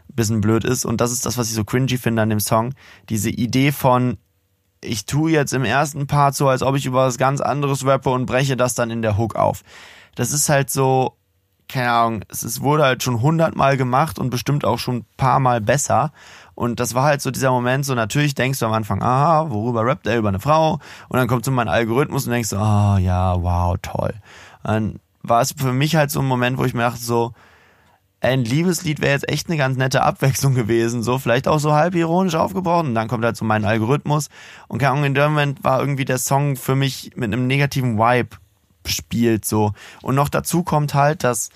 ein 0.09 0.15
bisschen 0.15 0.41
blöd 0.41 0.63
ist. 0.63 0.85
Und 0.85 1.01
das 1.01 1.11
ist 1.11 1.25
das, 1.25 1.37
was 1.37 1.49
ich 1.49 1.55
so 1.55 1.63
cringy 1.63 1.97
finde 1.97 2.21
an 2.21 2.29
dem 2.29 2.39
Song. 2.39 2.73
Diese 3.09 3.31
Idee 3.31 3.71
von, 3.71 4.17
ich 4.81 5.05
tue 5.05 5.31
jetzt 5.31 5.53
im 5.53 5.63
ersten 5.63 6.05
Part 6.05 6.35
so, 6.35 6.47
als 6.47 6.61
ob 6.61 6.75
ich 6.75 6.85
über 6.85 7.05
was 7.05 7.17
ganz 7.17 7.41
anderes 7.41 7.85
rappe 7.85 8.11
und 8.11 8.27
breche 8.27 8.55
das 8.55 8.75
dann 8.75 8.91
in 8.91 9.01
der 9.01 9.17
Hook 9.17 9.35
auf. 9.35 9.63
Das 10.15 10.31
ist 10.31 10.49
halt 10.49 10.69
so, 10.69 11.15
keine 11.69 11.91
Ahnung, 11.91 12.25
es, 12.27 12.43
es 12.43 12.61
wurde 12.61 12.83
halt 12.83 13.03
schon 13.03 13.21
hundertmal 13.21 13.77
gemacht 13.77 14.19
und 14.19 14.31
bestimmt 14.31 14.65
auch 14.65 14.79
schon 14.79 14.97
ein 14.97 15.05
paar 15.15 15.39
Mal 15.39 15.61
besser. 15.61 16.11
Und 16.55 16.79
das 16.81 16.93
war 16.93 17.03
halt 17.03 17.21
so 17.21 17.31
dieser 17.31 17.51
Moment, 17.51 17.85
so 17.85 17.95
natürlich 17.95 18.35
denkst 18.35 18.59
du 18.59 18.65
am 18.65 18.73
Anfang, 18.73 19.01
ah, 19.01 19.49
worüber 19.49 19.85
rappt 19.85 20.07
er 20.07 20.17
über 20.17 20.29
eine 20.29 20.39
Frau? 20.39 20.79
Und 21.07 21.17
dann 21.17 21.27
kommt 21.27 21.45
so 21.45 21.51
mein 21.51 21.69
Algorithmus 21.69 22.25
und 22.25 22.33
denkst 22.33 22.49
so, 22.49 22.57
ah, 22.57 22.95
oh, 22.95 22.97
ja, 22.97 23.41
wow, 23.41 23.77
toll. 23.81 24.13
Dann 24.63 24.99
war 25.21 25.41
es 25.41 25.53
für 25.53 25.71
mich 25.71 25.95
halt 25.95 26.11
so 26.11 26.19
ein 26.19 26.25
Moment, 26.25 26.57
wo 26.57 26.65
ich 26.65 26.73
mir 26.73 26.81
dachte 26.81 27.01
so, 27.01 27.33
ein 28.21 28.43
Liebeslied 28.43 28.99
wäre 28.99 29.13
jetzt 29.13 29.29
echt 29.29 29.47
eine 29.47 29.57
ganz 29.57 29.77
nette 29.77 30.01
Abwechslung 30.03 30.53
gewesen, 30.53 31.03
so 31.03 31.17
vielleicht 31.19 31.47
auch 31.47 31.59
so 31.59 31.73
halb 31.73 31.95
ironisch 31.95 32.35
aufgebaut 32.35 32.85
und 32.85 32.95
dann 32.95 33.07
kommt 33.07 33.23
halt 33.23 33.37
so 33.37 33.45
mein 33.45 33.63
Algorithmus 33.63 34.27
und 34.67 34.79
keine 34.79 34.91
Ahnung, 34.91 35.05
in 35.05 35.13
dem 35.13 35.31
Moment 35.31 35.63
war 35.63 35.79
irgendwie 35.79 36.03
der 36.03 36.17
Song 36.17 36.57
für 36.57 36.75
mich 36.75 37.11
mit 37.15 37.31
einem 37.31 37.47
negativen 37.47 37.97
Vibe 37.97 38.35
spielt 38.89 39.45
so. 39.45 39.73
Und 40.01 40.15
noch 40.15 40.29
dazu 40.29 40.63
kommt 40.63 40.93
halt, 40.93 41.23
dass 41.23 41.49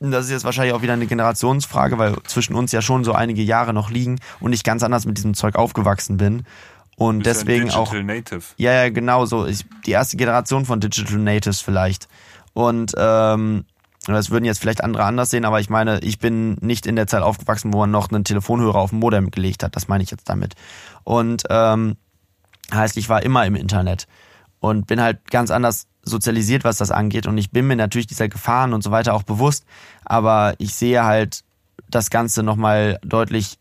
das 0.00 0.26
ist 0.26 0.30
jetzt 0.30 0.44
wahrscheinlich 0.44 0.74
auch 0.74 0.82
wieder 0.82 0.92
eine 0.92 1.06
Generationsfrage, 1.06 1.98
weil 1.98 2.16
zwischen 2.24 2.54
uns 2.54 2.72
ja 2.72 2.82
schon 2.82 3.04
so 3.04 3.12
einige 3.12 3.42
Jahre 3.42 3.72
noch 3.72 3.90
liegen 3.90 4.20
und 4.38 4.52
ich 4.52 4.62
ganz 4.62 4.82
anders 4.82 5.06
mit 5.06 5.16
diesem 5.16 5.34
Zeug 5.34 5.56
aufgewachsen 5.56 6.18
bin. 6.18 6.44
Und 6.96 7.24
deswegen 7.24 7.70
auch. 7.70 7.92
Native. 7.92 8.42
Ja, 8.56 8.72
ja, 8.72 8.90
genau 8.90 9.24
so. 9.24 9.46
Ich, 9.46 9.64
die 9.86 9.92
erste 9.92 10.16
Generation 10.16 10.66
von 10.66 10.80
Digital 10.80 11.18
Natives 11.18 11.60
vielleicht. 11.60 12.08
Und 12.54 12.92
ähm, 12.98 13.64
das 14.06 14.30
würden 14.30 14.44
jetzt 14.44 14.60
vielleicht 14.60 14.82
andere 14.82 15.04
anders 15.04 15.30
sehen, 15.30 15.44
aber 15.44 15.60
ich 15.60 15.70
meine, 15.70 16.00
ich 16.00 16.18
bin 16.18 16.54
nicht 16.60 16.86
in 16.86 16.96
der 16.96 17.06
Zeit 17.06 17.22
aufgewachsen, 17.22 17.72
wo 17.72 17.78
man 17.78 17.90
noch 17.90 18.10
einen 18.10 18.24
Telefonhörer 18.24 18.78
auf 18.78 18.90
dem 18.90 18.98
Modem 18.98 19.30
gelegt 19.30 19.62
hat. 19.62 19.76
Das 19.76 19.86
meine 19.86 20.02
ich 20.02 20.10
jetzt 20.10 20.28
damit. 20.28 20.54
Und 21.04 21.44
ähm, 21.50 21.96
heißt, 22.72 22.96
ich 22.96 23.08
war 23.08 23.22
immer 23.22 23.46
im 23.46 23.54
Internet 23.54 24.06
und 24.60 24.86
bin 24.86 25.00
halt 25.00 25.30
ganz 25.30 25.50
anders 25.50 25.86
sozialisiert, 26.08 26.64
was 26.64 26.76
das 26.78 26.90
angeht. 26.90 27.26
Und 27.26 27.38
ich 27.38 27.50
bin 27.50 27.66
mir 27.66 27.76
natürlich 27.76 28.06
dieser 28.06 28.28
Gefahren 28.28 28.72
und 28.72 28.82
so 28.82 28.90
weiter 28.90 29.14
auch 29.14 29.22
bewusst, 29.22 29.64
aber 30.04 30.54
ich 30.58 30.74
sehe 30.74 31.04
halt 31.04 31.44
das 31.88 32.10
Ganze 32.10 32.42
nochmal 32.42 32.98
deutlich 33.02 33.58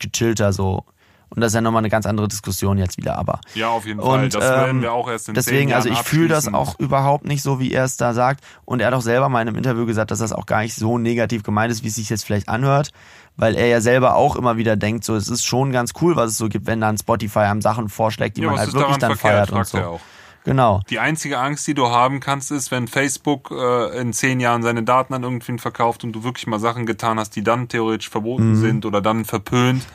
gechillter 0.00 0.52
so. 0.52 0.84
Und 1.30 1.40
das 1.40 1.50
ist 1.50 1.54
ja 1.56 1.60
nochmal 1.60 1.80
eine 1.80 1.88
ganz 1.88 2.06
andere 2.06 2.28
Diskussion 2.28 2.78
jetzt 2.78 2.96
wieder, 2.96 3.18
aber. 3.18 3.40
Ja, 3.54 3.68
auf 3.68 3.86
jeden 3.86 4.00
Fall. 4.00 4.24
Und, 4.24 4.34
das 4.34 4.40
werden 4.40 4.82
wir 4.82 4.88
ähm, 4.88 4.94
auch 4.94 5.08
erst 5.10 5.28
in 5.28 5.34
Deswegen, 5.34 5.72
also 5.72 5.88
ich 5.88 5.98
fühle 5.98 6.28
das 6.28 6.52
auch 6.52 6.78
überhaupt 6.78 7.24
nicht 7.24 7.42
so, 7.42 7.58
wie 7.58 7.72
er 7.72 7.84
es 7.84 7.96
da 7.96 8.14
sagt. 8.14 8.44
Und 8.64 8.78
er 8.78 8.86
hat 8.86 8.94
auch 8.94 9.00
selber 9.00 9.28
mal 9.28 9.42
in 9.42 9.48
einem 9.48 9.56
Interview 9.56 9.84
gesagt, 9.84 10.12
dass 10.12 10.20
das 10.20 10.32
auch 10.32 10.46
gar 10.46 10.62
nicht 10.62 10.76
so 10.76 10.96
negativ 10.96 11.42
gemeint 11.42 11.72
ist, 11.72 11.82
wie 11.82 11.88
es 11.88 11.96
sich 11.96 12.08
jetzt 12.08 12.24
vielleicht 12.24 12.48
anhört. 12.48 12.92
Weil 13.36 13.56
er 13.56 13.66
ja 13.66 13.80
selber 13.80 14.14
auch 14.14 14.36
immer 14.36 14.58
wieder 14.58 14.76
denkt, 14.76 15.02
so, 15.02 15.16
es 15.16 15.26
ist 15.26 15.44
schon 15.44 15.72
ganz 15.72 15.92
cool, 16.00 16.14
was 16.14 16.30
es 16.30 16.36
so 16.36 16.48
gibt, 16.48 16.68
wenn 16.68 16.80
dann 16.80 16.96
Spotify 16.96 17.40
einem 17.40 17.62
Sachen 17.62 17.88
vorschlägt, 17.88 18.36
die 18.36 18.42
ja, 18.42 18.50
man 18.50 18.60
halt 18.60 18.72
wirklich 18.72 18.98
dann 18.98 19.16
verkehrt, 19.16 19.50
feiert 19.50 19.58
und 19.58 19.66
so. 19.66 20.00
Genau. 20.44 20.82
Die 20.90 20.98
einzige 20.98 21.38
Angst, 21.38 21.66
die 21.66 21.74
du 21.74 21.88
haben 21.88 22.20
kannst, 22.20 22.50
ist, 22.50 22.70
wenn 22.70 22.86
Facebook 22.86 23.50
äh, 23.50 23.98
in 23.98 24.12
zehn 24.12 24.40
Jahren 24.40 24.62
seine 24.62 24.82
Daten 24.82 25.14
an 25.14 25.22
irgendwen 25.22 25.58
verkauft 25.58 26.04
und 26.04 26.12
du 26.12 26.22
wirklich 26.22 26.46
mal 26.46 26.60
Sachen 26.60 26.86
getan 26.86 27.18
hast, 27.18 27.34
die 27.34 27.42
dann 27.42 27.68
theoretisch 27.68 28.10
verboten 28.10 28.50
mhm. 28.50 28.60
sind 28.60 28.86
oder 28.86 29.00
dann 29.00 29.24
verpönt. 29.24 29.86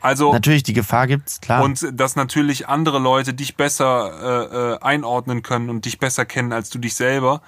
Also 0.00 0.32
natürlich 0.32 0.62
die 0.62 0.74
Gefahr 0.74 1.06
gibt's 1.06 1.40
klar 1.40 1.62
und 1.62 1.86
dass 1.92 2.14
natürlich 2.14 2.68
andere 2.68 2.98
Leute 2.98 3.32
dich 3.32 3.56
besser 3.56 4.12
äh, 4.52 4.74
äh, 4.74 4.78
einordnen 4.80 5.42
können 5.42 5.70
und 5.70 5.86
dich 5.86 5.98
besser 5.98 6.26
kennen 6.26 6.52
als 6.52 6.68
du 6.68 6.78
dich 6.78 6.94
selber 6.94 7.40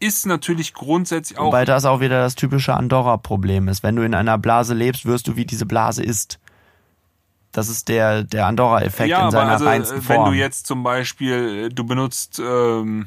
ist 0.00 0.26
natürlich 0.26 0.74
grundsätzlich 0.74 1.38
auch 1.38 1.52
weil 1.52 1.66
das 1.66 1.84
auch 1.84 2.00
wieder 2.00 2.20
das 2.20 2.34
typische 2.34 2.74
Andorra-Problem 2.74 3.68
ist. 3.68 3.82
Wenn 3.82 3.96
du 3.96 4.02
in 4.02 4.14
einer 4.14 4.38
Blase 4.38 4.74
lebst, 4.74 5.06
wirst 5.06 5.28
du 5.28 5.36
wie 5.36 5.46
diese 5.46 5.66
Blase 5.66 6.02
ist. 6.02 6.38
Das 7.54 7.68
ist 7.68 7.88
der, 7.88 8.24
der 8.24 8.46
Andorra-Effekt 8.46 9.08
ja, 9.08 9.24
in 9.26 9.30
seiner 9.30 9.52
also, 9.52 9.64
reinsten 9.64 10.02
Form. 10.02 10.26
Wenn 10.26 10.32
du 10.32 10.38
jetzt 10.38 10.66
zum 10.66 10.82
Beispiel, 10.82 11.68
du 11.70 11.84
benutzt 11.84 12.42
ähm, 12.44 13.06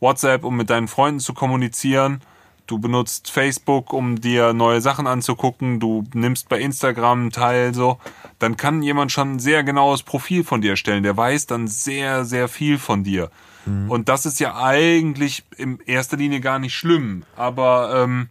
WhatsApp, 0.00 0.44
um 0.44 0.54
mit 0.54 0.68
deinen 0.68 0.86
Freunden 0.86 1.18
zu 1.18 1.32
kommunizieren, 1.32 2.20
du 2.66 2.78
benutzt 2.78 3.30
Facebook, 3.30 3.94
um 3.94 4.20
dir 4.20 4.52
neue 4.52 4.82
Sachen 4.82 5.06
anzugucken, 5.06 5.80
du 5.80 6.04
nimmst 6.12 6.50
bei 6.50 6.60
Instagram 6.60 7.30
teil, 7.30 7.72
so, 7.72 7.98
dann 8.38 8.58
kann 8.58 8.82
jemand 8.82 9.12
schon 9.12 9.36
ein 9.36 9.38
sehr 9.38 9.64
genaues 9.64 10.02
Profil 10.02 10.44
von 10.44 10.60
dir 10.60 10.76
stellen. 10.76 11.02
Der 11.02 11.16
weiß 11.16 11.46
dann 11.46 11.66
sehr, 11.66 12.26
sehr 12.26 12.48
viel 12.48 12.78
von 12.78 13.02
dir. 13.02 13.30
Mhm. 13.64 13.90
Und 13.90 14.10
das 14.10 14.26
ist 14.26 14.40
ja 14.40 14.62
eigentlich 14.62 15.42
in 15.56 15.78
erster 15.86 16.18
Linie 16.18 16.40
gar 16.40 16.58
nicht 16.58 16.74
schlimm. 16.74 17.24
Aber 17.34 18.02
ähm, 18.04 18.28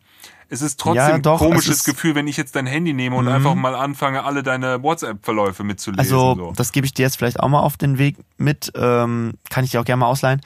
es 0.49 0.61
ist 0.61 0.79
trotzdem 0.79 0.95
ja, 0.95 1.17
doch, 1.17 1.41
ein 1.41 1.49
komisches 1.49 1.83
Gefühl, 1.83 2.15
wenn 2.15 2.27
ich 2.27 2.37
jetzt 2.37 2.55
dein 2.55 2.65
Handy 2.65 2.93
nehme 2.93 3.15
und 3.15 3.25
mhm. 3.25 3.31
einfach 3.31 3.55
mal 3.55 3.75
anfange, 3.75 4.23
alle 4.23 4.43
deine 4.43 4.83
WhatsApp-Verläufe 4.83 5.63
mitzulesen. 5.63 5.99
Also, 5.99 6.35
so. 6.35 6.53
das 6.55 6.71
gebe 6.71 6.85
ich 6.85 6.93
dir 6.93 7.03
jetzt 7.03 7.17
vielleicht 7.17 7.39
auch 7.39 7.49
mal 7.49 7.61
auf 7.61 7.77
den 7.77 7.97
Weg 7.97 8.17
mit. 8.37 8.71
Ähm, 8.75 9.33
kann 9.49 9.63
ich 9.63 9.71
dir 9.71 9.81
auch 9.81 9.85
gerne 9.85 10.01
mal 10.01 10.07
ausleihen. 10.07 10.41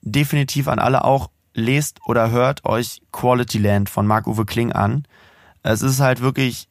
Definitiv 0.00 0.68
an 0.68 0.78
alle 0.78 1.04
auch, 1.04 1.30
lest 1.54 2.00
oder 2.06 2.30
hört 2.30 2.64
euch 2.64 3.02
Quality 3.12 3.58
Land 3.58 3.90
von 3.90 4.06
Marc-Uwe 4.06 4.46
Kling 4.46 4.72
an. 4.72 5.04
Es 5.62 5.82
ist 5.82 6.00
halt 6.00 6.20
wirklich 6.20 6.68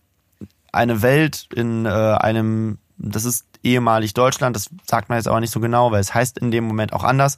eine 0.72 1.02
Welt 1.02 1.48
in 1.54 1.86
äh, 1.86 1.90
einem, 1.90 2.78
das 2.98 3.26
ist 3.26 3.46
ehemalig 3.64 4.14
Deutschland, 4.14 4.56
das 4.56 4.70
sagt 4.86 5.10
man 5.10 5.18
jetzt 5.18 5.28
aber 5.28 5.40
nicht 5.40 5.52
so 5.52 5.60
genau, 5.60 5.92
weil 5.92 6.02
es 6.02 6.14
heißt 6.14 6.40
in 6.40 6.52
dem 6.52 6.66
Moment 6.66 6.94
auch 6.94 7.04
anders. 7.04 7.38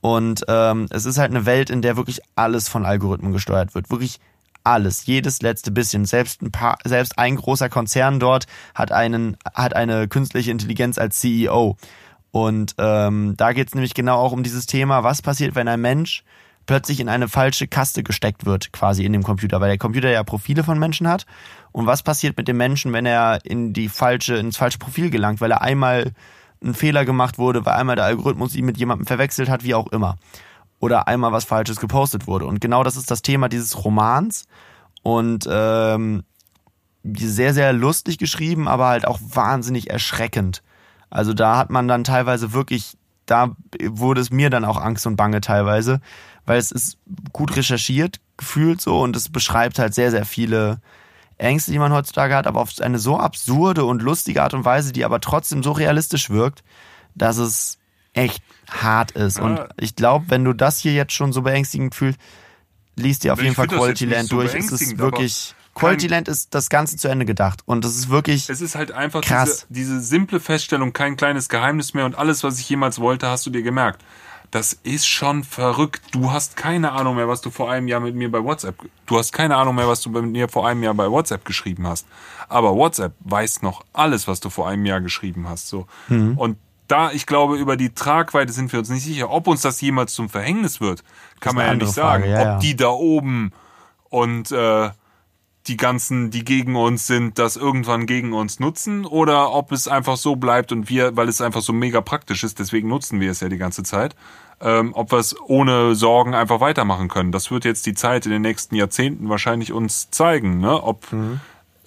Und 0.00 0.44
ähm, 0.48 0.86
es 0.90 1.04
ist 1.04 1.18
halt 1.18 1.30
eine 1.30 1.44
Welt, 1.44 1.70
in 1.70 1.82
der 1.82 1.96
wirklich 1.96 2.20
alles 2.36 2.68
von 2.68 2.86
Algorithmen 2.86 3.32
gesteuert 3.32 3.74
wird. 3.74 3.90
Wirklich 3.90 4.20
alles, 4.64 5.06
jedes 5.06 5.42
letzte 5.42 5.70
bisschen. 5.70 6.04
Selbst 6.04 6.42
ein 6.42 6.50
paar, 6.50 6.78
selbst 6.84 7.18
ein 7.18 7.36
großer 7.36 7.68
Konzern 7.68 8.20
dort 8.20 8.46
hat 8.74 8.92
einen, 8.92 9.36
hat 9.54 9.74
eine 9.74 10.08
künstliche 10.08 10.50
Intelligenz 10.50 10.98
als 10.98 11.20
CEO. 11.20 11.76
Und 12.30 12.74
ähm, 12.78 13.34
da 13.36 13.52
geht 13.52 13.68
es 13.68 13.74
nämlich 13.74 13.94
genau 13.94 14.18
auch 14.18 14.32
um 14.32 14.42
dieses 14.42 14.66
Thema, 14.66 15.02
was 15.02 15.22
passiert, 15.22 15.54
wenn 15.54 15.68
ein 15.68 15.80
Mensch 15.80 16.24
plötzlich 16.66 17.00
in 17.00 17.08
eine 17.08 17.28
falsche 17.28 17.66
Kaste 17.66 18.02
gesteckt 18.02 18.44
wird, 18.44 18.72
quasi 18.72 19.04
in 19.04 19.14
dem 19.14 19.22
Computer, 19.22 19.60
weil 19.60 19.70
der 19.70 19.78
Computer 19.78 20.10
ja 20.10 20.22
Profile 20.22 20.62
von 20.62 20.78
Menschen 20.78 21.08
hat. 21.08 21.24
Und 21.72 21.86
was 21.86 22.02
passiert 22.02 22.36
mit 22.36 22.46
dem 22.46 22.58
Menschen, 22.58 22.92
wenn 22.92 23.06
er 23.06 23.40
in 23.44 23.72
die 23.72 23.88
falsche, 23.88 24.36
ins 24.36 24.58
falsche 24.58 24.78
Profil 24.78 25.08
gelangt, 25.08 25.40
weil 25.40 25.50
er 25.50 25.62
einmal 25.62 26.12
ein 26.62 26.74
Fehler 26.74 27.06
gemacht 27.06 27.38
wurde, 27.38 27.64
weil 27.64 27.74
einmal 27.74 27.96
der 27.96 28.04
Algorithmus 28.04 28.54
ihn 28.54 28.66
mit 28.66 28.76
jemandem 28.76 29.06
verwechselt 29.06 29.48
hat, 29.48 29.64
wie 29.64 29.74
auch 29.74 29.86
immer 29.88 30.16
oder 30.80 31.08
einmal 31.08 31.32
was 31.32 31.44
Falsches 31.44 31.80
gepostet 31.80 32.26
wurde. 32.26 32.46
Und 32.46 32.60
genau 32.60 32.82
das 32.82 32.96
ist 32.96 33.10
das 33.10 33.22
Thema 33.22 33.48
dieses 33.48 33.84
Romans. 33.84 34.46
Und 35.02 35.48
ähm, 35.50 36.24
sehr, 37.04 37.54
sehr 37.54 37.72
lustig 37.72 38.18
geschrieben, 38.18 38.68
aber 38.68 38.88
halt 38.88 39.06
auch 39.06 39.18
wahnsinnig 39.22 39.90
erschreckend. 39.90 40.62
Also 41.10 41.32
da 41.32 41.56
hat 41.56 41.70
man 41.70 41.88
dann 41.88 42.04
teilweise 42.04 42.52
wirklich 42.52 42.98
da 43.28 43.54
wurde 43.80 44.20
es 44.20 44.30
mir 44.30 44.50
dann 44.50 44.64
auch 44.64 44.80
Angst 44.80 45.06
und 45.06 45.16
Bange 45.16 45.40
teilweise, 45.40 46.00
weil 46.46 46.58
es 46.58 46.72
ist 46.72 46.98
gut 47.32 47.56
recherchiert, 47.56 48.20
gefühlt 48.36 48.80
so 48.80 49.00
und 49.00 49.14
es 49.16 49.28
beschreibt 49.28 49.78
halt 49.78 49.94
sehr, 49.94 50.10
sehr 50.10 50.24
viele 50.24 50.80
Ängste, 51.36 51.70
die 51.70 51.78
man 51.78 51.92
heutzutage 51.92 52.34
hat, 52.34 52.46
aber 52.46 52.60
auf 52.60 52.70
eine 52.80 52.98
so 52.98 53.18
absurde 53.18 53.84
und 53.84 54.02
lustige 54.02 54.42
Art 54.42 54.54
und 54.54 54.64
Weise, 54.64 54.92
die 54.92 55.04
aber 55.04 55.20
trotzdem 55.20 55.62
so 55.62 55.72
realistisch 55.72 56.30
wirkt, 56.30 56.64
dass 57.14 57.36
es 57.36 57.78
echt 58.12 58.42
hart 58.70 59.12
ist. 59.12 59.38
Und 59.38 59.60
ich 59.76 59.96
glaube, 59.96 60.26
wenn 60.28 60.44
du 60.44 60.52
das 60.52 60.78
hier 60.78 60.92
jetzt 60.92 61.12
schon 61.12 61.32
so 61.32 61.42
beängstigend 61.42 61.94
fühlst, 61.94 62.18
liest 62.96 63.24
dir 63.24 63.32
auf 63.32 63.38
Ich 63.38 63.44
jeden 63.44 63.54
Fall 63.54 63.68
Quality 63.68 64.06
Land 64.06 64.28
so 64.28 64.36
durch. 64.36 64.54
Es 64.54 64.72
ist 64.72 64.98
wirklich, 64.98 65.54
Quality 65.74 66.08
Land 66.08 66.28
ist 66.28 66.54
das 66.54 66.68
Ganze 66.68 66.96
zu 66.96 67.08
Ende 67.08 67.24
gedacht. 67.24 67.60
Und 67.64 67.84
das 67.84 67.96
ist 67.96 68.08
wirklich, 68.08 68.48
Es 68.48 68.60
ist 68.60 68.74
halt 68.74 68.92
einfach 68.92 69.22
Krass. 69.22 69.66
diese, 69.68 69.96
diese 69.96 70.00
simple 70.00 70.40
Feststellung, 70.40 70.92
kein 70.92 71.16
kleines 71.16 71.48
Geheimnis 71.48 71.94
mehr 71.94 72.04
und 72.04 72.16
alles, 72.16 72.42
was 72.42 72.58
ich 72.58 72.68
jemals 72.68 72.98
wollte, 73.00 73.28
hast 73.28 73.46
du 73.46 73.50
dir 73.50 73.62
gemerkt. 73.62 74.02
Das 74.50 74.72
ist 74.72 75.06
schon 75.06 75.44
verrückt. 75.44 76.02
Du 76.12 76.32
hast 76.32 76.56
keine 76.56 76.92
Ahnung 76.92 77.16
mehr, 77.16 77.28
was 77.28 77.42
du 77.42 77.50
vor 77.50 77.70
einem 77.70 77.86
Jahr 77.86 78.00
mit 78.00 78.14
mir 78.14 78.30
bei 78.30 78.42
WhatsApp, 78.42 78.76
du 79.04 79.18
hast 79.18 79.32
keine 79.32 79.56
Ahnung 79.56 79.74
mehr, 79.74 79.86
was 79.86 80.00
du 80.00 80.08
mit 80.08 80.24
mir 80.24 80.48
vor 80.48 80.66
einem 80.66 80.82
Jahr 80.82 80.94
bei 80.94 81.10
WhatsApp 81.10 81.44
geschrieben 81.44 81.86
hast. 81.86 82.06
Aber 82.48 82.74
WhatsApp 82.74 83.12
weiß 83.20 83.60
noch 83.60 83.84
alles, 83.92 84.26
was 84.26 84.40
du 84.40 84.48
vor 84.48 84.66
einem 84.66 84.86
Jahr 84.86 85.02
geschrieben 85.02 85.48
hast, 85.48 85.68
so. 85.68 85.86
Mhm. 86.08 86.38
Und 86.38 86.56
da, 86.88 87.12
ich 87.12 87.26
glaube, 87.26 87.56
über 87.56 87.76
die 87.76 87.94
Tragweite 87.94 88.52
sind 88.52 88.72
wir 88.72 88.78
uns 88.78 88.88
nicht 88.88 89.04
sicher. 89.04 89.30
Ob 89.30 89.46
uns 89.46 89.60
das 89.60 89.80
jemals 89.80 90.14
zum 90.14 90.28
Verhängnis 90.28 90.80
wird, 90.80 91.04
kann 91.40 91.54
man 91.54 91.66
ja 91.66 91.74
nicht 91.74 91.92
sagen. 91.92 92.24
Frage, 92.24 92.32
ja, 92.32 92.40
Ob 92.40 92.46
ja. 92.46 92.58
die 92.58 92.76
da 92.76 92.88
oben 92.88 93.52
und 94.08 94.50
äh, 94.50 94.90
die 95.68 95.76
ganzen, 95.76 96.30
die 96.30 96.44
gegen 96.44 96.76
uns 96.76 97.06
sind, 97.06 97.38
das 97.38 97.56
irgendwann 97.56 98.06
gegen 98.06 98.32
uns 98.32 98.58
nutzen 98.58 99.04
oder 99.04 99.52
ob 99.52 99.70
es 99.70 99.86
einfach 99.86 100.16
so 100.16 100.36
bleibt 100.36 100.72
und 100.72 100.88
wir, 100.88 101.16
weil 101.16 101.28
es 101.28 101.40
einfach 101.40 101.60
so 101.60 101.72
mega 101.72 102.00
praktisch 102.00 102.42
ist, 102.42 102.58
deswegen 102.58 102.88
nutzen 102.88 103.20
wir 103.20 103.30
es 103.30 103.40
ja 103.40 103.50
die 103.50 103.58
ganze 103.58 103.82
Zeit, 103.82 104.16
ähm, 104.60 104.92
ob 104.94 105.12
wir 105.12 105.18
es 105.18 105.38
ohne 105.38 105.94
Sorgen 105.94 106.34
einfach 106.34 106.60
weitermachen 106.60 107.08
können. 107.08 107.32
Das 107.32 107.50
wird 107.50 107.66
jetzt 107.66 107.84
die 107.84 107.94
Zeit 107.94 108.24
in 108.24 108.32
den 108.32 108.42
nächsten 108.42 108.74
Jahrzehnten 108.74 109.28
wahrscheinlich 109.28 109.72
uns 109.72 110.10
zeigen, 110.10 110.58
ne? 110.60 110.82
ob 110.82 111.06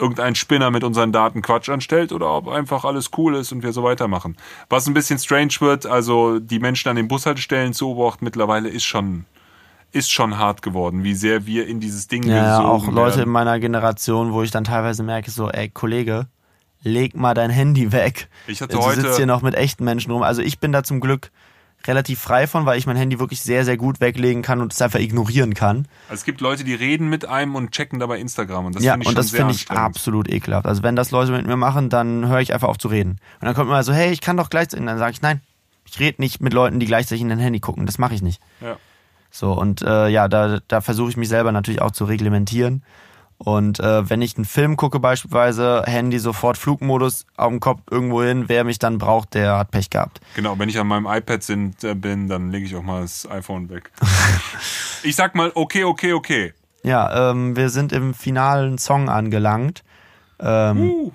irgendein 0.02 0.36
Spinner 0.36 0.72
mit 0.72 0.84
unseren 0.84 1.12
Daten 1.12 1.42
Quatsch 1.42 1.70
anstellt 1.70 2.12
oder 2.12 2.30
ob 2.32 2.48
einfach 2.50 2.84
alles 2.84 3.12
cool 3.18 3.36
ist 3.36 3.52
und 3.52 3.64
wir 3.64 3.72
so 3.72 3.84
weitermachen. 3.84 4.36
Was 4.70 4.88
ein 4.88 4.94
bisschen 4.94 5.20
strange 5.20 5.54
wird, 5.60 5.86
also 5.86 6.40
die 6.40 6.60
Menschen 6.60 6.90
an 6.90 6.96
den 6.98 7.08
Bushaltestellen 7.08 7.74
zu 7.74 7.94
beobachten 7.96 8.26
mittlerweile 8.26 8.68
ist 8.70 8.84
schon 8.84 9.26
ist 9.94 10.10
schon 10.10 10.38
hart 10.38 10.62
geworden, 10.62 11.04
wie 11.04 11.14
sehr 11.14 11.46
wir 11.46 11.68
in 11.68 11.82
dieses 11.82 12.08
Ding 12.08 12.24
ja, 12.24 12.36
ja, 12.36 12.60
auch 12.62 12.88
Leute 12.88 13.14
in 13.16 13.18
werden. 13.20 13.32
meiner 13.32 13.60
Generation, 13.60 14.32
wo 14.32 14.42
ich 14.42 14.50
dann 14.50 14.64
teilweise 14.64 15.04
merke, 15.04 15.30
so, 15.32 15.50
ey, 15.50 15.68
Kollege, 15.68 16.28
leg 16.82 17.14
mal 17.14 17.34
dein 17.34 17.50
Handy 17.50 17.92
weg. 17.92 18.30
Ich 18.48 18.62
hatte 18.62 18.78
du 18.78 18.82
heute- 18.82 19.02
sitzt 19.02 19.18
hier 19.18 19.26
noch 19.26 19.42
mit 19.42 19.54
echten 19.54 19.84
Menschen 19.84 20.12
rum. 20.12 20.24
Also 20.24 20.42
ich 20.42 20.60
bin 20.60 20.72
da 20.72 20.84
zum 20.84 21.02
Glück 21.02 21.30
relativ 21.88 22.20
frei 22.20 22.48
von, 22.48 22.66
weil 22.66 22.78
ich 22.78 22.86
mein 22.86 22.96
Handy 22.96 23.20
wirklich 23.20 23.42
sehr, 23.42 23.66
sehr 23.66 23.78
gut 23.78 24.00
weglegen 24.00 24.42
kann 24.42 24.62
und 24.62 24.74
es 24.74 24.82
einfach 24.82 25.00
ignorieren 25.00 25.54
kann. 25.54 25.88
Also 26.10 26.22
es 26.22 26.24
gibt 26.26 26.42
Leute, 26.42 26.64
die 26.64 26.74
reden 26.74 27.10
mit 27.10 27.26
einem 27.26 27.56
und 27.56 27.72
checken 27.72 28.00
dabei 28.00 28.20
Instagram 28.20 28.68
und 28.68 28.76
das 28.76 28.84
ja, 28.84 28.94
finde 28.94 29.04
ich 29.04 29.08
und 29.08 29.14
schon 29.14 29.16
das 29.16 29.30
sehr 29.32 29.40
finde 29.40 29.54
ich 29.56 29.70
absolut 29.72 30.30
ekelhaft. 30.30 30.66
Also 30.66 30.84
wenn 30.84 30.96
das 30.96 31.12
Leute 31.12 31.32
mit 31.32 31.46
mir 31.46 31.58
machen, 31.58 31.90
dann 31.90 32.28
höre 32.28 32.40
ich 32.40 32.54
einfach 32.54 32.68
auf 32.68 32.78
zu 32.78 32.88
reden. 32.88 33.20
Und 33.40 33.46
dann 33.46 33.56
kommt 33.56 33.70
immer 33.70 33.84
so, 33.84 33.94
hey, 33.94 34.12
ich 34.12 34.22
kann 34.22 34.38
doch 34.38 34.50
gleichzeitig. 34.50 34.82
Und 34.82 34.88
dann 34.88 34.98
sage 34.98 35.14
ich, 35.14 35.22
nein, 35.22 35.42
ich 35.86 36.00
rede 36.00 36.22
nicht 36.22 36.42
mit 36.42 36.54
Leuten, 36.54 36.80
die 36.80 36.86
gleichzeitig 36.86 37.22
in 37.22 37.30
dein 37.30 37.40
Handy 37.40 37.60
gucken. 37.60 37.86
Das 37.86 37.98
mache 37.98 38.16
ich 38.16 38.22
nicht. 38.22 38.42
Ja. 38.62 38.78
So, 39.30 39.54
und 39.54 39.82
äh, 39.82 40.10
ja, 40.10 40.28
da, 40.28 40.60
da 40.68 40.82
versuche 40.82 41.10
ich 41.10 41.18
mich 41.18 41.30
selber 41.30 41.52
natürlich 41.52 41.82
auch 41.82 41.92
zu 41.92 42.06
reglementieren. 42.06 42.84
Und 43.44 43.80
äh, 43.80 44.08
wenn 44.08 44.22
ich 44.22 44.38
einen 44.38 44.46
Film 44.46 44.78
gucke 44.78 45.00
beispielsweise, 45.00 45.84
Handy 45.86 46.20
sofort 46.20 46.58
Flugmodus 46.58 47.26
auf 47.38 47.50
dem 47.50 47.60
Kopf 47.60 47.82
irgendwo 47.90 48.22
hin, 48.22 48.46
wer 48.48 48.64
mich 48.64 48.78
dann 48.78 49.00
braucht, 49.00 49.34
der 49.34 49.58
hat 49.58 49.72
Pech 49.72 49.90
gehabt. 49.90 50.22
Genau, 50.36 50.60
wenn 50.60 50.70
ich 50.70 50.80
an 50.80 50.88
meinem 50.88 51.08
iPad 51.08 51.42
sind, 51.42 51.84
äh, 51.84 51.96
bin, 51.96 52.28
dann 52.28 52.52
lege 52.52 52.66
ich 52.66 52.76
auch 52.76 52.84
mal 52.84 53.02
das 53.02 53.28
iPhone 53.30 53.70
weg. 53.70 53.92
ich 55.04 55.16
sag 55.16 55.34
mal, 55.34 55.52
okay, 55.56 55.84
okay, 55.86 56.14
okay. 56.14 56.54
Ja, 56.84 57.32
ähm, 57.32 57.56
wir 57.56 57.70
sind 57.70 57.92
im 57.92 58.14
finalen 58.14 58.78
Song 58.78 59.10
angelangt. 59.10 59.84
Ähm, 60.40 60.80
Uh, 60.80 61.12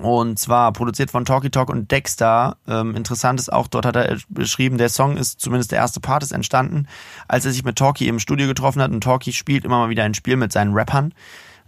Und 0.00 0.38
zwar 0.38 0.72
produziert 0.72 1.10
von 1.10 1.26
Talkie 1.26 1.50
Talk 1.50 1.68
und 1.68 1.90
Dexter. 1.90 2.56
Ähm, 2.66 2.96
interessant 2.96 3.38
ist 3.38 3.52
auch, 3.52 3.66
dort 3.66 3.84
hat 3.84 3.96
er 3.96 4.16
beschrieben, 4.30 4.78
der 4.78 4.88
Song 4.88 5.18
ist, 5.18 5.40
zumindest 5.40 5.72
der 5.72 5.78
erste 5.78 6.00
Part 6.00 6.22
ist 6.22 6.32
entstanden, 6.32 6.86
als 7.28 7.44
er 7.44 7.52
sich 7.52 7.64
mit 7.64 7.76
Talkie 7.76 8.08
im 8.08 8.18
Studio 8.18 8.46
getroffen 8.46 8.80
hat. 8.80 8.90
Und 8.90 9.02
Talkie 9.02 9.32
spielt 9.32 9.64
immer 9.64 9.78
mal 9.78 9.90
wieder 9.90 10.04
ein 10.04 10.14
Spiel 10.14 10.36
mit 10.36 10.52
seinen 10.52 10.72
Rappern. 10.72 11.12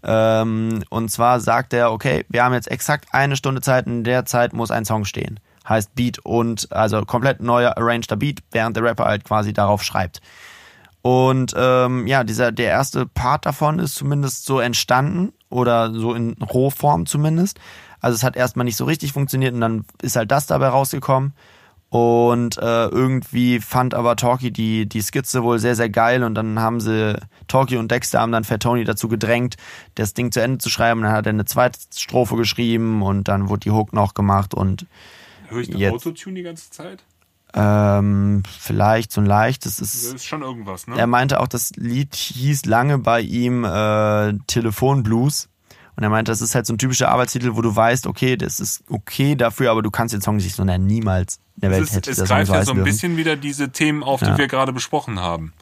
Ähm, 0.02 0.82
und 0.88 1.10
zwar 1.10 1.40
sagt 1.40 1.74
er, 1.74 1.92
okay, 1.92 2.24
wir 2.28 2.42
haben 2.42 2.54
jetzt 2.54 2.70
exakt 2.70 3.08
eine 3.12 3.36
Stunde 3.36 3.60
Zeit, 3.60 3.86
in 3.86 4.02
der 4.02 4.24
Zeit 4.24 4.54
muss 4.54 4.70
ein 4.70 4.86
Song 4.86 5.04
stehen. 5.04 5.38
Heißt 5.68 5.94
Beat 5.94 6.18
und, 6.20 6.72
also 6.72 7.02
komplett 7.02 7.40
neuer 7.40 7.76
arrangeder 7.76 8.16
Beat, 8.16 8.40
während 8.50 8.76
der 8.76 8.82
Rapper 8.82 9.04
halt 9.04 9.24
quasi 9.24 9.52
darauf 9.52 9.84
schreibt. 9.84 10.22
Und 11.02 11.52
ähm, 11.56 12.06
ja, 12.06 12.24
dieser 12.24 12.52
der 12.52 12.70
erste 12.70 13.06
Part 13.06 13.44
davon 13.44 13.78
ist 13.78 13.96
zumindest 13.96 14.46
so 14.46 14.60
entstanden 14.60 15.32
oder 15.50 15.92
so 15.92 16.14
in 16.14 16.34
Rohform 16.34 17.06
zumindest. 17.06 17.58
Also 18.02 18.16
es 18.16 18.22
hat 18.22 18.36
erstmal 18.36 18.64
nicht 18.64 18.76
so 18.76 18.84
richtig 18.84 19.12
funktioniert 19.12 19.54
und 19.54 19.62
dann 19.62 19.84
ist 20.02 20.16
halt 20.16 20.30
das 20.30 20.46
dabei 20.46 20.68
rausgekommen. 20.68 21.32
Und 21.88 22.56
äh, 22.56 22.86
irgendwie 22.86 23.60
fand 23.60 23.94
aber 23.94 24.16
Talkie 24.16 24.50
die, 24.50 24.86
die 24.86 25.02
Skizze 25.02 25.42
wohl 25.42 25.58
sehr, 25.58 25.76
sehr 25.76 25.90
geil 25.90 26.24
und 26.24 26.34
dann 26.34 26.58
haben 26.58 26.80
sie, 26.80 27.18
Talkie 27.48 27.76
und 27.76 27.90
Dexter 27.90 28.20
haben 28.20 28.32
dann 28.32 28.44
Fat 28.44 28.62
Tony 28.62 28.84
dazu 28.84 29.08
gedrängt, 29.08 29.56
das 29.94 30.14
Ding 30.14 30.32
zu 30.32 30.40
Ende 30.40 30.58
zu 30.58 30.70
schreiben. 30.70 31.02
Dann 31.02 31.12
hat 31.12 31.26
er 31.26 31.30
eine 31.30 31.44
zweite 31.44 31.78
Strophe 31.94 32.36
geschrieben 32.36 33.02
und 33.02 33.28
dann 33.28 33.50
wurde 33.50 33.60
die 33.60 33.70
Hook 33.70 33.92
noch 33.92 34.14
gemacht 34.14 34.54
und 34.54 34.86
höre 35.48 35.60
ich 35.60 35.68
Jetzt. 35.68 35.92
Autotune 35.92 36.36
die 36.36 36.42
ganze 36.42 36.70
Zeit? 36.70 37.04
ähm, 37.54 38.42
vielleicht 38.46 39.12
so 39.12 39.20
ein 39.20 39.26
leichtes, 39.26 39.80
es 39.80 39.92
Das 39.92 40.14
ist 40.14 40.24
schon 40.26 40.42
irgendwas, 40.42 40.86
ne? 40.86 40.96
Er 40.96 41.06
meinte 41.06 41.40
auch, 41.40 41.48
das 41.48 41.72
Lied 41.76 42.14
hieß 42.14 42.64
lange 42.64 42.98
bei 42.98 43.20
ihm 43.20 43.64
äh, 43.64 44.34
Telefonblues. 44.46 45.48
Und 46.02 46.06
er 46.06 46.10
meinte, 46.10 46.32
das 46.32 46.40
ist 46.42 46.56
halt 46.56 46.66
so 46.66 46.72
ein 46.72 46.78
typischer 46.78 47.10
Arbeitstitel, 47.10 47.54
wo 47.54 47.62
du 47.62 47.76
weißt, 47.76 48.08
okay, 48.08 48.36
das 48.36 48.58
ist 48.58 48.82
okay 48.90 49.36
dafür, 49.36 49.70
aber 49.70 49.82
du 49.82 49.90
kannst 49.92 50.12
den 50.12 50.20
Song 50.20 50.34
nicht 50.34 50.52
so 50.56 50.64
nennen. 50.64 50.84
Niemals 50.84 51.38
in 51.54 51.60
der 51.60 51.70
Welt 51.70 51.82
es 51.84 51.90
ist, 51.90 51.94
hätte 51.96 52.10
es 52.10 52.24
greift 52.24 52.50
ja 52.50 52.64
so 52.64 52.72
ein 52.72 52.76
dürfen. 52.78 52.84
bisschen 52.90 53.16
wieder 53.16 53.36
diese 53.36 53.70
Themen 53.70 54.02
auf, 54.02 54.18
die 54.18 54.26
Ja. 54.26 54.36
wir 54.38 54.48
gerade 54.48 54.72
besprochen 54.72 55.20
haben. 55.20 55.52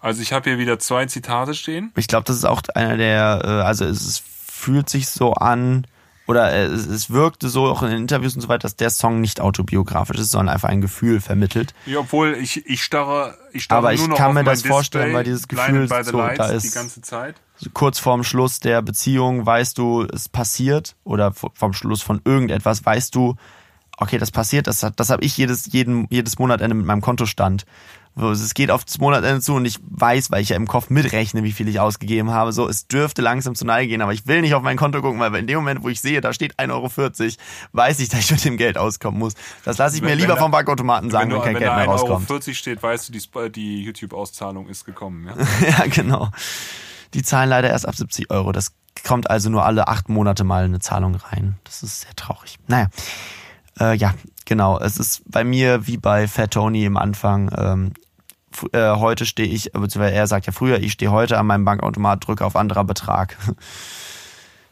Also 0.00 0.22
ich 0.22 0.32
habe 0.32 0.48
hier 0.48 0.58
wieder 0.58 0.78
zwei 0.78 1.04
Zitate 1.04 1.52
stehen. 1.52 1.92
Ich 1.94 2.06
glaube, 2.06 2.24
das 2.24 2.36
ist 2.36 2.46
auch 2.46 2.62
einer 2.74 2.96
der, 2.96 3.42
äh, 3.44 3.48
also 3.66 3.84
es, 3.84 4.22
fühlt 4.46 4.88
sich 4.88 5.08
so 5.08 5.34
an, 5.34 5.86
oder 6.26 6.50
äh, 6.54 6.64
es, 6.64 6.86
es 6.86 7.10
wirkte 7.10 7.50
so 7.50 7.66
auch 7.66 7.82
in 7.82 7.90
den 7.90 7.98
Interviews 7.98 8.34
und 8.34 8.40
so 8.40 8.48
weiter, 8.48 8.62
dass 8.62 8.76
der 8.76 8.88
Song 8.88 9.20
nicht 9.20 9.42
autobiografisch 9.42 10.18
ist, 10.18 10.30
sondern 10.30 10.54
einfach 10.54 10.70
ein 10.70 10.80
Gefühl 10.80 11.20
vermittelt. 11.20 11.74
Ja, 11.84 11.98
obwohl 11.98 12.32
ich, 12.34 12.64
ich 12.66 12.82
starre, 12.82 13.36
ich 13.52 13.64
starre 13.64 13.78
Aber 13.80 13.92
ich 13.92 14.00
nur 14.00 14.08
noch 14.08 14.16
kann 14.16 14.32
mir 14.32 14.42
das 14.42 14.62
vorstellen, 14.62 15.04
Display, 15.04 15.16
weil 15.18 15.24
dieses 15.24 15.48
Gefühl 15.48 15.86
so, 16.04 16.18
da 16.18 16.46
ist- 16.46 16.62
die 16.64 16.70
ganze 16.70 17.02
Zeit. 17.02 17.36
Kurz 17.72 17.98
vorm 17.98 18.22
Schluss 18.24 18.60
der 18.60 18.82
Beziehung 18.82 19.46
weißt 19.46 19.78
du, 19.78 20.02
es 20.04 20.28
passiert 20.28 20.94
oder 21.04 21.32
vom 21.32 21.72
Schluss 21.72 22.02
von 22.02 22.20
irgendetwas 22.24 22.84
weißt 22.84 23.14
du, 23.14 23.36
okay, 23.96 24.18
das 24.18 24.30
passiert, 24.30 24.66
das, 24.66 24.86
das 24.94 25.10
habe 25.10 25.24
ich 25.24 25.36
jedes, 25.36 25.72
jeden, 25.72 26.06
jedes 26.10 26.38
Monatende 26.38 26.74
mit 26.74 26.86
meinem 26.86 27.00
Kontostand. 27.00 27.64
So, 28.18 28.30
Es 28.30 28.54
geht 28.54 28.70
auf 28.70 28.82
das 28.82 28.98
Monatende 28.98 29.42
zu 29.42 29.54
und 29.54 29.66
ich 29.66 29.78
weiß, 29.90 30.30
weil 30.30 30.40
ich 30.40 30.48
ja 30.48 30.56
im 30.56 30.66
Kopf 30.66 30.88
mitrechne, 30.88 31.44
wie 31.44 31.52
viel 31.52 31.68
ich 31.68 31.80
ausgegeben 31.80 32.30
habe. 32.30 32.50
So, 32.52 32.66
es 32.66 32.86
dürfte 32.88 33.20
langsam 33.20 33.54
zu 33.54 33.66
Neige 33.66 33.88
gehen, 33.88 34.00
aber 34.00 34.14
ich 34.14 34.26
will 34.26 34.40
nicht 34.40 34.54
auf 34.54 34.62
mein 34.62 34.78
Konto 34.78 35.02
gucken, 35.02 35.20
weil 35.20 35.34
in 35.34 35.46
dem 35.46 35.56
Moment, 35.56 35.82
wo 35.82 35.90
ich 35.90 36.00
sehe, 36.00 36.22
da 36.22 36.32
steht 36.32 36.58
1,40 36.58 36.70
Euro, 36.72 36.90
weiß 37.72 38.00
ich, 38.00 38.08
dass 38.08 38.20
ich 38.20 38.30
mit 38.30 38.44
dem 38.46 38.56
Geld 38.56 38.78
auskommen 38.78 39.18
muss. 39.18 39.34
Das 39.66 39.76
lasse 39.76 39.96
ich 39.96 40.02
mir 40.02 40.08
Wenn- 40.08 40.18
lieber 40.18 40.32
wenn 40.34 40.40
vom 40.40 40.50
Bankautomaten 40.50 41.10
sagen, 41.10 41.30
wenn, 41.30 41.36
wenn, 41.36 41.40
du, 41.40 41.44
kein 41.44 41.54
wenn 41.56 41.60
Geld 41.60 41.70
da 41.72 41.76
mehr 41.76 41.88
1,40 41.88 41.88
Euro 41.90 42.12
rauskommt. 42.14 42.56
steht, 42.56 42.82
weißt 42.82 43.08
du, 43.08 43.12
die, 43.12 43.52
die 43.52 43.82
YouTube-Auszahlung 43.82 44.68
ist 44.68 44.86
gekommen. 44.86 45.26
Ja? 45.26 45.68
ja, 45.78 45.84
genau. 45.90 46.30
Die 47.16 47.22
zahlen 47.22 47.48
leider 47.48 47.70
erst 47.70 47.88
ab 47.88 47.96
70 47.96 48.30
Euro. 48.30 48.52
Das 48.52 48.74
kommt 49.02 49.30
also 49.30 49.48
nur 49.48 49.64
alle 49.64 49.88
acht 49.88 50.10
Monate 50.10 50.44
mal 50.44 50.64
eine 50.64 50.80
Zahlung 50.80 51.14
rein. 51.14 51.56
Das 51.64 51.82
ist 51.82 52.02
sehr 52.02 52.14
traurig. 52.14 52.58
Naja, 52.68 52.88
äh, 53.80 53.96
ja, 53.96 54.14
genau. 54.44 54.78
Es 54.78 54.98
ist 54.98 55.22
bei 55.24 55.42
mir 55.42 55.86
wie 55.86 55.96
bei 55.96 56.28
Fat 56.28 56.50
Tony 56.50 56.84
im 56.84 56.98
Anfang. 56.98 57.50
Ähm, 57.56 57.92
äh, 58.72 58.96
heute 58.96 59.24
stehe 59.24 59.48
ich, 59.48 59.72
beziehungsweise 59.72 60.14
er 60.14 60.26
sagt 60.26 60.44
ja 60.44 60.52
früher, 60.52 60.78
ich 60.78 60.92
stehe 60.92 61.10
heute 61.10 61.38
an 61.38 61.46
meinem 61.46 61.64
Bankautomat, 61.64 62.26
drücke 62.26 62.44
auf 62.44 62.54
anderer 62.54 62.84
Betrag. 62.84 63.36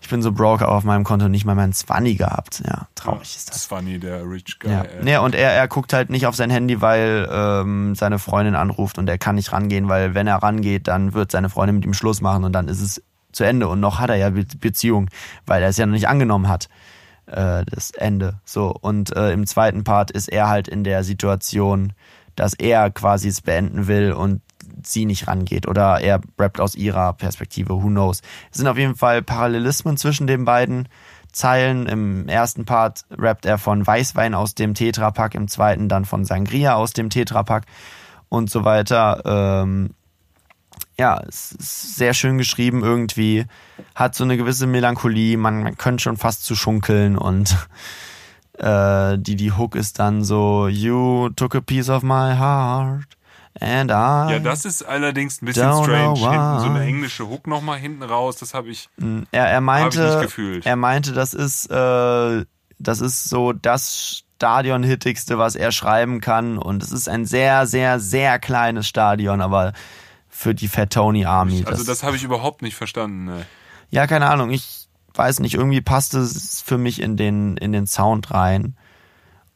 Ich 0.04 0.10
bin 0.10 0.20
so 0.20 0.32
broke, 0.32 0.66
aber 0.66 0.74
auf 0.74 0.84
meinem 0.84 1.02
Konto 1.02 1.30
nicht 1.30 1.46
mal 1.46 1.54
meinen 1.54 1.72
Zwanni 1.72 2.14
gehabt. 2.14 2.62
Ja, 2.66 2.88
traurig 2.94 3.36
ist 3.36 3.48
das. 3.48 3.70
Nie 3.82 3.98
der 3.98 4.22
Rich 4.28 4.58
Guy. 4.58 4.70
Ja, 4.70 4.84
nee, 5.02 5.16
und 5.16 5.34
er, 5.34 5.52
er 5.52 5.66
guckt 5.66 5.94
halt 5.94 6.10
nicht 6.10 6.26
auf 6.26 6.36
sein 6.36 6.50
Handy, 6.50 6.82
weil 6.82 7.26
ähm, 7.32 7.94
seine 7.94 8.18
Freundin 8.18 8.54
anruft 8.54 8.98
und 8.98 9.08
er 9.08 9.16
kann 9.16 9.36
nicht 9.36 9.54
rangehen, 9.54 9.88
weil 9.88 10.12
wenn 10.14 10.26
er 10.26 10.36
rangeht, 10.36 10.88
dann 10.88 11.14
wird 11.14 11.32
seine 11.32 11.48
Freundin 11.48 11.76
mit 11.76 11.86
ihm 11.86 11.94
Schluss 11.94 12.20
machen 12.20 12.44
und 12.44 12.52
dann 12.52 12.68
ist 12.68 12.82
es 12.82 13.02
zu 13.32 13.44
Ende. 13.44 13.66
Und 13.66 13.80
noch 13.80 13.98
hat 13.98 14.10
er 14.10 14.16
ja 14.16 14.28
Be 14.28 14.44
Beziehung, 14.60 15.08
weil 15.46 15.62
er 15.62 15.70
es 15.70 15.78
ja 15.78 15.86
noch 15.86 15.94
nicht 15.94 16.06
angenommen 16.06 16.48
hat, 16.48 16.68
äh, 17.24 17.64
das 17.64 17.90
Ende. 17.92 18.40
So, 18.44 18.76
und 18.78 19.16
äh, 19.16 19.32
im 19.32 19.46
zweiten 19.46 19.84
Part 19.84 20.10
ist 20.10 20.28
er 20.28 20.50
halt 20.50 20.68
in 20.68 20.84
der 20.84 21.02
Situation, 21.02 21.94
dass 22.36 22.52
er 22.52 22.90
quasi 22.90 23.28
es 23.28 23.40
beenden 23.40 23.86
will 23.86 24.12
und 24.12 24.42
sie 24.86 25.06
nicht 25.06 25.28
rangeht 25.28 25.66
oder 25.68 26.00
er 26.00 26.20
rappt 26.38 26.60
aus 26.60 26.74
ihrer 26.74 27.12
Perspektive, 27.12 27.82
who 27.82 27.88
knows. 27.88 28.22
Es 28.50 28.58
sind 28.58 28.68
auf 28.68 28.78
jeden 28.78 28.96
Fall 28.96 29.22
Parallelismen 29.22 29.96
zwischen 29.96 30.26
den 30.26 30.44
beiden, 30.44 30.88
Zeilen. 31.34 31.86
Im 31.86 32.28
ersten 32.28 32.64
Part 32.64 33.04
rappt 33.10 33.44
er 33.44 33.58
von 33.58 33.86
Weißwein 33.86 34.34
aus 34.34 34.54
dem 34.54 34.74
Tetrapack, 34.74 35.34
im 35.34 35.48
zweiten 35.48 35.88
dann 35.88 36.04
von 36.04 36.24
Sangria 36.24 36.74
aus 36.74 36.92
dem 36.92 37.10
Tetrapack 37.10 37.66
und 38.28 38.50
so 38.50 38.64
weiter. 38.64 39.20
Ähm, 39.24 39.90
ja, 40.98 41.20
es 41.28 41.52
ist 41.52 41.96
sehr 41.96 42.14
schön 42.14 42.38
geschrieben 42.38 42.82
irgendwie, 42.82 43.46
hat 43.94 44.14
so 44.14 44.24
eine 44.24 44.36
gewisse 44.36 44.66
Melancholie, 44.66 45.36
man, 45.36 45.62
man 45.62 45.76
könnte 45.76 46.02
schon 46.02 46.16
fast 46.16 46.44
zu 46.44 46.54
schunkeln 46.54 47.18
und 47.18 47.56
äh, 48.58 49.18
die, 49.18 49.36
die 49.36 49.52
Hook 49.52 49.74
ist 49.74 49.98
dann 49.98 50.24
so, 50.24 50.68
you 50.68 51.30
took 51.30 51.54
a 51.56 51.60
piece 51.60 51.88
of 51.88 52.02
my 52.02 52.36
heart 52.36 53.04
and 53.60 53.90
I. 53.90 54.32
Ja, 54.32 54.38
das 54.38 54.64
ist 54.64 54.82
allerdings 54.82 55.42
ein 55.42 55.46
bisschen 55.46 55.72
strange. 55.72 56.18
Hinten 56.18 56.60
so 56.60 56.66
eine 56.66 56.84
englische 56.84 57.28
Hook 57.28 57.46
nochmal 57.46 57.78
hinten 57.78 58.02
raus, 58.02 58.36
das 58.36 58.54
habe 58.54 58.70
ich. 58.70 58.88
Er, 59.30 59.46
er 59.48 59.64
Hab 59.64 59.90
ich 59.90 59.96
nicht 59.96 60.04
meinte, 60.04 60.20
gefühlt. 60.22 60.66
er 60.66 60.76
meinte, 60.76 61.12
das 61.12 61.34
ist, 61.34 61.70
äh, 61.70 62.44
das 62.78 63.00
ist 63.00 63.24
so 63.24 63.52
das 63.52 64.24
Stadion-Hittigste, 64.36 65.38
was 65.38 65.54
er 65.54 65.72
schreiben 65.72 66.20
kann. 66.20 66.58
Und 66.58 66.82
es 66.82 66.92
ist 66.92 67.08
ein 67.08 67.24
sehr, 67.24 67.66
sehr, 67.66 68.00
sehr 68.00 68.38
kleines 68.38 68.86
Stadion, 68.86 69.40
aber 69.40 69.72
für 70.28 70.54
die 70.54 70.68
Fat 70.68 70.92
Tony 70.92 71.24
Army. 71.24 71.64
Also 71.66 71.84
das 71.84 72.02
habe 72.02 72.16
ich 72.16 72.24
überhaupt 72.24 72.60
nicht 72.62 72.74
verstanden. 72.74 73.24
Ne. 73.26 73.46
ja, 73.90 74.06
keine 74.06 74.26
Ahnung. 74.26 74.50
Ich 74.50 74.88
weiß 75.14 75.38
nicht, 75.40 75.54
irgendwie 75.54 75.80
passt 75.80 76.14
es 76.14 76.60
für 76.60 76.76
mich 76.76 77.00
in 77.00 77.16
den, 77.16 77.56
in 77.56 77.70
den 77.72 77.86
Sound 77.86 78.32
rein. 78.32 78.76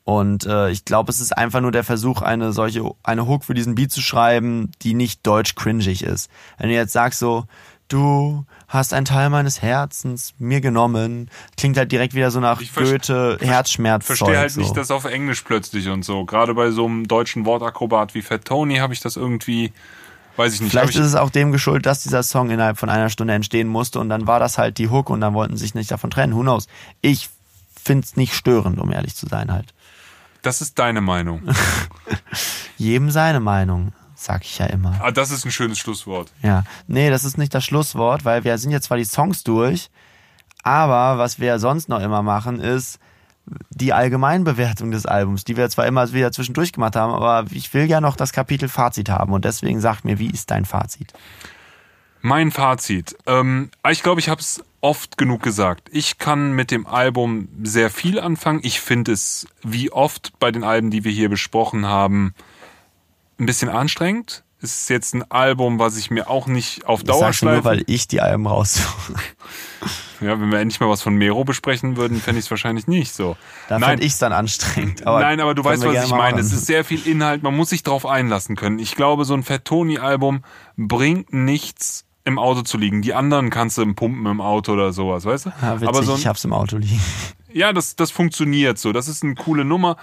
Und 0.09 0.47
äh, 0.47 0.71
ich 0.71 0.87
glaube, 0.87 1.11
es 1.11 1.21
ist 1.21 1.37
einfach 1.37 1.61
nur 1.61 1.71
der 1.71 1.85
Versuch, 1.85 2.23
eine 2.23 2.55
solche, 2.55 2.93
eine 3.03 3.29
Hook 3.29 3.45
für 3.45 3.53
diesen 3.53 3.75
Beat 3.75 3.93
zu 3.93 4.01
schreiben, 4.01 4.71
die 4.81 4.95
nicht 4.95 5.27
deutsch 5.27 5.55
cringig 5.55 6.03
ist. 6.03 6.31
Wenn 6.57 6.71
du 6.71 6.75
jetzt 6.75 6.95
sagst 6.95 7.19
so, 7.19 7.45
du 7.89 8.47
hast 8.69 8.95
einen 8.95 9.05
Teil 9.05 9.29
meines 9.29 9.61
Herzens 9.61 10.33
mir 10.39 10.63
genommen, 10.63 11.29
klingt 11.59 11.77
halt 11.77 11.93
direkt 11.93 12.15
wieder 12.15 12.31
so 12.31 12.41
nach 12.41 12.63
Ich 12.63 12.75
Goethe, 12.75 13.37
Herzschmerz. 13.43 14.07
Verstehe 14.07 14.39
halt 14.39 14.53
so. 14.53 14.63
nicht 14.63 14.75
das 14.79 14.91
auf 14.91 15.05
Englisch 15.05 15.43
plötzlich 15.43 15.91
und 15.91 16.07
so. 16.07 16.25
Gerade 16.25 16.55
bei 16.55 16.71
so 16.71 16.87
einem 16.87 17.07
deutschen 17.07 17.45
Wortakrobat 17.45 18.15
wie 18.15 18.23
Fat 18.23 18.47
Tony 18.47 18.77
habe 18.77 18.95
ich 18.95 19.01
das 19.01 19.17
irgendwie, 19.17 19.75
weiß 20.37 20.55
ich 20.55 20.63
nicht. 20.63 20.71
Vielleicht 20.71 20.95
ich, 20.95 21.01
ist 21.01 21.09
es 21.09 21.17
auch 21.17 21.29
dem 21.29 21.53
geschuldet, 21.53 21.85
dass 21.85 22.03
dieser 22.03 22.23
Song 22.23 22.49
innerhalb 22.49 22.79
von 22.79 22.89
einer 22.89 23.11
Stunde 23.11 23.35
entstehen 23.35 23.69
musste 23.69 24.01
und 24.01 24.09
dann 24.09 24.27
war 24.27 24.41
das 24.41 24.57
halt 24.57 24.79
die 24.79 24.89
Hook 24.89 25.11
und 25.11 25.21
dann 25.21 25.35
wollten 25.35 25.59
sie 25.59 25.65
sich 25.65 25.75
nicht 25.75 25.91
davon 25.91 26.11
trennen. 26.11 26.35
Who 26.35 26.41
knows? 26.41 26.67
Ich 27.03 27.29
find's 27.85 28.17
nicht 28.17 28.33
störend, 28.33 28.79
um 28.79 28.91
ehrlich 28.91 29.15
zu 29.15 29.27
sein 29.27 29.53
halt. 29.53 29.75
Das 30.43 30.61
ist 30.61 30.79
deine 30.79 31.01
Meinung. 31.01 31.43
Jedem 32.77 33.11
seine 33.11 33.41
Meinung, 33.41 33.93
sag 34.15 34.45
ich 34.45 34.59
ja 34.59 34.67
immer. 34.67 34.99
ah, 35.03 35.11
das 35.11 35.31
ist 35.31 35.45
ein 35.45 35.51
schönes 35.51 35.79
Schlusswort. 35.79 36.33
Ja, 36.43 36.65
nee, 36.87 37.11
das 37.11 37.25
ist 37.25 37.39
nicht 37.39 37.55
das 37.55 37.65
Schlusswort, 37.65 38.25
weil 38.25 38.45
wir 38.45 38.57
sind 38.59 38.71
jetzt 38.71 38.85
zwar 38.87 38.97
die 38.99 39.05
Songs 39.05 39.45
durch, 39.45 39.91
aber 40.63 41.19
was 41.19 41.39
wir 41.39 41.59
sonst 41.59 41.89
noch 41.89 42.01
immer 42.01 42.23
machen, 42.23 42.61
ist 42.61 42.99
die 43.71 43.93
Allgemeinbewertung 43.93 44.91
des 44.91 45.07
Albums, 45.07 45.45
die 45.45 45.57
wir 45.57 45.69
zwar 45.71 45.87
immer 45.87 46.13
wieder 46.13 46.33
zwischendurch 46.33 46.73
gemacht 46.73 46.97
haben, 46.97 47.13
aber 47.13 47.47
ich 47.51 47.73
will 47.73 47.87
ja 47.87 48.01
noch 48.01 48.17
das 48.17 48.33
Kapitel 48.33 48.69
Fazit 48.69 49.09
haben 49.09 49.33
und 49.33 49.45
deswegen 49.45 49.81
sag 49.81 50.05
mir, 50.05 50.19
wie 50.19 50.31
ist 50.31 50.51
dein 50.51 50.65
Fazit? 50.65 51.13
Mein 52.21 52.51
Fazit. 52.51 53.17
Ähm, 53.27 53.71
ich 53.89 54.03
glaube, 54.03 54.21
ich 54.21 54.29
habe 54.29 54.41
es 54.41 54.63
oft 54.81 55.19
genug 55.19 55.43
gesagt. 55.43 55.89
Ich 55.93 56.19
kann 56.19 56.53
mit 56.53 56.71
dem 56.71 56.87
Album 56.87 57.49
sehr 57.63 57.91
viel 57.91 58.21
anfangen. 58.21 58.61
Ich 58.63 58.81
finde 58.81 59.13
es, 59.13 59.47
wie 59.63 59.91
oft 59.91 60.39
bei 60.39 60.51
den 60.51 60.65
Alben, 60.65 60.91
die 60.91 61.05
wir 61.05 61.13
hier 61.13 61.29
besprochen 61.29 61.87
haben, 61.87 62.35
ein 63.39 63.47
bisschen 63.47 63.69
anstrengend. 63.69 64.45
Es 64.61 64.83
ist 64.83 64.91
jetzt 64.91 65.15
ein 65.15 65.31
Album, 65.31 65.79
was 65.79 65.97
ich 65.97 66.11
mir 66.11 66.29
auch 66.29 66.49
nicht 66.49 66.85
auf 66.85 67.05
Das 67.05 67.15
Dauer 67.15 67.21
sagst 67.27 67.43
du 67.43 67.47
nur, 67.47 67.65
weil 67.65 67.85
ich 67.87 68.09
die 68.09 68.21
Alben 68.21 68.47
raussuche. 68.47 69.15
Ja, 70.21 70.41
wenn 70.41 70.51
wir 70.51 70.59
endlich 70.59 70.81
mal 70.81 70.89
was 70.89 71.01
von 71.01 71.15
Mero 71.15 71.45
besprechen 71.45 71.97
würden, 71.97 72.21
fände 72.21 72.41
ich 72.41 72.47
es 72.47 72.51
wahrscheinlich 72.51 72.89
nicht 72.89 73.15
so. 73.15 73.37
Da 73.69 73.79
Nein, 73.79 73.91
fand 73.91 74.03
ich's 74.03 74.19
dann 74.19 74.33
anstrengend. 74.33 75.07
Aber 75.07 75.21
Nein, 75.21 75.39
aber 75.39 75.55
du 75.55 75.63
weißt, 75.63 75.85
was 75.85 76.07
ich 76.07 76.11
meine. 76.11 76.41
Es 76.41 76.53
ist 76.53 76.67
sehr 76.67 76.85
viel 76.85 77.07
Inhalt, 77.07 77.45
man 77.45 77.55
muss 77.55 77.71
sich 77.71 77.85
drauf 77.85 78.05
einlassen 78.05 78.57
können. 78.57 78.81
Ich 78.81 78.97
glaube, 78.97 79.25
so 79.25 79.35
ein 79.35 79.45
Fat 79.45 79.65
Tony-Album 79.65 80.43
bringt 80.77 81.33
nichts 81.33 82.05
im 82.29 82.39
Auto 82.39 82.63
zu 82.63 82.79
liegen. 82.79 83.03
Die 83.03 83.15
anderen 83.15 83.51
kannst 83.51 83.79
du 83.79 83.83
im 83.83 83.95
Pumpen 83.95 84.27
im 84.27 84.41
Auto 84.41 84.73
oder 84.73 84.93
sowas, 84.93 85.25
weißt 85.25 85.47
du? 85.47 85.53
Ja, 85.61 85.75
witzig, 85.77 85.89
aber 85.89 86.03
so 86.03 86.13
ein, 86.13 86.19
ich 86.19 86.27
hab's 86.27 86.45
im 86.45 86.53
Auto 86.53 86.77
liegen. 86.77 87.01
ja, 87.53 87.73
das, 87.73 87.97
das 87.97 88.11
funktioniert 88.11 88.79
so. 88.79 88.93
Das 88.93 89.09
ist 89.09 89.25
eine 89.25 89.35
coole 89.35 89.65
Nummer. 89.65 89.97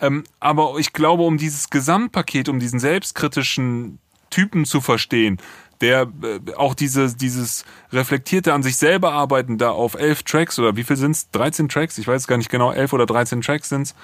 Ähm, 0.00 0.24
aber 0.40 0.76
ich 0.78 0.92
glaube, 0.92 1.22
um 1.24 1.36
dieses 1.36 1.68
Gesamtpaket, 1.70 2.48
um 2.48 2.58
diesen 2.58 2.80
selbstkritischen 2.80 3.98
Typen 4.30 4.64
zu 4.64 4.80
verstehen, 4.80 5.38
der 5.80 6.08
äh, 6.22 6.54
auch 6.56 6.74
diese, 6.74 7.14
dieses 7.14 7.64
reflektierte 7.92 8.54
an 8.54 8.62
sich 8.62 8.76
selber 8.76 9.12
arbeiten, 9.12 9.58
da 9.58 9.70
auf 9.70 9.94
elf 9.94 10.22
Tracks 10.22 10.58
oder 10.58 10.76
wie 10.76 10.84
viel 10.84 10.96
sind's? 10.96 11.30
13 11.32 11.68
Tracks? 11.68 11.98
Ich 11.98 12.08
weiß 12.08 12.26
gar 12.26 12.36
nicht 12.38 12.48
genau, 12.48 12.72
elf 12.72 12.92
oder 12.92 13.04
13 13.04 13.42
Tracks 13.42 13.68
sind's. 13.68 13.94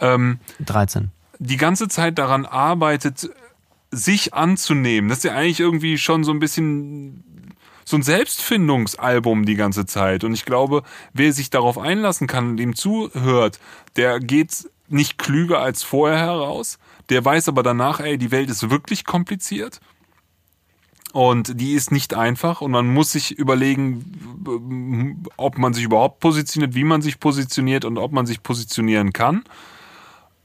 Ähm, 0.00 0.38
13. 0.64 1.10
die 1.38 1.56
ganze 1.56 1.88
Zeit 1.88 2.18
daran 2.18 2.46
arbeitet, 2.46 3.30
sich 3.90 4.34
anzunehmen. 4.34 5.08
Das 5.08 5.18
ist 5.18 5.24
ja 5.24 5.34
eigentlich 5.34 5.60
irgendwie 5.60 5.98
schon 5.98 6.24
so 6.24 6.32
ein 6.32 6.38
bisschen 6.38 7.24
so 7.84 7.96
ein 7.96 8.02
Selbstfindungsalbum 8.02 9.44
die 9.44 9.56
ganze 9.56 9.84
Zeit. 9.84 10.22
Und 10.24 10.32
ich 10.32 10.44
glaube, 10.44 10.82
wer 11.12 11.32
sich 11.32 11.50
darauf 11.50 11.76
einlassen 11.76 12.26
kann 12.26 12.50
und 12.50 12.60
ihm 12.60 12.76
zuhört, 12.76 13.58
der 13.96 14.20
geht 14.20 14.68
nicht 14.88 15.18
klüger 15.18 15.60
als 15.60 15.82
vorher 15.82 16.18
heraus. 16.18 16.78
Der 17.08 17.24
weiß 17.24 17.48
aber 17.48 17.62
danach, 17.62 18.00
ey, 18.00 18.16
die 18.16 18.30
Welt 18.30 18.48
ist 18.48 18.70
wirklich 18.70 19.04
kompliziert. 19.04 19.80
Und 21.12 21.60
die 21.60 21.72
ist 21.72 21.90
nicht 21.90 22.14
einfach 22.14 22.60
und 22.60 22.70
man 22.70 22.86
muss 22.86 23.10
sich 23.10 23.32
überlegen, 23.36 25.24
ob 25.36 25.58
man 25.58 25.74
sich 25.74 25.82
überhaupt 25.82 26.20
positioniert, 26.20 26.76
wie 26.76 26.84
man 26.84 27.02
sich 27.02 27.18
positioniert 27.18 27.84
und 27.84 27.98
ob 27.98 28.12
man 28.12 28.26
sich 28.26 28.44
positionieren 28.44 29.12
kann. 29.12 29.42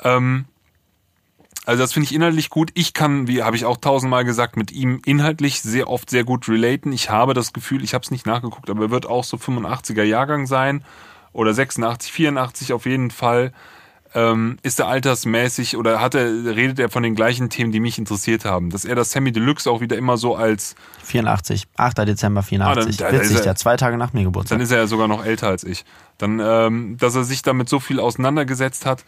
Ähm, 0.03 0.45
also 1.65 1.81
das 1.83 1.93
finde 1.93 2.05
ich 2.05 2.13
inhaltlich 2.15 2.49
gut. 2.49 2.71
Ich 2.73 2.93
kann, 2.93 3.27
wie 3.27 3.43
habe 3.43 3.55
ich 3.55 3.65
auch 3.65 3.77
tausendmal 3.77 4.23
gesagt, 4.25 4.57
mit 4.57 4.71
ihm 4.71 5.01
inhaltlich 5.05 5.61
sehr 5.61 5.89
oft 5.89 6.09
sehr 6.09 6.23
gut 6.23 6.47
relaten. 6.47 6.91
Ich 6.93 7.09
habe 7.09 7.33
das 7.33 7.53
Gefühl, 7.53 7.83
ich 7.83 7.93
habe 7.93 8.03
es 8.03 8.11
nicht 8.11 8.25
nachgeguckt, 8.25 8.69
aber 8.69 8.83
er 8.83 8.91
wird 8.91 9.05
auch 9.05 9.23
so 9.23 9.37
85er 9.37 10.03
Jahrgang 10.03 10.45
sein 10.47 10.83
oder 11.33 11.53
86, 11.53 12.11
84 12.11 12.73
auf 12.73 12.85
jeden 12.85 13.11
Fall. 13.11 13.51
Ähm, 14.17 14.57
ist 14.63 14.79
er 14.79 14.87
altersmäßig 14.87 15.75
oder 15.75 15.99
hat 15.99 16.15
er, 16.15 16.23
redet 16.55 16.79
er 16.79 16.87
von 16.89 17.03
den 17.03 17.15
gleichen 17.15 17.49
Themen, 17.49 17.73
die 17.73 17.81
mich 17.81 17.97
interessiert 17.97 18.45
haben? 18.45 18.69
Dass 18.69 18.85
er 18.85 18.95
das 18.95 19.11
Sammy 19.11 19.33
Deluxe 19.33 19.69
auch 19.69 19.81
wieder 19.81 19.97
immer 19.97 20.15
so 20.15 20.37
als 20.37 20.75
84. 21.03 21.67
8. 21.75 21.97
Dezember 22.07 22.41
84. 22.41 22.81
Ah, 22.81 22.85
dann- 22.87 22.97
da- 22.97 23.17
da 23.17 23.21
Witzig, 23.23 23.37
er- 23.39 23.43
der 23.43 23.55
zwei 23.57 23.75
Tage 23.75 23.97
nach 23.97 24.13
mir 24.13 24.23
Geburtstag. 24.23 24.57
dann 24.57 24.63
ist 24.63 24.71
er 24.71 24.77
ja 24.77 24.87
sogar 24.87 25.09
noch 25.09 25.25
älter 25.25 25.49
als 25.49 25.65
ich. 25.65 25.83
Dann, 26.17 26.39
ähm, 26.41 26.95
dass 26.97 27.13
er 27.15 27.25
sich 27.25 27.41
damit 27.41 27.67
so 27.67 27.81
viel 27.81 27.99
auseinandergesetzt 27.99 28.85
hat, 28.85 29.03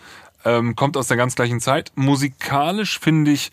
ähm, 0.45 0.75
kommt 0.75 0.97
aus 0.97 1.07
der 1.07 1.17
ganz 1.17 1.35
gleichen 1.35 1.59
Zeit. 1.59 1.91
Musikalisch 1.95 2.99
finde 2.99 3.31
ich, 3.31 3.51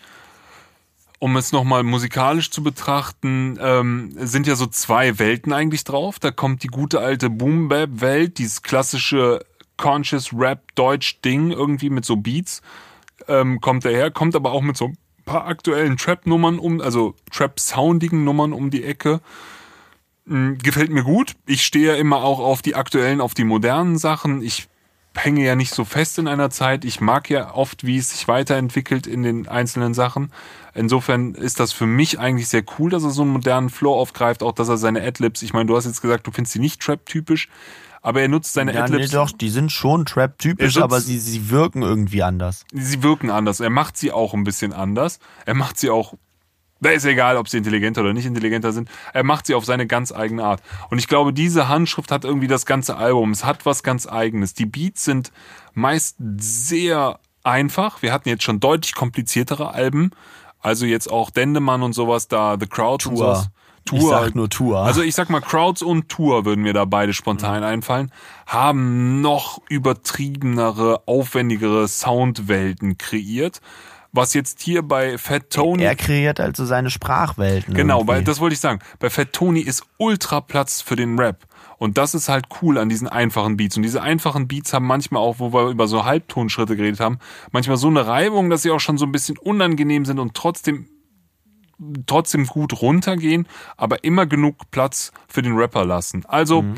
um 1.19 1.37
es 1.37 1.51
nochmal 1.51 1.83
musikalisch 1.83 2.51
zu 2.51 2.61
betrachten, 2.61 3.57
ähm, 3.61 4.13
sind 4.17 4.47
ja 4.47 4.55
so 4.55 4.67
zwei 4.67 5.17
Welten 5.17 5.53
eigentlich 5.53 5.83
drauf. 5.83 6.19
Da 6.19 6.31
kommt 6.31 6.63
die 6.63 6.67
gute 6.67 6.99
alte 6.99 7.29
Boom-Bap-Welt, 7.29 8.37
dieses 8.37 8.61
klassische 8.61 9.45
Conscious 9.77 10.31
Rap-Deutsch-Ding 10.33 11.51
irgendwie 11.51 11.89
mit 11.89 12.05
so 12.05 12.15
Beats, 12.17 12.61
ähm, 13.27 13.59
kommt 13.61 13.85
daher, 13.85 14.11
kommt 14.11 14.35
aber 14.35 14.51
auch 14.51 14.61
mit 14.61 14.77
so 14.77 14.85
ein 14.85 14.97
paar 15.25 15.47
aktuellen 15.47 15.97
Trap-Nummern 15.97 16.59
um, 16.59 16.81
also 16.81 17.15
Trap-soundigen 17.31 18.23
Nummern 18.23 18.53
um 18.53 18.69
die 18.69 18.83
Ecke. 18.83 19.21
Mm, 20.25 20.53
Gefällt 20.61 20.91
mir 20.91 21.03
gut. 21.03 21.35
Ich 21.45 21.65
stehe 21.65 21.87
ja 21.87 21.95
immer 21.95 22.23
auch 22.23 22.39
auf 22.39 22.61
die 22.61 22.75
aktuellen, 22.75 23.21
auf 23.21 23.33
die 23.33 23.43
modernen 23.43 23.97
Sachen. 23.97 24.41
Ich 24.41 24.67
hänge 25.15 25.43
ja 25.43 25.55
nicht 25.55 25.73
so 25.73 25.85
fest 25.85 26.19
in 26.19 26.27
einer 26.27 26.49
Zeit. 26.49 26.85
Ich 26.85 27.01
mag 27.01 27.29
ja 27.29 27.53
oft, 27.53 27.85
wie 27.85 27.97
es 27.97 28.11
sich 28.11 28.27
weiterentwickelt 28.27 29.07
in 29.07 29.23
den 29.23 29.47
einzelnen 29.47 29.93
Sachen. 29.93 30.31
Insofern 30.73 31.33
ist 31.35 31.59
das 31.59 31.71
für 31.71 31.85
mich 31.85 32.19
eigentlich 32.19 32.47
sehr 32.49 32.63
cool, 32.77 32.89
dass 32.89 33.03
er 33.03 33.11
so 33.11 33.21
einen 33.21 33.31
modernen 33.31 33.69
Flow 33.69 33.93
aufgreift, 33.93 34.43
auch 34.43 34.51
dass 34.51 34.69
er 34.69 34.77
seine 34.77 35.01
Adlibs, 35.01 35.41
ich 35.41 35.53
meine, 35.53 35.67
du 35.67 35.75
hast 35.75 35.85
jetzt 35.85 36.01
gesagt, 36.01 36.27
du 36.27 36.31
findest 36.31 36.53
sie 36.53 36.59
nicht 36.59 36.81
Trap-typisch, 36.81 37.47
aber 38.01 38.21
er 38.21 38.27
nutzt 38.27 38.53
seine 38.53 38.73
ja, 38.73 38.87
nee, 38.87 38.93
Adlibs. 38.95 39.11
doch, 39.11 39.31
die 39.31 39.49
sind 39.49 39.71
schon 39.71 40.05
Trap-typisch, 40.05 40.75
Er 40.77 40.83
aber 40.83 41.01
sie, 41.01 41.17
sie 41.17 41.49
wirken 41.49 41.81
irgendwie 41.81 42.21
anders. 42.21 42.65
sie 42.71 43.01
wirken 43.01 43.31
anders. 43.31 43.61
Er 43.61 43.71
macht 43.71 43.97
sie 43.97 44.11
auch 44.11 44.33
ein 44.33 44.43
bisschen 44.43 44.73
anders. 44.73 45.19
Er 45.45 45.55
macht 45.55 45.79
sie 45.79 45.89
auch, 45.89 46.13
da 46.85 46.91
ist 46.91 47.05
egal, 47.05 47.37
ob 47.37 47.49
sie 47.49 47.57
intelligenter 47.57 48.01
oder 48.01 48.13
nicht 48.13 48.25
intelligenter 48.25 48.71
sind. 48.71 48.89
Er 49.13 49.23
macht 49.23 49.47
sie 49.47 49.55
auf 49.55 49.65
seine 49.65 49.87
ganz 49.87 50.11
eigene 50.11 50.43
Art. 50.43 50.61
Und 50.89 50.99
ich 50.99 51.07
glaube, 51.07 51.33
diese 51.33 51.67
Handschrift 51.67 52.11
hat 52.11 52.25
irgendwie 52.25 52.47
das 52.47 52.65
ganze 52.65 52.95
Album. 52.97 53.31
Es 53.31 53.43
hat 53.43 53.65
was 53.65 53.83
ganz 53.83 54.07
eigenes. 54.07 54.53
Die 54.53 54.65
Beats 54.65 55.03
sind 55.03 55.31
meist 55.73 56.17
sehr 56.37 57.19
einfach. 57.43 58.01
Wir 58.01 58.13
hatten 58.13 58.29
jetzt 58.29 58.43
schon 58.43 58.59
deutlich 58.59 58.95
kompliziertere 58.95 59.73
Alben. 59.73 60.11
Also 60.59 60.85
jetzt 60.85 61.11
auch 61.11 61.29
Dendemann 61.29 61.83
und 61.83 61.93
sowas 61.93 62.27
da, 62.27 62.57
The 62.59 62.67
Crowd 62.67 63.07
und 63.09 63.17
Tour. 63.17 63.35
sowas. 63.35 63.49
Ich 63.91 64.01
sag 64.01 64.33
nur 64.33 64.49
Tour. 64.49 64.79
Also 64.79 65.03
ich 65.03 65.13
sag 65.13 65.29
mal, 65.29 65.41
Crowds 65.41 65.83
und 65.83 66.09
Tour 66.09 66.43
würden 66.43 66.63
mir 66.63 66.73
da 66.73 66.85
beide 66.85 67.13
spontan 67.13 67.63
einfallen, 67.63 68.11
haben 68.47 69.21
noch 69.21 69.61
übertriebenere, 69.69 71.03
aufwendigere 71.05 71.87
Soundwelten 71.87 72.97
kreiert. 72.97 73.61
Was 74.15 74.33
jetzt 74.33 74.61
hier 74.61 74.81
bei 74.81 75.17
Fat 75.17 75.49
Tony. 75.49 75.83
er 75.83 75.95
kreiert 75.95 76.39
also 76.39 76.65
seine 76.65 76.89
Sprachwelten. 76.89 77.73
Genau, 77.73 77.97
irgendwie. 77.99 78.07
weil 78.13 78.23
das 78.23 78.39
wollte 78.39 78.53
ich 78.53 78.59
sagen. 78.59 78.79
Bei 78.99 79.09
Fat 79.09 79.33
Tony 79.33 79.59
ist 79.59 79.83
ultra 79.97 80.41
Platz 80.41 80.81
für 80.81 80.95
den 80.95 81.19
Rap. 81.19 81.45
Und 81.77 81.97
das 81.97 82.15
ist 82.15 82.29
halt 82.29 82.45
cool 82.61 82.77
an 82.77 82.87
diesen 82.87 83.07
einfachen 83.07 83.57
Beats. 83.57 83.75
Und 83.75 83.83
diese 83.83 84.01
einfachen 84.01 84.47
Beats 84.47 84.73
haben 84.73 84.87
manchmal 84.87 85.21
auch, 85.21 85.39
wo 85.39 85.51
wir 85.51 85.69
über 85.69 85.87
so 85.87 86.05
Halbtonschritte 86.05 86.77
geredet 86.77 86.99
haben, 86.99 87.19
manchmal 87.51 87.77
so 87.77 87.87
eine 87.87 88.07
Reibung, 88.07 88.49
dass 88.49 88.61
sie 88.61 88.71
auch 88.71 88.79
schon 88.79 88.97
so 88.97 89.05
ein 89.05 89.11
bisschen 89.11 89.37
unangenehm 89.37 90.05
sind 90.05 90.19
und 90.19 90.33
trotzdem 90.33 90.87
trotzdem 92.07 92.45
gut 92.45 92.81
runtergehen, 92.81 93.47
aber 93.75 94.05
immer 94.05 94.25
genug 94.25 94.71
Platz 94.71 95.11
für 95.27 95.41
den 95.41 95.57
Rapper 95.57 95.85
lassen. 95.85 96.23
Also 96.25 96.61
mhm. 96.61 96.75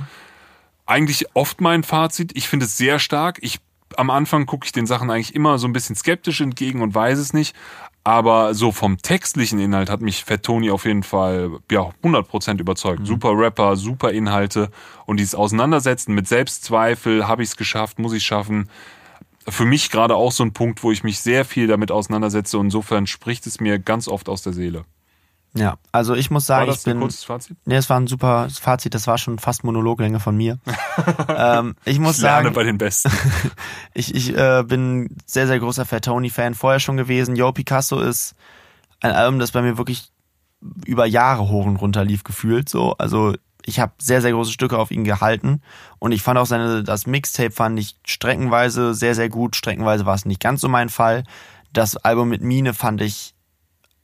eigentlich 0.88 1.28
oft 1.36 1.62
mein 1.62 1.84
Fazit. 1.84 2.36
Ich 2.36 2.48
finde 2.48 2.66
es 2.66 2.78
sehr 2.78 2.98
stark. 2.98 3.38
Ich 3.42 3.60
am 3.96 4.10
Anfang 4.10 4.46
gucke 4.46 4.66
ich 4.66 4.72
den 4.72 4.86
Sachen 4.86 5.10
eigentlich 5.10 5.36
immer 5.36 5.58
so 5.58 5.68
ein 5.68 5.74
bisschen 5.74 5.96
skeptisch 5.96 6.42
entgegen 6.42 6.82
und 6.82 6.94
weiß 6.94 7.18
es 7.18 7.34
nicht. 7.34 7.56
Aber 8.04 8.54
so 8.54 8.72
vom 8.72 8.98
textlichen 8.98 9.60
Inhalt 9.60 9.90
hat 9.90 10.02
mich 10.02 10.24
Fat 10.24 10.44
Tony 10.44 10.72
auf 10.72 10.86
jeden 10.86 11.04
Fall 11.04 11.60
ja 11.70 11.90
100% 12.04 12.60
überzeugt. 12.60 13.02
Mhm. 13.02 13.06
Super 13.06 13.32
Rapper, 13.38 13.76
super 13.76 14.12
Inhalte 14.12 14.70
und 15.06 15.20
dieses 15.20 15.36
Auseinandersetzen 15.36 16.14
mit 16.14 16.28
Selbstzweifel, 16.28 17.28
habe 17.28 17.44
ich 17.44 17.50
es 17.50 17.58
geschafft, 17.58 18.00
muss 18.00 18.14
ich 18.14 18.24
schaffen. 18.24 18.70
Für 19.50 19.66
mich 19.66 19.90
gerade 19.90 20.16
auch 20.16 20.32
so 20.32 20.44
ein 20.44 20.54
Punkt, 20.54 20.84
wo 20.84 20.92
ich 20.92 21.04
mich 21.04 21.20
sehr 21.20 21.44
viel 21.44 21.68
damit 21.68 21.92
auseinandersetze 21.92 22.58
und 22.58 22.68
insofern 22.68 23.08
spricht 23.08 23.46
es 23.46 23.60
mir 23.60 23.78
ganz 23.78 24.08
oft 24.08 24.30
aus 24.30 24.42
der 24.42 24.54
Seele. 24.54 24.86
Ja, 25.54 25.78
also 25.92 26.14
ich 26.14 26.30
muss 26.30 26.46
sagen, 26.46 26.68
war 26.68 26.68
das 26.68 26.80
ich 26.80 26.86
bin. 26.86 26.98
Ein 26.98 27.02
kurzes 27.02 27.24
Fazit? 27.24 27.58
Nee, 27.66 27.76
es 27.76 27.90
war 27.90 28.00
ein 28.00 28.08
super 28.08 28.48
Fazit, 28.50 28.94
das 28.94 29.08
war 29.08 29.18
schon 29.18 29.40
fast 29.40 29.64
Monologlänge 29.64 30.20
von 30.20 30.36
mir. 30.36 30.60
ähm, 31.36 31.76
ich 31.86 32.00
muss 32.00 32.18
ich 32.18 32.24
lerne 32.24 32.46
sagen. 32.46 32.56
bei 32.56 32.64
den 32.64 32.78
Besten. 32.78 33.12
ich 33.94 34.14
ich 34.14 34.36
äh, 34.36 34.64
bin 34.64 35.16
sehr, 35.26 35.48
sehr 35.48 35.60
großer 35.60 35.86
Fat 35.86 36.06
Tony-Fan 36.06 36.54
vorher 36.54 36.80
schon 36.80 36.98
gewesen. 36.98 37.36
Yo 37.36 37.52
Picasso 37.52 38.00
ist 38.00 38.36
ein 39.02 39.12
Album, 39.12 39.40
das 39.40 39.52
bei 39.52 39.62
mir 39.62 39.78
wirklich 39.78 40.12
über 40.86 41.06
Jahre 41.06 41.50
hoch 41.50 41.66
und 41.66 41.78
runter 41.78 42.04
lief, 42.04 42.24
gefühlt 42.24 42.70
so. 42.70 42.96
Also 42.98 43.34
ich 43.66 43.80
habe 43.80 43.94
sehr, 44.00 44.22
sehr 44.22 44.32
große 44.32 44.52
Stücke 44.52 44.78
auf 44.78 44.92
ihn 44.92 45.04
gehalten 45.04 45.62
und 46.00 46.12
ich 46.12 46.22
fand 46.22 46.40
auch 46.40 46.46
seine, 46.46 46.84
das 46.84 47.06
Mixtape 47.06 47.52
fand 47.52 47.78
ich 47.80 47.96
streckenweise 48.06 48.94
sehr, 48.94 49.14
sehr 49.14 49.30
gut. 49.30 49.56
Streckenweise 49.56 50.06
war 50.06 50.16
es 50.16 50.26
nicht 50.26 50.40
ganz 50.40 50.62
so 50.62 50.70
mein 50.70 50.90
Fall. 50.90 51.24
Das 51.74 51.98
Album 51.98 52.30
mit 52.30 52.42
Mine 52.42 52.74
fand 52.74 53.02
ich 53.02 53.36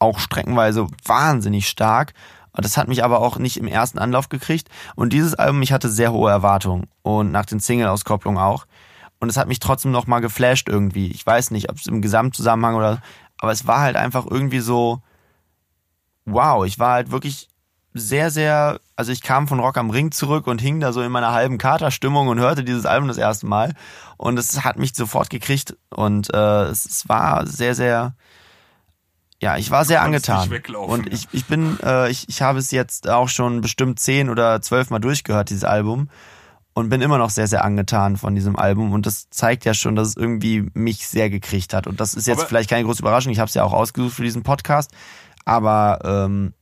auch 0.03 0.19
streckenweise 0.19 0.87
wahnsinnig 1.05 1.67
stark. 1.67 2.13
Das 2.55 2.77
hat 2.77 2.87
mich 2.87 3.03
aber 3.03 3.19
auch 3.19 3.37
nicht 3.37 3.57
im 3.57 3.67
ersten 3.67 3.97
Anlauf 3.97 4.29
gekriegt. 4.29 4.69
Und 4.95 5.11
dieses 5.11 5.33
Album, 5.33 5.61
ich 5.63 5.71
hatte 5.71 5.89
sehr 5.89 6.11
hohe 6.11 6.29
Erwartungen. 6.29 6.87
Und 7.01 7.31
nach 7.31 7.45
den 7.45 7.59
Single-Auskopplungen 7.59 8.41
auch. 8.41 8.67
Und 9.19 9.29
es 9.29 9.37
hat 9.37 9.47
mich 9.47 9.59
trotzdem 9.59 9.91
noch 9.91 10.05
mal 10.05 10.19
geflasht 10.19 10.69
irgendwie. 10.69 11.07
Ich 11.07 11.25
weiß 11.25 11.51
nicht, 11.51 11.69
ob 11.69 11.77
es 11.77 11.87
im 11.87 12.01
Gesamtzusammenhang 12.01 12.75
oder, 12.75 13.01
aber 13.39 13.51
es 13.51 13.65
war 13.65 13.79
halt 13.79 13.95
einfach 13.95 14.25
irgendwie 14.29 14.59
so, 14.59 15.01
wow, 16.25 16.65
ich 16.65 16.77
war 16.77 16.93
halt 16.93 17.09
wirklich 17.09 17.47
sehr, 17.93 18.29
sehr, 18.29 18.79
also 18.95 19.11
ich 19.11 19.21
kam 19.21 19.47
von 19.47 19.59
Rock 19.59 19.77
am 19.77 19.89
Ring 19.89 20.11
zurück 20.11 20.47
und 20.47 20.61
hing 20.61 20.79
da 20.79 20.91
so 20.91 21.01
in 21.01 21.11
meiner 21.11 21.31
halben 21.31 21.57
Katerstimmung 21.57 22.27
und 22.27 22.39
hörte 22.39 22.63
dieses 22.63 22.85
Album 22.85 23.07
das 23.07 23.17
erste 23.17 23.45
Mal. 23.45 23.73
Und 24.17 24.37
es 24.37 24.63
hat 24.63 24.77
mich 24.77 24.93
sofort 24.93 25.29
gekriegt. 25.29 25.75
Und 25.89 26.33
äh, 26.33 26.63
es, 26.63 26.85
es 26.85 27.09
war 27.09 27.47
sehr, 27.47 27.75
sehr, 27.75 28.15
ja, 29.43 29.57
ich 29.57 29.71
war 29.71 29.83
sehr 29.83 30.01
angetan. 30.01 30.49
Und 30.73 31.11
ich, 31.11 31.27
ich 31.33 31.45
bin, 31.45 31.77
äh, 31.83 32.09
ich, 32.09 32.29
ich 32.29 32.41
habe 32.41 32.59
es 32.59 32.71
jetzt 32.71 33.09
auch 33.09 33.27
schon 33.27 33.59
bestimmt 33.59 33.99
zehn 33.99 34.29
oder 34.29 34.61
zwölf 34.61 34.89
Mal 34.89 34.99
durchgehört, 34.99 35.49
dieses 35.49 35.65
Album. 35.65 36.09
Und 36.75 36.89
bin 36.89 37.01
immer 37.01 37.19
noch 37.19 37.29
sehr, 37.29 37.47
sehr 37.47 37.63
angetan 37.63 38.17
von 38.17 38.33
diesem 38.33 38.55
Album. 38.55 38.93
Und 38.93 39.05
das 39.05 39.29
zeigt 39.29 39.65
ja 39.65 39.73
schon, 39.75 39.95
dass 39.95 40.07
es 40.07 40.17
irgendwie 40.17 40.71
mich 40.73 41.07
sehr 41.07 41.29
gekriegt 41.29 41.73
hat. 41.73 41.85
Und 41.85 41.99
das 41.99 42.15
ist 42.15 42.25
jetzt 42.25 42.39
Aber 42.39 42.47
vielleicht 42.47 42.69
keine 42.69 42.85
große 42.85 43.01
Überraschung. 43.01 43.31
Ich 43.31 43.39
habe 43.39 43.47
es 43.49 43.53
ja 43.53 43.63
auch 43.63 43.73
ausgesucht 43.73 44.15
für 44.15 44.23
diesen 44.23 44.41
Podcast. 44.41 44.91
Aber 45.45 45.99
ähm, 46.03 46.53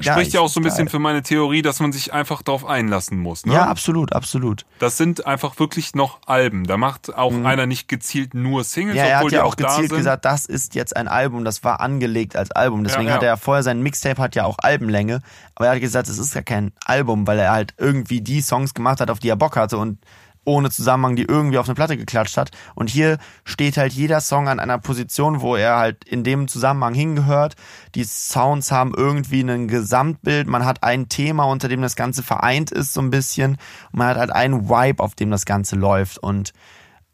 Spricht 0.00 0.32
ja, 0.32 0.40
ja 0.40 0.44
auch 0.44 0.48
so 0.48 0.58
ein 0.58 0.64
bisschen 0.64 0.88
für 0.88 0.98
meine 0.98 1.22
Theorie, 1.22 1.62
dass 1.62 1.78
man 1.78 1.92
sich 1.92 2.12
einfach 2.12 2.42
darauf 2.42 2.64
einlassen 2.64 3.16
muss. 3.16 3.46
Ne? 3.46 3.54
Ja, 3.54 3.66
absolut, 3.66 4.12
absolut. 4.12 4.66
Das 4.80 4.96
sind 4.96 5.24
einfach 5.24 5.56
wirklich 5.60 5.94
noch 5.94 6.18
Alben. 6.26 6.66
Da 6.66 6.76
macht 6.76 7.14
auch 7.14 7.30
mhm. 7.30 7.46
einer 7.46 7.66
nicht 7.66 7.86
gezielt 7.86 8.34
nur 8.34 8.64
Singles, 8.64 8.96
ja, 8.96 9.04
er 9.04 9.18
hat 9.20 9.30
ja 9.30 9.44
auch, 9.44 9.52
auch 9.52 9.56
gezielt 9.56 9.90
gesagt, 9.90 10.24
das 10.24 10.46
ist 10.46 10.74
jetzt 10.74 10.96
ein 10.96 11.06
Album, 11.06 11.44
das 11.44 11.62
war 11.62 11.80
angelegt 11.80 12.34
als 12.34 12.50
Album. 12.50 12.82
Deswegen 12.82 13.04
ja, 13.04 13.10
ja. 13.10 13.14
hat 13.14 13.22
er 13.22 13.28
ja 13.28 13.36
vorher 13.36 13.62
sein 13.62 13.82
Mixtape 13.82 14.20
hat 14.20 14.34
ja 14.34 14.44
auch 14.46 14.56
Albenlänge, 14.58 15.20
aber 15.54 15.66
er 15.66 15.74
hat 15.74 15.80
gesagt, 15.80 16.08
es 16.08 16.18
ist 16.18 16.34
ja 16.34 16.42
kein 16.42 16.72
Album, 16.84 17.28
weil 17.28 17.38
er 17.38 17.52
halt 17.52 17.74
irgendwie 17.78 18.20
die 18.20 18.40
Songs 18.40 18.74
gemacht 18.74 19.00
hat, 19.00 19.10
auf 19.10 19.20
die 19.20 19.28
er 19.28 19.36
Bock 19.36 19.56
hatte 19.56 19.78
und 19.78 19.98
ohne 20.44 20.70
Zusammenhang, 20.70 21.16
die 21.16 21.24
irgendwie 21.24 21.58
auf 21.58 21.66
eine 21.66 21.74
Platte 21.74 21.96
geklatscht 21.96 22.36
hat. 22.36 22.50
Und 22.74 22.90
hier 22.90 23.18
steht 23.44 23.76
halt 23.76 23.92
jeder 23.92 24.20
Song 24.20 24.48
an 24.48 24.60
einer 24.60 24.78
Position, 24.78 25.40
wo 25.40 25.56
er 25.56 25.76
halt 25.76 26.04
in 26.04 26.24
dem 26.24 26.48
Zusammenhang 26.48 26.94
hingehört. 26.94 27.54
Die 27.94 28.04
Sounds 28.04 28.70
haben 28.70 28.92
irgendwie 28.96 29.40
ein 29.40 29.68
Gesamtbild. 29.68 30.46
Man 30.46 30.64
hat 30.64 30.82
ein 30.82 31.08
Thema, 31.08 31.44
unter 31.44 31.68
dem 31.68 31.82
das 31.82 31.96
Ganze 31.96 32.22
vereint 32.22 32.70
ist, 32.70 32.92
so 32.92 33.00
ein 33.00 33.10
bisschen. 33.10 33.52
Und 33.92 33.98
man 33.98 34.08
hat 34.08 34.16
halt 34.18 34.32
einen 34.32 34.68
Vibe, 34.68 35.02
auf 35.02 35.14
dem 35.14 35.30
das 35.30 35.46
Ganze 35.46 35.76
läuft. 35.76 36.18
Und 36.18 36.52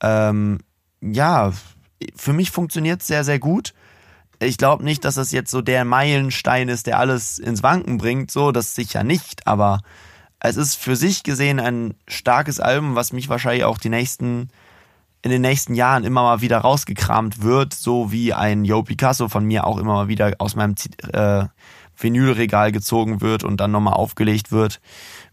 ähm, 0.02 0.58
ja, 1.00 1.52
für 2.16 2.32
mich 2.32 2.50
funktioniert 2.50 3.00
es 3.00 3.06
sehr, 3.06 3.24
sehr 3.24 3.38
gut. 3.38 3.74
Ich 4.42 4.56
glaube 4.56 4.84
nicht, 4.84 5.04
dass 5.04 5.16
das 5.16 5.32
jetzt 5.32 5.50
so 5.50 5.60
der 5.60 5.84
Meilenstein 5.84 6.70
ist, 6.70 6.86
der 6.86 6.98
alles 6.98 7.38
ins 7.38 7.62
Wanken 7.62 7.98
bringt. 7.98 8.30
So, 8.30 8.52
das 8.52 8.74
sicher 8.74 9.04
nicht. 9.04 9.46
Aber 9.46 9.80
es 10.40 10.56
ist 10.56 10.76
für 10.76 10.96
sich 10.96 11.22
gesehen 11.22 11.60
ein 11.60 11.94
starkes 12.08 12.60
Album, 12.60 12.94
was 12.94 13.12
mich 13.12 13.28
wahrscheinlich 13.28 13.64
auch 13.64 13.78
die 13.78 13.90
nächsten, 13.90 14.48
in 15.22 15.30
den 15.30 15.42
nächsten 15.42 15.74
Jahren 15.74 16.04
immer 16.04 16.22
mal 16.22 16.40
wieder 16.40 16.58
rausgekramt 16.58 17.42
wird, 17.42 17.74
so 17.74 18.10
wie 18.10 18.32
ein 18.32 18.64
Yo 18.64 18.82
Picasso 18.82 19.28
von 19.28 19.44
mir 19.44 19.66
auch 19.66 19.78
immer 19.78 19.94
mal 19.94 20.08
wieder 20.08 20.32
aus 20.38 20.56
meinem 20.56 20.74
äh, 21.12 21.44
Vinylregal 22.02 22.72
gezogen 22.72 23.20
wird 23.20 23.44
und 23.44 23.58
dann 23.58 23.70
nochmal 23.70 23.92
aufgelegt 23.92 24.50
wird, 24.50 24.80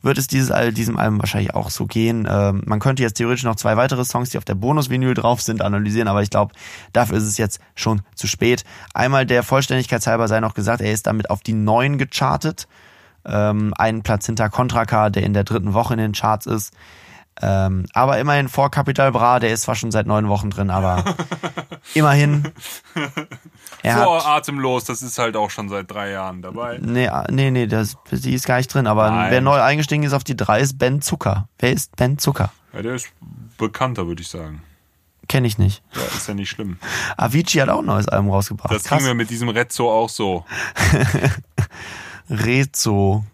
wird 0.02 0.18
es 0.18 0.28
dieses, 0.28 0.52
diesem 0.74 0.98
Album 0.98 1.20
wahrscheinlich 1.20 1.54
auch 1.54 1.70
so 1.70 1.86
gehen. 1.86 2.28
Ähm, 2.30 2.64
man 2.66 2.80
könnte 2.80 3.02
jetzt 3.02 3.16
theoretisch 3.16 3.46
noch 3.46 3.56
zwei 3.56 3.78
weitere 3.78 4.04
Songs, 4.04 4.32
die 4.32 4.38
auf 4.38 4.44
der 4.44 4.56
Bonus-Vinyl 4.56 5.14
drauf 5.14 5.42
sind, 5.42 5.62
analysieren, 5.62 6.10
aber 6.10 6.22
ich 6.22 6.30
glaube, 6.30 6.54
dafür 6.92 7.18
ist 7.18 7.24
es 7.24 7.38
jetzt 7.38 7.62
schon 7.76 8.02
zu 8.16 8.28
spät. 8.28 8.66
Einmal 8.94 9.26
der 9.26 9.44
Vollständigkeitshalber 9.44 10.28
sei 10.28 10.42
noch 10.42 10.54
gesagt, 10.54 10.82
er 10.82 10.92
ist 10.92 11.08
damit 11.08 11.30
auf 11.30 11.42
die 11.42 11.54
neun 11.54 11.98
gechartet 11.98 12.68
ähm, 13.28 13.74
einen 13.78 14.04
Platz 14.04 14.26
hinter 14.26 14.50
Contra 14.50 15.10
der 15.10 15.24
in 15.24 15.34
der 15.34 15.44
dritten 15.44 15.74
Woche 15.74 15.94
in 15.94 16.00
den 16.00 16.14
Charts 16.14 16.46
ist. 16.46 16.74
Ähm, 17.40 17.86
aber 17.94 18.18
immerhin 18.18 18.50
vor 18.50 18.72
Capital 18.72 19.12
Bra, 19.12 19.40
der 19.40 19.52
ist 19.52 19.64
zwar 19.64 19.76
schon 19.76 19.92
seit 19.92 20.08
neun 20.08 20.28
Wochen 20.28 20.50
drin, 20.50 20.72
aber 20.72 21.04
immerhin. 21.94 22.52
vor 23.84 24.26
Atemlos, 24.26 24.86
das 24.86 25.04
ist 25.04 25.20
halt 25.20 25.36
auch 25.36 25.52
schon 25.52 25.70
seit 25.70 25.92
drei 25.92 26.10
Jahren 26.10 26.42
dabei. 26.42 26.80
Nee, 26.82 27.08
ah, 27.10 27.28
nee, 27.30 27.52
nee, 27.52 27.68
das, 27.68 27.98
die 28.12 28.34
ist 28.34 28.48
gar 28.48 28.58
nicht 28.58 28.74
drin. 28.74 28.88
Aber 28.88 29.12
Nein. 29.12 29.32
wer 29.32 29.42
neu 29.42 29.62
eingestiegen 29.62 30.04
ist 30.04 30.14
auf 30.14 30.24
die 30.24 30.36
drei, 30.36 30.62
ist 30.62 30.80
Ben 30.80 31.02
Zucker. 31.02 31.48
Wer 31.60 31.74
ist 31.74 31.96
Ben 31.96 32.18
Zucker? 32.18 32.52
Ja, 32.74 32.82
der 32.82 32.96
ist 32.96 33.10
bekannter, 33.58 34.08
würde 34.08 34.24
ich 34.24 34.30
sagen. 34.30 34.64
Kenne 35.28 35.46
ich 35.46 35.58
nicht. 35.58 35.84
Ja, 35.94 36.02
ist 36.16 36.28
ja 36.28 36.34
nicht 36.34 36.50
schlimm. 36.50 36.78
Avicii 37.18 37.60
hat 37.60 37.70
auch 37.70 37.80
ein 37.80 37.86
neues 37.86 38.08
Album 38.08 38.32
rausgebracht. 38.32 38.74
Das 38.74 38.86
Krass. 38.86 39.00
ging 39.00 39.08
mir 39.08 39.14
mit 39.14 39.30
diesem 39.30 39.50
Rezzo 39.50 39.92
auch 39.92 40.10
so. 40.10 40.46
Rezo. 42.30 43.26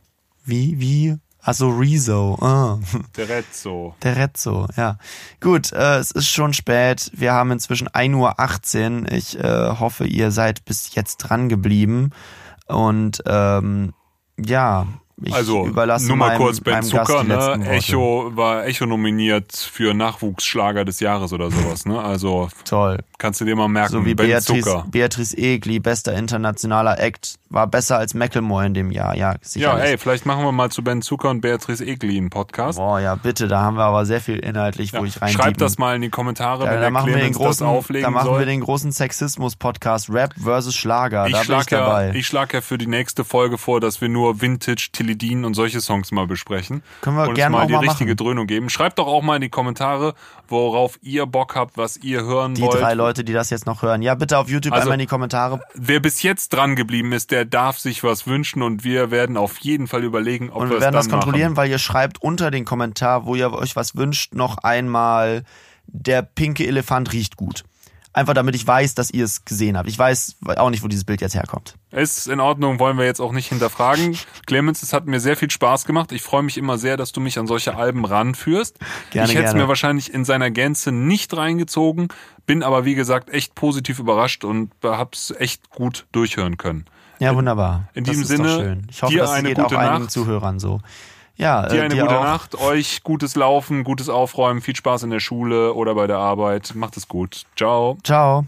Wie, 0.45 0.79
wie? 0.79 1.17
Also 1.39 1.69
Rezo. 1.69 2.37
Ah. 2.41 2.79
Der 3.17 3.27
Rezzo. 3.27 3.95
Der 4.01 4.15
Rezzo, 4.15 4.67
ja. 4.77 4.97
Gut, 5.41 5.73
äh, 5.73 5.97
es 5.97 6.11
ist 6.11 6.29
schon 6.29 6.53
spät. 6.53 7.11
Wir 7.13 7.33
haben 7.33 7.51
inzwischen 7.51 7.89
1.18 7.89 9.01
Uhr. 9.01 9.11
Ich 9.11 9.37
äh, 9.37 9.75
hoffe, 9.77 10.05
ihr 10.05 10.31
seid 10.31 10.63
bis 10.63 10.95
jetzt 10.95 11.17
dran 11.17 11.49
geblieben. 11.49 12.11
Und 12.67 13.21
ähm, 13.25 13.93
ja, 14.37 14.87
ich 15.21 15.33
also, 15.33 15.67
überlasse 15.67 16.07
nur 16.07 16.17
mal 16.17 16.29
meinem, 16.29 16.37
kurz 16.39 16.59
Ben 16.59 16.81
Zucker, 16.81 17.23
ne? 17.23 17.59
Echo 17.69 18.31
war 18.35 18.65
Echo 18.65 18.85
nominiert 18.85 19.51
für 19.53 19.93
Nachwuchsschlager 19.93 20.85
des 20.85 20.99
Jahres 20.99 21.33
oder 21.33 21.51
sowas, 21.51 21.85
ne? 21.85 22.01
Also 22.01 22.49
toll. 22.65 22.97
Kannst 23.19 23.39
du 23.39 23.45
dir 23.45 23.55
mal 23.55 23.67
merken, 23.67 23.91
so 23.91 24.05
wie 24.05 24.15
ben 24.15 24.27
Beatrice, 24.27 24.61
Zucker. 24.61 24.85
Beatrice 24.89 25.37
Egli, 25.37 25.79
bester 25.79 26.13
internationaler 26.13 26.99
Act, 26.99 27.35
war 27.49 27.67
besser 27.67 27.97
als 27.97 28.15
Macklemore 28.15 28.65
in 28.65 28.73
dem 28.73 28.91
Jahr, 28.91 29.15
ja, 29.15 29.35
sicherlich. 29.41 29.83
Ja, 29.83 29.91
ey, 29.91 29.97
vielleicht 29.97 30.25
machen 30.25 30.43
wir 30.43 30.51
mal 30.51 30.71
zu 30.71 30.83
Ben 30.83 31.01
Zucker 31.01 31.29
und 31.29 31.41
Beatrice 31.41 31.85
Egli 31.85 32.17
einen 32.17 32.31
Podcast. 32.31 32.79
Boah, 32.79 32.99
ja, 32.99 33.15
bitte, 33.15 33.47
da 33.47 33.61
haben 33.61 33.77
wir 33.77 33.83
aber 33.83 34.05
sehr 34.05 34.19
viel 34.19 34.39
inhaltlich, 34.39 34.91
ja, 34.91 34.99
wo 34.99 35.05
ich 35.05 35.21
rein 35.21 35.31
Schreibt 35.31 35.61
das 35.61 35.77
mal 35.77 35.95
in 35.95 36.01
die 36.01 36.09
Kommentare, 36.09 36.65
ja, 36.65 36.71
wenn 36.71 36.81
da 36.81 36.89
machen 36.89 37.13
wir 37.13 37.17
den 37.17 37.33
großen, 37.33 37.65
Da 38.01 38.09
machen 38.09 38.25
soll. 38.25 38.39
wir 38.39 38.45
den 38.47 38.61
großen 38.61 38.91
Sexismus-Podcast, 38.91 40.09
Rap 40.09 40.33
versus 40.41 40.75
Schlager, 40.75 41.27
ich 41.27 41.33
da 41.33 41.43
bin 41.43 41.59
ich 41.59 41.65
dabei. 41.67 42.07
Ja, 42.07 42.13
ich 42.13 42.25
schlage 42.25 42.57
ja 42.57 42.61
für 42.61 42.79
die 42.79 42.87
nächste 42.87 43.23
Folge 43.23 43.57
vor, 43.57 43.79
dass 43.79 44.01
wir 44.01 44.09
nur 44.09 44.41
Vintage, 44.41 44.89
Tilidin 45.03 45.45
und 45.45 45.53
solche 45.53 45.81
Songs 45.81 46.11
mal 46.11 46.27
besprechen. 46.27 46.81
Können 47.01 47.17
wir 47.17 47.27
und 47.27 47.35
gerne 47.35 47.55
mal 47.55 47.63
auch 47.63 47.67
die 47.67 47.73
mal 47.73 47.79
richtige 47.79 48.11
machen. 48.11 48.17
Dröhnung 48.17 48.47
geben. 48.47 48.69
Schreibt 48.69 48.99
doch 48.99 49.07
auch 49.07 49.21
mal 49.21 49.35
in 49.35 49.41
die 49.41 49.49
Kommentare, 49.49 50.15
worauf 50.47 50.97
ihr 51.01 51.25
Bock 51.25 51.55
habt, 51.55 51.77
was 51.77 51.97
ihr 51.97 52.23
hören 52.23 52.55
die 52.55 52.61
wollt. 52.61 52.75
Die 52.75 52.79
drei 52.79 52.93
Leute, 52.93 53.23
die 53.23 53.33
das 53.33 53.49
jetzt 53.49 53.65
noch 53.65 53.81
hören. 53.81 54.01
Ja, 54.01 54.15
bitte 54.15 54.37
auf 54.37 54.49
YouTube 54.49 54.73
also, 54.73 54.83
einmal 54.83 54.95
in 54.95 55.01
die 55.01 55.07
Kommentare. 55.07 55.61
Wer 55.73 55.99
bis 55.99 56.21
jetzt 56.23 56.53
dran 56.53 56.75
geblieben 56.75 57.11
ist, 57.11 57.31
der 57.31 57.45
darf 57.45 57.77
sich 57.77 58.03
was 58.03 58.27
wünschen 58.27 58.61
und 58.61 58.83
wir 58.83 59.11
werden 59.11 59.37
auf 59.37 59.57
jeden 59.59 59.87
Fall 59.87 60.03
überlegen, 60.03 60.49
ob 60.49 60.63
und 60.63 60.69
wir 60.69 60.77
wir 60.77 60.81
werden 60.81 60.95
das 60.95 61.09
kontrollieren, 61.09 61.53
machen. 61.53 61.57
weil 61.57 61.69
ihr 61.69 61.79
schreibt 61.79 62.21
unter 62.21 62.51
den 62.51 62.65
Kommentar, 62.65 63.25
wo 63.25 63.35
ihr 63.35 63.51
euch 63.53 63.75
was 63.75 63.95
wünscht, 63.95 64.33
noch 64.33 64.57
einmal 64.59 65.43
der 65.87 66.21
pinke 66.21 66.65
Elefant 66.65 67.11
riecht 67.11 67.35
gut. 67.35 67.65
Einfach 68.15 68.35
damit 68.35 68.53
ich 68.55 68.65
weiß, 68.65 68.93
dass 68.93 69.09
ihr 69.09 69.25
es 69.25 69.43
gesehen 69.43 69.75
habt. 69.75 69.89
Ich 69.89 69.97
weiß 69.97 70.37
auch 70.57 70.69
nicht, 70.69 70.83
wo 70.83 70.87
dieses 70.87 71.03
Bild 71.03 71.19
jetzt 71.19 71.33
herkommt. 71.33 71.75
Ist 71.89 72.27
in 72.27 72.39
Ordnung, 72.39 72.79
wollen 72.79 72.97
wir 72.99 73.05
jetzt 73.05 73.19
auch 73.19 73.31
nicht 73.31 73.47
hinterfragen. 73.47 74.15
Clemens, 74.45 74.83
es 74.83 74.93
hat 74.93 75.07
mir 75.07 75.19
sehr 75.19 75.35
viel 75.35 75.49
Spaß 75.49 75.85
gemacht. 75.85 76.11
Ich 76.11 76.21
freue 76.21 76.43
mich 76.43 76.59
immer 76.59 76.77
sehr, 76.77 76.95
dass 76.95 77.11
du 77.11 77.19
mich 77.19 77.39
an 77.39 77.47
solche 77.47 77.75
Alben 77.75 78.05
ranführst. 78.05 78.77
Gerne, 79.09 79.29
ich 79.29 79.35
hätte 79.35 79.47
es 79.47 79.53
mir 79.55 79.67
wahrscheinlich 79.67 80.13
in 80.13 80.25
seiner 80.25 80.51
Gänze 80.51 80.91
nicht 80.91 81.35
reingezogen, 81.35 82.09
bin 82.45 82.61
aber 82.61 82.85
wie 82.85 82.93
gesagt 82.93 83.31
echt 83.31 83.55
positiv 83.55 83.97
überrascht 83.97 84.43
und 84.43 84.71
hab's 84.83 85.33
echt 85.39 85.71
gut 85.71 86.05
durchhören 86.11 86.57
können. 86.57 86.85
Ja, 87.19 87.35
wunderbar. 87.35 87.89
In 87.93 88.03
das 88.03 88.15
diesem 88.15 88.37
Sinne, 88.37 88.49
schön. 88.49 88.87
Ich 88.89 89.01
hoffe, 89.01 89.13
dir 89.13 89.21
das 89.21 89.31
eine 89.31 89.49
geht 89.49 89.59
auch 89.59 89.63
gute 89.63 89.79
einigen 89.79 90.03
Nacht. 90.03 90.11
Zuhörern 90.11 90.59
so. 90.59 90.81
Ja, 91.35 91.67
Dir 91.67 91.79
äh, 91.81 91.85
eine 91.85 91.95
dir 91.95 92.03
gute 92.03 92.19
auch. 92.19 92.23
Nacht, 92.23 92.55
euch 92.59 93.03
gutes 93.03 93.35
Laufen, 93.35 93.83
gutes 93.83 94.09
Aufräumen, 94.09 94.61
viel 94.61 94.75
Spaß 94.75 95.03
in 95.03 95.09
der 95.09 95.19
Schule 95.19 95.73
oder 95.73 95.95
bei 95.95 96.07
der 96.07 96.17
Arbeit. 96.17 96.73
Macht 96.75 96.97
es 96.97 97.07
gut. 97.07 97.43
Ciao. 97.55 97.97
Ciao. 98.03 98.45